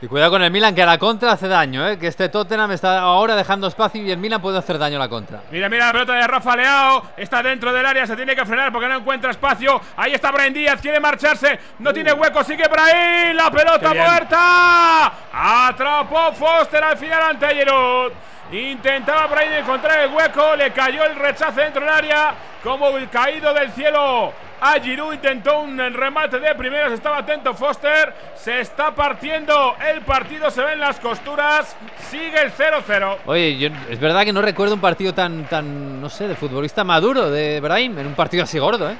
Y 0.00 0.06
cuidado 0.06 0.30
con 0.30 0.42
el 0.42 0.52
Milan 0.52 0.76
que 0.76 0.82
a 0.82 0.86
la 0.86 0.96
contra 0.96 1.32
hace 1.32 1.48
daño, 1.48 1.84
¿eh? 1.88 1.98
que 1.98 2.06
este 2.06 2.28
Tottenham 2.28 2.70
está 2.70 3.00
ahora 3.00 3.34
dejando 3.34 3.66
espacio 3.66 4.00
y 4.00 4.12
el 4.12 4.18
Milan 4.18 4.40
puede 4.40 4.56
hacer 4.56 4.78
daño 4.78 4.94
a 4.94 5.00
la 5.00 5.08
contra. 5.08 5.42
Mira, 5.50 5.68
mira 5.68 5.86
la 5.86 5.92
pelota 5.92 6.14
de 6.14 6.26
Rafa 6.28 6.54
Leao. 6.54 7.02
Está 7.16 7.42
dentro 7.42 7.72
del 7.72 7.84
área, 7.84 8.06
se 8.06 8.14
tiene 8.14 8.36
que 8.36 8.46
frenar 8.46 8.70
porque 8.70 8.86
no 8.86 8.98
encuentra 8.98 9.32
espacio. 9.32 9.80
Ahí 9.96 10.14
está 10.14 10.30
Brian 10.30 10.54
Díaz, 10.54 10.80
quiere 10.80 11.00
marcharse. 11.00 11.58
No 11.80 11.92
tiene 11.92 12.12
hueco, 12.12 12.44
sigue 12.44 12.64
Brian. 12.68 13.36
La 13.36 13.50
pelota 13.50 13.92
muerta. 13.92 15.12
Atrapó 15.32 16.32
Foster 16.32 16.84
al 16.84 16.96
final 16.96 17.22
ante 17.30 17.48
Giroud. 17.48 18.12
Intentaba 18.52 19.26
Brian 19.26 19.52
encontrar 19.54 20.00
el 20.00 20.10
hueco. 20.12 20.56
Le 20.56 20.72
cayó 20.72 21.04
el 21.04 21.16
rechace 21.16 21.60
dentro 21.62 21.80
del 21.82 21.90
área. 21.94 22.34
Como 22.62 22.88
el 22.96 23.08
caído 23.08 23.52
del 23.54 23.70
cielo. 23.72 24.32
A 24.60 24.72
Giroud 24.80 25.12
intentó 25.14 25.60
un 25.60 25.78
remate 25.94 26.40
de 26.40 26.54
primeras. 26.54 26.92
Estaba 26.92 27.18
atento 27.18 27.54
Foster. 27.54 28.12
Se 28.34 28.60
está 28.60 28.92
partiendo 28.94 29.76
el 29.92 30.00
partido. 30.02 30.50
Se 30.50 30.62
ven 30.62 30.80
las 30.80 30.98
costuras. 30.98 31.76
Sigue 32.10 32.40
el 32.42 32.50
0-0. 32.52 33.18
Oye, 33.26 33.56
yo, 33.58 33.68
es 33.88 34.00
verdad 34.00 34.24
que 34.24 34.32
no 34.32 34.42
recuerdo 34.42 34.74
un 34.74 34.80
partido 34.80 35.12
tan, 35.14 35.44
tan, 35.44 36.00
no 36.00 36.08
sé, 36.08 36.26
de 36.26 36.34
futbolista 36.34 36.82
maduro 36.84 37.30
de 37.30 37.60
Brahim 37.60 37.98
en 37.98 38.06
un 38.08 38.14
partido 38.14 38.44
así 38.44 38.58
gordo, 38.58 38.90
¿eh? 38.90 38.96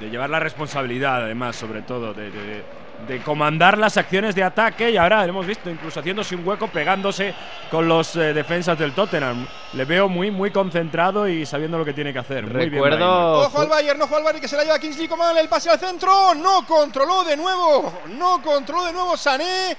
de 0.00 0.10
llevar 0.10 0.28
la 0.28 0.38
responsabilidad, 0.40 1.22
además, 1.22 1.56
sobre 1.56 1.80
todo, 1.80 2.12
de, 2.12 2.30
de- 2.30 2.62
de 3.06 3.22
comandar 3.22 3.78
las 3.78 3.96
acciones 3.96 4.34
de 4.34 4.42
ataque. 4.42 4.90
Y 4.90 4.96
ahora 4.96 5.24
hemos 5.24 5.46
visto 5.46 5.70
incluso 5.70 6.00
haciéndose 6.00 6.34
un 6.34 6.46
hueco, 6.46 6.68
pegándose 6.68 7.34
con 7.70 7.86
los 7.88 8.16
eh, 8.16 8.32
defensas 8.32 8.78
del 8.78 8.92
Tottenham. 8.92 9.46
Le 9.74 9.84
veo 9.84 10.08
muy, 10.08 10.30
muy 10.30 10.50
concentrado 10.50 11.28
y 11.28 11.44
sabiendo 11.46 11.78
lo 11.78 11.84
que 11.84 11.92
tiene 11.92 12.12
que 12.12 12.18
hacer. 12.18 12.44
Muy 12.44 12.68
Recuerdo-. 12.68 13.46
Ojo 13.46 13.60
al 13.60 13.68
Bayern, 13.68 14.00
ojo 14.02 14.16
al 14.16 14.24
Bayern 14.24 14.40
que 14.40 14.48
se 14.48 14.56
la 14.56 14.64
lleva 14.64 14.78
Kingsley 14.78 15.08
Coman, 15.08 15.36
el 15.36 15.48
pase 15.48 15.70
al 15.70 15.78
centro, 15.78 16.34
no 16.34 16.66
controló 16.66 17.24
de 17.24 17.36
nuevo, 17.36 17.92
no 18.08 18.42
controló 18.42 18.84
de 18.84 18.92
nuevo 18.92 19.16
Sané. 19.16 19.76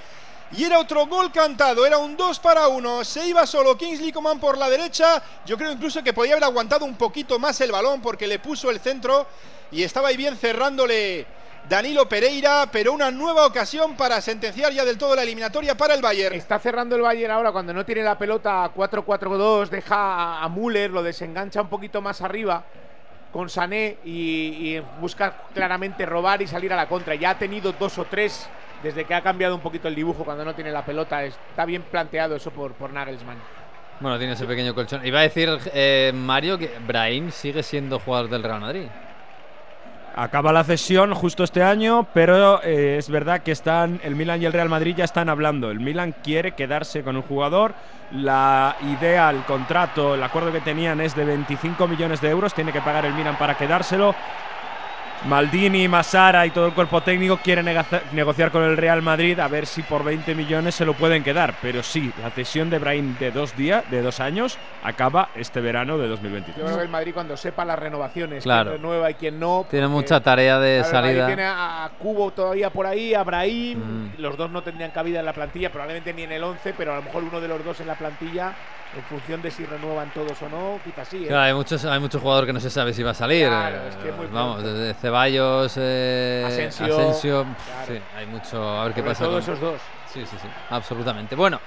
y 0.52 0.64
era 0.64 0.78
otro 0.78 1.06
gol 1.06 1.30
cantado, 1.30 1.84
era 1.84 1.98
un 1.98 2.16
2 2.16 2.38
para 2.38 2.68
1, 2.68 3.04
se 3.04 3.26
iba 3.26 3.46
solo 3.46 3.76
Kingsley 3.76 4.12
Coman 4.12 4.40
por 4.40 4.56
la 4.56 4.70
derecha, 4.70 5.22
yo 5.44 5.58
creo 5.58 5.70
incluso 5.72 6.02
que 6.02 6.12
podía 6.14 6.32
haber 6.32 6.44
aguantado 6.44 6.84
un 6.84 6.94
poquito 6.96 7.38
más 7.38 7.60
el 7.60 7.70
balón 7.70 8.00
porque 8.00 8.26
le 8.26 8.38
puso 8.38 8.70
el 8.70 8.80
centro 8.80 9.26
y 9.70 9.82
estaba 9.82 10.08
ahí 10.08 10.16
bien 10.16 10.36
cerrándole 10.36 11.26
Danilo 11.68 12.08
Pereira, 12.08 12.66
pero 12.72 12.92
una 12.94 13.10
nueva 13.10 13.44
ocasión 13.46 13.94
para 13.94 14.20
sentenciar 14.22 14.72
ya 14.72 14.84
del 14.86 14.96
todo 14.96 15.14
la 15.14 15.22
eliminatoria 15.22 15.76
para 15.76 15.94
el 15.94 16.00
Bayern. 16.00 16.34
Está 16.34 16.58
cerrando 16.58 16.96
el 16.96 17.02
Bayern 17.02 17.30
ahora 17.32 17.52
cuando 17.52 17.74
no 17.74 17.84
tiene 17.84 18.02
la 18.02 18.16
pelota 18.16 18.70
4-4-2, 18.74 19.68
deja 19.68 20.42
a- 20.42 20.48
Müller, 20.48 20.90
lo 20.90 21.02
desengancha 21.02 21.60
un 21.60 21.68
poquito 21.68 22.00
más 22.00 22.22
arriba 22.22 22.64
con 23.32 23.50
Sané 23.50 23.98
y, 24.04 24.76
y 24.76 24.82
busca 25.00 25.42
claramente 25.52 26.06
robar 26.06 26.40
y 26.40 26.46
salir 26.46 26.72
a 26.72 26.76
la 26.76 26.88
contra. 26.88 27.14
Ya 27.16 27.30
ha 27.30 27.38
tenido 27.38 27.72
dos 27.72 27.98
o 27.98 28.06
tres 28.06 28.48
desde 28.82 29.04
que 29.04 29.14
ha 29.14 29.20
cambiado 29.20 29.54
un 29.54 29.60
poquito 29.60 29.88
el 29.88 29.94
dibujo 29.94 30.24
cuando 30.24 30.46
no 30.46 30.54
tiene 30.54 30.70
la 30.72 30.86
pelota. 30.86 31.22
Está 31.24 31.66
bien 31.66 31.82
planteado 31.82 32.36
eso 32.36 32.50
por, 32.50 32.72
por 32.72 32.90
Nagelsmann. 32.94 33.36
Bueno, 34.00 34.16
tiene 34.16 34.32
ese 34.32 34.46
pequeño 34.46 34.74
colchón. 34.74 35.04
Iba 35.04 35.18
a 35.18 35.22
decir 35.22 35.50
eh, 35.74 36.12
Mario 36.14 36.56
que 36.56 36.70
Brahim 36.86 37.30
sigue 37.30 37.62
siendo 37.62 37.98
jugador 37.98 38.30
del 38.30 38.42
Real 38.42 38.60
Madrid. 38.60 38.86
Acaba 40.20 40.52
la 40.52 40.64
cesión 40.64 41.14
justo 41.14 41.44
este 41.44 41.62
año, 41.62 42.08
pero 42.12 42.60
eh, 42.64 42.96
es 42.98 43.08
verdad 43.08 43.42
que 43.42 43.52
están 43.52 44.00
el 44.02 44.16
Milan 44.16 44.42
y 44.42 44.46
el 44.46 44.52
Real 44.52 44.68
Madrid 44.68 44.96
ya 44.96 45.04
están 45.04 45.28
hablando. 45.28 45.70
El 45.70 45.78
Milan 45.78 46.12
quiere 46.24 46.56
quedarse 46.56 47.04
con 47.04 47.14
un 47.14 47.22
jugador. 47.22 47.72
La 48.10 48.74
idea, 48.82 49.30
el 49.30 49.44
contrato, 49.44 50.16
el 50.16 50.22
acuerdo 50.24 50.50
que 50.50 50.60
tenían 50.60 51.00
es 51.00 51.14
de 51.14 51.24
25 51.24 51.86
millones 51.86 52.20
de 52.20 52.30
euros. 52.30 52.52
Tiene 52.52 52.72
que 52.72 52.80
pagar 52.80 53.06
el 53.06 53.14
Milan 53.14 53.38
para 53.38 53.56
quedárselo. 53.56 54.12
Maldini, 55.26 55.88
Masara 55.88 56.46
y 56.46 56.50
todo 56.50 56.66
el 56.66 56.72
cuerpo 56.72 57.00
técnico 57.02 57.38
quieren 57.38 57.64
negocia- 57.66 58.02
negociar 58.12 58.50
con 58.50 58.62
el 58.62 58.76
Real 58.76 59.02
Madrid 59.02 59.38
a 59.40 59.48
ver 59.48 59.66
si 59.66 59.82
por 59.82 60.04
20 60.04 60.34
millones 60.34 60.74
se 60.76 60.84
lo 60.84 60.94
pueden 60.94 61.24
quedar. 61.24 61.54
Pero 61.60 61.82
sí, 61.82 62.12
la 62.22 62.30
cesión 62.30 62.70
de 62.70 62.78
Brahim 62.78 63.16
de 63.18 63.30
dos 63.32 63.56
días, 63.56 63.82
de 63.90 64.00
dos 64.00 64.20
años, 64.20 64.56
acaba 64.84 65.30
este 65.34 65.60
verano 65.60 65.98
de 65.98 66.08
2023. 66.08 66.56
Yo 66.56 66.64
creo 66.64 66.76
que 66.78 66.82
el 66.84 66.88
Madrid 66.88 67.12
cuando 67.14 67.36
sepa 67.36 67.64
las 67.64 67.78
renovaciones, 67.78 68.44
Claro. 68.44 68.70
quién 68.70 68.82
renueva 68.82 69.10
y 69.10 69.14
quién 69.14 69.40
no. 69.40 69.66
Tiene 69.68 69.88
mucha 69.88 70.20
tarea 70.20 70.58
de 70.60 70.78
claro, 70.82 70.88
el 70.88 70.92
Madrid 71.02 71.08
salida. 71.18 71.26
Tiene 71.26 71.44
a 71.46 71.90
Cubo 71.98 72.30
todavía 72.30 72.70
por 72.70 72.86
ahí, 72.86 73.12
a 73.14 73.22
Brahim. 73.24 73.78
Mm. 73.78 74.12
Los 74.18 74.36
dos 74.36 74.50
no 74.50 74.62
tendrían 74.62 74.92
cabida 74.92 75.18
en 75.20 75.26
la 75.26 75.32
plantilla, 75.32 75.70
probablemente 75.70 76.12
ni 76.14 76.22
en 76.22 76.32
el 76.32 76.44
11, 76.44 76.74
pero 76.78 76.92
a 76.92 76.96
lo 76.96 77.02
mejor 77.02 77.24
uno 77.24 77.40
de 77.40 77.48
los 77.48 77.64
dos 77.64 77.80
en 77.80 77.88
la 77.88 77.94
plantilla, 77.96 78.52
en 78.96 79.02
función 79.04 79.42
de 79.42 79.50
si 79.50 79.64
renuevan 79.66 80.10
todos 80.12 80.40
o 80.42 80.48
no, 80.48 80.80
quizás 80.84 81.06
sí. 81.08 81.24
¿eh? 81.24 81.28
Claro, 81.28 81.42
hay 81.42 81.54
muchos, 81.54 81.84
hay 81.84 82.00
muchos 82.00 82.20
jugadores 82.22 82.46
que 82.46 82.52
no 82.52 82.60
se 82.60 82.70
sabe 82.70 82.92
si 82.94 83.02
va 83.02 83.10
a 83.10 83.14
salir. 83.14 83.46
Claro, 83.46 83.76
eh, 83.76 83.88
es 83.90 83.96
que 83.96 84.12
muy 84.12 84.26
Vamos, 84.26 84.62
desde 84.62 84.94
Ceballos, 84.94 85.74
eh, 85.76 86.44
Asensio, 86.46 86.98
Asensio, 86.98 87.42
claro. 87.44 87.86
sí, 87.86 88.00
hay 88.16 88.26
mucho. 88.26 88.62
A 88.80 88.84
ver 88.84 88.94
qué 88.94 89.00
Sobre 89.00 89.10
pasa. 89.12 89.24
todo 89.24 89.32
con- 89.34 89.42
esos 89.42 89.60
dos. 89.60 89.80
Sí, 90.12 90.20
sí, 90.24 90.36
sí, 90.40 90.48
absolutamente. 90.70 91.34
Bueno, 91.36 91.60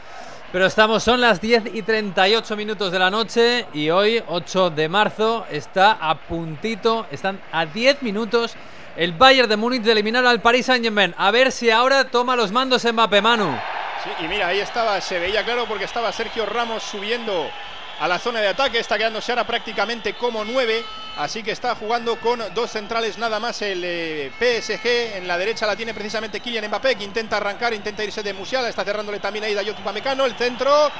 pero 0.51 0.65
estamos, 0.65 1.03
son 1.03 1.21
las 1.21 1.39
10 1.39 1.73
y 1.75 1.83
38 1.83 2.55
minutos 2.57 2.91
de 2.91 2.99
la 2.99 3.09
noche 3.11 3.67
y 3.73 3.89
hoy, 3.89 4.21
8 4.27 4.71
de 4.71 4.89
marzo, 4.89 5.45
está 5.49 5.91
a 6.01 6.15
puntito, 6.15 7.05
están 7.11 7.39
a 7.51 7.65
10 7.65 8.01
minutos 8.01 8.55
el 8.97 9.13
Bayern 9.13 9.47
de 9.47 9.55
Múnich 9.55 9.83
de 9.83 9.91
eliminar 9.93 10.25
al 10.25 10.41
Paris 10.41 10.65
Saint-Germain. 10.65 11.13
A 11.17 11.31
ver 11.31 11.51
si 11.53 11.69
ahora 11.71 12.03
toma 12.05 12.35
los 12.35 12.51
mandos 12.51 12.83
Mbappé 12.83 13.21
Manu. 13.21 13.55
Sí, 14.03 14.09
y 14.25 14.27
mira, 14.27 14.47
ahí 14.47 14.59
estaba, 14.59 14.99
se 14.99 15.19
veía 15.19 15.43
claro 15.43 15.67
porque 15.67 15.83
estaba 15.85 16.11
Sergio 16.11 16.47
Ramos 16.47 16.81
subiendo 16.81 17.51
a 17.99 18.07
la 18.07 18.17
zona 18.17 18.41
de 18.41 18.47
ataque, 18.47 18.79
está 18.79 18.97
quedándose 18.97 19.31
ahora 19.31 19.45
prácticamente 19.45 20.15
como 20.15 20.43
nueve, 20.43 20.83
así 21.17 21.43
que 21.43 21.51
está 21.51 21.75
jugando 21.75 22.19
con 22.19 22.41
dos 22.55 22.71
centrales 22.71 23.19
nada 23.19 23.39
más 23.39 23.61
el 23.61 23.83
eh, 23.85 24.31
PSG, 24.39 25.17
en 25.17 25.27
la 25.27 25.37
derecha 25.37 25.67
la 25.67 25.75
tiene 25.75 25.93
precisamente 25.93 26.39
Kylian 26.39 26.65
Mbappé, 26.67 26.95
que 26.95 27.03
intenta 27.03 27.37
arrancar, 27.37 27.75
intenta 27.75 28.03
irse 28.03 28.23
de 28.23 28.33
Musiala, 28.33 28.69
está 28.69 28.83
cerrándole 28.83 29.19
también 29.19 29.45
ahí 29.45 29.53
Dayot 29.53 29.79
Upamecano, 29.79 30.25
el 30.25 30.33
centro, 30.33 30.91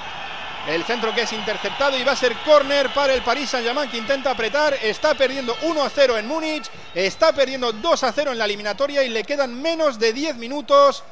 el 0.68 0.84
centro 0.84 1.12
que 1.16 1.22
es 1.22 1.34
interceptado 1.34 1.98
y 1.98 2.04
va 2.04 2.12
a 2.12 2.16
ser 2.16 2.36
córner 2.46 2.94
para 2.94 3.14
el 3.14 3.24
Paris 3.24 3.50
Saint-Germain 3.50 3.90
que 3.90 3.98
intenta 3.98 4.30
apretar, 4.30 4.76
está 4.80 5.16
perdiendo 5.16 5.58
1 5.64 5.84
a 5.84 5.90
0 5.90 6.20
en 6.20 6.28
Múnich, 6.28 6.70
está 6.94 7.34
perdiendo 7.34 7.72
2 7.72 8.04
a 8.04 8.12
0 8.12 8.32
en 8.32 8.38
la 8.38 8.46
eliminatoria 8.46 9.02
y 9.02 9.10
le 9.10 9.24
quedan 9.24 9.60
menos 9.60 9.98
de 9.98 10.14
10 10.14 10.36
minutos 10.36 11.04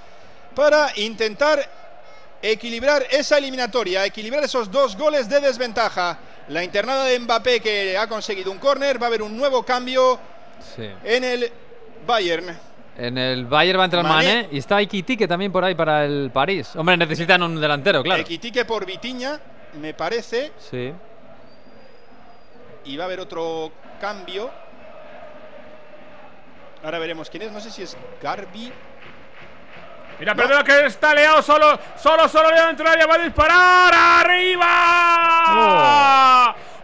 para 0.53 0.91
intentar 0.97 1.78
equilibrar 2.41 3.03
esa 3.11 3.37
eliminatoria, 3.37 4.05
equilibrar 4.05 4.43
esos 4.43 4.71
dos 4.71 4.95
goles 4.97 5.27
de 5.29 5.39
desventaja. 5.39 6.17
La 6.49 6.63
internada 6.63 7.03
de 7.05 7.19
Mbappé 7.19 7.59
que 7.59 7.97
ha 7.97 8.07
conseguido 8.07 8.51
un 8.51 8.57
córner, 8.57 9.01
va 9.01 9.05
a 9.05 9.09
haber 9.09 9.21
un 9.21 9.37
nuevo 9.37 9.63
cambio 9.63 10.19
Sí. 10.75 10.89
en 11.03 11.23
el 11.23 11.51
Bayern. 12.07 12.57
En 12.97 13.17
el 13.17 13.45
Bayern 13.45 13.79
va 13.79 13.83
a 13.83 13.85
entrar 13.85 14.03
Mané. 14.03 14.25
Mané 14.43 14.47
y 14.51 14.57
está 14.57 14.81
Iquitique 14.81 15.27
también 15.27 15.51
por 15.51 15.63
ahí 15.63 15.75
para 15.75 16.03
el 16.05 16.31
París. 16.33 16.75
Hombre, 16.75 16.97
necesitan 16.97 17.41
un 17.43 17.59
delantero, 17.61 18.03
claro. 18.03 18.21
Equitique 18.21 18.65
por 18.65 18.85
Vitiña, 18.85 19.39
me 19.79 19.93
parece, 19.93 20.51
Sí. 20.69 20.91
y 22.85 22.97
va 22.97 23.03
a 23.03 23.07
haber 23.07 23.19
otro 23.21 23.71
cambio. 24.01 24.49
Ahora 26.83 26.99
veremos 26.99 27.29
quién 27.29 27.43
es, 27.43 27.51
no 27.51 27.59
sé 27.59 27.71
si 27.71 27.83
es 27.83 27.95
Garbi. 28.21 28.71
Mira, 30.19 30.35
perdona 30.35 30.63
que 30.65 30.85
está 30.85 31.13
Leao 31.13 31.41
solo, 31.41 31.79
solo, 31.95 32.27
solo 32.27 32.49
Leao 32.49 32.67
dentro 32.67 32.83
del 32.83 32.93
área, 32.93 33.07
va 33.07 33.15
a 33.15 33.19
disparar 33.19 33.93
arriba. 34.25 34.67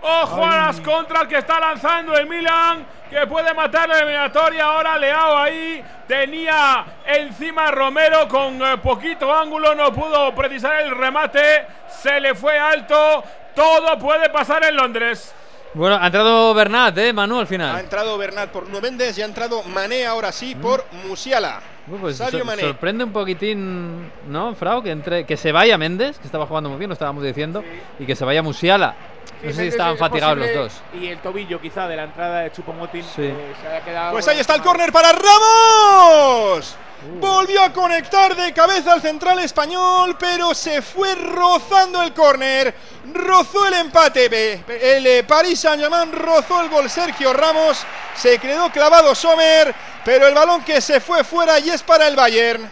Ojo 0.01 0.45
a 0.45 0.55
las 0.67 0.79
contras 0.79 1.27
que 1.27 1.39
está 1.39 1.59
lanzando 1.59 2.15
el 2.15 2.27
Milan, 2.27 2.85
que 3.09 3.27
puede 3.27 3.53
matar 3.53 3.89
la 3.89 3.97
eliminatoria. 3.97 4.63
Ahora 4.63 4.97
Leao 4.97 5.37
ahí 5.37 5.83
tenía 6.07 6.85
encima 7.05 7.71
Romero 7.71 8.25
con 8.29 8.61
eh, 8.61 8.77
poquito 8.77 9.33
ángulo, 9.33 9.75
no 9.75 9.91
pudo 9.91 10.33
precisar 10.33 10.79
el 10.81 10.95
remate, 10.95 11.65
se 11.89 12.21
le 12.21 12.35
fue 12.35 12.57
alto. 12.57 13.21
Todo 13.53 13.99
puede 13.99 14.29
pasar 14.29 14.63
en 14.63 14.77
Londres. 14.77 15.33
Bueno, 15.73 15.97
ha 15.99 16.05
entrado 16.05 16.53
Bernat, 16.53 16.97
¿eh, 16.99 17.11
Manu, 17.11 17.39
al 17.39 17.47
final. 17.47 17.75
Ha 17.75 17.81
entrado 17.81 18.17
Bernat 18.17 18.49
por 18.49 18.69
Nubendes 18.69 19.17
y 19.17 19.21
ha 19.21 19.25
entrado 19.25 19.61
Mané 19.63 20.05
ahora 20.05 20.31
sí 20.31 20.55
por 20.55 20.85
Musiala. 21.05 21.59
Pues 22.01 22.17
Sadio 22.17 22.39
sor- 22.39 22.45
Mané. 22.47 22.61
sorprende 22.63 23.03
un 23.03 23.11
poquitín, 23.11 24.11
¿no, 24.27 24.55
Frau? 24.55 24.81
Que, 24.81 24.89
entre, 24.91 25.25
que 25.25 25.37
se 25.37 25.51
vaya 25.51 25.77
Méndez, 25.77 26.17
que 26.17 26.25
estaba 26.25 26.45
jugando 26.47 26.69
muy 26.69 26.79
bien, 26.79 26.89
lo 26.89 26.93
estábamos 26.93 27.23
diciendo, 27.23 27.63
y 27.99 28.05
que 28.05 28.15
se 28.15 28.25
vaya 28.25 28.41
Musiala. 28.41 28.95
No 29.43 29.51
sé 29.51 29.61
si 29.63 29.67
estaban 29.67 29.93
es 29.93 29.99
fatigados 29.99 30.37
los 30.37 30.53
dos. 30.55 30.81
Y 30.99 31.07
el 31.07 31.19
tobillo 31.19 31.61
quizá 31.61 31.87
de 31.87 31.95
la 31.95 32.05
entrada 32.05 32.39
de 32.41 32.51
Chupomotín 32.51 33.03
Sí. 33.03 33.21
eh, 33.23 33.53
se 33.61 33.67
haya 33.67 33.81
quedado. 33.85 34.11
Pues 34.13 34.27
ahí 34.27 34.39
está 34.39 34.55
el 34.55 34.61
córner 34.61 34.91
para 34.91 35.11
Ramos. 35.11 36.75
Volvió 37.19 37.61
a 37.61 37.71
conectar 37.71 38.35
de 38.35 38.51
cabeza 38.51 38.93
al 38.93 39.01
central 39.01 39.39
español, 39.39 40.15
pero 40.19 40.53
se 40.55 40.81
fue 40.81 41.13
rozando 41.15 42.01
el 42.01 42.13
córner. 42.13 42.73
Rozó 43.13 43.67
el 43.67 43.75
empate. 43.75 44.25
El 44.67 45.05
eh, 45.05 45.23
Paris 45.23 45.59
Saint-Germain 45.59 46.11
rozó 46.11 46.61
el 46.61 46.69
gol 46.69 46.89
Sergio 46.89 47.31
Ramos. 47.31 47.85
Se 48.15 48.39
quedó 48.39 48.69
clavado 48.71 49.13
Sommer, 49.13 49.73
pero 50.03 50.27
el 50.27 50.33
balón 50.33 50.63
que 50.63 50.81
se 50.81 50.99
fue 50.99 51.23
fuera 51.23 51.59
y 51.59 51.69
es 51.69 51.83
para 51.83 52.07
el 52.07 52.15
Bayern. 52.15 52.67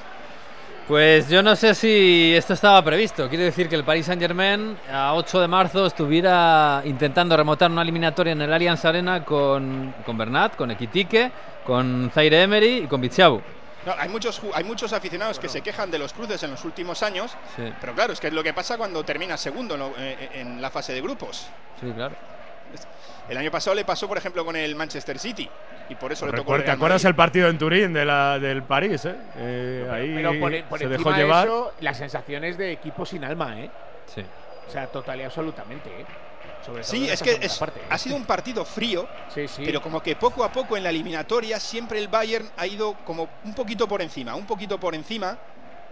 Pues 0.87 1.29
yo 1.29 1.41
no 1.41 1.55
sé 1.55 1.75
si 1.75 2.33
esto 2.35 2.53
estaba 2.53 2.83
previsto. 2.83 3.29
Quiere 3.29 3.45
decir 3.45 3.69
que 3.69 3.75
el 3.75 3.85
Paris 3.85 4.07
Saint 4.07 4.21
Germain 4.21 4.75
a 4.91 5.13
8 5.13 5.39
de 5.39 5.47
marzo 5.47 5.85
estuviera 5.85 6.81
intentando 6.85 7.37
remontar 7.37 7.71
una 7.71 7.83
eliminatoria 7.83 8.33
en 8.33 8.41
el 8.41 8.51
Allianz 8.51 8.83
Arena 8.83 9.23
con, 9.23 9.93
con 10.05 10.17
Bernat, 10.17 10.55
con 10.57 10.71
Equitique, 10.71 11.31
con 11.65 12.11
Zaire 12.13 12.41
Emery 12.41 12.79
y 12.79 12.87
con 12.87 12.99
Bichabu. 12.99 13.41
No, 13.85 13.93
hay, 13.97 14.09
muchos, 14.09 14.41
hay 14.53 14.63
muchos 14.63 14.93
aficionados 14.93 15.39
que 15.39 15.49
se 15.49 15.61
quejan 15.61 15.91
de 15.91 15.99
los 15.99 16.13
cruces 16.13 16.41
en 16.43 16.51
los 16.51 16.63
últimos 16.63 17.03
años, 17.03 17.35
Sí, 17.55 17.73
pero 17.81 17.93
claro, 17.93 18.13
es 18.13 18.19
que 18.19 18.27
es 18.27 18.33
lo 18.33 18.43
que 18.43 18.53
pasa 18.53 18.77
cuando 18.77 19.03
termina 19.03 19.35
segundo 19.37 19.75
¿no? 19.77 19.91
Eh, 19.97 20.29
en 20.35 20.61
la 20.61 20.69
fase 20.69 20.93
de 20.93 21.01
grupos. 21.01 21.47
sí, 21.79 21.91
claro. 21.91 22.15
El 23.29 23.37
año 23.37 23.51
pasado 23.51 23.73
le 23.75 23.85
pasó, 23.85 24.07
por 24.07 24.17
ejemplo, 24.17 24.43
con 24.43 24.55
el 24.55 24.75
Manchester 24.75 25.17
City 25.17 25.49
y 25.89 25.95
por 25.95 26.11
eso 26.11 26.25
le 26.25 26.33
tocó 26.33 26.55
el 26.55 26.65
¿Te 26.65 26.71
acuerdas 26.71 27.05
el 27.05 27.15
partido 27.15 27.47
en 27.47 27.57
Turín 27.57 27.93
de 27.93 28.03
la, 28.03 28.37
del 28.39 28.63
París? 28.63 29.05
Eh? 29.05 29.15
Eh, 29.37 29.89
ahí 29.91 30.13
Pero 30.15 30.39
por, 30.39 30.63
por 30.65 30.79
se 30.79 30.85
encima 30.85 30.97
dejó 30.97 31.11
de 31.11 31.17
llevar. 31.17 31.47
eso, 31.47 31.73
las 31.79 31.97
sensaciones 31.97 32.57
de 32.57 32.71
equipo 32.73 33.05
sin 33.05 33.23
alma, 33.23 33.59
¿eh? 33.61 33.69
Sí. 34.13 34.25
O 34.67 34.71
sea, 34.71 34.87
total 34.87 35.19
y 35.21 35.23
absolutamente, 35.23 35.89
¿eh? 35.89 36.05
Sobre 36.65 36.81
todo 36.81 36.91
Sí, 36.91 37.09
es 37.09 37.21
que 37.21 37.29
segunda 37.31 37.45
es- 37.47 37.57
parte, 37.57 37.79
¿eh? 37.79 37.83
ha 37.89 37.97
sido 37.97 38.15
un 38.15 38.25
partido 38.25 38.63
frío, 38.65 39.07
Sí, 39.33 39.47
sí. 39.47 39.63
pero 39.65 39.81
como 39.81 40.01
que 40.01 40.15
poco 40.15 40.43
a 40.43 40.51
poco 40.51 40.77
en 40.77 40.83
la 40.83 40.89
eliminatoria 40.89 41.59
siempre 41.59 41.99
el 41.99 42.07
Bayern 42.07 42.49
ha 42.57 42.65
ido 42.65 42.93
como 43.05 43.27
un 43.43 43.53
poquito 43.53 43.87
por 43.87 44.01
encima, 44.01 44.35
un 44.35 44.45
poquito 44.45 44.79
por 44.79 44.95
encima 44.95 45.37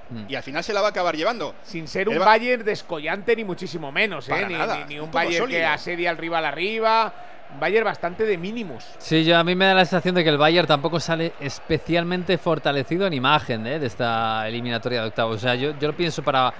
Mm. 0.09 0.25
y 0.29 0.35
al 0.35 0.43
final 0.43 0.63
se 0.63 0.73
la 0.73 0.81
va 0.81 0.87
a 0.87 0.89
acabar 0.91 1.15
llevando. 1.15 1.55
Sin 1.63 1.87
ser 1.87 2.09
un 2.09 2.19
Ba- 2.19 2.25
Bayern 2.25 2.63
descollante 2.65 3.35
ni 3.35 3.43
muchísimo 3.43 3.91
menos, 3.91 4.27
¿eh? 4.29 4.45
Ni, 4.47 4.53
nada, 4.55 4.79
ni- 4.85 4.95
ni 4.95 4.99
un 4.99 5.11
Bayern 5.11 5.47
que 5.47 5.65
asedia 5.65 6.09
al 6.09 6.17
rival 6.17 6.45
arriba. 6.45 7.13
Un 7.53 7.59
Bayern 7.59 7.83
bastante 7.83 8.23
de 8.23 8.37
mínimos. 8.37 8.85
Sí, 8.97 9.25
yo 9.25 9.37
a 9.37 9.43
mí 9.43 9.55
me 9.55 9.65
da 9.65 9.73
la 9.73 9.83
sensación 9.83 10.15
de 10.15 10.23
que 10.23 10.29
el 10.29 10.37
Bayern 10.37 10.65
tampoco 10.67 11.01
sale 11.01 11.33
especialmente 11.41 12.37
fortalecido 12.37 13.05
en 13.07 13.13
imagen 13.13 13.67
¿eh? 13.67 13.77
de 13.77 13.87
esta 13.87 14.47
eliminatoria 14.47 15.01
de 15.01 15.07
octavos. 15.09 15.35
O 15.35 15.39
sea, 15.39 15.55
yo, 15.55 15.77
yo 15.77 15.89
lo 15.89 15.95
pienso 15.97 16.23
para, 16.23 16.53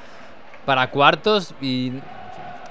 para 0.66 0.90
cuartos 0.90 1.54
y 1.62 1.94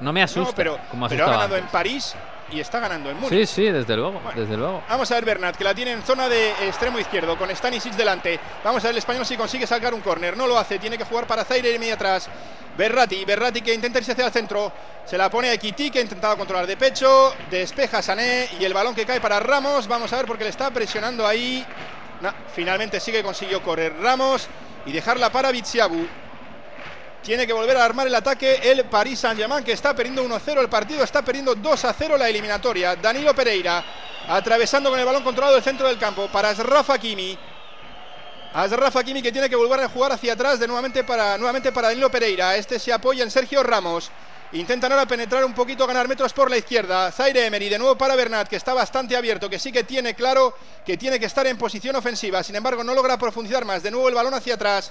no 0.00 0.12
me 0.12 0.22
asusta. 0.22 0.50
No, 0.50 0.56
pero, 0.56 0.78
como 0.90 1.08
pero 1.08 1.26
ha 1.26 1.30
ganado 1.30 1.56
en. 1.56 1.66
París 1.66 2.14
y 2.52 2.60
está 2.60 2.80
ganando 2.80 3.10
en 3.10 3.16
Múnich. 3.16 3.46
Sí, 3.46 3.46
sí, 3.46 3.70
desde 3.70 3.96
luego, 3.96 4.20
desde 4.34 4.56
luego. 4.56 4.82
Vamos 4.88 5.10
a 5.10 5.14
ver 5.14 5.24
Bernat, 5.24 5.56
que 5.56 5.64
la 5.64 5.74
tiene 5.74 5.92
en 5.92 6.02
zona 6.02 6.28
de 6.28 6.50
extremo 6.66 6.98
izquierdo, 6.98 7.38
con 7.38 7.54
Stanisic 7.54 7.94
delante. 7.94 8.40
Vamos 8.64 8.82
a 8.84 8.88
ver 8.88 8.94
el 8.94 8.98
español 8.98 9.24
si 9.24 9.36
consigue 9.36 9.66
sacar 9.66 9.94
un 9.94 10.00
córner. 10.00 10.36
No 10.36 10.46
lo 10.46 10.58
hace, 10.58 10.78
tiene 10.78 10.98
que 10.98 11.04
jugar 11.04 11.26
para 11.26 11.44
Zaire 11.44 11.72
y 11.72 11.78
media 11.78 11.94
atrás. 11.94 12.28
Berrati, 12.76 13.24
Berrati 13.24 13.60
que 13.60 13.74
intenta 13.74 13.98
irse 13.98 14.12
hacia 14.12 14.26
el 14.26 14.32
centro. 14.32 14.72
Se 15.04 15.18
la 15.18 15.30
pone 15.30 15.48
a 15.48 15.52
Ekiti, 15.52 15.90
que 15.90 15.98
ha 15.98 16.02
intentado 16.02 16.36
controlar 16.36 16.66
de 16.66 16.76
pecho. 16.76 17.34
Despeja 17.50 18.00
Sané 18.02 18.48
y 18.58 18.64
el 18.64 18.72
balón 18.72 18.94
que 18.94 19.04
cae 19.04 19.20
para 19.20 19.40
Ramos. 19.40 19.86
Vamos 19.86 20.12
a 20.12 20.16
ver 20.16 20.26
porque 20.26 20.44
le 20.44 20.50
está 20.50 20.70
presionando 20.70 21.26
ahí. 21.26 21.64
No, 22.20 22.32
finalmente 22.54 23.00
sigue, 23.00 23.22
consiguió 23.22 23.62
correr 23.62 23.94
Ramos 24.00 24.48
y 24.86 24.92
dejarla 24.92 25.30
para 25.30 25.50
Bitsiabu. 25.50 26.06
Tiene 27.22 27.46
que 27.46 27.52
volver 27.52 27.76
a 27.76 27.84
armar 27.84 28.06
el 28.06 28.14
ataque 28.14 28.60
el 28.62 28.84
Paris 28.84 29.20
Saint-Germain, 29.20 29.64
que 29.64 29.72
está 29.72 29.94
perdiendo 29.94 30.24
1-0 30.24 30.60
el 30.60 30.68
partido, 30.68 31.04
está 31.04 31.22
perdiendo 31.22 31.54
2-0 31.54 32.16
la 32.16 32.28
eliminatoria. 32.28 32.96
Danilo 32.96 33.34
Pereira 33.34 33.84
atravesando 34.28 34.90
con 34.90 34.98
el 34.98 35.04
balón 35.04 35.24
controlado 35.24 35.56
el 35.56 35.62
centro 35.62 35.88
del 35.88 35.98
campo 35.98 36.28
para 36.28 36.52
Rafa 36.54 36.98
Kimi. 36.98 37.38
Asraf 38.52 38.96
Hakimi 38.96 39.22
que 39.22 39.30
tiene 39.30 39.48
que 39.48 39.54
volver 39.54 39.78
a 39.80 39.88
jugar 39.88 40.10
hacia 40.10 40.32
atrás 40.32 40.58
de 40.58 40.66
nuevamente 40.66 41.04
para, 41.04 41.38
nuevamente 41.38 41.70
para 41.70 41.88
Danilo 41.88 42.10
Pereira. 42.10 42.56
Este 42.56 42.80
se 42.80 42.92
apoya 42.92 43.22
en 43.22 43.30
Sergio 43.30 43.62
Ramos. 43.62 44.10
Intentan 44.52 44.90
ahora 44.90 45.06
penetrar 45.06 45.44
un 45.44 45.54
poquito, 45.54 45.86
ganar 45.86 46.08
metros 46.08 46.32
por 46.32 46.50
la 46.50 46.56
izquierda. 46.56 47.12
Zaire 47.12 47.46
Emery 47.46 47.68
de 47.68 47.78
nuevo 47.78 47.96
para 47.96 48.16
Bernat, 48.16 48.48
que 48.48 48.56
está 48.56 48.74
bastante 48.74 49.16
abierto, 49.16 49.48
que 49.48 49.60
sí 49.60 49.70
que 49.70 49.84
tiene 49.84 50.14
claro 50.14 50.56
que 50.84 50.96
tiene 50.96 51.20
que 51.20 51.26
estar 51.26 51.46
en 51.46 51.56
posición 51.56 51.94
ofensiva. 51.94 52.42
Sin 52.42 52.56
embargo, 52.56 52.82
no 52.82 52.92
logra 52.92 53.16
profundizar 53.16 53.64
más. 53.64 53.84
De 53.84 53.92
nuevo 53.92 54.08
el 54.08 54.14
balón 54.16 54.34
hacia 54.34 54.54
atrás. 54.54 54.90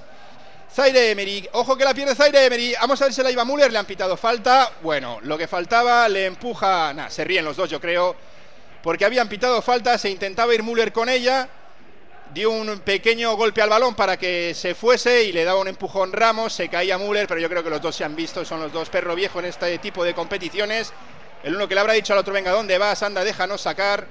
Zaire 0.73 1.11
Emery, 1.11 1.49
ojo 1.53 1.75
que 1.75 1.83
la 1.83 1.93
pierde 1.93 2.15
Zaire 2.15 2.45
Emery. 2.45 2.75
Vamos 2.79 3.01
a 3.01 3.05
ver 3.05 3.13
si 3.13 3.23
la 3.23 3.31
iba 3.31 3.43
Müller, 3.43 3.71
le 3.71 3.79
han 3.79 3.85
pitado 3.85 4.15
falta. 4.15 4.71
Bueno, 4.81 5.19
lo 5.23 5.37
que 5.37 5.47
faltaba 5.47 6.07
le 6.07 6.25
empuja. 6.25 6.93
Nah, 6.93 7.09
se 7.09 7.23
ríen 7.23 7.45
los 7.45 7.57
dos, 7.57 7.69
yo 7.69 7.81
creo. 7.81 8.15
Porque 8.83 9.05
habían 9.05 9.27
pitado 9.27 9.61
falta, 9.61 9.97
se 9.97 10.09
intentaba 10.09 10.53
ir 10.53 10.63
Müller 10.63 10.93
con 10.93 11.09
ella 11.09 11.49
dio 12.33 12.51
un 12.51 12.79
pequeño 12.79 13.35
golpe 13.35 13.61
al 13.61 13.69
balón 13.69 13.95
para 13.95 14.17
que 14.17 14.53
se 14.53 14.75
fuese 14.75 15.23
y 15.23 15.31
le 15.31 15.43
daba 15.43 15.59
un 15.59 15.67
empujón 15.67 16.13
Ramos, 16.13 16.53
se 16.53 16.69
caía 16.69 16.97
Müller, 16.97 17.27
pero 17.27 17.39
yo 17.39 17.49
creo 17.49 17.63
que 17.63 17.69
los 17.69 17.81
dos 17.81 17.95
se 17.95 18.03
han 18.03 18.15
visto, 18.15 18.45
son 18.45 18.59
los 18.59 18.71
dos 18.71 18.89
perro 18.89 19.15
viejo 19.15 19.39
en 19.39 19.45
este 19.45 19.77
tipo 19.79 20.03
de 20.03 20.13
competiciones. 20.13 20.93
El 21.43 21.55
uno 21.55 21.67
que 21.67 21.73
le 21.73 21.81
habrá 21.81 21.93
dicho 21.93 22.13
al 22.13 22.19
otro, 22.19 22.33
venga, 22.33 22.51
¿dónde 22.51 22.77
vas? 22.77 23.01
Anda, 23.01 23.23
déjanos 23.23 23.61
sacar. 23.61 24.05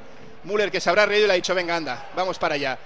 Müller 0.45 0.71
que 0.71 0.81
se 0.81 0.89
habrá 0.89 1.05
reído 1.07 1.25
y 1.25 1.29
le 1.29 1.33
ha 1.35 1.37
dicho, 1.37 1.55
venga, 1.55 1.77
anda, 1.77 2.09
vamos 2.17 2.39
para 2.39 2.55
allá. 2.55 2.79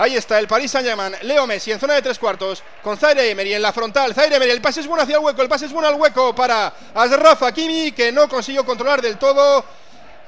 Ahí 0.00 0.16
está 0.16 0.38
el 0.38 0.46
Paris 0.46 0.70
Saint-Germain, 0.70 1.16
Leo 1.22 1.44
Messi 1.44 1.72
en 1.72 1.80
zona 1.80 1.94
de 1.94 2.02
tres 2.02 2.20
cuartos, 2.20 2.62
con 2.84 2.96
Zaire 2.96 3.32
Emery 3.32 3.54
en 3.54 3.62
la 3.62 3.72
frontal. 3.72 4.14
Zaire 4.14 4.36
Emery, 4.36 4.52
el 4.52 4.60
pase 4.60 4.78
es 4.78 4.86
bueno 4.86 5.02
hacia 5.02 5.16
el 5.16 5.24
hueco, 5.24 5.42
el 5.42 5.48
pase 5.48 5.66
es 5.66 5.72
bueno 5.72 5.88
al 5.88 5.96
hueco 5.96 6.32
para 6.36 6.72
Asraf 6.94 7.42
Hakimi, 7.42 7.90
que 7.90 8.12
no 8.12 8.28
consiguió 8.28 8.64
controlar 8.64 9.02
del 9.02 9.18
todo. 9.18 9.64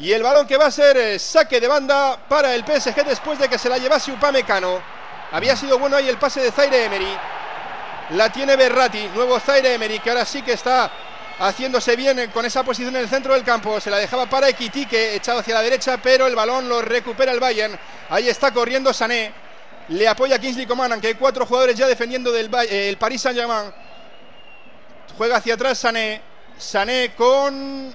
Y 0.00 0.10
el 0.10 0.24
balón 0.24 0.48
que 0.48 0.56
va 0.56 0.66
a 0.66 0.70
ser 0.72 0.96
eh, 0.96 1.20
saque 1.20 1.60
de 1.60 1.68
banda 1.68 2.18
para 2.28 2.52
el 2.52 2.64
PSG 2.64 3.04
después 3.06 3.38
de 3.38 3.48
que 3.48 3.58
se 3.58 3.68
la 3.68 3.78
llevase 3.78 4.10
Upamecano. 4.10 4.82
Había 5.30 5.54
sido 5.54 5.78
bueno 5.78 5.94
ahí 5.94 6.08
el 6.08 6.18
pase 6.18 6.40
de 6.40 6.50
Zaire 6.50 6.86
Emery. 6.86 7.16
La 8.16 8.32
tiene 8.32 8.56
Berrati, 8.56 9.06
nuevo 9.14 9.38
Zaire 9.38 9.74
Emery, 9.74 10.00
que 10.00 10.10
ahora 10.10 10.24
sí 10.24 10.42
que 10.42 10.54
está 10.54 10.90
haciéndose 11.38 11.94
bien 11.94 12.28
con 12.34 12.44
esa 12.44 12.64
posición 12.64 12.96
en 12.96 13.02
el 13.02 13.08
centro 13.08 13.34
del 13.34 13.44
campo. 13.44 13.80
Se 13.80 13.88
la 13.88 13.98
dejaba 13.98 14.26
para 14.26 14.48
Equitique, 14.48 15.14
echado 15.14 15.38
hacia 15.38 15.54
la 15.54 15.62
derecha, 15.62 15.96
pero 16.02 16.26
el 16.26 16.34
balón 16.34 16.68
lo 16.68 16.82
recupera 16.82 17.30
el 17.30 17.38
Bayern. 17.38 17.78
Ahí 18.08 18.28
está 18.28 18.52
corriendo 18.52 18.92
Sané. 18.92 19.48
Le 19.88 20.06
apoya 20.06 20.38
Kingsley 20.38 20.66
Coman, 20.66 20.92
aunque 20.92 21.08
hay 21.08 21.14
cuatro 21.14 21.44
jugadores 21.46 21.76
ya 21.76 21.86
defendiendo 21.86 22.30
del 22.30 22.48
eh, 22.54 22.88
el 22.88 22.96
Paris 22.96 23.22
Saint-Germain. 23.22 23.72
Juega 25.16 25.36
hacia 25.36 25.54
atrás 25.54 25.78
Sané. 25.78 26.22
Sané 26.58 27.14
con 27.16 27.94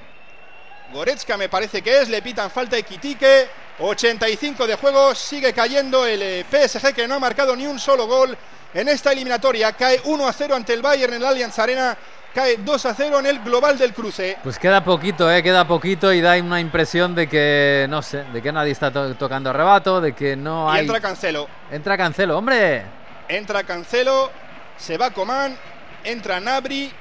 Goretzka 0.91 1.37
me 1.37 1.49
parece 1.49 1.81
que 1.81 2.01
es, 2.01 2.09
le 2.09 2.21
pitan 2.21 2.49
falta 2.49 2.77
Equitique, 2.77 3.47
85 3.79 4.67
de 4.67 4.75
juego, 4.75 5.13
sigue 5.13 5.53
cayendo 5.53 6.05
el 6.05 6.21
eh, 6.21 6.45
PSG 6.49 6.93
que 6.93 7.07
no 7.07 7.15
ha 7.15 7.19
marcado 7.19 7.55
ni 7.55 7.65
un 7.67 7.79
solo 7.79 8.07
gol 8.07 8.37
en 8.73 8.87
esta 8.87 9.11
eliminatoria, 9.11 9.73
cae 9.73 10.01
1 10.03 10.27
a 10.27 10.33
0 10.33 10.55
ante 10.55 10.73
el 10.73 10.81
Bayern 10.81 11.13
en 11.13 11.21
la 11.21 11.29
Allianz 11.29 11.57
Arena, 11.59 11.97
cae 12.35 12.57
2 12.57 12.85
a 12.85 12.93
0 12.93 13.19
en 13.19 13.25
el 13.27 13.39
global 13.39 13.77
del 13.77 13.93
cruce. 13.93 14.37
Pues 14.43 14.59
queda 14.59 14.83
poquito, 14.83 15.31
eh, 15.31 15.41
queda 15.41 15.65
poquito 15.65 16.11
y 16.11 16.19
da 16.19 16.37
una 16.37 16.59
impresión 16.59 17.15
de 17.15 17.27
que, 17.29 17.87
no 17.89 18.01
sé, 18.01 18.25
de 18.25 18.41
que 18.41 18.51
nadie 18.51 18.73
está 18.73 18.91
to 18.91 19.15
tocando 19.15 19.49
arrebato, 19.49 20.01
de 20.01 20.13
que 20.13 20.35
no 20.35 20.71
y 20.71 20.77
hay... 20.77 20.81
entra 20.81 20.99
Cancelo. 20.99 21.47
Entra 21.71 21.97
Cancelo, 21.97 22.37
hombre. 22.37 22.83
Entra 23.29 23.63
Cancelo, 23.63 24.29
se 24.77 24.97
va 24.97 25.11
Coman, 25.11 25.57
entra 26.03 26.41
Nabri 26.41 26.91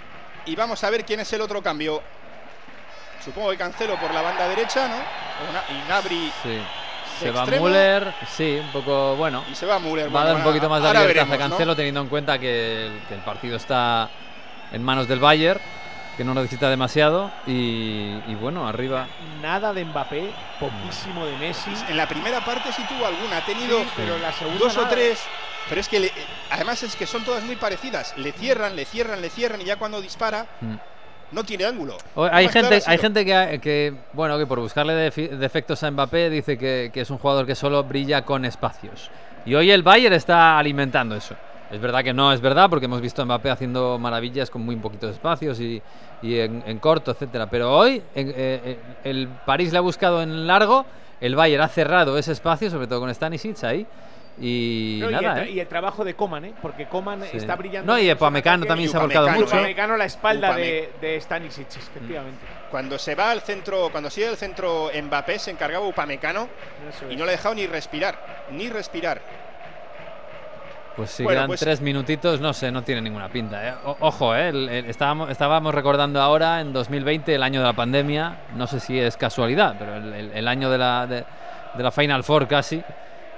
y 0.47 0.55
vamos 0.55 0.83
a 0.85 0.91
ver 0.91 1.05
quién 1.05 1.19
es 1.19 1.33
el 1.33 1.41
otro 1.41 1.61
cambio. 1.61 2.01
Supongo 3.23 3.51
que 3.51 3.57
Cancelo 3.57 3.99
por 3.99 4.15
la 4.15 4.23
banda 4.23 4.49
derecha, 4.49 4.87
¿no? 4.87 4.97
Y 5.75 5.89
Nabri. 5.89 6.33
Sí. 6.45 6.61
Se 7.19 7.31
va 7.31 7.47
Müller, 7.47 8.13
sí, 8.29 8.61
un 8.61 8.73
poco 8.73 9.17
bueno. 9.17 9.45
Y 9.51 9.55
se 9.55 9.67
va 9.67 9.79
Müller. 9.79 10.15
Va 10.15 10.23
a 10.23 10.25
dar 10.25 10.35
bueno, 10.35 10.47
un 10.47 10.53
poquito 10.53 10.69
más 10.69 10.83
de 10.83 10.93
libertad 10.93 11.33
a. 11.33 11.39
Cancelo, 11.39 11.75
teniendo 11.75 12.01
en 12.01 12.09
cuenta 12.09 12.39
que 12.39 12.87
el, 12.87 13.03
que 13.09 13.15
el 13.15 13.21
partido 13.21 13.57
está 13.57 14.11
en 14.75 14.83
manos 14.83 15.09
del 15.09 15.21
Bayern, 15.21 15.61
que 16.17 16.25
no 16.25 16.35
necesita 16.35 16.69
demasiado. 16.69 17.31
Y, 17.47 17.53
y 18.27 18.37
bueno, 18.41 18.67
arriba. 18.69 19.07
Nada 19.43 19.73
de 19.73 19.85
Mbappé, 19.85 20.31
poquísimo 20.61 21.25
de 21.27 21.37
Messi. 21.39 21.71
En 21.89 21.97
la 21.97 22.07
primera 22.09 22.45
parte 22.45 22.73
sí 22.73 22.83
tuvo 22.89 23.07
alguna, 23.07 23.39
ha 23.39 23.45
tenido 23.47 23.79
Sí, 23.81 23.87
pero 23.97 24.19
la 24.19 24.33
segunda 24.33 24.59
dos 24.61 24.77
o 24.77 24.87
tres. 24.87 25.23
Pero 25.69 25.81
es 25.81 25.89
que 25.89 25.99
le- 25.99 26.13
además 26.51 26.83
es 26.83 26.95
que 26.95 27.07
son 27.07 27.25
todas 27.25 27.43
muy 27.43 27.57
parecidas. 27.57 28.13
Le 28.19 28.33
cierran, 28.33 28.77
le 28.77 28.85
cierran, 28.85 29.23
le 29.23 29.31
cierran 29.31 29.61
y 29.63 29.65
ya 29.65 29.77
cuando 29.77 30.01
dispara 30.03 30.47
Mm. 30.61 30.75
no 31.33 31.43
tiene 31.43 31.65
ángulo. 31.65 31.97
O- 32.15 32.25
Hay 32.31 32.49
gente, 32.49 32.69
claro 32.81 32.85
hay 32.87 32.99
gente 32.99 33.25
que, 33.25 33.61
que, 33.63 33.95
bueno, 34.13 34.37
que 34.39 34.47
por 34.47 34.61
buscarle 34.61 34.93
defectos 35.11 35.83
a 35.83 35.91
Mbappé 35.91 36.29
dice 36.29 36.59
que, 36.59 36.91
que 36.93 37.01
es 37.01 37.09
un 37.11 37.17
jugador 37.19 37.47
que 37.47 37.55
solo 37.55 37.83
brilla 37.83 38.27
con 38.27 38.45
espacios. 38.45 39.11
Y 39.47 39.55
hoy 39.55 39.71
el 39.71 39.83
Bayern 39.83 40.15
está 40.15 40.59
alimentando 40.59 41.17
eso. 41.17 41.35
Es 41.71 41.81
verdad 41.81 42.05
que 42.05 42.13
no 42.13 42.33
es 42.33 42.41
verdad, 42.41 42.69
porque 42.71 42.87
hemos 42.87 43.01
visto 43.01 43.23
a 43.23 43.25
Mbappé 43.25 43.51
haciendo 43.51 43.99
maravillas 43.99 44.51
con 44.51 44.63
muy 44.63 44.77
poquitos 44.77 45.13
espacios 45.13 45.59
y, 45.61 45.83
y 46.23 46.39
en, 46.39 46.63
en 46.67 46.79
corto, 46.79 47.11
etcétera. 47.11 47.49
Pero 47.51 47.75
hoy 47.77 48.03
en- 48.15 48.29
eh, 48.29 48.35
eh, 48.37 48.79
el 49.05 49.29
París 49.47 49.73
le 49.73 49.79
ha 49.79 49.81
buscado 49.81 50.23
en 50.23 50.47
largo, 50.47 50.85
el 51.21 51.35
Bayern 51.35 51.63
ha 51.63 51.69
cerrado 51.69 52.17
ese 52.19 52.33
espacio, 52.33 52.71
sobre 52.71 52.87
todo 52.87 53.01
con 53.01 53.13
Stanisic 53.15 53.65
ahí. 53.65 53.87
Y 54.41 54.99
No, 55.01 55.11
y, 55.11 55.13
nada, 55.13 55.43
el, 55.43 55.49
¿eh? 55.49 55.53
y 55.53 55.61
el 55.61 55.69
trabajo 55.69 56.05
de 56.05 56.15
Coman, 56.15 56.45
¿eh? 56.45 56.55
Porque 56.61 56.87
Coman 56.89 57.23
Sí. 57.23 57.37
está 57.37 57.55
brillando. 57.55 57.93
No, 57.93 57.99
y 58.01 58.11
ataque. 58.11 58.69
también 58.69 58.89
Y 58.89 58.91
se 58.91 58.97
ha 58.97 59.01
volcado 59.01 59.29
mucho. 59.31 59.45
Upamecano 59.57 59.95
a 59.95 59.97
la 59.97 60.05
espalda 60.07 60.51
Upame- 60.51 60.57
de, 60.61 60.91
de 61.01 61.21
Stanisic, 61.21 61.69
efectivamente. 61.77 62.41
Cuando 62.71 62.99
se 62.99 63.15
va 63.15 63.31
al 63.31 63.43
centro, 63.43 63.91
cuando 63.93 64.11
sigue 64.11 64.27
al 64.27 64.37
centro 64.37 64.91
Mbappé, 65.03 65.39
se 65.39 65.53
encargaba 65.53 65.87
Upamecano 65.87 66.49
Eso 66.89 67.07
y 67.09 67.13
es. 67.13 67.19
no 67.19 67.25
le 67.27 67.31
ha 67.31 67.37
dejado 67.37 67.55
ni 67.55 67.67
respirar. 67.69 68.45
Ni 68.51 68.69
respirar. 68.69 69.23
Pues 70.97 71.11
si 71.11 71.25
Bueno, 71.25 71.39
quedan 71.39 71.47
pues- 71.49 71.61
tres 71.61 71.81
minutitos, 71.81 72.41
no 72.41 72.53
sé, 72.53 72.71
no 72.71 72.83
tiene 72.83 73.01
ninguna 73.01 73.29
pinta. 73.29 73.69
¿eh? 73.69 73.75
O- 73.85 73.97
ojo, 74.01 74.35
¿eh? 74.37 74.49
el- 74.51 74.69
el- 74.69 74.87
estábamos, 74.87 75.29
estábamos 75.31 75.75
recordando 75.75 76.21
ahora 76.21 76.61
en 76.61 76.73
2020, 76.73 77.35
el 77.35 77.43
año 77.43 77.61
de 77.61 77.67
la 77.67 77.73
pandemia, 77.73 78.37
no 78.55 78.67
sé 78.69 78.79
si 78.79 78.99
es 78.99 79.17
casualidad, 79.17 79.75
pero 79.79 79.97
el, 79.97 80.47
año 80.49 80.71
de 80.71 80.79
la, 80.79 81.07
de, 81.09 81.25
de 81.75 81.83
la 81.83 81.91
Final 81.91 82.23
Four 82.23 82.47
casi, 82.47 82.81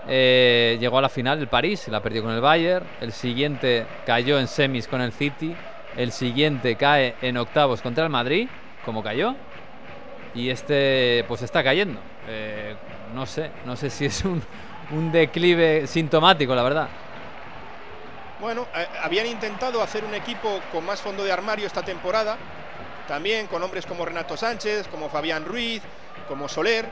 eh, 0.07 0.77
llegó 0.79 0.99
a 0.99 1.03
la 1.03 1.09
final 1.09 1.39
el 1.39 1.49
París, 1.49 1.89
la 1.89 2.01
perdió 2.01 2.23
con 2.23 2.33
el 2.33 2.41
Bayern, 2.43 2.85
el 3.01 3.13
siguiente 3.13 3.87
cayó 4.05 4.39
en 4.39 4.49
semis 4.49 4.87
con 4.87 5.01
el 5.01 5.13
City, 5.13 5.57
el 5.97 6.13
siguiente 6.13 6.77
cae 6.77 7.15
en 7.23 7.39
octavos 7.39 7.81
contra 7.81 8.05
el 8.05 8.11
Madrid, 8.11 8.49
como 8.85 9.03
cayó, 9.03 9.35
y 10.35 10.51
este 10.51 11.25
pues 11.27 11.41
está 11.41 11.65
cayendo. 11.65 11.99
Eh, 12.29 12.75
no 13.15 13.25
sé, 13.25 13.51
no 13.65 13.77
sé 13.77 13.89
si 13.89 14.05
es 14.05 14.25
un, 14.27 14.43
un 14.91 15.11
declive 15.11 15.87
sintomático, 15.87 16.55
la 16.55 16.63
verdad. 16.63 16.89
Bueno, 18.41 18.67
eh, 18.75 18.87
habían 19.03 19.27
intentado 19.27 19.83
hacer 19.83 20.05
un 20.05 20.15
equipo 20.15 20.61
con 20.71 20.85
más 20.85 21.01
fondo 21.01 21.25
de 21.25 21.33
armario 21.33 21.67
esta 21.67 21.83
temporada, 21.83 22.37
también 23.09 23.47
con 23.47 23.63
hombres 23.63 23.87
como 23.87 24.05
Renato 24.05 24.37
Sánchez, 24.37 24.89
como 24.89 25.09
Fabián 25.09 25.45
Ruiz, 25.45 25.83
como 26.29 26.49
Soler, 26.49 26.87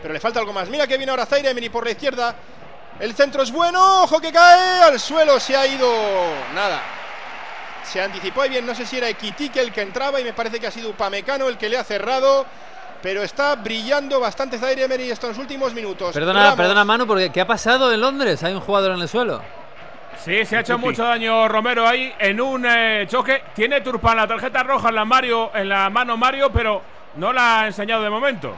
pero 0.00 0.14
le 0.14 0.20
falta 0.20 0.38
algo 0.38 0.52
más. 0.52 0.68
Mira 0.68 0.86
que 0.86 0.96
viene 0.96 1.10
ahora 1.10 1.26
Zaire 1.26 1.50
Emery 1.50 1.70
por 1.70 1.84
la 1.84 1.90
izquierda. 1.90 2.34
El 3.00 3.14
centro 3.14 3.42
es 3.42 3.50
bueno, 3.50 4.04
ojo 4.04 4.20
que 4.20 4.32
cae, 4.32 4.82
al 4.84 5.00
suelo 5.00 5.40
se 5.40 5.56
ha 5.56 5.66
ido 5.66 5.90
nada. 6.54 6.80
Se 7.82 8.00
anticipó 8.00 8.44
y 8.44 8.48
bien, 8.48 8.66
no 8.66 8.74
sé 8.74 8.86
si 8.86 8.98
era 8.98 9.08
Equitique 9.08 9.60
el 9.60 9.72
que 9.72 9.82
entraba 9.82 10.20
y 10.20 10.24
me 10.24 10.32
parece 10.32 10.60
que 10.60 10.66
ha 10.66 10.70
sido 10.70 10.90
Upamecano 10.90 11.48
el 11.48 11.58
que 11.58 11.68
le 11.68 11.78
ha 11.78 11.84
cerrado, 11.84 12.46
pero 13.02 13.22
está 13.22 13.54
brillando 13.56 14.18
bastante 14.20 14.58
Zaire 14.58 14.84
Emery 14.84 15.10
estos 15.10 15.36
últimos 15.36 15.74
minutos. 15.74 16.14
Perdona, 16.14 16.42
Ramos, 16.44 16.56
perdona 16.56 16.84
Manu, 16.84 17.06
porque 17.06 17.30
¿qué 17.30 17.40
ha 17.40 17.46
pasado 17.46 17.92
en 17.92 18.00
Londres? 18.00 18.42
Hay 18.44 18.54
un 18.54 18.60
jugador 18.60 18.92
en 18.92 19.00
el 19.00 19.08
suelo. 19.08 19.42
Sí, 20.18 20.44
se 20.44 20.56
ha 20.56 20.60
hecho 20.60 20.78
mucho 20.78 21.04
daño 21.04 21.46
Romero 21.48 21.86
ahí 21.86 22.12
en 22.18 22.40
un 22.40 22.64
eh, 22.66 23.06
choque. 23.08 23.42
Tiene 23.54 23.80
Turpan 23.80 24.16
la 24.16 24.26
tarjeta 24.26 24.62
roja 24.62 24.88
en 24.88 24.94
la, 24.96 25.04
Mario, 25.04 25.50
en 25.54 25.68
la 25.68 25.88
mano 25.90 26.16
Mario, 26.16 26.50
pero 26.52 26.82
no 27.16 27.32
la 27.32 27.60
ha 27.60 27.66
enseñado 27.66 28.02
de 28.02 28.10
momento. 28.10 28.54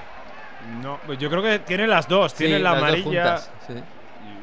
No, 0.82 0.98
pues 1.06 1.18
yo 1.18 1.28
creo 1.30 1.42
que 1.42 1.58
tiene 1.60 1.86
las 1.86 2.08
dos. 2.08 2.32
Sí, 2.32 2.44
tiene 2.44 2.58
la 2.58 2.70
las 2.72 2.80
dos 2.80 2.88
amarilla. 2.88 3.22
juntas, 3.36 3.50
sí. 3.66 3.74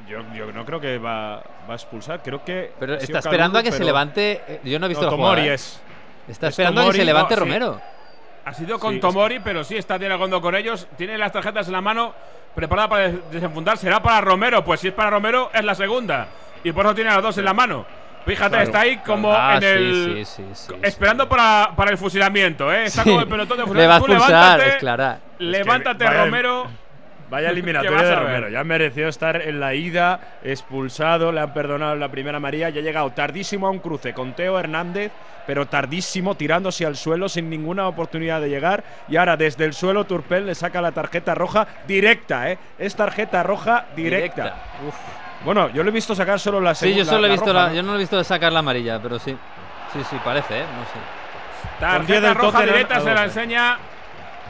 Yo, 0.08 0.20
yo 0.36 0.52
no 0.52 0.64
creo 0.66 0.80
que 0.80 0.98
va, 1.00 1.38
va 1.68 1.72
a 1.72 1.76
expulsar. 1.76 2.22
Creo 2.22 2.44
que. 2.44 2.72
Pero 2.80 2.96
está 2.96 3.20
esperando 3.20 3.58
a 3.60 3.64
que 3.64 3.72
se 3.72 3.84
levante. 3.84 4.42
eh, 4.48 4.60
Yo 4.64 4.78
no 4.80 4.86
he 4.86 4.90
visto 4.90 5.04
No, 5.06 5.12
la 5.12 5.18
jugada, 5.18 5.36
Tomori 5.36 5.50
¿eh? 5.50 5.54
es. 5.56 5.82
Está 6.28 6.48
es 6.48 6.52
esperando 6.54 6.82
a 6.82 6.86
que 6.92 6.94
se 6.98 7.06
levante 7.06 7.36
no, 7.36 7.42
sí. 7.42 7.48
Romero. 7.48 7.82
Ha 8.46 8.54
sido 8.54 8.78
con 8.80 8.94
Sí, 8.94 9.00
Tomori, 9.00 9.40
pero 9.40 9.64
sí 9.64 9.76
está 9.76 9.98
dialogando 9.98 10.40
con 10.42 10.56
ellos. 10.56 10.88
Tiene 10.98 11.18
las 11.18 11.32
tarjetas 11.32 11.66
en 11.68 11.74
la 11.74 11.82
mano, 11.82 12.14
preparada 12.54 12.88
para 12.90 13.08
des- 13.08 13.32
desenfundar. 13.32 13.78
¿Será 13.78 14.02
para 14.04 14.22
Romero? 14.22 14.64
Pues 14.64 14.80
si 14.80 14.90
es 14.90 14.94
para 14.94 15.10
Romero, 15.10 15.50
es 15.54 15.64
la 15.66 15.74
segunda. 15.74 16.28
Y 16.66 16.72
por 16.74 16.86
eso 16.86 16.96
tiene 16.96 17.12
las 17.12 17.22
dos 17.24 17.38
en 17.38 17.46
la 17.46 17.54
mano. 17.54 17.86
Fíjate, 18.26 18.50
Claro, 18.50 18.64
está 18.66 18.80
ahí 18.82 18.98
como 18.98 19.32
Ah, 19.32 19.58
en 19.58 19.64
el. 19.64 20.26
sí, 20.26 20.26
sí, 20.26 20.44
sí, 20.54 20.74
esperando 20.82 21.30
para, 21.30 21.70
para 21.76 21.92
el 21.92 21.98
fusilamiento, 21.98 22.74
¿eh? 22.74 22.86
Está 22.86 23.04
como 23.04 23.22
el 23.22 23.28
pelotón 23.28 23.58
de 23.58 23.64
Le 23.64 23.68
fusilamiento. 23.68 23.90
va 23.90 23.96
a 23.96 23.98
expulsar, 24.00 24.30
levántate, 24.58 24.70
es 24.70 24.76
clara. 24.78 25.20
Levántate, 25.38 26.04
vaya- 26.06 26.26
Romero. 26.26 26.68
Vaya 27.30 27.48
¿Qué 27.50 27.54
eliminatoria 27.54 28.02
de? 28.02 28.16
Romero. 28.16 28.50
Ya 28.50 28.64
mereció 28.64 29.08
estar 29.10 29.40
en 29.42 29.60
la 29.60 29.76
ida, 29.76 30.20
expulsado, 30.44 31.32
le 31.32 31.42
han 31.42 31.54
perdonado 31.54 31.96
la 31.96 32.10
primera 32.10 32.40
María. 32.40 32.70
Ya 32.72 32.80
ha 32.82 32.84
llegado 32.84 33.12
tardísimo 33.12 33.68
a 33.68 33.70
un 33.72 33.78
cruce 33.80 34.14
con 34.14 34.34
Teo 34.34 34.58
Hernández, 34.60 35.12
pero 35.46 35.68
tardísimo, 35.68 36.34
tirándose 36.36 36.84
al 36.86 36.96
suelo 36.96 37.30
sin 37.30 37.48
ninguna 37.50 37.88
oportunidad 37.88 38.42
de 38.42 38.50
llegar. 38.50 38.84
Y 39.08 39.18
ahora 39.18 39.38
desde 39.38 39.66
el 39.66 39.74
suelo 39.74 40.06
Turpel 40.06 40.48
le 40.48 40.56
saca 40.56 40.82
la 40.82 40.92
tarjeta 40.92 41.36
roja 41.36 41.68
directa, 41.88 42.50
¿eh? 42.52 42.58
Es 42.80 42.96
tarjeta 42.96 43.44
roja 43.44 43.86
directa. 43.96 44.42
Directa. 44.44 44.56
Uf. 44.88 44.96
Bueno, 45.46 45.70
yo 45.70 45.84
lo 45.84 45.90
he 45.90 45.94
visto 45.94 46.14
sacar 46.16 46.40
solo 46.40 46.60
la 46.60 46.74
Sí, 46.76 46.82
segunda. 46.88 47.04
yo 47.04 47.10
solo 47.10 47.28
he 47.28 47.30
visto 47.30 47.46
roja, 47.46 47.60
la, 47.60 47.68
¿no? 47.70 47.74
yo 47.76 47.84
no 47.84 47.92
lo 47.92 47.96
he 47.96 48.00
visto 48.00 48.24
sacar 48.24 48.52
la 48.52 48.60
amarilla, 48.60 49.00
pero 49.02 49.20
sí. 49.20 49.38
Sí, 49.94 50.00
sí, 50.10 50.18
parece, 50.24 50.60
¿eh? 50.60 50.64
No 50.64 50.84
sé. 50.86 51.80
Tarjeta 51.80 52.20
del 52.28 52.36
roja 52.36 52.52
Tottenham 52.52 52.66
directa 52.74 53.00
se 53.02 53.14
la 53.14 53.24
enseña. 53.24 53.78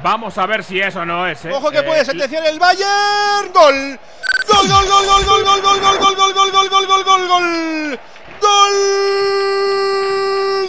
Vamos 0.04 0.38
a 0.38 0.46
ver 0.46 0.64
si 0.64 0.80
eso 0.80 1.06
no 1.06 1.28
es. 1.28 1.46
¿eh? 1.46 1.52
Ojo 1.54 1.70
que 1.72 1.80
Eh, 1.80 1.84
puede 1.84 2.04
sentenciar 2.06 2.46
el 2.46 2.60
Bayern. 2.60 3.52
Gol. 3.54 4.00
Gol, 4.48 4.68
gol, 4.68 4.86
gol, 4.88 5.06
gol, 5.06 5.26
gol, 5.26 5.44
gol, 5.44 5.62
gol, 5.62 5.80
gol, 5.80 6.00
gol, 6.00 6.34
gol, 6.34 6.52
gol, 6.52 6.52
gol, 6.52 6.70
gol, 6.70 6.88
gol, 6.88 7.04
gol, 7.04 7.28
gol. 7.28 8.00
Gol 8.42 8.74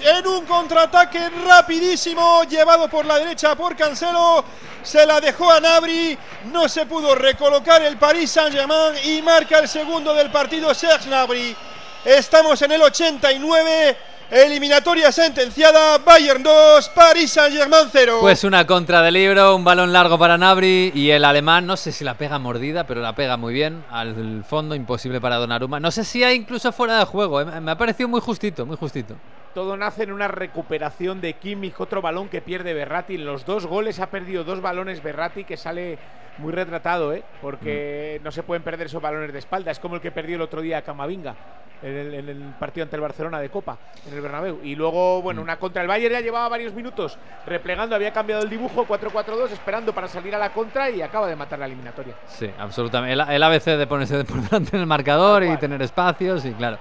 En 0.04 0.26
un 0.26 0.44
contraataque 0.46 1.30
rapidísimo, 1.46 2.42
llevado 2.44 2.88
por 2.88 3.04
la 3.06 3.18
derecha 3.18 3.54
por 3.54 3.76
Cancelo. 3.76 4.44
Se 4.82 5.04
la 5.06 5.20
dejó 5.20 5.50
a 5.50 5.60
Nabri. 5.60 6.18
No 6.52 6.68
se 6.68 6.86
pudo 6.86 7.14
recolocar 7.14 7.82
el 7.82 7.96
Paris 7.96 8.30
Saint-Germain 8.30 8.94
y 9.04 9.22
marca 9.22 9.58
el 9.58 9.68
segundo 9.68 10.14
del 10.14 10.30
partido 10.30 10.74
Serge 10.74 11.08
Nabri. 11.08 11.56
Estamos 12.04 12.60
en 12.62 12.72
el 12.72 12.82
89. 12.82 13.96
Eliminatoria 14.30 15.12
sentenciada. 15.12 15.98
Bayern 15.98 16.42
2, 16.42 16.88
Paris 16.90 17.30
Saint-Germain 17.30 17.88
0. 17.92 18.18
Pues 18.20 18.42
una 18.42 18.66
contra 18.66 19.00
de 19.02 19.12
libro, 19.12 19.54
un 19.54 19.62
balón 19.62 19.92
largo 19.92 20.18
para 20.18 20.36
Nabri 20.36 20.90
y 20.94 21.10
el 21.10 21.24
alemán, 21.24 21.66
no 21.66 21.76
sé 21.76 21.92
si 21.92 22.02
la 22.04 22.14
pega 22.14 22.38
mordida, 22.38 22.86
pero 22.86 23.00
la 23.00 23.14
pega 23.14 23.36
muy 23.36 23.54
bien 23.54 23.84
al 23.90 24.44
fondo, 24.44 24.74
imposible 24.74 25.20
para 25.20 25.36
Donnarumma. 25.36 25.78
No 25.78 25.90
sé 25.90 26.04
si 26.04 26.24
hay 26.24 26.36
incluso 26.36 26.72
fuera 26.72 26.98
de 26.98 27.04
juego, 27.04 27.40
¿eh? 27.40 27.60
me 27.60 27.70
ha 27.70 27.78
parecido 27.78 28.08
muy 28.08 28.20
justito, 28.20 28.66
muy 28.66 28.76
justito. 28.76 29.14
Todo 29.56 29.74
nace 29.78 30.02
en 30.02 30.12
una 30.12 30.28
recuperación 30.28 31.22
de 31.22 31.32
Kimmich, 31.32 31.80
otro 31.80 32.02
balón 32.02 32.28
que 32.28 32.42
pierde 32.42 32.74
Berratti. 32.74 33.14
En 33.14 33.24
los 33.24 33.46
dos 33.46 33.64
goles 33.64 34.00
ha 34.00 34.10
perdido 34.10 34.44
dos 34.44 34.60
balones 34.60 35.02
Berratti 35.02 35.44
que 35.44 35.56
sale 35.56 35.98
muy 36.36 36.52
retratado, 36.52 37.14
¿eh? 37.14 37.24
porque 37.40 38.20
no 38.22 38.30
se 38.30 38.42
pueden 38.42 38.62
perder 38.62 38.88
esos 38.88 39.00
balones 39.00 39.32
de 39.32 39.38
espalda. 39.38 39.70
Es 39.70 39.78
como 39.78 39.94
el 39.94 40.02
que 40.02 40.10
perdió 40.10 40.36
el 40.36 40.42
otro 40.42 40.60
día 40.60 40.76
a 40.76 40.82
Camavinga 40.82 41.34
en 41.82 41.96
el, 41.96 42.12
en 42.12 42.28
el 42.28 42.42
partido 42.60 42.84
ante 42.84 42.96
el 42.96 43.00
Barcelona 43.00 43.40
de 43.40 43.48
Copa, 43.48 43.78
en 44.06 44.12
el 44.12 44.20
Bernabéu. 44.20 44.60
Y 44.62 44.74
luego, 44.74 45.22
bueno, 45.22 45.40
una 45.40 45.58
contra 45.58 45.80
el 45.80 45.88
Bayern 45.88 46.12
ya 46.12 46.20
llevaba 46.20 46.50
varios 46.50 46.74
minutos 46.74 47.16
replegando, 47.46 47.96
había 47.96 48.12
cambiado 48.12 48.42
el 48.42 48.50
dibujo 48.50 48.86
4-4-2, 48.86 49.52
esperando 49.52 49.94
para 49.94 50.06
salir 50.06 50.34
a 50.34 50.38
la 50.38 50.52
contra 50.52 50.90
y 50.90 51.00
acaba 51.00 51.28
de 51.28 51.34
matar 51.34 51.58
la 51.58 51.64
eliminatoria. 51.64 52.14
Sí, 52.26 52.50
absolutamente. 52.58 53.14
El, 53.14 53.20
el 53.26 53.42
ABC 53.42 53.64
de 53.64 53.86
ponerse 53.86 54.22
por 54.24 54.42
delante 54.42 54.76
en 54.76 54.82
el 54.82 54.86
marcador 54.86 55.44
y 55.44 55.56
tener 55.56 55.80
espacios, 55.80 56.44
y 56.44 56.52
claro. 56.52 56.76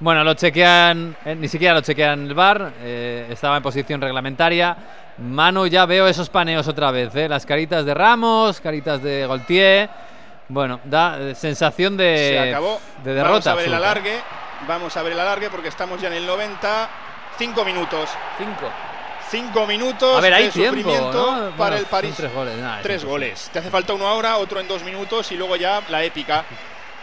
Bueno, 0.00 0.22
lo 0.22 0.34
chequean, 0.34 1.16
eh, 1.24 1.34
ni 1.34 1.48
siquiera 1.48 1.74
lo 1.74 1.80
chequean 1.80 2.26
el 2.26 2.34
bar, 2.34 2.72
estaba 2.84 3.56
en 3.56 3.62
posición 3.62 4.00
reglamentaria. 4.00 4.76
Manu, 5.18 5.66
ya 5.66 5.84
veo 5.86 6.06
esos 6.06 6.30
paneos 6.30 6.68
otra 6.68 6.92
vez, 6.92 7.12
¿eh? 7.16 7.28
las 7.28 7.44
caritas 7.44 7.84
de 7.84 7.92
Ramos, 7.94 8.60
caritas 8.60 9.02
de 9.02 9.26
Goltier. 9.26 9.90
Bueno, 10.48 10.80
da 10.84 11.18
eh, 11.18 11.34
sensación 11.34 11.96
de, 11.96 12.28
Se 12.30 12.50
acabó. 12.50 12.80
de 13.02 13.14
Vamos 13.22 13.44
derrota. 13.44 13.52
a 13.52 13.54
ver 13.56 13.66
el 13.66 13.74
absoluta. 13.74 13.90
alargue. 13.90 14.20
Vamos 14.68 14.96
a 14.96 15.02
ver 15.02 15.12
el 15.12 15.20
alargue 15.20 15.50
porque 15.50 15.68
estamos 15.68 16.00
ya 16.00 16.06
en 16.08 16.14
el 16.14 16.26
90. 16.26 16.88
Cinco 17.36 17.64
minutos. 17.64 18.08
Cinco. 18.38 18.70
Cinco 19.30 19.66
minutos 19.66 20.16
A 20.16 20.20
ver, 20.22 20.32
hay 20.32 20.44
de 20.44 20.50
tiempo, 20.52 20.76
sufrimiento 20.80 21.12
¿no? 21.32 21.38
para 21.50 21.56
Bueno, 21.56 21.76
el 21.76 21.84
París. 21.84 22.14
tres 22.16 22.32
goles, 22.32 22.54
tres 22.82 23.04
goles. 23.04 23.50
Te 23.52 23.58
hace 23.58 23.68
falta 23.70 23.92
uno 23.92 24.06
ahora, 24.06 24.38
otro 24.38 24.58
en 24.60 24.66
dos 24.68 24.82
minutos 24.84 25.30
y 25.32 25.36
luego 25.36 25.56
ya 25.56 25.82
la 25.90 26.02
épica. 26.02 26.44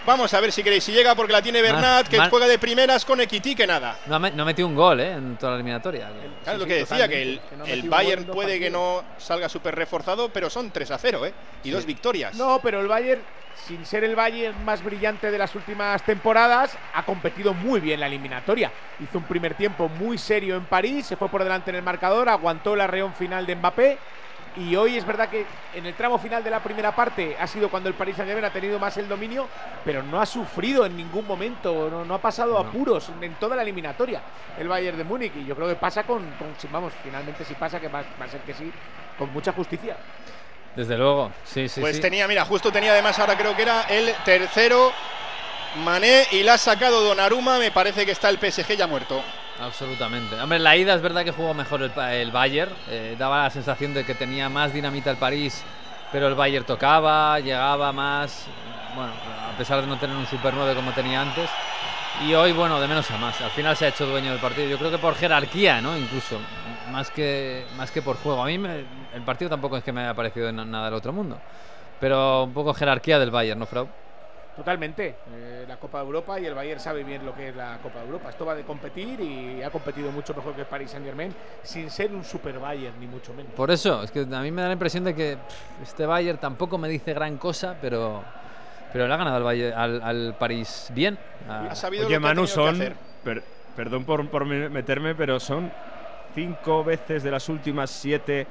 Vamos 0.05 0.31
a 0.35 0.39
ver 0.39 0.51
si 0.51 0.61
queréis. 0.61 0.83
Si 0.83 0.91
llega 0.91 1.15
porque 1.15 1.33
la 1.33 1.41
tiene 1.41 1.61
Bernat, 1.61 2.07
que 2.07 2.19
juega 2.29 2.47
de 2.47 2.59
primeras 2.59 3.03
con 3.03 3.19
Equity, 3.21 3.55
que 3.55 3.65
nada. 3.65 3.97
No, 4.05 4.15
ha 4.15 4.19
no 4.19 4.45
metido 4.45 4.67
un 4.67 4.75
gol 4.75 4.99
¿eh? 4.99 5.13
en 5.13 5.35
toda 5.35 5.53
la 5.53 5.55
eliminatoria. 5.57 6.09
Claro, 6.43 6.59
lo 6.59 6.65
sí, 6.65 6.69
que 6.69 6.75
decía, 6.75 7.07
que 7.07 7.21
el, 7.21 7.41
que 7.49 7.55
no 7.57 7.65
el 7.65 7.89
Bayern 7.89 8.25
puede 8.25 8.59
que 8.59 8.69
partidos. 8.71 9.03
no 9.03 9.19
salga 9.19 9.49
súper 9.49 9.73
reforzado, 9.75 10.29
pero 10.29 10.49
son 10.49 10.69
3 10.69 10.91
a 10.91 10.97
0, 10.99 11.25
¿eh? 11.25 11.33
Y 11.63 11.71
dos 11.71 11.85
victorias. 11.85 12.35
No, 12.35 12.59
pero 12.61 12.81
el 12.81 12.87
Bayern, 12.87 13.21
sin 13.65 13.83
ser 13.83 14.03
el 14.03 14.15
Bayern 14.15 14.63
más 14.63 14.83
brillante 14.83 15.31
de 15.31 15.37
las 15.39 15.55
últimas 15.55 16.03
temporadas, 16.03 16.77
ha 16.93 17.03
competido 17.03 17.55
muy 17.55 17.79
bien 17.79 17.99
la 17.99 18.05
eliminatoria. 18.05 18.71
Hizo 18.99 19.17
un 19.17 19.23
primer 19.23 19.55
tiempo 19.55 19.89
muy 19.89 20.19
serio 20.19 20.55
en 20.55 20.65
París, 20.65 21.07
se 21.07 21.15
fue 21.15 21.29
por 21.29 21.43
delante 21.43 21.71
en 21.71 21.77
el 21.77 21.83
marcador, 21.83 22.29
aguantó 22.29 22.75
la 22.75 22.85
reón 22.85 23.13
final 23.15 23.47
de 23.47 23.55
Mbappé. 23.55 23.97
Y 24.57 24.75
hoy 24.75 24.95
es 24.97 25.05
verdad 25.05 25.27
que 25.27 25.45
en 25.73 25.85
el 25.85 25.93
tramo 25.95 26.17
final 26.17 26.43
de 26.43 26.49
la 26.49 26.61
primera 26.61 26.95
parte 26.95 27.35
ha 27.39 27.45
sido 27.45 27.69
cuando 27.69 27.89
el 27.89 27.95
Paris 27.95 28.15
Saint-Germain 28.15 28.45
ha 28.45 28.53
tenido 28.53 28.79
más 28.79 28.95
el 28.97 29.07
dominio, 29.09 29.47
pero 29.83 30.01
no 30.01 30.21
ha 30.21 30.25
sufrido 30.25 30.85
en 30.85 30.95
ningún 30.95 31.27
momento, 31.27 31.89
no, 31.89 32.05
no 32.05 32.13
ha 32.13 32.19
pasado 32.21 32.57
apuros 32.57 33.09
en 33.21 33.33
toda 33.35 33.55
la 33.57 33.63
eliminatoria 33.63 34.21
el 34.57 34.67
Bayern 34.69 34.97
de 34.97 35.03
Múnich. 35.03 35.33
Y 35.35 35.45
yo 35.45 35.55
creo 35.55 35.67
que 35.67 35.75
pasa 35.75 36.03
con, 36.03 36.23
con- 36.37 36.55
si- 36.57 36.67
vamos, 36.67 36.93
finalmente 37.03 37.43
si 37.43 37.53
pasa, 37.55 37.79
que 37.81 37.89
va, 37.89 38.01
va 38.19 38.25
a 38.25 38.29
ser 38.29 38.39
que 38.41 38.53
sí, 38.53 38.71
con 39.17 39.31
mucha 39.33 39.51
justicia. 39.51 39.97
Desde 40.73 40.97
luego, 40.97 41.31
sí, 41.43 41.67
sí. 41.67 41.81
pues 41.81 41.97
sí. 41.97 42.01
tenía, 42.01 42.27
mira, 42.27 42.45
justo 42.45 42.71
tenía 42.71 42.91
además 42.93 43.17
ahora 43.19 43.37
creo 43.37 43.55
que 43.55 43.61
era 43.61 43.83
el 43.83 44.13
tercero 44.25 44.91
Mané 45.83 46.27
y 46.31 46.43
la 46.43 46.53
ha 46.53 46.57
sacado 46.57 47.01
Donnarumma. 47.03 47.57
Me 47.59 47.71
parece 47.71 48.05
que 48.05 48.11
está 48.13 48.29
el 48.29 48.37
PSG 48.39 48.75
ya 48.77 48.87
muerto. 48.87 49.21
Absolutamente. 49.61 50.39
Hombre, 50.39 50.59
la 50.59 50.75
ida 50.75 50.93
es 50.95 51.01
verdad 51.01 51.23
que 51.23 51.31
jugó 51.31 51.53
mejor 51.53 51.81
el, 51.81 51.91
el 52.11 52.31
Bayern. 52.31 52.71
eh, 52.89 53.15
daba 53.17 53.43
la 53.43 53.49
sensación 53.49 53.93
de 53.93 54.03
que 54.05 54.13
tenía 54.15 54.49
más 54.49 54.73
dinamita 54.73 55.09
el 55.11 55.17
París, 55.17 55.63
pero 56.11 56.27
el 56.27 56.35
Bayern 56.35 56.65
tocaba, 56.65 57.39
llegaba 57.39 57.91
más. 57.93 58.47
Bueno, 58.95 59.11
a 59.53 59.57
pesar 59.57 59.81
de 59.81 59.87
no 59.87 59.97
tener 59.97 60.15
un 60.15 60.25
Super 60.27 60.53
9 60.53 60.75
como 60.75 60.91
tenía 60.91 61.21
antes. 61.21 61.49
Y 62.25 62.33
hoy, 62.33 62.53
bueno, 62.53 62.79
de 62.79 62.87
menos 62.87 63.09
a 63.11 63.17
más. 63.17 63.39
Al 63.41 63.51
final 63.51 63.75
se 63.75 63.85
ha 63.85 63.89
hecho 63.89 64.05
dueño 64.05 64.31
del 64.31 64.39
partido. 64.39 64.67
Yo 64.69 64.77
creo 64.77 64.91
que 64.91 64.97
por 64.97 65.15
jerarquía, 65.15 65.81
¿no? 65.81 65.97
Incluso. 65.97 66.37
Más 66.91 67.09
que, 67.11 67.65
más 67.77 67.91
que 67.91 68.01
por 68.01 68.15
juego. 68.17 68.41
A 68.43 68.45
mí 68.47 68.57
me- 68.57 68.85
el 69.13 69.21
partido 69.25 69.49
tampoco 69.49 69.75
es 69.77 69.83
que 69.83 69.91
me 69.91 70.01
haya 70.01 70.13
parecido 70.13 70.49
na- 70.51 70.63
nada 70.63 70.85
del 70.85 70.93
otro 70.93 71.11
mundo. 71.11 71.37
Pero 71.99 72.43
un 72.43 72.53
poco 72.53 72.73
jerarquía 72.73 73.19
del 73.19 73.31
Bayern, 73.31 73.59
¿no, 73.59 73.65
Frau? 73.65 73.87
Totalmente. 74.55 75.15
La 75.67 75.77
Copa 75.77 75.99
de 75.99 76.05
Europa 76.05 76.39
y 76.39 76.45
el 76.45 76.53
Bayern 76.53 76.79
sabe 76.79 77.03
bien 77.03 77.25
lo 77.25 77.33
que 77.35 77.49
es 77.49 77.55
la 77.55 77.77
Copa 77.81 77.99
de 77.99 78.05
Europa. 78.05 78.29
Esto 78.29 78.45
va 78.45 78.55
de 78.55 78.63
competir 78.63 79.19
y 79.21 79.61
ha 79.63 79.69
competido 79.69 80.11
mucho 80.11 80.33
mejor 80.33 80.53
que 80.53 80.61
el 80.61 80.67
Paris 80.67 80.91
Saint 80.91 81.05
Germain 81.05 81.33
sin 81.63 81.89
ser 81.89 82.11
un 82.13 82.23
super 82.23 82.59
Bayern, 82.59 82.99
ni 82.99 83.07
mucho 83.07 83.33
menos. 83.33 83.51
Por 83.53 83.71
eso, 83.71 84.03
es 84.03 84.11
que 84.11 84.21
a 84.21 84.39
mí 84.41 84.51
me 84.51 84.61
da 84.61 84.67
la 84.67 84.73
impresión 84.73 85.03
de 85.03 85.15
que 85.15 85.37
pff, 85.37 85.81
este 85.83 86.05
Bayern 86.05 86.37
tampoco 86.37 86.77
me 86.77 86.87
dice 86.89 87.13
gran 87.13 87.37
cosa, 87.37 87.75
pero, 87.81 88.23
pero 88.93 89.07
le 89.07 89.13
ha 89.13 89.17
ganado 89.17 89.37
al, 89.37 89.43
Bayern- 89.43 89.73
al, 89.75 90.01
al 90.01 90.35
París 90.37 90.87
bien. 90.93 91.17
Ah, 91.49 91.69
Oye, 92.05 92.19
Manu, 92.19 92.47
son. 92.47 92.77
per- 93.23 93.43
perdón 93.75 94.05
por, 94.05 94.27
por 94.29 94.45
me- 94.45 94.69
meterme, 94.69 95.15
pero 95.15 95.39
son 95.39 95.71
cinco 96.33 96.83
veces 96.83 97.23
de 97.23 97.31
las 97.31 97.47
últimas 97.49 97.89
siete 97.89 98.45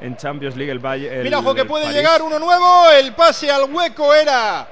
en 0.00 0.16
Champions 0.16 0.56
League 0.56 0.72
el 0.72 0.78
Bayern. 0.80 1.22
Mira, 1.22 1.38
ojo 1.38 1.54
que 1.54 1.64
puede 1.64 1.92
llegar 1.92 2.22
uno 2.22 2.38
nuevo. 2.38 2.90
El 2.90 3.12
pase 3.12 3.50
al 3.50 3.72
hueco 3.72 4.12
era 4.14 4.66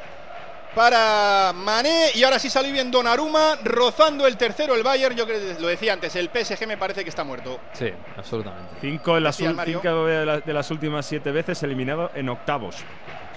para 0.74 1.52
Mané. 1.54 2.10
Y 2.14 2.22
ahora 2.24 2.38
sí 2.38 2.48
salió 2.50 2.72
bien 2.72 2.90
Donnarumma, 2.90 3.56
rozando 3.64 4.26
el 4.26 4.36
tercero 4.36 4.74
el 4.74 4.82
Bayern. 4.82 5.14
Yo 5.16 5.26
creo 5.26 5.38
que 5.56 5.60
lo 5.60 5.68
decía 5.68 5.92
antes, 5.92 6.14
el 6.16 6.28
PSG 6.30 6.66
me 6.66 6.76
parece 6.76 7.02
que 7.04 7.10
está 7.10 7.24
muerto. 7.24 7.60
Sí, 7.72 7.90
absolutamente. 8.16 8.74
Cinco, 8.80 9.14
de 9.14 9.20
las, 9.20 9.36
Decía 9.36 9.50
ul- 9.52 9.54
Mario. 9.56 9.80
cinco 9.82 10.06
de, 10.06 10.26
la- 10.26 10.40
de 10.40 10.52
las 10.52 10.70
últimas 10.70 11.06
siete 11.06 11.30
veces 11.32 11.62
eliminado 11.62 12.10
en 12.14 12.28
octavos. 12.28 12.76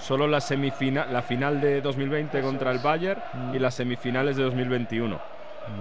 Solo 0.02 0.28
la 0.28 0.40
semifinal, 0.42 1.12
la 1.12 1.22
final 1.24 1.60
de 1.62 1.82
2020 1.82 2.42
contra 2.42 2.72
el 2.72 2.80
Bayern 2.80 3.22
y 3.54 3.60
las 3.60 3.74
semifinales 3.76 4.36
de 4.38 4.44
2021. 4.44 5.20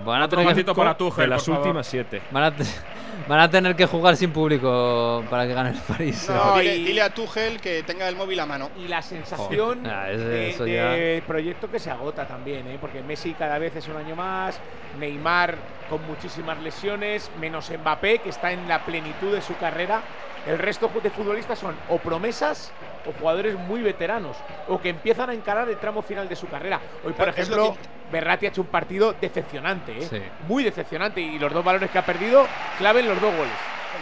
Van 0.04 0.22
a 0.22 0.28
tener 0.28 0.54
que- 0.54 0.64
para 0.74 0.96
Tuchel, 0.96 1.24
de 1.24 1.28
las 1.28 1.42
por 1.44 1.54
favor. 1.54 1.66
últimas 1.68 1.86
siete. 1.86 2.22
Van 2.30 2.44
a, 2.44 2.52
van 3.28 3.40
a 3.40 3.50
tener 3.50 3.74
que 3.76 3.86
jugar 3.86 4.16
sin 4.16 4.30
público 4.32 5.24
para 5.30 5.46
que 5.46 5.54
gane 5.54 5.70
el 5.70 5.76
París. 5.78 6.28
No, 6.28 6.58
dile, 6.58 6.74
dile 6.76 7.02
a 7.02 7.10
Tuchel 7.10 7.60
que 7.60 7.82
tenga 7.82 8.08
el 8.08 8.16
móvil 8.16 8.38
a 8.40 8.46
mano. 8.46 8.70
Y 8.78 8.88
la 8.88 9.02
sensación 9.02 9.86
ah, 9.86 10.10
ese- 10.10 10.24
de, 10.24 10.50
eso 10.50 10.64
de 10.64 11.22
proyecto 11.26 11.70
que 11.70 11.78
se 11.78 11.90
agota 11.90 12.26
también, 12.26 12.66
¿eh? 12.68 12.78
porque 12.80 13.02
Messi 13.02 13.34
cada 13.34 13.58
vez 13.58 13.74
es 13.76 13.88
un 13.88 13.96
año 13.96 14.14
más, 14.16 14.58
Neymar 14.98 15.56
con 15.88 16.04
muchísimas 16.06 16.58
lesiones, 16.62 17.30
menos 17.40 17.70
Mbappé, 17.70 18.18
que 18.20 18.30
está 18.30 18.52
en 18.52 18.66
la 18.68 18.84
plenitud 18.84 19.32
de 19.32 19.42
su 19.42 19.56
carrera. 19.56 20.02
El 20.46 20.58
resto 20.58 20.90
de 21.02 21.10
futbolistas 21.10 21.58
son 21.58 21.74
o 21.88 21.98
promesas 21.98 22.70
o 23.06 23.12
jugadores 23.18 23.58
muy 23.58 23.82
veteranos, 23.82 24.36
o 24.68 24.80
que 24.80 24.90
empiezan 24.90 25.30
a 25.30 25.34
encarar 25.34 25.68
el 25.68 25.78
tramo 25.78 26.02
final 26.02 26.28
de 26.28 26.36
su 26.36 26.48
carrera. 26.48 26.80
Hoy, 27.04 27.12
por 27.12 27.28
es 27.28 27.38
ejemplo, 27.38 27.76
Berratti 28.10 28.46
ha 28.46 28.48
hecho 28.50 28.62
un 28.62 28.68
partido 28.68 29.14
decepcionante, 29.20 29.92
¿eh? 29.92 30.06
Sí. 30.08 30.22
muy 30.48 30.64
decepcionante, 30.64 31.20
y 31.20 31.38
los 31.38 31.52
dos 31.52 31.64
balones 31.64 31.90
que 31.90 31.98
ha 31.98 32.04
perdido 32.04 32.46
claven 32.78 33.06
los 33.08 33.20
dos 33.20 33.34
goles. 33.34 33.52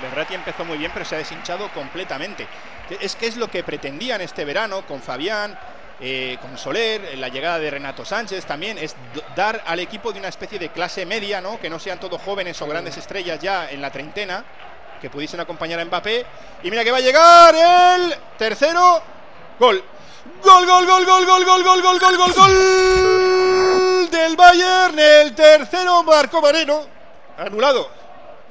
Berratti 0.03 0.35
empezó 0.35 0.65
muy 0.65 0.79
bien, 0.79 0.91
pero 0.93 1.05
se 1.05 1.15
ha 1.15 1.19
deshinchado 1.19 1.69
completamente. 1.71 2.47
Es 3.01 3.15
que 3.15 3.27
es 3.27 3.37
lo 3.37 3.49
que 3.49 3.63
pretendían 3.63 4.21
este 4.21 4.45
verano 4.45 4.83
con 4.83 5.01
Fabián, 5.01 5.57
eh, 6.01 6.39
con 6.41 6.59
Soler, 6.59 7.17
la 7.19 7.29
llegada 7.29 7.59
de 7.59 7.71
Renato 7.71 8.05
Sánchez 8.05 8.45
también, 8.45 8.79
es 8.79 8.97
dar 9.37 9.63
al 9.67 9.79
equipo 9.79 10.13
de 10.13 10.19
una 10.19 10.29
especie 10.29 10.59
de 10.59 10.71
clase 10.71 11.07
media, 11.07 11.41
¿no? 11.41 11.61
Que 11.61 11.71
no 11.71 11.79
sean 11.79 12.01
todos 12.01 12.21
jóvenes 12.21 12.61
o 12.61 12.67
grandes 12.67 12.97
estrellas 12.97 13.39
ya 13.39 13.71
en 13.71 13.81
la 13.81 13.91
treintena, 13.91 14.45
que 15.03 15.11
pudiesen 15.11 15.41
acompañar 15.41 15.81
a 15.81 15.85
Mbappé. 15.85 16.25
Y 16.63 16.71
mira 16.71 16.85
que 16.85 16.93
va 16.93 16.99
a 16.99 17.01
llegar 17.01 17.55
el 17.55 18.15
tercero. 18.39 19.03
Gol. 19.59 19.83
Gol, 20.45 20.65
gol, 20.67 20.87
gol, 20.87 21.05
gol, 21.05 21.27
gol, 21.27 21.45
gol, 21.45 21.63
gol, 21.65 21.83
gol, 21.83 22.01
gol, 22.01 22.17
gol, 22.17 22.33
gol 22.33 24.11
del 24.11 24.37
Bayern. 24.37 24.99
El 24.99 25.35
tercero 25.35 26.03
Marco 26.05 26.41
Moreno. 26.41 26.81
Anulado. 27.37 27.89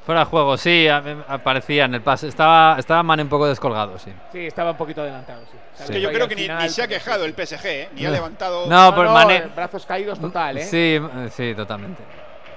Fuera 0.06 0.22
de 0.22 0.26
juego, 0.26 0.58
sí, 0.58 0.88
aparecía 0.90 1.86
en 1.86 1.94
el 1.96 2.02
pase. 2.02 2.28
Estaba, 2.28 2.76
estaba 2.80 3.04
Mane 3.04 3.22
un 3.24 3.30
poco 3.30 3.48
descolgado, 3.48 3.98
sí. 4.00 4.12
Sí, 4.32 4.48
estaba 4.48 4.72
un 4.72 4.78
poquito 4.78 5.02
adelantado, 5.02 5.44
sí. 5.52 5.58
Es 5.84 5.90
que 5.90 6.02
yo 6.02 6.12
creo 6.12 6.28
que 6.28 6.36
ni, 6.36 6.48
ni 6.48 6.70
se 6.70 6.84
ha 6.84 6.88
quejado 6.88 7.24
el 7.24 7.34
PSG, 7.34 7.66
¿eh? 7.66 7.90
ni 7.94 8.06
ha 8.06 8.10
No. 8.10 8.16
levantado. 8.16 8.66
No, 8.68 8.94
por 8.96 9.08
Mané. 9.10 9.44
Brazos 9.56 9.86
caídos 9.86 10.20
total, 10.20 10.58
¿eh? 10.58 10.66
Sí, 10.66 11.00
eh, 11.00 11.30
sí, 11.36 11.54
totalmente. 11.56 12.04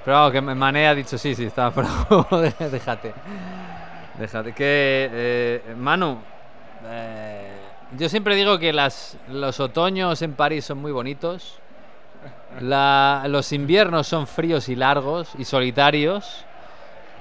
Pero 0.04 0.16
vamos, 0.16 0.32
que 0.32 0.40
Mané 0.40 0.88
ha 0.88 0.94
dicho 0.94 1.16
sí, 1.18 1.34
sí, 1.34 1.44
estaba 1.44 1.70
fuera 1.70 1.88
de 1.90 1.94
juego. 2.06 2.40
de- 2.40 2.54
Déjate. 2.70 3.12
Déjate. 4.18 4.52
Que, 4.52 5.08
eh, 5.12 5.74
Manu, 5.76 6.18
eh, 6.86 7.50
yo 7.98 8.08
siempre 8.08 8.34
digo 8.36 8.58
que 8.58 8.72
las, 8.72 9.16
los 9.28 9.58
otoños 9.60 10.20
en 10.22 10.34
París 10.34 10.64
son 10.64 10.78
muy 10.78 10.92
bonitos. 10.92 11.58
La- 12.60 13.24
los 13.28 13.52
inviernos 13.52 14.06
son 14.06 14.26
fríos 14.26 14.68
y 14.68 14.76
largos 14.76 15.30
y 15.38 15.44
solitarios. 15.44 16.44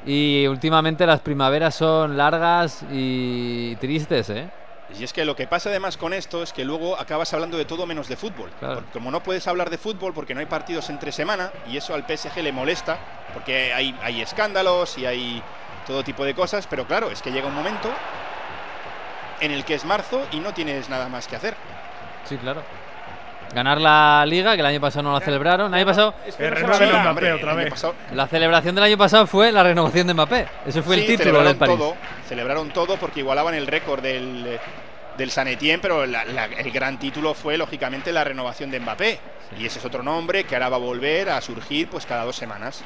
Y 0.06 0.46
últimamente 0.48 1.06
las 1.06 1.22
primaveras 1.22 1.76
son 1.76 2.18
largas 2.18 2.84
y 2.92 3.76
tristes, 3.78 4.30
¿eh? 4.30 4.50
Y 5.00 5.04
es 5.04 5.14
que 5.14 5.24
lo 5.26 5.36
que 5.36 5.48
pasa 5.48 5.70
además 5.70 5.98
con 5.98 6.14
esto 6.14 6.44
es 6.44 6.54
que 6.54 6.66
luego 6.66 7.00
acabas 7.00 7.34
hablando 7.34 7.58
de 7.58 7.66
todo 7.66 7.86
menos 7.88 8.10
de 8.10 8.18
fútbol. 8.18 8.52
Claro. 8.60 8.84
Como 8.92 9.10
no 9.10 9.24
puedes 9.24 9.48
hablar 9.48 9.70
de 9.72 9.78
fútbol 9.80 10.14
porque 10.14 10.34
no 10.36 10.42
hay 10.42 10.46
partidos 10.46 10.90
entre 10.90 11.12
semana 11.12 11.52
y 11.72 11.78
eso 11.78 11.96
al 11.96 12.06
PSG 12.06 12.44
le 12.44 12.52
molesta 12.52 12.98
porque 13.34 13.74
hay, 13.74 13.98
hay 14.04 14.22
escándalos 14.22 14.98
y 15.00 15.06
hay 15.08 15.42
todo 15.86 16.03
tipo 16.03 16.24
de 16.26 16.34
cosas, 16.34 16.68
pero 16.68 16.86
claro, 16.86 17.10
es 17.12 17.22
que 17.22 17.32
llega 17.32 17.48
un 17.48 17.56
momento 17.56 17.90
en 19.40 19.52
el 19.52 19.64
que 19.66 19.76
es 19.76 19.86
marzo 19.86 20.26
y 20.32 20.40
no 20.40 20.53
tienes 20.53 20.90
nada 20.90 21.10
más 21.10 21.28
que 21.28 21.36
hacer. 21.36 21.56
Sí, 22.26 22.38
claro. 22.38 22.62
Ganar 23.53 23.80
la 23.80 24.26
liga, 24.26 24.56
que 24.56 24.62
el 24.62 24.66
año 24.66 24.82
pasado 24.82 25.03
no 25.03 25.14
la 25.14 25.20
celebraron. 25.24 25.68
El 25.74 25.80
año 25.82 25.86
pasado. 25.86 26.16
El 26.40 26.53
La 28.18 28.28
celebración 28.28 28.74
del 28.76 28.84
año 28.84 28.98
pasado 28.98 29.28
fue 29.28 29.52
la 29.52 29.62
renovación 29.62 30.08
de 30.08 30.14
Mbappé. 30.16 30.48
Ese 30.66 30.82
fue 30.82 30.95
el 30.95 31.02
Sí, 31.02 31.08
título 31.08 31.24
celebraron 31.26 31.48
del 31.48 31.58
París. 31.58 31.78
todo, 31.78 31.95
celebraron 32.28 32.70
todo 32.72 32.98
porque 32.98 33.20
igualaban 33.20 33.53
el 33.53 33.68
récord 33.68 34.02
del, 34.02 34.60
del 35.17 35.32
San 35.32 35.48
Etienne, 35.48 35.80
pero 35.82 36.06
la- 36.06 36.25
la- 36.25 36.45
el 36.45 36.72
gran 36.72 36.98
título 37.00 37.33
fue 37.33 37.58
lógicamente 37.58 38.11
la 38.11 38.24
renovación 38.24 38.72
de 38.72 38.80
Mbappé. 38.80 39.19
Y 39.59 39.66
ese 39.66 39.80
es 39.80 39.85
otro 39.85 40.01
nombre 40.01 40.45
que 40.45 40.56
ahora 40.56 40.69
va 40.69 40.77
a 40.77 40.80
volver 40.80 41.30
a 41.30 41.40
surgir 41.42 41.88
pues 41.88 42.06
cada 42.06 42.24
dos 42.25 42.35
semanas. 42.35 42.82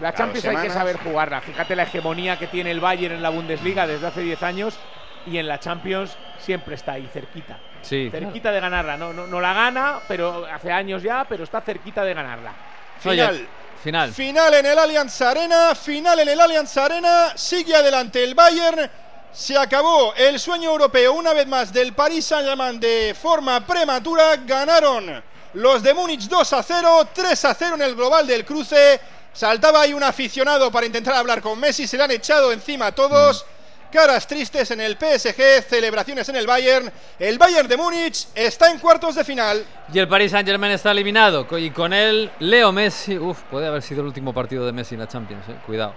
La 0.00 0.12
Cada 0.12 0.32
Champions 0.32 0.44
hay 0.56 0.66
que 0.68 0.72
saber 0.72 0.96
jugarla. 0.98 1.40
Fíjate 1.40 1.74
la 1.76 1.82
hegemonía 1.84 2.38
que 2.38 2.46
tiene 2.46 2.70
el 2.70 2.80
Bayern 2.80 3.14
en 3.16 3.22
la 3.22 3.30
Bundesliga 3.30 3.86
desde 3.86 4.06
hace 4.06 4.20
10 4.22 4.42
años 4.42 4.78
y 5.26 5.38
en 5.38 5.46
la 5.48 5.58
Champions 5.60 6.16
siempre 6.38 6.74
está 6.76 6.92
ahí 6.92 7.08
cerquita. 7.12 7.58
Sí. 7.82 8.08
Cerquita 8.10 8.50
de 8.52 8.60
ganarla. 8.60 8.96
No, 8.96 9.12
no, 9.12 9.26
no 9.26 9.40
la 9.40 9.52
gana, 9.52 9.98
pero 10.06 10.46
hace 10.46 10.70
años 10.70 11.02
ya, 11.02 11.24
pero 11.28 11.44
está 11.44 11.60
cerquita 11.60 12.04
de 12.04 12.14
ganarla. 12.14 12.52
Final. 13.00 13.34
Oye, 13.34 13.46
final. 13.82 14.12
Final 14.12 14.54
en 14.54 14.66
el 14.66 14.78
Allianz 14.78 15.20
Arena, 15.22 15.74
final 15.74 16.18
en 16.20 16.28
el 16.28 16.40
Allianz 16.40 16.76
Arena, 16.76 17.32
sigue 17.36 17.74
adelante 17.74 18.22
el 18.22 18.34
Bayern. 18.36 18.88
Se 19.32 19.56
acabó 19.56 20.12
el 20.14 20.38
sueño 20.38 20.70
europeo 20.70 21.14
una 21.14 21.32
vez 21.32 21.46
más 21.46 21.72
del 21.72 21.94
Paris 21.94 22.26
Saint-Germain 22.26 22.78
de 22.78 23.16
forma 23.20 23.66
prematura. 23.66 24.36
Ganaron 24.36 25.22
los 25.54 25.82
de 25.82 25.94
Múnich 25.94 26.28
2 26.28 26.52
a 26.52 26.62
0, 26.62 27.08
3 27.14 27.44
a 27.46 27.54
0 27.54 27.74
en 27.76 27.82
el 27.82 27.94
global 27.94 28.26
del 28.26 28.44
cruce. 28.44 29.00
Saltaba 29.32 29.80
ahí 29.80 29.94
un 29.94 30.02
aficionado 30.02 30.70
para 30.70 30.84
intentar 30.84 31.14
hablar 31.14 31.40
con 31.40 31.58
Messi, 31.58 31.86
se 31.86 31.96
le 31.96 32.02
han 32.02 32.10
echado 32.10 32.52
encima 32.52 32.88
a 32.88 32.92
todos. 32.92 33.46
Caras 33.90 34.26
tristes 34.26 34.70
en 34.70 34.82
el 34.82 34.98
PSG, 34.98 35.66
celebraciones 35.66 36.28
en 36.28 36.36
el 36.36 36.46
Bayern. 36.46 36.92
El 37.18 37.38
Bayern 37.38 37.68
de 37.68 37.76
Múnich 37.78 38.26
está 38.34 38.70
en 38.70 38.78
cuartos 38.78 39.14
de 39.14 39.24
final. 39.24 39.64
Y 39.92 39.98
el 39.98 40.08
Paris 40.08 40.30
Saint 40.32 40.46
Germain 40.46 40.72
está 40.72 40.90
eliminado. 40.90 41.46
Y 41.58 41.70
con 41.70 41.94
él, 41.94 42.30
Leo 42.38 42.70
Messi. 42.70 43.16
Uf, 43.16 43.40
puede 43.50 43.66
haber 43.66 43.80
sido 43.80 44.02
el 44.02 44.08
último 44.08 44.34
partido 44.34 44.66
de 44.66 44.72
Messi 44.72 44.94
en 44.94 45.00
la 45.00 45.08
Champions, 45.08 45.48
eh. 45.48 45.56
Cuidado. 45.64 45.94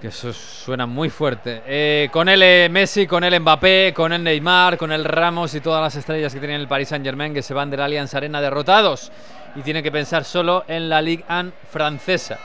Que 0.00 0.08
eso 0.08 0.32
suena 0.32 0.84
muy 0.86 1.08
fuerte. 1.08 1.62
Eh, 1.66 2.08
con 2.12 2.28
él 2.28 2.70
Messi, 2.70 3.06
con 3.06 3.24
él 3.24 3.40
Mbappé, 3.40 3.92
con 3.94 4.12
él 4.12 4.22
Neymar, 4.22 4.76
con 4.76 4.92
él 4.92 5.04
Ramos 5.04 5.54
y 5.54 5.60
todas 5.60 5.80
las 5.82 5.96
estrellas 5.96 6.32
que 6.34 6.38
tiene 6.38 6.54
el 6.56 6.68
Paris 6.68 6.88
Saint 6.90 7.04
Germain 7.04 7.32
que 7.32 7.42
se 7.42 7.54
van 7.54 7.70
del 7.70 7.80
Allianz 7.80 8.14
Arena 8.14 8.40
derrotados. 8.42 9.10
Y 9.54 9.62
tienen 9.62 9.82
que 9.82 9.90
pensar 9.90 10.24
solo 10.24 10.64
en 10.68 10.90
la 10.90 11.00
Ligue 11.00 11.24
1 11.30 11.50
francesa. 11.70 12.38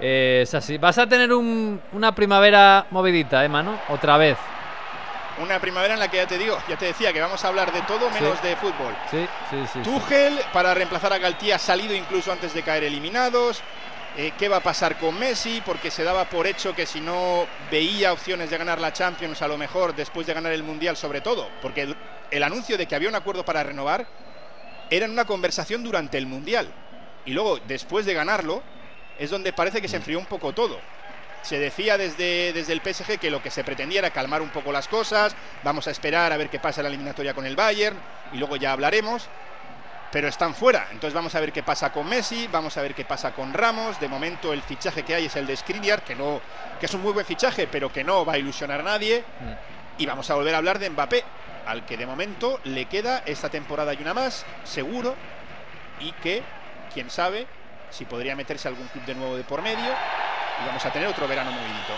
Eh, 0.00 0.40
es 0.42 0.54
así. 0.54 0.78
Vas 0.78 0.96
a 0.96 1.06
tener 1.06 1.32
un- 1.32 1.80
una 1.92 2.14
primavera 2.14 2.86
movidita, 2.90 3.44
¿eh, 3.44 3.48
mano? 3.48 3.78
Otra 3.90 4.16
vez. 4.16 4.38
Una 5.42 5.58
primavera 5.60 5.92
en 5.94 6.00
la 6.00 6.08
que 6.08 6.16
ya 6.16 6.26
te 6.26 6.38
digo, 6.38 6.56
ya 6.66 6.76
te 6.78 6.86
decía 6.86 7.12
que 7.12 7.20
vamos 7.20 7.44
a 7.44 7.48
hablar 7.48 7.70
de 7.70 7.82
todo 7.82 8.08
menos 8.10 8.42
de 8.42 8.56
fútbol. 8.56 8.94
Sí, 9.10 9.26
sí, 9.50 9.56
sí. 9.70 9.80
sí. 9.84 9.90
Tuchel 9.90 10.38
para 10.50 10.72
reemplazar 10.72 11.12
a 11.12 11.18
Galtier 11.18 11.56
ha 11.56 11.58
salido 11.58 11.94
incluso 11.94 12.32
antes 12.32 12.54
de 12.54 12.62
caer 12.62 12.84
eliminados. 12.84 13.60
Eh, 14.18 14.32
¿Qué 14.38 14.48
va 14.48 14.56
a 14.56 14.62
pasar 14.62 14.96
con 14.96 15.18
Messi? 15.18 15.62
Porque 15.66 15.90
se 15.90 16.02
daba 16.02 16.24
por 16.24 16.46
hecho 16.46 16.74
que 16.74 16.86
si 16.86 17.02
no 17.02 17.46
veía 17.70 18.14
opciones 18.14 18.48
de 18.48 18.56
ganar 18.56 18.80
la 18.80 18.90
Champions, 18.90 19.42
a 19.42 19.48
lo 19.48 19.58
mejor 19.58 19.94
después 19.94 20.26
de 20.26 20.32
ganar 20.32 20.52
el 20.52 20.62
Mundial, 20.62 20.96
sobre 20.96 21.20
todo, 21.20 21.50
porque 21.60 21.94
el, 22.30 22.42
anuncio 22.42 22.78
de 22.78 22.86
que 22.86 22.94
había 22.94 23.10
un 23.10 23.14
acuerdo 23.14 23.44
para 23.44 23.62
renovar 23.62 24.06
era 24.88 25.04
en 25.04 25.12
una 25.12 25.26
conversación 25.26 25.84
durante 25.84 26.16
el 26.16 26.26
Mundial. 26.26 26.66
Y 27.26 27.32
luego, 27.32 27.58
después 27.68 28.06
de 28.06 28.14
ganarlo, 28.14 28.62
es 29.18 29.28
donde 29.28 29.52
parece 29.52 29.82
que 29.82 29.88
se 29.88 29.96
enfrió 29.96 30.18
un 30.18 30.24
poco 30.24 30.54
todo. 30.54 30.80
Se 31.42 31.58
decía 31.58 31.98
desde, 31.98 32.54
desde 32.54 32.72
el 32.72 32.80
PSG 32.80 33.18
que 33.18 33.30
lo 33.30 33.42
que 33.42 33.50
se 33.50 33.64
pretendía 33.64 33.98
era 33.98 34.10
calmar 34.10 34.40
un 34.40 34.48
poco 34.48 34.72
las 34.72 34.88
cosas, 34.88 35.36
vamos 35.62 35.88
a 35.88 35.90
esperar 35.90 36.32
a 36.32 36.38
ver 36.38 36.48
qué 36.48 36.58
pasa 36.58 36.80
en 36.80 36.84
la 36.84 36.88
eliminatoria 36.88 37.34
con 37.34 37.44
el 37.44 37.54
Bayern 37.54 37.98
y 38.32 38.38
luego 38.38 38.56
ya 38.56 38.72
hablaremos 38.72 39.28
pero 40.10 40.28
están 40.28 40.54
fuera. 40.54 40.88
Entonces 40.90 41.14
vamos 41.14 41.34
a 41.34 41.40
ver 41.40 41.52
qué 41.52 41.62
pasa 41.62 41.92
con 41.92 42.08
Messi, 42.08 42.48
vamos 42.48 42.76
a 42.76 42.82
ver 42.82 42.94
qué 42.94 43.04
pasa 43.04 43.32
con 43.32 43.52
Ramos. 43.52 43.98
De 44.00 44.08
momento 44.08 44.52
el 44.52 44.62
fichaje 44.62 45.02
que 45.02 45.14
hay 45.14 45.26
es 45.26 45.36
el 45.36 45.46
de 45.46 45.56
Skriniar, 45.56 46.02
que 46.02 46.14
no 46.14 46.40
que 46.78 46.86
es 46.86 46.94
un 46.94 47.02
muy 47.02 47.12
buen 47.12 47.26
fichaje, 47.26 47.66
pero 47.66 47.92
que 47.92 48.04
no 48.04 48.24
va 48.24 48.34
a 48.34 48.38
ilusionar 48.38 48.80
a 48.80 48.84
nadie. 48.84 49.24
Y 49.98 50.06
vamos 50.06 50.30
a 50.30 50.34
volver 50.34 50.54
a 50.54 50.58
hablar 50.58 50.78
de 50.78 50.90
Mbappé, 50.90 51.24
al 51.66 51.84
que 51.84 51.96
de 51.96 52.06
momento 52.06 52.60
le 52.64 52.84
queda 52.86 53.22
esta 53.26 53.48
temporada 53.48 53.94
y 53.94 53.98
una 53.98 54.14
más, 54.14 54.44
seguro, 54.64 55.14
y 56.00 56.12
que 56.12 56.42
quién 56.92 57.10
sabe 57.10 57.46
si 57.90 58.04
podría 58.04 58.36
meterse 58.36 58.68
algún 58.68 58.86
club 58.88 59.04
de 59.04 59.14
nuevo 59.14 59.36
de 59.36 59.44
por 59.44 59.62
medio 59.62 59.78
y 60.62 60.66
vamos 60.66 60.84
a 60.84 60.90
tener 60.90 61.08
otro 61.08 61.26
verano 61.26 61.50
movidito. 61.50 61.92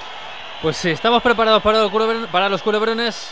Pues 0.63 0.77
sí, 0.77 0.91
estamos 0.91 1.23
preparados 1.23 1.63
para 1.63 1.81
los, 1.81 1.91
culebrones, 1.91 2.29
para 2.31 2.49
los 2.49 2.63
culebrones 2.63 3.31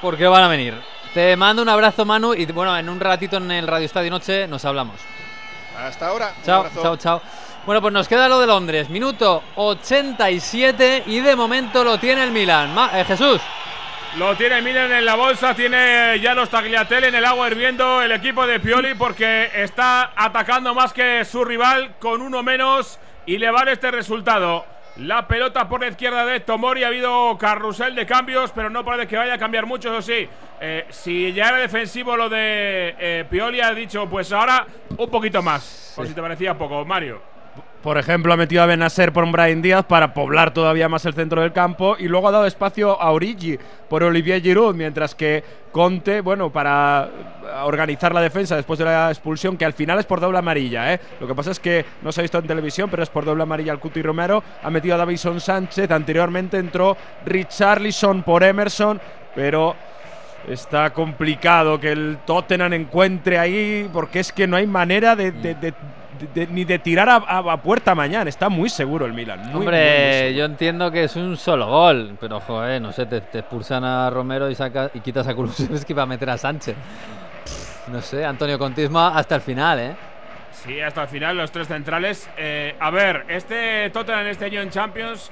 porque 0.00 0.26
van 0.26 0.44
a 0.44 0.48
venir. 0.48 0.80
Te 1.14 1.36
mando 1.36 1.62
un 1.62 1.68
abrazo, 1.68 2.04
Manu, 2.04 2.34
y 2.34 2.44
bueno, 2.46 2.76
en 2.76 2.88
un 2.88 3.00
ratito 3.00 3.38
en 3.38 3.50
el 3.50 3.66
Radio 3.66 3.86
Estadio 3.86 4.10
Noche 4.10 4.46
nos 4.46 4.64
hablamos. 4.64 4.96
Hasta 5.76 6.08
ahora. 6.08 6.32
un 6.36 6.44
Chao, 6.44 6.60
abrazo. 6.60 6.82
chao, 6.82 6.96
chao. 6.96 7.22
Bueno, 7.66 7.80
pues 7.80 7.92
nos 7.92 8.08
queda 8.08 8.28
lo 8.28 8.38
de 8.40 8.46
Londres. 8.46 8.88
Minuto 8.88 9.42
87 9.56 11.04
y 11.06 11.20
de 11.20 11.36
momento 11.36 11.82
lo 11.84 11.98
tiene 11.98 12.24
el 12.24 12.30
Milan. 12.30 12.74
Ma- 12.74 12.90
eh, 12.94 13.04
Jesús. 13.04 13.40
Lo 14.16 14.34
tiene 14.36 14.62
Milan 14.62 14.90
en 14.92 15.04
la 15.04 15.16
bolsa, 15.16 15.54
tiene 15.54 16.18
ya 16.20 16.34
los 16.34 16.48
tagliatelle 16.48 17.08
en 17.08 17.14
el 17.14 17.24
agua 17.24 17.46
hirviendo 17.48 18.00
el 18.00 18.10
equipo 18.12 18.46
de 18.46 18.58
Pioli 18.58 18.94
porque 18.94 19.50
está 19.54 20.12
atacando 20.16 20.74
más 20.74 20.92
que 20.92 21.24
su 21.26 21.44
rival 21.44 21.96
con 21.98 22.22
uno 22.22 22.42
menos 22.42 22.98
y 23.26 23.36
le 23.38 23.50
vale 23.50 23.72
este 23.72 23.90
resultado. 23.90 24.64
La 24.98 25.28
pelota 25.28 25.68
por 25.68 25.80
la 25.80 25.88
izquierda 25.88 26.26
de 26.26 26.40
Tomori, 26.40 26.82
ha 26.82 26.88
habido 26.88 27.38
carrusel 27.38 27.94
de 27.94 28.04
cambios, 28.04 28.50
pero 28.50 28.68
no 28.68 28.84
parece 28.84 29.06
que 29.06 29.16
vaya 29.16 29.34
a 29.34 29.38
cambiar 29.38 29.64
mucho, 29.64 29.90
eso 29.90 30.02
sí. 30.02 30.28
Eh, 30.60 30.86
si 30.90 31.32
ya 31.32 31.50
era 31.50 31.58
defensivo 31.58 32.16
lo 32.16 32.28
de 32.28 32.96
eh, 32.98 33.24
Pioli, 33.30 33.60
ha 33.60 33.72
dicho, 33.72 34.08
pues 34.08 34.32
ahora 34.32 34.66
un 34.96 35.08
poquito 35.08 35.40
más, 35.40 35.92
por 35.94 36.04
si 36.04 36.14
te 36.14 36.20
parecía 36.20 36.58
poco, 36.58 36.84
Mario. 36.84 37.37
Por 37.88 37.96
ejemplo, 37.96 38.34
ha 38.34 38.36
metido 38.36 38.62
a 38.62 38.66
Benacer 38.66 39.14
por 39.14 39.26
Brian 39.32 39.62
Díaz 39.62 39.82
para 39.86 40.12
poblar 40.12 40.52
todavía 40.52 40.90
más 40.90 41.06
el 41.06 41.14
centro 41.14 41.40
del 41.40 41.54
campo 41.54 41.96
y 41.98 42.06
luego 42.06 42.28
ha 42.28 42.32
dado 42.32 42.44
espacio 42.44 43.00
a 43.00 43.10
Origi 43.12 43.58
por 43.88 44.02
Olivier 44.02 44.42
Giroud, 44.42 44.74
mientras 44.74 45.14
que 45.14 45.42
Conte, 45.72 46.20
bueno, 46.20 46.52
para 46.52 47.08
organizar 47.64 48.12
la 48.12 48.20
defensa 48.20 48.56
después 48.56 48.78
de 48.78 48.84
la 48.84 49.08
expulsión, 49.08 49.56
que 49.56 49.64
al 49.64 49.72
final 49.72 49.98
es 49.98 50.04
por 50.04 50.20
doble 50.20 50.36
amarilla, 50.36 50.92
¿eh? 50.92 51.00
Lo 51.18 51.26
que 51.26 51.34
pasa 51.34 51.50
es 51.50 51.58
que 51.58 51.82
no 52.02 52.12
se 52.12 52.20
ha 52.20 52.24
visto 52.24 52.36
en 52.36 52.46
televisión, 52.46 52.90
pero 52.90 53.02
es 53.02 53.08
por 53.08 53.24
doble 53.24 53.44
amarilla 53.44 53.72
al 53.72 53.80
Cuti 53.80 54.02
Romero. 54.02 54.44
Ha 54.62 54.68
metido 54.68 54.94
a 54.94 54.98
Davison 54.98 55.40
Sánchez, 55.40 55.90
anteriormente 55.90 56.58
entró 56.58 56.94
Richarlison 57.24 58.22
por 58.22 58.44
Emerson, 58.44 59.00
pero 59.34 59.74
está 60.46 60.90
complicado 60.90 61.80
que 61.80 61.92
el 61.92 62.18
Tottenham 62.26 62.74
encuentre 62.74 63.38
ahí, 63.38 63.88
porque 63.90 64.20
es 64.20 64.30
que 64.30 64.46
no 64.46 64.58
hay 64.58 64.66
manera 64.66 65.16
de- 65.16 65.32
de- 66.34 66.46
ni 66.48 66.64
de 66.64 66.78
tirar 66.78 67.08
a, 67.08 67.16
a- 67.16 67.52
a 67.52 67.62
puerta 67.62 67.94
mañana. 67.94 68.28
Está 68.28 68.48
muy 68.48 68.68
seguro 68.68 69.06
el 69.06 69.12
Milan. 69.12 69.38
muy, 69.40 69.46
muy, 69.46 69.52
muy 69.54 69.60
Hombre, 69.66 70.34
yo 70.34 70.44
entiendo 70.44 70.90
que 70.90 71.04
es 71.04 71.16
un 71.16 71.36
solo 71.36 71.66
gol, 71.66 72.16
pero 72.20 72.40
joder, 72.40 72.80
no 72.82 72.92
sé, 72.92 73.06
te, 73.06 73.20
te 73.20 73.38
expulsan 73.40 73.84
a 73.84 74.10
Romero 74.10 74.50
y, 74.50 74.54
saca, 74.54 74.90
y 74.94 75.00
quitas 75.00 75.26
a 75.28 75.34
Kulusevski 75.34 75.94
para 75.94 76.06
meter 76.06 76.30
a 76.30 76.38
Sánchez. 76.38 76.76
No 77.88 78.00
sé, 78.02 78.24
Antonio 78.24 78.58
Contismo 78.58 79.00
hasta 79.00 79.34
el 79.36 79.40
final, 79.40 79.78
¿eh? 79.78 79.96
Sí, 80.52 80.80
hasta 80.80 81.02
el 81.02 81.08
final, 81.08 81.36
los 81.36 81.50
tres 81.52 81.68
centrales. 81.68 82.28
Eh, 82.36 82.74
a 82.80 82.90
ver, 82.90 83.24
este 83.28 83.88
Tottenham 83.90 84.26
este 84.26 84.46
año 84.46 84.60
en 84.60 84.70
Champions 84.70 85.30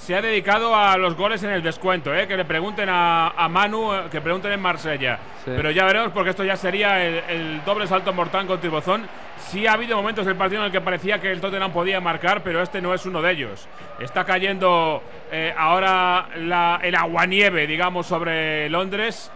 se 0.00 0.16
ha 0.16 0.22
dedicado 0.22 0.74
a 0.74 0.96
los 0.96 1.14
goles 1.16 1.42
en 1.42 1.50
el 1.50 1.62
descuento, 1.62 2.14
¿eh? 2.14 2.26
Que 2.26 2.36
le 2.36 2.44
pregunten 2.44 2.88
a, 2.88 3.28
a 3.28 3.48
Manu, 3.48 3.92
eh, 3.92 4.02
que 4.10 4.20
pregunten 4.20 4.52
en 4.52 4.60
Marsella. 4.60 5.18
Sí. 5.44 5.50
Pero 5.54 5.70
ya 5.70 5.84
veremos, 5.84 6.12
porque 6.12 6.30
esto 6.30 6.44
ya 6.44 6.56
sería 6.56 7.04
el, 7.04 7.22
el 7.28 7.64
doble 7.64 7.86
salto 7.86 8.12
mortal 8.12 8.46
con 8.46 8.60
Tibozón. 8.60 9.06
Sí 9.38 9.66
ha 9.66 9.72
habido 9.74 9.96
momentos 9.96 10.26
del 10.26 10.36
partido 10.36 10.60
en 10.62 10.66
el 10.66 10.72
que 10.72 10.80
parecía 10.80 11.20
que 11.20 11.30
el 11.30 11.40
Tottenham 11.40 11.72
podía 11.72 12.00
marcar, 12.00 12.42
pero 12.42 12.62
este 12.62 12.80
no 12.80 12.92
es 12.94 13.04
uno 13.06 13.20
de 13.22 13.32
ellos. 13.32 13.68
Está 14.00 14.24
cayendo 14.24 15.02
eh, 15.30 15.54
ahora 15.56 16.28
la- 16.36 16.80
el 16.82 16.94
aguanieve, 16.94 17.66
digamos, 17.66 18.06
sobre 18.06 18.68
Londres 18.70 19.30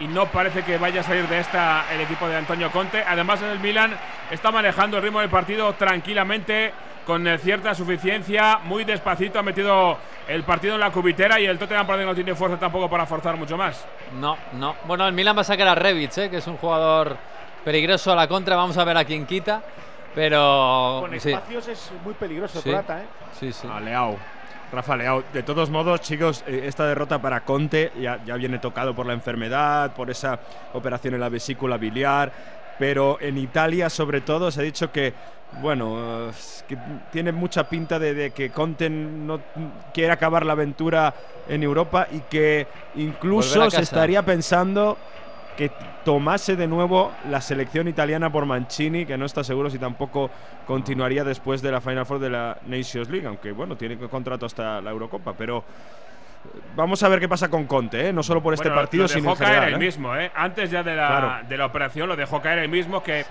y 0.00 0.08
no 0.08 0.26
parece 0.26 0.62
que 0.64 0.78
vaya 0.78 1.02
a 1.02 1.04
salir 1.04 1.28
de 1.28 1.38
esta 1.38 1.84
el 1.92 2.00
equipo 2.00 2.26
de 2.26 2.36
Antonio 2.36 2.70
Conte. 2.70 3.04
Además, 3.06 3.40
el 3.42 3.60
Milan 3.60 3.96
está 4.30 4.50
manejando 4.50 4.96
el 4.96 5.02
ritmo 5.02 5.20
del 5.20 5.28
partido 5.28 5.72
tranquilamente, 5.74 6.72
con 7.06 7.26
eh, 7.28 7.38
cierta 7.38 7.74
suficiencia, 7.74 8.58
muy 8.64 8.84
despacito. 8.84 9.38
Ha 9.38 9.42
metido 9.42 9.98
el 10.26 10.42
partido 10.42 10.74
en 10.74 10.80
la 10.80 10.90
cubitera 10.90 11.38
y 11.38 11.46
el 11.46 11.58
Tottenham 11.58 11.86
parece 11.86 12.04
que 12.04 12.08
no 12.10 12.14
tiene 12.14 12.34
fuerza 12.34 12.58
tampoco 12.58 12.88
para 12.88 13.04
forzar 13.06 13.36
mucho 13.36 13.56
más. 13.56 13.86
No, 14.18 14.36
no. 14.54 14.74
Bueno, 14.86 15.06
el 15.06 15.12
Milan 15.12 15.36
va 15.36 15.42
a 15.42 15.44
sacar 15.44 15.68
a 15.68 15.74
Rebic, 15.74 16.16
¿eh? 16.18 16.30
que 16.30 16.38
es 16.38 16.46
un 16.46 16.56
jugador 16.56 17.16
peligroso 17.64 18.12
a 18.12 18.16
la 18.16 18.26
contra. 18.26 18.56
Vamos 18.56 18.78
a 18.78 18.84
ver 18.84 18.96
a 18.96 19.04
quién 19.04 19.26
quita. 19.26 19.62
Pero. 20.14 20.98
Con 21.02 21.20
sí. 21.20 21.30
espacios 21.30 21.68
es 21.68 21.92
muy 22.02 22.14
peligroso 22.14 22.60
Sí. 22.60 22.70
Morata, 22.70 23.00
¿eh? 23.00 23.06
Sí, 23.38 23.52
sí. 23.52 23.68
A 23.70 23.78
Leao. 23.80 24.16
Rafa 24.72 24.96
Leao. 24.96 25.24
De 25.32 25.42
todos 25.42 25.70
modos, 25.70 26.00
chicos, 26.00 26.44
eh, 26.46 26.62
esta 26.64 26.86
derrota 26.86 27.20
para 27.20 27.40
Conte 27.40 27.92
ya, 28.00 28.22
ya 28.24 28.36
viene 28.36 28.58
tocado 28.58 28.94
por 28.94 29.06
la 29.06 29.12
enfermedad, 29.12 29.92
por 29.94 30.10
esa 30.10 30.38
operación 30.72 31.14
en 31.14 31.20
la 31.20 31.28
vesícula 31.28 31.76
biliar. 31.76 32.32
Pero 32.78 33.18
en 33.20 33.36
Italia, 33.36 33.90
sobre 33.90 34.22
todo, 34.22 34.50
se 34.50 34.60
ha 34.60 34.62
dicho 34.62 34.90
que, 34.90 35.12
bueno, 35.60 36.30
que 36.66 36.78
tiene 37.12 37.30
mucha 37.30 37.68
pinta 37.68 37.98
de, 37.98 38.14
de 38.14 38.30
que 38.30 38.50
Conte 38.50 38.88
no 38.88 39.40
quiere 39.92 40.12
acabar 40.12 40.46
la 40.46 40.52
aventura 40.52 41.12
en 41.48 41.62
Europa 41.62 42.06
y 42.10 42.20
que 42.20 42.66
incluso 42.94 43.70
se 43.70 43.82
estaría 43.82 44.24
pensando 44.24 44.96
que 45.60 45.70
tomase 46.06 46.56
de 46.56 46.66
nuevo 46.66 47.12
la 47.28 47.42
selección 47.42 47.86
italiana 47.86 48.32
por 48.32 48.46
Mancini, 48.46 49.04
que 49.04 49.18
no 49.18 49.26
está 49.26 49.44
seguro 49.44 49.68
si 49.68 49.78
tampoco 49.78 50.30
continuaría 50.66 51.22
después 51.22 51.60
de 51.60 51.70
la 51.70 51.82
Final 51.82 52.06
Four 52.06 52.18
de 52.18 52.30
la 52.30 52.56
Nations 52.66 53.10
League, 53.10 53.26
aunque 53.26 53.52
bueno, 53.52 53.76
tiene 53.76 53.98
contrato 53.98 54.46
hasta 54.46 54.80
la 54.80 54.90
Eurocopa, 54.90 55.34
pero 55.36 55.62
vamos 56.74 57.02
a 57.02 57.08
ver 57.08 57.20
qué 57.20 57.28
pasa 57.28 57.48
con 57.48 57.66
Conte, 57.66 58.08
¿eh? 58.08 58.12
no 58.12 58.22
solo 58.22 58.42
por 58.42 58.54
este 58.54 58.68
Bueno, 58.68 58.80
partido, 58.82 59.02
lo 59.04 59.08
sino 59.08 59.22
dejó 59.22 59.32
en 59.32 59.38
caer 59.38 59.50
general. 59.54 59.68
el 59.68 59.74
¿eh? 59.74 59.86
mismo, 59.86 60.16
¿eh? 60.16 60.30
Antes 60.34 60.70
ya 60.70 60.82
de 60.82 60.94
la, 60.96 61.06
Claro. 61.08 61.48
de 61.48 61.56
la 61.58 61.66
operación 61.66 62.08
lo 62.08 62.16
dejó 62.16 62.40
caer 62.40 62.60
el 62.60 62.68
mismo 62.68 63.02
que 63.02 63.24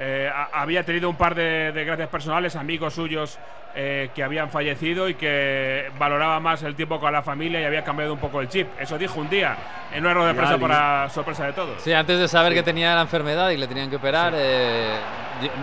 eh, 0.00 0.30
a- 0.34 0.48
había 0.62 0.82
tenido 0.84 1.08
un 1.10 1.16
par 1.16 1.34
de 1.34 1.72
desgracias 1.72 2.08
personales, 2.08 2.56
amigos 2.56 2.94
suyos 2.94 3.38
eh, 3.76 4.10
que 4.14 4.22
habían 4.22 4.50
fallecido 4.50 5.08
y 5.08 5.14
que 5.14 5.90
valoraba 5.98 6.38
más 6.40 6.62
el 6.62 6.76
tiempo 6.76 7.00
con 7.00 7.12
la 7.12 7.22
familia 7.22 7.60
y 7.60 7.64
había 7.64 7.82
cambiado 7.82 8.12
un 8.12 8.20
poco 8.20 8.40
el 8.40 8.48
chip. 8.48 8.68
Eso 8.78 8.96
dijo 8.96 9.18
un 9.20 9.28
día 9.28 9.56
en 9.92 10.04
una 10.04 10.14
rueda 10.14 10.28
de 10.28 10.34
prensa 10.34 10.58
para 10.58 11.08
sorpresa 11.10 11.44
de 11.46 11.52
todos. 11.54 11.82
Sí, 11.82 11.92
antes 11.92 12.18
de 12.18 12.28
saber 12.28 12.52
Sí. 12.52 12.58
que 12.58 12.62
tenía 12.62 12.94
la 12.94 13.00
enfermedad 13.02 13.50
y 13.50 13.56
le 13.56 13.66
tenían 13.66 13.90
que 13.90 13.96
operar, 13.96 14.32
eh, 14.36 14.94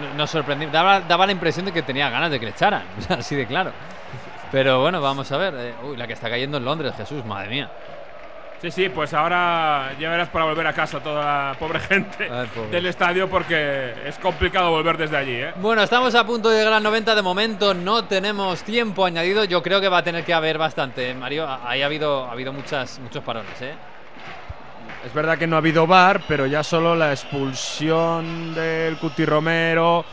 no- 0.01 0.13
nos 0.15 0.29
sorprendí. 0.29 0.65
Daba, 0.65 0.99
daba 0.99 1.25
la 1.25 1.31
impresión 1.31 1.65
de 1.65 1.71
que 1.71 1.81
tenía 1.83 2.09
ganas 2.09 2.29
de 2.29 2.37
que 2.39 2.45
le 2.47 2.51
echaran, 2.51 2.83
así 3.09 3.35
de 3.35 3.45
claro. 3.47 3.71
Pero 4.51 4.81
bueno, 4.81 5.01
vamos 5.01 5.31
a 5.31 5.37
ver. 5.37 5.53
eh, 5.57 5.73
uy, 5.83 5.97
la 5.97 6.07
que 6.07 6.13
está 6.13 6.29
cayendo 6.29 6.57
en 6.57 6.65
Londres, 6.65 6.93
Jesús, 6.97 7.23
madre 7.25 7.49
mía. 7.49 7.69
Sí, 8.61 8.69
sí, 8.69 8.89
pues 8.89 9.11
ahora 9.15 9.93
ya 9.99 10.11
verás 10.11 10.29
para 10.29 10.45
volver 10.45 10.67
a 10.67 10.73
casa 10.73 10.99
toda 10.99 11.49
la 11.49 11.57
pobre 11.57 11.79
gente 11.79 12.29
Ay, 12.31 12.47
pobre. 12.53 12.69
del 12.69 12.85
estadio 12.85 13.27
porque 13.27 13.95
es 14.05 14.19
complicado 14.19 14.69
volver 14.69 14.97
desde 14.97 15.17
allí, 15.17 15.33
¿eh? 15.33 15.51
Bueno, 15.55 15.81
estamos 15.81 16.13
a 16.13 16.23
punto 16.27 16.47
de 16.49 16.59
llegar 16.59 16.73
al 16.73 16.83
90 16.83 17.15
de 17.15 17.21
momento, 17.23 17.73
no 17.73 18.05
tenemos 18.05 18.61
tiempo 18.61 19.03
añadido. 19.03 19.45
Yo 19.45 19.63
creo 19.63 19.81
que 19.81 19.89
va 19.89 19.97
a 19.99 20.03
tener 20.03 20.23
que 20.23 20.33
haber 20.35 20.59
bastante, 20.59 21.11
Mario. 21.15 21.47
Ahí 21.65 21.81
ha 21.81 21.87
habido, 21.87 22.25
ha 22.25 22.31
habido 22.33 22.53
muchas, 22.53 22.99
muchos 22.99 23.23
parones, 23.23 23.59
¿eh? 23.63 23.73
Es 25.07 25.11
verdad 25.15 25.39
que 25.39 25.47
no 25.47 25.55
ha 25.55 25.59
habido 25.59 25.87
VAR, 25.87 26.21
pero 26.27 26.45
ya 26.45 26.61
solo 26.61 26.95
la 26.95 27.09
expulsión 27.11 28.53
del 28.53 28.97
Cuti 28.97 29.25
Romero. 29.25 30.05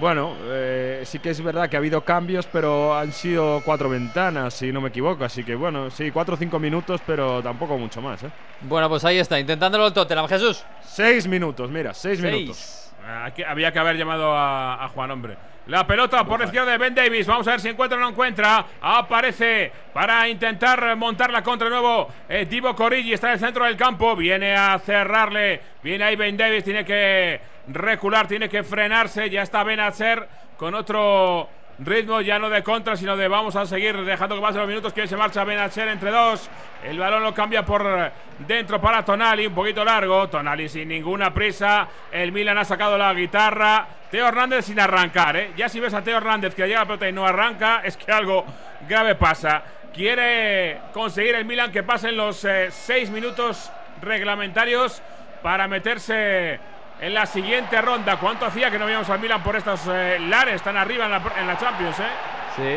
Bueno, 0.00 0.34
eh, 0.46 1.02
sí 1.04 1.20
que 1.20 1.30
es 1.30 1.40
verdad 1.40 1.68
que 1.68 1.76
ha 1.76 1.78
habido 1.78 2.00
cambios, 2.04 2.46
pero 2.46 2.96
han 2.96 3.12
sido 3.12 3.62
cuatro 3.64 3.88
ventanas, 3.88 4.52
si 4.54 4.72
no 4.72 4.80
me 4.80 4.88
equivoco. 4.88 5.24
Así 5.24 5.44
que 5.44 5.54
bueno, 5.54 5.90
sí, 5.90 6.10
cuatro 6.10 6.34
o 6.34 6.36
cinco 6.36 6.58
minutos, 6.58 7.00
pero 7.06 7.40
tampoco 7.42 7.78
mucho 7.78 8.02
más. 8.02 8.22
¿eh? 8.24 8.30
Bueno, 8.62 8.88
pues 8.88 9.04
ahí 9.04 9.18
está, 9.18 9.38
intentándolo 9.38 9.86
el 9.86 9.92
Tottenham, 9.92 10.26
Jesús. 10.26 10.64
Seis 10.82 11.28
minutos, 11.28 11.70
mira, 11.70 11.94
seis, 11.94 12.18
Seis. 12.20 12.32
minutos. 12.32 12.92
Aquí 13.24 13.42
había 13.42 13.70
que 13.72 13.78
haber 13.78 13.96
llamado 13.96 14.34
a, 14.34 14.84
a 14.84 14.88
Juan 14.88 15.10
Hombre. 15.10 15.36
La 15.66 15.86
pelota 15.86 16.24
por 16.24 16.40
la 16.40 16.46
izquierda 16.46 16.72
de 16.72 16.78
Ben 16.78 16.94
Davis. 16.94 17.26
Vamos 17.26 17.46
a 17.48 17.52
ver 17.52 17.60
si 17.60 17.68
encuentra 17.68 17.96
o 17.96 18.00
no 18.00 18.10
encuentra. 18.10 18.66
Aparece 18.82 19.72
para 19.94 20.28
intentar 20.28 20.94
montar 20.96 21.30
la 21.32 21.42
contra 21.42 21.68
de 21.68 21.74
nuevo. 21.74 22.08
Eh, 22.28 22.44
Divo 22.44 22.74
Corigi 22.76 23.14
está 23.14 23.28
en 23.28 23.34
el 23.34 23.40
centro 23.40 23.64
del 23.64 23.76
campo. 23.76 24.14
Viene 24.14 24.54
a 24.54 24.78
cerrarle. 24.78 25.60
Viene 25.82 26.04
ahí 26.04 26.16
Ben 26.16 26.36
Davis. 26.36 26.64
Tiene 26.64 26.84
que 26.84 27.40
recular, 27.68 28.26
tiene 28.26 28.48
que 28.48 28.62
frenarse. 28.62 29.30
Ya 29.30 29.42
está 29.42 29.62
Benacer 29.64 30.28
con 30.56 30.74
otro 30.74 31.48
ritmo 31.78 32.20
ya 32.20 32.38
no 32.38 32.48
de 32.48 32.62
contra, 32.62 32.96
sino 32.96 33.16
de 33.16 33.26
vamos 33.26 33.56
a 33.56 33.66
seguir 33.66 34.04
dejando 34.04 34.36
que 34.36 34.42
pasen 34.42 34.60
los 34.60 34.68
minutos. 34.68 34.92
Que 34.92 35.06
se 35.06 35.16
marcha 35.16 35.44
Benacer 35.44 35.88
entre 35.88 36.10
dos. 36.10 36.48
El 36.82 36.98
balón 36.98 37.22
lo 37.22 37.34
cambia 37.34 37.64
por 37.64 38.12
dentro 38.46 38.80
para 38.80 39.04
Tonali, 39.04 39.46
un 39.46 39.54
poquito 39.54 39.84
largo. 39.84 40.28
Tonali 40.28 40.68
sin 40.68 40.88
ninguna 40.88 41.32
prisa. 41.32 41.88
El 42.12 42.32
Milan 42.32 42.58
ha 42.58 42.64
sacado 42.64 42.96
la 42.98 43.12
guitarra. 43.14 43.86
Teo 44.10 44.28
Hernández 44.28 44.66
sin 44.66 44.78
arrancar, 44.78 45.36
¿eh? 45.36 45.52
Ya 45.56 45.68
si 45.68 45.80
ves 45.80 45.92
a 45.92 46.02
Teo 46.02 46.18
Hernández 46.18 46.54
que 46.54 46.66
llega 46.66 46.80
la 46.80 46.86
pelota 46.86 47.08
y 47.08 47.12
no 47.12 47.26
arranca, 47.26 47.80
es 47.84 47.96
que 47.96 48.12
algo 48.12 48.44
grave 48.88 49.16
pasa. 49.16 49.62
Quiere 49.92 50.80
conseguir 50.92 51.34
el 51.34 51.44
Milan 51.44 51.72
que 51.72 51.82
pasen 51.82 52.16
los 52.16 52.44
eh, 52.44 52.68
seis 52.70 53.10
minutos 53.10 53.70
reglamentarios 54.00 55.02
para 55.42 55.68
meterse 55.68 56.58
en 57.00 57.14
la 57.14 57.26
siguiente 57.26 57.80
ronda. 57.80 58.16
¿Cuánto 58.16 58.46
hacía 58.46 58.70
que 58.70 58.78
no 58.78 58.86
veíamos 58.86 59.08
al 59.10 59.20
Milan 59.20 59.42
por 59.42 59.56
estos 59.56 59.80
eh, 59.88 60.18
lares 60.20 60.62
tan 60.62 60.76
arriba 60.76 61.06
en 61.06 61.10
la, 61.12 61.22
en 61.38 61.46
la 61.46 61.58
Champions, 61.58 61.98
eh? 62.00 62.08
Sí. 62.56 62.76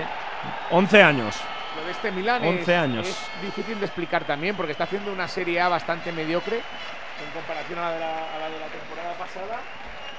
11 0.72 1.04
años. 1.04 1.36
Lo 1.78 1.86
de 1.86 1.92
este 1.92 2.12
Milan 2.12 2.44
11 2.44 2.62
es, 2.62 2.70
años. 2.70 3.08
es 3.08 3.42
difícil 3.42 3.80
de 3.80 3.86
explicar 3.86 4.24
también 4.24 4.56
porque 4.56 4.72
está 4.72 4.86
haciendo 4.86 5.12
una 5.12 5.28
Serie 5.28 5.62
A 5.62 5.68
bastante 5.70 6.12
mediocre 6.12 6.58
en 6.58 7.32
comparación 7.34 7.80
a 7.80 7.84
la 7.84 7.92
de 7.92 8.00
la, 8.00 8.08
a 8.08 8.40
la 8.40 8.50
de 8.50 8.60
la 8.60 8.68
temporada 8.68 9.14
pasada. 9.14 9.60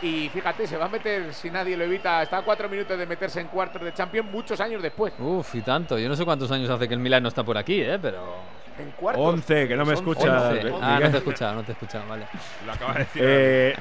Y 0.00 0.28
fíjate, 0.28 0.66
se 0.68 0.76
va 0.76 0.84
a 0.84 0.88
meter, 0.88 1.34
si 1.34 1.50
nadie 1.50 1.76
lo 1.76 1.82
evita, 1.82 2.22
está 2.22 2.38
a 2.38 2.42
cuatro 2.42 2.68
minutos 2.68 2.96
de 2.96 3.04
meterse 3.04 3.40
en 3.40 3.48
cuartos 3.48 3.82
de 3.82 3.92
Champions 3.92 4.30
muchos 4.30 4.60
años 4.60 4.80
después. 4.80 5.12
Uf, 5.18 5.56
y 5.56 5.60
tanto. 5.62 5.98
Yo 5.98 6.08
no 6.08 6.14
sé 6.14 6.24
cuántos 6.24 6.50
años 6.52 6.70
hace 6.70 6.86
que 6.86 6.94
el 6.94 7.00
Milan 7.00 7.24
no 7.24 7.28
está 7.28 7.42
por 7.42 7.58
aquí, 7.58 7.80
¿eh? 7.80 7.98
Pero. 8.00 8.36
En 8.78 8.90
cuartos. 8.92 9.24
11, 9.34 9.68
que 9.68 9.76
no 9.76 9.84
me 9.84 9.94
escucha. 9.94 10.48
11. 10.50 10.54
Miguel. 10.64 10.74
Ah, 10.80 10.98
no 11.02 11.08
te 11.10 11.16
he 11.16 11.18
escuchado, 11.18 11.54
no 11.56 11.62
te 11.62 11.72
he 11.72 11.74
escuchado, 11.74 12.04
vale. 12.08 12.26
Lo 12.66 12.72
acaba 12.72 12.92
de 12.94 12.98
decir. 13.00 13.22
Eh, 13.24 13.74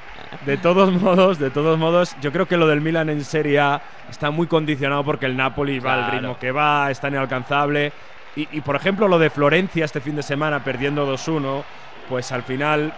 de 0.45 0.57
todos 0.57 0.91
modos, 0.91 1.37
de 1.39 1.49
todos 1.51 1.77
modos, 1.77 2.15
yo 2.21 2.31
creo 2.31 2.47
que 2.47 2.57
lo 2.57 2.67
del 2.67 2.81
Milan 2.81 3.09
en 3.09 3.23
Serie 3.23 3.59
A 3.59 3.81
está 4.09 4.31
muy 4.31 4.47
condicionado 4.47 5.03
porque 5.03 5.25
el 5.27 5.37
Napoli 5.37 5.79
va 5.79 5.93
al 5.93 5.99
Claro. 6.05 6.13
ritmo 6.19 6.39
que 6.39 6.51
va, 6.51 6.89
está 6.91 7.09
inalcanzable. 7.09 7.91
Y, 8.35 8.47
y, 8.51 8.61
por 8.61 8.75
ejemplo, 8.75 9.07
lo 9.07 9.17
de 9.19 9.29
Florencia 9.29 9.85
este 9.85 10.01
fin 10.01 10.15
de 10.15 10.23
semana 10.23 10.63
perdiendo 10.63 11.11
2-1, 11.11 11.63
pues 12.07 12.31
al 12.31 12.43
final, 12.43 12.93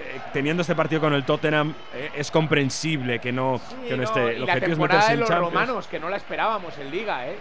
eh, 0.00 0.20
teniendo 0.32 0.60
este 0.62 0.74
partido 0.76 1.00
con 1.00 1.12
el 1.14 1.24
Tottenham, 1.24 1.74
eh, 1.94 2.10
es 2.16 2.30
comprensible 2.30 3.18
que 3.18 3.32
no, 3.32 3.60
que 3.88 3.90
no 3.92 3.96
no, 3.98 4.02
esté. 4.04 4.20
y 4.20 4.28
El 4.36 4.38
la 4.38 4.44
objetivo 4.44 4.54
es 4.54 4.60
temporada 4.78 5.00
meterse 5.00 5.08
de 5.08 5.14
en 5.14 5.20
los 5.20 5.28
Champions. 5.28 5.52
romanos, 5.54 5.86
que 5.88 5.98
no 6.00 6.08
la 6.08 6.16
esperábamos 6.16 6.78
en 6.78 6.90
Liga, 6.92 7.26
¿eh? 7.26 7.36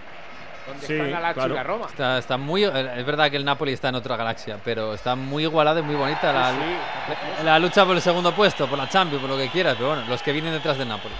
Donde 0.67 0.87
Sí, 0.87 0.93
están 0.93 1.11
la 1.11 1.19
Lazio 1.19 1.33
claro. 1.35 1.53
y 1.53 1.57
la 1.57 1.63
Roma. 1.63 1.85
Está, 1.87 2.17
está 2.17 2.37
muy. 2.37 2.63
Es 2.63 3.05
verdad 3.05 3.29
que 3.29 3.37
el 3.37 3.45
Napoli 3.45 3.73
está 3.73 3.89
en 3.89 3.95
otra 3.95 4.15
galaxia, 4.15 4.57
pero 4.63 4.93
está 4.93 5.15
muy 5.15 5.43
igualado 5.43 5.79
y 5.79 5.83
muy 5.83 5.95
bonita 5.95 6.31
la, 6.31 6.51
Sí, 6.51 6.57
sí. 6.59 7.43
la 7.43 7.59
lucha 7.59 7.85
por 7.85 7.95
el 7.95 8.01
segundo 8.01 8.31
puesto, 8.33 8.67
por 8.67 8.77
la 8.77 8.87
Champions, 8.87 9.21
por 9.21 9.29
lo 9.29 9.37
que 9.37 9.49
quieras, 9.49 9.75
pero 9.77 9.89
bueno, 9.89 10.03
los 10.07 10.21
que 10.21 10.31
vienen 10.31 10.53
detrás 10.53 10.77
del 10.77 10.87
Napoli. 10.87 11.13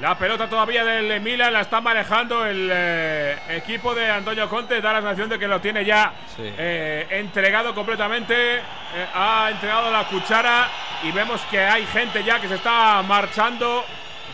La 0.00 0.16
pelota 0.16 0.48
todavía 0.48 0.82
del 0.82 1.20
Milan 1.20 1.52
la 1.52 1.60
está 1.60 1.82
manejando 1.82 2.46
el 2.46 2.70
eh, 2.72 3.36
equipo 3.50 3.94
de 3.94 4.10
Antonio 4.10 4.48
Conte. 4.48 4.80
Da 4.80 4.94
la 4.94 5.00
sensación 5.00 5.28
de 5.28 5.38
que 5.38 5.46
lo 5.46 5.60
tiene 5.60 5.84
ya 5.84 6.14
Sí. 6.36 6.50
eh, 6.56 7.06
entregado 7.10 7.74
completamente. 7.74 8.56
Eh, 8.60 8.62
ha 9.14 9.48
entregado 9.50 9.90
la 9.90 10.04
cuchara 10.04 10.68
y 11.02 11.12
vemos 11.12 11.42
que 11.50 11.60
hay 11.60 11.84
gente 11.84 12.24
ya 12.24 12.40
que 12.40 12.48
se 12.48 12.54
está 12.54 13.02
marchando 13.02 13.84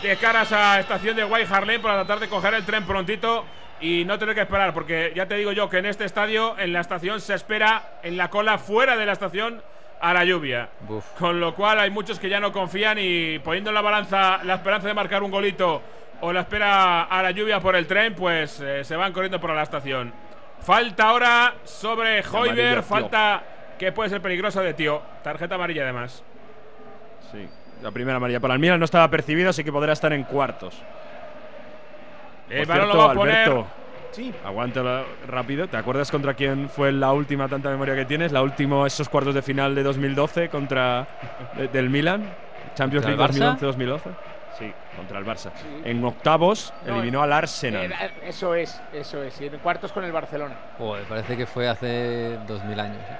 de 0.01 0.17
cara 0.17 0.41
a 0.41 0.43
esa 0.43 0.79
estación 0.79 1.15
de 1.15 1.25
White 1.25 1.47
Hart 1.51 1.67
Lane 1.67 1.79
para 1.79 1.95
tratar 1.95 2.19
de 2.19 2.27
coger 2.27 2.53
el 2.53 2.65
tren 2.65 2.85
prontito 2.85 3.45
y 3.79 4.05
no 4.05 4.17
tener 4.19 4.35
que 4.35 4.41
esperar. 4.41 4.73
Porque 4.73 5.11
ya 5.15 5.27
te 5.27 5.35
digo 5.35 5.51
yo 5.51 5.69
que 5.69 5.77
en 5.77 5.85
este 5.85 6.05
estadio, 6.05 6.57
en 6.57 6.73
la 6.73 6.81
estación, 6.81 7.21
se 7.21 7.33
espera 7.33 7.99
en 8.03 8.17
la 8.17 8.29
cola 8.29 8.57
fuera 8.57 8.95
de 8.95 9.05
la 9.05 9.13
estación 9.13 9.61
a 9.99 10.13
la 10.13 10.23
lluvia. 10.25 10.69
Buf. 10.81 11.05
Con 11.17 11.39
lo 11.39 11.55
cual 11.55 11.79
hay 11.79 11.89
muchos 11.89 12.19
que 12.19 12.29
ya 12.29 12.39
no 12.39 12.51
confían 12.51 12.97
y 12.99 13.39
poniendo 13.39 13.71
en 13.71 13.75
la 13.75 13.81
balanza 13.81 14.43
la 14.43 14.55
esperanza 14.55 14.87
de 14.87 14.93
marcar 14.93 15.23
un 15.23 15.31
golito 15.31 15.81
o 16.21 16.33
la 16.33 16.41
espera 16.41 17.03
a 17.03 17.21
la 17.21 17.31
lluvia 17.31 17.59
por 17.59 17.75
el 17.75 17.87
tren, 17.87 18.15
pues 18.15 18.59
eh, 18.59 18.83
se 18.83 18.95
van 18.95 19.13
corriendo 19.13 19.39
por 19.39 19.53
la 19.53 19.63
estación. 19.63 20.13
Falta 20.61 21.09
ahora 21.09 21.55
sobre 21.63 22.23
Hoiber, 22.27 22.83
falta 22.83 23.43
que 23.77 23.91
puede 23.91 24.09
ser 24.09 24.21
peligrosa 24.21 24.61
de 24.61 24.73
tío. 24.73 25.01
Tarjeta 25.23 25.55
amarilla 25.55 25.83
además. 25.83 26.23
Sí. 27.31 27.47
La 27.81 27.91
primera 27.91 28.17
amarilla 28.17 28.39
para 28.39 28.53
el 28.55 28.59
Milan 28.59 28.79
no 28.79 28.85
estaba 28.85 29.07
percibido, 29.09 29.49
así 29.49 29.63
que 29.63 29.71
podrá 29.71 29.93
estar 29.93 30.11
en 30.13 30.23
cuartos. 30.23 30.81
El 32.49 32.65
Por 32.65 32.67
balón 32.67 32.87
lo 32.87 32.93
cierto, 32.93 33.07
va 33.07 33.11
a 33.11 33.15
poner. 33.15 33.35
Alberto, 33.35 33.67
Sí. 34.11 34.33
Aguántalo 34.43 35.05
rápido. 35.27 35.67
¿Te 35.67 35.77
acuerdas 35.77 36.09
contra 36.09 36.33
quién 36.33 36.69
fue 36.69 36.91
la 36.91 37.11
última 37.13 37.47
tanta 37.47 37.69
memoria 37.69 37.93
que 37.93 38.05
tienes? 38.05 38.31
La 38.31 38.41
última, 38.41 38.87
esos 38.87 39.09
cuartos 39.09 39.35
de 39.35 39.43
final 39.43 39.75
de 39.75 39.83
2012 39.83 40.49
contra 40.49 41.05
de- 41.55 41.67
del 41.67 41.89
Milan. 41.91 42.23
Champions 42.73 43.05
¿Contra 43.05 43.27
League 43.27 43.35
el 43.37 43.41
Barça? 43.43 43.59
2011-2012. 43.59 44.09
Sí, 44.57 44.73
contra 44.95 45.19
el 45.19 45.25
Barça. 45.25 45.51
En 45.83 46.03
octavos 46.03 46.73
No, 46.87 46.93
eliminó 46.95 47.21
al 47.21 47.31
Arsenal. 47.31 47.83
Era- 47.83 48.05
eso 48.23 48.55
es, 48.55 48.81
eso 48.91 49.21
es. 49.21 49.39
Y 49.39 49.47
en 49.47 49.57
cuartos 49.59 49.91
con 49.91 50.03
el 50.03 50.11
Barcelona. 50.11 50.55
Joder, 50.79 51.03
parece 51.05 51.37
que 51.37 51.45
fue 51.45 51.67
hace 51.67 52.39
2000 52.47 52.79
años. 52.79 52.97
¿eh? 52.97 53.17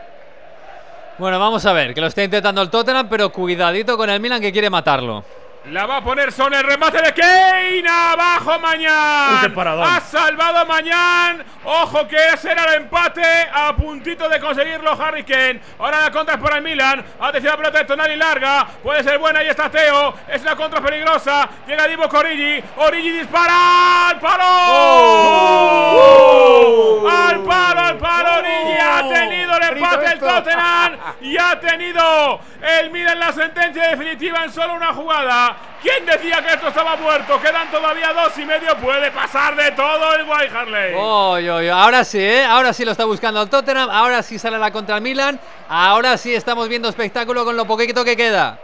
Bueno, 1.17 1.39
vamos 1.39 1.65
a 1.65 1.73
ver, 1.73 1.93
que 1.95 2.01
lo 2.01 2.07
está 2.07 2.23
intentando 2.23 2.61
el 2.61 2.69
Tottenham, 2.69 3.07
pero 3.09 3.31
cuidadito 3.31 3.97
con 3.97 4.09
el 4.09 4.19
Milan 4.19 4.39
que 4.39 4.51
quiere 4.51 4.69
matarlo. 4.69 5.23
La 5.71 5.85
va 5.85 5.97
a 5.97 6.03
poner 6.03 6.31
Son 6.31 6.53
el 6.53 6.63
remate 6.63 7.01
de 7.01 7.13
Kane. 7.13 7.83
Abajo 7.89 8.57
Mañán. 8.59 9.53
Ha 9.83 9.99
salvado 9.99 10.65
Mañán. 10.65 11.43
Ojo 11.65 12.07
que 12.07 12.15
ese 12.33 12.51
era 12.51 12.63
el 12.65 12.83
empate. 12.83 13.21
A 13.51 13.75
puntito 13.75 14.29
de 14.29 14.39
conseguirlo 14.39 14.91
Harry 14.91 15.25
Kane. 15.25 15.59
Ahora 15.79 16.03
la 16.03 16.11
contra 16.11 16.35
es 16.35 16.41
para 16.41 16.57
el 16.57 16.63
Milan. 16.63 17.03
Atención 17.19 17.51
la 17.51 17.57
pelota 17.57 17.79
de 17.79 17.85
Tonali 17.85 18.15
larga. 18.15 18.65
Puede 18.81 19.03
ser 19.03 19.19
buena. 19.19 19.39
Ahí 19.39 19.49
está 19.49 19.69
Teo. 19.69 20.13
Es 20.29 20.41
una 20.41 20.55
contra 20.55 20.79
peligrosa. 20.79 21.49
Llega 21.67 21.85
Divo 21.85 22.07
Corrigi. 22.07 22.63
Origi 22.77 23.11
dispara. 23.11 24.09
¡Al 24.09 24.19
palo! 24.19 24.45
¡Oh! 24.47 26.26
Empate 29.67 30.11
el. 30.13 30.19
Tottenham. 30.19 30.97
Y 31.21 31.37
ha 31.37 31.59
tenido 31.59 32.39
el 32.61 32.91
Milan 32.91 33.19
la 33.19 33.31
sentencia 33.33 33.89
definitiva 33.89 34.43
en 34.43 34.51
solo 34.51 34.75
una 34.75 34.93
jugada. 34.93 35.55
¿Quién 35.81 36.05
decía 36.05 36.41
que 36.43 36.53
esto 36.53 36.67
estaba 36.67 36.95
muerto? 36.95 37.39
Quedan 37.41 37.69
todavía 37.69 38.13
dos 38.13 38.37
y 38.37 38.45
medio. 38.45 38.75
Puede 38.77 39.11
pasar 39.11 39.55
de 39.55 39.71
todo 39.71 40.13
el 40.15 40.23
White 40.23 40.57
Harley. 40.57 40.93
Oy, 40.95 41.49
oy, 41.49 41.69
ahora 41.69 42.03
sí, 42.03 42.19
¿eh? 42.19 42.45
Ahora 42.45 42.73
sí 42.73 42.85
lo 42.85 42.91
está 42.91 43.05
buscando 43.05 43.41
el 43.41 43.49
Tottenham, 43.49 43.89
ahora 43.89 44.23
sí 44.23 44.39
sale 44.39 44.57
la 44.57 44.71
contra 44.71 44.95
el 44.95 45.01
Milan, 45.01 45.39
ahora 45.69 46.17
sí 46.17 46.33
estamos 46.33 46.67
viendo 46.69 46.89
espectáculo 46.89 47.45
con 47.45 47.55
lo 47.55 47.65
poquito 47.65 48.03
que 48.03 48.15
queda. 48.15 48.59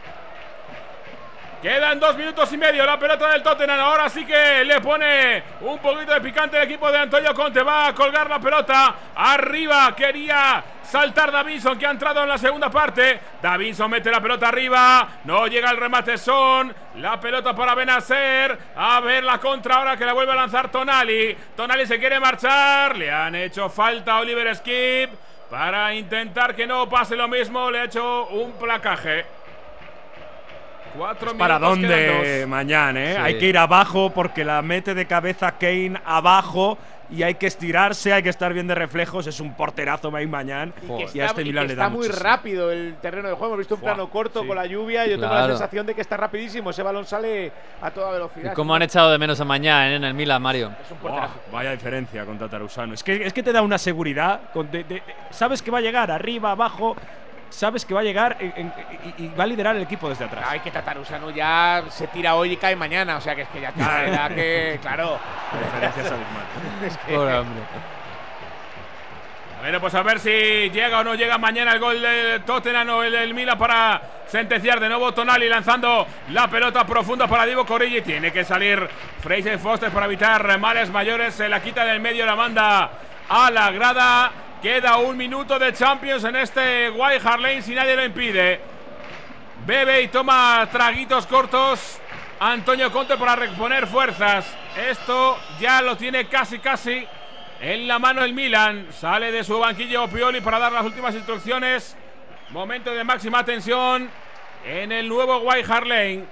Quedan 1.63 1.97
dos 1.97 2.17
minutos 2.17 2.51
y 2.51 2.57
medio 2.57 2.85
la 2.85 2.99
pelota 2.99 3.29
del 3.29 3.41
Tottenham. 3.41 3.79
Ahora 3.79 4.09
sí 4.09 4.25
que 4.25 4.65
le 4.65 4.81
pone 4.81 5.41
un 5.61 5.79
poquito 5.79 6.13
de 6.13 6.19
picante 6.19 6.57
el 6.57 6.63
equipo 6.63 6.91
de 6.91 6.97
Antonio 6.97 7.33
Conte. 7.33 7.63
Va 7.63 7.87
a 7.87 7.95
colgar 7.95 8.29
la 8.29 8.37
pelota. 8.37 8.93
Arriba 9.15 9.95
quería 9.95 10.61
saltar 10.83 11.31
Davinson 11.31 11.79
que 11.79 11.87
ha 11.87 11.91
entrado 11.91 12.21
en 12.21 12.27
la 12.27 12.37
segunda 12.37 12.69
parte. 12.69 13.17
Davinson 13.41 13.89
mete 13.89 14.11
la 14.11 14.19
pelota 14.19 14.49
arriba. 14.49 15.07
No 15.23 15.47
llega 15.47 15.71
el 15.71 15.77
remate 15.77 16.17
Son. 16.17 16.75
La 16.97 17.17
pelota 17.17 17.55
para 17.55 17.75
Benacer. 17.75 18.59
A 18.75 18.99
ver 18.99 19.23
la 19.23 19.37
contra 19.37 19.75
ahora 19.75 19.95
que 19.95 20.05
la 20.05 20.11
vuelve 20.11 20.33
a 20.33 20.35
lanzar 20.35 20.69
Tonali. 20.69 21.33
Tonali 21.55 21.87
se 21.87 21.97
quiere 21.97 22.19
marchar. 22.19 22.97
Le 22.97 23.09
han 23.09 23.35
hecho 23.35 23.69
falta 23.69 24.17
a 24.17 24.19
Oliver 24.19 24.53
Skip. 24.53 25.11
Para 25.49 25.93
intentar 25.93 26.57
que 26.57 26.67
no 26.67 26.89
pase 26.89 27.15
lo 27.15 27.29
mismo. 27.29 27.71
Le 27.71 27.79
ha 27.79 27.83
hecho 27.85 28.25
un 28.25 28.51
placaje. 28.51 29.42
Cuatro 30.97 31.27
Pues 31.29 31.39
¿Para 31.39 31.59
dónde 31.59 32.45
mañana, 32.47 33.03
eh? 33.03 33.13
Sí. 33.15 33.21
Hay 33.21 33.37
que 33.37 33.45
ir 33.47 33.57
abajo 33.57 34.11
porque 34.11 34.43
la 34.45 34.61
mete 34.61 34.93
de 34.93 35.05
cabeza 35.05 35.51
Kane 35.53 35.99
abajo 36.05 36.77
y 37.09 37.21
hay 37.21 37.35
que 37.35 37.45
estirarse, 37.47 38.11
hay 38.13 38.23
que 38.23 38.29
estar 38.29 38.53
bien 38.53 38.65
de 38.65 38.73
reflejos. 38.75 39.27
Es 39.27 39.39
un 39.39 39.53
porterazo 39.53 40.09
Mike 40.09 40.27
Mañán 40.27 40.73
Que 40.87 41.05
y 41.13 41.19
a 41.19 41.25
este 41.27 41.41
y 41.41 41.43
que 41.43 41.49
Milan 41.51 41.67
le 41.67 41.73
está 41.73 41.83
da 41.83 41.89
muy 41.89 42.07
muchísimo. 42.07 42.23
rápido 42.23 42.71
el 42.71 42.95
terreno 43.01 43.27
de 43.27 43.33
juego. 43.35 43.47
Hemos 43.53 43.59
visto 43.59 43.75
un 43.75 43.81
plano 43.81 44.09
corto 44.09 44.41
sí. 44.41 44.47
con 44.47 44.55
la 44.55 44.65
lluvia. 44.65 45.05
Yo 45.05 45.15
tengo 45.17 45.27
Claro. 45.27 45.41
la 45.47 45.53
sensación 45.53 45.85
de 45.85 45.93
que 45.93 46.01
está 46.01 46.17
rapidísimo. 46.17 46.69
Ese 46.71 46.81
balón 46.81 47.05
sale 47.05 47.51
a 47.81 47.91
toda 47.91 48.11
velocidad. 48.11 48.51
Y 48.51 48.55
cómo 48.55 48.73
han 48.73 48.81
echado 48.81 49.11
de 49.11 49.17
menos 49.19 49.39
a 49.39 49.45
mañana 49.45 49.93
en 49.95 50.03
el 50.03 50.13
Milan, 50.13 50.41
Mario. 50.41 50.71
Es 50.83 50.91
un 50.91 50.97
porterazo. 50.97 51.33
vaya 51.51 51.71
diferencia 51.71 52.25
contra 52.25 52.47
Tarusano. 52.49 52.93
Es 52.93 53.03
que, 53.03 53.25
es 53.27 53.33
que 53.33 53.43
te 53.43 53.51
da 53.51 53.61
una 53.61 53.77
seguridad. 53.77 54.39
con- 54.53 54.71
de- 54.71 54.83
de- 54.83 54.95
de- 54.95 55.03
sabes 55.29 55.61
que 55.61 55.69
va 55.71 55.79
a 55.79 55.81
llegar 55.81 56.09
arriba, 56.09 56.51
abajo. 56.51 56.95
Sabes 57.53 57.85
que 57.85 57.93
va 57.93 57.99
a 57.99 58.03
llegar 58.03 58.35
en- 58.39 58.53
en- 58.57 58.73
y, 59.17 59.23
y 59.25 59.27
va 59.29 59.43
a 59.43 59.47
liderar 59.47 59.75
el 59.75 59.83
equipo 59.83 60.09
desde 60.09 60.25
atrás. 60.25 60.45
Hay 60.49 60.59
que 60.61 60.71
tratar 60.71 60.97
Usano 60.97 61.29
ya 61.29 61.83
se 61.89 62.07
tira 62.07 62.35
hoy 62.35 62.53
y 62.53 62.57
cae 62.57 62.75
mañana. 62.75 63.17
O 63.17 63.21
sea 63.21 63.35
que 63.35 63.43
es 63.43 63.47
que 63.49 63.61
ya 63.61 63.71
tiene 63.71 64.07
edad 64.07 64.29
que. 64.33 64.79
Claro. 64.81 65.19
Diferencias 65.53 66.11
abismales. 66.11 66.47
Es 66.85 66.97
que- 66.97 67.15
hombre. 67.17 67.61
Bueno, 69.61 69.79
pues 69.79 69.95
a 69.95 70.01
ver 70.03 70.19
si 70.19 70.29
llega 70.71 70.99
o 70.99 71.03
no 71.05 71.15
llega 71.15 71.37
mañana 71.37 71.71
el 71.71 71.79
gol 71.79 72.01
del 72.01 72.41
Tottenham 72.43 72.89
o 72.89 73.03
el 73.03 73.13
del 73.13 73.33
Milan 73.33 73.57
para 73.57 74.01
sentenciar 74.27 74.77
de 74.81 74.89
nuevo 74.89 75.13
Tonali 75.13 75.47
lanzando 75.47 76.05
la 76.31 76.49
pelota 76.49 76.85
profunda 76.85 77.27
para 77.27 77.45
Divo 77.45 77.65
Corrigi. 77.65 78.01
Tiene 78.01 78.33
que 78.33 78.43
salir 78.43 78.85
Fraser 79.21 79.57
Foster 79.59 79.89
para 79.89 80.07
evitar 80.07 80.59
males 80.59 80.89
mayores. 80.89 81.35
Se 81.35 81.47
la 81.47 81.61
quita 81.61 81.85
del 81.85 82.01
medio, 82.01 82.25
la 82.25 82.35
manda 82.35 82.91
a 83.29 83.49
la 83.51 83.71
grada. 83.71 84.31
Queda 84.63 84.95
un 84.95 85.17
minuto 85.17 85.59
de 85.59 85.73
Champions 85.73 86.23
en 86.23 86.37
este 86.37 86.89
White 86.89 87.27
Hart 87.27 87.41
Lane 87.41 87.61
si 87.61 87.75
nadie 87.75 87.97
lo 87.97 88.05
impide. 88.05 88.61
Bebe 89.65 90.03
y 90.03 90.07
toma 90.07 90.65
traguitos 90.71 91.27
cortos. 91.27 91.99
Antonio 92.39 92.89
Conte 92.89 93.17
para 93.17 93.35
reponer 93.35 93.87
fuerzas. 93.87 94.45
Esto 94.89 95.37
ya 95.59 95.81
lo 95.81 95.97
tiene 95.97 96.29
casi 96.29 96.59
casi 96.59 97.05
en 97.59 97.89
la 97.89 97.99
mano 97.99 98.23
el 98.23 98.33
Milan. 98.33 98.87
Sale 98.93 99.33
de 99.33 99.43
su 99.43 99.59
banquillo 99.59 100.07
Pioli 100.07 100.39
para 100.39 100.59
dar 100.59 100.71
las 100.71 100.85
últimas 100.85 101.13
instrucciones. 101.13 101.97
Momento 102.51 102.93
de 102.93 103.03
máxima 103.03 103.43
tensión 103.43 104.09
en 104.65 104.93
el 104.93 105.09
nuevo 105.09 105.39
White 105.39 105.73
Hart 105.73 105.87
Lane. 105.87 106.23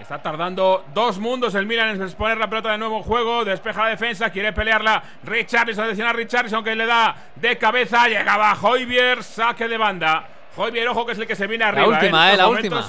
Está 0.00 0.22
tardando 0.22 0.84
dos 0.94 1.18
mundos 1.18 1.54
el 1.54 1.66
Milan 1.66 1.96
en 1.96 2.02
exponer 2.02 2.38
la 2.38 2.48
pelota 2.48 2.70
de 2.70 2.78
nuevo 2.78 2.98
en 2.98 3.02
juego. 3.02 3.44
Despeja 3.44 3.84
la 3.84 3.90
defensa, 3.90 4.30
quiere 4.30 4.52
pelearla. 4.52 5.02
Richarlison, 5.24 5.84
atención 5.84 6.08
a 6.08 6.12
Richarlison 6.12 6.62
que 6.62 6.74
le 6.74 6.86
da 6.86 7.14
de 7.34 7.58
cabeza. 7.58 8.06
Llegaba 8.08 8.56
Hoybier, 8.60 9.22
saque 9.22 9.66
de 9.66 9.76
banda. 9.76 10.26
Hoybier, 10.56 10.88
ojo 10.88 11.04
que 11.04 11.12
es 11.12 11.18
el 11.18 11.26
que 11.26 11.34
se 11.34 11.46
viene 11.46 11.64
arriba. 11.64 11.88
última, 11.88 12.28
en 12.28 12.34
eh, 12.34 12.36
la 12.36 12.48
última. 12.48 12.88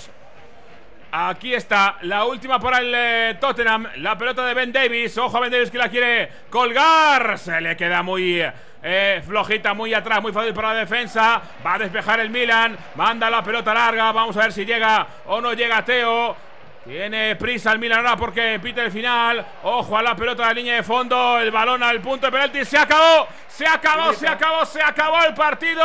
Aquí 1.12 1.56
está, 1.56 1.98
la 2.04 2.26
última 2.26 2.60
para 2.60 2.78
el 2.78 2.94
eh, 2.96 3.38
Tottenham. 3.40 3.88
La 3.98 4.16
pelota 4.16 4.46
de 4.46 4.54
Ben 4.54 4.72
Davis. 4.72 5.18
Ojo 5.18 5.36
a 5.38 5.40
Ben 5.40 5.52
Davis 5.52 5.72
que 5.72 5.80
la 5.80 5.90
quiere 5.90 6.30
colgar. 6.52 7.40
Se 7.40 7.60
le 7.60 7.76
queda 7.76 8.04
muy 8.04 8.46
eh, 8.84 9.24
flojita, 9.26 9.74
muy 9.74 9.96
atrás, 9.96 10.22
muy 10.22 10.32
fácil 10.32 10.54
para 10.54 10.74
la 10.74 10.82
defensa. 10.82 11.42
Va 11.66 11.74
a 11.74 11.80
despejar 11.80 12.20
el 12.20 12.30
Milan. 12.30 12.78
Manda 12.96 13.32
la 13.32 13.44
pelota 13.44 13.74
larga. 13.74 14.12
Vamos 14.12 14.38
a 14.38 14.42
ver 14.42 14.54
si 14.54 14.64
llega 14.64 15.08
o 15.26 15.42
no 15.42 15.54
llega 15.54 15.84
Teo. 15.84 16.49
Tiene 16.90 17.36
prisa 17.36 17.72
el 17.72 17.78
Milan 17.78 18.00
ahora 18.00 18.18
porque 18.18 18.60
pita 18.60 18.82
el 18.82 18.92
final. 18.92 19.46
Ojo 19.62 19.96
a 19.96 20.02
la 20.02 20.16
pelota 20.16 20.42
de 20.42 20.48
la 20.48 20.54
línea 20.56 20.76
de 20.78 20.82
fondo. 20.82 21.38
El 21.38 21.52
balón 21.52 21.84
al 21.84 22.02
punto 22.02 22.26
de 22.26 22.32
penalti. 22.32 22.66
Se 22.66 22.80
acabó. 22.80 23.28
Se 23.48 23.68
acabó, 23.68 24.12
se 24.12 24.28
acabó, 24.28 24.66
se 24.66 24.82
acabó 24.82 25.24
el 25.24 25.36
partido. 25.36 25.84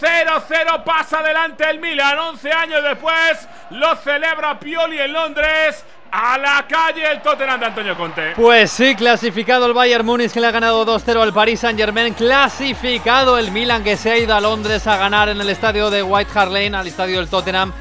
0-0 0.00 0.82
pasa 0.82 1.20
adelante 1.20 1.70
el 1.70 1.78
Milan. 1.78 2.18
11 2.18 2.50
años 2.50 2.82
después 2.82 3.46
lo 3.70 3.94
celebra 3.94 4.58
Pioli 4.58 4.98
en 4.98 5.12
Londres. 5.12 5.84
A 6.10 6.36
la 6.36 6.66
calle 6.68 7.12
el 7.12 7.22
Tottenham 7.22 7.60
de 7.60 7.66
Antonio 7.66 7.96
Conte. 7.96 8.32
Pues 8.34 8.72
sí, 8.72 8.96
clasificado 8.96 9.66
el 9.66 9.72
Bayern 9.72 10.04
Múnich 10.04 10.32
que 10.32 10.40
le 10.40 10.48
ha 10.48 10.50
ganado 10.50 10.84
2-0 10.84 11.22
al 11.22 11.32
Paris 11.32 11.60
Saint 11.60 11.78
Germain. 11.78 12.12
Clasificado 12.12 13.38
el 13.38 13.52
Milan 13.52 13.84
que 13.84 13.96
se 13.96 14.10
ha 14.10 14.18
ido 14.18 14.34
a 14.34 14.40
Londres 14.40 14.84
a 14.88 14.96
ganar 14.96 15.28
en 15.28 15.40
el 15.40 15.48
estadio 15.48 15.90
de 15.90 16.02
White 16.02 16.30
Hart 16.34 16.50
Lane, 16.50 16.76
al 16.76 16.88
estadio 16.88 17.18
del 17.18 17.28
Tottenham. 17.28 17.72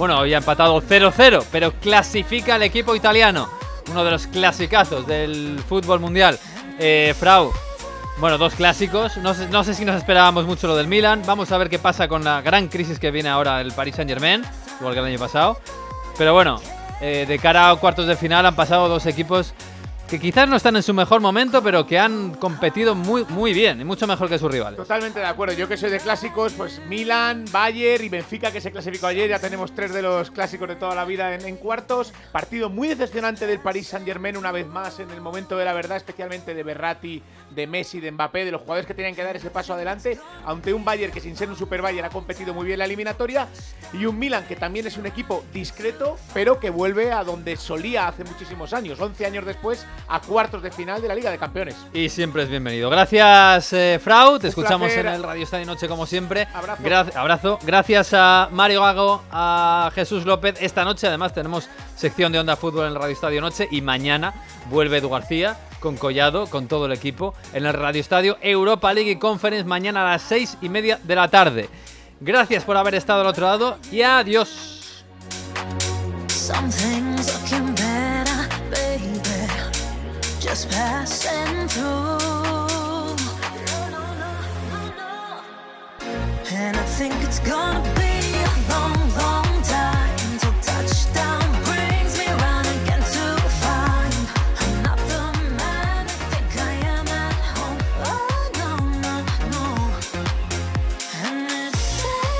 Bueno, 0.00 0.18
hoy 0.18 0.32
ha 0.32 0.38
empatado 0.38 0.80
0-0, 0.80 1.44
pero 1.52 1.72
clasifica 1.72 2.56
el 2.56 2.62
equipo 2.62 2.96
italiano. 2.96 3.50
Uno 3.90 4.02
de 4.02 4.10
los 4.10 4.26
clasicazos 4.28 5.06
del 5.06 5.60
fútbol 5.68 6.00
mundial. 6.00 6.38
Eh, 6.78 7.14
Frau, 7.20 7.52
bueno, 8.16 8.38
dos 8.38 8.54
clásicos. 8.54 9.18
No 9.18 9.34
sé, 9.34 9.48
no 9.48 9.62
sé 9.62 9.74
si 9.74 9.84
nos 9.84 9.96
esperábamos 9.96 10.46
mucho 10.46 10.68
lo 10.68 10.74
del 10.74 10.86
Milan. 10.86 11.22
Vamos 11.26 11.52
a 11.52 11.58
ver 11.58 11.68
qué 11.68 11.78
pasa 11.78 12.08
con 12.08 12.24
la 12.24 12.40
gran 12.40 12.68
crisis 12.68 12.98
que 12.98 13.10
viene 13.10 13.28
ahora 13.28 13.60
el 13.60 13.72
Paris 13.72 13.96
Saint 13.96 14.10
Germain, 14.10 14.42
igual 14.80 14.94
que 14.94 15.00
el 15.00 15.04
año 15.04 15.18
pasado. 15.18 15.60
Pero 16.16 16.32
bueno, 16.32 16.62
eh, 17.02 17.26
de 17.28 17.38
cara 17.38 17.68
a 17.68 17.76
cuartos 17.76 18.06
de 18.06 18.16
final 18.16 18.46
han 18.46 18.56
pasado 18.56 18.88
dos 18.88 19.04
equipos 19.04 19.52
que 20.10 20.18
quizás 20.18 20.48
no 20.48 20.56
están 20.56 20.74
en 20.74 20.82
su 20.82 20.92
mejor 20.92 21.20
momento, 21.20 21.62
pero 21.62 21.86
que 21.86 21.96
han 21.96 22.34
competido 22.34 22.96
muy, 22.96 23.24
muy 23.28 23.54
bien 23.54 23.80
y 23.80 23.84
mucho 23.84 24.08
mejor 24.08 24.28
que 24.28 24.38
sus 24.38 24.50
rivales. 24.50 24.76
Totalmente 24.76 25.20
de 25.20 25.26
acuerdo. 25.26 25.54
Yo 25.54 25.68
que 25.68 25.76
soy 25.76 25.88
de 25.88 26.00
clásicos, 26.00 26.52
pues 26.54 26.80
Milan, 26.88 27.44
Bayern 27.52 28.04
y 28.04 28.08
Benfica 28.08 28.50
que 28.50 28.60
se 28.60 28.72
clasificó 28.72 29.06
ayer. 29.06 29.30
Ya 29.30 29.38
tenemos 29.38 29.72
tres 29.72 29.92
de 29.92 30.02
los 30.02 30.32
clásicos 30.32 30.68
de 30.68 30.74
toda 30.74 30.96
la 30.96 31.04
vida 31.04 31.32
en, 31.34 31.46
en 31.46 31.56
cuartos. 31.56 32.12
Partido 32.32 32.68
muy 32.68 32.88
decepcionante 32.88 33.46
del 33.46 33.60
Paris 33.60 33.86
Saint 33.86 34.04
Germain 34.04 34.36
una 34.36 34.50
vez 34.50 34.66
más 34.66 34.98
en 34.98 35.10
el 35.10 35.20
momento 35.20 35.56
de 35.56 35.64
la 35.64 35.74
verdad, 35.74 35.96
especialmente 35.96 36.54
de 36.54 36.62
Berratti, 36.64 37.22
de 37.50 37.66
Messi, 37.66 38.00
de 38.00 38.10
Mbappé, 38.12 38.44
de 38.44 38.52
los 38.52 38.60
jugadores 38.60 38.86
que 38.86 38.94
tenían 38.94 39.14
que 39.14 39.22
dar 39.22 39.36
ese 39.36 39.50
paso 39.50 39.74
adelante. 39.74 40.18
Ante 40.46 40.72
un 40.72 40.84
Bayern 40.84 41.12
que 41.12 41.20
sin 41.20 41.36
ser 41.36 41.48
un 41.48 41.56
super 41.56 41.82
Bayern 41.82 42.06
ha 42.06 42.10
competido 42.10 42.54
muy 42.54 42.66
bien 42.66 42.78
la 42.78 42.84
eliminatoria. 42.84 43.48
Y 43.92 44.06
un 44.06 44.18
Milan 44.18 44.44
que 44.46 44.56
también 44.56 44.86
es 44.86 44.96
un 44.96 45.06
equipo 45.06 45.44
discreto, 45.52 46.16
pero 46.32 46.60
que 46.60 46.70
vuelve 46.70 47.12
a 47.12 47.24
donde 47.24 47.56
solía 47.56 48.06
hace 48.08 48.22
muchísimos 48.24 48.72
años, 48.72 49.00
11 49.00 49.26
años 49.26 49.44
después, 49.44 49.86
a 50.08 50.20
cuartos 50.20 50.62
de 50.62 50.70
final 50.70 51.02
de 51.02 51.08
la 51.08 51.14
Liga 51.14 51.30
de 51.30 51.38
Campeones. 51.38 51.76
Y 51.92 52.08
siempre 52.08 52.44
es 52.44 52.48
bienvenido. 52.48 52.88
Gracias, 52.90 53.72
eh, 53.72 54.00
Frau. 54.02 54.38
Te 54.38 54.46
Un 54.46 54.48
escuchamos 54.50 54.88
placer. 54.88 55.06
en 55.06 55.12
el 55.14 55.22
Radio 55.22 55.42
Estadio 55.42 55.66
Noche 55.66 55.88
como 55.88 56.06
siempre. 56.06 56.46
Abrazo. 56.54 56.82
Gra- 56.82 57.16
abrazo. 57.16 57.58
Gracias 57.62 58.10
a 58.14 58.48
Mario 58.52 58.82
Gago, 58.82 59.22
a 59.30 59.90
Jesús 59.94 60.24
López. 60.24 60.54
Esta 60.60 60.84
noche 60.84 61.06
además 61.08 61.32
tenemos 61.34 61.68
sección 61.96 62.30
de 62.32 62.38
Onda 62.38 62.56
Fútbol 62.56 62.86
en 62.86 62.92
el 62.92 62.94
Radio 62.94 63.12
Estadio 63.12 63.40
Noche 63.40 63.66
y 63.70 63.80
mañana 63.82 64.34
vuelve 64.70 64.98
Edu 64.98 65.08
García 65.10 65.56
con 65.80 65.96
Collado, 65.96 66.46
con 66.46 66.68
todo 66.68 66.86
el 66.86 66.92
equipo 66.92 67.34
en 67.52 67.66
el 67.66 67.72
Radio 67.72 68.00
Estadio 68.00 68.38
Europa 68.40 68.92
League 68.94 69.18
Conference 69.18 69.64
mañana 69.64 70.02
a 70.02 70.12
las 70.12 70.22
seis 70.22 70.56
y 70.60 70.68
media 70.68 71.00
de 71.02 71.14
la 71.16 71.28
tarde. 71.28 71.68
Gracias 72.20 72.64
por 72.64 72.76
haber 72.76 72.94
estado 72.94 73.22
al 73.22 73.26
otro 73.26 73.46
lado 73.46 73.78
y 73.90 74.02
adiós. 74.02 74.76
And 86.52 86.76
I 86.76 86.82
think 86.98 87.14
it's 87.22 87.38
gonna 87.40 87.80
be 87.94 88.34
a 88.34 88.70
long 88.70 88.99